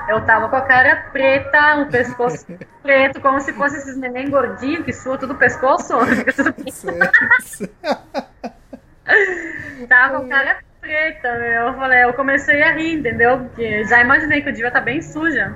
eu 0.09 0.25
tava 0.25 0.49
com 0.49 0.57
a 0.57 0.63
cara 0.63 1.11
preta, 1.13 1.77
o 1.77 1.91
pescoço 1.91 2.47
preto, 2.83 3.21
como 3.21 3.39
se 3.39 3.53
fosse 3.53 3.77
esses 3.77 3.99
neném 3.99 4.31
gordinhos 4.31 4.83
que 4.83 4.95
sua 4.95 5.19
tudo 5.19 5.35
o 5.35 5.37
pescoço. 5.37 5.93
tava 9.87 10.21
com 10.21 10.25
a 10.25 10.29
cara 10.29 10.66
preta, 10.87 11.33
meu. 11.39 11.67
Eu 11.67 11.75
falei, 11.75 12.05
eu 12.05 12.15
comecei 12.15 12.63
a 12.63 12.73
rir, 12.73 12.95
entendeu? 12.95 13.39
Porque 13.39 13.85
já 13.85 14.01
imaginei 14.01 14.41
que 14.41 14.51
o 14.51 14.53
dia 14.53 14.71
tá 14.71 14.81
bem 14.81 15.03
suja. 15.03 15.53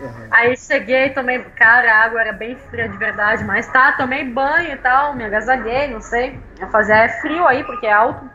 Uhum. 0.00 0.28
Aí 0.30 0.56
cheguei, 0.56 1.10
tomei, 1.10 1.40
cara, 1.56 1.90
a 1.90 2.04
água 2.04 2.20
era 2.20 2.32
bem 2.32 2.54
fria 2.70 2.88
de 2.88 2.96
verdade, 2.96 3.42
mas 3.44 3.66
tá, 3.66 3.92
tomei 3.92 4.24
banho 4.24 4.72
e 4.72 4.76
tal, 4.76 5.14
me 5.14 5.24
agasalhei, 5.24 5.88
não 5.88 6.00
sei. 6.00 6.38
Eu 6.60 6.68
fazia 6.68 6.96
é 6.96 7.08
frio 7.20 7.46
aí, 7.46 7.64
porque 7.64 7.86
é 7.86 7.92
alto. 7.92 8.30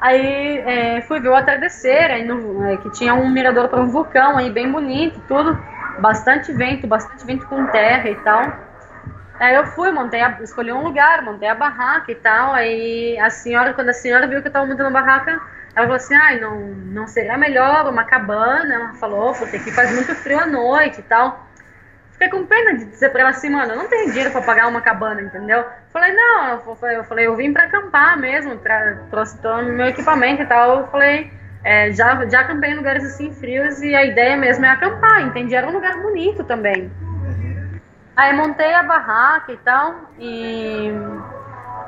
Aí 0.00 0.58
é, 0.58 1.00
fui 1.02 1.20
ver 1.20 1.28
o 1.28 1.34
atardecer, 1.34 2.10
aí 2.10 2.24
no, 2.24 2.66
é, 2.66 2.76
que 2.78 2.90
tinha 2.90 3.14
um 3.14 3.30
mirador 3.30 3.68
para 3.68 3.80
um 3.80 3.88
vulcão 3.88 4.36
aí, 4.36 4.50
bem 4.50 4.70
bonito, 4.70 5.20
tudo. 5.28 5.56
Bastante 6.00 6.52
vento, 6.52 6.86
bastante 6.88 7.24
vento 7.24 7.46
com 7.46 7.66
terra 7.66 8.08
e 8.10 8.16
tal. 8.16 8.42
Aí 9.38 9.54
eu 9.54 9.66
fui, 9.66 9.90
montei 9.90 10.20
a, 10.22 10.38
escolhi 10.42 10.72
um 10.72 10.82
lugar, 10.82 11.22
montei 11.22 11.48
a 11.48 11.54
barraca 11.54 12.10
e 12.10 12.14
tal. 12.14 12.52
Aí 12.52 13.18
a 13.18 13.30
senhora, 13.30 13.74
quando 13.74 13.88
a 13.88 13.92
senhora 13.92 14.26
viu 14.26 14.40
que 14.40 14.48
eu 14.48 14.52
tava 14.52 14.66
montando 14.66 14.88
a 14.88 14.92
barraca, 14.92 15.32
ela 15.74 15.86
falou 15.86 15.96
assim, 15.96 16.14
ai, 16.14 16.38
não, 16.38 16.60
não 16.60 17.06
seria 17.06 17.36
melhor 17.36 17.88
uma 17.88 18.04
cabana? 18.04 18.74
Ela 18.74 18.94
falou, 18.94 19.34
porque 19.34 19.56
aqui 19.56 19.72
faz 19.72 19.92
muito 19.92 20.14
frio 20.14 20.38
à 20.38 20.46
noite 20.46 21.00
e 21.00 21.02
tal. 21.02 21.48
Fiquei 22.12 22.28
com 22.28 22.46
pena 22.46 22.78
de 22.78 22.84
dizer 22.84 23.10
pra 23.10 23.22
ela 23.22 23.30
assim, 23.30 23.50
mano, 23.50 23.72
eu 23.72 23.76
não 23.76 23.88
tenho 23.88 24.06
dinheiro 24.06 24.30
pra 24.30 24.40
pagar 24.40 24.68
uma 24.68 24.80
cabana, 24.80 25.20
entendeu? 25.20 25.64
Falei, 25.92 26.12
não, 26.12 26.62
eu 26.64 27.04
falei, 27.04 27.26
eu, 27.26 27.34
vim 27.34 27.52
pra 27.52 27.64
acampar 27.64 28.16
mesmo, 28.16 28.56
tra 28.58 28.98
trouxe 29.10 29.36
todo 29.38 29.64
meu 29.64 29.86
equipamento 29.86 30.42
e 30.42 30.46
tal. 30.46 30.78
Eu 30.78 30.86
falei, 30.86 31.32
é, 31.64 31.90
já, 31.90 32.24
já 32.26 32.40
acampei 32.40 32.70
em 32.70 32.76
lugares 32.76 33.04
assim 33.04 33.32
frios 33.32 33.82
e 33.82 33.96
a 33.96 34.04
ideia 34.04 34.36
mesmo 34.36 34.64
é 34.64 34.68
acampar, 34.68 35.22
entendi? 35.22 35.56
Era 35.56 35.66
um 35.66 35.72
lugar 35.72 36.00
bonito 36.00 36.44
também. 36.44 36.88
Aí 38.16 38.32
montei 38.32 38.72
a 38.72 38.82
barraca 38.82 39.52
e 39.52 39.56
tal, 39.56 39.94
e 40.18 40.92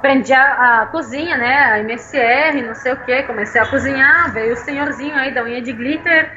prendi 0.00 0.32
a, 0.32 0.82
a, 0.82 0.86
cozinha, 0.86 1.36
né, 1.36 1.56
a 1.64 1.78
MSR, 1.80 2.62
não 2.62 2.74
sei 2.74 2.92
o 2.92 2.96
que, 2.96 3.22
comecei 3.22 3.60
a 3.60 3.66
cozinhar, 3.66 4.32
veio 4.32 4.54
o 4.54 4.56
senhorzinho 4.56 5.14
aí 5.14 5.32
da 5.32 5.44
unha 5.44 5.62
de 5.62 5.72
glitter, 5.72 6.30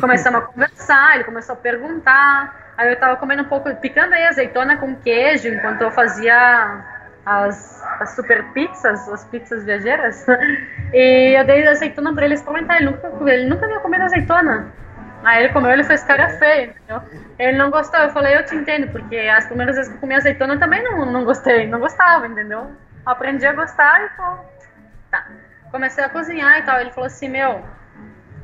começamos 0.00 0.40
a 0.40 0.46
conversar, 0.46 1.14
ele 1.14 1.24
começou 1.24 1.52
a 1.54 1.56
perguntar, 1.56 2.74
aí 2.76 2.90
eu 2.90 2.98
tava 2.98 3.16
comendo 3.16 3.42
um 3.42 3.46
pouco, 3.46 3.72
picando 3.76 4.14
aí 4.14 4.24
azeitona 4.26 4.76
com 4.76 4.96
queijo, 4.96 5.48
enquanto 5.48 5.82
eu 5.82 5.90
fazia 5.92 6.82
as, 7.24 7.84
as 8.00 8.16
super 8.16 8.44
pizzas, 8.52 9.08
as 9.08 9.24
pizzas 9.24 9.64
viajeiras, 9.64 10.26
e 10.92 11.38
eu 11.38 11.44
dei 11.44 11.66
azeitona 11.68 12.12
pra 12.12 12.24
ele 12.24 12.34
experimentar, 12.34 12.76
ele 12.80 12.90
nunca, 12.90 13.32
ele 13.32 13.48
nunca 13.48 13.64
havia 13.66 13.78
comido 13.78 14.02
azeitona, 14.02 14.72
Aí 15.22 15.44
ele 15.44 15.52
comeu, 15.52 15.70
ele 15.70 15.84
fez 15.84 16.02
cara 16.02 16.30
feia, 16.30 16.66
entendeu? 16.66 17.02
Ele 17.38 17.58
não 17.58 17.70
gostou, 17.70 18.00
eu 18.00 18.10
falei, 18.10 18.36
eu 18.36 18.44
te 18.44 18.54
entendo, 18.54 18.90
porque 18.90 19.16
as 19.16 19.46
primeiras 19.46 19.76
vezes 19.76 19.90
que 19.90 19.96
eu 19.96 20.00
comi 20.00 20.14
azeitona 20.14 20.54
eu 20.54 20.58
também 20.58 20.82
não, 20.82 21.04
não 21.04 21.24
gostei, 21.24 21.66
não 21.66 21.78
gostava, 21.78 22.26
entendeu? 22.26 22.70
Aprendi 23.04 23.46
a 23.46 23.52
gostar 23.52 24.04
e 24.04 24.08
falou, 24.10 24.44
tá. 25.10 25.26
Comecei 25.70 26.02
a 26.02 26.08
cozinhar 26.08 26.58
e 26.58 26.62
tal, 26.62 26.80
ele 26.80 26.90
falou 26.90 27.06
assim, 27.06 27.28
meu, 27.28 27.62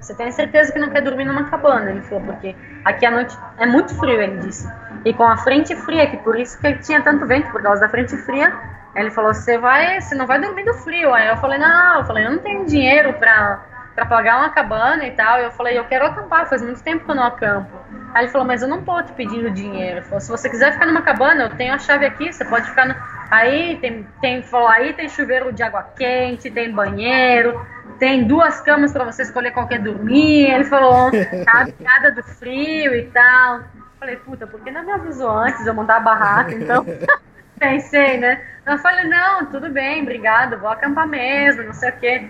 você 0.00 0.14
tem 0.14 0.30
certeza 0.30 0.72
que 0.72 0.78
não 0.78 0.90
quer 0.90 1.00
dormir 1.00 1.24
numa 1.24 1.44
cabana? 1.44 1.90
Ele 1.90 2.02
falou, 2.02 2.24
porque 2.24 2.54
aqui 2.84 3.06
à 3.06 3.10
noite 3.10 3.36
é 3.58 3.66
muito 3.66 3.94
frio, 3.98 4.20
ele 4.20 4.38
disse. 4.38 4.70
E 5.04 5.12
com 5.12 5.24
a 5.24 5.36
frente 5.36 5.74
fria, 5.74 6.08
que 6.08 6.18
por 6.18 6.38
isso 6.38 6.60
que 6.60 6.74
tinha 6.78 7.00
tanto 7.00 7.26
vento, 7.26 7.50
por 7.50 7.62
causa 7.62 7.80
da 7.80 7.88
frente 7.88 8.16
fria, 8.18 8.52
ele 8.94 9.10
falou, 9.10 9.32
você 9.32 9.58
vai, 9.58 10.00
você 10.00 10.14
não 10.14 10.26
vai 10.26 10.40
dormir 10.40 10.64
do 10.64 10.74
frio. 10.74 11.12
Aí 11.12 11.28
eu 11.28 11.36
falei, 11.38 11.58
não, 11.58 11.98
eu 11.98 12.04
falei, 12.04 12.26
eu 12.26 12.30
não 12.30 12.38
tenho 12.38 12.64
dinheiro 12.66 13.14
pra 13.14 13.60
para 13.96 14.04
pagar 14.04 14.36
uma 14.36 14.50
cabana 14.50 15.06
e 15.06 15.10
tal. 15.12 15.40
E 15.40 15.44
eu 15.44 15.50
falei, 15.50 15.76
eu 15.76 15.84
quero 15.86 16.06
acampar, 16.06 16.46
faz 16.46 16.60
muito 16.62 16.82
tempo 16.82 17.06
que 17.06 17.10
eu 17.10 17.14
não 17.14 17.24
acampo. 17.24 17.74
Aí 18.14 18.24
ele 18.24 18.32
falou, 18.32 18.46
mas 18.46 18.62
eu 18.62 18.68
não 18.68 18.82
tô 18.82 19.02
te 19.02 19.12
pedindo 19.12 19.50
dinheiro. 19.50 19.98
Ele 19.98 20.04
falou, 20.04 20.20
se 20.20 20.28
você 20.28 20.50
quiser 20.50 20.74
ficar 20.74 20.86
numa 20.86 21.00
cabana, 21.00 21.44
eu 21.44 21.56
tenho 21.56 21.74
a 21.74 21.78
chave 21.78 22.04
aqui, 22.04 22.32
você 22.32 22.44
pode 22.44 22.68
ficar 22.68 22.86
no... 22.86 22.94
Aí 23.30 23.78
tem, 23.78 24.06
tem, 24.20 24.42
falou, 24.42 24.68
aí 24.68 24.92
tem 24.92 25.08
chuveiro 25.08 25.52
de 25.52 25.62
água 25.62 25.82
quente, 25.96 26.50
tem 26.50 26.70
banheiro, 26.70 27.66
tem 27.98 28.24
duas 28.24 28.60
camas 28.60 28.92
para 28.92 29.04
você 29.04 29.22
escolher 29.22 29.50
qual 29.50 29.66
quer 29.66 29.80
dormir. 29.80 30.50
Ele 30.50 30.64
falou, 30.64 31.10
tá 31.44 31.66
piada 31.76 32.12
do 32.14 32.22
frio 32.22 32.94
e 32.94 33.06
tal. 33.06 33.58
Eu 33.58 33.64
falei, 33.98 34.16
puta, 34.16 34.46
por 34.46 34.60
que 34.60 34.70
não 34.70 34.84
me 34.84 34.92
avisou 34.92 35.30
antes 35.30 35.66
eu 35.66 35.74
montar 35.74 35.96
a 35.96 36.00
barraca, 36.00 36.54
então? 36.54 36.86
Pensei, 37.58 38.18
né? 38.18 38.40
Eu 38.66 38.76
falei, 38.78 39.06
não, 39.06 39.46
tudo 39.46 39.70
bem, 39.70 40.02
obrigado, 40.02 40.58
vou 40.58 40.68
acampar 40.68 41.06
mesmo, 41.06 41.62
não 41.62 41.72
sei 41.72 41.88
o 41.88 41.96
quê. 41.96 42.28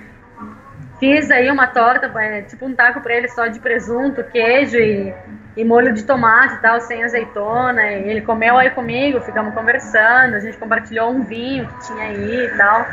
Fiz 0.98 1.30
aí 1.30 1.50
uma 1.50 1.66
torta, 1.66 2.10
é, 2.20 2.42
tipo 2.42 2.64
um 2.64 2.74
taco 2.74 3.00
pra 3.02 3.14
ele 3.14 3.28
só 3.28 3.46
de 3.48 3.60
presunto, 3.60 4.24
queijo 4.24 4.78
e, 4.78 5.14
e 5.54 5.64
molho 5.64 5.92
de 5.92 6.02
tomate 6.04 6.54
e 6.54 6.58
tal, 6.58 6.80
sem 6.80 7.04
azeitona. 7.04 7.82
E 7.82 8.08
ele 8.08 8.22
comeu 8.22 8.56
aí 8.56 8.70
comigo, 8.70 9.20
ficamos 9.20 9.52
conversando, 9.54 10.34
a 10.34 10.40
gente 10.40 10.56
compartilhou 10.56 11.10
um 11.10 11.22
vinho 11.22 11.66
que 11.68 11.86
tinha 11.86 12.02
aí 12.02 12.46
e 12.46 12.56
tal. 12.56 12.86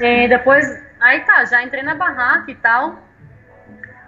E 0.00 0.28
depois, 0.28 0.66
aí 1.00 1.20
tá, 1.20 1.44
já 1.44 1.62
entrei 1.62 1.82
na 1.82 1.94
barraca 1.94 2.50
e 2.50 2.56
tal. 2.56 2.98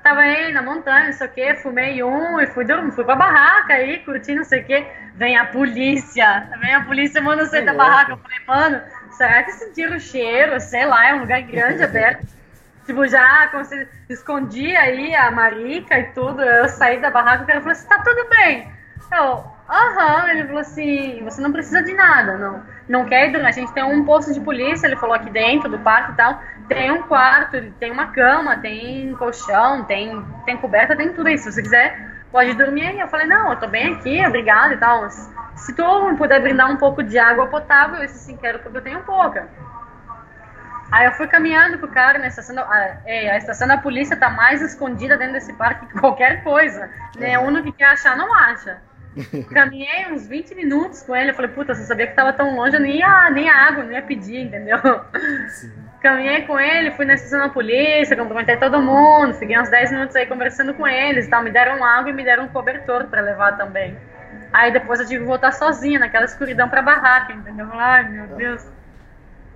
Tava 0.02 0.20
aí 0.20 0.52
na 0.52 0.60
montanha, 0.60 1.06
não 1.06 1.12
sei 1.12 1.26
o 1.26 1.30
que, 1.30 1.54
fumei 1.54 2.02
um 2.02 2.40
e 2.40 2.46
fui 2.48 2.64
dormir, 2.64 2.90
fui 2.92 3.04
pra 3.04 3.14
barraca 3.14 3.74
aí, 3.74 4.00
curtindo 4.00 4.38
não 4.38 4.44
sei 4.44 4.60
o 4.60 4.64
que. 4.64 4.86
Vem 5.14 5.36
a 5.38 5.46
polícia, 5.46 6.48
vem 6.60 6.74
a 6.74 6.80
polícia, 6.80 7.22
manda 7.22 7.46
sair 7.46 7.64
da 7.64 7.72
barraca. 7.72 8.10
Eu 8.12 8.18
falei, 8.18 8.38
mano, 8.46 8.82
será 9.12 9.44
que 9.44 9.52
sentiram 9.52 9.96
o 9.96 10.00
cheiro? 10.00 10.58
Sei 10.58 10.84
lá, 10.84 11.08
é 11.08 11.14
um 11.14 11.20
lugar 11.20 11.40
grande, 11.42 11.80
aberto. 11.84 12.33
Tipo, 12.84 13.06
já 13.06 13.50
escondi 14.08 14.76
aí 14.76 15.14
a 15.14 15.30
marica 15.30 15.98
e 15.98 16.04
tudo. 16.12 16.42
Eu 16.42 16.68
saí 16.68 17.00
da 17.00 17.10
barraca 17.10 17.40
e 17.40 17.44
o 17.44 17.46
cara 17.46 17.60
falou 17.60 17.72
assim: 17.72 17.88
tá 17.88 17.98
tudo 18.02 18.28
bem. 18.28 18.70
Eu, 19.10 19.44
aham. 19.68 20.28
Ele 20.28 20.44
falou 20.44 20.60
assim: 20.60 21.22
você 21.24 21.40
não 21.40 21.52
precisa 21.52 21.82
de 21.82 21.94
nada, 21.94 22.36
não. 22.36 22.62
Não 22.88 23.04
quer 23.06 23.30
ir. 23.30 23.36
A 23.36 23.50
gente 23.50 23.72
tem 23.72 23.82
um 23.82 24.04
posto 24.04 24.34
de 24.34 24.40
polícia, 24.40 24.86
ele 24.86 24.96
falou 24.96 25.14
aqui 25.14 25.30
dentro 25.30 25.70
do 25.70 25.78
parque 25.78 26.12
e 26.12 26.14
tal. 26.14 26.38
Tem 26.68 26.90
um 26.90 27.02
quarto, 27.02 27.60
tem 27.80 27.90
uma 27.90 28.08
cama, 28.08 28.58
tem 28.58 29.14
colchão, 29.16 29.84
tem, 29.84 30.22
tem 30.44 30.56
coberta, 30.58 30.96
tem 30.96 31.12
tudo 31.12 31.28
isso. 31.28 31.44
Se 31.44 31.52
você 31.52 31.62
quiser, 31.62 32.24
pode 32.30 32.52
dormir 32.54 32.86
aí. 32.86 33.00
Eu 33.00 33.08
falei: 33.08 33.26
não, 33.26 33.50
eu 33.50 33.56
tô 33.56 33.66
bem 33.66 33.94
aqui, 33.94 34.24
obrigado 34.26 34.74
e 34.74 34.76
tal. 34.76 35.08
Se 35.10 35.74
tu 35.74 36.14
puder 36.18 36.42
brindar 36.42 36.70
um 36.70 36.76
pouco 36.76 37.02
de 37.02 37.18
água 37.18 37.46
potável, 37.46 37.96
eu 37.96 38.06
disse 38.06 38.18
assim: 38.18 38.36
quero 38.36 38.58
porque 38.58 38.76
eu 38.76 38.82
tenho 38.82 39.00
pouca. 39.00 39.48
Aí 40.94 41.06
eu 41.06 41.12
fui 41.12 41.26
caminhando 41.26 41.76
com 41.76 41.86
o 41.86 41.90
cara 41.90 42.20
na 42.20 42.28
estação 42.28 42.54
da, 42.54 42.62
a, 42.62 42.98
é, 43.04 43.28
a 43.28 43.36
estação 43.36 43.66
da 43.66 43.76
polícia 43.76 44.16
tá 44.16 44.30
mais 44.30 44.62
escondida 44.62 45.16
dentro 45.16 45.32
desse 45.32 45.52
parque 45.54 45.86
que 45.86 45.98
qualquer 45.98 46.44
coisa. 46.44 46.88
Né? 47.18 47.36
O 47.36 47.42
único 47.42 47.64
que 47.64 47.78
quer 47.78 47.86
achar 47.86 48.16
não 48.16 48.32
acha. 48.32 48.80
Caminhei 49.52 50.06
uns 50.12 50.28
20 50.28 50.54
minutos 50.54 51.02
com 51.02 51.16
ele, 51.16 51.30
eu 51.30 51.34
falei, 51.34 51.50
puta, 51.50 51.74
você 51.74 51.82
sabia 51.82 52.06
que 52.06 52.14
tava 52.14 52.32
tão 52.32 52.54
longe, 52.54 52.76
eu 52.76 52.80
nem 52.80 52.98
ia, 52.98 53.28
nem 53.30 53.50
a 53.50 53.66
água, 53.66 53.82
não 53.82 53.90
ia 53.90 54.02
pedir, 54.02 54.42
entendeu? 54.42 54.78
Sim. 55.48 55.72
Caminhei 56.00 56.42
com 56.42 56.60
ele, 56.60 56.92
fui 56.92 57.04
na 57.04 57.14
estação 57.14 57.40
da 57.40 57.48
polícia, 57.48 58.16
cumprimentei 58.16 58.56
todo 58.56 58.80
mundo, 58.80 59.34
fiquei 59.34 59.58
uns 59.58 59.70
10 59.70 59.90
minutos 59.90 60.14
aí 60.14 60.26
conversando 60.26 60.74
com 60.74 60.86
eles 60.86 61.26
e 61.26 61.28
tal, 61.28 61.42
me 61.42 61.50
deram 61.50 61.82
água 61.82 62.10
e 62.10 62.12
me 62.12 62.22
deram 62.22 62.44
um 62.44 62.48
cobertor 62.48 63.06
para 63.06 63.20
levar 63.20 63.56
também. 63.56 63.98
Aí 64.52 64.70
depois 64.70 65.00
eu 65.00 65.06
tive 65.06 65.22
que 65.22 65.26
voltar 65.26 65.50
sozinha, 65.50 65.98
naquela 65.98 66.24
escuridão 66.24 66.68
pra 66.68 66.82
barraca, 66.82 67.32
entendeu? 67.32 67.68
Ai, 67.72 68.08
meu 68.08 68.28
Deus. 68.28 68.73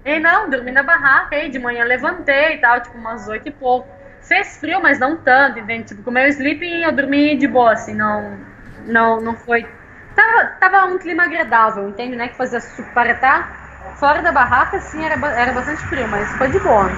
E 0.09 0.18
não, 0.18 0.48
dormi 0.48 0.72
na 0.72 0.82
barraca, 0.82 1.36
aí 1.36 1.51
de 1.51 1.59
manhã 1.59 1.85
levantei 1.85 2.55
e 2.55 2.59
tal, 2.59 2.80
tipo 2.80 2.97
umas 2.97 3.28
oito 3.28 3.47
e 3.47 3.51
pouco. 3.51 3.86
Fez 4.22 4.56
frio, 4.56 4.80
mas 4.80 4.98
não 4.98 5.18
tanto, 5.18 5.59
entende? 5.59 5.89
Tipo, 5.89 6.02
com 6.02 6.09
o 6.09 6.12
meu 6.14 6.26
sleeping 6.28 6.82
eu 6.82 6.93
dormi 6.93 7.36
de 7.36 7.47
boa, 7.47 7.72
assim, 7.72 7.94
não, 7.94 8.39
não, 8.86 9.20
não 9.20 9.36
foi... 9.36 9.68
Tava, 10.16 10.47
tava 10.59 10.86
um 10.86 10.97
clima 10.97 11.24
agradável, 11.24 11.86
entende, 11.90 12.16
né? 12.16 12.28
Que 12.28 12.36
fazia 12.36 12.59
suparetá. 12.59 13.48
Fora 13.97 14.22
da 14.22 14.32
barraca, 14.32 14.80
sim, 14.80 15.05
era, 15.05 15.14
era 15.39 15.52
bastante 15.52 15.82
frio, 15.89 16.09
mas 16.09 16.26
foi 16.39 16.51
de 16.51 16.59
boa. 16.59 16.89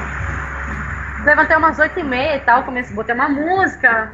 Levantei 1.24 1.56
umas 1.56 1.80
oito 1.80 1.98
e 1.98 2.04
meia 2.04 2.36
e 2.36 2.40
tal, 2.40 2.62
comecei, 2.62 2.94
botei 2.94 3.14
uma 3.14 3.28
música, 3.28 4.12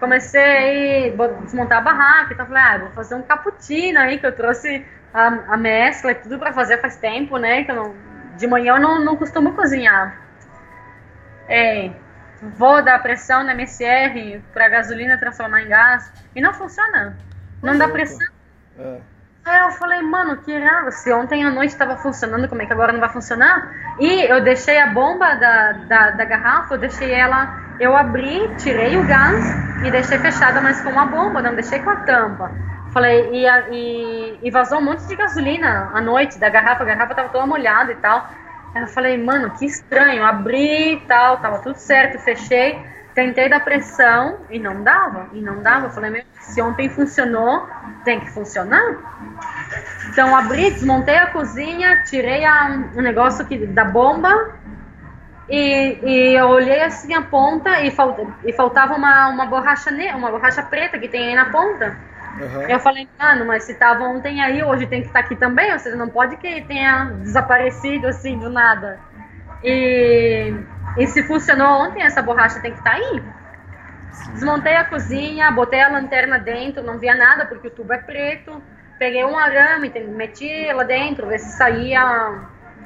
comecei 0.00 1.14
a 1.16 1.26
desmontar 1.44 1.78
a 1.78 1.80
barraca 1.80 2.34
e 2.34 2.36
tal. 2.36 2.46
Falei, 2.46 2.62
ah, 2.62 2.78
vou 2.78 2.90
fazer 2.90 3.14
um 3.14 3.22
cappuccino 3.22 4.00
aí, 4.00 4.18
que 4.18 4.26
eu 4.26 4.34
trouxe 4.34 4.84
a, 5.14 5.26
a 5.54 5.56
mescla 5.56 6.10
e 6.10 6.16
tudo 6.16 6.40
para 6.40 6.52
fazer 6.52 6.78
faz 6.78 6.96
tempo, 6.96 7.38
né? 7.38 7.62
Que 7.62 7.70
eu 7.70 7.76
não, 7.76 8.11
de 8.36 8.46
manhã 8.46 8.74
eu 8.74 8.80
não, 8.80 9.04
não 9.04 9.16
costumo 9.16 9.52
cozinhar. 9.54 10.20
É, 11.48 11.90
vou 12.56 12.82
dar 12.82 13.02
pressão 13.02 13.42
na 13.44 13.52
MSR 13.52 14.42
para 14.52 14.68
gasolina 14.68 15.18
transformar 15.18 15.62
em 15.62 15.68
gás 15.68 16.12
e 16.34 16.40
não 16.40 16.52
funciona. 16.52 17.16
Não 17.62 17.76
dá 17.76 17.88
pressão. 17.88 18.26
É. 18.78 19.00
Aí 19.44 19.60
eu 19.60 19.70
falei, 19.72 20.00
mano, 20.02 20.36
que 20.36 20.52
errado. 20.52 20.90
Se 20.92 21.12
ontem 21.12 21.44
à 21.44 21.50
noite 21.50 21.70
estava 21.70 21.96
funcionando, 21.96 22.48
como 22.48 22.62
é 22.62 22.66
que 22.66 22.72
agora 22.72 22.92
não 22.92 23.00
vai 23.00 23.08
funcionar? 23.08 23.96
E 23.98 24.30
eu 24.30 24.42
deixei 24.42 24.78
a 24.78 24.88
bomba 24.88 25.34
da, 25.34 25.72
da, 25.72 26.10
da, 26.12 26.24
garrafa, 26.24 26.74
eu 26.74 26.78
deixei 26.78 27.12
ela. 27.12 27.60
Eu 27.80 27.96
abri, 27.96 28.48
tirei 28.56 28.96
o 28.96 29.06
gás 29.06 29.44
e 29.84 29.90
deixei 29.90 30.18
fechada, 30.18 30.60
mas 30.60 30.80
com 30.82 30.96
a 30.98 31.06
bomba, 31.06 31.42
não 31.42 31.54
deixei 31.54 31.80
com 31.80 31.90
a 31.90 31.96
tampa. 31.96 32.52
Falei, 32.92 33.30
e, 33.32 33.46
e, 33.70 34.38
e, 34.42 34.50
vazou 34.50 34.78
um 34.78 34.84
monte 34.84 35.06
de 35.06 35.16
gasolina 35.16 35.90
à 35.94 36.00
noite 36.00 36.38
da 36.38 36.50
garrafa, 36.50 36.82
a 36.82 36.86
garrafa 36.86 37.14
tava 37.14 37.28
toda 37.30 37.46
molhada 37.46 37.92
e 37.92 37.96
tal. 37.96 38.28
Aí 38.74 38.82
eu 38.82 38.88
falei, 38.88 39.16
mano, 39.16 39.50
que 39.50 39.64
estranho, 39.64 40.24
abri 40.24 40.94
e 40.94 41.00
tal, 41.00 41.38
tava 41.38 41.60
tudo 41.60 41.76
certo, 41.76 42.18
fechei, 42.18 42.78
tentei 43.14 43.48
dar 43.48 43.60
pressão 43.60 44.40
e 44.50 44.58
não 44.58 44.82
dava, 44.82 45.28
e 45.32 45.40
não 45.40 45.62
dava. 45.62 45.86
Eu 45.86 45.90
falei, 45.90 46.10
meu, 46.10 46.22
se 46.40 46.60
ontem 46.60 46.90
funcionou, 46.90 47.66
tem 48.04 48.20
que 48.20 48.30
funcionar. 48.30 48.96
Então 50.10 50.36
abri, 50.36 50.70
desmontei 50.70 51.16
a 51.16 51.28
cozinha, 51.28 52.04
tirei 52.04 52.44
a, 52.44 52.78
um 52.94 53.00
negócio 53.00 53.46
que, 53.46 53.66
da 53.66 53.86
bomba 53.86 54.52
e, 55.48 55.98
e 56.02 56.34
eu 56.34 56.48
olhei 56.48 56.82
assim 56.82 57.14
a 57.14 57.22
ponta 57.22 57.80
e, 57.80 57.92
e 58.44 58.52
faltava 58.52 58.94
uma, 58.94 59.28
uma 59.28 59.46
borracha 59.46 59.90
uma 60.14 60.30
borracha 60.30 60.62
preta 60.62 60.98
que 60.98 61.08
tem 61.08 61.28
aí 61.28 61.34
na 61.34 61.46
ponta. 61.46 62.11
Uhum. 62.40 62.62
Eu 62.68 62.80
falei, 62.80 63.08
mano, 63.18 63.44
mas 63.44 63.64
se 63.64 63.74
tava 63.74 64.04
ontem 64.04 64.40
aí, 64.40 64.62
hoje 64.62 64.86
tem 64.86 65.02
que 65.02 65.08
estar 65.08 65.20
tá 65.20 65.26
aqui 65.26 65.36
também, 65.36 65.72
ou 65.72 65.78
seja, 65.78 65.96
não 65.96 66.08
pode 66.08 66.36
que 66.36 66.62
tenha 66.62 67.04
desaparecido 67.20 68.06
assim 68.06 68.38
do 68.38 68.48
nada. 68.48 68.98
E, 69.62 70.54
e 70.96 71.06
se 71.06 71.22
funcionou 71.24 71.82
ontem, 71.82 72.02
essa 72.02 72.22
borracha 72.22 72.60
tem 72.60 72.72
que 72.72 72.78
estar 72.78 72.92
tá 72.92 72.96
aí. 72.96 73.22
Desmontei 74.32 74.76
a 74.76 74.84
cozinha, 74.84 75.50
botei 75.50 75.80
a 75.80 75.88
lanterna 75.88 76.38
dentro, 76.38 76.82
não 76.82 76.98
via 76.98 77.14
nada 77.14 77.46
porque 77.46 77.68
o 77.68 77.70
tubo 77.70 77.92
é 77.92 77.98
preto. 77.98 78.62
Peguei 78.98 79.24
um 79.24 79.36
arame, 79.36 79.92
meti 80.08 80.72
lá 80.72 80.84
dentro, 80.84 81.26
ver 81.26 81.38
se 81.38 81.56
saía, 81.56 82.40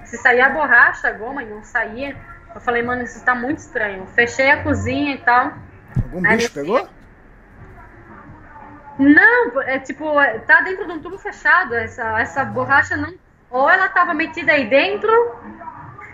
se 0.05 0.17
saía 0.19 0.47
a 0.47 0.51
borracha, 0.51 1.09
a 1.09 1.13
goma, 1.13 1.43
e 1.43 1.47
não 1.47 1.63
saía. 1.63 2.17
Eu 2.55 2.61
falei, 2.61 2.83
mano, 2.83 3.03
isso 3.03 3.23
tá 3.25 3.35
muito 3.35 3.59
estranho. 3.59 4.07
Fechei 4.07 4.51
a 4.51 4.63
cozinha 4.63 5.15
e 5.15 5.19
tal. 5.19 5.53
Algum 6.05 6.23
bicho 6.23 6.53
pegou? 6.53 6.89
Não, 8.99 9.61
é 9.63 9.79
tipo, 9.79 10.19
é, 10.21 10.39
tá 10.39 10.61
dentro 10.63 10.87
de 10.87 10.93
um 10.93 11.01
tubo 11.01 11.19
fechado. 11.19 11.75
Essa, 11.75 12.21
essa 12.21 12.45
borracha 12.45 12.97
não. 12.97 13.15
Ou 13.51 13.69
ela 13.69 13.89
tava 13.89 14.15
metida 14.15 14.53
aí 14.53 14.69
dentro, 14.69 15.13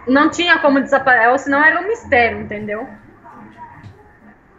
não 0.07 0.29
tinha 0.29 0.59
como 0.59 0.81
desaparecer, 0.81 1.31
ou 1.31 1.39
senão 1.39 1.65
era 1.65 1.81
um 1.81 1.89
mistério, 1.89 2.41
entendeu? 2.41 2.87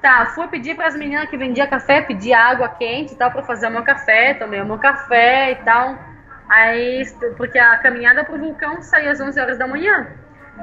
Tá, 0.01 0.25
fui 0.27 0.47
pedir 0.47 0.75
para 0.75 0.87
as 0.87 0.95
meninas 0.95 1.29
que 1.29 1.37
vendia 1.37 1.67
café, 1.67 2.01
pedir 2.01 2.33
água 2.33 2.67
quente 2.67 3.13
e 3.13 3.15
tal 3.15 3.31
para 3.31 3.43
fazer 3.43 3.67
o 3.67 3.71
meu 3.71 3.83
café, 3.83 4.33
tomei 4.33 4.59
o 4.59 4.65
meu 4.65 4.77
café 4.77 5.51
e 5.51 5.55
tal. 5.57 5.97
Aí, 6.49 7.03
porque 7.37 7.57
a 7.57 7.77
caminhada 7.77 8.23
pro 8.25 8.37
vulcão 8.37 8.81
saía 8.81 9.11
às 9.11 9.21
11 9.21 9.39
horas 9.39 9.57
da 9.57 9.67
manhã. 9.67 10.07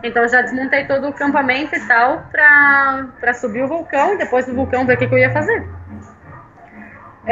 Então 0.02 0.28
já 0.28 0.42
desmontei 0.42 0.86
todo 0.86 1.04
o 1.04 1.08
acampamento 1.08 1.74
e 1.74 1.86
tal 1.86 2.26
para 2.30 3.34
subir 3.34 3.62
o 3.62 3.68
vulcão 3.68 4.14
e 4.14 4.18
depois 4.18 4.46
do 4.46 4.54
vulcão 4.54 4.86
ver 4.86 4.94
o 4.94 4.98
que, 4.98 5.06
que 5.06 5.14
eu 5.14 5.18
ia 5.18 5.32
fazer. 5.32 5.66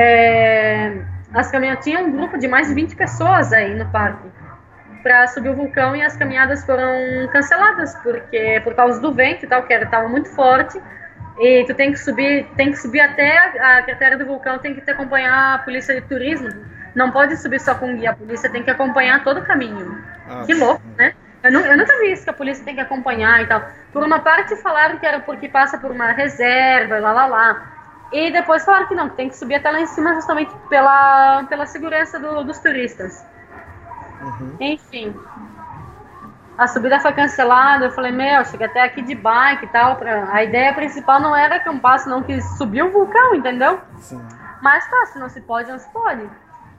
É, 0.01 0.93
as 1.35 1.51
caminhadas 1.51 1.83
tinha 1.83 1.99
um 1.99 2.13
grupo 2.13 2.39
de 2.39 2.47
mais 2.47 2.69
de 2.69 2.75
20 2.75 2.95
pessoas 2.95 3.53
aí 3.53 3.75
no 3.75 3.85
parque 3.91 4.29
para 5.03 5.27
subir 5.27 5.49
o 5.49 5.57
vulcão 5.57 5.97
e 5.97 6.03
as 6.03 6.17
caminhadas 6.17 6.65
foram 6.65 7.29
canceladas 7.33 7.97
porque 7.97 8.61
por 8.63 8.75
causa 8.75 9.01
do 9.01 9.13
vento 9.13 9.45
e 9.45 9.49
tal 9.49 9.65
que 9.65 9.75
estava 9.75 10.09
muito 10.09 10.29
forte 10.31 10.81
e 11.41 11.65
tu 11.65 11.75
tem 11.75 11.91
que 11.91 11.99
subir 11.99 12.47
tem 12.57 12.71
que 12.71 12.79
subir 12.79 13.01
até 13.01 13.39
a, 13.39 13.79
a 13.79 13.83
cratera 13.83 14.17
do 14.17 14.25
vulcão 14.25 14.59
tem 14.59 14.73
que 14.73 14.81
te 14.81 14.91
acompanhar 14.93 15.57
a 15.57 15.59
polícia 15.59 16.01
de 16.01 16.07
turismo. 16.07 16.49
Não 16.95 17.11
pode 17.11 17.37
subir 17.37 17.61
só 17.61 17.75
com 17.75 17.97
guia 17.97 18.11
a 18.11 18.15
polícia 18.15 18.49
tem 18.49 18.63
que 18.63 18.71
acompanhar 18.71 19.25
todo 19.25 19.41
o 19.41 19.45
caminho. 19.45 20.01
Ah, 20.29 20.45
que 20.47 20.55
louco 20.55 20.83
né? 20.97 21.13
Eu, 21.43 21.51
não, 21.53 21.61
eu 21.61 21.77
nunca 21.77 21.99
vi 21.99 22.13
isso 22.13 22.23
que 22.23 22.31
a 22.31 22.33
polícia 22.33 22.65
tem 22.65 22.77
que 22.77 22.81
acompanhar 22.81 23.43
e 23.43 23.47
tal. 23.47 23.63
Por 23.93 24.05
uma 24.05 24.21
parte 24.21 24.55
falaram 24.57 24.97
que 24.99 25.07
era 25.07 25.19
porque 25.19 25.49
passa 25.49 25.77
por 25.77 25.91
uma 25.91 26.13
reserva 26.13 27.01
lá 27.01 27.11
lá 27.11 27.27
lá 27.27 27.78
e 28.13 28.31
depois 28.31 28.65
falaram 28.65 28.87
que 28.87 28.95
não, 28.95 29.09
que 29.09 29.17
tem 29.17 29.29
que 29.29 29.37
subir 29.37 29.57
até 29.57 29.71
lá 29.71 29.81
em 29.81 29.87
cima 29.87 30.15
justamente 30.15 30.55
pela, 30.69 31.45
pela 31.45 31.67
segurança 31.67 32.19
do, 32.19 32.43
dos 32.45 32.59
turistas. 32.59 33.25
Uhum. 34.21 34.57
Enfim. 34.61 35.15
A 36.57 36.67
subida 36.67 36.99
foi 36.99 37.13
cancelada, 37.13 37.85
eu 37.85 37.91
falei, 37.93 38.11
meu, 38.11 38.45
cheguei 38.45 38.67
até 38.67 38.83
aqui 38.83 39.03
de 39.03 39.15
bike 39.15 39.65
e 39.65 39.69
tal. 39.69 39.97
Pra... 39.97 40.33
A 40.33 40.43
ideia 40.43 40.73
principal 40.73 41.21
não 41.21 41.37
era 41.37 41.57
acampar, 41.57 42.01
senão 42.01 42.23
que 42.23 42.41
subir 42.41 42.83
o 42.83 42.91
vulcão, 42.91 43.35
entendeu? 43.35 43.81
Sim. 43.99 44.21
Mas 44.61 44.89
tá, 44.91 45.07
se 45.07 45.19
não 45.19 45.29
se 45.29 45.41
pode, 45.41 45.71
não 45.71 45.79
se 45.79 45.89
pode. 45.93 46.29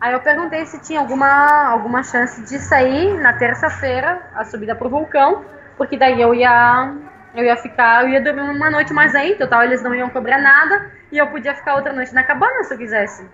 Aí 0.01 0.13
eu 0.13 0.19
perguntei 0.21 0.65
se 0.65 0.81
tinha 0.81 0.99
alguma, 0.99 1.67
alguma 1.67 2.03
chance 2.03 2.41
de 2.41 2.57
sair 2.59 3.13
na 3.19 3.33
terça-feira 3.33 4.21
a 4.33 4.45
subida 4.45 4.75
pro 4.75 4.89
vulcão, 4.89 5.45
porque 5.77 5.97
daí 5.97 6.21
eu 6.21 6.33
ia 6.33 6.93
eu 7.35 7.43
ia 7.43 7.55
ficar, 7.57 8.03
eu 8.03 8.09
ia 8.09 8.21
dormir 8.21 8.41
uma 8.41 8.71
noite 8.71 8.93
mais 8.93 9.13
aí, 9.13 9.35
total, 9.35 9.63
eles 9.63 9.83
não 9.83 9.93
iam 9.93 10.09
cobrar 10.09 10.39
nada, 10.39 10.91
e 11.11 11.17
eu 11.17 11.27
podia 11.27 11.55
ficar 11.55 11.75
outra 11.75 11.93
noite 11.93 12.13
na 12.13 12.23
cabana 12.23 12.63
se 12.63 12.73
eu 12.73 12.77
quisesse. 12.77 13.25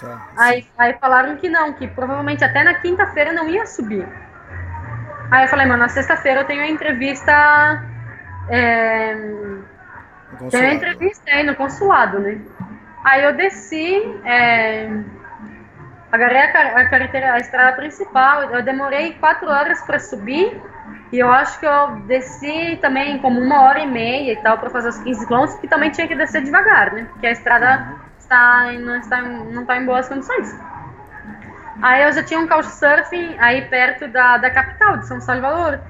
Tá. 0.00 0.28
Aí, 0.36 0.66
aí 0.78 0.94
falaram 0.94 1.36
que 1.36 1.48
não, 1.48 1.72
que 1.72 1.86
provavelmente 1.86 2.42
até 2.44 2.64
na 2.64 2.74
quinta-feira 2.74 3.32
não 3.32 3.48
ia 3.48 3.66
subir. 3.66 4.06
Aí 5.30 5.44
eu 5.44 5.48
falei, 5.48 5.66
mano, 5.66 5.82
na 5.82 5.88
sexta-feira 5.88 6.40
eu 6.40 6.44
tenho 6.44 6.62
a 6.62 6.68
entrevista. 6.68 7.84
É, 8.48 9.14
tenho 10.50 10.68
a 10.68 10.74
entrevista 10.74 11.30
aí 11.30 11.42
no 11.44 11.54
consulado, 11.54 12.18
né? 12.18 12.40
Aí 13.04 13.24
eu 13.24 13.34
desci, 13.34 14.02
é, 14.24 14.90
agarrei 16.10 16.40
a, 16.40 16.80
a 16.80 16.88
carreteira, 16.88 17.32
a 17.34 17.38
estrada 17.38 17.76
principal, 17.76 18.42
eu 18.50 18.62
demorei 18.62 19.14
quatro 19.14 19.48
horas 19.48 19.80
para 19.82 19.98
subir 19.98 20.60
e 21.12 21.18
eu 21.18 21.30
acho 21.30 21.58
que 21.58 21.66
eu 21.66 21.96
desci 22.06 22.78
também 22.80 23.18
como 23.18 23.40
uma 23.40 23.62
hora 23.62 23.80
e 23.80 23.86
meia 23.86 24.32
e 24.32 24.36
tal 24.36 24.58
para 24.58 24.70
fazer 24.70 24.88
os 24.90 24.98
15 24.98 25.26
quilômetros, 25.26 25.54
porque 25.54 25.68
também 25.68 25.90
tinha 25.90 26.06
que 26.06 26.14
descer 26.14 26.42
devagar, 26.42 26.92
né? 26.92 27.06
Porque 27.12 27.26
a 27.26 27.32
estrada 27.32 27.96
está, 28.18 28.72
em- 28.72 28.78
não 28.78 28.96
está, 28.96 29.20
não 29.22 29.62
está 29.62 29.76
em 29.76 29.84
boas 29.86 30.08
condições. 30.08 30.54
Aí 31.82 32.02
eu 32.04 32.12
já 32.12 32.22
tinha 32.22 32.38
um 32.38 32.46
couchsurfing 32.46 33.36
aí 33.38 33.62
perto 33.62 34.06
da, 34.08 34.36
da 34.36 34.50
capital, 34.50 34.98
de 34.98 35.06
São 35.06 35.20
Salvador. 35.20 35.80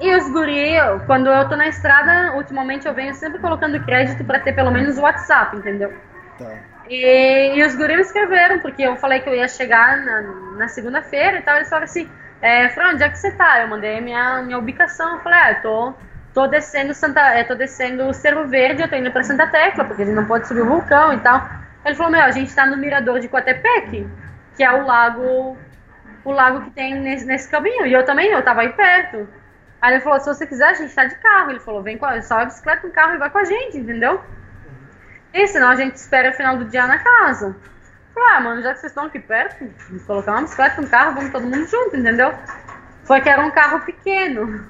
E 0.00 0.14
os 0.16 0.28
guri, 0.30 0.74
quando 1.06 1.28
eu 1.28 1.48
tô 1.48 1.56
na 1.56 1.68
estrada, 1.68 2.34
ultimamente 2.34 2.86
eu 2.86 2.92
venho 2.94 3.14
sempre 3.14 3.38
colocando 3.38 3.80
crédito 3.84 4.24
para 4.24 4.38
ter 4.40 4.52
pelo 4.52 4.70
menos 4.70 4.98
o 4.98 5.02
WhatsApp, 5.02 5.56
entendeu? 5.56 5.92
Tá. 6.38 6.50
E, 6.88 7.54
e 7.56 7.64
os 7.64 7.74
guris 7.74 7.96
me 7.96 8.02
escreveram, 8.02 8.58
porque 8.58 8.82
eu 8.82 8.96
falei 8.96 9.20
que 9.20 9.28
eu 9.28 9.34
ia 9.34 9.48
chegar 9.48 9.96
na, 9.98 10.22
na 10.58 10.68
segunda-feira 10.68 11.38
e 11.38 11.42
tal. 11.42 11.56
Eles 11.56 11.68
falaram 11.68 11.84
assim: 11.84 12.08
é, 12.44 12.68
Fran, 12.68 12.90
onde 12.90 13.02
é 13.02 13.08
que 13.08 13.18
você 13.18 13.30
tá? 13.30 13.62
Eu 13.62 13.68
mandei 13.68 14.02
minha, 14.02 14.42
minha 14.42 14.58
ubicação. 14.58 15.14
Eu 15.14 15.20
falei: 15.20 15.38
ah, 15.38 15.52
eu 15.52 15.62
tô, 15.62 15.94
tô 16.34 16.46
descendo 16.46 16.92
Santa, 16.92 17.20
é, 17.20 17.42
tô 17.42 17.54
descendo 17.54 18.12
Cerro 18.12 18.46
Verde, 18.46 18.82
eu 18.82 18.88
tô 18.88 18.96
indo 18.96 19.10
pra 19.10 19.22
Santa 19.22 19.46
Tecla, 19.46 19.86
porque 19.86 20.02
a 20.02 20.04
gente 20.04 20.14
não 20.14 20.26
pode 20.26 20.46
subir 20.46 20.60
o 20.60 20.66
vulcão 20.66 21.14
e 21.14 21.20
tal. 21.20 21.48
Ele 21.82 21.94
falou: 21.94 22.12
meu, 22.12 22.20
a 22.20 22.30
gente 22.30 22.54
tá 22.54 22.66
no 22.66 22.76
mirador 22.76 23.18
de 23.18 23.28
Coatepec, 23.28 24.06
que 24.54 24.62
é 24.62 24.70
o 24.70 24.84
lago, 24.84 25.56
o 26.22 26.32
lago 26.32 26.60
que 26.66 26.70
tem 26.72 26.94
nesse, 26.96 27.24
nesse 27.24 27.48
caminho. 27.48 27.86
E 27.86 27.94
eu 27.94 28.04
também, 28.04 28.28
eu 28.28 28.44
tava 28.44 28.60
aí 28.60 28.74
perto. 28.74 29.26
Aí 29.80 29.94
ele 29.94 30.02
falou: 30.02 30.20
se 30.20 30.26
você 30.26 30.46
quiser, 30.46 30.68
a 30.68 30.74
gente 30.74 30.94
tá 30.94 31.06
de 31.06 31.14
carro. 31.14 31.50
Ele 31.50 31.60
falou: 31.60 31.82
vem 31.82 31.96
com 31.96 32.04
a, 32.04 32.20
só 32.20 32.40
a 32.40 32.44
bicicleta 32.44 32.82
com 32.82 32.88
o 32.88 32.92
carro 32.92 33.14
e 33.14 33.18
vai 33.18 33.30
com 33.30 33.38
a 33.38 33.44
gente, 33.44 33.78
entendeu? 33.78 34.20
E 35.32 35.46
senão 35.46 35.70
a 35.70 35.76
gente 35.76 35.96
espera 35.96 36.28
o 36.28 36.34
final 36.34 36.58
do 36.58 36.66
dia 36.66 36.86
na 36.86 36.98
casa. 36.98 37.56
Falei, 38.14 38.28
ah, 38.36 38.40
mano, 38.40 38.62
já 38.62 38.72
que 38.72 38.80
vocês 38.80 38.92
estão 38.92 39.06
aqui 39.06 39.18
perto, 39.18 39.68
vamos 39.88 40.04
colocar 40.04 40.32
uma 40.32 40.42
bicicleta 40.42 40.80
no 40.80 40.88
carro, 40.88 41.14
vamos 41.14 41.30
todo 41.32 41.42
mundo 41.42 41.66
junto, 41.66 41.96
entendeu? 41.96 42.32
Foi 43.04 43.20
que 43.20 43.28
era 43.28 43.44
um 43.44 43.50
carro 43.50 43.80
pequeno. 43.80 44.64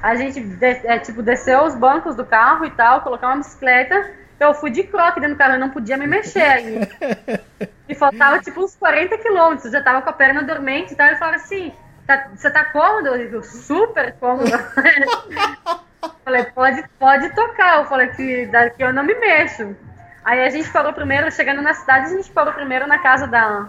A 0.00 0.14
gente, 0.14 0.40
é, 0.62 0.98
tipo, 0.98 1.22
desceu 1.22 1.64
os 1.64 1.74
bancos 1.74 2.14
do 2.14 2.24
carro 2.24 2.64
e 2.64 2.70
tal, 2.70 3.00
colocar 3.00 3.28
uma 3.28 3.38
bicicleta. 3.38 4.10
Eu 4.38 4.52
fui 4.54 4.70
de 4.70 4.82
croque 4.84 5.18
dentro 5.20 5.34
do 5.34 5.38
carro, 5.38 5.54
eu 5.54 5.60
não 5.60 5.70
podia 5.70 5.96
me 5.96 6.06
mexer 6.06 6.42
ainda. 6.42 6.88
E 7.86 7.94
faltava, 7.94 8.38
tipo, 8.38 8.64
uns 8.64 8.74
40 8.76 9.18
quilômetros, 9.18 9.70
já 9.70 9.82
tava 9.82 10.00
com 10.00 10.08
a 10.08 10.12
perna 10.14 10.42
dormente 10.42 10.94
e 10.94 10.96
tal. 10.96 11.06
Ele 11.06 11.16
falava 11.16 11.36
assim, 11.36 11.70
"Tá- 12.06 12.28
você 12.34 12.50
tá 12.50 12.64
cômodo? 12.64 13.08
Eu 13.08 13.18
digo, 13.18 13.42
super 13.42 14.14
cômodo. 14.14 14.50
Falei, 16.24 16.44
pode, 16.44 16.82
pode 16.98 17.28
tocar. 17.34 17.80
Eu 17.80 17.84
falei 17.84 18.08
que 18.08 18.46
daqui 18.46 18.82
eu 18.82 18.90
não 18.92 19.02
me 19.02 19.14
mexo. 19.14 19.76
Aí 20.24 20.42
a 20.42 20.50
gente 20.50 20.70
parou 20.70 20.92
primeiro, 20.92 21.30
chegando 21.30 21.60
na 21.60 21.74
cidade, 21.74 22.06
a 22.06 22.16
gente 22.16 22.30
parou 22.30 22.52
primeiro 22.52 22.86
na 22.86 22.98
casa 22.98 23.26
da, 23.26 23.68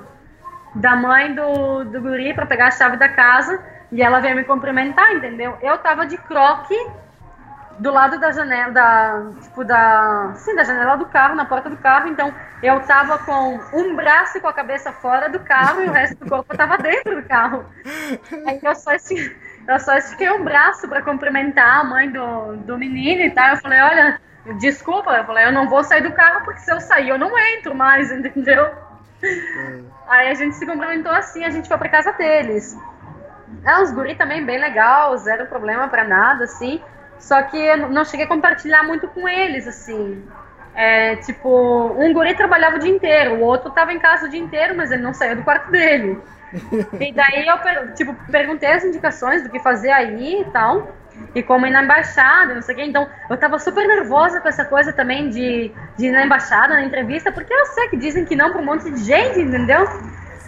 da 0.74 0.96
mãe 0.96 1.34
do, 1.36 1.84
do 1.84 2.02
guri 2.02 2.34
pra 2.34 2.46
pegar 2.46 2.68
a 2.68 2.72
chave 2.72 2.98
da 2.98 3.10
casa. 3.10 3.62
E 3.92 4.02
ela 4.02 4.20
veio 4.20 4.36
me 4.36 4.44
cumprimentar, 4.44 5.14
entendeu? 5.14 5.58
Eu 5.62 5.78
tava 5.78 6.06
de 6.06 6.18
croque 6.18 6.76
do 7.80 7.92
lado 7.92 8.20
da 8.20 8.32
janela, 8.32 8.72
da, 8.72 9.32
tipo, 9.42 9.64
da, 9.64 10.32
sim, 10.36 10.56
da 10.56 10.64
janela 10.64 10.96
do 10.96 11.06
carro, 11.06 11.36
na 11.36 11.46
porta 11.46 11.70
do 11.70 11.78
carro. 11.78 12.08
Então, 12.08 12.34
eu 12.64 12.80
tava 12.82 13.18
com 13.20 13.60
um 13.74 13.96
braço 13.96 14.40
com 14.40 14.48
a 14.48 14.54
cabeça 14.54 14.92
fora 14.92 15.30
do 15.30 15.40
carro 15.40 15.82
e 15.82 15.90
o 15.90 15.92
resto 15.92 16.24
do 16.24 16.30
corpo 16.30 16.56
tava 16.56 16.78
dentro 16.78 17.22
do 17.22 17.28
carro. 17.28 17.66
Aí 18.48 18.60
eu 18.62 18.76
só, 18.76 18.92
eu 18.92 19.80
só 19.80 19.98
estiquei 19.98 20.30
o 20.30 20.44
braço 20.44 20.88
para 20.88 21.02
cumprimentar 21.02 21.82
a 21.82 21.84
mãe 21.84 22.10
do, 22.10 22.56
do 22.58 22.78
menino 22.78 23.22
e 23.22 23.32
tal. 23.32 23.50
Eu 23.50 23.58
falei, 23.58 23.82
olha, 23.82 24.22
desculpa, 24.54 25.12
eu 25.12 25.26
falei, 25.26 25.46
eu 25.46 25.52
não 25.52 25.68
vou 25.68 25.84
sair 25.84 26.02
do 26.02 26.12
carro 26.14 26.46
porque 26.46 26.62
se 26.62 26.72
eu 26.72 26.80
sair 26.80 27.10
eu 27.10 27.18
não 27.18 27.38
entro 27.38 27.76
mais, 27.76 28.12
entendeu? 28.12 28.70
Aí 30.08 30.30
a 30.30 30.34
gente 30.34 30.56
se 30.56 30.66
cumprimentou 30.66 31.12
assim, 31.12 31.44
a 31.44 31.50
gente 31.50 31.68
foi 31.68 31.78
pra 31.78 31.90
casa 31.90 32.12
deles. 32.14 32.78
É, 33.64 33.82
os 33.82 33.92
guri 33.92 34.16
também 34.16 34.46
bem 34.46 34.60
legal, 34.60 35.18
zero 35.18 35.48
problema 35.48 35.88
pra 35.88 36.04
nada, 36.04 36.44
assim. 36.44 36.82
Só 37.20 37.42
que 37.44 37.58
eu 37.58 37.90
não 37.90 38.06
cheguei 38.06 38.26
a 38.26 38.30
compartilhar 38.30 38.84
muito 38.84 39.08
com 39.08 39.28
eles, 39.28 39.68
assim. 39.68 40.24
É, 40.76 41.16
tipo, 41.18 41.50
um 41.98 42.14
guri 42.14 42.36
trabalhava 42.36 42.76
o 42.76 42.80
dia 42.80 42.94
inteiro, 42.94 43.36
o 43.36 43.42
outro 43.42 43.72
tava 43.72 43.94
em 43.94 44.00
casa 44.00 44.28
o 44.28 44.30
dia 44.30 44.40
inteiro, 44.40 44.76
mas 44.76 44.92
ele 44.92 45.02
não 45.02 45.14
saía 45.14 45.36
do 45.36 45.44
quarto 45.44 45.72
dele. 45.72 46.22
E 47.02 47.12
daí 47.12 47.46
eu, 47.46 47.94
tipo, 47.96 48.16
perguntei 48.32 48.72
as 48.72 48.86
indicações 48.86 49.44
do 49.44 49.50
que 49.50 49.60
fazer 49.60 49.92
aí 49.92 50.42
e 50.42 50.46
tal. 50.46 50.96
E 51.34 51.44
como 51.44 51.66
ir 51.66 51.72
na 51.72 51.84
embaixada, 51.84 52.54
não 52.54 52.62
sei 52.62 52.76
o 52.76 52.78
quê. 52.78 52.84
Então, 52.86 53.08
eu 53.30 53.38
tava 53.38 53.60
super 53.60 53.88
nervosa 53.88 54.40
com 54.40 54.48
essa 54.48 54.66
coisa 54.66 54.94
também 54.94 55.30
de, 55.30 55.72
de 55.98 56.08
ir 56.08 56.12
na 56.12 56.26
embaixada, 56.26 56.74
na 56.74 56.84
entrevista, 56.84 57.32
porque 57.32 57.54
eu 57.54 57.66
sei 57.68 57.90
que 57.90 57.98
dizem 57.98 58.26
que 58.26 58.36
não 58.36 58.52
pra 58.52 58.62
um 58.62 58.66
monte 58.66 58.90
de 58.90 59.04
gente, 59.04 59.40
entendeu? 59.40 59.88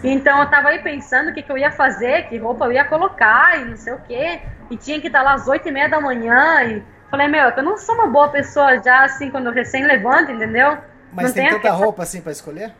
Então, 0.02 0.40
eu 0.40 0.46
tava 0.48 0.68
aí 0.68 0.78
pensando 0.80 1.30
o 1.30 1.34
que, 1.34 1.42
que 1.42 1.50
eu 1.50 1.58
ia 1.58 1.70
fazer, 1.70 2.28
que 2.28 2.38
roupa 2.38 2.66
eu 2.66 2.72
ia 2.72 2.84
colocar 2.84 3.60
e 3.60 3.64
não 3.64 3.76
sei 3.76 3.92
o 3.92 4.00
quê. 4.00 4.40
E 4.70 4.76
tinha 4.76 5.00
que 5.00 5.08
estar 5.08 5.22
lá 5.22 5.34
às 5.34 5.48
oito 5.48 5.68
e 5.68 5.72
meia 5.72 5.88
da 5.88 6.00
manhã. 6.00 6.62
E 6.64 6.82
falei, 7.10 7.28
meu, 7.28 7.48
é 7.48 7.54
eu 7.56 7.62
não 7.62 7.76
sou 7.76 7.94
uma 7.94 8.06
boa 8.06 8.28
pessoa 8.28 8.80
já, 8.82 9.04
assim, 9.04 9.30
quando 9.30 9.46
eu 9.46 9.52
recém 9.52 9.84
levanto, 9.84 10.30
entendeu? 10.30 10.78
Mas 11.12 11.26
não 11.26 11.34
tem 11.34 11.48
tanta 11.48 11.70
roupa 11.72 12.02
assim 12.02 12.20
pra 12.20 12.32
escolher? 12.32 12.72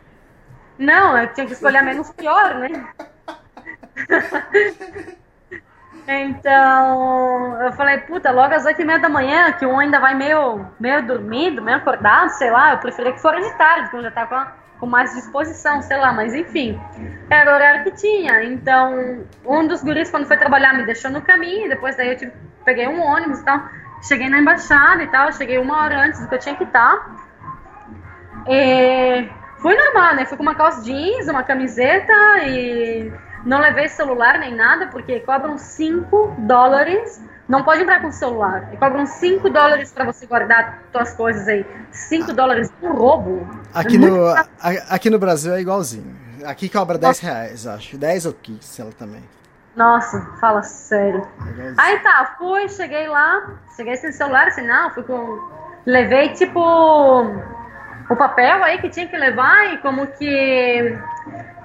não, 0.77 1.17
eu 1.17 1.27
tinha 1.33 1.45
que 1.45 1.51
escolher 1.51 1.79
a 1.79 1.83
menos 1.83 2.09
pior, 2.11 2.55
né? 2.55 2.69
Então, 6.11 7.61
eu 7.61 7.71
falei, 7.73 7.99
puta, 7.99 8.31
logo 8.31 8.51
às 8.51 8.65
oito 8.65 8.81
e 8.81 8.85
meia 8.85 8.97
da 8.97 9.07
manhã, 9.07 9.51
que 9.51 9.63
um 9.63 9.77
ainda 9.77 9.99
vai 9.99 10.15
meio, 10.15 10.65
meio 10.79 11.05
dormido, 11.05 11.61
meio 11.61 11.77
acordado, 11.77 12.29
sei 12.29 12.49
lá, 12.49 12.71
eu 12.71 12.79
preferia 12.79 13.13
que 13.13 13.21
fosse 13.21 13.39
de 13.39 13.55
tarde, 13.59 13.91
quando 13.91 14.01
já 14.01 14.09
tá 14.09 14.25
com, 14.25 14.79
com 14.79 14.85
mais 14.87 15.13
disposição, 15.13 15.83
sei 15.83 15.97
lá, 15.97 16.11
mas 16.11 16.33
enfim, 16.33 16.81
era 17.29 17.51
o 17.51 17.53
horário 17.53 17.83
que 17.83 17.91
tinha. 17.91 18.43
Então, 18.43 19.23
um 19.45 19.67
dos 19.67 19.83
guris, 19.83 20.09
quando 20.09 20.25
foi 20.25 20.35
trabalhar, 20.35 20.73
me 20.73 20.83
deixou 20.83 21.11
no 21.11 21.21
caminho, 21.21 21.69
depois 21.69 21.95
daí 21.95 22.09
eu 22.09 22.17
tive, 22.17 22.33
peguei 22.65 22.87
um 22.87 23.03
ônibus 23.03 23.41
e 23.41 23.45
tal, 23.45 23.61
cheguei 24.01 24.29
na 24.29 24.39
embaixada 24.39 25.03
e 25.03 25.07
tal, 25.11 25.31
cheguei 25.31 25.59
uma 25.59 25.83
hora 25.83 26.05
antes 26.05 26.19
do 26.19 26.27
que 26.27 26.33
eu 26.33 26.39
tinha 26.39 26.55
que 26.55 26.63
estar. 26.63 27.07
E 28.47 29.29
fui 29.59 29.77
normal, 29.77 30.15
né? 30.15 30.25
Fui 30.25 30.37
com 30.37 30.41
uma 30.41 30.55
calça 30.55 30.81
jeans, 30.81 31.27
uma 31.27 31.43
camiseta 31.43 32.13
e 32.47 33.13
não 33.45 33.59
levei 33.59 33.87
celular 33.89 34.37
nem 34.39 34.55
nada, 34.55 34.87
porque 34.87 35.19
cobram 35.21 35.57
5 35.57 36.35
dólares. 36.39 37.21
Não 37.47 37.63
pode 37.63 37.81
entrar 37.81 37.99
com 38.01 38.11
celular. 38.11 38.69
E 38.73 38.77
cobram 38.77 39.05
5 39.07 39.49
dólares 39.49 39.91
pra 39.91 40.05
você 40.05 40.25
guardar 40.27 40.79
suas 40.91 41.13
coisas 41.15 41.47
aí. 41.47 41.65
5 41.91 42.31
dólares 42.33 42.71
um 42.81 42.91
roubo. 42.93 43.47
Aqui 43.73 43.95
É 43.95 43.99
no, 43.99 44.27
a- 44.27 44.45
aqui 44.89 45.09
no 45.09 45.17
Brasil 45.17 45.53
é 45.53 45.61
igualzinho. 45.61 46.15
Aqui 46.45 46.69
cobra 46.69 46.97
10 46.97 47.19
reais, 47.19 47.65
acho. 47.67 47.97
10 47.97 48.25
ou 48.27 48.33
15 48.33 48.81
ela 48.81 48.91
também. 48.91 49.23
Nossa, 49.75 50.21
fala 50.39 50.61
sério. 50.61 51.25
É. 51.57 51.73
Aí 51.77 51.99
tá, 51.99 52.35
fui, 52.37 52.67
cheguei 52.69 53.07
lá, 53.07 53.49
cheguei 53.75 53.95
sem 53.97 54.11
celular, 54.11 54.47
assim, 54.47 54.65
não, 54.67 54.91
fui 54.91 55.03
com. 55.03 55.39
Levei 55.85 56.29
tipo 56.33 56.59
o 58.09 58.15
papel 58.15 58.63
aí 58.63 58.77
que 58.79 58.89
tinha 58.89 59.07
que 59.07 59.17
levar 59.17 59.73
e 59.73 59.77
como 59.79 60.05
que 60.07 60.97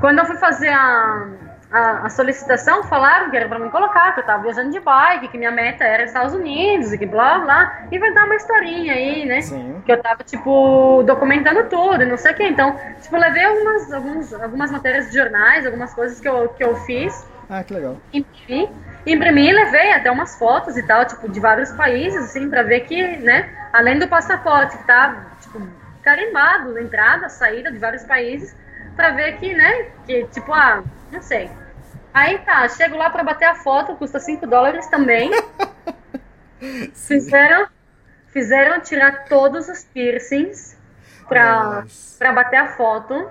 quando 0.00 0.18
eu 0.20 0.26
fui 0.26 0.36
fazer 0.36 0.68
a, 0.68 1.26
a, 1.74 2.06
a 2.06 2.08
solicitação, 2.08 2.84
falaram 2.84 3.30
que 3.30 3.36
era 3.36 3.48
pra 3.48 3.58
mim 3.58 3.68
colocar, 3.68 4.12
que 4.14 4.20
eu 4.20 4.24
tava 4.24 4.44
viajando 4.44 4.70
de 4.70 4.78
bike, 4.78 5.26
que 5.26 5.36
minha 5.36 5.50
meta 5.50 5.82
era 5.82 6.04
Estados 6.04 6.32
Unidos 6.32 6.92
e 6.92 6.98
que 6.98 7.04
blá 7.04 7.40
blá, 7.40 7.86
e 7.90 7.98
vai 7.98 8.14
dar 8.14 8.26
uma 8.26 8.36
historinha 8.36 8.92
aí, 8.94 9.26
né? 9.26 9.40
Sim. 9.40 9.82
que 9.84 9.90
eu 9.90 10.00
tava, 10.00 10.22
tipo, 10.22 11.02
documentando 11.04 11.64
tudo, 11.68 12.06
não 12.06 12.16
sei 12.16 12.30
o 12.30 12.34
que. 12.36 12.44
Então, 12.44 12.76
tipo, 13.02 13.16
levei 13.16 13.44
algumas, 13.44 13.92
alguns, 13.92 14.32
algumas 14.34 14.70
matérias 14.70 15.10
de 15.10 15.16
jornais, 15.18 15.66
algumas 15.66 15.92
coisas 15.92 16.20
que 16.20 16.28
eu, 16.28 16.48
que 16.50 16.62
eu 16.62 16.76
fiz, 16.86 17.26
Ah, 17.50 17.64
que 17.64 17.74
legal. 17.74 17.96
imprimi, 18.12 18.70
imprimi 19.04 19.48
e 19.48 19.52
levei 19.52 19.92
até 19.92 20.10
umas 20.12 20.38
fotos 20.38 20.76
e 20.76 20.82
tal, 20.86 21.04
tipo, 21.04 21.28
de 21.28 21.40
vários 21.40 21.72
países, 21.72 22.24
assim, 22.26 22.48
pra 22.48 22.62
ver 22.62 22.80
que, 22.82 23.16
né, 23.16 23.48
além 23.72 23.98
do 23.98 24.06
passaporte 24.06 24.78
que 24.78 24.84
tá, 24.86 25.16
tipo, 25.40 25.60
carimbado, 26.04 26.78
entrada, 26.78 27.28
saída 27.28 27.72
de 27.72 27.78
vários 27.78 28.04
países, 28.04 28.54
pra 28.94 29.10
ver 29.10 29.38
que, 29.38 29.52
né, 29.52 29.86
que, 30.06 30.22
tipo, 30.30 30.52
ah, 30.52 30.84
não 31.10 31.20
sei. 31.20 31.50
Aí 32.14 32.38
tá, 32.38 32.66
chego 32.68 32.96
lá 32.96 33.10
pra 33.10 33.24
bater 33.24 33.44
a 33.46 33.56
foto, 33.56 33.96
custa 33.96 34.20
5 34.20 34.46
dólares 34.46 34.86
também. 34.86 35.30
Fizeram, 36.94 37.66
fizeram 38.28 38.80
tirar 38.80 39.24
todos 39.24 39.68
os 39.68 39.84
piercings 39.84 40.76
pra 42.18 42.32
bater 42.32 42.56
a 42.56 42.68
foto. 42.68 43.28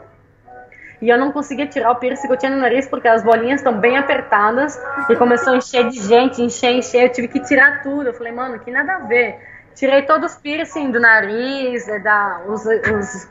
E 1.01 1.09
eu 1.09 1.17
não 1.17 1.31
conseguia 1.31 1.65
tirar 1.67 1.91
o 1.91 1.95
piercing 1.95 2.27
que 2.27 2.33
eu 2.33 2.37
tinha 2.37 2.51
no 2.51 2.61
nariz 2.61 2.87
porque 2.87 3.07
as 3.07 3.23
bolinhas 3.23 3.59
estão 3.59 3.77
bem 3.79 3.97
apertadas. 3.97 4.79
E 5.09 5.15
começou 5.15 5.53
a 5.53 5.57
encher 5.57 5.89
de 5.89 5.99
gente, 5.99 6.41
encher, 6.41 6.71
encher. 6.75 7.03
Eu 7.05 7.11
tive 7.11 7.27
que 7.27 7.39
tirar 7.41 7.81
tudo. 7.81 8.07
Eu 8.07 8.13
falei, 8.13 8.31
mano, 8.31 8.59
que 8.59 8.69
nada 8.71 8.93
a 8.95 8.99
ver. 8.99 9.37
Tirei 9.75 10.03
todos 10.03 10.33
os 10.33 10.37
piercing 10.39 10.91
do 10.91 10.99
nariz, 10.99 11.87
eh, 11.87 11.99
da, 11.99 12.41
os, 12.47 12.63
os- 12.65 13.27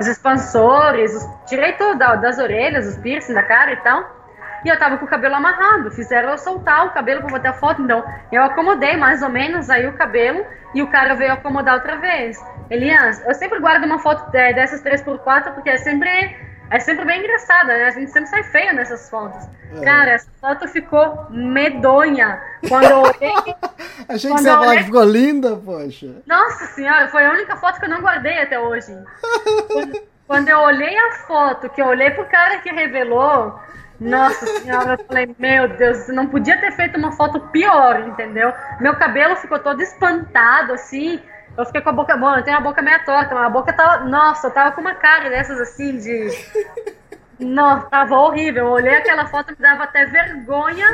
os 0.00 0.06
expansores, 0.08 1.14
os, 1.14 1.28
tirei 1.46 1.72
tudo 1.74 1.96
da- 1.96 2.16
das 2.16 2.38
orelhas, 2.38 2.86
os 2.88 2.96
piercing 2.98 3.32
da 3.34 3.42
cara 3.44 3.72
e 3.72 3.76
tal. 3.76 4.23
E 4.64 4.68
eu 4.68 4.78
tava 4.78 4.96
com 4.98 5.04
o 5.04 5.08
cabelo 5.08 5.34
amarrado, 5.34 5.90
fizeram 5.90 6.30
eu 6.30 6.38
soltar 6.38 6.86
o 6.86 6.90
cabelo 6.90 7.20
pra 7.20 7.30
botar 7.30 7.50
a 7.50 7.54
foto, 7.54 7.82
então 7.82 8.04
eu 8.32 8.42
acomodei 8.42 8.96
mais 8.96 9.22
ou 9.22 9.28
menos 9.28 9.68
aí 9.68 9.86
o 9.86 9.92
cabelo 9.92 10.44
e 10.74 10.82
o 10.82 10.90
cara 10.90 11.14
veio 11.14 11.32
acomodar 11.32 11.74
outra 11.74 11.96
vez. 11.96 12.42
Elias, 12.70 13.22
eu 13.26 13.34
sempre 13.34 13.60
guardo 13.60 13.84
uma 13.84 13.98
foto 13.98 14.34
é, 14.34 14.52
dessas 14.52 14.82
3x4 14.82 15.52
porque 15.52 15.68
é 15.68 15.76
sempre, 15.76 16.36
é 16.70 16.80
sempre 16.80 17.04
bem 17.04 17.20
engraçada, 17.20 17.76
né? 17.76 17.84
A 17.84 17.90
gente 17.90 18.10
sempre 18.10 18.30
sai 18.30 18.42
feia 18.44 18.72
nessas 18.72 19.10
fotos. 19.10 19.46
Cara, 19.82 20.12
essa 20.12 20.30
foto 20.40 20.66
ficou 20.68 21.26
medonha. 21.30 22.40
Quando 22.68 22.84
eu 22.84 23.00
olhei, 23.00 23.34
Achei 24.08 24.30
que 24.30 24.38
você 24.38 24.48
ia 24.48 24.58
falar 24.58 24.76
que 24.76 24.84
ficou 24.84 25.04
linda, 25.04 25.56
poxa. 25.56 26.10
Nossa 26.26 26.66
senhora, 26.66 27.08
foi 27.08 27.24
a 27.24 27.32
única 27.32 27.56
foto 27.56 27.78
que 27.78 27.86
eu 27.86 27.90
não 27.90 28.00
guardei 28.00 28.38
até 28.38 28.58
hoje. 28.58 28.96
Quando, 29.68 30.02
quando 30.26 30.48
eu 30.48 30.58
olhei 30.60 30.96
a 30.96 31.12
foto, 31.26 31.68
que 31.68 31.82
eu 31.82 31.86
olhei 31.86 32.10
pro 32.10 32.24
cara 32.26 32.58
que 32.58 32.70
revelou, 32.70 33.58
nossa 34.00 34.46
senhora, 34.60 34.96
eu 34.98 35.06
falei, 35.06 35.34
meu 35.38 35.68
Deus, 35.68 35.98
você 35.98 36.12
não 36.12 36.26
podia 36.26 36.60
ter 36.60 36.72
feito 36.72 36.98
uma 36.98 37.12
foto 37.12 37.40
pior, 37.48 38.00
entendeu? 38.00 38.52
Meu 38.80 38.96
cabelo 38.96 39.36
ficou 39.36 39.58
todo 39.58 39.80
espantado, 39.80 40.72
assim. 40.72 41.20
Eu 41.56 41.64
fiquei 41.66 41.80
com 41.80 41.90
a 41.90 41.92
boca, 41.92 42.16
bom, 42.16 42.34
eu 42.34 42.42
tenho 42.42 42.56
a 42.56 42.60
boca 42.60 42.82
meio 42.82 43.04
torta, 43.04 43.34
mas 43.34 43.46
a 43.46 43.50
boca 43.50 43.72
tava, 43.72 44.04
nossa, 44.04 44.48
eu 44.48 44.50
tava 44.50 44.72
com 44.72 44.80
uma 44.80 44.94
cara 44.94 45.30
dessas 45.30 45.60
assim 45.60 45.96
de. 45.98 46.28
Nossa, 47.38 47.86
tava 47.86 48.16
horrível. 48.16 48.66
Eu 48.66 48.70
olhei 48.70 48.94
aquela 48.94 49.26
foto, 49.26 49.50
me 49.50 49.56
dava 49.56 49.82
até 49.82 50.06
vergonha 50.06 50.86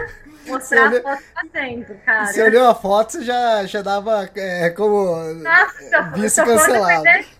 mostrar 0.46 0.88
Você 0.90 0.98
a 0.98 1.02
foto 1.02 1.22
lá 1.36 1.42
dentro, 1.52 1.94
cara. 2.04 2.26
Você 2.26 2.42
olhou 2.42 2.68
a 2.68 2.74
foto, 2.74 3.12
você 3.12 3.24
já, 3.24 3.64
já 3.66 3.82
dava 3.82 4.28
é, 4.34 4.70
como 4.70 5.16
Nossa, 5.34 5.74
se 5.74 6.02
vice 6.14 6.30
se 6.30 6.40
eu 6.40 6.46
for 6.46 6.56
cancelado. 6.56 7.02
depender- 7.04 7.39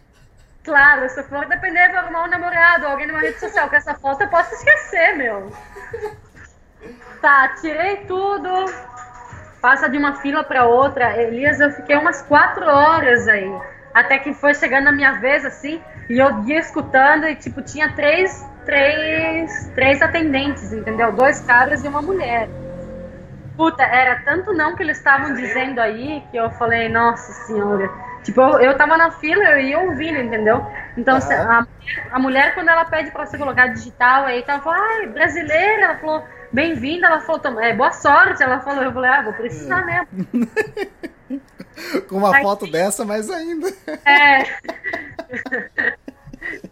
Claro, 0.70 1.08
se 1.08 1.20
for 1.24 1.46
depender 1.46 1.88
de 1.88 1.96
arrumar 1.96 2.26
um 2.26 2.28
namorado 2.28 2.86
alguém 2.86 3.04
numa 3.04 3.18
rede 3.18 3.40
social 3.40 3.68
com 3.68 3.74
essa 3.74 3.92
foto, 3.92 4.22
eu 4.22 4.28
posso 4.28 4.54
esquecer, 4.54 5.16
meu. 5.16 5.52
Tá, 7.20 7.48
tirei 7.60 7.96
tudo. 8.06 8.66
Passa 9.60 9.88
de 9.88 9.98
uma 9.98 10.20
fila 10.20 10.44
pra 10.44 10.66
outra. 10.66 11.20
Elias, 11.20 11.58
eu 11.58 11.72
fiquei 11.72 11.96
umas 11.96 12.22
quatro 12.22 12.64
horas 12.64 13.26
aí. 13.26 13.52
Até 13.92 14.20
que 14.20 14.32
foi 14.32 14.54
chegando 14.54 14.86
a 14.86 14.92
minha 14.92 15.14
vez, 15.14 15.44
assim, 15.44 15.82
e 16.08 16.16
eu 16.20 16.44
ia 16.44 16.60
escutando 16.60 17.26
e, 17.26 17.34
tipo, 17.34 17.60
tinha 17.62 17.92
três, 17.92 18.48
três, 18.64 19.72
três 19.74 20.00
atendentes, 20.00 20.72
entendeu? 20.72 21.10
Dois 21.10 21.40
caras 21.40 21.84
e 21.84 21.88
uma 21.88 22.00
mulher. 22.00 22.48
Puta, 23.56 23.82
era 23.82 24.22
tanto 24.24 24.52
não 24.52 24.76
que 24.76 24.84
eles 24.84 24.98
estavam 24.98 25.34
dizendo 25.34 25.80
aí 25.80 26.22
que 26.30 26.36
eu 26.36 26.48
falei, 26.52 26.88
nossa 26.88 27.32
senhora. 27.44 27.90
Tipo, 28.22 28.40
eu, 28.42 28.60
eu 28.60 28.76
tava 28.76 28.96
na 28.96 29.10
fila, 29.12 29.42
eu 29.44 29.60
ia 29.60 29.78
ouvindo, 29.78 30.18
entendeu? 30.18 30.64
Então, 30.96 31.16
a, 31.16 31.66
a 32.12 32.18
mulher, 32.18 32.54
quando 32.54 32.68
ela 32.68 32.84
pede 32.84 33.10
pra 33.10 33.24
você 33.24 33.38
colocar 33.38 33.68
digital, 33.68 34.26
aí 34.26 34.44
ela 34.46 34.60
falou, 34.60 34.78
ai, 34.82 35.06
brasileira, 35.06 35.84
ela 35.84 35.96
falou, 35.96 36.24
bem-vinda, 36.52 37.06
ela 37.06 37.20
falou, 37.20 37.40
"Toma- 37.40 37.64
é, 37.64 37.74
boa 37.74 37.92
sorte, 37.92 38.42
ela 38.42 38.60
falou, 38.60 38.82
eu 38.84 38.92
falei, 38.92 39.10
ah, 39.10 39.22
vou 39.22 39.32
precisar 39.32 39.84
mesmo. 39.86 40.08
Com 42.08 42.16
uma 42.18 42.36
Aí- 42.36 42.42
foto 42.42 42.70
dessa, 42.70 43.04
mais 43.06 43.30
ainda. 43.30 43.68
É. 44.04 44.44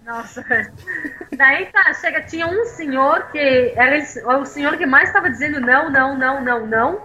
Nossa. 0.04 0.44
Daí 1.36 1.66
tá, 1.66 1.92
chega, 1.94 2.22
tinha 2.22 2.46
um 2.46 2.64
senhor 2.66 3.28
que 3.30 3.72
era 3.76 3.98
o 4.38 4.44
senhor 4.44 4.76
que 4.76 4.86
mais 4.86 5.08
estava 5.08 5.30
dizendo 5.30 5.60
não, 5.60 5.90
não, 5.90 6.16
não, 6.16 6.42
não, 6.42 6.66
não. 6.66 7.00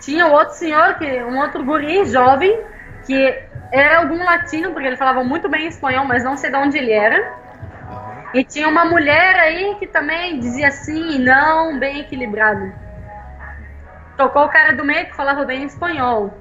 Tinha 0.00 0.26
outro 0.26 0.54
senhor, 0.54 0.94
que 0.94 1.22
um 1.24 1.38
outro 1.38 1.64
guri 1.64 2.04
jovem, 2.06 2.60
que 3.06 3.42
era 3.72 3.98
algum 3.98 4.22
latino, 4.22 4.72
porque 4.72 4.86
ele 4.86 4.96
falava 4.96 5.24
muito 5.24 5.48
bem 5.48 5.66
espanhol, 5.66 6.04
mas 6.04 6.22
não 6.22 6.36
sei 6.36 6.50
de 6.50 6.56
onde 6.56 6.78
ele 6.78 6.92
era. 6.92 7.44
E 8.32 8.42
tinha 8.42 8.68
uma 8.68 8.84
mulher 8.84 9.36
aí 9.36 9.76
que 9.76 9.86
também 9.86 10.40
dizia 10.40 10.70
sim 10.70 11.16
e 11.16 11.18
não, 11.18 11.78
bem 11.78 12.00
equilibrado. 12.00 12.72
Tocou 14.16 14.44
o 14.44 14.48
cara 14.48 14.72
do 14.72 14.84
meio 14.84 15.06
que 15.06 15.16
falava 15.16 15.44
bem 15.44 15.64
espanhol. 15.64 16.32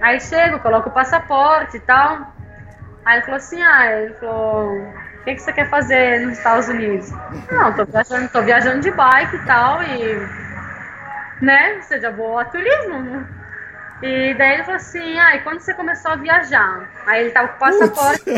Aí 0.00 0.20
chego, 0.20 0.58
coloco 0.58 0.88
o 0.88 0.92
passaporte 0.92 1.76
e 1.76 1.80
tal. 1.80 2.32
Aí 3.04 3.16
ele 3.16 3.24
falou 3.24 3.36
assim, 3.36 3.62
ah, 3.62 3.92
ele 3.92 4.14
falou, 4.14 4.72
o 5.22 5.24
que, 5.24 5.34
que 5.34 5.42
você 5.42 5.52
quer 5.52 5.68
fazer 5.68 6.20
nos 6.20 6.38
Estados 6.38 6.68
Unidos? 6.68 7.10
Não, 7.50 7.72
tô 7.72 7.84
viajando, 7.84 8.28
tô 8.28 8.42
viajando 8.42 8.80
de 8.80 8.90
bike 8.90 9.36
e 9.36 9.44
tal, 9.44 9.82
e 9.82 10.28
né, 11.40 11.74
ou 11.76 11.82
seja, 11.82 12.10
vou 12.10 12.38
a 12.38 12.44
turismo. 12.44 13.26
E 14.02 14.34
daí 14.34 14.54
ele 14.54 14.64
falou 14.64 14.76
assim, 14.76 15.18
ah, 15.18 15.36
e 15.36 15.40
quando 15.40 15.60
você 15.60 15.72
começou 15.74 16.10
a 16.10 16.16
viajar? 16.16 16.90
Aí 17.06 17.22
ele 17.22 17.30
tava 17.30 17.48
com 17.48 17.54
o 17.54 17.58
passaporte. 17.58 18.30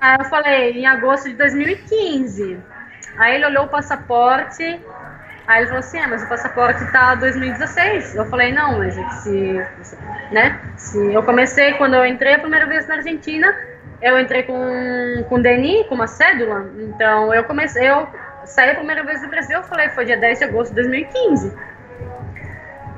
Aí 0.00 0.16
eu 0.18 0.24
falei, 0.24 0.72
em 0.72 0.86
agosto 0.86 1.28
de 1.28 1.34
2015. 1.34 2.58
Aí 3.18 3.36
ele 3.36 3.46
olhou 3.46 3.64
o 3.64 3.68
passaporte, 3.68 4.80
aí 5.46 5.58
ele 5.58 5.66
falou 5.66 5.80
assim, 5.80 5.98
é, 5.98 6.06
mas 6.06 6.22
o 6.24 6.28
passaporte 6.28 6.92
tá 6.92 7.14
2016. 7.14 8.14
Eu 8.14 8.26
falei, 8.26 8.52
não, 8.52 8.78
mas 8.78 8.96
é 8.96 9.04
que 9.04 9.14
se, 9.16 9.66
né, 10.32 10.60
se 10.76 11.12
eu 11.12 11.22
comecei, 11.22 11.74
quando 11.74 11.94
eu 11.94 12.06
entrei 12.06 12.34
a 12.34 12.38
primeira 12.38 12.66
vez 12.66 12.88
na 12.88 12.96
Argentina, 12.96 13.54
eu 14.02 14.18
entrei 14.18 14.42
com, 14.42 15.24
com 15.28 15.40
DNI, 15.40 15.84
com 15.84 15.94
uma 15.94 16.06
cédula, 16.06 16.70
então 16.78 17.32
eu 17.32 17.44
comecei, 17.44 17.88
eu 17.88 18.06
saí 18.44 18.70
a 18.70 18.74
primeira 18.74 19.02
vez 19.04 19.22
do 19.22 19.28
Brasil, 19.28 19.58
eu 19.58 19.64
falei, 19.64 19.88
foi 19.90 20.04
dia 20.04 20.16
10 20.16 20.38
de 20.38 20.44
agosto 20.44 20.70
de 20.70 20.76
2015. 20.76 21.52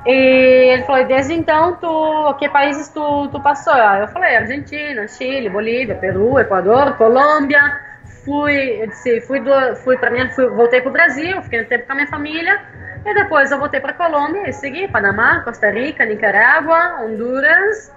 E 0.05 0.73
ele 0.73 0.83
falou, 0.83 1.05
desde 1.05 1.33
então, 1.33 1.75
tu, 1.75 2.33
que 2.35 2.47
países 2.47 2.89
tu, 2.89 3.27
tu 3.29 3.41
passou? 3.41 3.75
Eu 3.75 4.07
falei, 4.07 4.37
Argentina, 4.37 5.07
Chile, 5.07 5.49
Bolívia, 5.49 5.95
Peru, 5.95 6.39
Equador, 6.39 6.95
Colômbia. 6.97 7.59
Fui, 8.23 8.81
eu 8.81 8.87
disse, 8.87 9.21
fui, 9.21 9.39
do, 9.39 9.75
fui 9.77 9.97
para 9.97 10.11
minha, 10.11 10.29
fui, 10.29 10.47
voltei 10.47 10.81
pro 10.81 10.91
Brasil, 10.91 11.41
fiquei 11.41 11.61
um 11.61 11.65
tempo 11.65 11.85
com 11.85 11.91
a 11.93 11.95
minha 11.95 12.07
família. 12.07 12.61
E 13.05 13.13
depois 13.13 13.51
eu 13.51 13.59
voltei 13.59 13.79
para 13.79 13.93
Colômbia 13.93 14.49
e 14.49 14.53
segui 14.53 14.87
Panamá, 14.87 15.41
Costa 15.41 15.69
Rica, 15.69 16.05
Nicarágua, 16.05 17.01
Honduras, 17.01 17.91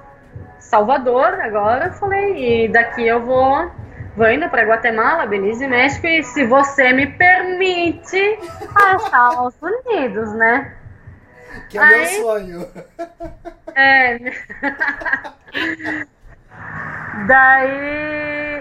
Salvador. 0.59 1.35
Agora 1.41 1.87
eu 1.87 1.93
falei, 1.93 2.65
e 2.65 2.69
daqui 2.69 3.07
eu 3.07 3.21
vou, 3.21 3.71
vou 4.17 4.31
indo 4.31 4.49
para 4.49 4.63
Guatemala, 4.63 5.27
Belize 5.27 5.67
México. 5.67 6.07
E 6.07 6.23
se 6.23 6.45
você 6.45 6.93
me 6.93 7.09
permite, 7.09 8.39
aos 8.75 9.05
Estados 9.05 9.55
Unidos, 9.61 10.33
né? 10.35 10.77
Que 11.69 11.79
é 11.79 11.83
o 11.83 11.87
meu 11.87 11.99
Aí- 11.99 12.21
sonho. 12.21 12.69
É. 13.75 14.19
Daí 17.27 17.71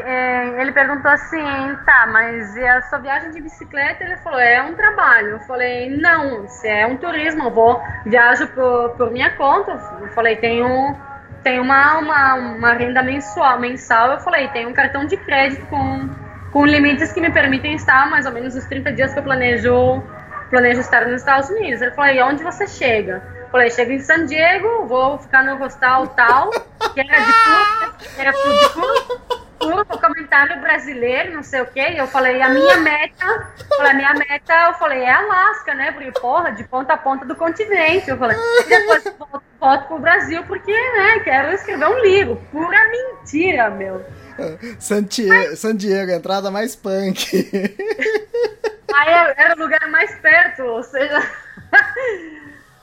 é, 0.06 0.62
ele 0.62 0.72
perguntou 0.72 1.10
assim, 1.12 1.44
tá, 1.86 2.08
mas 2.12 2.56
e 2.56 2.66
a 2.66 2.82
sua 2.84 3.00
viagem 3.00 3.32
de 3.32 3.42
bicicleta? 3.42 4.04
Ele 4.04 4.18
falou, 4.18 4.40
é 4.40 4.62
um 4.62 4.74
trabalho. 4.74 5.30
Eu 5.30 5.40
falei, 5.42 5.90
não, 5.98 6.48
se 6.48 6.68
é 6.68 6.86
um 6.86 6.98
turismo, 6.98 7.46
eu 7.46 7.52
vou, 7.52 7.82
viajo 8.06 8.48
por, 8.48 8.90
por 8.98 9.12
minha 9.12 9.36
conta. 9.36 9.72
Eu 10.02 10.08
falei, 10.10 10.36
tenho, 10.38 10.96
tenho 11.44 11.62
uma, 11.62 12.00
uma, 12.00 12.34
uma 12.36 12.74
renda 12.74 13.04
mensual, 13.04 13.60
mensal. 13.60 14.14
Eu 14.14 14.20
falei, 14.20 14.48
tenho 14.50 14.70
um 14.70 14.74
cartão 14.74 15.06
de 15.06 15.16
crédito 15.18 15.66
com, 15.68 16.10
com 16.52 16.66
limites 16.66 17.12
que 17.12 17.22
me 17.22 17.32
permitem 17.32 17.76
estar 17.76 18.10
mais 18.10 18.26
ou 18.26 18.32
menos 18.32 18.56
os 18.56 18.66
30 18.66 18.92
dias 18.94 19.14
que 19.14 19.20
eu 19.20 19.24
planejo, 19.24 20.04
planejo 20.50 20.82
estar 20.82 21.06
nos 21.06 21.22
Estados 21.22 21.50
Unidos. 21.50 21.82
Ele 21.82 21.92
falou, 21.92 22.12
e 22.12 22.22
onde 22.22 22.44
você 22.44 22.68
chega? 22.68 23.24
Eu 23.42 23.50
falei, 23.50 23.70
chego 23.70 23.92
em 23.92 24.00
San 24.00 24.26
Diego, 24.26 24.86
vou 24.88 25.18
ficar 25.18 25.44
no 25.44 25.62
hostal 25.64 26.08
tal, 26.08 26.50
que 26.94 27.00
era 27.00 27.20
de 27.20 27.34
puro, 27.34 27.96
era 28.18 28.34
puro, 28.34 29.22
puro 29.60 29.86
comentário 30.00 30.60
brasileiro, 30.62 31.34
não 31.34 31.44
sei 31.44 31.62
o 31.62 31.66
quê. 31.66 31.92
E 31.92 31.98
eu 31.98 32.08
falei, 32.08 32.42
a 32.42 32.50
minha 32.50 32.78
meta, 32.78 33.52
falei, 33.78 33.92
a 33.92 33.96
minha 33.96 34.14
meta, 34.14 34.54
eu 34.68 34.74
falei, 34.76 35.00
é 35.02 35.12
Alasca, 35.12 35.74
né? 35.74 35.92
Porque, 35.92 36.12
porra, 36.20 36.52
de 36.52 36.64
ponta 36.64 36.94
a 36.94 36.98
ponta 36.98 37.26
do 37.26 37.36
continente. 37.36 38.10
Eu 38.10 38.18
falei, 38.18 38.38
e 38.38 38.70
depois 38.70 39.04
volto, 39.18 39.44
volto 39.60 39.88
pro 39.88 40.00
Brasil, 40.00 40.44
porque, 40.44 40.72
né, 40.72 41.20
quero 41.24 41.54
escrever 41.54 41.88
um 41.88 42.00
livro. 42.00 42.36
Pura 42.52 42.78
mentira, 42.90 43.70
meu. 43.70 44.04
San 44.80 45.04
Diego, 45.76 46.12
a 46.12 46.16
entrada 46.16 46.50
mais 46.50 46.76
punk. 46.76 47.50
Aí 48.96 49.14
eu- 49.14 49.34
era 49.38 49.56
o 49.56 49.60
lugar 49.60 49.88
mais 49.90 50.14
perto, 50.20 50.64
ou 50.64 50.84
seja. 50.84 51.20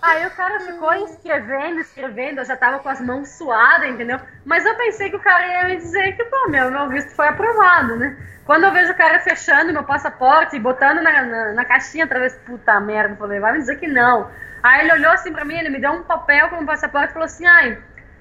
Aí 0.02 0.24
o 0.26 0.30
cara 0.30 0.60
ficou 0.60 0.94
escrevendo, 0.94 1.80
escrevendo, 1.80 2.38
eu 2.38 2.44
já 2.44 2.56
tava 2.56 2.78
com 2.78 2.88
as 2.88 3.00
mãos 3.00 3.28
suadas, 3.30 3.88
entendeu? 3.88 4.20
Mas 4.44 4.64
eu 4.64 4.74
pensei 4.76 5.10
que 5.10 5.16
o 5.16 5.20
cara 5.20 5.46
ia 5.46 5.64
me 5.64 5.76
dizer 5.76 6.12
que, 6.12 6.24
pô, 6.24 6.48
meu, 6.48 6.70
meu 6.70 6.88
visto 6.88 7.10
foi 7.10 7.26
aprovado, 7.26 7.96
né? 7.96 8.16
Quando 8.44 8.64
eu 8.64 8.72
vejo 8.72 8.92
o 8.92 8.96
cara 8.96 9.18
fechando 9.18 9.72
meu 9.72 9.82
passaporte 9.82 10.54
e 10.54 10.60
botando 10.60 11.02
na, 11.02 11.22
na, 11.22 11.52
na 11.54 11.64
caixinha 11.64 12.04
através, 12.04 12.36
puta 12.46 12.78
merda, 12.78 13.14
eu 13.14 13.18
falei, 13.18 13.40
vai 13.40 13.52
me 13.54 13.58
dizer 13.58 13.80
que 13.80 13.88
não. 13.88 14.30
Aí 14.62 14.82
ele 14.82 14.92
olhou 14.92 15.10
assim 15.10 15.32
pra 15.32 15.44
mim, 15.44 15.56
ele 15.56 15.70
me 15.70 15.80
deu 15.80 15.90
um 15.90 16.04
papel 16.04 16.50
com 16.50 16.56
o 16.56 16.66
passaporte 16.66 17.10
e 17.10 17.12
falou 17.12 17.26
assim, 17.26 17.44
ai, 17.46 17.76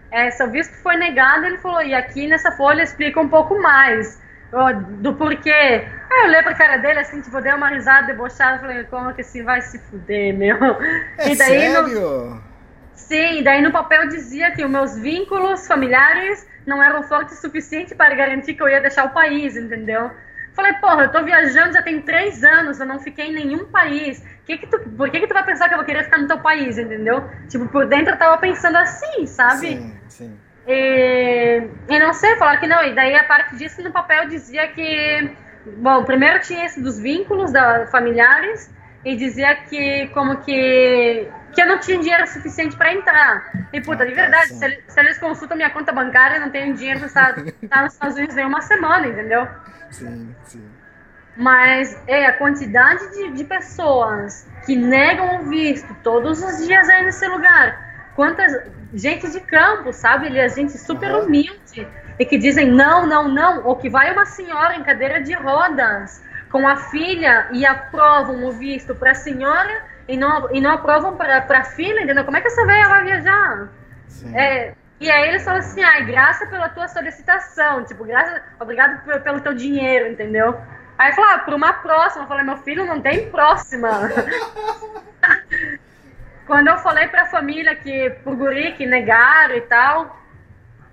é, 0.10 0.32
seu 0.32 0.50
visto 0.50 0.74
foi 0.82 0.96
negado, 0.96 1.46
ele 1.46 1.60
falou, 1.60 1.84
e 1.84 1.94
aqui 1.94 2.28
nessa 2.28 2.52
folha 2.52 2.82
explica 2.82 3.20
um 3.20 3.30
pouco 3.30 3.62
mais 3.62 4.20
do 5.02 5.14
porquê. 5.16 5.50
Aí 5.52 6.20
eu 6.22 6.26
olhei 6.28 6.42
pra 6.44 6.54
cara 6.54 6.78
dele 6.78 7.00
assim, 7.00 7.22
tipo, 7.22 7.42
dei 7.42 7.54
uma 7.54 7.68
risada 7.70 8.08
debochada, 8.08 8.60
falei, 8.60 8.84
como 8.86 9.14
que 9.14 9.22
assim, 9.22 9.44
vai 9.44 9.62
se 9.62 9.78
fuder, 9.80 10.34
meu. 10.38 10.58
É 11.18 11.30
no- 11.30 11.36
sério? 11.36 11.86
Sim, 12.96 13.44
daí 13.44 13.62
no 13.62 13.72
papel 13.72 14.08
dizia 14.08 14.52
que 14.52 14.64
os 14.64 14.70
meus 14.72 14.98
vínculos 14.98 15.68
familiares 15.68 16.48
não 16.66 16.82
eram 16.82 17.04
fortes 17.04 17.38
o 17.38 17.42
suficiente 17.42 17.94
para 17.94 18.16
garantir 18.16 18.54
que 18.56 18.64
eu 18.64 18.70
ia 18.70 18.82
deixar 18.82 19.06
o 19.06 19.10
país, 19.14 19.56
entendeu? 19.58 20.10
Falei, 20.54 20.74
porra, 20.76 21.04
eu 21.04 21.12
tô 21.12 21.22
viajando 21.24 21.74
já 21.74 21.82
tem 21.82 22.02
três 22.02 22.42
anos, 22.44 22.80
eu 22.80 22.86
não 22.86 23.00
fiquei 23.00 23.26
em 23.28 23.34
nenhum 23.34 23.66
país. 23.66 24.24
Que 24.46 24.58
que 24.58 24.68
tu, 24.68 24.80
por 24.92 25.10
que, 25.10 25.20
que 25.20 25.28
tu 25.28 25.34
vai 25.34 25.44
pensar 25.46 25.68
que 25.68 25.74
eu 25.74 25.78
vou 25.78 25.86
querer 25.86 26.06
ficar 26.06 26.18
no 26.18 26.28
teu 26.28 26.40
país, 26.40 26.78
entendeu? 26.78 27.30
Tipo, 27.50 27.68
por 27.68 27.86
dentro 27.86 28.14
eu 28.14 28.18
tava 28.18 28.38
pensando 28.38 28.78
assim, 28.78 29.26
sabe? 29.28 29.68
Sim, 29.68 29.94
sim. 30.08 30.40
E, 30.68 31.68
e 31.90 32.00
não 32.00 32.14
sei, 32.14 32.36
falar 32.38 32.58
que 32.58 32.68
não. 32.68 32.84
E 32.84 32.94
daí 32.94 33.16
a 33.16 33.24
parte 33.24 33.56
disso 33.56 33.82
no 33.84 33.92
papel 33.92 34.28
dizia 34.28 34.68
que. 34.68 35.32
Bom, 35.78 36.04
primeiro 36.04 36.40
tinha 36.42 36.66
esse 36.66 36.82
dos 36.82 37.00
vínculos 37.00 37.52
da, 37.52 37.88
familiares 37.88 38.72
e 39.04 39.16
dizia 39.16 39.56
que 39.56 40.08
como 40.14 40.38
que 40.38 41.28
que 41.56 41.62
eu 41.62 41.68
não 41.68 41.80
tinha 41.80 41.98
dinheiro 41.98 42.28
suficiente 42.28 42.76
para 42.76 42.94
entrar. 42.94 43.68
E 43.72 43.80
puta, 43.80 44.06
de 44.06 44.14
verdade, 44.14 44.54
se 44.54 44.66
eles, 44.66 44.84
se 44.88 45.00
eles, 45.00 45.18
consultam 45.18 45.56
minha 45.56 45.70
conta 45.70 45.94
bancária, 45.94 46.36
eu 46.36 46.42
não 46.42 46.50
tenho 46.50 46.76
dinheiro 46.76 47.00
para 47.00 47.08
estar, 47.08 47.38
estar 47.64 47.84
nos 47.84 47.94
Estados 47.94 48.18
Unidos 48.18 48.36
nem 48.36 48.46
uma 48.46 48.62
semana, 48.62 49.08
entendeu? 49.08 49.48
Sim, 49.90 50.36
sim. 50.44 50.70
Mas 51.38 51.98
é 52.08 52.26
a 52.26 52.34
quantidade 52.34 53.10
de, 53.12 53.32
de 53.32 53.44
pessoas 53.46 54.46
que 54.66 54.76
negam 54.76 55.42
o 55.42 55.44
visto 55.46 55.96
todos 56.04 56.44
os 56.44 56.66
dias 56.66 56.90
aí 56.90 57.06
nesse 57.06 57.26
lugar. 57.28 57.85
Quantas 58.16 58.54
gente 58.94 59.30
de 59.30 59.42
campo, 59.42 59.92
sabe? 59.92 60.28
Ele 60.28 60.40
é 60.40 60.48
gente 60.48 60.78
super 60.78 61.12
uhum. 61.12 61.26
humilde 61.26 61.88
e 62.18 62.26
que 62.26 62.38
dizem 62.38 62.72
não, 62.72 63.06
não, 63.06 63.28
não, 63.28 63.66
ou 63.66 63.76
que 63.76 63.90
vai 63.90 64.12
uma 64.14 64.26
senhora 64.26 64.76
em 64.76 64.84
cadeira 64.84 65.22
de 65.22 65.34
rodas 65.34 66.24
com 66.50 66.66
a 66.66 66.78
filha 66.78 67.50
e 67.52 67.66
aprovam 67.66 68.46
o 68.46 68.52
visto 68.54 68.96
para 68.96 69.12
a 69.12 69.16
senhora 69.16 69.84
e 70.08 70.16
não, 70.16 70.50
e 70.54 70.62
não 70.62 70.72
aprovam 70.72 71.18
para 71.18 71.44
a 71.50 71.64
filha, 71.64 72.02
entendeu? 72.02 72.24
Como 72.24 72.38
é 72.38 72.42
que 72.42 72.48
essa 72.48 72.66
velha 72.66 72.88
vai 72.88 73.04
viajar? 73.04 73.68
É, 74.34 74.74
e 75.00 75.12
aí 75.12 75.30
eles 75.30 75.44
falam 75.44 75.60
assim, 75.60 75.84
ai, 75.84 76.06
graça 76.06 76.46
pela 76.48 76.70
tua 76.70 76.88
solicitação, 76.88 77.84
tipo, 77.84 78.06
graça, 78.06 78.42
obrigado 78.60 79.04
pelo 79.22 79.42
teu 79.42 79.54
dinheiro, 79.54 80.08
entendeu? 80.08 80.58
Aí 80.98 81.12
falei, 81.12 81.32
ah, 81.34 81.40
para 81.40 81.56
uma 81.56 81.74
próxima, 81.74 82.24
eu 82.24 82.28
falei, 82.30 82.46
meu 82.46 82.58
filho 82.58 82.86
não 82.86 83.02
tem 83.02 83.30
próxima. 83.30 83.90
Quando 86.46 86.68
eu 86.68 86.78
falei 86.78 87.08
pra 87.08 87.26
família 87.26 87.76
que, 87.76 88.10
pro 88.24 88.36
guri, 88.36 88.74
que 88.74 88.86
negaram 88.86 89.56
e 89.56 89.62
tal, 89.62 90.20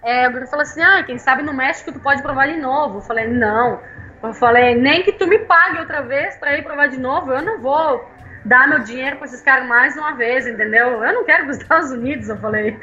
é, 0.03 0.29
o 0.29 0.33
guri 0.33 0.47
falou 0.47 0.63
assim, 0.63 0.83
ah, 0.83 1.03
quem 1.03 1.19
sabe 1.19 1.43
no 1.43 1.53
México 1.53 1.93
tu 1.93 2.01
pode 2.01 2.23
provar 2.23 2.49
de 2.49 2.57
novo. 2.57 2.99
Eu 2.99 3.03
falei, 3.03 3.29
não. 3.29 3.81
Eu 4.23 4.33
falei, 4.35 4.75
nem 4.75 5.03
que 5.03 5.13
tu 5.13 5.27
me 5.27 5.39
pague 5.41 5.79
outra 5.79 6.03
vez 6.03 6.37
pra 6.37 6.57
ir 6.57 6.63
provar 6.63 6.89
de 6.89 6.99
novo, 6.99 7.33
eu 7.33 7.43
não 7.43 7.61
vou 7.61 8.09
dar 8.45 8.69
meu 8.69 8.81
dinheiro 8.81 9.17
pra 9.17 9.27
esses 9.27 9.41
caras 9.41 9.67
mais 9.67 9.97
uma 9.97 10.15
vez, 10.15 10.47
entendeu? 10.47 11.03
Eu 11.03 11.13
não 11.13 11.25
quero 11.25 11.45
para 11.45 11.51
os 11.51 11.59
Estados 11.59 11.91
Unidos, 11.91 12.29
eu 12.29 12.37
falei. 12.39 12.79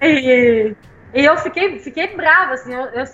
E, 0.00 0.74
e 1.14 1.24
eu 1.24 1.36
fiquei, 1.38 1.78
fiquei 1.78 2.14
brava, 2.16 2.54
assim, 2.54 2.74
eu, 2.74 2.86
eu 2.86 3.06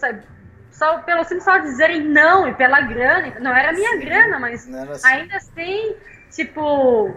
só 0.70 0.98
pelo 0.98 1.22
simples 1.24 1.44
só 1.44 1.58
dizerem 1.58 2.02
não 2.02 2.48
e 2.48 2.54
pela 2.54 2.80
grana, 2.80 3.34
não 3.40 3.54
era 3.54 3.72
minha 3.72 3.90
Sim, 3.90 4.00
grana, 4.00 4.38
mas 4.38 4.66
assim. 4.66 5.06
ainda 5.06 5.36
assim, 5.36 5.94
tipo, 6.30 7.14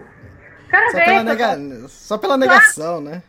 cara 0.68 0.90
só, 0.90 0.98
pela 0.98 1.22
nega... 1.22 1.88
só 1.88 2.18
pela 2.18 2.36
negação, 2.36 2.84
claro, 2.84 3.00
né? 3.00 3.22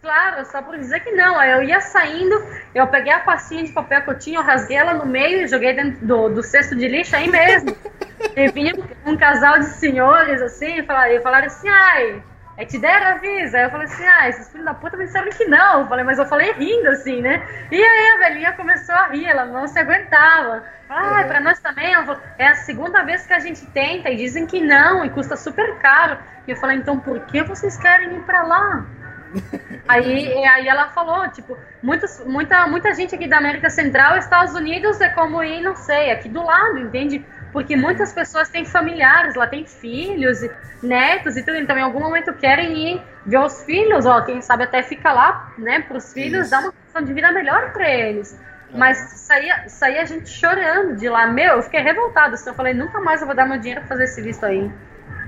Claro, 0.00 0.46
só 0.46 0.62
por 0.62 0.78
dizer 0.78 1.00
que 1.00 1.12
não. 1.12 1.38
Aí 1.38 1.50
eu 1.50 1.62
ia 1.62 1.80
saindo, 1.80 2.34
eu 2.74 2.86
peguei 2.86 3.12
a 3.12 3.20
pastinha 3.20 3.64
de 3.64 3.72
papel 3.72 4.02
que 4.02 4.10
eu 4.10 4.18
tinha, 4.18 4.38
eu 4.38 4.42
rasguei 4.42 4.76
ela 4.76 4.94
no 4.94 5.06
meio 5.06 5.42
e 5.42 5.48
joguei 5.48 5.72
dentro 5.72 6.06
do, 6.06 6.28
do 6.28 6.42
cesto 6.42 6.76
de 6.76 6.88
lixo 6.88 7.16
aí 7.16 7.28
mesmo. 7.30 7.74
e 8.36 8.48
vinha 8.48 8.74
um 9.06 9.16
casal 9.16 9.58
de 9.58 9.66
senhores 9.66 10.42
assim, 10.42 10.80
e 10.80 10.82
falaram, 10.82 11.12
e 11.12 11.20
falaram 11.20 11.46
assim, 11.46 11.68
ai, 11.68 12.22
é 12.56 12.64
te 12.64 12.78
deram 12.78 13.16
aviso. 13.16 13.56
Aí 13.56 13.64
eu 13.64 13.70
falei 13.70 13.86
assim, 13.86 14.04
ah, 14.04 14.28
esses 14.28 14.50
filhos 14.50 14.64
da 14.64 14.74
puta 14.74 14.96
me 14.96 15.04
disseram 15.04 15.30
que 15.30 15.44
não. 15.46 15.80
Eu 15.80 15.86
falei, 15.86 16.04
mas 16.04 16.18
eu 16.18 16.26
falei 16.26 16.52
rindo 16.52 16.88
assim, 16.88 17.20
né? 17.20 17.42
E 17.70 17.82
aí 17.82 18.08
a 18.14 18.18
velhinha 18.18 18.52
começou 18.52 18.94
a 18.94 19.08
rir, 19.08 19.26
ela 19.26 19.44
não 19.44 19.66
se 19.66 19.78
aguentava. 19.78 20.64
Ah, 20.88 21.22
uhum. 21.22 21.28
pra 21.28 21.40
nós 21.40 21.58
também, 21.60 21.94
é 22.38 22.46
a 22.46 22.54
segunda 22.54 23.02
vez 23.02 23.26
que 23.26 23.32
a 23.32 23.38
gente 23.38 23.66
tenta 23.66 24.10
e 24.10 24.16
dizem 24.16 24.46
que 24.46 24.60
não, 24.60 25.04
e 25.04 25.10
custa 25.10 25.36
super 25.36 25.78
caro. 25.78 26.18
E 26.46 26.50
eu 26.50 26.56
falei, 26.56 26.76
então 26.76 27.00
por 27.00 27.20
que 27.20 27.42
vocês 27.42 27.76
querem 27.76 28.16
ir 28.16 28.20
pra 28.22 28.42
lá? 28.42 28.86
aí, 29.88 30.46
aí 30.46 30.68
ela 30.68 30.90
falou, 30.90 31.28
tipo, 31.30 31.58
muitos, 31.82 32.20
muita, 32.24 32.66
muita 32.66 32.94
gente 32.94 33.14
aqui 33.14 33.26
da 33.26 33.38
América 33.38 33.68
Central, 33.70 34.16
Estados 34.16 34.54
Unidos 34.54 35.00
é 35.00 35.08
como 35.08 35.42
ir, 35.42 35.60
não 35.60 35.74
sei, 35.74 36.10
aqui 36.10 36.28
do 36.28 36.42
lado, 36.44 36.78
entende? 36.78 37.24
Porque 37.54 37.76
muitas 37.76 38.12
pessoas 38.12 38.48
têm 38.48 38.64
familiares, 38.64 39.36
lá 39.36 39.46
tem 39.46 39.64
filhos, 39.64 40.40
netos 40.82 41.36
e 41.36 41.42
tudo, 41.44 41.56
então 41.56 41.78
em 41.78 41.82
algum 41.82 42.00
momento 42.00 42.32
querem 42.34 42.94
ir 42.94 43.02
ver 43.24 43.38
os 43.38 43.62
filhos, 43.62 44.04
ó, 44.04 44.20
quem 44.22 44.42
sabe 44.42 44.64
até 44.64 44.82
fica 44.82 45.12
lá, 45.12 45.52
né, 45.56 45.78
para 45.80 45.96
os 45.96 46.12
filhos, 46.12 46.50
dar 46.50 46.58
uma 46.58 46.72
condição 46.72 47.02
de 47.02 47.12
vida 47.12 47.30
melhor 47.30 47.72
para 47.72 47.88
eles. 47.88 48.36
Mas 48.72 48.98
saía, 48.98 49.68
saía 49.68 50.02
a 50.02 50.04
gente 50.04 50.28
chorando 50.28 50.96
de 50.96 51.08
lá. 51.08 51.28
Meu, 51.28 51.58
eu 51.58 51.62
fiquei 51.62 51.80
revoltado. 51.80 52.34
Assim, 52.34 52.50
eu 52.50 52.54
falei, 52.56 52.74
nunca 52.74 53.00
mais 53.00 53.20
eu 53.20 53.26
vou 53.28 53.36
dar 53.36 53.46
meu 53.46 53.56
dinheiro 53.56 53.82
pra 53.82 53.90
fazer 53.90 54.02
esse 54.02 54.20
visto 54.20 54.44
aí. 54.44 54.68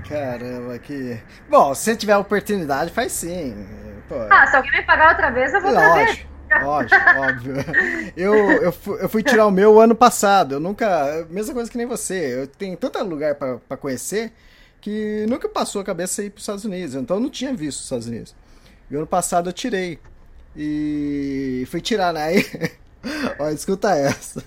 Caramba, 0.09 0.77
que. 0.79 1.17
Bom, 1.47 1.73
se 1.73 1.95
tiver 1.95 2.17
oportunidade, 2.17 2.91
faz 2.91 3.13
sim. 3.13 3.65
Pô. 4.09 4.15
Ah, 4.29 4.45
se 4.47 4.55
alguém 4.57 4.73
me 4.73 4.83
pagar 4.83 5.11
outra 5.11 5.29
vez, 5.29 5.53
eu 5.53 5.61
vou 5.61 5.71
Lógico. 5.71 5.95
Lógico, 5.97 6.29
óbvio. 7.17 7.55
Eu, 8.15 8.33
eu, 8.35 8.71
fui, 8.71 9.03
eu 9.03 9.09
fui 9.09 9.23
tirar 9.23 9.45
o 9.45 9.51
meu 9.51 9.79
ano 9.79 9.95
passado. 9.95 10.55
Eu 10.55 10.59
nunca. 10.59 11.25
Mesma 11.29 11.53
coisa 11.53 11.69
que 11.69 11.77
nem 11.77 11.87
você. 11.87 12.41
Eu 12.41 12.47
tenho 12.47 12.75
tanto 12.77 13.03
lugar 13.03 13.35
para 13.35 13.77
conhecer 13.77 14.31
que 14.81 15.25
nunca 15.27 15.49
passou 15.49 15.81
a 15.81 15.85
cabeça 15.85 16.23
ir 16.23 16.29
para 16.29 16.37
os 16.37 16.43
Estados 16.43 16.65
Unidos. 16.65 16.95
Então 16.95 17.17
eu 17.17 17.21
não 17.21 17.29
tinha 17.29 17.53
visto 17.53 17.79
os 17.79 17.83
Estados 17.83 18.07
Unidos. 18.07 18.35
E 18.89 18.95
ano 18.95 19.07
passado 19.07 19.49
eu 19.49 19.53
tirei. 19.53 19.99
E 20.55 21.67
fui 21.69 21.81
tirar, 21.81 22.13
né? 22.13 22.23
Aí, 22.25 22.45
ó, 23.39 23.49
escuta 23.49 23.95
essa. 23.95 24.43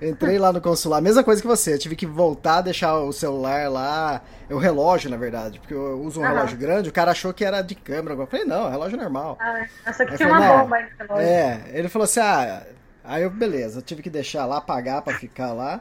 Entrei 0.00 0.38
lá 0.38 0.52
no 0.52 0.60
consulado, 0.60 1.02
mesma 1.02 1.22
coisa 1.22 1.40
que 1.40 1.46
você. 1.46 1.74
Eu 1.74 1.78
tive 1.78 1.96
que 1.96 2.06
voltar, 2.06 2.60
deixar 2.60 2.98
o 2.98 3.12
celular 3.12 3.70
lá, 3.70 4.22
o 4.50 4.58
relógio, 4.58 5.10
na 5.10 5.16
verdade, 5.16 5.58
porque 5.58 5.74
eu 5.74 6.00
uso 6.00 6.20
um 6.20 6.24
relógio 6.24 6.56
grande. 6.56 6.88
O 6.88 6.92
cara 6.92 7.12
achou 7.12 7.32
que 7.32 7.44
era 7.44 7.62
de 7.62 7.74
câmera. 7.74 8.14
Eu 8.14 8.26
falei, 8.26 8.44
não, 8.44 8.68
é 8.68 8.70
relógio 8.70 8.98
normal. 8.98 9.36
Ah, 9.40 9.66
essa 9.84 10.02
aqui 10.02 10.16
tinha 10.16 10.28
uma 10.28 10.62
bomba 10.62 10.76
aí 10.76 10.84
no 10.84 11.06
relógio. 11.06 11.28
É, 11.28 11.64
ele 11.72 11.88
falou 11.88 12.04
assim: 12.04 12.20
ah, 12.20 12.62
aí 13.04 13.22
eu, 13.22 13.30
beleza, 13.30 13.78
eu 13.78 13.82
tive 13.82 14.02
que 14.02 14.10
deixar 14.10 14.46
lá, 14.46 14.60
pagar 14.60 15.02
pra 15.02 15.14
ficar 15.14 15.52
lá 15.52 15.80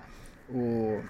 o, 0.50 1.02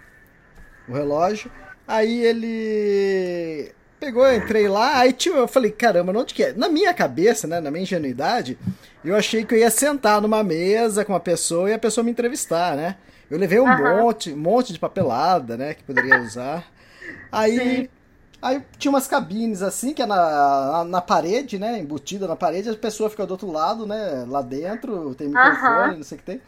o 0.88 0.94
relógio. 0.94 1.52
Aí 1.88 2.26
ele 2.26 3.74
pegou, 4.06 4.28
eu 4.28 4.38
entrei 4.38 4.68
lá, 4.68 5.00
aí 5.00 5.12
tipo, 5.12 5.36
eu 5.36 5.48
falei, 5.48 5.72
caramba, 5.72 6.16
onde 6.16 6.34
que 6.34 6.44
é? 6.44 6.54
Na 6.54 6.70
minha 6.70 6.94
cabeça, 6.94 7.48
né, 7.48 7.60
na 7.60 7.72
minha 7.72 7.82
ingenuidade, 7.82 8.58
eu 9.04 9.16
achei 9.16 9.44
que 9.44 9.56
eu 9.56 9.58
ia 9.58 9.72
sentar 9.72 10.22
numa 10.22 10.44
mesa 10.44 11.04
com 11.04 11.14
uma 11.14 11.20
pessoa 11.20 11.70
e 11.70 11.74
a 11.74 11.80
pessoa 11.80 12.04
me 12.04 12.12
entrevistar, 12.12 12.76
né? 12.76 12.98
Eu 13.32 13.40
levei 13.40 13.60
um 13.60 13.64
uhum. 13.64 14.04
monte, 14.04 14.32
um 14.32 14.38
monte 14.38 14.72
de 14.72 14.78
papelada, 14.78 15.58
né, 15.58 15.74
que 15.74 15.84
poderia 15.84 16.22
usar. 16.22 16.64
Aí, 17.32 17.58
Sim. 17.58 17.90
aí 18.40 18.62
tinha 18.78 18.92
umas 18.92 19.08
cabines 19.08 19.64
assim, 19.64 19.92
que 19.92 20.04
é 20.04 20.06
na, 20.06 20.16
na, 20.16 20.84
na, 20.84 21.02
parede, 21.02 21.58
né, 21.58 21.80
embutida 21.80 22.28
na 22.28 22.36
parede, 22.36 22.70
a 22.70 22.76
pessoa 22.76 23.10
fica 23.10 23.26
do 23.26 23.32
outro 23.32 23.52
lado, 23.52 23.88
né, 23.88 24.24
lá 24.28 24.44
dentro, 24.44 25.16
tem 25.16 25.30
microfone, 25.30 25.94
uhum. 25.94 25.98
não 25.98 26.04
sei 26.04 26.16
o 26.16 26.20
que 26.20 26.26
tem. 26.26 26.42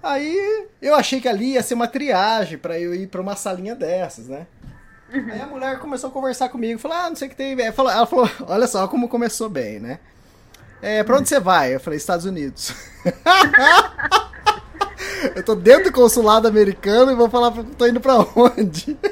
Aí 0.00 0.68
eu 0.80 0.94
achei 0.94 1.20
que 1.20 1.28
ali 1.28 1.54
ia 1.54 1.62
ser 1.62 1.74
uma 1.74 1.88
triagem 1.88 2.56
para 2.56 2.78
eu 2.78 2.94
ir 2.94 3.08
para 3.08 3.20
uma 3.20 3.34
salinha 3.34 3.74
dessas, 3.74 4.28
né? 4.28 4.46
Uhum. 5.14 5.32
Aí 5.32 5.40
a 5.40 5.46
mulher 5.46 5.78
começou 5.78 6.10
a 6.10 6.12
conversar 6.12 6.48
comigo, 6.48 6.80
falou, 6.80 6.96
ah, 6.96 7.08
não 7.08 7.16
sei 7.16 7.28
o 7.28 7.30
que 7.30 7.36
tem. 7.36 7.60
Ela 7.60 7.72
falou, 7.72 7.92
ela 7.92 8.06
falou 8.06 8.28
olha 8.48 8.66
só 8.66 8.88
como 8.88 9.08
começou 9.08 9.48
bem, 9.48 9.78
né? 9.78 10.00
É, 10.82 11.02
pra 11.02 11.16
onde 11.16 11.28
você 11.28 11.40
vai? 11.40 11.74
Eu 11.74 11.80
falei, 11.80 11.96
Estados 11.96 12.26
Unidos. 12.26 12.74
eu 15.34 15.42
tô 15.42 15.54
dentro 15.54 15.84
do 15.84 15.92
consulado 15.92 16.48
americano 16.48 17.12
e 17.12 17.14
vou 17.14 17.30
falar, 17.30 17.52
tô 17.78 17.86
indo 17.86 18.00
pra 18.00 18.18
onde? 18.18 18.98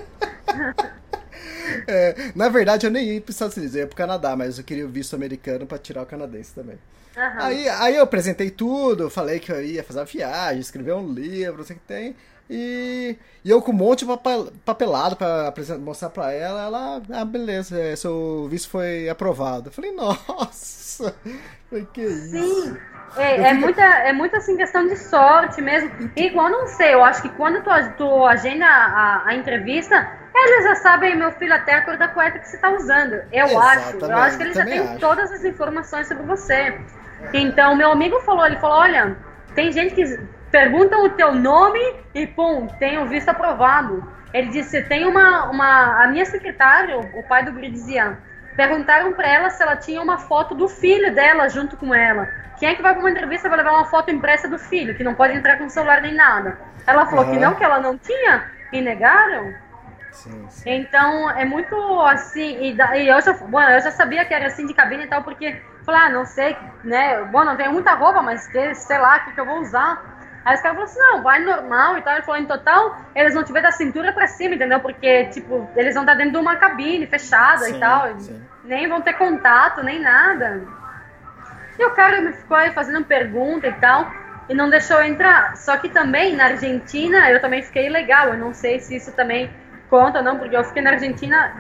É, 1.89 2.31
na 2.35 2.49
verdade, 2.49 2.87
eu 2.87 2.91
nem 2.91 3.15
ia 3.15 3.21
para 3.21 3.31
os 3.31 3.35
Estados 3.35 3.57
Unidos, 3.57 3.75
eu 3.75 3.81
ia 3.81 3.87
para 3.87 3.95
o 3.95 3.97
Canadá, 3.97 4.37
mas 4.37 4.59
eu 4.59 4.63
queria 4.63 4.87
o 4.87 4.89
visto 4.89 5.17
americano 5.17 5.67
para 5.67 5.79
tirar 5.79 6.03
o 6.03 6.07
canadense 6.07 6.55
também. 6.55 6.79
Uhum. 7.17 7.23
Aí, 7.39 7.69
aí 7.69 7.97
eu 7.97 8.03
apresentei 8.03 8.51
tudo, 8.51 9.11
falei 9.11 9.41
que 9.41 9.51
eu 9.51 9.65
ia 9.65 9.83
fazer 9.83 9.99
uma 9.99 10.05
viagem, 10.05 10.61
escrever 10.61 10.95
um 10.95 11.13
livro, 11.13 11.59
não 11.59 11.65
sei 11.65 11.77
o 11.77 11.79
que 11.79 11.87
tem. 11.87 12.15
E, 12.55 13.17
e 13.43 13.51
eu 13.51 13.63
com 13.63 13.73
um 13.73 13.75
monte 13.75 14.05
de 14.05 14.13
papelado 14.63 15.17
para 15.17 15.55
mostrar 15.79 16.11
para 16.11 16.33
ela, 16.33 16.65
ela, 16.65 17.03
ah, 17.15 17.25
beleza, 17.25 17.81
é, 17.81 17.97
seu 17.97 18.47
visto 18.51 18.69
foi 18.69 19.09
aprovado. 19.09 19.69
Eu 19.69 19.73
falei, 19.73 19.91
nossa, 19.91 21.15
foi 21.71 21.87
que 21.87 22.03
isso. 22.03 22.31
Sim, 22.31 22.77
é, 23.17 23.49
é, 23.49 23.55
muita, 23.55 23.83
é 23.83 24.13
muita 24.13 24.37
assim 24.37 24.55
questão 24.55 24.87
de 24.87 24.97
sorte 24.97 25.63
mesmo. 25.63 25.91
E 26.15 26.27
igual, 26.27 26.51
não 26.51 26.67
sei, 26.67 26.93
eu 26.93 27.03
acho 27.03 27.23
que 27.23 27.31
quando 27.31 27.63
tu, 27.63 27.71
tu 27.97 28.27
agenda 28.27 28.67
a, 28.67 29.29
a 29.29 29.35
entrevista, 29.35 30.11
eles 30.35 30.65
já 30.65 30.75
sabem, 30.77 31.17
meu 31.17 31.33
filho, 31.33 31.55
até 31.55 31.77
a 31.77 31.85
cor 31.87 31.97
da 31.97 32.09
cueca 32.09 32.39
que 32.39 32.49
você 32.49 32.57
está 32.57 32.71
usando. 32.71 33.15
Eu 33.33 33.47
Exatamente, 33.47 33.97
acho. 33.97 34.05
Eu 34.05 34.17
acho 34.19 34.37
que 34.37 34.43
eles 34.43 34.57
já 34.57 34.65
têm 34.67 34.99
todas 34.99 35.33
as 35.33 35.43
informações 35.43 36.07
sobre 36.07 36.25
você. 36.25 36.79
Então, 37.33 37.75
meu 37.77 37.93
amigo 37.93 38.21
falou, 38.21 38.45
ele 38.45 38.59
falou, 38.59 38.77
olha, 38.77 39.17
tem 39.55 39.73
gente 39.73 39.95
que 39.95 40.03
perguntam 40.53 41.07
o 41.07 41.11
teu 41.11 41.35
nome 41.35 41.81
e 42.15 42.29
pum, 42.29 42.69
tem 42.79 42.99
o 42.99 43.09
visto 43.09 43.31
aprovado. 43.31 44.05
Ele 44.33 44.51
disse, 44.51 44.83
tem 44.85 45.07
uma, 45.07 45.51
uma 45.51 46.05
a 46.05 46.09
minha 46.09 46.27
secretária, 46.27 46.99
o 46.99 47.25
pai 47.25 47.45
do 47.45 47.53
Guri 47.53 47.71
dizia, 47.71 48.19
perguntaram 48.57 49.15
pra 49.15 49.29
ela 49.29 49.51
se 49.51 49.63
ela 49.63 49.77
tinha 49.77 50.03
uma 50.03 50.19
foto 50.19 50.55
do 50.55 50.69
filho 50.69 51.15
dela 51.15 51.49
junto 51.49 51.77
com 51.77 51.95
ela. 51.95 52.33
Quem 52.57 52.69
é 52.71 52.77
que 52.77 52.83
vai 52.83 52.93
pra 52.93 53.01
uma 53.03 53.11
entrevista 53.11 53.49
vai 53.49 53.59
levar 53.59 53.73
uma 53.73 53.87
foto 53.87 54.13
impressa 54.13 54.49
do 54.49 54.59
filho, 54.59 54.95
que 54.95 55.05
não 55.05 55.15
pode 55.15 55.35
entrar 55.35 55.59
com 55.59 55.67
o 55.67 55.71
celular 55.71 56.03
nem 56.03 56.15
nada? 56.15 56.61
Ela 56.87 57.07
falou 57.07 57.27
que 57.27 57.39
Aham. 57.39 57.39
não, 57.39 57.57
que 57.57 57.65
ela 57.65 57.81
não 57.81 57.99
tinha, 57.99 58.51
e 58.71 58.81
negaram. 58.81 59.57
Sim, 60.11 60.49
sim. 60.49 60.87
Então 60.87 61.29
é 61.31 61.45
muito 61.45 61.75
assim, 62.03 62.67
e, 62.67 62.77
da- 62.77 62.97
e 62.97 63.09
eu, 63.09 63.21
já, 63.21 63.33
bom, 63.33 63.61
eu 63.61 63.81
já 63.81 63.91
sabia 63.91 64.25
que 64.25 64.33
era 64.33 64.47
assim 64.47 64.67
de 64.67 64.75
cabine 64.75 65.05
e 65.05 65.09
tal, 65.09 65.23
porque 65.25 65.61
falei, 65.85 66.03
ah, 66.03 66.11
não 66.11 66.25
sei, 66.25 66.57
né? 66.83 67.25
Bom, 67.25 67.45
não 67.45 67.57
tenho 67.57 67.73
muita 67.73 67.95
roupa, 67.95 68.23
mas 68.23 68.47
que, 68.47 68.75
sei 68.75 68.99
lá, 68.99 69.17
o 69.17 69.25
que, 69.25 69.33
que 69.33 69.41
eu 69.41 69.47
vou 69.47 69.59
usar. 69.61 70.12
Aí 70.45 70.55
os 70.57 70.61
caras 70.61 70.77
falaram 70.77 70.83
assim, 70.83 70.99
não, 70.99 71.23
vai 71.23 71.39
normal 71.41 71.99
e 71.99 72.03
tal. 72.03 72.15
Ele 72.15 72.23
falou, 72.23 72.41
em 72.41 72.47
total, 72.47 72.97
eles 73.15 73.35
vão 73.35 73.45
te 73.45 73.53
ver 73.53 73.63
da 73.63 73.71
cintura 73.71 74.13
pra 74.13 74.27
cima, 74.27 74.55
entendeu? 74.55 74.81
Porque, 74.81 75.27
tipo, 75.27 75.69
eles 75.77 75.95
vão 75.95 76.03
estar 76.03 76.15
dentro 76.15 76.33
de 76.33 76.39
uma 76.39 76.57
cabine 76.57 77.07
fechada 77.07 77.65
Sim, 77.67 77.77
e 77.77 77.81
tal. 77.81 78.21
sim. 78.21 78.43
Nem 78.65 78.89
vão 78.89 79.01
ter 79.01 79.13
contato, 79.15 79.83
nem 79.83 80.01
nada. 80.01 80.63
E 81.79 81.85
o 81.85 81.91
cara 81.93 82.21
me 82.21 82.33
ficou 82.33 82.57
aí 82.57 82.71
fazendo 82.73 83.05
pergunta 83.05 83.67
e 83.67 83.73
tal, 83.73 84.11
e 84.49 84.55
não 84.55 84.69
deixou 84.69 84.99
eu 84.99 85.05
entrar. 85.05 85.57
Só 85.57 85.77
que 85.77 85.89
também, 85.89 86.35
na 86.37 86.45
Argentina, 86.47 87.31
eu 87.31 87.41
também 87.41 87.63
fiquei 87.63 87.89
legal. 87.89 88.29
Eu 88.29 88.37
não 88.39 88.53
sei 88.53 88.79
se 88.81 88.97
isso 88.97 89.13
também 89.13 89.51
conta 89.89 90.19
ou 90.19 90.25
não, 90.25 90.39
porque 90.39 90.57
eu 90.57 90.65
fiquei 90.65 90.83
na 90.83 90.91
Argentina. 90.91 91.53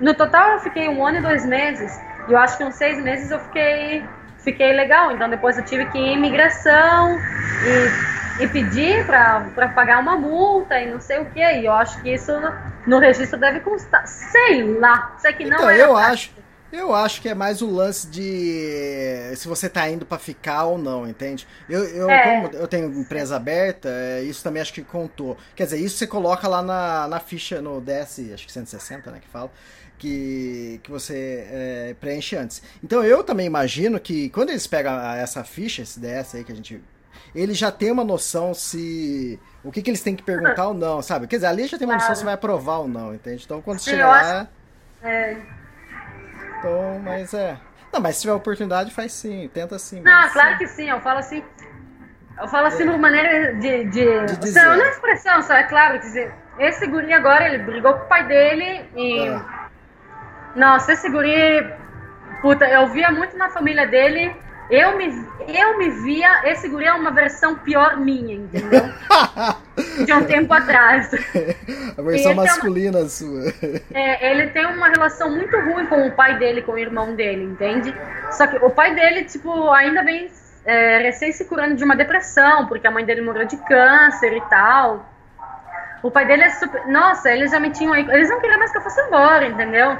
No 0.00 0.14
total, 0.14 0.52
eu 0.52 0.58
fiquei 0.60 0.88
um 0.88 1.04
ano 1.04 1.18
e 1.18 1.22
dois 1.22 1.44
meses. 1.46 1.98
E 2.28 2.32
eu 2.32 2.38
acho 2.38 2.56
que 2.58 2.64
uns 2.64 2.74
seis 2.74 3.02
meses 3.02 3.30
eu 3.30 3.38
fiquei, 3.40 4.04
fiquei 4.38 4.72
legal. 4.72 5.10
Então, 5.12 5.28
depois 5.28 5.56
eu 5.56 5.64
tive 5.64 5.86
que 5.86 5.98
ir 5.98 6.08
em 6.08 6.14
imigração 6.16 7.18
e, 7.18 8.25
e 8.40 8.48
pedir 8.48 9.06
pra 9.06 9.68
pagar 9.74 10.00
uma 10.00 10.16
multa 10.16 10.80
e 10.80 10.90
não 10.90 11.00
sei 11.00 11.18
o 11.18 11.26
que. 11.26 11.40
E 11.40 11.66
eu 11.66 11.72
acho 11.72 12.00
que 12.02 12.12
isso 12.14 12.32
no, 12.40 12.52
no 12.86 12.98
registro 12.98 13.38
deve 13.38 13.60
constar. 13.60 14.06
Sei 14.06 14.62
lá. 14.78 15.16
Sei 15.18 15.32
que 15.32 15.44
não 15.44 15.56
Então, 15.56 15.70
eu 15.70 15.96
acho, 15.96 16.30
eu 16.72 16.94
acho 16.94 17.22
que 17.22 17.28
é 17.28 17.34
mais 17.34 17.62
o 17.62 17.70
lance 17.70 18.06
de 18.06 19.32
se 19.36 19.48
você 19.48 19.68
tá 19.68 19.88
indo 19.88 20.04
pra 20.04 20.18
ficar 20.18 20.64
ou 20.64 20.78
não, 20.78 21.08
entende? 21.08 21.46
Eu, 21.68 21.84
eu 21.84 22.10
É. 22.10 22.40
como 22.42 22.56
eu 22.56 22.68
tenho 22.68 22.86
empresa 22.86 23.36
aberta, 23.36 23.88
é, 23.88 24.22
isso 24.22 24.42
também 24.42 24.60
acho 24.60 24.72
que 24.72 24.82
contou. 24.82 25.36
Quer 25.54 25.64
dizer, 25.64 25.78
isso 25.78 25.96
você 25.96 26.06
coloca 26.06 26.46
lá 26.48 26.62
na, 26.62 27.08
na 27.08 27.20
ficha 27.20 27.60
no 27.62 27.80
DS, 27.80 28.32
acho 28.34 28.46
que 28.46 28.52
160, 28.52 29.10
né, 29.10 29.20
que 29.20 29.28
fala, 29.28 29.50
que, 29.96 30.80
que 30.82 30.90
você 30.90 31.46
é, 31.50 31.96
preenche 32.00 32.36
antes. 32.36 32.62
Então 32.82 33.02
eu 33.02 33.22
também 33.22 33.46
imagino 33.46 33.98
que 33.98 34.28
quando 34.30 34.50
eles 34.50 34.66
pegam 34.66 34.92
essa 35.12 35.44
ficha, 35.44 35.82
esse 35.82 35.98
DS 35.98 36.34
aí 36.34 36.44
que 36.44 36.52
a 36.52 36.56
gente 36.56 36.82
eles 37.34 37.56
já 37.58 37.70
têm 37.70 37.90
uma 37.90 38.04
noção 38.04 38.52
se 38.54 39.38
o 39.64 39.70
que, 39.72 39.82
que 39.82 39.90
eles 39.90 40.00
têm 40.02 40.14
que 40.16 40.22
perguntar 40.22 40.68
ou 40.68 40.74
não, 40.74 41.02
sabe? 41.02 41.26
Quer 41.26 41.36
dizer, 41.36 41.46
ali 41.48 41.66
já 41.66 41.76
tem 41.78 41.86
uma 41.86 41.94
noção 41.94 42.14
se 42.14 42.24
vai 42.24 42.34
aprovar 42.34 42.78
ou 42.80 42.88
não, 42.88 43.14
entende? 43.14 43.42
Então 43.44 43.60
quando 43.62 43.78
Sim, 43.80 43.90
chegar 43.92 44.10
acho- 44.42 44.48
É. 45.02 45.36
então, 46.58 47.00
mas 47.04 47.34
é. 47.34 47.56
Não, 47.92 48.00
mas 48.00 48.16
se 48.16 48.22
tiver 48.22 48.32
oportunidade, 48.34 48.92
faz 48.92 49.12
sim, 49.12 49.48
tenta 49.52 49.78
sim. 49.78 50.00
Não, 50.02 50.12
mas- 50.12 50.32
claro 50.32 50.58
que 50.58 50.66
sim, 50.66 50.88
eu 50.88 51.00
falo 51.00 51.18
assim. 51.20 51.42
Eu 52.40 52.48
falo 52.48 52.66
assim 52.66 52.84
por 52.86 52.98
maneira 52.98 53.54
de. 53.54 53.84
de, 53.86 54.26
De 54.26 54.36
dizer. 54.36 54.60
Só, 54.60 54.76
não 54.76 54.84
é 54.84 54.90
expressão, 54.90 55.42
só 55.42 55.54
é 55.54 55.62
claro. 55.62 55.94
Quer 55.94 56.06
dizer, 56.06 56.34
esse 56.58 56.86
guri 56.86 57.12
agora, 57.12 57.46
ele 57.46 57.58
brigou 57.62 57.94
com 57.94 58.04
o 58.04 58.08
pai 58.08 58.26
dele 58.26 58.84
e. 58.94 59.20
É. 59.28 59.40
Nossa, 60.54 60.92
esse 60.92 61.08
guri. 61.08 61.66
Puta, 62.42 62.66
eu 62.68 62.86
via 62.88 63.10
muito 63.10 63.36
na 63.38 63.48
família 63.48 63.86
dele. 63.86 64.36
Eu 64.70 64.96
me, 64.96 65.06
eu 65.48 65.78
me 65.78 65.90
via. 65.90 66.42
Esse 66.50 66.68
guri 66.68 66.86
é 66.86 66.92
uma 66.92 67.10
versão 67.10 67.54
pior 67.56 67.96
minha, 67.96 68.34
entendeu? 68.34 68.82
De 70.04 70.12
um 70.12 70.24
tempo 70.24 70.52
atrás. 70.52 71.10
A 71.96 72.02
versão 72.02 72.32
uma- 72.32 72.42
masculina 72.44 73.04
sua. 73.08 73.52
É, 73.92 74.30
ele 74.30 74.48
tem 74.48 74.66
uma 74.66 74.88
relação 74.88 75.30
muito 75.30 75.56
ruim 75.60 75.86
com 75.86 76.06
o 76.08 76.12
pai 76.12 76.38
dele, 76.38 76.62
com 76.62 76.72
o 76.72 76.78
irmão 76.78 77.14
dele, 77.14 77.44
entende? 77.44 77.94
Só 78.32 78.46
que 78.46 78.56
o 78.56 78.70
pai 78.70 78.94
dele, 78.94 79.24
tipo, 79.24 79.70
ainda 79.70 80.02
vem 80.02 80.30
é, 80.64 80.98
recém 80.98 81.30
se 81.30 81.44
curando 81.44 81.76
de 81.76 81.84
uma 81.84 81.94
depressão, 81.94 82.66
porque 82.66 82.86
a 82.86 82.90
mãe 82.90 83.04
dele 83.04 83.20
morreu 83.20 83.46
de 83.46 83.56
câncer 83.58 84.32
e 84.36 84.40
tal. 84.48 85.08
O 86.02 86.10
pai 86.10 86.26
dele 86.26 86.42
é 86.44 86.50
super. 86.50 86.86
Nossa, 86.88 87.30
eles 87.30 87.50
já 87.50 87.60
me 87.60 87.70
tinham 87.70 87.92
aí. 87.92 88.06
Eles 88.10 88.28
não 88.30 88.40
queriam 88.40 88.58
mais 88.58 88.72
que 88.72 88.78
eu 88.78 88.82
fosse 88.82 89.00
embora, 89.02 89.46
entendeu? 89.46 89.96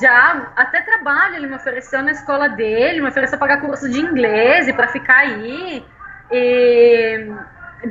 Já, 0.00 0.48
até 0.56 0.80
trabalho 0.80 1.36
ele 1.36 1.46
me 1.46 1.56
ofereceu 1.56 2.02
na 2.02 2.10
escola 2.10 2.48
dele, 2.48 3.00
me 3.00 3.08
ofereceu 3.08 3.38
pagar 3.38 3.60
curso 3.60 3.88
de 3.88 4.00
inglês 4.00 4.66
e 4.66 4.72
pra 4.72 4.88
ficar 4.88 5.18
aí. 5.18 5.84
E. 6.30 7.30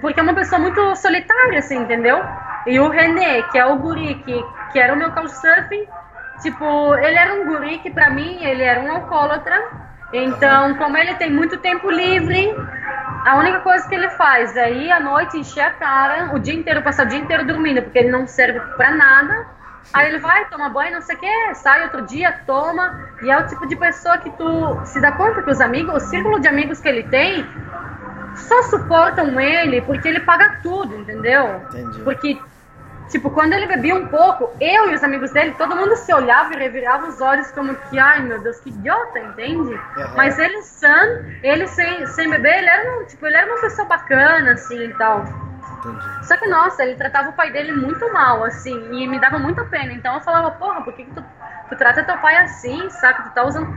Porque 0.02 0.20
é 0.20 0.24
uma 0.24 0.34
pessoa 0.34 0.60
muito 0.60 0.96
solitária, 0.96 1.60
assim, 1.60 1.78
entendeu? 1.78 2.24
E 2.66 2.80
o 2.80 2.90
René, 2.90 3.44
que 3.44 3.60
é 3.60 3.66
o 3.66 3.78
guri 3.78 4.16
que, 4.16 4.46
que 4.72 4.80
era 4.80 4.94
o 4.94 4.98
meu 4.98 5.12
couchsurfing, 5.12 5.86
tipo, 6.42 6.96
ele 6.96 7.16
era 7.16 7.34
um 7.36 7.46
guri 7.46 7.78
que 7.78 7.92
pra 7.92 8.10
mim, 8.10 8.44
ele 8.44 8.64
era 8.64 8.82
um 8.82 8.92
alcoólatra. 8.92 9.62
Então, 10.12 10.76
como 10.76 10.98
ele 10.98 11.14
tem 11.16 11.32
muito 11.32 11.58
tempo 11.58 11.90
livre, 11.90 12.56
a 13.26 13.36
única 13.38 13.60
coisa 13.60 13.88
que 13.88 13.96
ele 13.96 14.10
faz 14.12 14.56
é 14.56 14.72
ir 14.72 14.92
à 14.92 15.00
noite, 15.00 15.38
encher 15.38 15.62
a 15.62 15.72
cara, 15.72 16.36
o 16.36 16.40
dia 16.40 16.54
inteiro, 16.54 16.82
passar 16.82 17.06
o 17.06 17.10
dia 17.10 17.20
inteiro 17.20 17.46
dormindo, 17.46 17.82
porque 17.82 18.00
ele 18.00 18.12
não 18.12 18.28
serve 18.28 18.60
pra 18.78 18.92
nada. 18.92 19.48
Aí 19.92 20.08
ele 20.08 20.20
vai, 20.20 20.46
toma 20.46 20.70
banho, 20.70 20.94
não 20.94 21.02
sei 21.02 21.16
o 21.16 21.20
que, 21.20 21.56
sai 21.56 21.84
outro 21.84 22.02
dia, 22.04 22.32
toma. 22.46 23.08
E 23.22 23.30
é 23.30 23.38
o 23.38 23.48
tipo 23.48 23.68
de 23.68 23.76
pessoa 23.76 24.18
que 24.18 24.30
tu 24.32 24.86
se 24.86 25.02
dá 25.02 25.12
conta 25.12 25.42
que 25.42 25.52
os 25.52 25.62
amigos, 25.62 25.96
o 25.96 26.08
círculo 26.08 26.40
de 26.40 26.48
amigos 26.48 26.80
que 26.80 26.88
ele 26.88 27.04
tem, 27.04 27.46
só 28.36 28.64
suportam 28.64 29.40
ele 29.40 29.82
porque 29.82 30.08
ele 30.08 30.22
paga 30.22 30.60
tudo, 30.64 30.96
entendeu? 30.96 31.62
Entendi. 31.70 32.02
Porque, 32.02 32.42
tipo, 33.10 33.30
quando 33.30 33.54
ele 33.54 33.68
bebia 33.68 33.96
um 33.96 34.08
pouco, 34.08 34.56
eu 34.60 34.90
e 34.90 34.96
os 34.96 35.04
amigos 35.04 35.32
dele, 35.32 35.54
todo 35.58 35.76
mundo 35.76 35.96
se 35.96 36.14
olhava 36.14 36.54
e 36.54 36.58
revirava 36.58 37.08
os 37.08 37.22
olhos 37.22 37.52
como 37.52 37.76
que, 37.76 38.00
ai 38.00 38.22
meu 38.22 38.40
Deus, 38.40 38.60
que 38.60 38.70
idiota, 38.70 39.20
entende? 39.20 39.74
Aham. 39.74 40.14
Mas 40.16 40.40
ele 40.40 40.62
san, 40.64 41.24
ele 41.44 41.68
sem, 41.68 42.06
sem 42.08 42.30
beber, 42.30 42.58
ele 42.58 42.70
era, 42.70 43.00
um, 43.00 43.06
tipo, 43.06 43.26
ele 43.28 43.38
era 43.38 43.52
uma 43.52 43.62
pessoa 43.62 43.88
bacana, 43.88 44.54
assim, 44.54 44.86
e 44.86 44.94
tal. 44.96 45.53
Entendi. 45.84 46.26
Só 46.26 46.38
que, 46.38 46.48
nossa, 46.48 46.84
ele 46.84 46.96
tratava 46.96 47.30
o 47.30 47.34
pai 47.34 47.52
dele 47.52 47.74
muito 47.74 48.12
mal, 48.14 48.44
assim, 48.44 48.76
e 48.94 49.08
me 49.08 49.20
dava 49.20 49.38
muita 49.38 49.66
pena. 49.66 49.92
Então 49.94 50.16
eu 50.16 50.22
falava, 50.22 50.52
porra, 50.52 50.82
por 50.82 50.94
que, 50.94 51.04
que 51.04 51.12
tu, 51.12 51.24
tu 51.70 51.76
trata 51.76 52.04
teu 52.04 52.18
pai 52.18 52.38
assim, 52.38 52.90
saca? 52.90 53.24
Tu 53.24 53.30
tá 53.32 53.44
usando. 53.46 53.68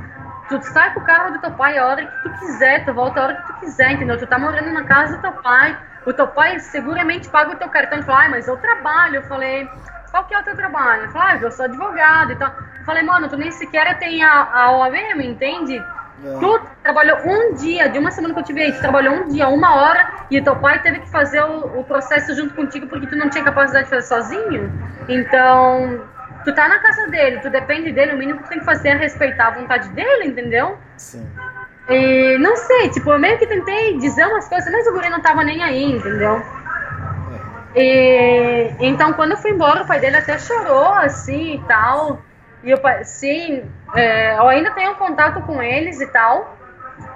Tu 0.49 0.62
sai 0.62 0.94
com 0.94 1.01
o 1.01 1.05
carro 1.05 1.33
do 1.33 1.41
teu 1.41 1.51
pai 1.52 1.76
a 1.76 1.86
hora 1.86 2.07
que 2.07 2.23
tu 2.23 2.31
quiser, 2.39 2.85
tu 2.85 2.94
volta 2.94 3.20
a 3.20 3.25
hora 3.25 3.35
que 3.35 3.47
tu 3.49 3.60
quiser, 3.60 3.93
entendeu? 3.93 4.17
Tu 4.17 4.26
tá 4.26 4.39
morando 4.39 4.73
na 4.73 4.85
casa 4.85 5.17
do 5.17 5.23
teu 5.23 5.33
pai, 5.33 5.76
o 6.07 6.12
teu 6.12 6.28
pai 6.28 6.60
seguramente 6.60 7.28
paga 7.28 7.52
o 7.52 7.57
teu 7.57 7.68
cartão. 7.68 7.99
Ele 7.99 8.07
falou, 8.07 8.20
ai, 8.20 8.28
mas 8.28 8.47
eu 8.47 8.57
trabalho. 8.57 9.17
Eu 9.17 9.23
falei, 9.25 9.68
qual 10.10 10.25
que 10.25 10.35
é 10.35 10.39
o 10.39 10.44
teu 10.44 10.55
trabalho? 10.55 11.02
Ele 11.02 11.12
falou, 11.12 11.28
ah, 11.28 11.36
eu 11.36 11.51
sou 11.51 11.65
advogado 11.65 12.33
e 12.33 12.36
tal. 12.36 12.49
Eu 12.78 12.85
falei, 12.85 13.02
mano, 13.02 13.28
tu 13.28 13.36
nem 13.36 13.51
sequer 13.51 13.99
tem 13.99 14.23
a, 14.23 14.49
a 14.52 14.70
OAM, 14.78 15.20
entende? 15.20 15.83
É. 16.25 16.39
Tu 16.39 16.61
trabalhou 16.83 17.19
um 17.25 17.55
dia, 17.55 17.89
de 17.89 17.99
uma 17.99 18.11
semana 18.11 18.33
que 18.33 18.41
eu 18.41 18.45
tive 18.45 18.62
aí, 18.62 18.73
tu 18.73 18.81
trabalhou 18.81 19.15
um 19.15 19.28
dia, 19.28 19.49
uma 19.49 19.77
hora, 19.77 20.27
e 20.31 20.41
teu 20.41 20.57
pai 20.57 20.81
teve 20.83 21.01
que 21.01 21.11
fazer 21.11 21.43
o, 21.43 21.81
o 21.81 21.85
processo 21.85 22.35
junto 22.35 22.55
contigo 22.55 22.86
porque 22.86 23.07
tu 23.07 23.17
não 23.17 23.28
tinha 23.28 23.45
capacidade 23.45 23.85
de 23.85 23.91
fazer 23.91 24.07
sozinho. 24.07 24.73
Então, 25.09 26.03
tu 26.45 26.55
tá 26.55 26.69
na 26.69 26.78
casa 26.78 27.09
dele, 27.09 27.41
tu 27.41 27.51
depende 27.51 27.93
dele, 27.93 28.15
o 28.15 28.19
mínimo 28.19 28.39
que 28.39 28.45
tu 28.45 28.51
tem 28.51 28.59
que 28.61 28.65
fazer 28.65 28.89
é 28.91 28.95
respeitar 28.97 29.49
a 29.49 29.51
vontade 29.51 29.89
dele, 29.91 30.27
entendeu? 30.27 30.78
Sim. 30.97 31.27
E 31.89 32.39
não 32.39 32.57
sei, 32.57 32.89
tipo, 32.89 33.11
eu 33.12 33.19
meio 33.19 33.39
que 33.39 33.47
tentei 33.47 33.99
dizer 33.99 34.27
umas 34.27 34.49
coisas, 34.49 34.70
mas 34.73 34.86
o 34.86 34.93
guri 34.93 35.09
não 35.09 35.20
tava 35.20 35.45
nem 35.45 35.62
aí, 35.62 35.85
entendeu? 35.85 36.43
E 37.77 38.75
então 38.81 39.12
quando 39.12 39.33
eu 39.33 39.36
fui 39.36 39.51
embora, 39.51 39.83
o 39.83 39.86
pai 39.86 40.01
dele 40.01 40.17
até 40.17 40.39
chorou 40.39 40.93
assim 40.95 41.57
e 41.57 41.62
tal. 41.69 42.23
E 42.67 42.77
pai, 42.78 43.05
sim, 43.05 43.65
é, 43.95 44.36
eu 44.36 44.49
ainda 44.49 44.73
tenho 44.73 44.97
contato 44.97 45.41
com 45.43 45.62
eles 45.62 46.01
e 46.01 46.07
tal. 46.09 46.59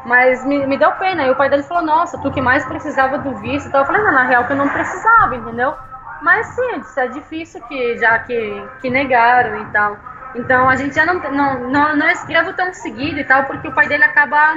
Mas 0.05 0.45
me, 0.47 0.65
me 0.65 0.79
deu 0.79 0.93
pena. 0.93 1.27
E 1.27 1.31
o 1.31 1.35
pai 1.35 1.51
dele 1.51 1.65
falou: 1.65 1.83
Nossa, 1.83 2.17
tu 2.19 2.31
que 2.31 2.41
mais 2.41 2.65
precisava 2.65 3.19
do 3.19 3.35
visto 3.39 3.69
e 3.69 3.73
tal. 3.73 3.81
Eu 3.81 3.87
falei: 3.87 4.01
Não, 4.01 4.13
na 4.13 4.23
real 4.23 4.45
que 4.45 4.53
eu 4.53 4.57
não 4.57 4.69
precisava, 4.69 5.35
entendeu? 5.35 5.75
Mas 6.23 6.47
sim, 6.49 6.83
eu 6.97 7.01
é 7.01 7.09
difícil 7.09 7.61
que 7.63 7.99
já 7.99 8.17
que, 8.21 8.69
que 8.81 8.89
negaram 8.89 9.61
e 9.61 9.65
tal. 9.73 9.99
Então 10.37 10.69
a 10.69 10.77
gente 10.77 10.95
já 10.95 11.05
não, 11.05 11.15
não, 11.19 11.69
não, 11.69 11.97
não 11.97 12.07
tão 12.53 12.73
seguido 12.73 13.19
e 13.19 13.25
tal, 13.25 13.45
porque 13.45 13.67
o 13.67 13.75
pai 13.75 13.89
dele 13.89 14.05
acaba. 14.05 14.55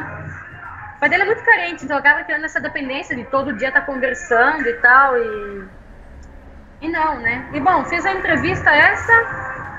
O 0.95 0.99
pai 0.99 1.09
dele 1.09 1.23
é 1.23 1.25
muito 1.25 1.43
carente, 1.43 1.85
então 1.85 1.97
acaba 1.97 2.23
criando 2.23 2.45
essa 2.45 2.61
dependência 2.61 3.15
de 3.15 3.23
todo 3.25 3.53
dia 3.53 3.69
estar 3.69 3.81
conversando 3.81 4.67
e 4.67 4.73
tal. 4.75 5.17
E, 5.17 5.63
e 6.81 6.91
não, 6.91 7.19
né? 7.19 7.49
E 7.51 7.59
bom, 7.59 7.83
fiz 7.85 8.05
a 8.05 8.13
entrevista 8.13 8.69
essa. 8.69 9.72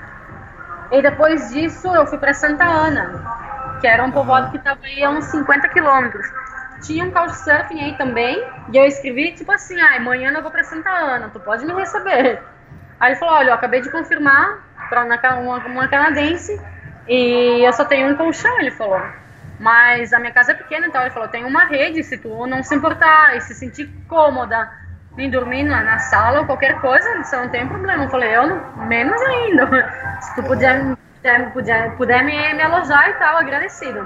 E 0.91 1.03
depois 1.03 1.51
disso 1.51 1.89
eu 1.95 2.07
fui 2.07 2.19
para 2.19 2.35
Santa 2.35 2.65
Ana, 2.65 3.79
que 3.81 3.87
era 3.87 4.05
um 4.05 4.11
povoado 4.11 4.51
que 4.51 4.57
estava 4.57 4.81
aí 4.85 5.03
a 5.03 5.11
uns 5.11 5.25
50 5.27 5.69
quilômetros. 5.69 6.27
Tinha 6.83 7.05
um 7.05 7.11
couchsurfing 7.11 7.81
aí 7.81 7.97
também, 7.97 8.37
e 8.73 8.77
eu 8.77 8.85
escrevi 8.85 9.33
tipo 9.33 9.51
assim, 9.51 9.81
ah, 9.81 9.97
amanhã 9.97 10.31
eu 10.33 10.43
vou 10.43 10.51
para 10.51 10.65
Santa 10.65 10.91
Ana, 10.91 11.31
tu 11.31 11.41
pode 11.41 11.65
me 11.65 11.73
receber. 11.73 12.43
Aí 13.01 13.13
ele 13.13 13.19
falou, 13.19 13.35
olha, 13.37 13.51
eu 13.51 13.55
acabei 13.55 13.81
de 13.81 13.91
confirmar 13.91 14.63
para 14.89 15.05
uma, 15.41 15.59
uma 15.67 15.89
canadense 15.89 16.61
e 17.09 17.67
eu 17.67 17.73
só 17.73 17.85
tenho 17.85 18.11
um 18.11 18.17
colchão, 18.17 18.61
ele 18.61 18.71
falou. 18.71 19.01
Mas 19.59 20.13
a 20.13 20.19
minha 20.19 20.33
casa 20.33 20.53
é 20.53 20.55
pequena, 20.55 20.87
então 20.87 21.01
ele 21.01 21.11
falou, 21.11 21.29
tem 21.29 21.45
uma 21.45 21.65
rede, 21.65 22.03
se 22.03 22.19
tu 22.19 22.47
não 22.47 22.63
se 22.63 22.75
importar 22.75 23.37
e 23.37 23.41
se 23.41 23.55
sentir 23.55 23.87
cômoda 24.09 24.71
em 25.17 25.31
dormir 25.31 25.63
na, 25.63 25.83
na 25.83 25.99
sala 25.99 26.41
ou 26.41 26.47
qualquer 26.47 26.81
coisa, 26.81 27.09
isso 27.19 27.37
não 27.37 27.49
tem 27.49 27.67
problema. 27.67 28.05
Eu 28.05 28.11
falei, 28.11 28.35
eu 28.37 28.47
não, 28.47 28.87
menos 28.87 29.21
ainda. 29.23 29.67
Se 30.21 30.35
tu 30.37 30.43
puder 30.43 30.97
puder, 31.25 31.53
puder, 31.53 31.97
puder 31.97 32.25
me, 32.25 32.55
me 32.55 32.63
alojar 32.63 33.09
e 33.11 33.15
tal, 33.15 33.39
agradecido. 33.39 34.05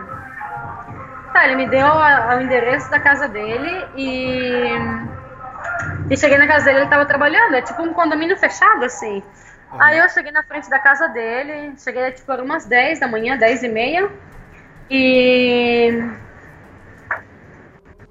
Tá, 1.32 1.44
ele 1.44 1.56
me 1.56 1.68
deu 1.68 1.86
a- 1.86 2.36
o 2.36 2.40
endereço 2.40 2.90
da 2.90 3.00
casa 3.00 3.28
dele 3.28 3.86
e. 3.96 5.08
E 6.10 6.16
cheguei 6.16 6.38
na 6.38 6.46
casa 6.46 6.66
dele, 6.66 6.80
ele 6.80 6.86
tava 6.90 7.04
trabalhando, 7.04 7.54
é 7.54 7.62
tipo 7.62 7.82
um 7.82 7.92
condomínio 7.92 8.36
fechado, 8.36 8.84
assim. 8.84 9.22
Aí 9.78 9.98
eu 9.98 10.08
cheguei 10.08 10.32
na 10.32 10.42
frente 10.42 10.70
da 10.70 10.78
casa 10.78 11.08
dele, 11.08 11.74
cheguei 11.78 12.10
tipo 12.12 12.32
umas 12.34 12.64
10 12.64 13.00
da 13.00 13.06
manhã, 13.08 13.36
10 13.36 13.62
e 13.62 13.68
meia. 13.68 14.08
E. 14.90 16.02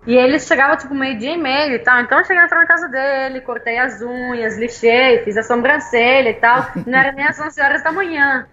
E 0.08 0.16
ele 0.16 0.40
chegava 0.40 0.78
tipo 0.78 0.96
meio-dia 0.96 1.34
e 1.34 1.38
meio 1.38 1.76
e 1.76 1.80
tal. 1.80 2.00
Então 2.00 2.18
eu 2.18 2.24
cheguei 2.24 2.42
na 2.42 2.66
casa 2.66 2.88
dele, 2.88 3.42
cortei 3.42 3.78
as 3.78 4.02
unhas, 4.02 4.58
lixei, 4.58 5.22
fiz 5.26 5.36
a 5.36 5.44
sobrancelha 5.44 6.30
e 6.30 6.36
tal. 6.36 6.66
Não 6.88 6.98
era 6.98 7.12
nem 7.12 7.26
às 7.28 7.38
11 7.38 7.62
horas 7.62 7.84
da 7.84 7.92
manhã. 7.92 8.48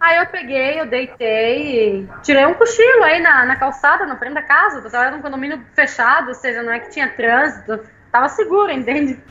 Aí 0.00 0.16
eu 0.16 0.26
peguei, 0.26 0.80
eu 0.80 0.86
deitei, 0.86 2.08
tirei 2.24 2.44
um 2.46 2.54
cochilo 2.54 3.04
aí 3.04 3.20
na, 3.20 3.44
na 3.44 3.54
calçada, 3.54 4.06
na 4.06 4.16
frente 4.16 4.34
da 4.34 4.42
casa. 4.42 4.80
Eu 4.80 4.90
tava 4.90 5.12
num 5.12 5.22
condomínio 5.22 5.64
fechado, 5.72 6.28
ou 6.28 6.34
seja, 6.34 6.64
não 6.64 6.72
é 6.72 6.80
que 6.80 6.90
tinha 6.90 7.08
trânsito. 7.08 7.78
Tava 8.10 8.28
seguro, 8.28 8.72
entende? 8.72 9.22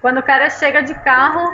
Quando 0.00 0.18
o 0.18 0.22
cara 0.22 0.48
chega 0.48 0.80
de 0.80 0.94
carro, 0.94 1.52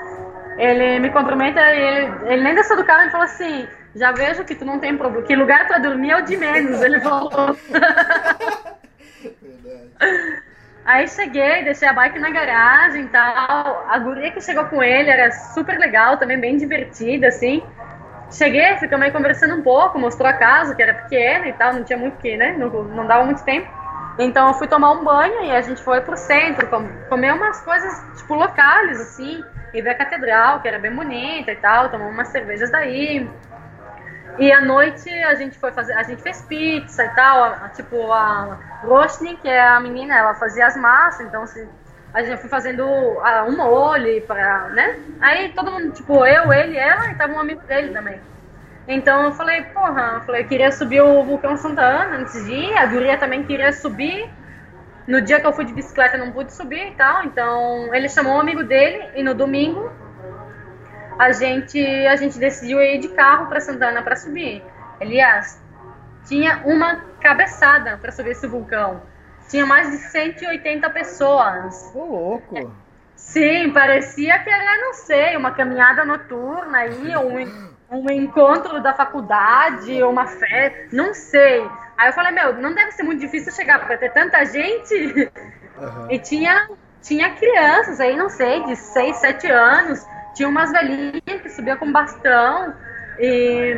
ele 0.59 0.99
me 0.99 1.09
cumprimenta 1.09 1.61
ele, 1.61 2.13
ele 2.27 2.43
nem 2.43 2.55
desceu 2.55 2.77
do 2.77 2.85
carro 2.85 3.09
e 3.09 3.11
falou 3.11 3.25
assim: 3.25 3.67
Já 3.95 4.13
vejo 4.13 4.45
que 4.45 4.55
tu 4.55 4.67
não 4.67 4.79
tem 4.79 4.99
problema, 4.99 5.27
que 5.27 5.35
lugar 5.35 5.67
pra 5.67 5.79
dormir 5.79 6.11
é 6.11 6.19
o 6.19 6.25
de 6.27 6.37
menos. 6.37 6.83
Ele 6.83 7.01
falou. 7.01 7.31
Aí 10.85 11.07
cheguei, 11.09 11.65
deixei 11.65 11.87
a 11.87 11.93
bike 11.93 12.19
na 12.19 12.31
garagem 12.31 13.05
e 13.05 13.09
tal. 13.09 13.85
A 13.89 13.99
guria 13.99 14.31
que 14.31 14.41
chegou 14.41 14.65
com 14.67 14.83
ele 14.83 15.11
era 15.11 15.31
super 15.31 15.79
legal, 15.79 16.17
também 16.17 16.41
bem 16.41 16.57
divertida, 16.57 17.29
assim. 17.29 17.63
Cheguei, 18.31 18.77
ficamos 18.77 19.07
aí 19.07 19.13
conversando 19.13 19.55
um 19.55 19.63
pouco, 19.63 19.99
mostrou 19.99 20.29
a 20.29 20.33
casa, 20.33 20.75
que 20.75 20.83
era 20.83 20.95
pequena 20.95 21.47
e 21.49 21.53
tal, 21.53 21.75
não 21.75 21.85
tinha 21.85 21.99
muito 21.99 22.17
que, 22.19 22.37
né? 22.37 22.55
Não, 22.59 22.69
não 22.69 23.07
dava 23.07 23.25
muito 23.25 23.43
tempo. 23.45 23.69
Então 24.19 24.49
eu 24.49 24.55
fui 24.55 24.67
tomar 24.67 24.93
um 24.93 25.05
banho 25.05 25.45
e 25.45 25.51
a 25.53 25.61
gente 25.61 25.83
foi 25.83 26.01
pro 26.01 26.17
centro, 26.17 26.67
com- 26.69 26.89
comer 27.09 27.33
umas 27.33 27.61
coisas, 27.61 27.93
tipo, 28.19 28.35
locais, 28.35 29.01
assim, 29.01 29.45
e 29.73 29.81
ver 29.83 29.91
a 29.91 29.95
catedral, 29.95 30.61
que 30.61 30.69
era 30.69 30.79
bem 30.79 30.95
bonita 30.95 31.53
e 31.53 31.57
tal, 31.57 31.89
tomar 31.91 32.07
umas 32.09 32.29
cervejas 32.29 32.71
daí. 32.71 33.29
E 34.39 34.53
à 34.53 34.61
noite 34.61 35.11
a 35.25 35.35
gente 35.35 35.59
foi 35.59 35.73
fazer, 35.73 35.95
a 35.95 36.03
gente 36.03 36.23
fez 36.23 36.43
pizza 36.43 37.05
e 37.05 37.09
tal, 37.11 37.43
a- 37.45 37.65
a- 37.65 37.69
tipo 37.71 38.13
a 38.13 38.59
Roshni, 38.85 39.37
que 39.37 39.49
é 39.49 39.61
a 39.61 39.81
menina, 39.81 40.17
ela 40.17 40.35
fazia 40.35 40.67
as 40.67 40.77
massas, 40.77 41.27
então 41.27 41.43
assim, 41.43 41.67
a 42.15 42.23
gente 42.23 42.41
foi 42.41 42.49
fazendo 42.49 42.85
ah, 43.23 43.45
um 43.49 43.57
molho 43.57 44.23
para, 44.23 44.69
né? 44.71 44.99
Aí 45.21 45.53
todo 45.53 45.71
mundo, 45.71 45.91
tipo, 45.93 46.25
eu, 46.25 46.53
ele, 46.53 46.77
ela 46.77 47.11
e 47.11 47.15
tava 47.15 47.33
um 47.33 47.41
amigo 47.41 47.61
dele 47.63 47.93
também. 47.93 48.21
Então 48.87 49.25
eu 49.25 49.33
falei, 49.33 49.63
porra, 49.65 50.13
eu 50.15 50.21
falei, 50.23 50.43
eu 50.43 50.49
queria 50.49 50.73
subir 50.73 51.01
o 51.03 51.23
vulcão 51.23 51.57
Santa 51.57 51.83
Ana 51.83 52.17
antes 52.19 52.45
de 52.47 52.53
ir, 52.53 52.77
a 52.79 52.87
guria 52.87 53.19
também 53.19 53.43
queria 53.43 53.73
subir. 53.73 54.31
No 55.07 55.21
dia 55.21 55.41
que 55.41 55.47
eu 55.47 55.53
fui 55.53 55.65
de 55.65 55.73
bicicleta 55.73 56.17
não 56.19 56.31
pude 56.33 56.53
subir 56.53 56.89
e 56.89 56.95
tal, 56.95 57.25
então 57.25 57.95
ele 57.95 58.09
chamou 58.09 58.35
um 58.37 58.41
amigo 58.41 58.63
dele 58.63 59.09
e 59.15 59.23
no 59.23 59.35
domingo 59.35 59.91
a 61.19 61.33
gente 61.33 61.81
a 62.07 62.17
gente 62.17 62.39
decidiu 62.39 62.81
ir 62.81 62.99
de 62.99 63.09
carro 63.09 63.47
para 63.47 63.61
Santana 63.61 64.03
para 64.03 64.17
subir. 64.17 64.63
Aliás, 65.01 65.61
tinha 66.27 66.63
uma 66.65 66.97
cabeçada 67.21 67.97
para 67.97 68.13
subir 68.13 68.31
esse 68.31 68.47
vulcão. 68.47 69.03
Tinha 69.49 69.65
mais 69.65 69.91
de 69.91 69.97
180 69.97 70.91
pessoas. 70.91 71.91
Ô, 71.95 72.05
louco. 72.05 72.73
Sim, 73.17 73.73
parecia 73.73 74.39
que 74.39 74.49
era, 74.49 74.81
não 74.81 74.95
sei, 74.95 75.37
uma 75.37 75.51
caminhada 75.51 76.05
noturna 76.05 76.79
aí, 76.79 77.17
um, 77.17 77.97
um 77.97 78.11
encontro 78.11 78.81
da 78.81 78.95
faculdade, 78.95 80.03
uma 80.03 80.27
festa, 80.27 80.95
não 80.95 81.13
sei. 81.13 81.69
Aí 81.97 82.09
eu 82.09 82.13
falei, 82.13 82.33
meu, 82.33 82.55
não 82.55 82.73
deve 82.73 82.93
ser 82.93 83.03
muito 83.03 83.21
difícil 83.21 83.53
chegar 83.53 83.85
para 83.85 83.97
ter 83.99 84.13
tanta 84.13 84.45
gente. 84.45 85.31
E 86.11 86.19
tinha, 86.19 86.69
tinha 87.03 87.35
crianças 87.35 88.01
aí, 88.01 88.17
não 88.17 88.29
sei, 88.29 88.65
de 88.65 88.77
6, 88.77 89.17
7 89.17 89.47
anos. 89.49 90.07
Tinha 90.39 90.49
umas 90.49 90.71
velhinhas 90.71 91.43
que 91.43 91.49
subiam 91.49 91.77
com 91.77 91.91
bastão. 91.91 92.73
E. 93.19 93.75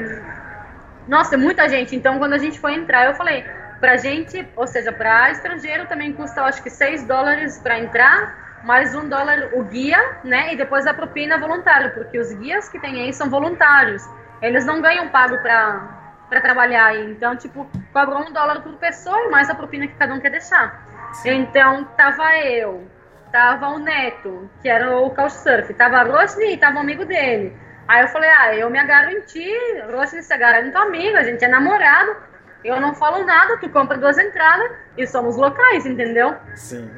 Nossa, 1.09 1.39
muita 1.39 1.67
gente. 1.71 1.97
Então, 1.97 2.19
quando 2.19 2.35
a 2.35 2.39
gente 2.39 2.61
foi 2.61 2.75
entrar, 2.75 3.07
eu 3.07 3.15
falei, 3.15 3.47
pra 3.81 3.97
gente, 3.97 4.47
ou 4.55 4.67
seja, 4.67 4.93
pra 4.93 5.31
estrangeiro 5.31 5.87
também 5.87 6.13
custa, 6.13 6.43
acho 6.43 6.63
que 6.63 6.69
6 6.69 7.03
dólares 7.05 7.59
pra 7.61 7.79
entrar, 7.79 8.61
mais 8.63 8.95
um 8.95 9.09
dólar 9.09 9.49
o 9.55 9.65
guia, 9.65 9.99
né? 10.23 10.53
E 10.53 10.57
depois 10.57 10.87
a 10.87 10.93
propina 10.93 11.39
voluntária, 11.39 11.89
porque 11.93 12.19
os 12.19 12.31
guias 12.35 12.69
que 12.69 12.79
tem 12.79 13.05
aí 13.05 13.13
são 13.15 13.31
voluntários. 13.31 14.07
Eles 14.43 14.67
não 14.67 14.83
ganham 14.83 15.09
pago 15.09 15.39
pra, 15.39 16.27
pra 16.29 16.43
trabalhar 16.43 16.89
aí. 16.89 17.11
Então, 17.11 17.37
tipo, 17.37 17.67
cobram 17.91 18.27
um 18.29 18.33
dólar 18.35 18.61
por 18.61 18.75
pessoa 18.75 19.19
e 19.19 19.31
mais 19.31 19.49
a 19.49 19.55
propina 19.55 19.87
que 19.87 19.95
cada 19.95 20.13
um 20.13 20.21
quer 20.21 20.31
deixar. 20.31 20.79
Então, 21.25 21.85
tava 21.97 22.37
eu, 22.37 22.87
tava 23.33 23.69
o 23.69 23.79
Neto, 23.79 24.51
que 24.63 24.69
era 24.69 24.99
o 24.99 25.11
Couchsurf, 25.11 25.73
tava 25.75 25.99
a 25.99 26.03
Rosny 26.03 26.55
e 26.55 26.57
tava 26.57 26.77
um 26.77 26.81
amigo 26.81 27.05
dele. 27.05 27.57
Aí 27.89 28.03
eu 28.03 28.09
falei, 28.09 28.31
ah, 28.31 28.55
eu 28.55 28.71
me 28.71 28.79
agarro 28.79 29.11
em 29.11 29.21
ti, 29.23 29.53
Rosny 29.91 30.23
se 30.23 30.33
agarra 30.33 30.61
em 30.61 30.71
tua 30.71 30.83
amiga, 30.83 31.19
a 31.19 31.23
gente 31.25 31.45
é 31.45 31.49
namorado, 31.49 32.17
eu 32.65 32.81
não 32.81 32.95
falo 32.95 33.25
nada, 33.25 33.59
tu 33.59 33.69
compra 33.71 33.99
duas 33.99 34.19
entradas 34.19 34.71
e 34.97 35.07
somos 35.07 35.37
locais, 35.37 35.87
entendeu? 35.87 36.37
Sim. 36.55 36.91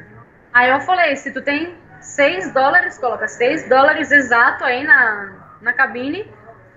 Aí 0.53 0.69
eu 0.69 0.81
falei, 0.81 1.15
se 1.15 1.31
tu 1.31 1.41
tem 1.41 1.75
6 1.99 2.53
dólares, 2.53 2.97
coloca 2.97 3.27
6 3.27 3.69
dólares 3.69 4.11
exato 4.11 4.63
aí 4.63 4.83
na, 4.83 5.33
na 5.61 5.73
cabine, 5.73 6.29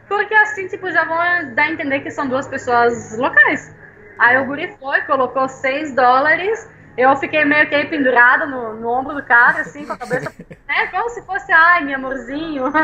porque 0.09 0.35
assim, 0.35 0.69
tipo, 0.69 0.91
já 0.91 1.05
vão 1.05 1.19
dar 1.55 1.65
a 1.65 1.71
entender 1.73 2.01
que 2.01 2.11
são 2.11 2.29
duas 2.29 2.47
pessoas 2.47 3.19
locais. 3.19 3.75
Aí 4.19 4.39
o 4.39 4.47
guri 4.47 4.75
foi, 4.79 5.03
colocou 5.03 5.49
6 5.49 5.95
dólares, 5.95 6.71
eu 6.97 7.15
fiquei 7.17 7.45
meio 7.45 7.69
que 7.69 7.75
aí 7.75 7.87
pendurada 7.87 8.47
no, 8.47 8.75
no 8.75 8.89
ombro 8.89 9.15
do 9.15 9.23
cara, 9.23 9.61
assim, 9.61 9.85
com 9.87 9.93
a 9.93 9.99
cabeça, 9.99 10.33
né, 10.69 10.87
como 10.91 11.09
se 11.11 11.23
fosse, 11.27 11.53
ai, 11.53 11.85
meu 11.85 11.97
amorzinho. 11.97 12.65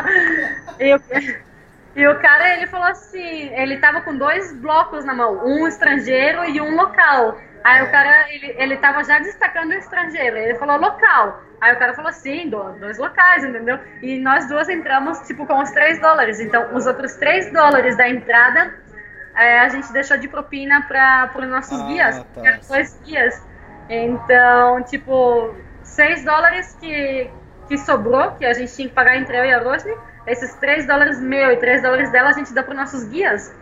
E, 0.78 0.94
o- 0.94 1.00
e 1.94 2.08
o 2.08 2.20
cara, 2.20 2.54
ele 2.54 2.66
falou 2.66 2.86
assim, 2.88 3.52
ele 3.54 3.76
tava 3.78 4.00
com 4.00 4.16
dois 4.16 4.52
blocos 4.56 5.04
na 5.04 5.14
mão, 5.14 5.44
um 5.44 5.68
estrangeiro 5.68 6.44
e 6.46 6.60
um 6.60 6.74
local. 6.74 7.38
Aí 7.62 7.82
o 7.82 7.90
cara, 7.90 8.26
ele, 8.32 8.54
ele 8.58 8.76
tava 8.78 9.04
já 9.04 9.18
destacando 9.20 9.70
o 9.70 9.74
estrangeiro, 9.74 10.36
ele 10.36 10.54
falou 10.56 10.78
local. 10.78 11.42
Aí 11.60 11.72
o 11.74 11.78
cara 11.78 11.94
falou 11.94 12.08
assim, 12.10 12.48
do- 12.48 12.72
dois 12.80 12.98
locais, 12.98 13.44
entendeu? 13.44 13.78
E 14.02 14.18
nós 14.18 14.48
duas 14.48 14.68
entramos, 14.68 15.20
tipo, 15.20 15.46
com 15.46 15.58
os 15.62 15.70
três 15.70 16.00
dólares. 16.00 16.40
Então, 16.40 16.74
os 16.74 16.86
outros 16.86 17.14
três 17.14 17.52
dólares 17.52 17.96
da 17.96 18.08
entrada, 18.08 18.74
é, 19.36 19.60
a 19.60 19.68
gente 19.68 19.92
deixou 19.92 20.16
de 20.16 20.26
propina 20.26 20.82
para 20.88 21.30
os 21.36 21.48
nossos 21.48 21.80
Ah, 21.80 21.86
guias, 21.86 22.18
tá. 22.18 22.40
que 22.40 22.46
eram 22.48 22.60
dois 22.68 23.00
guias. 23.04 23.51
Então, 23.88 24.82
tipo, 24.84 25.54
seis 25.82 26.24
dólares 26.24 26.76
que, 26.80 27.30
que 27.68 27.78
sobrou, 27.78 28.32
que 28.32 28.44
a 28.44 28.52
gente 28.52 28.74
tinha 28.74 28.88
que 28.88 28.94
pagar 28.94 29.16
entre 29.16 29.38
eu 29.38 29.44
e 29.44 29.52
a 29.52 29.60
Rosny, 29.60 29.94
esses 30.26 30.54
três 30.54 30.86
dólares 30.86 31.20
meu 31.20 31.50
e 31.52 31.56
três 31.56 31.82
dólares 31.82 32.10
dela, 32.10 32.30
a 32.30 32.32
gente 32.32 32.52
dá 32.52 32.62
para 32.62 32.74
nossos 32.74 33.04
guias. 33.04 33.54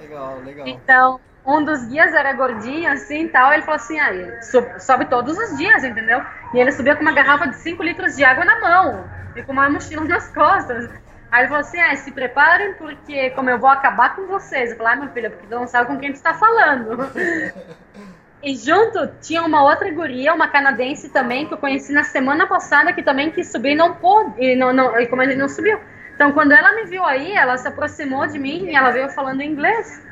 Legal, 0.00 0.38
legal. 0.44 0.66
Então, 0.66 1.20
um 1.44 1.64
dos 1.64 1.84
guias 1.86 2.12
era 2.12 2.32
gordinho, 2.34 2.90
assim, 2.92 3.24
e 3.24 3.28
tal, 3.28 3.52
ele 3.52 3.62
falou 3.62 3.76
assim, 3.76 3.98
aí, 3.98 4.38
sobe 4.78 5.06
todos 5.06 5.36
os 5.36 5.56
dias, 5.56 5.82
entendeu? 5.82 6.22
E 6.52 6.58
ele 6.58 6.70
subia 6.72 6.94
com 6.94 7.02
uma 7.02 7.12
garrafa 7.12 7.48
de 7.48 7.56
5 7.56 7.82
litros 7.82 8.16
de 8.16 8.24
água 8.24 8.44
na 8.44 8.60
mão, 8.60 9.04
e 9.34 9.42
com 9.42 9.52
uma 9.52 9.70
mochila 9.70 10.04
nas 10.04 10.28
costas. 10.32 10.90
Aí 11.30 11.42
ele 11.42 11.48
falou 11.48 11.60
assim, 11.60 11.80
ah, 11.80 11.94
se 11.96 12.10
preparem, 12.12 12.74
porque 12.74 13.30
como 13.30 13.50
eu 13.50 13.58
vou 13.58 13.68
acabar 13.68 14.14
com 14.14 14.26
vocês. 14.26 14.70
Eu 14.70 14.76
falei, 14.76 14.92
ah, 14.92 14.96
meu 14.96 15.08
filho, 15.10 15.30
porque 15.30 15.46
tu 15.46 15.54
não 15.54 15.66
sabe 15.66 15.86
com 15.86 15.98
quem 15.98 16.12
tu 16.12 16.22
tá 16.22 16.34
falando. 16.34 16.98
E 18.42 18.54
junto 18.54 19.08
tinha 19.20 19.42
uma 19.42 19.64
outra 19.64 19.90
guria, 19.90 20.32
uma 20.32 20.46
canadense 20.46 21.08
também, 21.08 21.46
que 21.46 21.54
eu 21.54 21.58
conheci 21.58 21.92
na 21.92 22.04
semana 22.04 22.46
passada, 22.46 22.92
que 22.92 23.02
também 23.02 23.30
quis 23.32 23.50
subir 23.50 23.72
e 23.72 23.74
não 23.74 23.94
pôde, 23.94 24.32
e, 24.38 24.54
não, 24.54 24.72
não, 24.72 24.92
como 25.06 25.22
ele 25.22 25.34
não 25.34 25.48
subiu. 25.48 25.78
Então, 26.14 26.32
quando 26.32 26.52
ela 26.52 26.72
me 26.74 26.84
viu 26.84 27.04
aí, 27.04 27.32
ela 27.32 27.56
se 27.56 27.66
aproximou 27.66 28.26
de 28.26 28.38
mim 28.38 28.66
e 28.66 28.74
ela 28.74 28.90
veio 28.90 29.08
falando 29.08 29.42
inglês. 29.42 30.04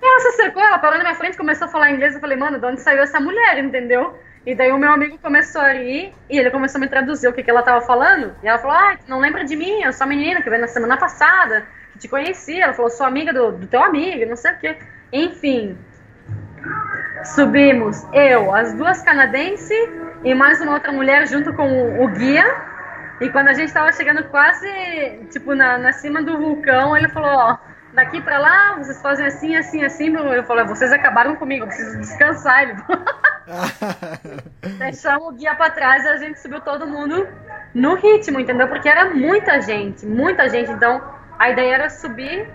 E 0.00 0.06
ela 0.06 0.20
se 0.20 0.28
acercou, 0.28 0.62
ela 0.62 0.78
parou 0.78 0.98
na 0.98 1.04
minha 1.04 1.16
frente, 1.16 1.36
começou 1.36 1.66
a 1.66 1.70
falar 1.70 1.90
inglês. 1.90 2.14
Eu 2.14 2.20
falei, 2.20 2.36
mano, 2.36 2.58
de 2.58 2.66
onde 2.66 2.80
saiu 2.80 3.02
essa 3.02 3.18
mulher, 3.18 3.58
entendeu? 3.58 4.18
E 4.44 4.54
daí 4.54 4.70
o 4.70 4.78
meu 4.78 4.92
amigo 4.92 5.18
começou 5.18 5.60
a 5.60 5.72
rir 5.72 6.12
e 6.30 6.38
ele 6.38 6.50
começou 6.50 6.78
a 6.78 6.80
me 6.80 6.88
traduzir 6.88 7.26
o 7.26 7.32
que, 7.32 7.42
que 7.42 7.50
ela 7.50 7.62
tava 7.62 7.80
falando. 7.80 8.36
E 8.42 8.48
ela 8.48 8.58
falou, 8.58 8.76
ah, 8.76 8.96
não 9.08 9.18
lembra 9.18 9.44
de 9.44 9.56
mim? 9.56 9.82
Eu 9.82 9.92
sou 9.92 10.04
a 10.04 10.08
menina 10.08 10.40
que 10.40 10.48
veio 10.48 10.62
na 10.62 10.68
semana 10.68 10.96
passada, 10.96 11.66
que 11.92 11.98
te 11.98 12.08
conheci. 12.08 12.60
Ela 12.60 12.72
falou, 12.72 12.90
sou 12.90 13.04
amiga 13.04 13.32
do, 13.32 13.50
do 13.52 13.66
teu 13.66 13.82
amigo, 13.82 14.28
não 14.28 14.36
sei 14.36 14.52
o 14.52 14.58
quê. 14.58 14.76
Enfim, 15.12 15.76
subimos 17.34 18.06
eu, 18.12 18.54
as 18.54 18.72
duas 18.74 19.02
canadenses 19.02 19.76
e 20.22 20.34
mais 20.34 20.60
uma 20.60 20.74
outra 20.74 20.92
mulher 20.92 21.26
junto 21.26 21.52
com 21.52 22.02
o, 22.02 22.08
guia. 22.08 22.44
E 23.20 23.28
quando 23.30 23.48
a 23.48 23.54
gente 23.54 23.72
tava 23.72 23.92
chegando 23.92 24.24
quase, 24.24 24.68
tipo, 25.30 25.54
na, 25.54 25.78
na 25.78 25.92
cima 25.92 26.22
do 26.22 26.38
vulcão, 26.38 26.96
ele 26.96 27.08
falou, 27.08 27.30
ó, 27.30 27.58
daqui 27.94 28.20
pra 28.20 28.38
lá, 28.38 28.74
vocês 28.76 29.00
fazem 29.00 29.26
assim, 29.26 29.56
assim, 29.56 29.84
assim. 29.84 30.14
Eu 30.14 30.44
falei, 30.44 30.64
vocês 30.66 30.92
acabaram 30.92 31.34
comigo, 31.36 31.64
eu 31.64 31.68
preciso 31.68 31.98
descansar. 31.98 32.62
Ele 32.62 32.76
Deixamos 34.78 35.28
o 35.28 35.32
guia 35.32 35.54
pra 35.54 35.70
trás 35.70 36.04
e 36.04 36.08
a 36.08 36.16
gente 36.18 36.40
subiu 36.40 36.60
todo 36.60 36.86
mundo 36.86 37.26
no 37.74 37.94
ritmo, 37.94 38.38
entendeu? 38.38 38.68
Porque 38.68 38.88
era 38.88 39.14
muita 39.14 39.60
gente, 39.62 40.04
muita 40.04 40.48
gente. 40.48 40.70
Então, 40.70 41.00
A 41.38 41.50
ideia 41.50 41.74
era 41.74 41.90
subir 41.90 42.48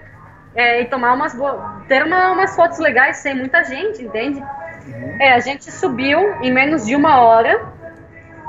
é, 0.56 0.82
e 0.82 0.86
tomar 0.86 1.14
umas 1.14 1.34
boas. 1.34 1.62
ter 1.88 2.04
uma, 2.04 2.32
umas 2.32 2.56
fotos 2.56 2.80
legais 2.80 3.18
sem 3.18 3.34
muita 3.36 3.64
gente, 3.64 4.04
entende? 4.04 4.44
É, 5.20 5.34
a 5.34 5.40
gente 5.40 5.72
subiu 5.72 6.20
em 6.42 6.52
menos 6.52 6.86
de 6.86 6.96
uma 6.96 7.22
hora. 7.22 7.62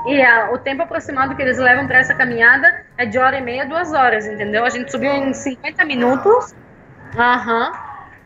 E 0.05 0.21
a, 0.21 0.51
o 0.51 0.57
tempo 0.57 0.81
aproximado 0.81 1.35
que 1.35 1.41
eles 1.41 1.57
levam 1.57 1.87
para 1.87 1.99
essa 1.99 2.13
caminhada 2.13 2.85
é 2.97 3.05
de 3.05 3.17
hora 3.17 3.37
e 3.37 3.41
meia, 3.41 3.65
duas 3.65 3.93
horas, 3.93 4.25
entendeu? 4.25 4.65
A 4.65 4.69
gente 4.69 4.91
subiu 4.91 5.11
em 5.11 5.33
50 5.33 5.85
minutos. 5.85 6.53
Aham. 7.17 7.71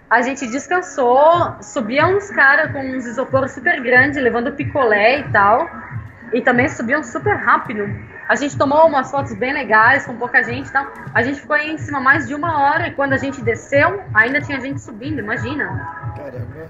A 0.09 0.21
gente 0.21 0.47
descansou, 0.47 1.55
subia 1.61 2.07
uns 2.07 2.31
caras 2.31 2.71
com 2.71 2.79
uns 2.79 3.05
isoporos 3.05 3.51
super 3.51 3.81
grandes, 3.81 4.21
levando 4.21 4.53
picolé 4.53 5.19
e 5.19 5.23
tal. 5.31 5.69
E 6.33 6.41
também 6.41 6.67
subiam 6.69 7.03
super 7.03 7.35
rápido. 7.35 7.83
A 8.27 8.35
gente 8.35 8.57
tomou 8.57 8.87
umas 8.87 9.09
fotos 9.09 9.33
bem 9.33 9.53
legais, 9.53 10.05
com 10.05 10.15
pouca 10.17 10.43
gente 10.43 10.67
e 10.67 10.71
tal. 10.71 10.85
A 11.13 11.23
gente 11.23 11.39
ficou 11.39 11.55
aí 11.55 11.71
em 11.71 11.77
cima 11.77 11.99
mais 11.99 12.27
de 12.27 12.35
uma 12.35 12.61
hora 12.61 12.87
e 12.87 12.93
quando 12.93 13.13
a 13.13 13.17
gente 13.17 13.41
desceu, 13.41 14.03
ainda 14.13 14.41
tinha 14.41 14.59
gente 14.59 14.81
subindo, 14.81 15.19
imagina. 15.19 16.13
Caramba. 16.15 16.69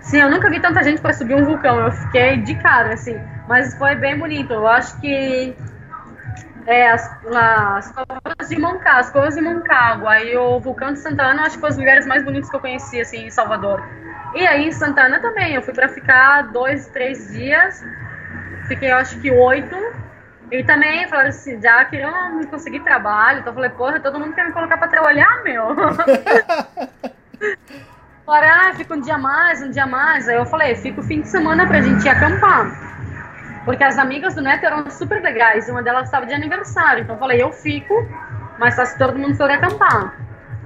Sim, 0.00 0.20
eu 0.20 0.30
nunca 0.30 0.50
vi 0.50 0.60
tanta 0.60 0.82
gente 0.82 1.00
para 1.00 1.12
subir 1.12 1.34
um 1.34 1.44
vulcão. 1.44 1.78
Eu 1.80 1.92
fiquei 1.92 2.36
de 2.38 2.54
cara, 2.56 2.94
assim. 2.94 3.18
Mas 3.48 3.76
foi 3.78 3.94
bem 3.94 4.18
bonito. 4.18 4.52
Eu 4.52 4.66
acho 4.66 5.00
que 5.00 5.56
é, 6.66 6.90
as, 6.90 7.10
as 7.34 7.92
covas 7.92 8.48
de 8.48 8.58
Moncagua, 8.58 9.00
as 9.00 9.10
covas 9.10 9.34
de 9.34 9.40
Moncagua 9.40 10.20
e 10.20 10.36
o 10.36 10.58
vulcão 10.60 10.92
de 10.92 10.98
Santana, 10.98 11.42
acho 11.42 11.54
que 11.54 11.60
foram 11.60 11.72
os 11.72 11.78
lugares 11.78 12.06
mais 12.06 12.24
bonitos 12.24 12.50
que 12.50 12.56
eu 12.56 12.60
conheci, 12.60 13.00
assim, 13.00 13.26
em 13.26 13.30
Salvador. 13.30 13.82
E 14.34 14.46
aí 14.46 14.68
em 14.68 14.72
Santana 14.72 15.20
também, 15.20 15.54
eu 15.54 15.62
fui 15.62 15.72
para 15.72 15.88
ficar 15.88 16.42
dois, 16.52 16.86
três 16.88 17.30
dias, 17.30 17.84
fiquei 18.66 18.90
acho 18.90 19.18
que 19.20 19.30
oito, 19.30 19.76
e 20.50 20.62
também 20.62 21.08
falaram 21.08 21.30
assim, 21.30 21.60
já 21.60 21.84
queriam 21.84 22.36
me 22.36 22.46
conseguir 22.46 22.80
trabalho, 22.80 23.40
então 23.40 23.50
eu 23.50 23.54
falei, 23.54 23.70
porra, 23.70 24.00
todo 24.00 24.20
mundo 24.20 24.34
quer 24.34 24.46
me 24.46 24.52
colocar 24.52 24.76
para 24.76 24.88
trabalhar, 24.88 25.42
meu. 25.42 25.68
Falaram, 28.24 28.48
ah, 28.48 28.74
fica 28.74 28.94
um 28.94 29.00
dia 29.00 29.18
mais, 29.18 29.62
um 29.62 29.70
dia 29.70 29.86
mais. 29.86 30.28
Aí 30.28 30.36
eu 30.36 30.46
falei, 30.46 30.74
fica 30.76 31.00
o 31.00 31.04
fim 31.04 31.20
de 31.20 31.28
semana 31.28 31.66
pra 31.66 31.82
gente 31.82 32.04
ir 32.04 32.08
acampar. 32.08 32.70
Porque 33.66 33.84
as 33.84 33.98
amigas 33.98 34.34
do 34.34 34.40
Neto 34.40 34.64
eram 34.64 34.90
super 34.90 35.22
legais, 35.22 35.68
uma 35.68 35.82
delas 35.82 36.04
estava 36.04 36.24
de 36.24 36.32
aniversário. 36.32 37.02
Então 37.02 37.16
eu 37.16 37.18
falei, 37.18 37.42
eu 37.42 37.52
fico, 37.52 37.94
mas 38.58 38.76
só 38.76 38.84
se 38.84 38.96
todo 38.96 39.18
mundo 39.18 39.36
for 39.36 39.50
acampar. 39.50 40.14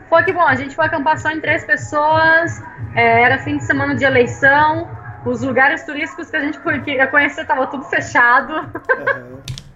Foi 0.08 0.22
que 0.22 0.32
bom, 0.32 0.46
a 0.46 0.54
gente 0.54 0.74
foi 0.74 0.86
acampar 0.86 1.18
só 1.18 1.30
em 1.30 1.40
três 1.40 1.64
pessoas, 1.64 2.62
é, 2.94 3.22
era 3.22 3.38
fim 3.38 3.58
de 3.58 3.64
semana 3.64 3.94
de 3.94 4.04
eleição, 4.04 4.88
os 5.26 5.42
lugares 5.42 5.84
turísticos 5.84 6.30
que 6.30 6.36
a 6.36 6.40
gente 6.40 6.58
ia 6.86 7.06
conhecer 7.08 7.42
estavam 7.42 7.66
tudo 7.66 7.84
fechado. 7.84 8.52
Aham. 8.54 9.42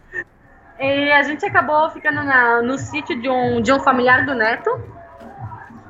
E 0.82 1.12
a 1.12 1.22
gente 1.22 1.46
acabou 1.46 1.88
ficando 1.90 2.22
na- 2.24 2.60
no 2.60 2.76
sítio 2.76 3.20
de 3.20 3.28
um, 3.28 3.62
de 3.62 3.72
um 3.72 3.78
familiar 3.80 4.26
do 4.26 4.34
Neto. 4.34 4.70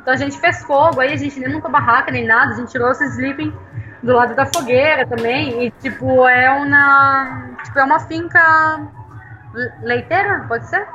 Então 0.02 0.12
a 0.12 0.16
gente 0.16 0.38
fez 0.38 0.62
fogo, 0.64 1.00
aí 1.00 1.12
a 1.12 1.16
gente 1.16 1.38
nem 1.40 1.52
montou 1.54 1.70
barraca 1.70 2.10
nem 2.10 2.26
nada, 2.26 2.52
a 2.52 2.56
gente 2.56 2.70
tirou 2.70 2.90
esse 2.90 3.04
sleeping 3.06 3.56
do 4.02 4.12
lado 4.12 4.34
da 4.34 4.44
fogueira 4.44 5.06
também. 5.06 5.64
E 5.64 5.70
tipo, 5.70 6.28
é 6.28 6.50
uma. 6.50 7.48
Tipo, 7.64 7.78
é 7.78 7.84
uma 7.84 8.00
finca 8.00 8.80
le- 9.54 9.72
leiteira, 9.82 10.44
pode 10.46 10.66
ser? 10.68 10.86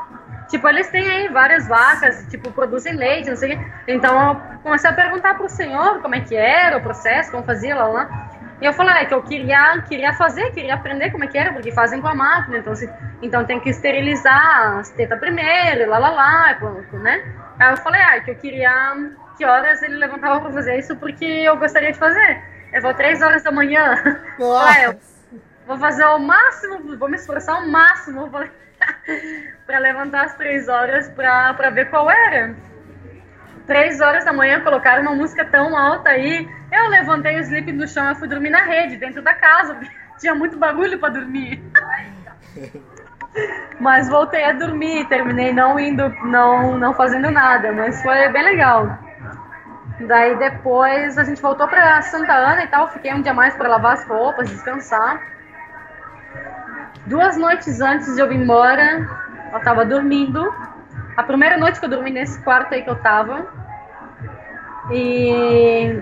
Tipo, 0.50 0.68
eles 0.70 0.88
têm 0.90 1.10
aí 1.10 1.28
várias 1.30 1.68
vacas, 1.68 2.26
tipo, 2.30 2.52
produzem 2.52 2.94
leite, 2.96 3.30
não 3.30 3.36
sei 3.36 3.56
o 3.56 3.58
quê. 3.60 3.72
Então 3.88 4.30
eu 4.30 4.36
comecei 4.62 4.90
a 4.90 4.94
perguntar 4.94 5.36
pro 5.36 5.50
senhor 5.50 6.02
como 6.02 6.14
é 6.16 6.22
que 6.22 6.36
era 6.36 6.78
o 6.78 6.82
processo, 6.82 7.32
como 7.32 7.44
fazia 7.44 7.76
lá, 7.76 7.88
lá. 7.88 8.30
E 8.60 8.66
eu 8.66 8.74
falei 8.74 8.94
ah, 8.94 9.06
que 9.06 9.14
eu 9.14 9.22
queria, 9.22 9.82
queria 9.88 10.14
fazer, 10.14 10.52
queria 10.52 10.74
aprender 10.74 11.12
como 11.12 11.24
é 11.24 11.28
que 11.28 11.38
era, 11.38 11.54
porque 11.54 11.72
fazem 11.72 12.02
com 12.02 12.08
a 12.08 12.16
máquina, 12.16 12.58
então, 12.58 12.76
se, 12.76 12.90
então 13.22 13.46
tem 13.46 13.60
que 13.60 13.70
esterilizar 13.70 14.80
as 14.80 14.90
tetas 14.90 15.20
primeiro, 15.20 15.88
lá, 15.88 16.00
lá, 16.00 16.10
lá, 16.10 16.56
pronto, 16.56 16.98
né? 16.98 17.24
Aí 17.60 17.72
eu 17.72 17.78
falei, 17.78 18.02
ah, 18.02 18.20
que 18.20 18.32
eu 18.32 18.36
queria, 18.36 18.96
que 19.38 19.46
horas 19.46 19.84
ele 19.84 19.98
levantava 19.98 20.42
pra 20.42 20.52
fazer 20.52 20.78
isso, 20.80 20.96
porque 20.96 21.26
eu 21.26 21.56
gostaria 21.58 21.92
de 21.92 22.00
fazer. 22.00 22.42
Eu 22.74 22.82
vou 22.82 22.94
três 22.96 23.22
horas 23.22 23.44
da 23.44 23.52
manhã. 23.52 23.96
Ah, 24.40 24.82
eu 24.84 25.00
vou 25.66 25.78
fazer 25.78 26.06
o 26.06 26.20
máximo, 26.20 26.98
vou 26.98 27.10
me 27.10 27.16
esforçar 27.16 27.56
ao 27.56 27.68
máximo 27.68 28.30
pra 28.30 29.80
levantar 29.80 30.26
às 30.26 30.36
três 30.36 30.68
horas 30.68 31.10
pra 31.10 31.70
ver 31.72 31.90
qual 31.90 32.10
era. 32.10 32.56
Três 33.68 34.00
horas 34.00 34.24
da 34.24 34.32
manhã 34.32 34.62
colocaram 34.62 35.02
uma 35.04 35.14
música 35.14 35.44
tão 35.44 35.78
alta 35.78 36.10
aí. 36.10 36.50
Eu 36.72 36.88
levantei 36.88 37.36
o 37.36 37.42
sleep 37.42 37.74
do 37.74 37.88
chão 37.88 38.10
e 38.12 38.16
fui 38.16 38.28
dormir 38.28 38.50
na 38.50 38.64
rede, 38.64 38.96
dentro 38.96 39.22
da 39.22 39.34
casa. 39.34 39.78
Tinha 40.18 40.34
muito 40.34 40.58
bagulho 40.58 40.98
pra 40.98 41.10
dormir. 41.10 41.62
Mas 43.80 44.10
voltei 44.10 44.44
a 44.44 44.54
dormir, 44.54 45.06
terminei 45.08 45.54
não 45.54 45.80
indo, 45.80 46.10
não, 46.26 46.78
não 46.78 46.94
fazendo 46.94 47.30
nada, 47.30 47.72
mas 47.72 48.02
foi 48.02 48.28
bem 48.30 48.44
legal. 48.44 48.98
Daí 50.00 50.36
depois 50.38 51.18
a 51.18 51.24
gente 51.24 51.40
voltou 51.40 51.68
pra 51.68 52.02
Santa 52.02 52.34
Ana 52.34 52.64
e 52.64 52.68
tal, 52.68 52.88
fiquei 52.88 53.14
um 53.14 53.22
dia 53.22 53.34
mais 53.34 53.56
pra 53.56 53.70
lavar 53.70 53.94
as 53.94 54.08
roupas, 54.08 54.50
descansar. 54.50 55.22
Duas 57.06 57.38
noites 57.38 57.80
antes 57.80 58.16
de 58.16 58.22
eu 58.22 58.28
vir 58.28 58.38
embora, 58.38 59.08
eu 59.54 59.60
tava 59.62 59.86
dormindo. 59.86 60.52
A 61.18 61.24
primeira 61.24 61.58
noite 61.58 61.80
que 61.80 61.86
eu 61.86 61.90
dormi 61.90 62.12
nesse 62.12 62.40
quarto 62.44 62.76
aí 62.76 62.84
que 62.84 62.90
eu 62.90 63.02
tava. 63.02 63.48
E. 64.92 66.00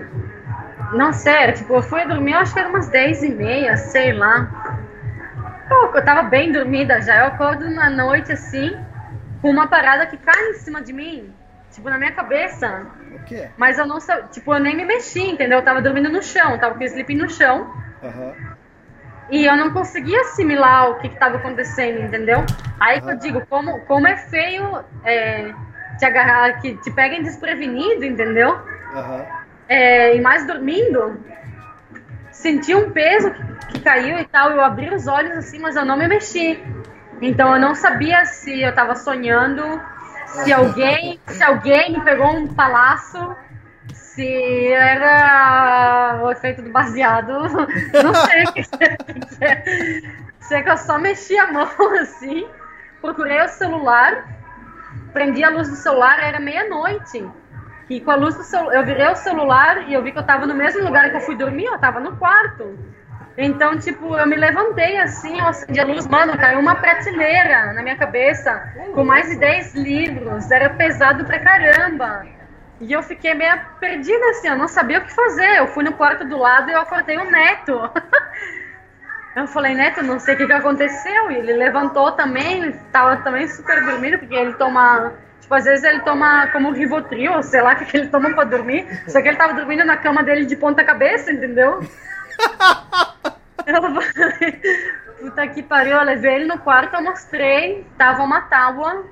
Não 0.91 1.09
era, 1.25 1.53
tipo, 1.53 1.73
eu 1.73 1.81
fui 1.81 2.05
dormir, 2.05 2.33
eu 2.33 2.39
acho 2.39 2.53
que 2.53 2.59
era 2.59 2.67
umas 2.67 2.89
10 2.89 3.23
e 3.23 3.29
meia, 3.29 3.77
sei 3.77 4.11
lá. 4.11 4.47
Pô, 5.69 5.91
eu 5.95 6.05
tava 6.05 6.23
bem 6.23 6.51
dormida 6.51 7.01
já. 7.01 7.19
Eu 7.19 7.27
acordo 7.27 7.69
na 7.69 7.89
noite 7.89 8.33
assim, 8.33 8.77
com 9.41 9.49
uma 9.49 9.67
parada 9.67 10.05
que 10.05 10.17
cai 10.17 10.49
em 10.49 10.53
cima 10.55 10.81
de 10.81 10.91
mim, 10.91 11.33
tipo, 11.71 11.89
na 11.89 11.97
minha 11.97 12.11
cabeça. 12.11 12.85
O 13.13 13.19
quê? 13.23 13.49
Mas 13.57 13.79
eu 13.79 13.87
não 13.87 14.01
sabia, 14.01 14.25
tipo, 14.25 14.53
eu 14.53 14.59
nem 14.59 14.75
me 14.75 14.85
mexi, 14.85 15.21
entendeu? 15.21 15.59
Eu 15.59 15.65
tava 15.65 15.81
dormindo 15.81 16.09
no 16.09 16.21
chão, 16.21 16.57
tava 16.59 16.75
com 16.75 16.81
o 16.81 16.83
sleeping 16.83 17.15
no 17.15 17.29
chão. 17.29 17.73
Aham. 18.03 18.54
E 19.29 19.45
eu 19.45 19.55
não 19.57 19.71
conseguia 19.71 20.21
assimilar 20.21 20.91
o 20.91 20.99
que 20.99 21.07
estava 21.07 21.37
acontecendo, 21.37 22.01
entendeu? 22.01 22.45
Aí 22.79 23.01
que 23.01 23.09
eu 23.09 23.17
digo, 23.17 23.45
como, 23.47 23.79
como 23.81 24.07
é 24.07 24.17
feio 24.17 24.83
é, 25.03 25.51
te 25.97 26.05
agarrar, 26.05 26.61
que 26.61 26.75
te 26.77 26.91
peguem 26.91 27.23
desprevenido, 27.23 28.05
entendeu? 28.05 28.59
Aham. 28.93 29.25
É, 29.67 30.15
e 30.15 30.21
mais 30.21 30.45
dormindo, 30.45 31.19
senti 32.31 32.75
um 32.75 32.91
peso 32.91 33.31
que, 33.31 33.43
que 33.73 33.79
caiu 33.79 34.19
e 34.19 34.25
tal, 34.25 34.51
eu 34.51 34.61
abri 34.61 34.93
os 34.93 35.07
olhos 35.07 35.35
assim, 35.37 35.57
mas 35.57 35.75
eu 35.75 35.83
não 35.83 35.97
me 35.97 36.07
mexi. 36.07 36.63
Então 37.21 37.53
eu 37.53 37.59
não 37.59 37.73
sabia 37.73 38.25
se 38.25 38.61
eu 38.61 38.69
estava 38.69 38.95
sonhando, 38.95 39.63
se 40.27 40.53
alguém, 40.53 41.19
se 41.27 41.43
alguém 41.43 41.93
me 41.93 42.03
pegou 42.03 42.27
um 42.27 42.47
palaço, 42.53 43.35
se 44.15 44.67
era 44.71 46.21
o 46.23 46.31
efeito 46.31 46.61
do 46.61 46.71
baseado. 46.71 47.33
Não 48.03 48.13
sei. 48.15 48.45
Sei 50.39 50.63
que 50.63 50.69
eu 50.69 50.77
só 50.77 50.97
mexi 50.97 51.37
a 51.37 51.51
mão 51.51 51.67
assim, 51.99 52.47
procurei 53.01 53.41
o 53.41 53.47
celular, 53.49 54.25
prendi 55.11 55.43
a 55.43 55.49
luz 55.49 55.69
do 55.69 55.75
celular, 55.75 56.19
era 56.23 56.39
meia-noite. 56.39 57.27
E 57.89 57.99
com 58.01 58.11
a 58.11 58.15
luz 58.15 58.35
do 58.35 58.43
celular, 58.43 58.75
eu 58.75 58.85
virei 58.85 59.07
o 59.07 59.15
celular 59.15 59.89
e 59.89 59.93
eu 59.93 60.01
vi 60.01 60.11
que 60.11 60.17
eu 60.17 60.23
tava 60.23 60.47
no 60.47 60.55
mesmo 60.55 60.83
lugar 60.83 61.09
que 61.09 61.17
eu 61.17 61.21
fui 61.21 61.35
dormir, 61.35 61.65
eu 61.65 61.77
tava 61.77 61.99
no 61.99 62.15
quarto. 62.15 62.77
Então, 63.37 63.77
tipo, 63.77 64.15
eu 64.15 64.25
me 64.25 64.35
levantei 64.35 64.97
assim, 64.97 65.39
eu 65.39 65.47
acendi 65.47 65.79
a 65.79 65.83
luz, 65.83 66.07
mano, 66.07 66.37
caiu 66.37 66.59
uma 66.59 66.75
prateleira 66.75 67.73
na 67.73 67.83
minha 67.83 67.97
cabeça, 67.97 68.73
com 68.93 69.03
mais 69.03 69.27
de 69.27 69.35
10 69.35 69.75
livros, 69.75 70.49
era 70.49 70.69
pesado 70.69 71.25
pra 71.25 71.39
caramba. 71.39 72.34
E 72.81 72.91
eu 72.91 73.01
fiquei 73.01 73.33
meio 73.33 73.57
perdida 73.79 74.29
assim, 74.31 74.49
eu 74.49 74.57
não 74.57 74.67
sabia 74.67 74.99
o 74.99 75.01
que 75.01 75.13
fazer. 75.13 75.57
Eu 75.57 75.67
fui 75.67 75.83
no 75.83 75.93
quarto 75.93 76.25
do 76.25 76.37
lado 76.37 76.69
e 76.69 76.73
eu 76.73 76.81
acordei 76.81 77.17
o 77.17 77.29
Neto. 77.29 77.79
Eu 79.35 79.47
falei, 79.47 79.73
Neto, 79.73 80.01
não 80.01 80.17
sei 80.17 80.33
o 80.33 80.37
que, 80.37 80.45
que 80.45 80.53
aconteceu. 80.53 81.29
E 81.29 81.35
ele 81.35 81.51
levantou 81.51 82.09
também, 82.13 82.61
ele 82.61 82.79
tava 82.89 83.17
também 83.17 83.45
super 83.49 83.83
dormindo, 83.83 84.17
porque 84.17 84.33
ele 84.33 84.53
toma. 84.53 85.11
Tipo, 85.41 85.55
às 85.55 85.65
vezes 85.65 85.83
ele 85.83 85.99
toma 85.99 86.47
como 86.53 86.71
Rivotril, 86.71 87.33
ou 87.33 87.43
sei 87.43 87.61
lá 87.61 87.73
o 87.73 87.75
que, 87.75 87.83
que 87.83 87.97
ele 87.97 88.07
toma 88.07 88.33
pra 88.33 88.45
dormir. 88.45 88.87
Só 89.09 89.21
que 89.21 89.27
ele 89.27 89.35
tava 89.35 89.53
dormindo 89.53 89.83
na 89.83 89.97
cama 89.97 90.23
dele 90.23 90.45
de 90.45 90.55
ponta 90.55 90.85
cabeça, 90.85 91.33
entendeu? 91.33 91.81
Eu 93.67 93.81
falei, 93.81 94.61
puta 95.19 95.47
que 95.47 95.63
pariu, 95.63 95.97
eu 95.97 96.03
levei 96.03 96.35
ele 96.35 96.45
no 96.45 96.59
quarto, 96.59 96.95
eu 96.95 97.01
mostrei, 97.01 97.85
tava 97.97 98.21
uma 98.21 98.41
tábua 98.41 99.03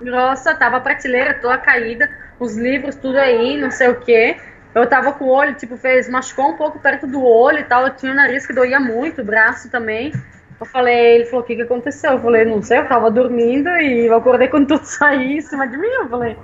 grossa, 0.00 0.54
tava 0.54 0.78
a 0.78 0.80
prateleira 0.80 1.34
toda 1.34 1.58
caída, 1.58 2.08
os 2.38 2.56
livros 2.56 2.96
tudo 2.96 3.18
aí, 3.18 3.56
não 3.56 3.70
sei 3.70 3.88
o 3.88 4.00
que. 4.00 4.36
Eu 4.74 4.86
tava 4.86 5.12
com 5.12 5.24
o 5.24 5.28
olho, 5.28 5.54
tipo, 5.54 5.76
fez, 5.76 6.08
machucou 6.08 6.50
um 6.50 6.56
pouco 6.56 6.78
perto 6.78 7.06
do 7.06 7.24
olho 7.24 7.58
e 7.58 7.64
tal, 7.64 7.86
eu 7.86 7.94
tinha 7.94 8.12
o 8.12 8.14
nariz 8.14 8.46
que 8.46 8.52
doía 8.52 8.78
muito, 8.78 9.22
o 9.22 9.24
braço 9.24 9.70
também. 9.70 10.12
Eu 10.60 10.66
falei, 10.66 11.14
ele 11.14 11.24
falou, 11.26 11.40
o 11.40 11.46
que 11.46 11.54
que 11.54 11.62
aconteceu? 11.62 12.12
Eu 12.12 12.18
falei, 12.18 12.44
não 12.44 12.60
sei, 12.60 12.78
eu 12.78 12.88
tava 12.88 13.10
dormindo 13.10 13.68
e 13.68 14.06
eu 14.06 14.16
acordei 14.16 14.48
quando 14.48 14.66
tudo 14.66 14.84
saiu 14.86 15.38
em 15.38 15.40
cima 15.40 15.66
de 15.68 15.76
mim. 15.76 15.86
Eu 15.86 16.08
falei, 16.08 16.36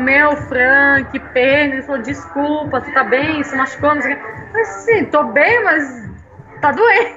meu, 0.00 0.36
Fran, 0.48 1.04
que 1.04 1.18
pena. 1.18 1.74
Ele 1.74 1.82
falou, 1.82 2.02
desculpa, 2.02 2.80
tu 2.80 2.92
tá 2.92 3.04
bem, 3.04 3.42
se 3.44 3.56
machucou, 3.56 3.94
não 3.94 4.02
sei 4.02 4.14
o 4.14 4.16
que. 4.16 4.22
Eu 4.22 4.46
falei, 4.48 4.64
sim, 4.64 5.04
tô 5.06 5.24
bem, 5.24 5.64
mas 5.64 6.10
tá 6.60 6.72
doendo. 6.72 7.14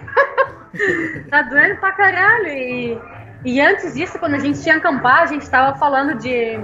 tá 1.30 1.42
doendo 1.42 1.78
pra 1.78 1.92
caralho. 1.94 2.48
E, 2.48 3.02
E 3.44 3.62
antes 3.62 3.94
disso, 3.94 4.18
quando 4.20 4.36
a 4.36 4.40
gente 4.40 4.66
ia 4.66 4.76
acampar, 4.76 5.24
a 5.24 5.26
gente 5.28 5.44
estava 5.44 5.78
falando 5.78 6.16
de 6.16 6.60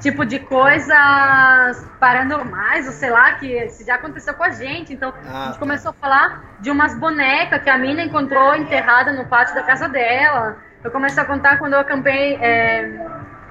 tipo 0.00 0.24
de 0.24 0.38
coisas 0.40 1.86
paranormais, 2.00 2.86
ou 2.86 2.92
sei 2.92 3.10
lá, 3.10 3.32
que 3.34 3.68
já 3.84 3.94
aconteceu 3.94 4.34
com 4.34 4.42
a 4.42 4.50
gente. 4.50 4.92
Então 4.92 5.12
ah, 5.26 5.42
a 5.42 5.44
gente 5.44 5.54
tá. 5.54 5.58
começou 5.60 5.90
a 5.90 5.94
falar 5.94 6.56
de 6.60 6.70
umas 6.70 6.94
bonecas 6.98 7.62
que 7.62 7.70
a 7.70 7.78
mina 7.78 8.02
encontrou 8.02 8.54
enterrada 8.56 9.12
no 9.12 9.26
pátio 9.26 9.54
da 9.54 9.62
casa 9.62 9.88
dela. 9.88 10.56
Eu 10.82 10.90
comecei 10.90 11.22
a 11.22 11.26
contar 11.26 11.58
quando 11.58 11.74
eu 11.74 11.80
acampei 11.80 12.36
é, 12.36 13.06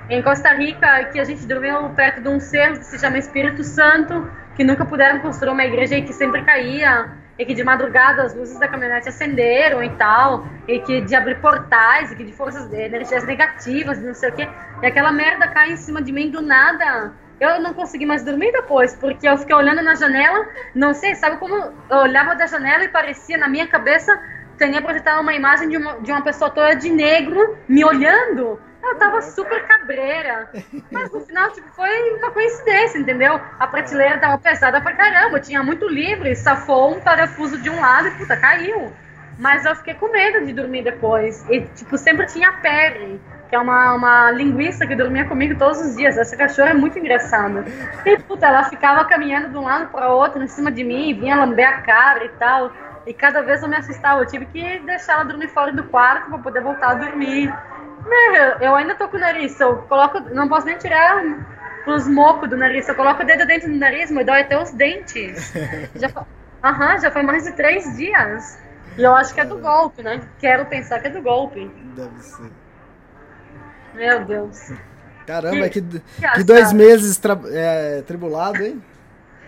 em 0.09 0.21
Costa 0.21 0.51
Rica, 0.53 1.05
que 1.05 1.19
a 1.19 1.23
gente 1.23 1.45
dormiu 1.45 1.89
perto 1.89 2.21
de 2.21 2.27
um 2.27 2.39
cerro 2.39 2.79
que 2.79 2.85
se 2.85 2.97
chama 2.97 3.19
Espírito 3.19 3.63
Santo, 3.63 4.29
que 4.55 4.63
nunca 4.63 4.83
puderam 4.83 5.19
construir 5.19 5.51
uma 5.51 5.63
igreja 5.63 5.95
e 5.95 6.01
que 6.01 6.13
sempre 6.13 6.43
caía 6.43 7.11
e 7.39 7.45
que 7.45 7.53
de 7.53 7.63
madrugada 7.63 8.21
as 8.21 8.35
luzes 8.35 8.59
da 8.59 8.67
caminhonete 8.67 9.07
acenderam 9.07 9.81
e 9.81 9.89
tal, 9.91 10.45
e 10.67 10.79
que 10.79 10.99
de 10.99 11.15
abrir 11.15 11.39
portais, 11.39 12.11
e 12.11 12.15
que 12.15 12.25
de 12.25 12.33
forças 12.33 12.67
de 12.67 12.75
energias 12.75 13.25
negativas, 13.25 13.97
não 14.03 14.13
sei 14.13 14.29
o 14.29 14.33
quê, 14.33 14.47
e 14.83 14.85
aquela 14.85 15.11
merda 15.11 15.47
cai 15.47 15.71
em 15.71 15.77
cima 15.77 16.01
de 16.01 16.11
mim 16.11 16.29
do 16.29 16.41
nada. 16.41 17.13
Eu 17.39 17.61
não 17.61 17.73
consegui 17.73 18.05
mais 18.05 18.21
dormir 18.21 18.51
depois, 18.51 18.93
porque 18.97 19.27
eu 19.27 19.37
fiquei 19.37 19.55
olhando 19.55 19.81
na 19.81 19.95
janela, 19.95 20.45
não 20.75 20.93
sei, 20.93 21.15
sabe 21.15 21.37
como 21.37 21.55
eu 21.55 21.97
olhava 21.97 22.35
da 22.35 22.45
janela 22.45 22.83
e 22.83 22.89
parecia 22.89 23.37
na 23.37 23.47
minha 23.47 23.65
cabeça 23.65 24.19
tinha 24.57 24.81
projetado 24.81 25.21
uma 25.21 25.33
imagem 25.33 25.69
de 25.69 25.77
uma, 25.77 26.01
de 26.01 26.11
uma 26.11 26.21
pessoa 26.21 26.49
toda 26.49 26.75
de 26.75 26.89
negro 26.89 27.57
me 27.67 27.83
olhando. 27.85 28.59
Eu 28.81 28.95
tava 28.97 29.21
super 29.21 29.67
cabreira. 29.67 30.49
Mas 30.91 31.11
no 31.11 31.21
final, 31.21 31.51
tipo, 31.51 31.67
foi 31.69 32.17
uma 32.17 32.31
coincidência, 32.31 32.97
entendeu? 32.97 33.39
A 33.59 33.67
prateleira 33.67 34.17
tava 34.17 34.37
pesada 34.37 34.81
pra 34.81 34.93
caramba, 34.93 35.39
tinha 35.39 35.61
muito 35.61 35.87
livro, 35.87 36.33
safou 36.35 36.95
um 36.95 36.99
parafuso 36.99 37.57
de 37.57 37.69
um 37.69 37.79
lado 37.79 38.07
e 38.07 38.11
puta, 38.11 38.37
caiu. 38.37 38.91
Mas 39.37 39.65
eu 39.65 39.75
fiquei 39.75 39.93
com 39.93 40.11
medo 40.11 40.45
de 40.45 40.53
dormir 40.53 40.83
depois. 40.83 41.45
E, 41.49 41.61
tipo, 41.61 41.97
sempre 41.97 42.25
tinha 42.25 42.51
Perry, 42.53 43.21
que 43.49 43.55
é 43.55 43.59
uma, 43.59 43.93
uma 43.93 44.31
linguiça 44.31 44.85
que 44.85 44.95
dormia 44.95 45.25
comigo 45.25 45.57
todos 45.57 45.79
os 45.79 45.95
dias. 45.95 46.17
Essa 46.17 46.35
cachorra 46.35 46.71
é 46.71 46.73
muito 46.73 46.99
engraçada. 46.99 47.63
E, 48.05 48.17
puta, 48.17 48.47
ela 48.47 48.65
ficava 48.65 49.05
caminhando 49.05 49.49
de 49.49 49.57
um 49.57 49.63
lado 49.63 49.87
para 49.91 50.09
outro 50.09 50.43
em 50.43 50.47
cima 50.47 50.69
de 50.69 50.83
mim, 50.83 51.17
vinha 51.17 51.37
lamber 51.37 51.67
a 51.67 51.81
cara 51.81 52.25
e 52.25 52.29
tal. 52.29 52.71
E 53.07 53.13
cada 53.13 53.41
vez 53.41 53.63
eu 53.63 53.69
me 53.69 53.77
assustava. 53.77 54.21
Eu 54.21 54.27
tive 54.27 54.45
que 54.45 54.79
deixar 54.79 55.13
ela 55.13 55.23
dormir 55.23 55.47
fora 55.47 55.71
do 55.71 55.83
quarto 55.85 56.29
para 56.29 56.39
poder 56.39 56.61
voltar 56.61 56.91
a 56.91 56.93
dormir. 56.95 57.53
Eu 58.61 58.75
ainda 58.75 58.95
tô 58.95 59.07
com 59.07 59.17
o 59.17 59.19
nariz, 59.19 59.59
eu 59.59 59.77
coloco, 59.83 60.19
não 60.33 60.47
posso 60.47 60.65
nem 60.65 60.77
tirar 60.77 61.23
os 61.87 62.07
mocos 62.07 62.49
do 62.49 62.57
nariz, 62.57 62.87
eu 62.87 62.95
coloco 62.95 63.23
o 63.23 63.25
dedo 63.25 63.45
dentro 63.45 63.69
do 63.69 63.77
nariz, 63.77 64.11
me 64.11 64.23
dói 64.23 64.41
até 64.41 64.61
os 64.61 64.71
dentes. 64.71 65.53
já, 65.95 66.09
aham, 66.63 66.99
já 66.99 67.11
foi 67.11 67.23
mais 67.23 67.43
de 67.43 67.51
três 67.53 67.95
dias. 67.95 68.59
E 68.97 69.03
eu 69.03 69.15
acho 69.15 69.33
que 69.33 69.39
é 69.39 69.45
do 69.45 69.57
golpe, 69.57 70.03
né? 70.03 70.21
Quero 70.39 70.65
pensar 70.65 70.99
que 70.99 71.07
é 71.07 71.09
do 71.09 71.21
golpe. 71.21 71.71
Deve 71.95 72.19
ser. 72.21 72.51
Meu 73.93 74.25
Deus. 74.25 74.71
Caramba, 75.25 75.69
que, 75.69 75.81
que, 75.81 76.01
que 76.35 76.43
dois 76.43 76.73
meses 76.73 77.19
é, 77.51 78.01
tribulado, 78.01 78.63
hein? 78.63 78.83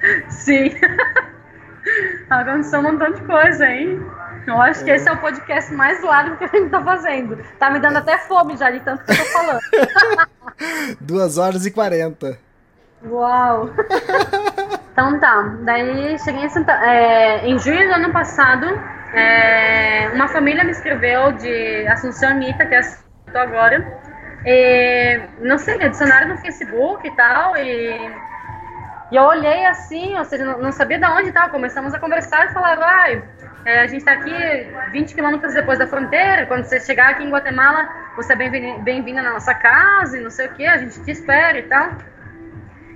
Sim. 0.30 0.72
Aconteceu 2.30 2.80
um 2.80 2.84
montão 2.84 3.12
de 3.12 3.22
coisa, 3.24 3.68
hein? 3.68 4.00
Eu 4.48 4.62
acho 4.62 4.84
que 4.84 4.92
esse 4.92 5.08
é 5.08 5.12
o 5.12 5.18
podcast 5.18 5.74
mais 5.74 6.02
largo 6.04 6.38
que 6.38 6.44
a 6.44 6.48
gente 6.48 6.70
tá 6.70 6.82
fazendo. 6.82 7.38
Tá 7.60 7.70
me 7.70 7.80
dando 7.80 7.98
até 7.98 8.18
fome 8.20 8.58
já 8.58 8.72
de 8.72 8.80
tanto 8.80 9.04
que 9.04 9.12
eu 9.12 9.18
tô 9.18 9.26
falando. 9.26 9.60
Duas 11.00 11.38
horas 11.38 11.66
e 11.66 11.72
quarenta. 11.72 12.38
Uau! 13.06 13.70
então 14.92 15.20
tá, 15.20 15.56
daí 15.64 16.18
cheguei 16.20 16.46
em 16.46 16.50
Santa... 16.50 16.74
É, 16.86 17.48
em 17.48 17.58
junho 17.58 17.88
do 17.88 17.96
ano 17.96 18.12
passado, 18.12 18.68
é, 19.14 20.10
uma 20.14 20.28
família 20.28 20.64
me 20.64 20.72
escreveu 20.72 21.32
de 21.34 21.88
Assunção 21.88 22.30
Anitta, 22.30 22.66
que 22.66 22.76
é 22.76 22.80
a 22.80 23.42
agora. 23.42 24.00
E, 24.46 25.22
não 25.40 25.58
sei, 25.58 25.82
adicionaram 25.82 26.30
no 26.30 26.38
Facebook 26.38 27.08
e 27.08 27.16
tal, 27.16 27.56
e 27.58 28.12
e 29.12 29.16
eu 29.18 29.24
olhei 29.24 29.66
assim, 29.66 30.18
ou 30.18 30.24
seja, 30.24 30.46
não, 30.46 30.72
sabia 30.72 30.98
de 30.98 31.06
onde 31.06 31.28
estava. 31.28 31.50
Começamos 31.50 31.94
a 31.94 32.00
conversar 32.00 32.46
e 32.46 32.54
falar, 32.54 32.76
vai, 32.76 33.24
é, 33.66 33.82
a 33.82 33.88
gente 33.88 34.00
está 34.00 34.14
aqui 34.14 34.32
20 34.92 35.14
quilômetros 35.14 35.54
depois 35.54 35.78
da 35.78 35.86
fronteira. 35.86 36.46
Quando 36.46 36.64
você 36.64 36.80
chegar 36.80 37.10
aqui 37.10 37.24
em 37.24 37.30
Guatemala, 37.30 37.90
você 38.16 38.32
é 38.32 38.80
bem-vinda 38.80 39.22
na 39.22 39.34
nossa 39.34 39.54
casa 39.54 40.18
e 40.18 40.22
não 40.22 40.30
sei 40.30 40.48
o 40.48 40.54
que, 40.54 40.66
a 40.66 40.78
gente 40.78 41.04
te 41.04 41.12
espera 41.12 41.60
e 41.60 41.64
tal. 41.64 41.92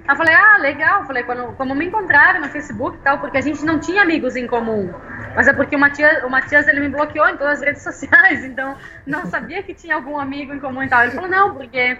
Eu 0.08 0.16
falei, 0.16 0.34
ah, 0.36 0.58
legal. 0.58 1.02
Eu 1.02 1.06
falei, 1.06 1.24
quando, 1.24 1.52
como 1.58 1.76
me 1.76 1.86
encontraram 1.86 2.40
no 2.40 2.48
Facebook 2.48 2.98
e 2.98 3.02
tal, 3.02 3.20
porque 3.20 3.38
a 3.38 3.42
gente 3.42 3.66
não 3.66 3.78
tinha 3.78 4.02
amigos 4.02 4.38
em 4.38 4.48
comum. 4.48 4.94
Mas 5.36 5.50
é 5.50 5.54
porque 5.54 5.76
o 5.76 5.80
Matias, 5.80 6.24
o 6.24 6.30
Matias 6.30 6.66
ele 6.70 6.80
me 6.80 6.90
bloqueou 6.90 7.28
em 7.28 7.36
todas 7.36 7.60
as 7.60 7.62
redes 7.62 7.82
sociais, 7.84 8.46
então 8.46 8.78
não 9.06 9.26
sabia 9.26 9.62
que 9.64 9.74
tinha 9.74 9.96
algum 9.96 10.18
amigo 10.18 10.54
em 10.54 10.60
comum 10.60 10.82
e 10.82 10.88
tal. 10.88 11.04
Ele 11.04 11.12
falou, 11.12 11.30
não, 11.30 11.56
porque 11.56 11.98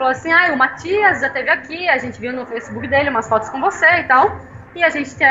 falou 0.00 0.12
assim: 0.12 0.32
ah, 0.32 0.50
o 0.50 0.56
Matias 0.56 1.20
já 1.20 1.26
esteve 1.26 1.50
aqui, 1.50 1.86
a 1.86 1.98
gente 1.98 2.18
viu 2.18 2.32
no 2.32 2.46
Facebook 2.46 2.88
dele 2.88 3.10
umas 3.10 3.28
fotos 3.28 3.50
com 3.50 3.60
você 3.60 3.86
e 4.00 4.04
tal, 4.04 4.40
e 4.74 4.82
a 4.82 4.88
gente 4.88 5.10
te, 5.10 5.24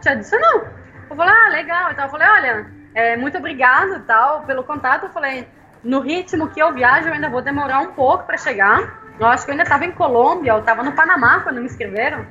te 0.00 0.08
adicionou. 0.08 0.66
Eu 1.10 1.14
falei: 1.14 1.34
ah, 1.34 1.48
legal. 1.50 1.92
Então 1.92 2.06
eu 2.06 2.10
falei: 2.10 2.26
olha, 2.26 2.66
é, 2.94 3.16
muito 3.18 3.36
obrigado 3.36 4.00
tal 4.06 4.42
pelo 4.44 4.64
contato. 4.64 5.04
Eu 5.04 5.10
falei: 5.10 5.46
no 5.82 6.00
ritmo 6.00 6.48
que 6.48 6.60
eu 6.60 6.72
viajo, 6.72 7.08
eu 7.08 7.12
ainda 7.12 7.28
vou 7.28 7.42
demorar 7.42 7.80
um 7.80 7.92
pouco 7.92 8.24
para 8.24 8.38
chegar. 8.38 9.04
Eu 9.20 9.26
acho 9.26 9.44
que 9.44 9.50
eu 9.50 9.52
ainda 9.52 9.64
estava 9.64 9.84
em 9.84 9.92
Colômbia, 9.92 10.52
eu 10.52 10.60
estava 10.60 10.82
no 10.82 10.92
Panamá 10.92 11.40
quando 11.40 11.60
me 11.60 11.66
inscreveram. 11.66 12.26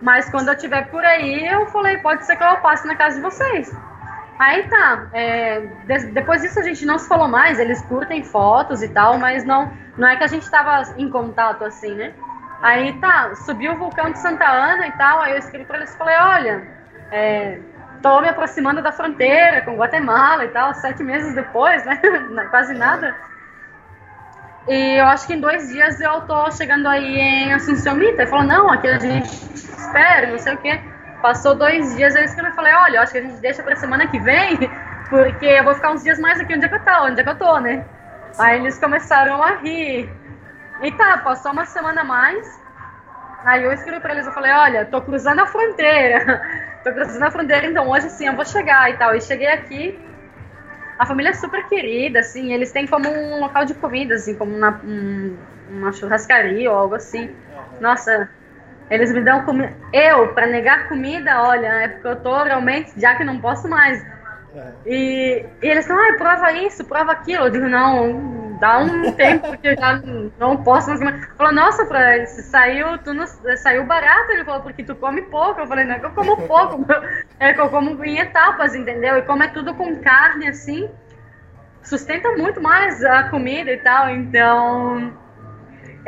Mas 0.00 0.30
quando 0.30 0.46
eu 0.46 0.54
estiver 0.54 0.88
por 0.90 1.04
aí, 1.04 1.44
eu 1.44 1.66
falei: 1.66 1.98
pode 1.98 2.24
ser 2.24 2.36
que 2.36 2.44
eu 2.44 2.56
passe 2.58 2.86
na 2.86 2.94
casa 2.94 3.16
de 3.16 3.22
vocês. 3.22 3.76
Aí 4.38 4.68
tá, 4.68 5.08
é, 5.12 5.60
de, 5.60 6.12
depois 6.12 6.42
disso 6.42 6.60
a 6.60 6.62
gente 6.62 6.86
não 6.86 6.98
se 6.98 7.08
falou 7.08 7.26
mais, 7.26 7.58
eles 7.58 7.82
curtem 7.82 8.22
fotos 8.22 8.82
e 8.82 8.88
tal, 8.88 9.18
mas 9.18 9.44
não, 9.44 9.72
não 9.96 10.06
é 10.06 10.16
que 10.16 10.22
a 10.22 10.28
gente 10.28 10.48
tava 10.48 10.94
em 10.96 11.10
contato 11.10 11.64
assim, 11.64 11.92
né? 11.94 12.12
Aí 12.62 12.92
tá, 13.00 13.34
subiu 13.34 13.72
o 13.72 13.76
vulcão 13.76 14.10
de 14.10 14.18
Santa 14.18 14.46
Ana 14.46 14.86
e 14.86 14.92
tal, 14.92 15.20
aí 15.20 15.32
eu 15.32 15.38
escrevi 15.38 15.64
pra 15.64 15.78
eles 15.78 15.92
e 15.92 15.98
falei, 15.98 16.16
olha, 16.16 16.68
é, 17.10 17.58
tô 18.00 18.20
me 18.20 18.28
aproximando 18.28 18.80
da 18.80 18.92
fronteira 18.92 19.62
com 19.62 19.76
Guatemala 19.76 20.44
e 20.44 20.48
tal, 20.48 20.72
sete 20.74 21.02
meses 21.02 21.34
depois, 21.34 21.84
né? 21.84 22.00
Quase 22.50 22.74
nada. 22.74 23.16
E 24.68 25.00
eu 25.00 25.06
acho 25.06 25.26
que 25.26 25.34
em 25.34 25.40
dois 25.40 25.68
dias 25.68 26.00
eu 26.00 26.20
tô 26.22 26.50
chegando 26.50 26.86
aí 26.86 27.16
em 27.18 27.52
Assunção 27.54 27.94
Mita. 27.94 28.22
Ele 28.22 28.30
falou, 28.30 28.44
não, 28.44 28.70
aqui 28.70 28.86
a 28.86 28.98
gente 28.98 29.26
espera, 29.54 30.26
não 30.26 30.38
sei 30.38 30.54
o 30.54 30.58
quê. 30.58 30.80
Passou 31.20 31.54
dois 31.54 31.96
dias, 31.96 32.14
eu 32.14 32.24
escrevi 32.24 32.50
e 32.50 32.54
falei, 32.54 32.72
olha, 32.72 33.00
acho 33.00 33.12
que 33.12 33.18
a 33.18 33.22
gente 33.22 33.40
deixa 33.40 33.62
pra 33.62 33.74
semana 33.76 34.06
que 34.06 34.18
vem, 34.20 34.56
porque 35.10 35.46
eu 35.46 35.64
vou 35.64 35.74
ficar 35.74 35.90
uns 35.90 36.02
dias 36.02 36.18
mais 36.18 36.40
aqui 36.40 36.54
onde 36.54 36.64
é 36.64 36.68
que 36.68 36.74
eu 36.74 36.84
tô, 36.84 37.04
onde 37.04 37.20
é 37.20 37.24
que 37.24 37.30
eu 37.30 37.36
tô, 37.36 37.58
né? 37.58 37.84
Aí 38.38 38.60
eles 38.60 38.78
começaram 38.78 39.42
a 39.42 39.56
rir. 39.56 40.08
E 40.82 40.92
tá, 40.92 41.18
passou 41.18 41.52
uma 41.52 41.66
semana 41.66 42.04
mais. 42.04 42.60
Aí 43.44 43.64
eu 43.64 43.72
escrevi 43.72 44.00
pra 44.00 44.12
eles, 44.12 44.26
eu 44.26 44.32
falei, 44.32 44.52
olha, 44.52 44.84
tô 44.84 45.00
cruzando 45.00 45.40
a 45.40 45.46
fronteira. 45.46 46.42
tô 46.84 46.92
cruzando 46.92 47.22
a 47.24 47.30
fronteira, 47.30 47.66
então 47.66 47.88
hoje 47.88 48.10
sim 48.10 48.26
eu 48.26 48.36
vou 48.36 48.44
chegar 48.44 48.90
e 48.90 48.96
tal. 48.96 49.14
E 49.14 49.20
cheguei 49.20 49.48
aqui, 49.48 49.98
a 50.98 51.06
família 51.06 51.30
é 51.30 51.34
super 51.34 51.66
querida, 51.68 52.18
assim, 52.18 52.52
eles 52.52 52.72
têm 52.72 52.86
como 52.86 53.08
um 53.08 53.40
local 53.40 53.64
de 53.64 53.74
comida, 53.74 54.14
assim, 54.14 54.34
como 54.34 54.56
uma, 54.56 54.80
um, 54.84 55.36
uma 55.70 55.92
churrascaria 55.92 56.70
ou 56.70 56.76
algo 56.76 56.94
assim. 56.96 57.30
Nossa, 57.80 58.28
eles 58.90 59.12
me 59.12 59.20
dão 59.20 59.44
comida. 59.44 59.72
Eu, 59.92 60.28
para 60.34 60.46
negar 60.46 60.88
comida, 60.88 61.42
olha, 61.42 61.66
é 61.66 61.88
porque 61.88 62.08
eu 62.08 62.16
tô 62.16 62.42
realmente, 62.42 62.92
já 62.96 63.14
que 63.16 63.24
não 63.24 63.38
posso 63.40 63.68
mais. 63.68 64.04
É. 64.54 64.72
E, 64.86 65.46
e, 65.62 65.66
eles 65.66 65.84
estão, 65.84 65.96
ah, 65.96 66.16
prova 66.16 66.52
isso, 66.52 66.84
prova 66.84 67.12
aquilo. 67.12 67.44
Eu 67.44 67.50
digo, 67.50 67.68
não, 67.68 68.56
dá 68.58 68.78
um 68.78 69.12
tempo 69.12 69.56
que 69.58 69.68
eu 69.68 69.76
já 69.76 70.00
não 70.38 70.56
posso 70.62 70.88
mais. 70.88 71.26
Falou, 71.36 71.52
nossa, 71.52 71.86
Fran, 71.86 72.24
saiu, 72.26 72.98
tu 72.98 73.12
não, 73.12 73.26
saiu 73.56 73.84
barato. 73.84 74.32
Ele 74.32 74.44
falou, 74.44 74.62
porque 74.62 74.82
tu 74.82 74.94
come 74.96 75.22
pouco. 75.22 75.60
Eu 75.60 75.66
falei, 75.66 75.84
não 75.84 75.94
é 75.94 75.98
que 75.98 76.06
eu 76.06 76.10
como 76.10 76.36
pouco, 76.46 76.84
é 77.38 77.52
que 77.52 77.60
eu 77.60 77.68
como 77.68 78.04
em 78.04 78.18
etapas, 78.18 78.74
entendeu? 78.74 79.18
E 79.18 79.22
como 79.22 79.42
é 79.42 79.48
tudo 79.48 79.74
com 79.74 79.96
carne 80.00 80.48
assim, 80.48 80.88
sustenta 81.82 82.30
muito 82.32 82.60
mais 82.60 83.04
a 83.04 83.24
comida 83.24 83.70
e 83.70 83.78
tal. 83.78 84.08
Então 84.08 85.12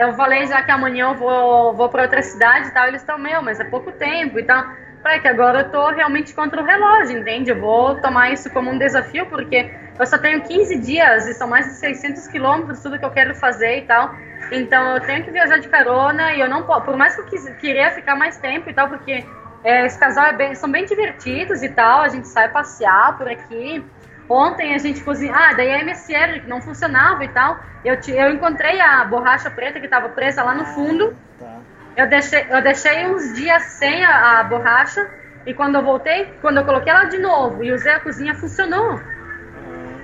eu 0.00 0.14
falei 0.14 0.46
já 0.46 0.62
que 0.62 0.70
amanhã 0.70 1.10
eu 1.10 1.14
vou, 1.14 1.74
vou 1.74 1.88
para 1.88 2.02
outra 2.02 2.22
cidade 2.22 2.68
e 2.68 2.70
tal, 2.70 2.88
eles 2.88 3.02
estão, 3.02 3.18
meu, 3.18 3.42
mas 3.42 3.60
é 3.60 3.64
pouco 3.64 3.92
tempo 3.92 4.38
e 4.38 4.42
tal. 4.42 4.64
Falei 5.02 5.20
que 5.20 5.28
agora 5.28 5.60
eu 5.60 5.70
tô 5.70 5.90
realmente 5.90 6.34
contra 6.34 6.60
o 6.60 6.64
relógio, 6.64 7.18
entende? 7.18 7.50
Eu 7.50 7.60
vou 7.60 8.00
tomar 8.00 8.32
isso 8.32 8.50
como 8.50 8.70
um 8.70 8.78
desafio, 8.78 9.26
porque 9.26 9.70
eu 9.98 10.06
só 10.06 10.16
tenho 10.18 10.42
15 10.42 10.78
dias 10.78 11.26
e 11.26 11.34
são 11.34 11.46
mais 11.46 11.66
de 11.66 11.72
600 11.72 12.28
quilômetros, 12.28 12.82
tudo 12.82 12.98
que 12.98 13.04
eu 13.04 13.10
quero 13.10 13.34
fazer 13.34 13.78
e 13.78 13.82
tal. 13.82 14.14
Então 14.50 14.94
eu 14.94 15.00
tenho 15.00 15.22
que 15.22 15.30
viajar 15.30 15.58
de 15.58 15.68
carona 15.68 16.32
e 16.32 16.40
eu 16.40 16.48
não 16.48 16.62
posso, 16.62 16.86
por 16.86 16.96
mais 16.96 17.14
que 17.14 17.20
eu 17.20 17.26
quis, 17.26 17.48
queria 17.60 17.90
ficar 17.90 18.16
mais 18.16 18.38
tempo 18.38 18.68
e 18.68 18.74
tal, 18.74 18.88
porque 18.88 19.24
é, 19.62 19.86
esse 19.86 19.98
casal 19.98 20.26
é 20.26 20.32
bem, 20.32 20.54
são 20.54 20.70
bem 20.70 20.84
divertidos 20.86 21.62
e 21.62 21.68
tal, 21.68 22.00
a 22.00 22.08
gente 22.08 22.26
sai 22.28 22.48
passear 22.48 23.16
por 23.18 23.28
aqui. 23.28 23.84
Ontem 24.30 24.74
a 24.76 24.78
gente 24.78 25.02
cozinhou. 25.02 25.34
Ah, 25.34 25.52
daí 25.54 25.72
a 25.72 25.82
MSL 25.82 26.42
que 26.42 26.48
não 26.48 26.62
funcionava 26.62 27.24
e 27.24 27.28
tal. 27.28 27.58
Eu, 27.84 27.96
eu 28.14 28.32
encontrei 28.32 28.80
a 28.80 29.04
borracha 29.04 29.50
preta 29.50 29.80
que 29.80 29.86
estava 29.86 30.08
presa 30.10 30.44
lá 30.44 30.54
no 30.54 30.64
fundo. 30.66 31.16
Tá. 31.36 31.58
Eu, 31.96 32.08
deixei, 32.08 32.46
eu 32.48 32.62
deixei 32.62 33.06
uns 33.08 33.34
dias 33.34 33.62
sem 33.64 34.04
a, 34.04 34.38
a, 34.38 34.44
borracha. 34.44 35.04
E 35.44 35.52
quando 35.52 35.74
eu 35.74 35.82
voltei, 35.82 36.32
quando 36.40 36.58
eu 36.58 36.64
coloquei 36.64 36.92
ela 36.92 37.04
de 37.06 37.18
novo 37.18 37.64
e 37.64 37.72
usei 37.72 37.92
a 37.92 37.98
cozinha, 37.98 38.34
funcionou. 38.34 39.00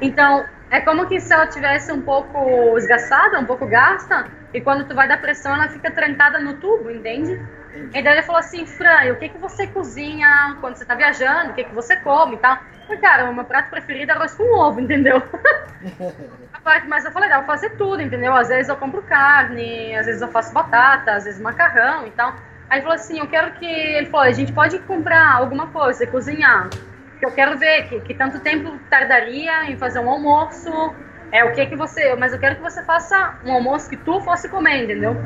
Então, 0.01 0.45
É 0.71 0.81
como 0.81 1.07
que 1.07 1.21
se 1.21 1.33
ela 1.33 1.47
tivesse 1.47 1.93
um 1.93 2.03
pouco 2.03 2.77
esgaçada, 2.77 3.39
um 3.39 3.45
pouco 3.45 3.67
gasta, 3.67 4.27
e 4.53 4.61
quando 4.61 4.85
tu 4.85 4.95
vai 4.95 5.07
dar 5.07 5.21
pressão, 5.21 5.55
ela 5.55 5.69
fica 5.69 5.91
trancada 5.91 6.41
no 6.41 6.55
tubo, 6.55 6.91
entende? 6.91 7.41
E 7.95 8.03
daí 8.03 8.15
ele 8.15 8.23
falou 8.23 8.39
assim, 8.39 8.67
Fran, 8.67 9.13
o 9.13 9.17
que, 9.17 9.29
que 9.29 9.39
você 9.39 9.67
cozinha 9.67 10.57
quando 10.61 10.77
você 10.77 10.85
tá 10.85 10.95
viajando? 10.95 11.51
O 11.51 11.55
que, 11.55 11.65
que 11.65 11.75
você 11.75 11.97
come 11.97 12.37
e 12.37 12.39
tal? 12.39 12.59
Falei, 12.87 13.01
cara, 13.01 13.31
o 13.31 13.35
meu 13.35 13.45
prato 13.45 13.71
preferido 13.71 14.13
é 14.13 14.15
arroz 14.15 14.35
com 14.35 14.45
ovo, 14.59 14.81
entendeu? 14.81 15.23
Mas 16.89 17.05
eu 17.05 17.13
falei, 17.13 17.29
dá 17.29 17.39
pra 17.39 17.47
fazer 17.47 17.71
tudo, 17.71 18.03
entendeu? 18.03 18.35
Às 18.35 18.49
vezes 18.49 18.69
eu 18.69 18.77
compro 18.77 19.03
carne, 19.03 19.95
às 19.97 20.07
vezes 20.07 20.23
eu 20.23 20.29
faço 20.29 20.53
batata, 20.53 21.13
às 21.13 21.25
vezes 21.25 21.41
macarrão 21.41 22.07
e 22.07 22.11
tal. 22.11 22.35
Aí 22.69 22.79
ele 22.79 22.83
falou 22.83 22.97
assim, 22.97 23.19
eu 23.19 23.27
quero 23.29 23.53
que... 23.53 23.67
Ele 23.67 24.07
falou, 24.07 24.27
a 24.27 24.33
gente 24.33 24.53
pode 24.53 24.79
comprar 24.81 25.35
alguma 25.35 25.69
coisa 25.69 26.05
e 26.05 26.07
cozinhar. 26.07 26.69
Eu 27.23 27.31
quero 27.33 27.57
ver 27.57 27.89
que, 27.89 28.01
que 28.01 28.15
tanto 28.15 28.41
tempo 28.41 28.79
tardaria 28.91 29.71
em 29.71 29.77
fazer 29.77 30.01
um 30.01 30.11
almoço. 30.11 30.71
É 31.31 31.45
o 31.45 31.53
que 31.53 31.67
que 31.67 31.77
você... 31.77 32.15
Mas 32.17 32.33
eu 32.33 32.39
quero 32.39 32.57
que 32.57 32.63
você 32.63 32.83
faça 32.83 33.37
um 33.45 33.53
almoço 33.53 33.89
que 33.89 33.97
tu 33.97 34.21
fosse 34.21 34.49
comer, 34.49 34.85
entendeu? 34.85 35.17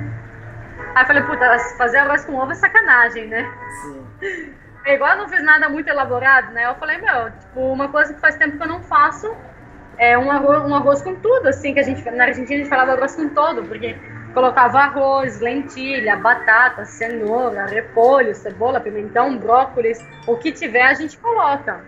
Aí 0.94 1.02
eu 1.02 1.06
falei, 1.06 1.22
puta, 1.22 1.58
fazer 1.76 1.98
arroz 1.98 2.24
com 2.24 2.34
ovo 2.34 2.52
é 2.52 2.54
sacanagem, 2.54 3.28
né? 3.28 3.50
Sim. 3.82 4.54
É 4.84 4.94
igual 4.94 5.12
eu 5.12 5.18
não 5.18 5.28
fiz 5.28 5.42
nada 5.42 5.68
muito 5.68 5.88
elaborado, 5.88 6.52
né? 6.52 6.66
Eu 6.66 6.74
falei, 6.76 6.98
meu, 6.98 7.30
tipo, 7.30 7.60
uma 7.60 7.88
coisa 7.88 8.14
que 8.14 8.20
faz 8.20 8.36
tempo 8.36 8.56
que 8.56 8.62
eu 8.62 8.68
não 8.68 8.82
faço 8.82 9.34
é 9.98 10.16
um 10.16 10.30
arroz, 10.30 10.62
um 10.64 10.74
arroz 10.74 11.02
com 11.02 11.14
tudo, 11.14 11.48
assim, 11.48 11.74
que 11.74 11.80
a 11.80 11.82
gente, 11.82 12.02
na 12.10 12.24
Argentina 12.24 12.54
a 12.54 12.58
gente 12.58 12.68
falava 12.68 12.92
arroz 12.92 13.14
com 13.14 13.28
todo, 13.28 13.62
porque 13.64 13.94
colocava 14.32 14.78
arroz, 14.78 15.40
lentilha, 15.40 16.16
batata, 16.16 16.84
cenoura, 16.86 17.66
repolho, 17.66 18.34
cebola, 18.34 18.80
pimentão, 18.80 19.36
brócolis, 19.36 20.02
o 20.26 20.36
que 20.36 20.52
tiver 20.52 20.82
a 20.82 20.94
gente 20.94 21.18
coloca. 21.18 21.84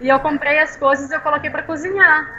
E 0.00 0.08
eu 0.08 0.20
comprei 0.20 0.58
as 0.60 0.76
coisas 0.76 1.10
e 1.10 1.14
eu 1.14 1.20
coloquei 1.20 1.50
para 1.50 1.62
cozinhar. 1.62 2.30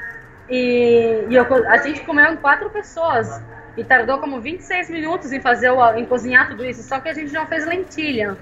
E, 0.50 1.26
e 1.30 1.36
eu, 1.36 1.46
a 1.70 1.78
gente 1.78 2.02
comeu 2.02 2.32
em 2.32 2.38
quatro 2.38 2.70
pessoas. 2.70 3.42
E 3.76 3.84
tardou 3.84 4.20
como 4.20 4.40
26 4.40 4.90
minutos 4.90 5.32
em 5.32 5.42
fazer 5.42 5.70
o, 5.72 5.96
em 5.96 6.06
cozinhar 6.06 6.48
tudo 6.48 6.64
isso, 6.64 6.84
só 6.84 7.00
que 7.00 7.10
a 7.10 7.14
gente 7.14 7.34
não 7.34 7.48
fez 7.48 7.66
lentilha. 7.66 8.38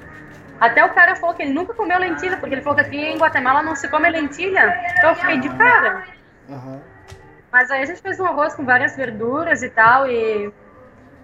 Até 0.59 0.83
o 0.85 0.89
cara 0.89 1.15
falou 1.15 1.35
que 1.35 1.41
ele 1.41 1.53
nunca 1.53 1.73
comeu 1.73 1.97
lentilha, 1.97 2.37
porque 2.37 2.53
ele 2.53 2.61
falou 2.61 2.75
que 2.75 2.81
aqui 2.81 2.97
em 2.97 3.17
Guatemala 3.17 3.63
não 3.63 3.75
se 3.75 3.87
come 3.87 4.09
lentilha. 4.09 4.79
Então 4.97 5.09
eu 5.09 5.15
fiquei 5.15 5.39
de 5.39 5.49
cara. 5.49 6.03
Aham. 6.49 6.81
Mas 7.51 7.71
aí 7.71 7.81
a 7.81 7.85
gente 7.85 8.01
fez 8.01 8.19
um 8.19 8.25
arroz 8.25 8.53
com 8.53 8.63
várias 8.63 8.95
verduras 8.95 9.63
e 9.63 9.69
tal, 9.69 10.07
e, 10.07 10.51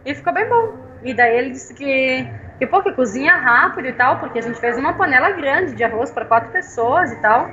e 0.06 0.16
ficou 0.16 0.34
bem 0.34 0.48
bom. 0.48 0.76
E 1.04 1.14
daí 1.14 1.38
ele 1.38 1.52
disse 1.52 1.74
que, 1.74 2.28
que, 2.58 2.66
pô, 2.66 2.82
que 2.82 2.92
cozinha 2.94 3.36
rápido 3.36 3.88
e 3.88 3.94
tal, 3.94 4.20
porque 4.20 4.40
a 4.40 4.42
gente 4.42 4.60
fez 4.60 4.78
uma 4.78 4.94
panela 4.94 5.32
grande 5.32 5.74
de 5.74 5.84
arroz 5.84 6.12
para 6.12 6.26
quatro 6.26 6.50
pessoas 6.50 7.12
e 7.12 7.22
tal. 7.22 7.50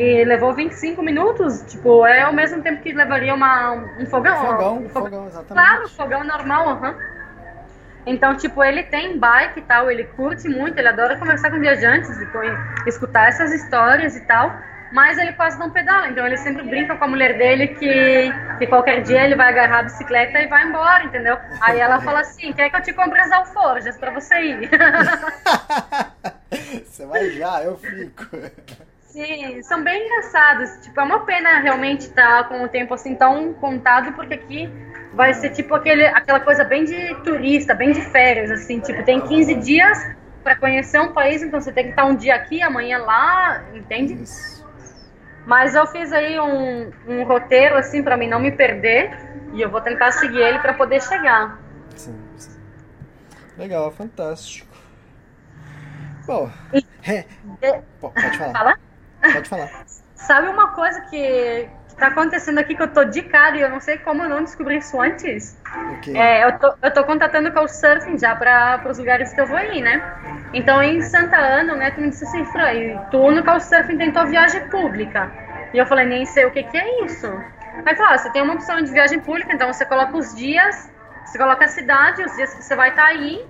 E 0.00 0.24
levou 0.24 0.54
25 0.54 1.02
minutos, 1.02 1.62
tipo, 1.68 2.06
é 2.06 2.26
o 2.26 2.32
mesmo 2.32 2.62
tempo 2.62 2.80
que 2.82 2.90
levaria 2.90 3.34
uma, 3.34 3.72
um 3.98 4.06
fogão. 4.06 4.34
Fogão, 4.46 4.78
um 4.78 4.88
fogão, 4.88 5.26
exatamente. 5.26 5.68
Claro, 5.68 5.88
fogão 5.90 6.24
normal, 6.24 6.68
aham. 6.70 6.94
Então, 8.06 8.34
tipo, 8.34 8.64
ele 8.64 8.82
tem 8.84 9.18
bike 9.18 9.58
e 9.58 9.62
tal, 9.62 9.90
ele 9.90 10.04
curte 10.04 10.48
muito, 10.48 10.78
ele 10.78 10.88
adora 10.88 11.18
conversar 11.18 11.50
com 11.50 11.60
viajantes 11.60 12.18
e 12.18 12.24
com- 12.28 12.40
escutar 12.86 13.28
essas 13.28 13.52
histórias 13.52 14.16
e 14.16 14.20
tal, 14.24 14.50
mas 14.90 15.18
ele 15.18 15.34
quase 15.34 15.58
não 15.58 15.68
pedala, 15.68 16.08
então 16.08 16.26
ele 16.26 16.38
sempre 16.38 16.62
brinca 16.62 16.96
com 16.96 17.04
a 17.04 17.08
mulher 17.08 17.36
dele 17.36 17.68
que, 17.68 18.32
que 18.58 18.66
qualquer 18.68 19.02
dia 19.02 19.22
ele 19.22 19.36
vai 19.36 19.50
agarrar 19.50 19.80
a 19.80 19.82
bicicleta 19.82 20.38
e 20.40 20.46
vai 20.46 20.64
embora, 20.64 21.04
entendeu? 21.04 21.36
Aí 21.60 21.78
ela 21.78 22.00
fala 22.06 22.20
assim, 22.20 22.54
quer 22.54 22.70
que 22.70 22.76
eu 22.76 22.82
te 22.82 22.94
compre 22.94 23.20
as 23.20 23.30
alforjas 23.30 23.98
pra 23.98 24.10
você 24.12 24.34
ir? 24.40 24.70
Você 26.84 27.06
vai 27.06 27.30
já, 27.30 27.62
eu 27.62 27.76
fico. 27.76 28.24
Sim, 29.12 29.60
são 29.62 29.82
bem 29.82 30.06
engraçados. 30.06 30.70
Tipo, 30.82 31.00
é 31.00 31.02
uma 31.02 31.20
pena 31.26 31.58
realmente 31.58 32.02
estar 32.02 32.48
com 32.48 32.62
o 32.62 32.68
tempo 32.68 32.94
assim 32.94 33.14
tão 33.14 33.52
contado, 33.54 34.12
porque 34.12 34.34
aqui 34.34 34.68
vai 35.12 35.34
ser 35.34 35.50
tipo 35.50 35.74
aquele, 35.74 36.06
aquela 36.06 36.38
coisa 36.40 36.62
bem 36.64 36.84
de 36.84 37.14
turista, 37.24 37.74
bem 37.74 37.92
de 37.92 38.00
férias, 38.02 38.50
assim. 38.50 38.78
Tipo, 38.80 39.02
tem 39.04 39.20
15 39.20 39.54
dias 39.56 39.98
para 40.44 40.56
conhecer 40.56 41.00
um 41.00 41.12
país, 41.12 41.42
então 41.42 41.60
você 41.60 41.72
tem 41.72 41.84
que 41.84 41.90
estar 41.90 42.04
um 42.04 42.14
dia 42.14 42.34
aqui, 42.34 42.62
amanhã 42.62 42.98
lá, 42.98 43.64
entende? 43.74 44.14
Isso. 44.14 44.64
Mas 45.44 45.74
eu 45.74 45.86
fiz 45.88 46.12
aí 46.12 46.38
um, 46.38 46.90
um 47.08 47.24
roteiro, 47.24 47.76
assim, 47.76 48.02
para 48.02 48.16
mim 48.16 48.28
não 48.28 48.38
me 48.38 48.52
perder, 48.52 49.10
e 49.52 49.60
eu 49.60 49.68
vou 49.68 49.80
tentar 49.80 50.12
seguir 50.12 50.38
ele 50.38 50.58
para 50.60 50.74
poder 50.74 51.02
chegar. 51.02 51.58
Sim, 51.96 52.16
sim. 52.36 52.56
Legal, 53.58 53.90
fantástico. 53.90 54.68
Bom, 56.26 56.48
E- 56.72 56.84
é, 57.10 57.24
pode 58.00 58.38
falar. 58.38 58.52
Fala? 58.52 58.89
Pode 59.20 59.48
falar. 59.48 59.68
Sabe 60.14 60.48
uma 60.48 60.68
coisa 60.68 61.00
que, 61.02 61.68
que 61.88 61.96
tá 61.96 62.08
acontecendo 62.08 62.58
aqui 62.58 62.74
que 62.74 62.82
eu 62.82 62.88
tô 62.88 63.04
de 63.04 63.22
cara 63.22 63.56
e 63.56 63.60
eu 63.62 63.70
não 63.70 63.80
sei 63.80 63.98
como 63.98 64.22
eu 64.22 64.28
não 64.28 64.44
descobri 64.44 64.76
isso 64.78 65.00
antes? 65.00 65.58
O 65.92 66.00
quê? 66.00 66.12
É, 66.16 66.44
eu 66.44 66.58
tô, 66.58 66.74
eu 66.82 66.90
tô 66.92 67.04
contatando 67.04 67.48
o 67.48 67.52
Couchsurfing 67.52 68.18
já 68.18 68.36
para 68.36 68.82
os 68.88 68.98
lugares 68.98 69.32
que 69.32 69.40
eu 69.40 69.46
vou 69.46 69.58
ir, 69.58 69.80
né? 69.82 70.02
Então, 70.52 70.82
em 70.82 71.00
Santa 71.02 71.36
Ana, 71.36 71.72
o 71.72 71.76
Neto 71.76 72.00
me 72.00 72.10
disse 72.10 72.24
assim, 72.24 72.44
Fran, 72.46 72.98
tu 73.10 73.30
no 73.30 73.42
Couchsurfing 73.44 73.96
tem 73.96 74.12
tua 74.12 74.24
viagem 74.24 74.68
pública. 74.68 75.30
E 75.72 75.78
eu 75.78 75.86
falei, 75.86 76.06
nem 76.06 76.26
sei 76.26 76.44
o 76.44 76.50
que 76.50 76.62
que 76.64 76.76
é 76.76 77.04
isso. 77.04 77.26
Aí 77.86 77.94
falou, 77.94 78.12
ah, 78.12 78.18
você 78.18 78.30
tem 78.30 78.42
uma 78.42 78.54
opção 78.54 78.80
de 78.82 78.90
viagem 78.92 79.20
pública, 79.20 79.54
então 79.54 79.72
você 79.72 79.86
coloca 79.86 80.16
os 80.16 80.34
dias, 80.34 80.90
você 81.24 81.38
coloca 81.38 81.64
a 81.64 81.68
cidade, 81.68 82.22
os 82.24 82.34
dias 82.34 82.52
que 82.52 82.62
você 82.62 82.74
vai 82.74 82.90
estar 82.90 83.06
aí, 83.06 83.46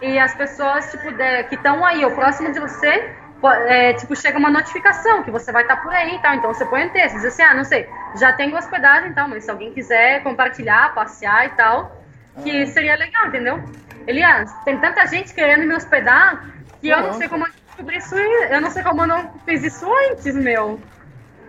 e 0.00 0.18
as 0.18 0.34
pessoas, 0.34 0.90
tipo, 0.90 1.12
de- 1.12 1.44
que 1.44 1.54
estão 1.54 1.84
aí, 1.84 2.04
ou 2.04 2.10
próximo 2.12 2.50
de 2.52 2.58
você, 2.58 3.14
é, 3.48 3.92
tipo, 3.94 4.14
chega 4.14 4.38
uma 4.38 4.50
notificação 4.50 5.22
que 5.22 5.30
você 5.30 5.50
vai 5.52 5.62
estar 5.62 5.76
por 5.78 5.92
aí 5.92 6.16
e 6.16 6.18
tal. 6.20 6.34
Então 6.34 6.52
você 6.52 6.64
põe 6.66 6.86
um 6.86 6.90
texto, 6.90 7.16
diz 7.16 7.24
assim, 7.24 7.42
ah, 7.42 7.54
não 7.54 7.64
sei, 7.64 7.88
já 8.16 8.32
tenho 8.32 8.56
hospedagem 8.56 9.10
e 9.10 9.14
tal, 9.14 9.28
mas 9.28 9.44
se 9.44 9.50
alguém 9.50 9.72
quiser 9.72 10.22
compartilhar, 10.22 10.94
passear 10.94 11.46
e 11.46 11.50
tal, 11.50 12.04
que 12.42 12.66
seria 12.66 12.96
legal, 12.96 13.26
entendeu? 13.26 13.62
Elias, 14.06 14.52
tem 14.64 14.78
tanta 14.78 15.06
gente 15.06 15.32
querendo 15.34 15.66
me 15.66 15.74
hospedar 15.74 16.44
que 16.80 16.88
eu 16.88 17.02
não 17.02 17.12
sei 17.14 17.28
como 17.28 17.46
eu 17.46 17.52
descobri 17.66 17.96
isso, 17.98 18.16
eu 18.16 18.60
não 18.60 18.70
sei 18.70 18.82
como 18.82 19.02
eu 19.02 19.06
não 19.06 19.34
fiz 19.44 19.62
isso 19.62 19.86
antes, 20.10 20.34
meu. 20.34 20.80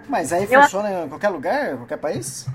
Mas 0.07 0.33
aí 0.33 0.51
eu- 0.51 0.61
funciona 0.61 1.05
em 1.05 1.09
qualquer 1.09 1.29
lugar, 1.29 1.77
qualquer 1.77 1.97
país? 1.97 2.45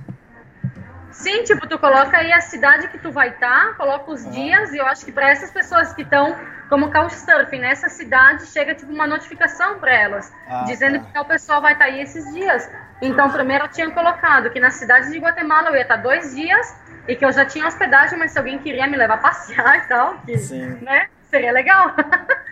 Sim, 1.10 1.44
tipo, 1.44 1.66
tu 1.66 1.78
coloca 1.78 2.18
aí 2.18 2.30
a 2.30 2.42
cidade 2.42 2.88
que 2.88 2.98
tu 2.98 3.10
vai 3.10 3.30
estar, 3.30 3.74
coloca 3.76 4.10
os 4.10 4.30
dias, 4.30 4.72
e 4.74 4.76
eu 4.76 4.86
acho 4.86 5.04
que 5.04 5.10
para 5.12 5.30
essas 5.30 5.50
pessoas 5.50 5.94
que 5.94 6.02
estão 6.02 6.36
como 6.68 6.90
couchsurfing 6.90 7.60
nessa 7.60 7.88
cidade, 7.88 8.46
chega 8.46 8.74
tipo 8.74 8.92
uma 8.92 9.06
notificação 9.06 9.78
para 9.78 9.92
elas, 9.92 10.32
Ah, 10.48 10.64
dizendo 10.66 10.98
tá. 10.98 11.04
que 11.04 11.12
tal 11.12 11.24
pessoa 11.24 11.60
vai 11.60 11.72
estar 11.74 11.86
aí 11.86 12.00
esses 12.00 12.32
dias. 12.34 12.68
Então, 13.00 13.30
primeiro 13.30 13.64
eu 13.64 13.68
tinha 13.68 13.90
colocado 13.90 14.50
que 14.50 14.58
na 14.58 14.70
cidade 14.70 15.10
de 15.10 15.18
Guatemala 15.18 15.68
eu 15.68 15.76
ia 15.76 15.82
estar 15.82 15.96
dois 15.96 16.34
dias 16.34 16.74
e 17.06 17.14
que 17.14 17.24
eu 17.24 17.30
já 17.32 17.44
tinha 17.44 17.66
hospedagem, 17.66 18.18
mas 18.18 18.32
se 18.32 18.38
alguém 18.38 18.58
queria 18.58 18.86
me 18.86 18.96
levar 18.96 19.14
a 19.14 19.18
passear 19.18 19.78
e 19.84 19.88
tal, 19.88 20.18
que, 20.24 20.36
né, 20.82 21.08
seria 21.30 21.52
legal. 21.52 21.94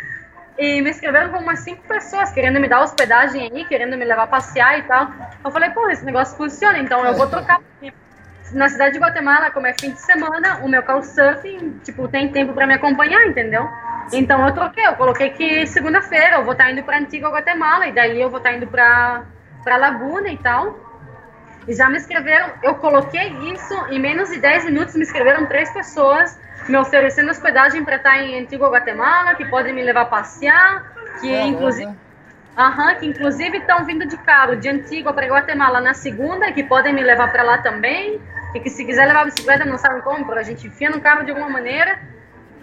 E 0.57 0.81
me 0.83 0.91
escreveram 0.91 1.31
com 1.31 1.39
umas 1.39 1.59
cinco 1.61 1.83
pessoas 1.83 2.31
querendo 2.31 2.61
me 2.61 2.69
dar 2.69 2.81
hospedagem 2.81 3.51
aí, 3.53 3.65
querendo 3.65 3.97
me 3.97 4.05
levar 4.05 4.23
a 4.23 4.27
passear 4.29 4.79
e 4.79 4.83
tal. 4.85 5.11
Eu 5.45 5.51
falei, 5.51 5.71
pô, 5.71 5.91
esse 5.91 6.05
negócio 6.05 6.37
funciona, 6.37 6.79
então 6.79 7.05
eu 7.05 7.15
vou 7.15 7.27
trocar. 7.27 7.61
Na 8.55 8.69
cidade 8.69 8.93
de 8.93 9.01
Guatemala, 9.01 9.51
como 9.51 9.67
é 9.67 9.75
fim 9.75 9.91
de 9.91 10.01
semana, 10.01 10.61
o 10.63 10.69
meu 10.69 10.83
couchsurfing, 10.83 11.81
tipo, 11.83 12.07
tem 12.07 12.31
tempo 12.31 12.53
pra 12.53 12.67
me 12.67 12.75
acompanhar, 12.75 13.27
entendeu? 13.27 13.69
Então 14.13 14.47
eu 14.47 14.55
troquei, 14.55 14.87
eu 14.87 14.95
coloquei 14.95 15.31
que 15.31 15.67
segunda-feira 15.67 16.37
eu 16.37 16.45
vou 16.45 16.53
estar 16.53 16.71
indo 16.71 16.83
pra 16.85 16.99
Antigua 16.99 17.31
Guatemala, 17.31 17.89
e 17.89 17.93
daí 17.93 18.21
eu 18.21 18.31
vou 18.31 18.39
estar 18.39 18.53
indo 18.53 18.67
pra, 18.69 19.25
pra 19.65 19.77
Laguna 19.77 20.29
e 20.29 20.39
tal. 20.39 20.79
E 21.67 21.75
já 21.75 21.91
me 21.91 21.97
escreveram, 21.97 22.51
eu 22.63 22.77
coloquei 22.77 23.29
isso, 23.53 23.75
em 23.91 23.99
menos 23.99 24.31
de 24.31 24.39
10 24.39 24.67
minutos 24.67 24.95
me 24.95 25.03
escreveram 25.03 25.47
três 25.47 25.73
pessoas 25.73 26.39
me 26.69 26.77
oferecendo 26.77 27.31
hospedagem 27.31 27.85
para 27.85 27.97
estar 27.97 28.23
em 28.23 28.39
Antigua 28.39 28.71
Guatemala, 28.71 29.35
que 29.35 29.45
podem 29.47 29.75
me 29.75 29.83
levar 29.83 30.03
a 30.03 30.07
passear, 30.07 30.85
que 31.21 31.29
Caramba. 31.29 31.49
inclusive 31.49 32.05
Aham, 32.57 32.95
que 32.95 33.07
inclusive 33.07 33.59
estão 33.59 33.85
vindo 33.85 34.07
de 34.07 34.17
carro 34.17 34.55
de 34.55 34.69
Antigua 34.69 35.13
para 35.13 35.27
Guatemala 35.27 35.81
na 35.81 35.93
segunda, 35.93 36.53
que 36.53 36.63
podem 36.63 36.95
me 36.95 37.03
levar 37.03 37.33
para 37.33 37.43
lá 37.43 37.59
também. 37.59 38.21
E 38.55 38.61
que 38.61 38.71
se 38.71 38.85
quiser 38.85 39.07
levar 39.07 39.23
a 39.23 39.25
bicicleta, 39.25 39.65
não 39.65 39.77
sabem 39.77 40.01
como, 40.03 40.31
a 40.33 40.43
gente 40.43 40.67
enfia 40.67 40.91
no 40.91 41.01
carro 41.01 41.25
de 41.25 41.31
alguma 41.31 41.51
maneira. 41.51 41.99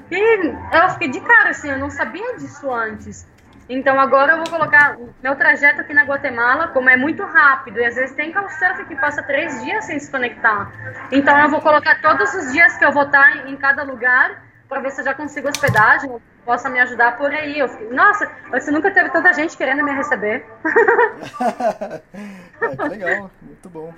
E 0.09 0.47
eu 0.73 0.89
fiquei 0.91 1.09
de 1.09 1.21
cara, 1.21 1.49
assim, 1.49 1.69
eu 1.69 1.77
não 1.77 1.89
sabia 1.89 2.35
disso 2.37 2.71
antes. 2.73 3.27
Então 3.69 3.97
agora 3.99 4.33
eu 4.33 4.37
vou 4.37 4.49
colocar 4.49 4.97
meu 5.23 5.35
trajeto 5.35 5.79
aqui 5.79 5.93
na 5.93 6.03
Guatemala, 6.03 6.67
como 6.69 6.89
é 6.89 6.97
muito 6.97 7.23
rápido, 7.23 7.79
e 7.79 7.85
às 7.85 7.95
vezes 7.95 8.13
tem 8.15 8.33
couchsurfing 8.33 8.83
que 8.85 8.95
passa 8.95 9.23
três 9.23 9.63
dias 9.63 9.85
sem 9.85 9.97
se 9.97 10.11
conectar. 10.11 10.69
Então 11.11 11.37
eu 11.39 11.49
vou 11.49 11.61
colocar 11.61 12.01
todos 12.01 12.33
os 12.33 12.51
dias 12.51 12.77
que 12.77 12.83
eu 12.83 12.91
vou 12.91 13.03
estar 13.03 13.47
em 13.47 13.55
cada 13.55 13.83
lugar, 13.83 14.43
para 14.67 14.81
ver 14.81 14.91
se 14.91 14.99
eu 14.99 15.05
já 15.05 15.13
consigo 15.13 15.47
hospedagem, 15.47 16.17
possa 16.45 16.69
me 16.69 16.79
ajudar 16.79 17.17
por 17.17 17.31
aí. 17.31 17.59
Eu 17.59 17.69
fiquei, 17.69 17.89
nossa, 17.91 18.29
você 18.49 18.71
nunca 18.71 18.91
teve 18.91 19.09
tanta 19.09 19.33
gente 19.33 19.55
querendo 19.55 19.83
me 19.83 19.91
receber. 19.91 20.45
é, 22.61 22.75
que 22.75 22.89
legal, 22.89 23.31
muito 23.41 23.69
bom. 23.69 23.93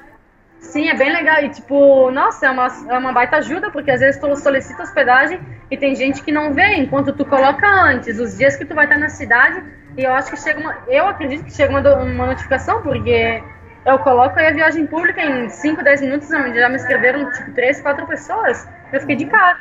Sim, 0.63 0.89
é 0.89 0.95
bem 0.95 1.11
legal. 1.11 1.43
E, 1.43 1.49
tipo, 1.49 2.09
nossa, 2.09 2.47
é 2.47 2.49
uma, 2.49 2.67
é 2.89 2.97
uma 2.97 3.13
baita 3.13 3.37
ajuda, 3.37 3.69
porque 3.69 3.91
às 3.91 3.99
vezes 3.99 4.19
tu 4.19 4.35
solicita 4.35 4.81
hospedagem 4.81 5.39
e 5.69 5.77
tem 5.77 5.95
gente 5.95 6.23
que 6.23 6.31
não 6.31 6.53
vê, 6.53 6.75
enquanto 6.75 7.13
tu 7.13 7.25
coloca 7.25 7.67
antes, 7.67 8.19
os 8.19 8.37
dias 8.37 8.55
que 8.55 8.65
tu 8.65 8.73
vai 8.73 8.85
estar 8.85 8.97
na 8.97 9.09
cidade, 9.09 9.63
e 9.97 10.03
eu 10.03 10.13
acho 10.13 10.31
que 10.31 10.37
chega 10.37 10.59
uma. 10.59 10.75
Eu 10.87 11.07
acredito 11.07 11.43
que 11.43 11.51
chega 11.51 11.71
uma, 11.71 11.95
uma 11.97 12.25
notificação, 12.25 12.81
porque 12.81 13.43
eu 13.85 13.99
coloco 13.99 14.39
aí 14.39 14.47
a 14.47 14.51
viagem 14.51 14.87
pública 14.87 15.21
em 15.21 15.49
5, 15.49 15.83
10 15.83 16.01
minutos, 16.01 16.29
já 16.29 16.69
me 16.69 16.75
escreveram 16.75 17.31
tipo 17.31 17.51
3, 17.53 17.81
4 17.81 18.07
pessoas. 18.07 18.67
Eu 18.91 19.01
fiquei 19.01 19.15
de 19.15 19.25
cara. 19.25 19.59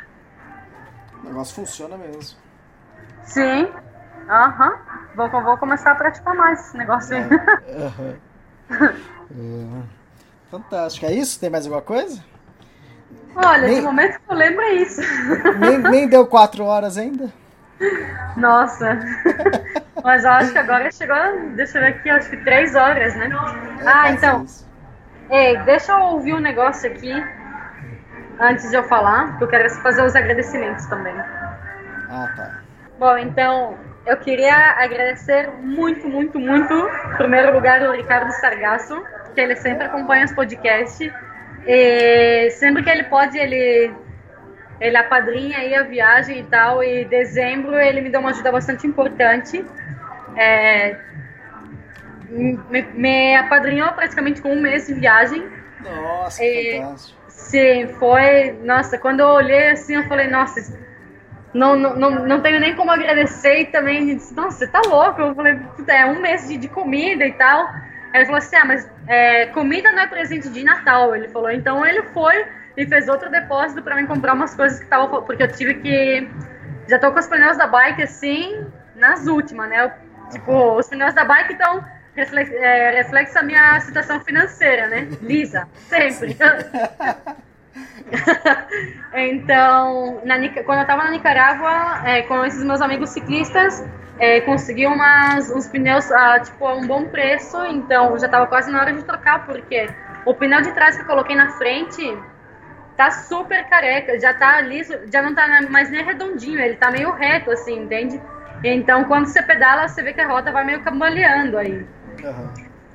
O 1.21 1.27
negócio 1.27 1.53
funciona 1.53 1.97
mesmo. 1.97 2.37
Sim. 3.23 3.71
Aham. 4.29 4.77
Vou, 5.15 5.29
vou 5.29 5.57
começar 5.57 5.91
a 5.91 5.95
praticar 5.95 6.33
mais 6.33 6.59
esse 6.59 6.77
negócio 6.77 7.15
aí. 7.15 7.23
Aham. 7.77 8.15
É. 9.31 10.02
Fantástico. 10.53 11.07
É 11.07 11.13
isso? 11.13 11.39
Tem 11.39 11.49
mais 11.49 11.65
alguma 11.65 11.81
coisa? 11.81 12.23
Olha, 13.35 13.67
Nem- 13.67 13.77
de 13.77 13.81
momento 13.81 14.19
que 14.19 14.31
eu 14.31 14.35
lembro 14.35 14.61
é 14.61 14.73
isso. 14.73 15.01
Nem, 15.59 15.79
nem 15.79 16.07
deu 16.07 16.27
quatro 16.27 16.63
horas 16.63 16.95
ainda? 16.95 17.33
Nossa. 18.37 18.99
Mas 20.03 20.23
eu 20.23 20.31
acho 20.31 20.51
que 20.51 20.59
agora 20.59 20.91
chegou, 20.91 21.15
deixa 21.55 21.79
eu 21.79 21.81
ver 21.81 21.87
aqui, 21.87 22.09
acho 22.09 22.29
que 22.29 22.37
3 22.37 22.75
horas, 22.75 23.15
né? 23.15 23.29
É, 23.79 23.87
Ah, 23.87 24.11
então. 24.11 24.45
Ei, 25.31 25.57
deixa 25.63 25.91
eu 25.91 25.99
ouvir 26.01 26.35
um 26.35 26.39
negócio 26.39 26.91
aqui 26.91 27.11
antes 28.39 28.69
de 28.69 28.75
eu 28.75 28.83
falar, 28.83 29.37
que 29.37 29.43
eu 29.43 29.47
quero 29.47 29.67
fazer 29.81 30.03
os 30.03 30.15
agradecimentos 30.15 30.85
também. 30.85 31.15
Ah, 31.17 32.29
tá. 32.35 32.61
Bom, 32.99 33.17
então, 33.17 33.75
eu 34.05 34.17
queria 34.17 34.55
agradecer 34.77 35.49
muito, 35.61 36.07
muito, 36.07 36.39
muito, 36.39 36.73
em 36.73 37.17
primeiro 37.17 37.53
lugar, 37.53 37.81
o 37.83 37.93
Ricardo 37.93 38.31
Sargasso, 38.33 39.01
que 39.33 39.41
ele 39.41 39.55
sempre 39.55 39.85
acompanha 39.85 40.25
os 40.25 40.31
podcasts. 40.33 41.11
E 41.65 42.49
sempre 42.51 42.83
que 42.83 42.89
ele 42.89 43.03
pode, 43.03 43.37
ele, 43.37 43.91
ele 44.79 44.97
apadrinha 44.97 45.57
aí 45.57 45.73
a 45.75 45.83
viagem 45.83 46.39
e 46.39 46.43
tal. 46.43 46.83
E 46.83 47.03
em 47.03 47.07
dezembro 47.07 47.75
ele 47.79 48.01
me 48.01 48.09
deu 48.09 48.19
uma 48.19 48.29
ajuda 48.31 48.51
bastante 48.51 48.85
importante. 48.87 49.63
É, 50.35 50.97
me, 52.29 52.81
me 52.93 53.35
apadrinhou 53.35 53.91
praticamente 53.93 54.41
com 54.41 54.51
um 54.53 54.61
mês 54.61 54.87
de 54.87 54.93
viagem. 54.93 55.47
Nossa, 55.81 56.43
É. 56.43 56.79
fantástico. 56.81 57.23
Sim, 57.29 57.87
foi. 57.99 58.57
Nossa, 58.63 58.97
quando 58.97 59.19
eu 59.19 59.27
olhei 59.27 59.71
assim, 59.71 59.95
eu 59.95 60.07
falei, 60.07 60.27
nossa, 60.27 60.75
não, 61.53 61.75
não, 61.75 61.95
não, 61.95 62.09
não 62.25 62.41
tenho 62.41 62.59
nem 62.59 62.75
como 62.75 62.89
agradecer 62.89 63.61
e 63.61 63.65
também 63.65 64.05
disse, 64.05 64.33
nossa, 64.33 64.57
você 64.59 64.67
tá 64.67 64.81
louco? 64.87 65.21
Eu 65.21 65.35
falei, 65.35 65.55
"Puta, 65.75 65.91
é 65.93 66.05
um 66.05 66.19
mês 66.19 66.47
de, 66.47 66.57
de 66.57 66.67
comida 66.67 67.25
e 67.25 67.33
tal. 67.33 67.67
Ele 68.13 68.25
falou 68.25 68.37
assim, 68.37 68.55
ah, 68.55 68.65
mas 68.65 68.89
é, 69.07 69.47
comida 69.47 69.91
não 69.91 70.03
é 70.03 70.07
presente 70.07 70.49
de 70.49 70.63
Natal. 70.63 71.15
Ele 71.15 71.27
falou, 71.29 71.51
então 71.51 71.85
ele 71.85 72.03
foi 72.03 72.45
e 72.77 72.85
fez 72.85 73.07
outro 73.07 73.29
depósito 73.29 73.81
pra 73.81 73.95
mim 73.95 74.05
comprar 74.05 74.33
umas 74.33 74.55
coisas 74.55 74.79
que 74.79 74.85
tava. 74.85 75.21
Porque 75.21 75.43
eu 75.43 75.51
tive 75.51 75.75
que. 75.75 76.29
Já 76.87 76.99
tô 76.99 77.11
com 77.11 77.19
os 77.19 77.27
pneus 77.27 77.57
da 77.57 77.67
bike 77.67 78.03
assim, 78.03 78.65
nas 78.95 79.27
últimas, 79.27 79.69
né? 79.69 79.85
Eu, 79.85 79.91
tipo, 80.31 80.77
os 80.77 80.87
pneus 80.87 81.13
da 81.13 81.25
bike 81.25 81.53
estão. 81.53 81.83
Reflex, 82.15 82.51
é, 82.51 82.91
reflexo 82.91 83.39
a 83.39 83.41
minha 83.41 83.79
situação 83.79 84.19
financeira, 84.19 84.87
né? 84.87 85.07
Lisa, 85.19 85.67
sempre. 85.87 86.37
então, 89.13 90.21
na 90.23 90.37
quando 90.63 90.77
eu 90.77 90.81
estava 90.81 91.05
na 91.05 91.09
Nicarágua, 91.09 92.07
é, 92.07 92.21
com 92.21 92.45
esses 92.45 92.63
meus 92.63 92.81
amigos 92.81 93.09
ciclistas, 93.09 93.83
é, 94.19 94.41
consegui 94.41 94.85
umas, 94.85 95.49
uns 95.49 95.67
pneus 95.67 96.11
a 96.11 96.39
tipo, 96.39 96.65
a 96.65 96.75
um 96.75 96.85
bom 96.85 97.05
preço, 97.05 97.63
então 97.65 98.17
já 98.17 98.27
estava 98.27 98.47
quase 98.47 98.71
na 98.71 98.79
hora 98.79 98.93
de 98.93 99.03
trocar, 99.03 99.45
porque 99.45 99.89
o 100.25 100.33
pneu 100.33 100.61
de 100.61 100.71
trás 100.71 100.95
que 100.95 101.01
eu 101.01 101.07
coloquei 101.07 101.35
na 101.35 101.51
frente 101.51 102.17
tá 102.95 103.09
super 103.11 103.67
careca, 103.67 104.19
já 104.19 104.33
tá 104.33 104.61
liso, 104.61 104.93
já 105.11 105.21
não 105.21 105.33
tá 105.33 105.47
mais 105.69 105.89
nem 105.89 106.03
redondinho, 106.03 106.59
ele 106.59 106.75
tá 106.75 106.91
meio 106.91 107.11
reto, 107.11 107.51
assim, 107.51 107.79
entende? 107.79 108.21
Então, 108.63 109.03
quando 109.05 109.25
você 109.25 109.41
pedala, 109.41 109.87
você 109.87 110.01
vê 110.01 110.13
que 110.13 110.21
a 110.21 110.27
roda 110.27 110.51
vai 110.51 110.63
meio 110.63 110.81
cambaleando 110.81 111.57
aí. 111.57 111.85
Aham. 112.23 112.53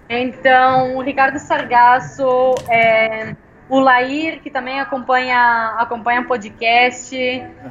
Então, 0.09 0.97
o 0.97 1.03
Ricardo 1.03 1.39
Sargasso, 1.39 2.55
é, 2.69 3.35
o 3.69 3.79
Lair, 3.79 4.41
que 4.41 4.51
também 4.51 4.81
acompanha 4.81 5.75
acompanha 5.79 6.23
o 6.23 6.25
podcast. 6.25 7.15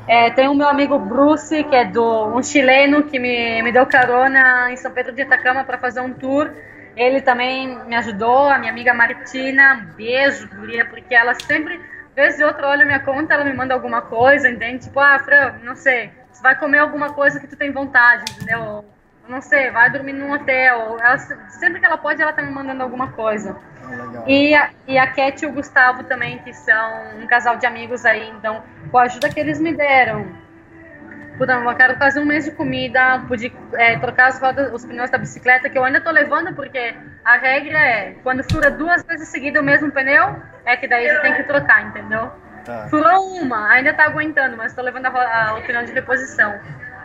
É, 0.08 0.30
tem 0.32 0.48
o 0.48 0.53
meu 0.53 0.67
amigo 0.67 1.00
Bruce, 1.00 1.64
que 1.64 1.76
é 1.76 1.85
do 1.85 2.27
um 2.27 2.43
chileno 2.43 3.03
que 3.03 3.17
me, 3.17 3.61
me 3.61 3.72
deu 3.72 3.85
carona 3.85 4.72
em 4.72 4.77
São 4.77 4.92
Pedro 4.92 5.14
de 5.14 5.24
Atacama 5.24 5.64
para 5.64 5.77
fazer 5.77 6.01
um 6.01 6.14
tour. 6.14 6.51
Ele 6.95 7.22
também 7.22 7.77
me 7.85 7.95
ajudou, 7.95 8.50
a 8.50 8.58
minha 8.58 8.72
amiga 8.72 8.93
Martina, 8.93 9.88
beijo, 9.95 10.50
guria, 10.56 10.84
porque 10.85 11.14
ela 11.14 11.35
sempre, 11.35 11.80
vez 12.16 12.38
de 12.38 12.43
outra, 12.43 12.67
olha 12.69 12.85
minha 12.85 13.00
conta, 13.00 13.35
ela 13.35 13.43
me 13.43 13.53
manda 13.53 13.74
alguma 13.74 14.01
coisa, 14.01 14.50
entende? 14.50 14.85
Tipo, 14.85 15.00
ah, 15.00 15.19
Fran, 15.19 15.59
não 15.64 15.76
sei, 15.76 16.09
você 16.32 16.42
vai 16.42 16.58
comer 16.58 16.80
alguma 16.80 17.14
coisa 17.14 17.40
que 17.40 17.45
tu 17.45 17.56
tem 17.56 17.72
vontade, 17.72 18.24
entendeu? 18.32 18.84
Não 19.27 19.41
sei, 19.41 19.69
vai 19.72 19.89
dormir 19.89 20.14
num 20.14 20.31
hotel. 20.31 20.97
Ela, 20.99 21.17
sempre 21.17 21.80
que 21.80 21.85
ela 21.85 21.97
pode, 21.97 22.22
ela 22.22 22.31
tá 22.31 22.41
me 22.41 22.51
mandando 22.51 22.81
alguma 22.81 23.11
coisa. 23.11 23.57
Ah, 23.83 23.89
legal. 23.89 24.23
E 24.27 24.56
a, 24.56 24.69
e 24.88 24.97
a 24.97 25.07
Cat 25.07 25.43
e 25.43 25.47
o 25.47 25.51
Gustavo 25.51 26.03
também, 26.03 26.39
que 26.39 26.53
são 26.53 27.19
um 27.22 27.27
casal 27.27 27.57
de 27.57 27.65
amigos 27.65 28.06
aí, 28.06 28.30
então, 28.30 28.64
com 28.89 28.97
a 28.97 29.03
ajuda 29.03 29.30
que 29.30 29.39
eles 29.39 29.59
me 29.59 29.73
deram. 29.73 30.25
Puta, 31.38 31.53
eu 31.53 31.75
quero 31.75 31.95
fazer 31.97 32.19
um 32.19 32.25
mês 32.25 32.45
de 32.45 32.51
comida, 32.51 33.23
pude 33.27 33.53
é, 33.73 33.97
trocar 33.99 34.27
as 34.27 34.39
rodas, 34.39 34.73
os 34.73 34.83
pneus 34.83 35.11
da 35.11 35.19
bicicleta, 35.19 35.69
que 35.69 35.77
eu 35.77 35.83
ainda 35.83 36.01
tô 36.01 36.09
levando, 36.09 36.56
porque 36.56 36.95
a 37.23 37.38
regra 37.38 37.77
é, 37.77 38.15
quando 38.23 38.43
fura 38.51 38.72
duas 38.72 39.03
vezes 39.03 39.27
seguida 39.27 39.61
o 39.61 39.64
mesmo 39.64 39.91
pneu, 39.91 40.35
é 40.65 40.75
que 40.75 40.88
daí 40.88 41.07
já 41.07 41.22
tem 41.22 41.35
que 41.35 41.43
trocar, 41.43 41.85
entendeu? 41.85 42.31
Tá. 42.65 42.88
Furou 42.89 43.35
uma, 43.35 43.69
ainda 43.69 43.93
tá 43.93 44.06
aguentando, 44.06 44.57
mas 44.57 44.73
tô 44.73 44.81
levando 44.81 45.06
a, 45.06 45.09
a, 45.49 45.53
o 45.59 45.61
pneu 45.61 45.85
de 45.85 45.91
reposição. 45.91 46.59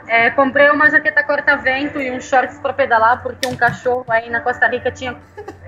É, 0.07 0.31
comprei 0.31 0.69
uma 0.71 0.91
jaqueta 0.91 1.23
corta-vento 1.23 2.01
e 2.01 2.11
uns 2.11 2.25
shorts 2.25 2.59
pra 2.59 2.73
pedalar, 2.73 3.23
porque 3.23 3.47
um 3.49 3.57
cachorro 3.57 4.05
aí 4.09 4.29
na 4.29 4.41
Costa 4.41 4.67
Rica 4.67 4.91
tinha 4.91 5.17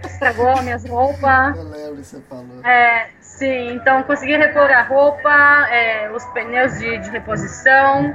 estragou 0.04 0.48
as 0.48 0.62
minhas 0.62 0.84
roupas. 0.88 1.56
Eu 1.56 1.62
lembro 1.64 1.96
que 1.96 2.04
você 2.04 2.20
falou. 2.28 2.64
É, 2.64 3.08
sim, 3.20 3.72
então 3.74 4.02
consegui 4.02 4.36
repor 4.36 4.70
a 4.70 4.82
roupa, 4.82 5.66
é, 5.70 6.10
os 6.10 6.24
pneus 6.26 6.78
de, 6.78 6.98
de 6.98 7.10
reposição. 7.10 8.14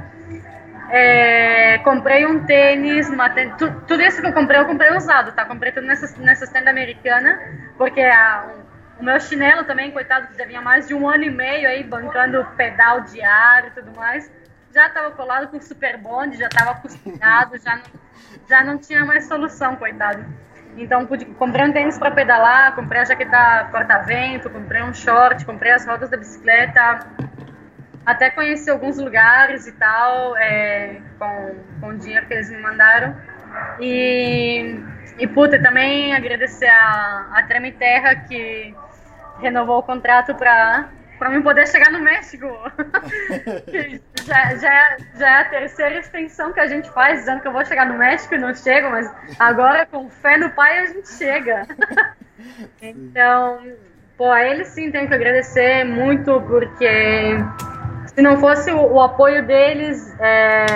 É, 0.92 1.78
comprei 1.78 2.26
um 2.26 2.44
tênis, 2.44 3.08
uma 3.08 3.30
tênis, 3.30 3.54
tu- 3.56 3.72
tudo 3.86 4.02
isso 4.02 4.20
que 4.20 4.26
eu 4.26 4.32
comprei, 4.32 4.58
eu 4.60 4.66
comprei 4.66 4.90
usado, 4.96 5.32
tá? 5.32 5.44
Comprei 5.44 5.70
tudo 5.72 5.86
nessas, 5.86 6.16
nessas 6.16 6.48
tendas 6.50 6.68
americanas, 6.68 7.38
porque 7.78 8.00
a- 8.00 8.44
o 8.98 9.04
meu 9.04 9.18
chinelo 9.20 9.64
também, 9.64 9.90
coitado, 9.92 10.26
que 10.26 10.36
já 10.36 10.44
vinha 10.44 10.60
mais 10.60 10.88
de 10.88 10.94
um 10.94 11.08
ano 11.08 11.24
e 11.24 11.30
meio 11.30 11.68
aí 11.68 11.84
bancando 11.84 12.44
pedal 12.56 13.02
diário 13.02 13.68
e 13.68 13.70
tudo 13.70 13.92
mais, 13.96 14.30
já 14.72 14.86
estava 14.86 15.10
colado 15.12 15.48
com 15.48 15.60
super 15.60 15.96
bonde, 15.98 16.36
já 16.36 16.46
estava 16.46 16.80
costurado, 16.80 17.58
já 17.58 17.76
não, 17.76 17.84
já 18.48 18.64
não 18.64 18.78
tinha 18.78 19.04
mais 19.04 19.26
solução, 19.26 19.76
coitado. 19.76 20.24
Então 20.76 21.04
pude, 21.06 21.24
comprei 21.24 21.64
um 21.64 21.72
tênis 21.72 21.98
para 21.98 22.10
pedalar, 22.10 22.74
comprei 22.74 23.00
a 23.00 23.04
jaqueta 23.04 23.68
corta-vento, 23.70 24.48
comprei 24.48 24.82
um 24.82 24.94
short, 24.94 25.44
comprei 25.44 25.72
as 25.72 25.84
rodas 25.86 26.08
da 26.08 26.16
bicicleta, 26.16 27.00
até 28.06 28.30
conheci 28.30 28.70
alguns 28.70 28.96
lugares 28.98 29.66
e 29.66 29.72
tal, 29.72 30.36
é, 30.36 31.00
com, 31.18 31.54
com 31.80 31.88
o 31.88 31.98
dinheiro 31.98 32.26
que 32.26 32.34
eles 32.34 32.50
me 32.50 32.58
mandaram. 32.58 33.16
E, 33.80 34.80
e 35.18 35.26
puta, 35.26 35.60
também 35.60 36.14
agradecer 36.14 36.68
a, 36.68 37.30
a 37.34 37.42
Treme 37.42 37.72
Terra 37.72 38.14
que 38.14 38.74
renovou 39.40 39.78
o 39.78 39.82
contrato 39.82 40.34
para 40.34 40.88
para 41.20 41.28
mim 41.28 41.42
poder 41.42 41.68
chegar 41.68 41.92
no 41.92 42.00
México. 42.00 42.48
Já, 44.26 44.54
já, 44.56 44.96
já 45.16 45.28
é 45.28 45.40
a 45.40 45.44
terceira 45.48 45.98
extensão 45.98 46.52
que 46.52 46.60
a 46.60 46.66
gente 46.66 46.90
faz, 46.90 47.20
dizendo 47.20 47.40
que 47.40 47.48
eu 47.48 47.52
vou 47.52 47.64
chegar 47.64 47.86
no 47.86 47.96
México 47.96 48.34
e 48.34 48.38
não 48.38 48.54
chego, 48.54 48.90
mas 48.90 49.10
agora 49.38 49.86
com 49.86 50.10
fé 50.10 50.36
no 50.36 50.50
pai 50.50 50.78
a 50.80 50.86
gente 50.86 51.08
chega. 51.08 51.66
Então, 52.80 53.60
pô, 54.16 54.30
a 54.30 54.42
ele 54.42 54.64
sim 54.64 54.90
tenho 54.90 55.06
que 55.06 55.14
agradecer 55.14 55.84
muito, 55.84 56.40
porque 56.42 57.36
se 58.06 58.22
não 58.22 58.38
fosse 58.38 58.70
o, 58.70 58.94
o 58.94 59.00
apoio 59.00 59.46
deles, 59.46 60.14
é, 60.18 60.66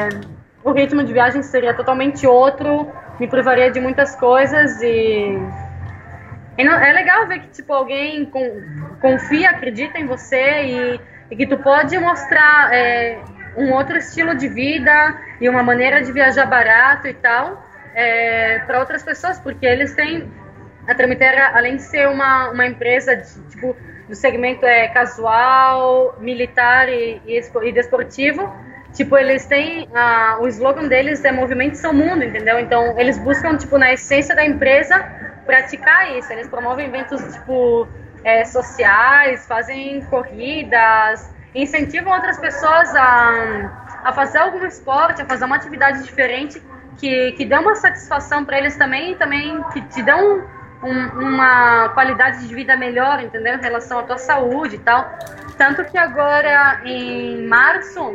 o 0.63 0.73
ritmo 0.73 1.03
de 1.03 1.13
viagem 1.13 1.43
seria 1.43 1.73
totalmente 1.73 2.27
outro, 2.27 2.93
me 3.19 3.27
privaria 3.27 3.71
de 3.71 3.81
muitas 3.81 4.15
coisas 4.17 4.81
e. 4.83 5.39
é 6.63 6.93
legal 6.93 7.27
ver 7.27 7.41
que 7.41 7.49
tipo, 7.49 7.73
alguém 7.73 8.31
confia, 9.01 9.51
acredita 9.51 9.99
em 9.99 10.07
você 10.07 10.65
e, 10.65 11.01
e 11.31 11.37
que 11.37 11.47
tu 11.47 11.59
pode 11.59 11.99
mostrar 11.99 12.73
é, 12.73 13.19
um 13.57 13.73
outro 13.73 13.97
estilo 13.97 14.35
de 14.35 14.49
vida 14.49 15.19
e 15.41 15.49
uma 15.49 15.63
maneira 15.63 16.03
de 16.03 16.13
viajar 16.13 16.47
barato 16.47 17.09
e 17.09 17.15
tal 17.15 17.63
para 18.67 18.81
outras 18.81 19.03
pessoas, 19.03 19.39
porque 19.39 19.65
eles 19.65 19.95
têm 19.95 20.29
a 20.87 20.95
Tramitera, 20.95 21.53
além 21.55 21.77
de 21.77 21.83
ser 21.83 22.09
uma, 22.09 22.51
uma 22.51 22.67
empresa 22.67 23.17
de, 23.17 23.49
tipo, 23.49 23.77
do 24.09 24.15
segmento 24.15 24.67
é, 24.67 24.89
casual, 24.89 26.17
militar 26.21 26.89
e, 26.89 27.23
e, 27.27 27.41
e 27.41 27.73
desportivo, 27.73 28.53
tipo, 28.93 29.17
eles 29.17 29.47
têm, 29.47 29.89
ah, 29.95 30.39
o 30.41 30.49
slogan 30.49 30.89
deles 30.89 31.25
é 31.25 31.33
Movimento 31.33 31.77
Seu 31.77 31.93
Mundo, 31.93 32.23
entendeu? 32.23 32.59
Então, 32.61 32.99
eles 32.99 33.19
buscam, 33.19 33.57
tipo, 33.57 33.79
na 33.79 33.93
essência 33.93 34.35
da 34.35 34.45
empresa, 34.45 35.05
praticar 35.47 36.17
isso. 36.17 36.33
Eles 36.33 36.49
promovem 36.49 36.87
eventos, 36.87 37.21
tipo, 37.35 37.89
é, 38.25 38.45
sociais, 38.45 39.47
fazem 39.47 40.03
corridas, 40.07 41.33
incentivam 41.55 42.13
outras 42.13 42.39
pessoas 42.39 42.95
a, 42.95 43.71
a 44.05 44.13
fazer 44.13 44.39
algum 44.39 44.65
esporte, 44.67 45.23
a 45.23 45.27
fazer 45.27 45.45
uma 45.45 45.57
atividade 45.57 46.03
diferente 46.03 46.63
que, 46.99 47.33
que 47.33 47.45
dê 47.45 47.57
uma 47.57 47.75
satisfação 47.75 48.45
para 48.45 48.59
eles 48.59 48.77
também 48.77 49.15
também 49.17 49.63
que 49.73 49.81
te 49.83 50.03
dão 50.03 50.45
um- 50.83 51.09
uma 51.19 51.89
qualidade 51.91 52.47
de 52.47 52.55
vida 52.55 52.77
melhor, 52.77 53.23
entendeu? 53.23 53.55
Em 53.57 53.61
relação 53.61 53.99
à 53.99 54.03
tua 54.03 54.19
saúde 54.19 54.77
e 54.77 54.79
tal. 54.79 55.11
Tanto 55.57 55.85
que 55.85 55.97
agora, 55.97 56.81
em 56.85 57.47
março, 57.47 58.15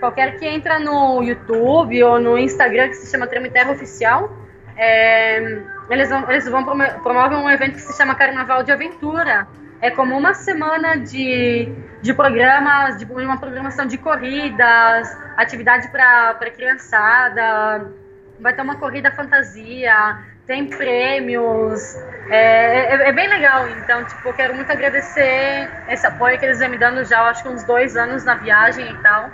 qualquer 0.00 0.36
que 0.38 0.46
entra 0.46 0.78
no 0.78 1.22
YouTube 1.22 2.02
ou 2.02 2.18
no 2.20 2.38
Instagram, 2.38 2.88
que 2.88 2.94
se 2.94 3.10
chama 3.10 3.26
Treme 3.26 3.50
Terra 3.50 3.72
Oficial, 3.72 4.30
é, 4.76 5.58
eles 5.90 6.08
vão, 6.08 6.30
eles 6.30 6.48
vão 6.48 6.64
promover 6.64 7.38
um 7.38 7.50
evento 7.50 7.74
que 7.74 7.80
se 7.80 7.96
chama 7.96 8.14
Carnaval 8.14 8.62
de 8.62 8.72
Aventura. 8.72 9.46
É 9.80 9.90
como 9.90 10.16
uma 10.16 10.34
semana 10.34 10.96
de, 10.96 11.72
de 12.02 12.12
programas, 12.12 12.98
de 12.98 13.04
uma 13.04 13.38
programação 13.38 13.86
de 13.86 13.96
corridas, 13.96 15.16
atividade 15.36 15.88
para 15.88 16.50
criançada, 16.50 17.92
vai 18.40 18.52
ter 18.52 18.62
uma 18.62 18.76
corrida 18.76 19.10
fantasia, 19.12 20.18
tem 20.46 20.66
prêmios, 20.66 21.94
é, 22.28 22.94
é, 22.94 23.08
é 23.08 23.12
bem 23.12 23.28
legal. 23.28 23.68
Então, 23.68 24.04
tipo, 24.04 24.32
quero 24.32 24.54
muito 24.54 24.70
agradecer 24.70 25.70
esse 25.88 26.06
apoio 26.06 26.38
que 26.38 26.44
eles 26.44 26.58
vêm 26.58 26.70
me 26.70 26.78
dando 26.78 27.04
já, 27.04 27.22
acho 27.22 27.42
que 27.42 27.48
uns 27.48 27.62
dois 27.64 27.96
anos 27.96 28.24
na 28.24 28.34
viagem 28.34 28.90
e 28.90 28.98
tal. 28.98 29.30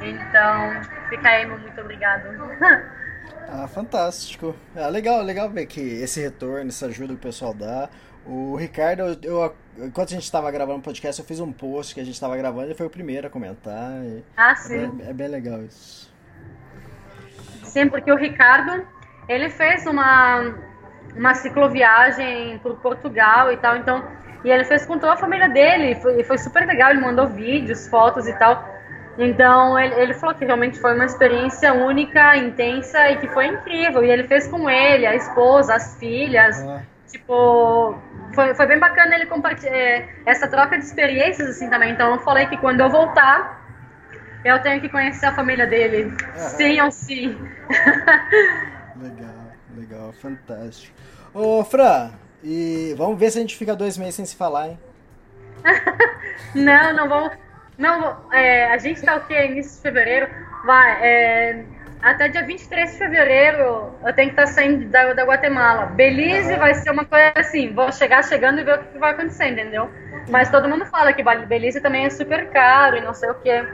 Então, 0.00 0.80
fica 1.08 1.28
aí, 1.28 1.46
muito 1.46 1.80
obrigado. 1.80 2.28
Ah, 3.54 3.66
fantástico. 3.68 4.54
Ah, 4.74 4.88
legal, 4.88 5.22
legal 5.22 5.48
ver 5.50 5.66
que 5.66 5.80
esse 5.80 6.20
retorno, 6.20 6.68
essa 6.68 6.86
ajuda 6.86 7.08
que 7.08 7.14
o 7.14 7.22
pessoal 7.22 7.52
dá. 7.52 7.88
O 8.24 8.56
Ricardo, 8.56 9.02
eu, 9.02 9.16
eu- 9.22 9.54
enquanto 9.86 10.08
a 10.10 10.12
gente 10.14 10.22
estava 10.24 10.50
gravando 10.50 10.78
o 10.78 10.82
podcast, 10.82 11.20
eu 11.20 11.26
fiz 11.26 11.38
um 11.40 11.52
post 11.52 11.94
que 11.94 12.00
a 12.00 12.04
gente 12.04 12.14
estava 12.14 12.36
gravando, 12.36 12.66
ele 12.68 12.74
foi 12.74 12.86
o 12.86 12.90
primeiro 12.90 13.26
a 13.26 13.30
comentar. 13.30 13.90
e 14.04 14.22
Ah, 14.36 14.52
é, 14.52 14.54
sim. 14.54 14.88
bem, 14.90 15.08
é 15.08 15.12
bem 15.12 15.28
legal 15.28 15.62
isso. 15.62 16.10
Sim, 17.64 17.88
porque 17.88 18.10
o 18.10 18.16
Ricardo, 18.16 18.86
ele 19.28 19.50
fez 19.50 19.86
uma, 19.86 20.54
uma 21.16 21.34
cicloviagem 21.34 22.58
por 22.60 22.76
Portugal 22.78 23.52
e 23.52 23.56
tal, 23.56 23.76
então, 23.76 24.02
e 24.44 24.50
ele 24.50 24.64
fez 24.64 24.86
com 24.86 24.98
toda 24.98 25.12
a 25.14 25.16
família 25.16 25.48
dele, 25.48 25.92
e 25.92 25.94
foi, 25.96 26.20
e 26.20 26.24
foi 26.24 26.38
super 26.38 26.66
legal, 26.66 26.90
ele 26.90 27.00
mandou 27.00 27.26
vídeos, 27.28 27.86
fotos 27.88 28.26
e 28.26 28.32
tal. 28.38 28.64
Então, 29.18 29.78
ele, 29.78 29.94
ele 29.94 30.14
falou 30.14 30.34
que 30.34 30.44
realmente 30.44 30.78
foi 30.78 30.94
uma 30.94 31.04
experiência 31.04 31.72
única, 31.74 32.36
intensa 32.36 33.10
e 33.10 33.18
que 33.18 33.28
foi 33.28 33.46
incrível. 33.46 34.02
E 34.04 34.10
ele 34.10 34.24
fez 34.24 34.48
com 34.48 34.68
ele, 34.70 35.06
a 35.06 35.14
esposa, 35.14 35.74
as 35.74 35.98
filhas. 35.98 36.58
Ah, 36.62 36.82
Tipo, 37.12 37.94
foi, 38.34 38.54
foi 38.54 38.66
bem 38.66 38.78
bacana 38.78 39.14
ele 39.14 39.26
compartilhar 39.26 40.08
essa 40.24 40.48
troca 40.48 40.78
de 40.78 40.84
experiências 40.84 41.46
assim 41.46 41.68
também. 41.68 41.92
Então, 41.92 42.14
eu 42.14 42.18
falei 42.20 42.46
que 42.46 42.56
quando 42.56 42.80
eu 42.80 42.88
voltar, 42.88 43.62
eu 44.42 44.60
tenho 44.62 44.80
que 44.80 44.88
conhecer 44.88 45.26
a 45.26 45.34
família 45.34 45.66
dele. 45.66 46.10
Sim 46.34 46.80
ou 46.80 46.90
sim. 46.90 47.38
legal, 48.96 49.52
legal, 49.76 50.12
fantástico. 50.14 50.96
Ô, 51.34 51.62
Fran, 51.64 52.12
e 52.42 52.94
vamos 52.96 53.18
ver 53.20 53.30
se 53.30 53.38
a 53.38 53.40
gente 53.42 53.58
fica 53.58 53.76
dois 53.76 53.98
meses 53.98 54.14
sem 54.14 54.24
se 54.24 54.34
falar, 54.34 54.70
hein? 54.70 54.78
Não, 56.54 56.92
não 56.94 57.08
vamos. 57.08 57.32
Não, 57.82 58.16
é, 58.32 58.66
a 58.72 58.78
gente 58.78 59.02
tá 59.02 59.16
o 59.16 59.26
quê? 59.26 59.44
Início 59.46 59.74
de 59.76 59.82
fevereiro? 59.82 60.28
Vai, 60.64 61.04
é, 61.04 61.64
até 62.00 62.28
dia 62.28 62.44
23 62.46 62.92
de 62.92 62.98
fevereiro 62.98 63.92
eu 64.06 64.12
tenho 64.14 64.32
que 64.32 64.40
estar 64.40 64.46
saindo 64.46 64.88
da, 64.88 65.12
da 65.12 65.24
Guatemala. 65.24 65.86
Belize 65.86 66.54
vai 66.56 66.74
ser 66.74 66.90
uma 66.92 67.04
coisa 67.04 67.32
assim, 67.34 67.74
vou 67.74 67.90
chegar 67.90 68.22
chegando 68.22 68.60
e 68.60 68.64
ver 68.64 68.78
o 68.78 68.84
que 68.84 68.98
vai 68.98 69.10
acontecer, 69.10 69.48
entendeu? 69.48 69.90
Mas 70.28 70.48
todo 70.48 70.68
mundo 70.68 70.86
fala 70.86 71.12
que 71.12 71.24
Belize 71.24 71.80
também 71.80 72.06
é 72.06 72.10
super 72.10 72.50
caro 72.50 72.98
e 72.98 73.00
não 73.00 73.14
sei 73.14 73.30
o 73.30 73.34
quê. 73.34 73.64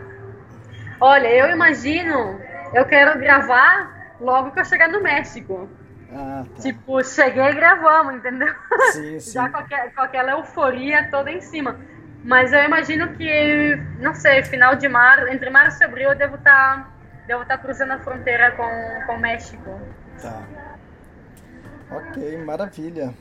Olha, 0.99 1.29
eu 1.29 1.51
imagino, 1.51 2.41
eu 2.73 2.87
quero 2.87 3.19
gravar 3.19 4.15
logo 4.19 4.53
que 4.53 4.61
eu 4.61 4.65
chegar 4.65 4.89
no 4.89 5.03
México. 5.03 5.69
Ah, 6.11 6.45
tá. 6.57 6.63
Tipo, 6.63 7.05
cheguei 7.05 7.45
e 7.45 7.53
gravamos, 7.53 8.15
entendeu? 8.15 8.55
Sim, 8.93 9.21
sim. 9.21 9.33
Já 9.35 9.51
com, 9.51 9.59
aque- 9.59 9.91
com 9.95 10.01
aquela 10.01 10.31
euforia 10.33 11.09
toda 11.11 11.31
em 11.31 11.43
cima. 11.43 11.77
Mas 12.25 12.53
eu 12.53 12.63
imagino 12.65 13.15
que, 13.15 13.77
não 14.01 14.15
sei, 14.15 14.43
final 14.43 14.75
de 14.77 14.89
março, 14.89 15.29
entre 15.29 15.51
março 15.51 15.83
e 15.83 15.85
abril 15.85 16.11
eu 16.11 16.17
devo 16.17 16.37
estar 16.37 16.99
devo 17.27 17.45
tá 17.45 17.59
cruzando 17.59 17.93
a 17.93 17.99
fronteira 17.99 18.53
com, 18.53 19.07
com 19.07 19.13
o 19.13 19.21
México. 19.21 19.81
Tá. 20.21 20.43
Ok, 21.91 22.39
maravilha. 22.39 23.15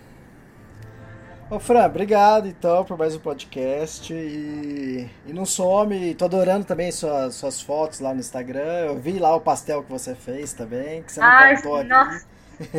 Ô 1.50 1.60
Fran, 1.60 1.86
obrigado 1.86 2.48
então 2.48 2.84
por 2.84 2.98
mais 2.98 3.16
um 3.16 3.20
podcast 3.20 4.14
e, 4.14 5.10
e 5.26 5.34
não 5.34 5.46
some, 5.46 6.14
tô 6.16 6.26
adorando 6.26 6.66
também 6.66 6.92
suas, 6.92 7.36
suas 7.36 7.62
fotos 7.62 8.02
lá 8.02 8.14
no 8.14 8.20
Instagram, 8.20 8.88
eu 8.88 8.98
vi 8.98 9.18
lá 9.18 9.34
o 9.34 9.40
pastel 9.40 9.82
que 9.82 9.90
você 9.90 10.14
fez 10.14 10.52
também, 10.52 11.04
que 11.04 11.12
você 11.14 11.22
não 11.22 11.28
Ai, 11.28 11.56
contou 11.56 11.78
aqui. 11.78 12.26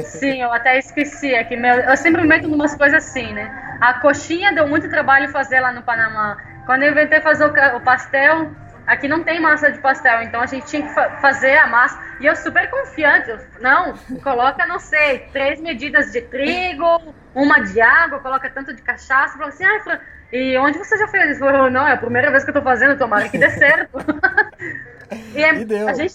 Sim, 0.02 0.42
eu 0.42 0.52
até 0.52 0.78
esqueci 0.78 1.34
aqui. 1.34 1.56
Meu, 1.56 1.74
eu 1.80 1.96
sempre 1.96 2.22
me 2.22 2.28
meto 2.28 2.48
em 2.48 2.54
umas 2.54 2.74
coisas 2.74 3.04
assim, 3.04 3.32
né? 3.32 3.50
A 3.80 3.94
coxinha 3.94 4.52
deu 4.54 4.66
muito 4.68 4.88
trabalho 4.88 5.28
fazer 5.30 5.60
lá 5.60 5.72
no 5.72 5.82
Panamá. 5.82 6.36
Quando 6.66 6.82
eu 6.82 6.90
inventei 6.92 7.20
fazer 7.20 7.44
o, 7.44 7.76
o 7.76 7.80
pastel, 7.80 8.52
aqui 8.86 9.08
não 9.08 9.24
tem 9.24 9.40
massa 9.40 9.70
de 9.72 9.78
pastel, 9.80 10.22
então 10.22 10.40
a 10.40 10.46
gente 10.46 10.66
tinha 10.66 10.82
que 10.82 10.88
fa- 10.94 11.10
fazer 11.20 11.56
a 11.58 11.66
massa. 11.66 11.98
E 12.20 12.26
eu 12.26 12.36
super 12.36 12.68
confiante, 12.70 13.30
eu, 13.30 13.38
não, 13.60 13.98
coloca, 14.22 14.66
não 14.66 14.78
sei, 14.78 15.20
três 15.32 15.60
medidas 15.60 16.10
de 16.12 16.20
trigo, 16.22 17.14
uma 17.34 17.60
de 17.60 17.80
água, 17.80 18.20
coloca 18.20 18.50
tanto 18.50 18.74
de 18.74 18.82
cachaça. 18.82 19.34
Falou 19.34 19.48
assim, 19.48 19.64
Fran, 19.80 19.98
e 20.32 20.56
onde 20.58 20.78
você 20.78 20.96
já 20.98 21.08
fez? 21.08 21.24
Ele 21.24 21.34
falou, 21.38 21.70
não, 21.70 21.86
é 21.86 21.92
a 21.92 21.96
primeira 21.96 22.30
vez 22.30 22.44
que 22.44 22.50
eu 22.50 22.54
tô 22.54 22.62
fazendo, 22.62 22.98
tomara 22.98 23.28
que 23.28 23.38
dê 23.38 23.50
certo. 23.50 23.90
e, 25.34 25.42
é- 25.42 25.60
E 25.60 25.64
deu. 25.64 25.88
a 25.88 25.92
gente 25.94 26.14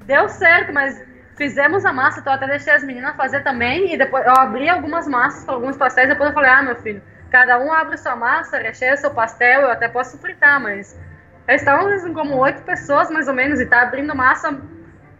Deu 0.00 0.28
certo, 0.28 0.72
mas 0.74 0.94
fizemos 1.36 1.84
a 1.84 1.92
massa, 1.92 2.20
então 2.20 2.32
eu 2.32 2.36
até 2.36 2.46
deixei 2.46 2.72
as 2.72 2.82
meninas 2.82 3.16
fazer 3.16 3.42
também. 3.42 3.92
E 3.92 3.96
depois 3.96 4.24
eu 4.26 4.32
abri 4.32 4.68
algumas 4.68 5.06
massas 5.06 5.44
para 5.44 5.54
alguns 5.54 5.76
pastéis. 5.76 6.08
Depois 6.08 6.30
eu 6.30 6.34
falei: 6.34 6.50
Ah, 6.50 6.62
meu 6.62 6.76
filho, 6.76 7.02
cada 7.30 7.58
um 7.58 7.72
abre 7.72 7.96
sua 7.96 8.16
massa, 8.16 8.58
recheia 8.58 8.96
seu 8.96 9.12
pastel. 9.12 9.62
Eu 9.62 9.70
até 9.70 9.88
posso 9.88 10.18
fritar, 10.18 10.60
mas. 10.60 10.98
Assim, 11.46 12.14
como 12.14 12.36
oito 12.36 12.62
pessoas 12.62 13.10
mais 13.10 13.28
ou 13.28 13.34
menos, 13.34 13.60
e 13.60 13.66
tá 13.66 13.82
abrindo 13.82 14.14
massa 14.16 14.58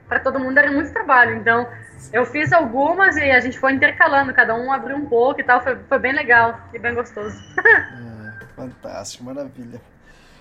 para 0.09 0.21
todo 0.21 0.39
mundo 0.39 0.57
era 0.57 0.71
muito 0.71 0.93
trabalho. 0.93 1.37
Então 1.37 1.69
eu 2.13 2.25
fiz 2.25 2.53
algumas 2.53 3.17
e 3.17 3.31
a 3.31 3.41
gente 3.41 3.59
foi 3.59 3.73
intercalando, 3.73 4.33
cada 4.33 4.55
um 4.55 4.73
abriu 4.73 4.97
um 4.97 5.07
pouco 5.07 5.41
e 5.41 5.45
tal. 5.45 5.63
Foi, 5.63 5.77
foi 5.77 5.99
bem 5.99 6.13
legal 6.13 6.59
e 6.73 6.79
bem 6.79 6.95
gostoso. 6.95 7.37
É, 8.35 8.47
fantástico, 8.57 9.25
maravilha. 9.25 9.81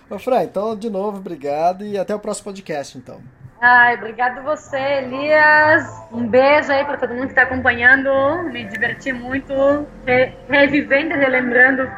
Ô 0.10 0.20
Fran, 0.20 0.44
então 0.44 0.76
de 0.76 0.90
novo, 0.90 1.18
obrigado 1.18 1.84
e 1.84 1.98
até 1.98 2.14
o 2.14 2.20
próximo 2.20 2.46
podcast 2.46 2.98
então. 2.98 3.22
Ai, 3.66 3.96
obrigado 3.96 4.44
você, 4.44 4.78
Elias. 4.78 5.90
Um 6.12 6.28
beijo 6.28 6.70
aí 6.70 6.84
para 6.84 6.98
todo 6.98 7.14
mundo 7.14 7.28
que 7.28 7.32
está 7.32 7.44
acompanhando. 7.44 8.44
Me 8.52 8.66
diverti 8.66 9.14
muito, 9.14 9.88
re- 10.06 10.34
revivendo 10.50 11.14
e 11.14 11.18
relembrando 11.18 11.90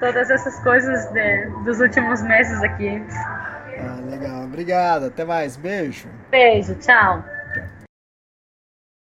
todas 0.00 0.30
essas 0.30 0.58
coisas 0.60 1.04
de- 1.12 1.44
dos 1.62 1.78
últimos 1.78 2.22
meses 2.22 2.62
aqui. 2.62 3.04
Ah, 3.78 3.98
legal, 4.02 4.44
obrigado, 4.44 5.06
até 5.08 5.22
mais, 5.22 5.58
beijo. 5.58 6.08
Beijo, 6.30 6.74
tchau. 6.76 7.22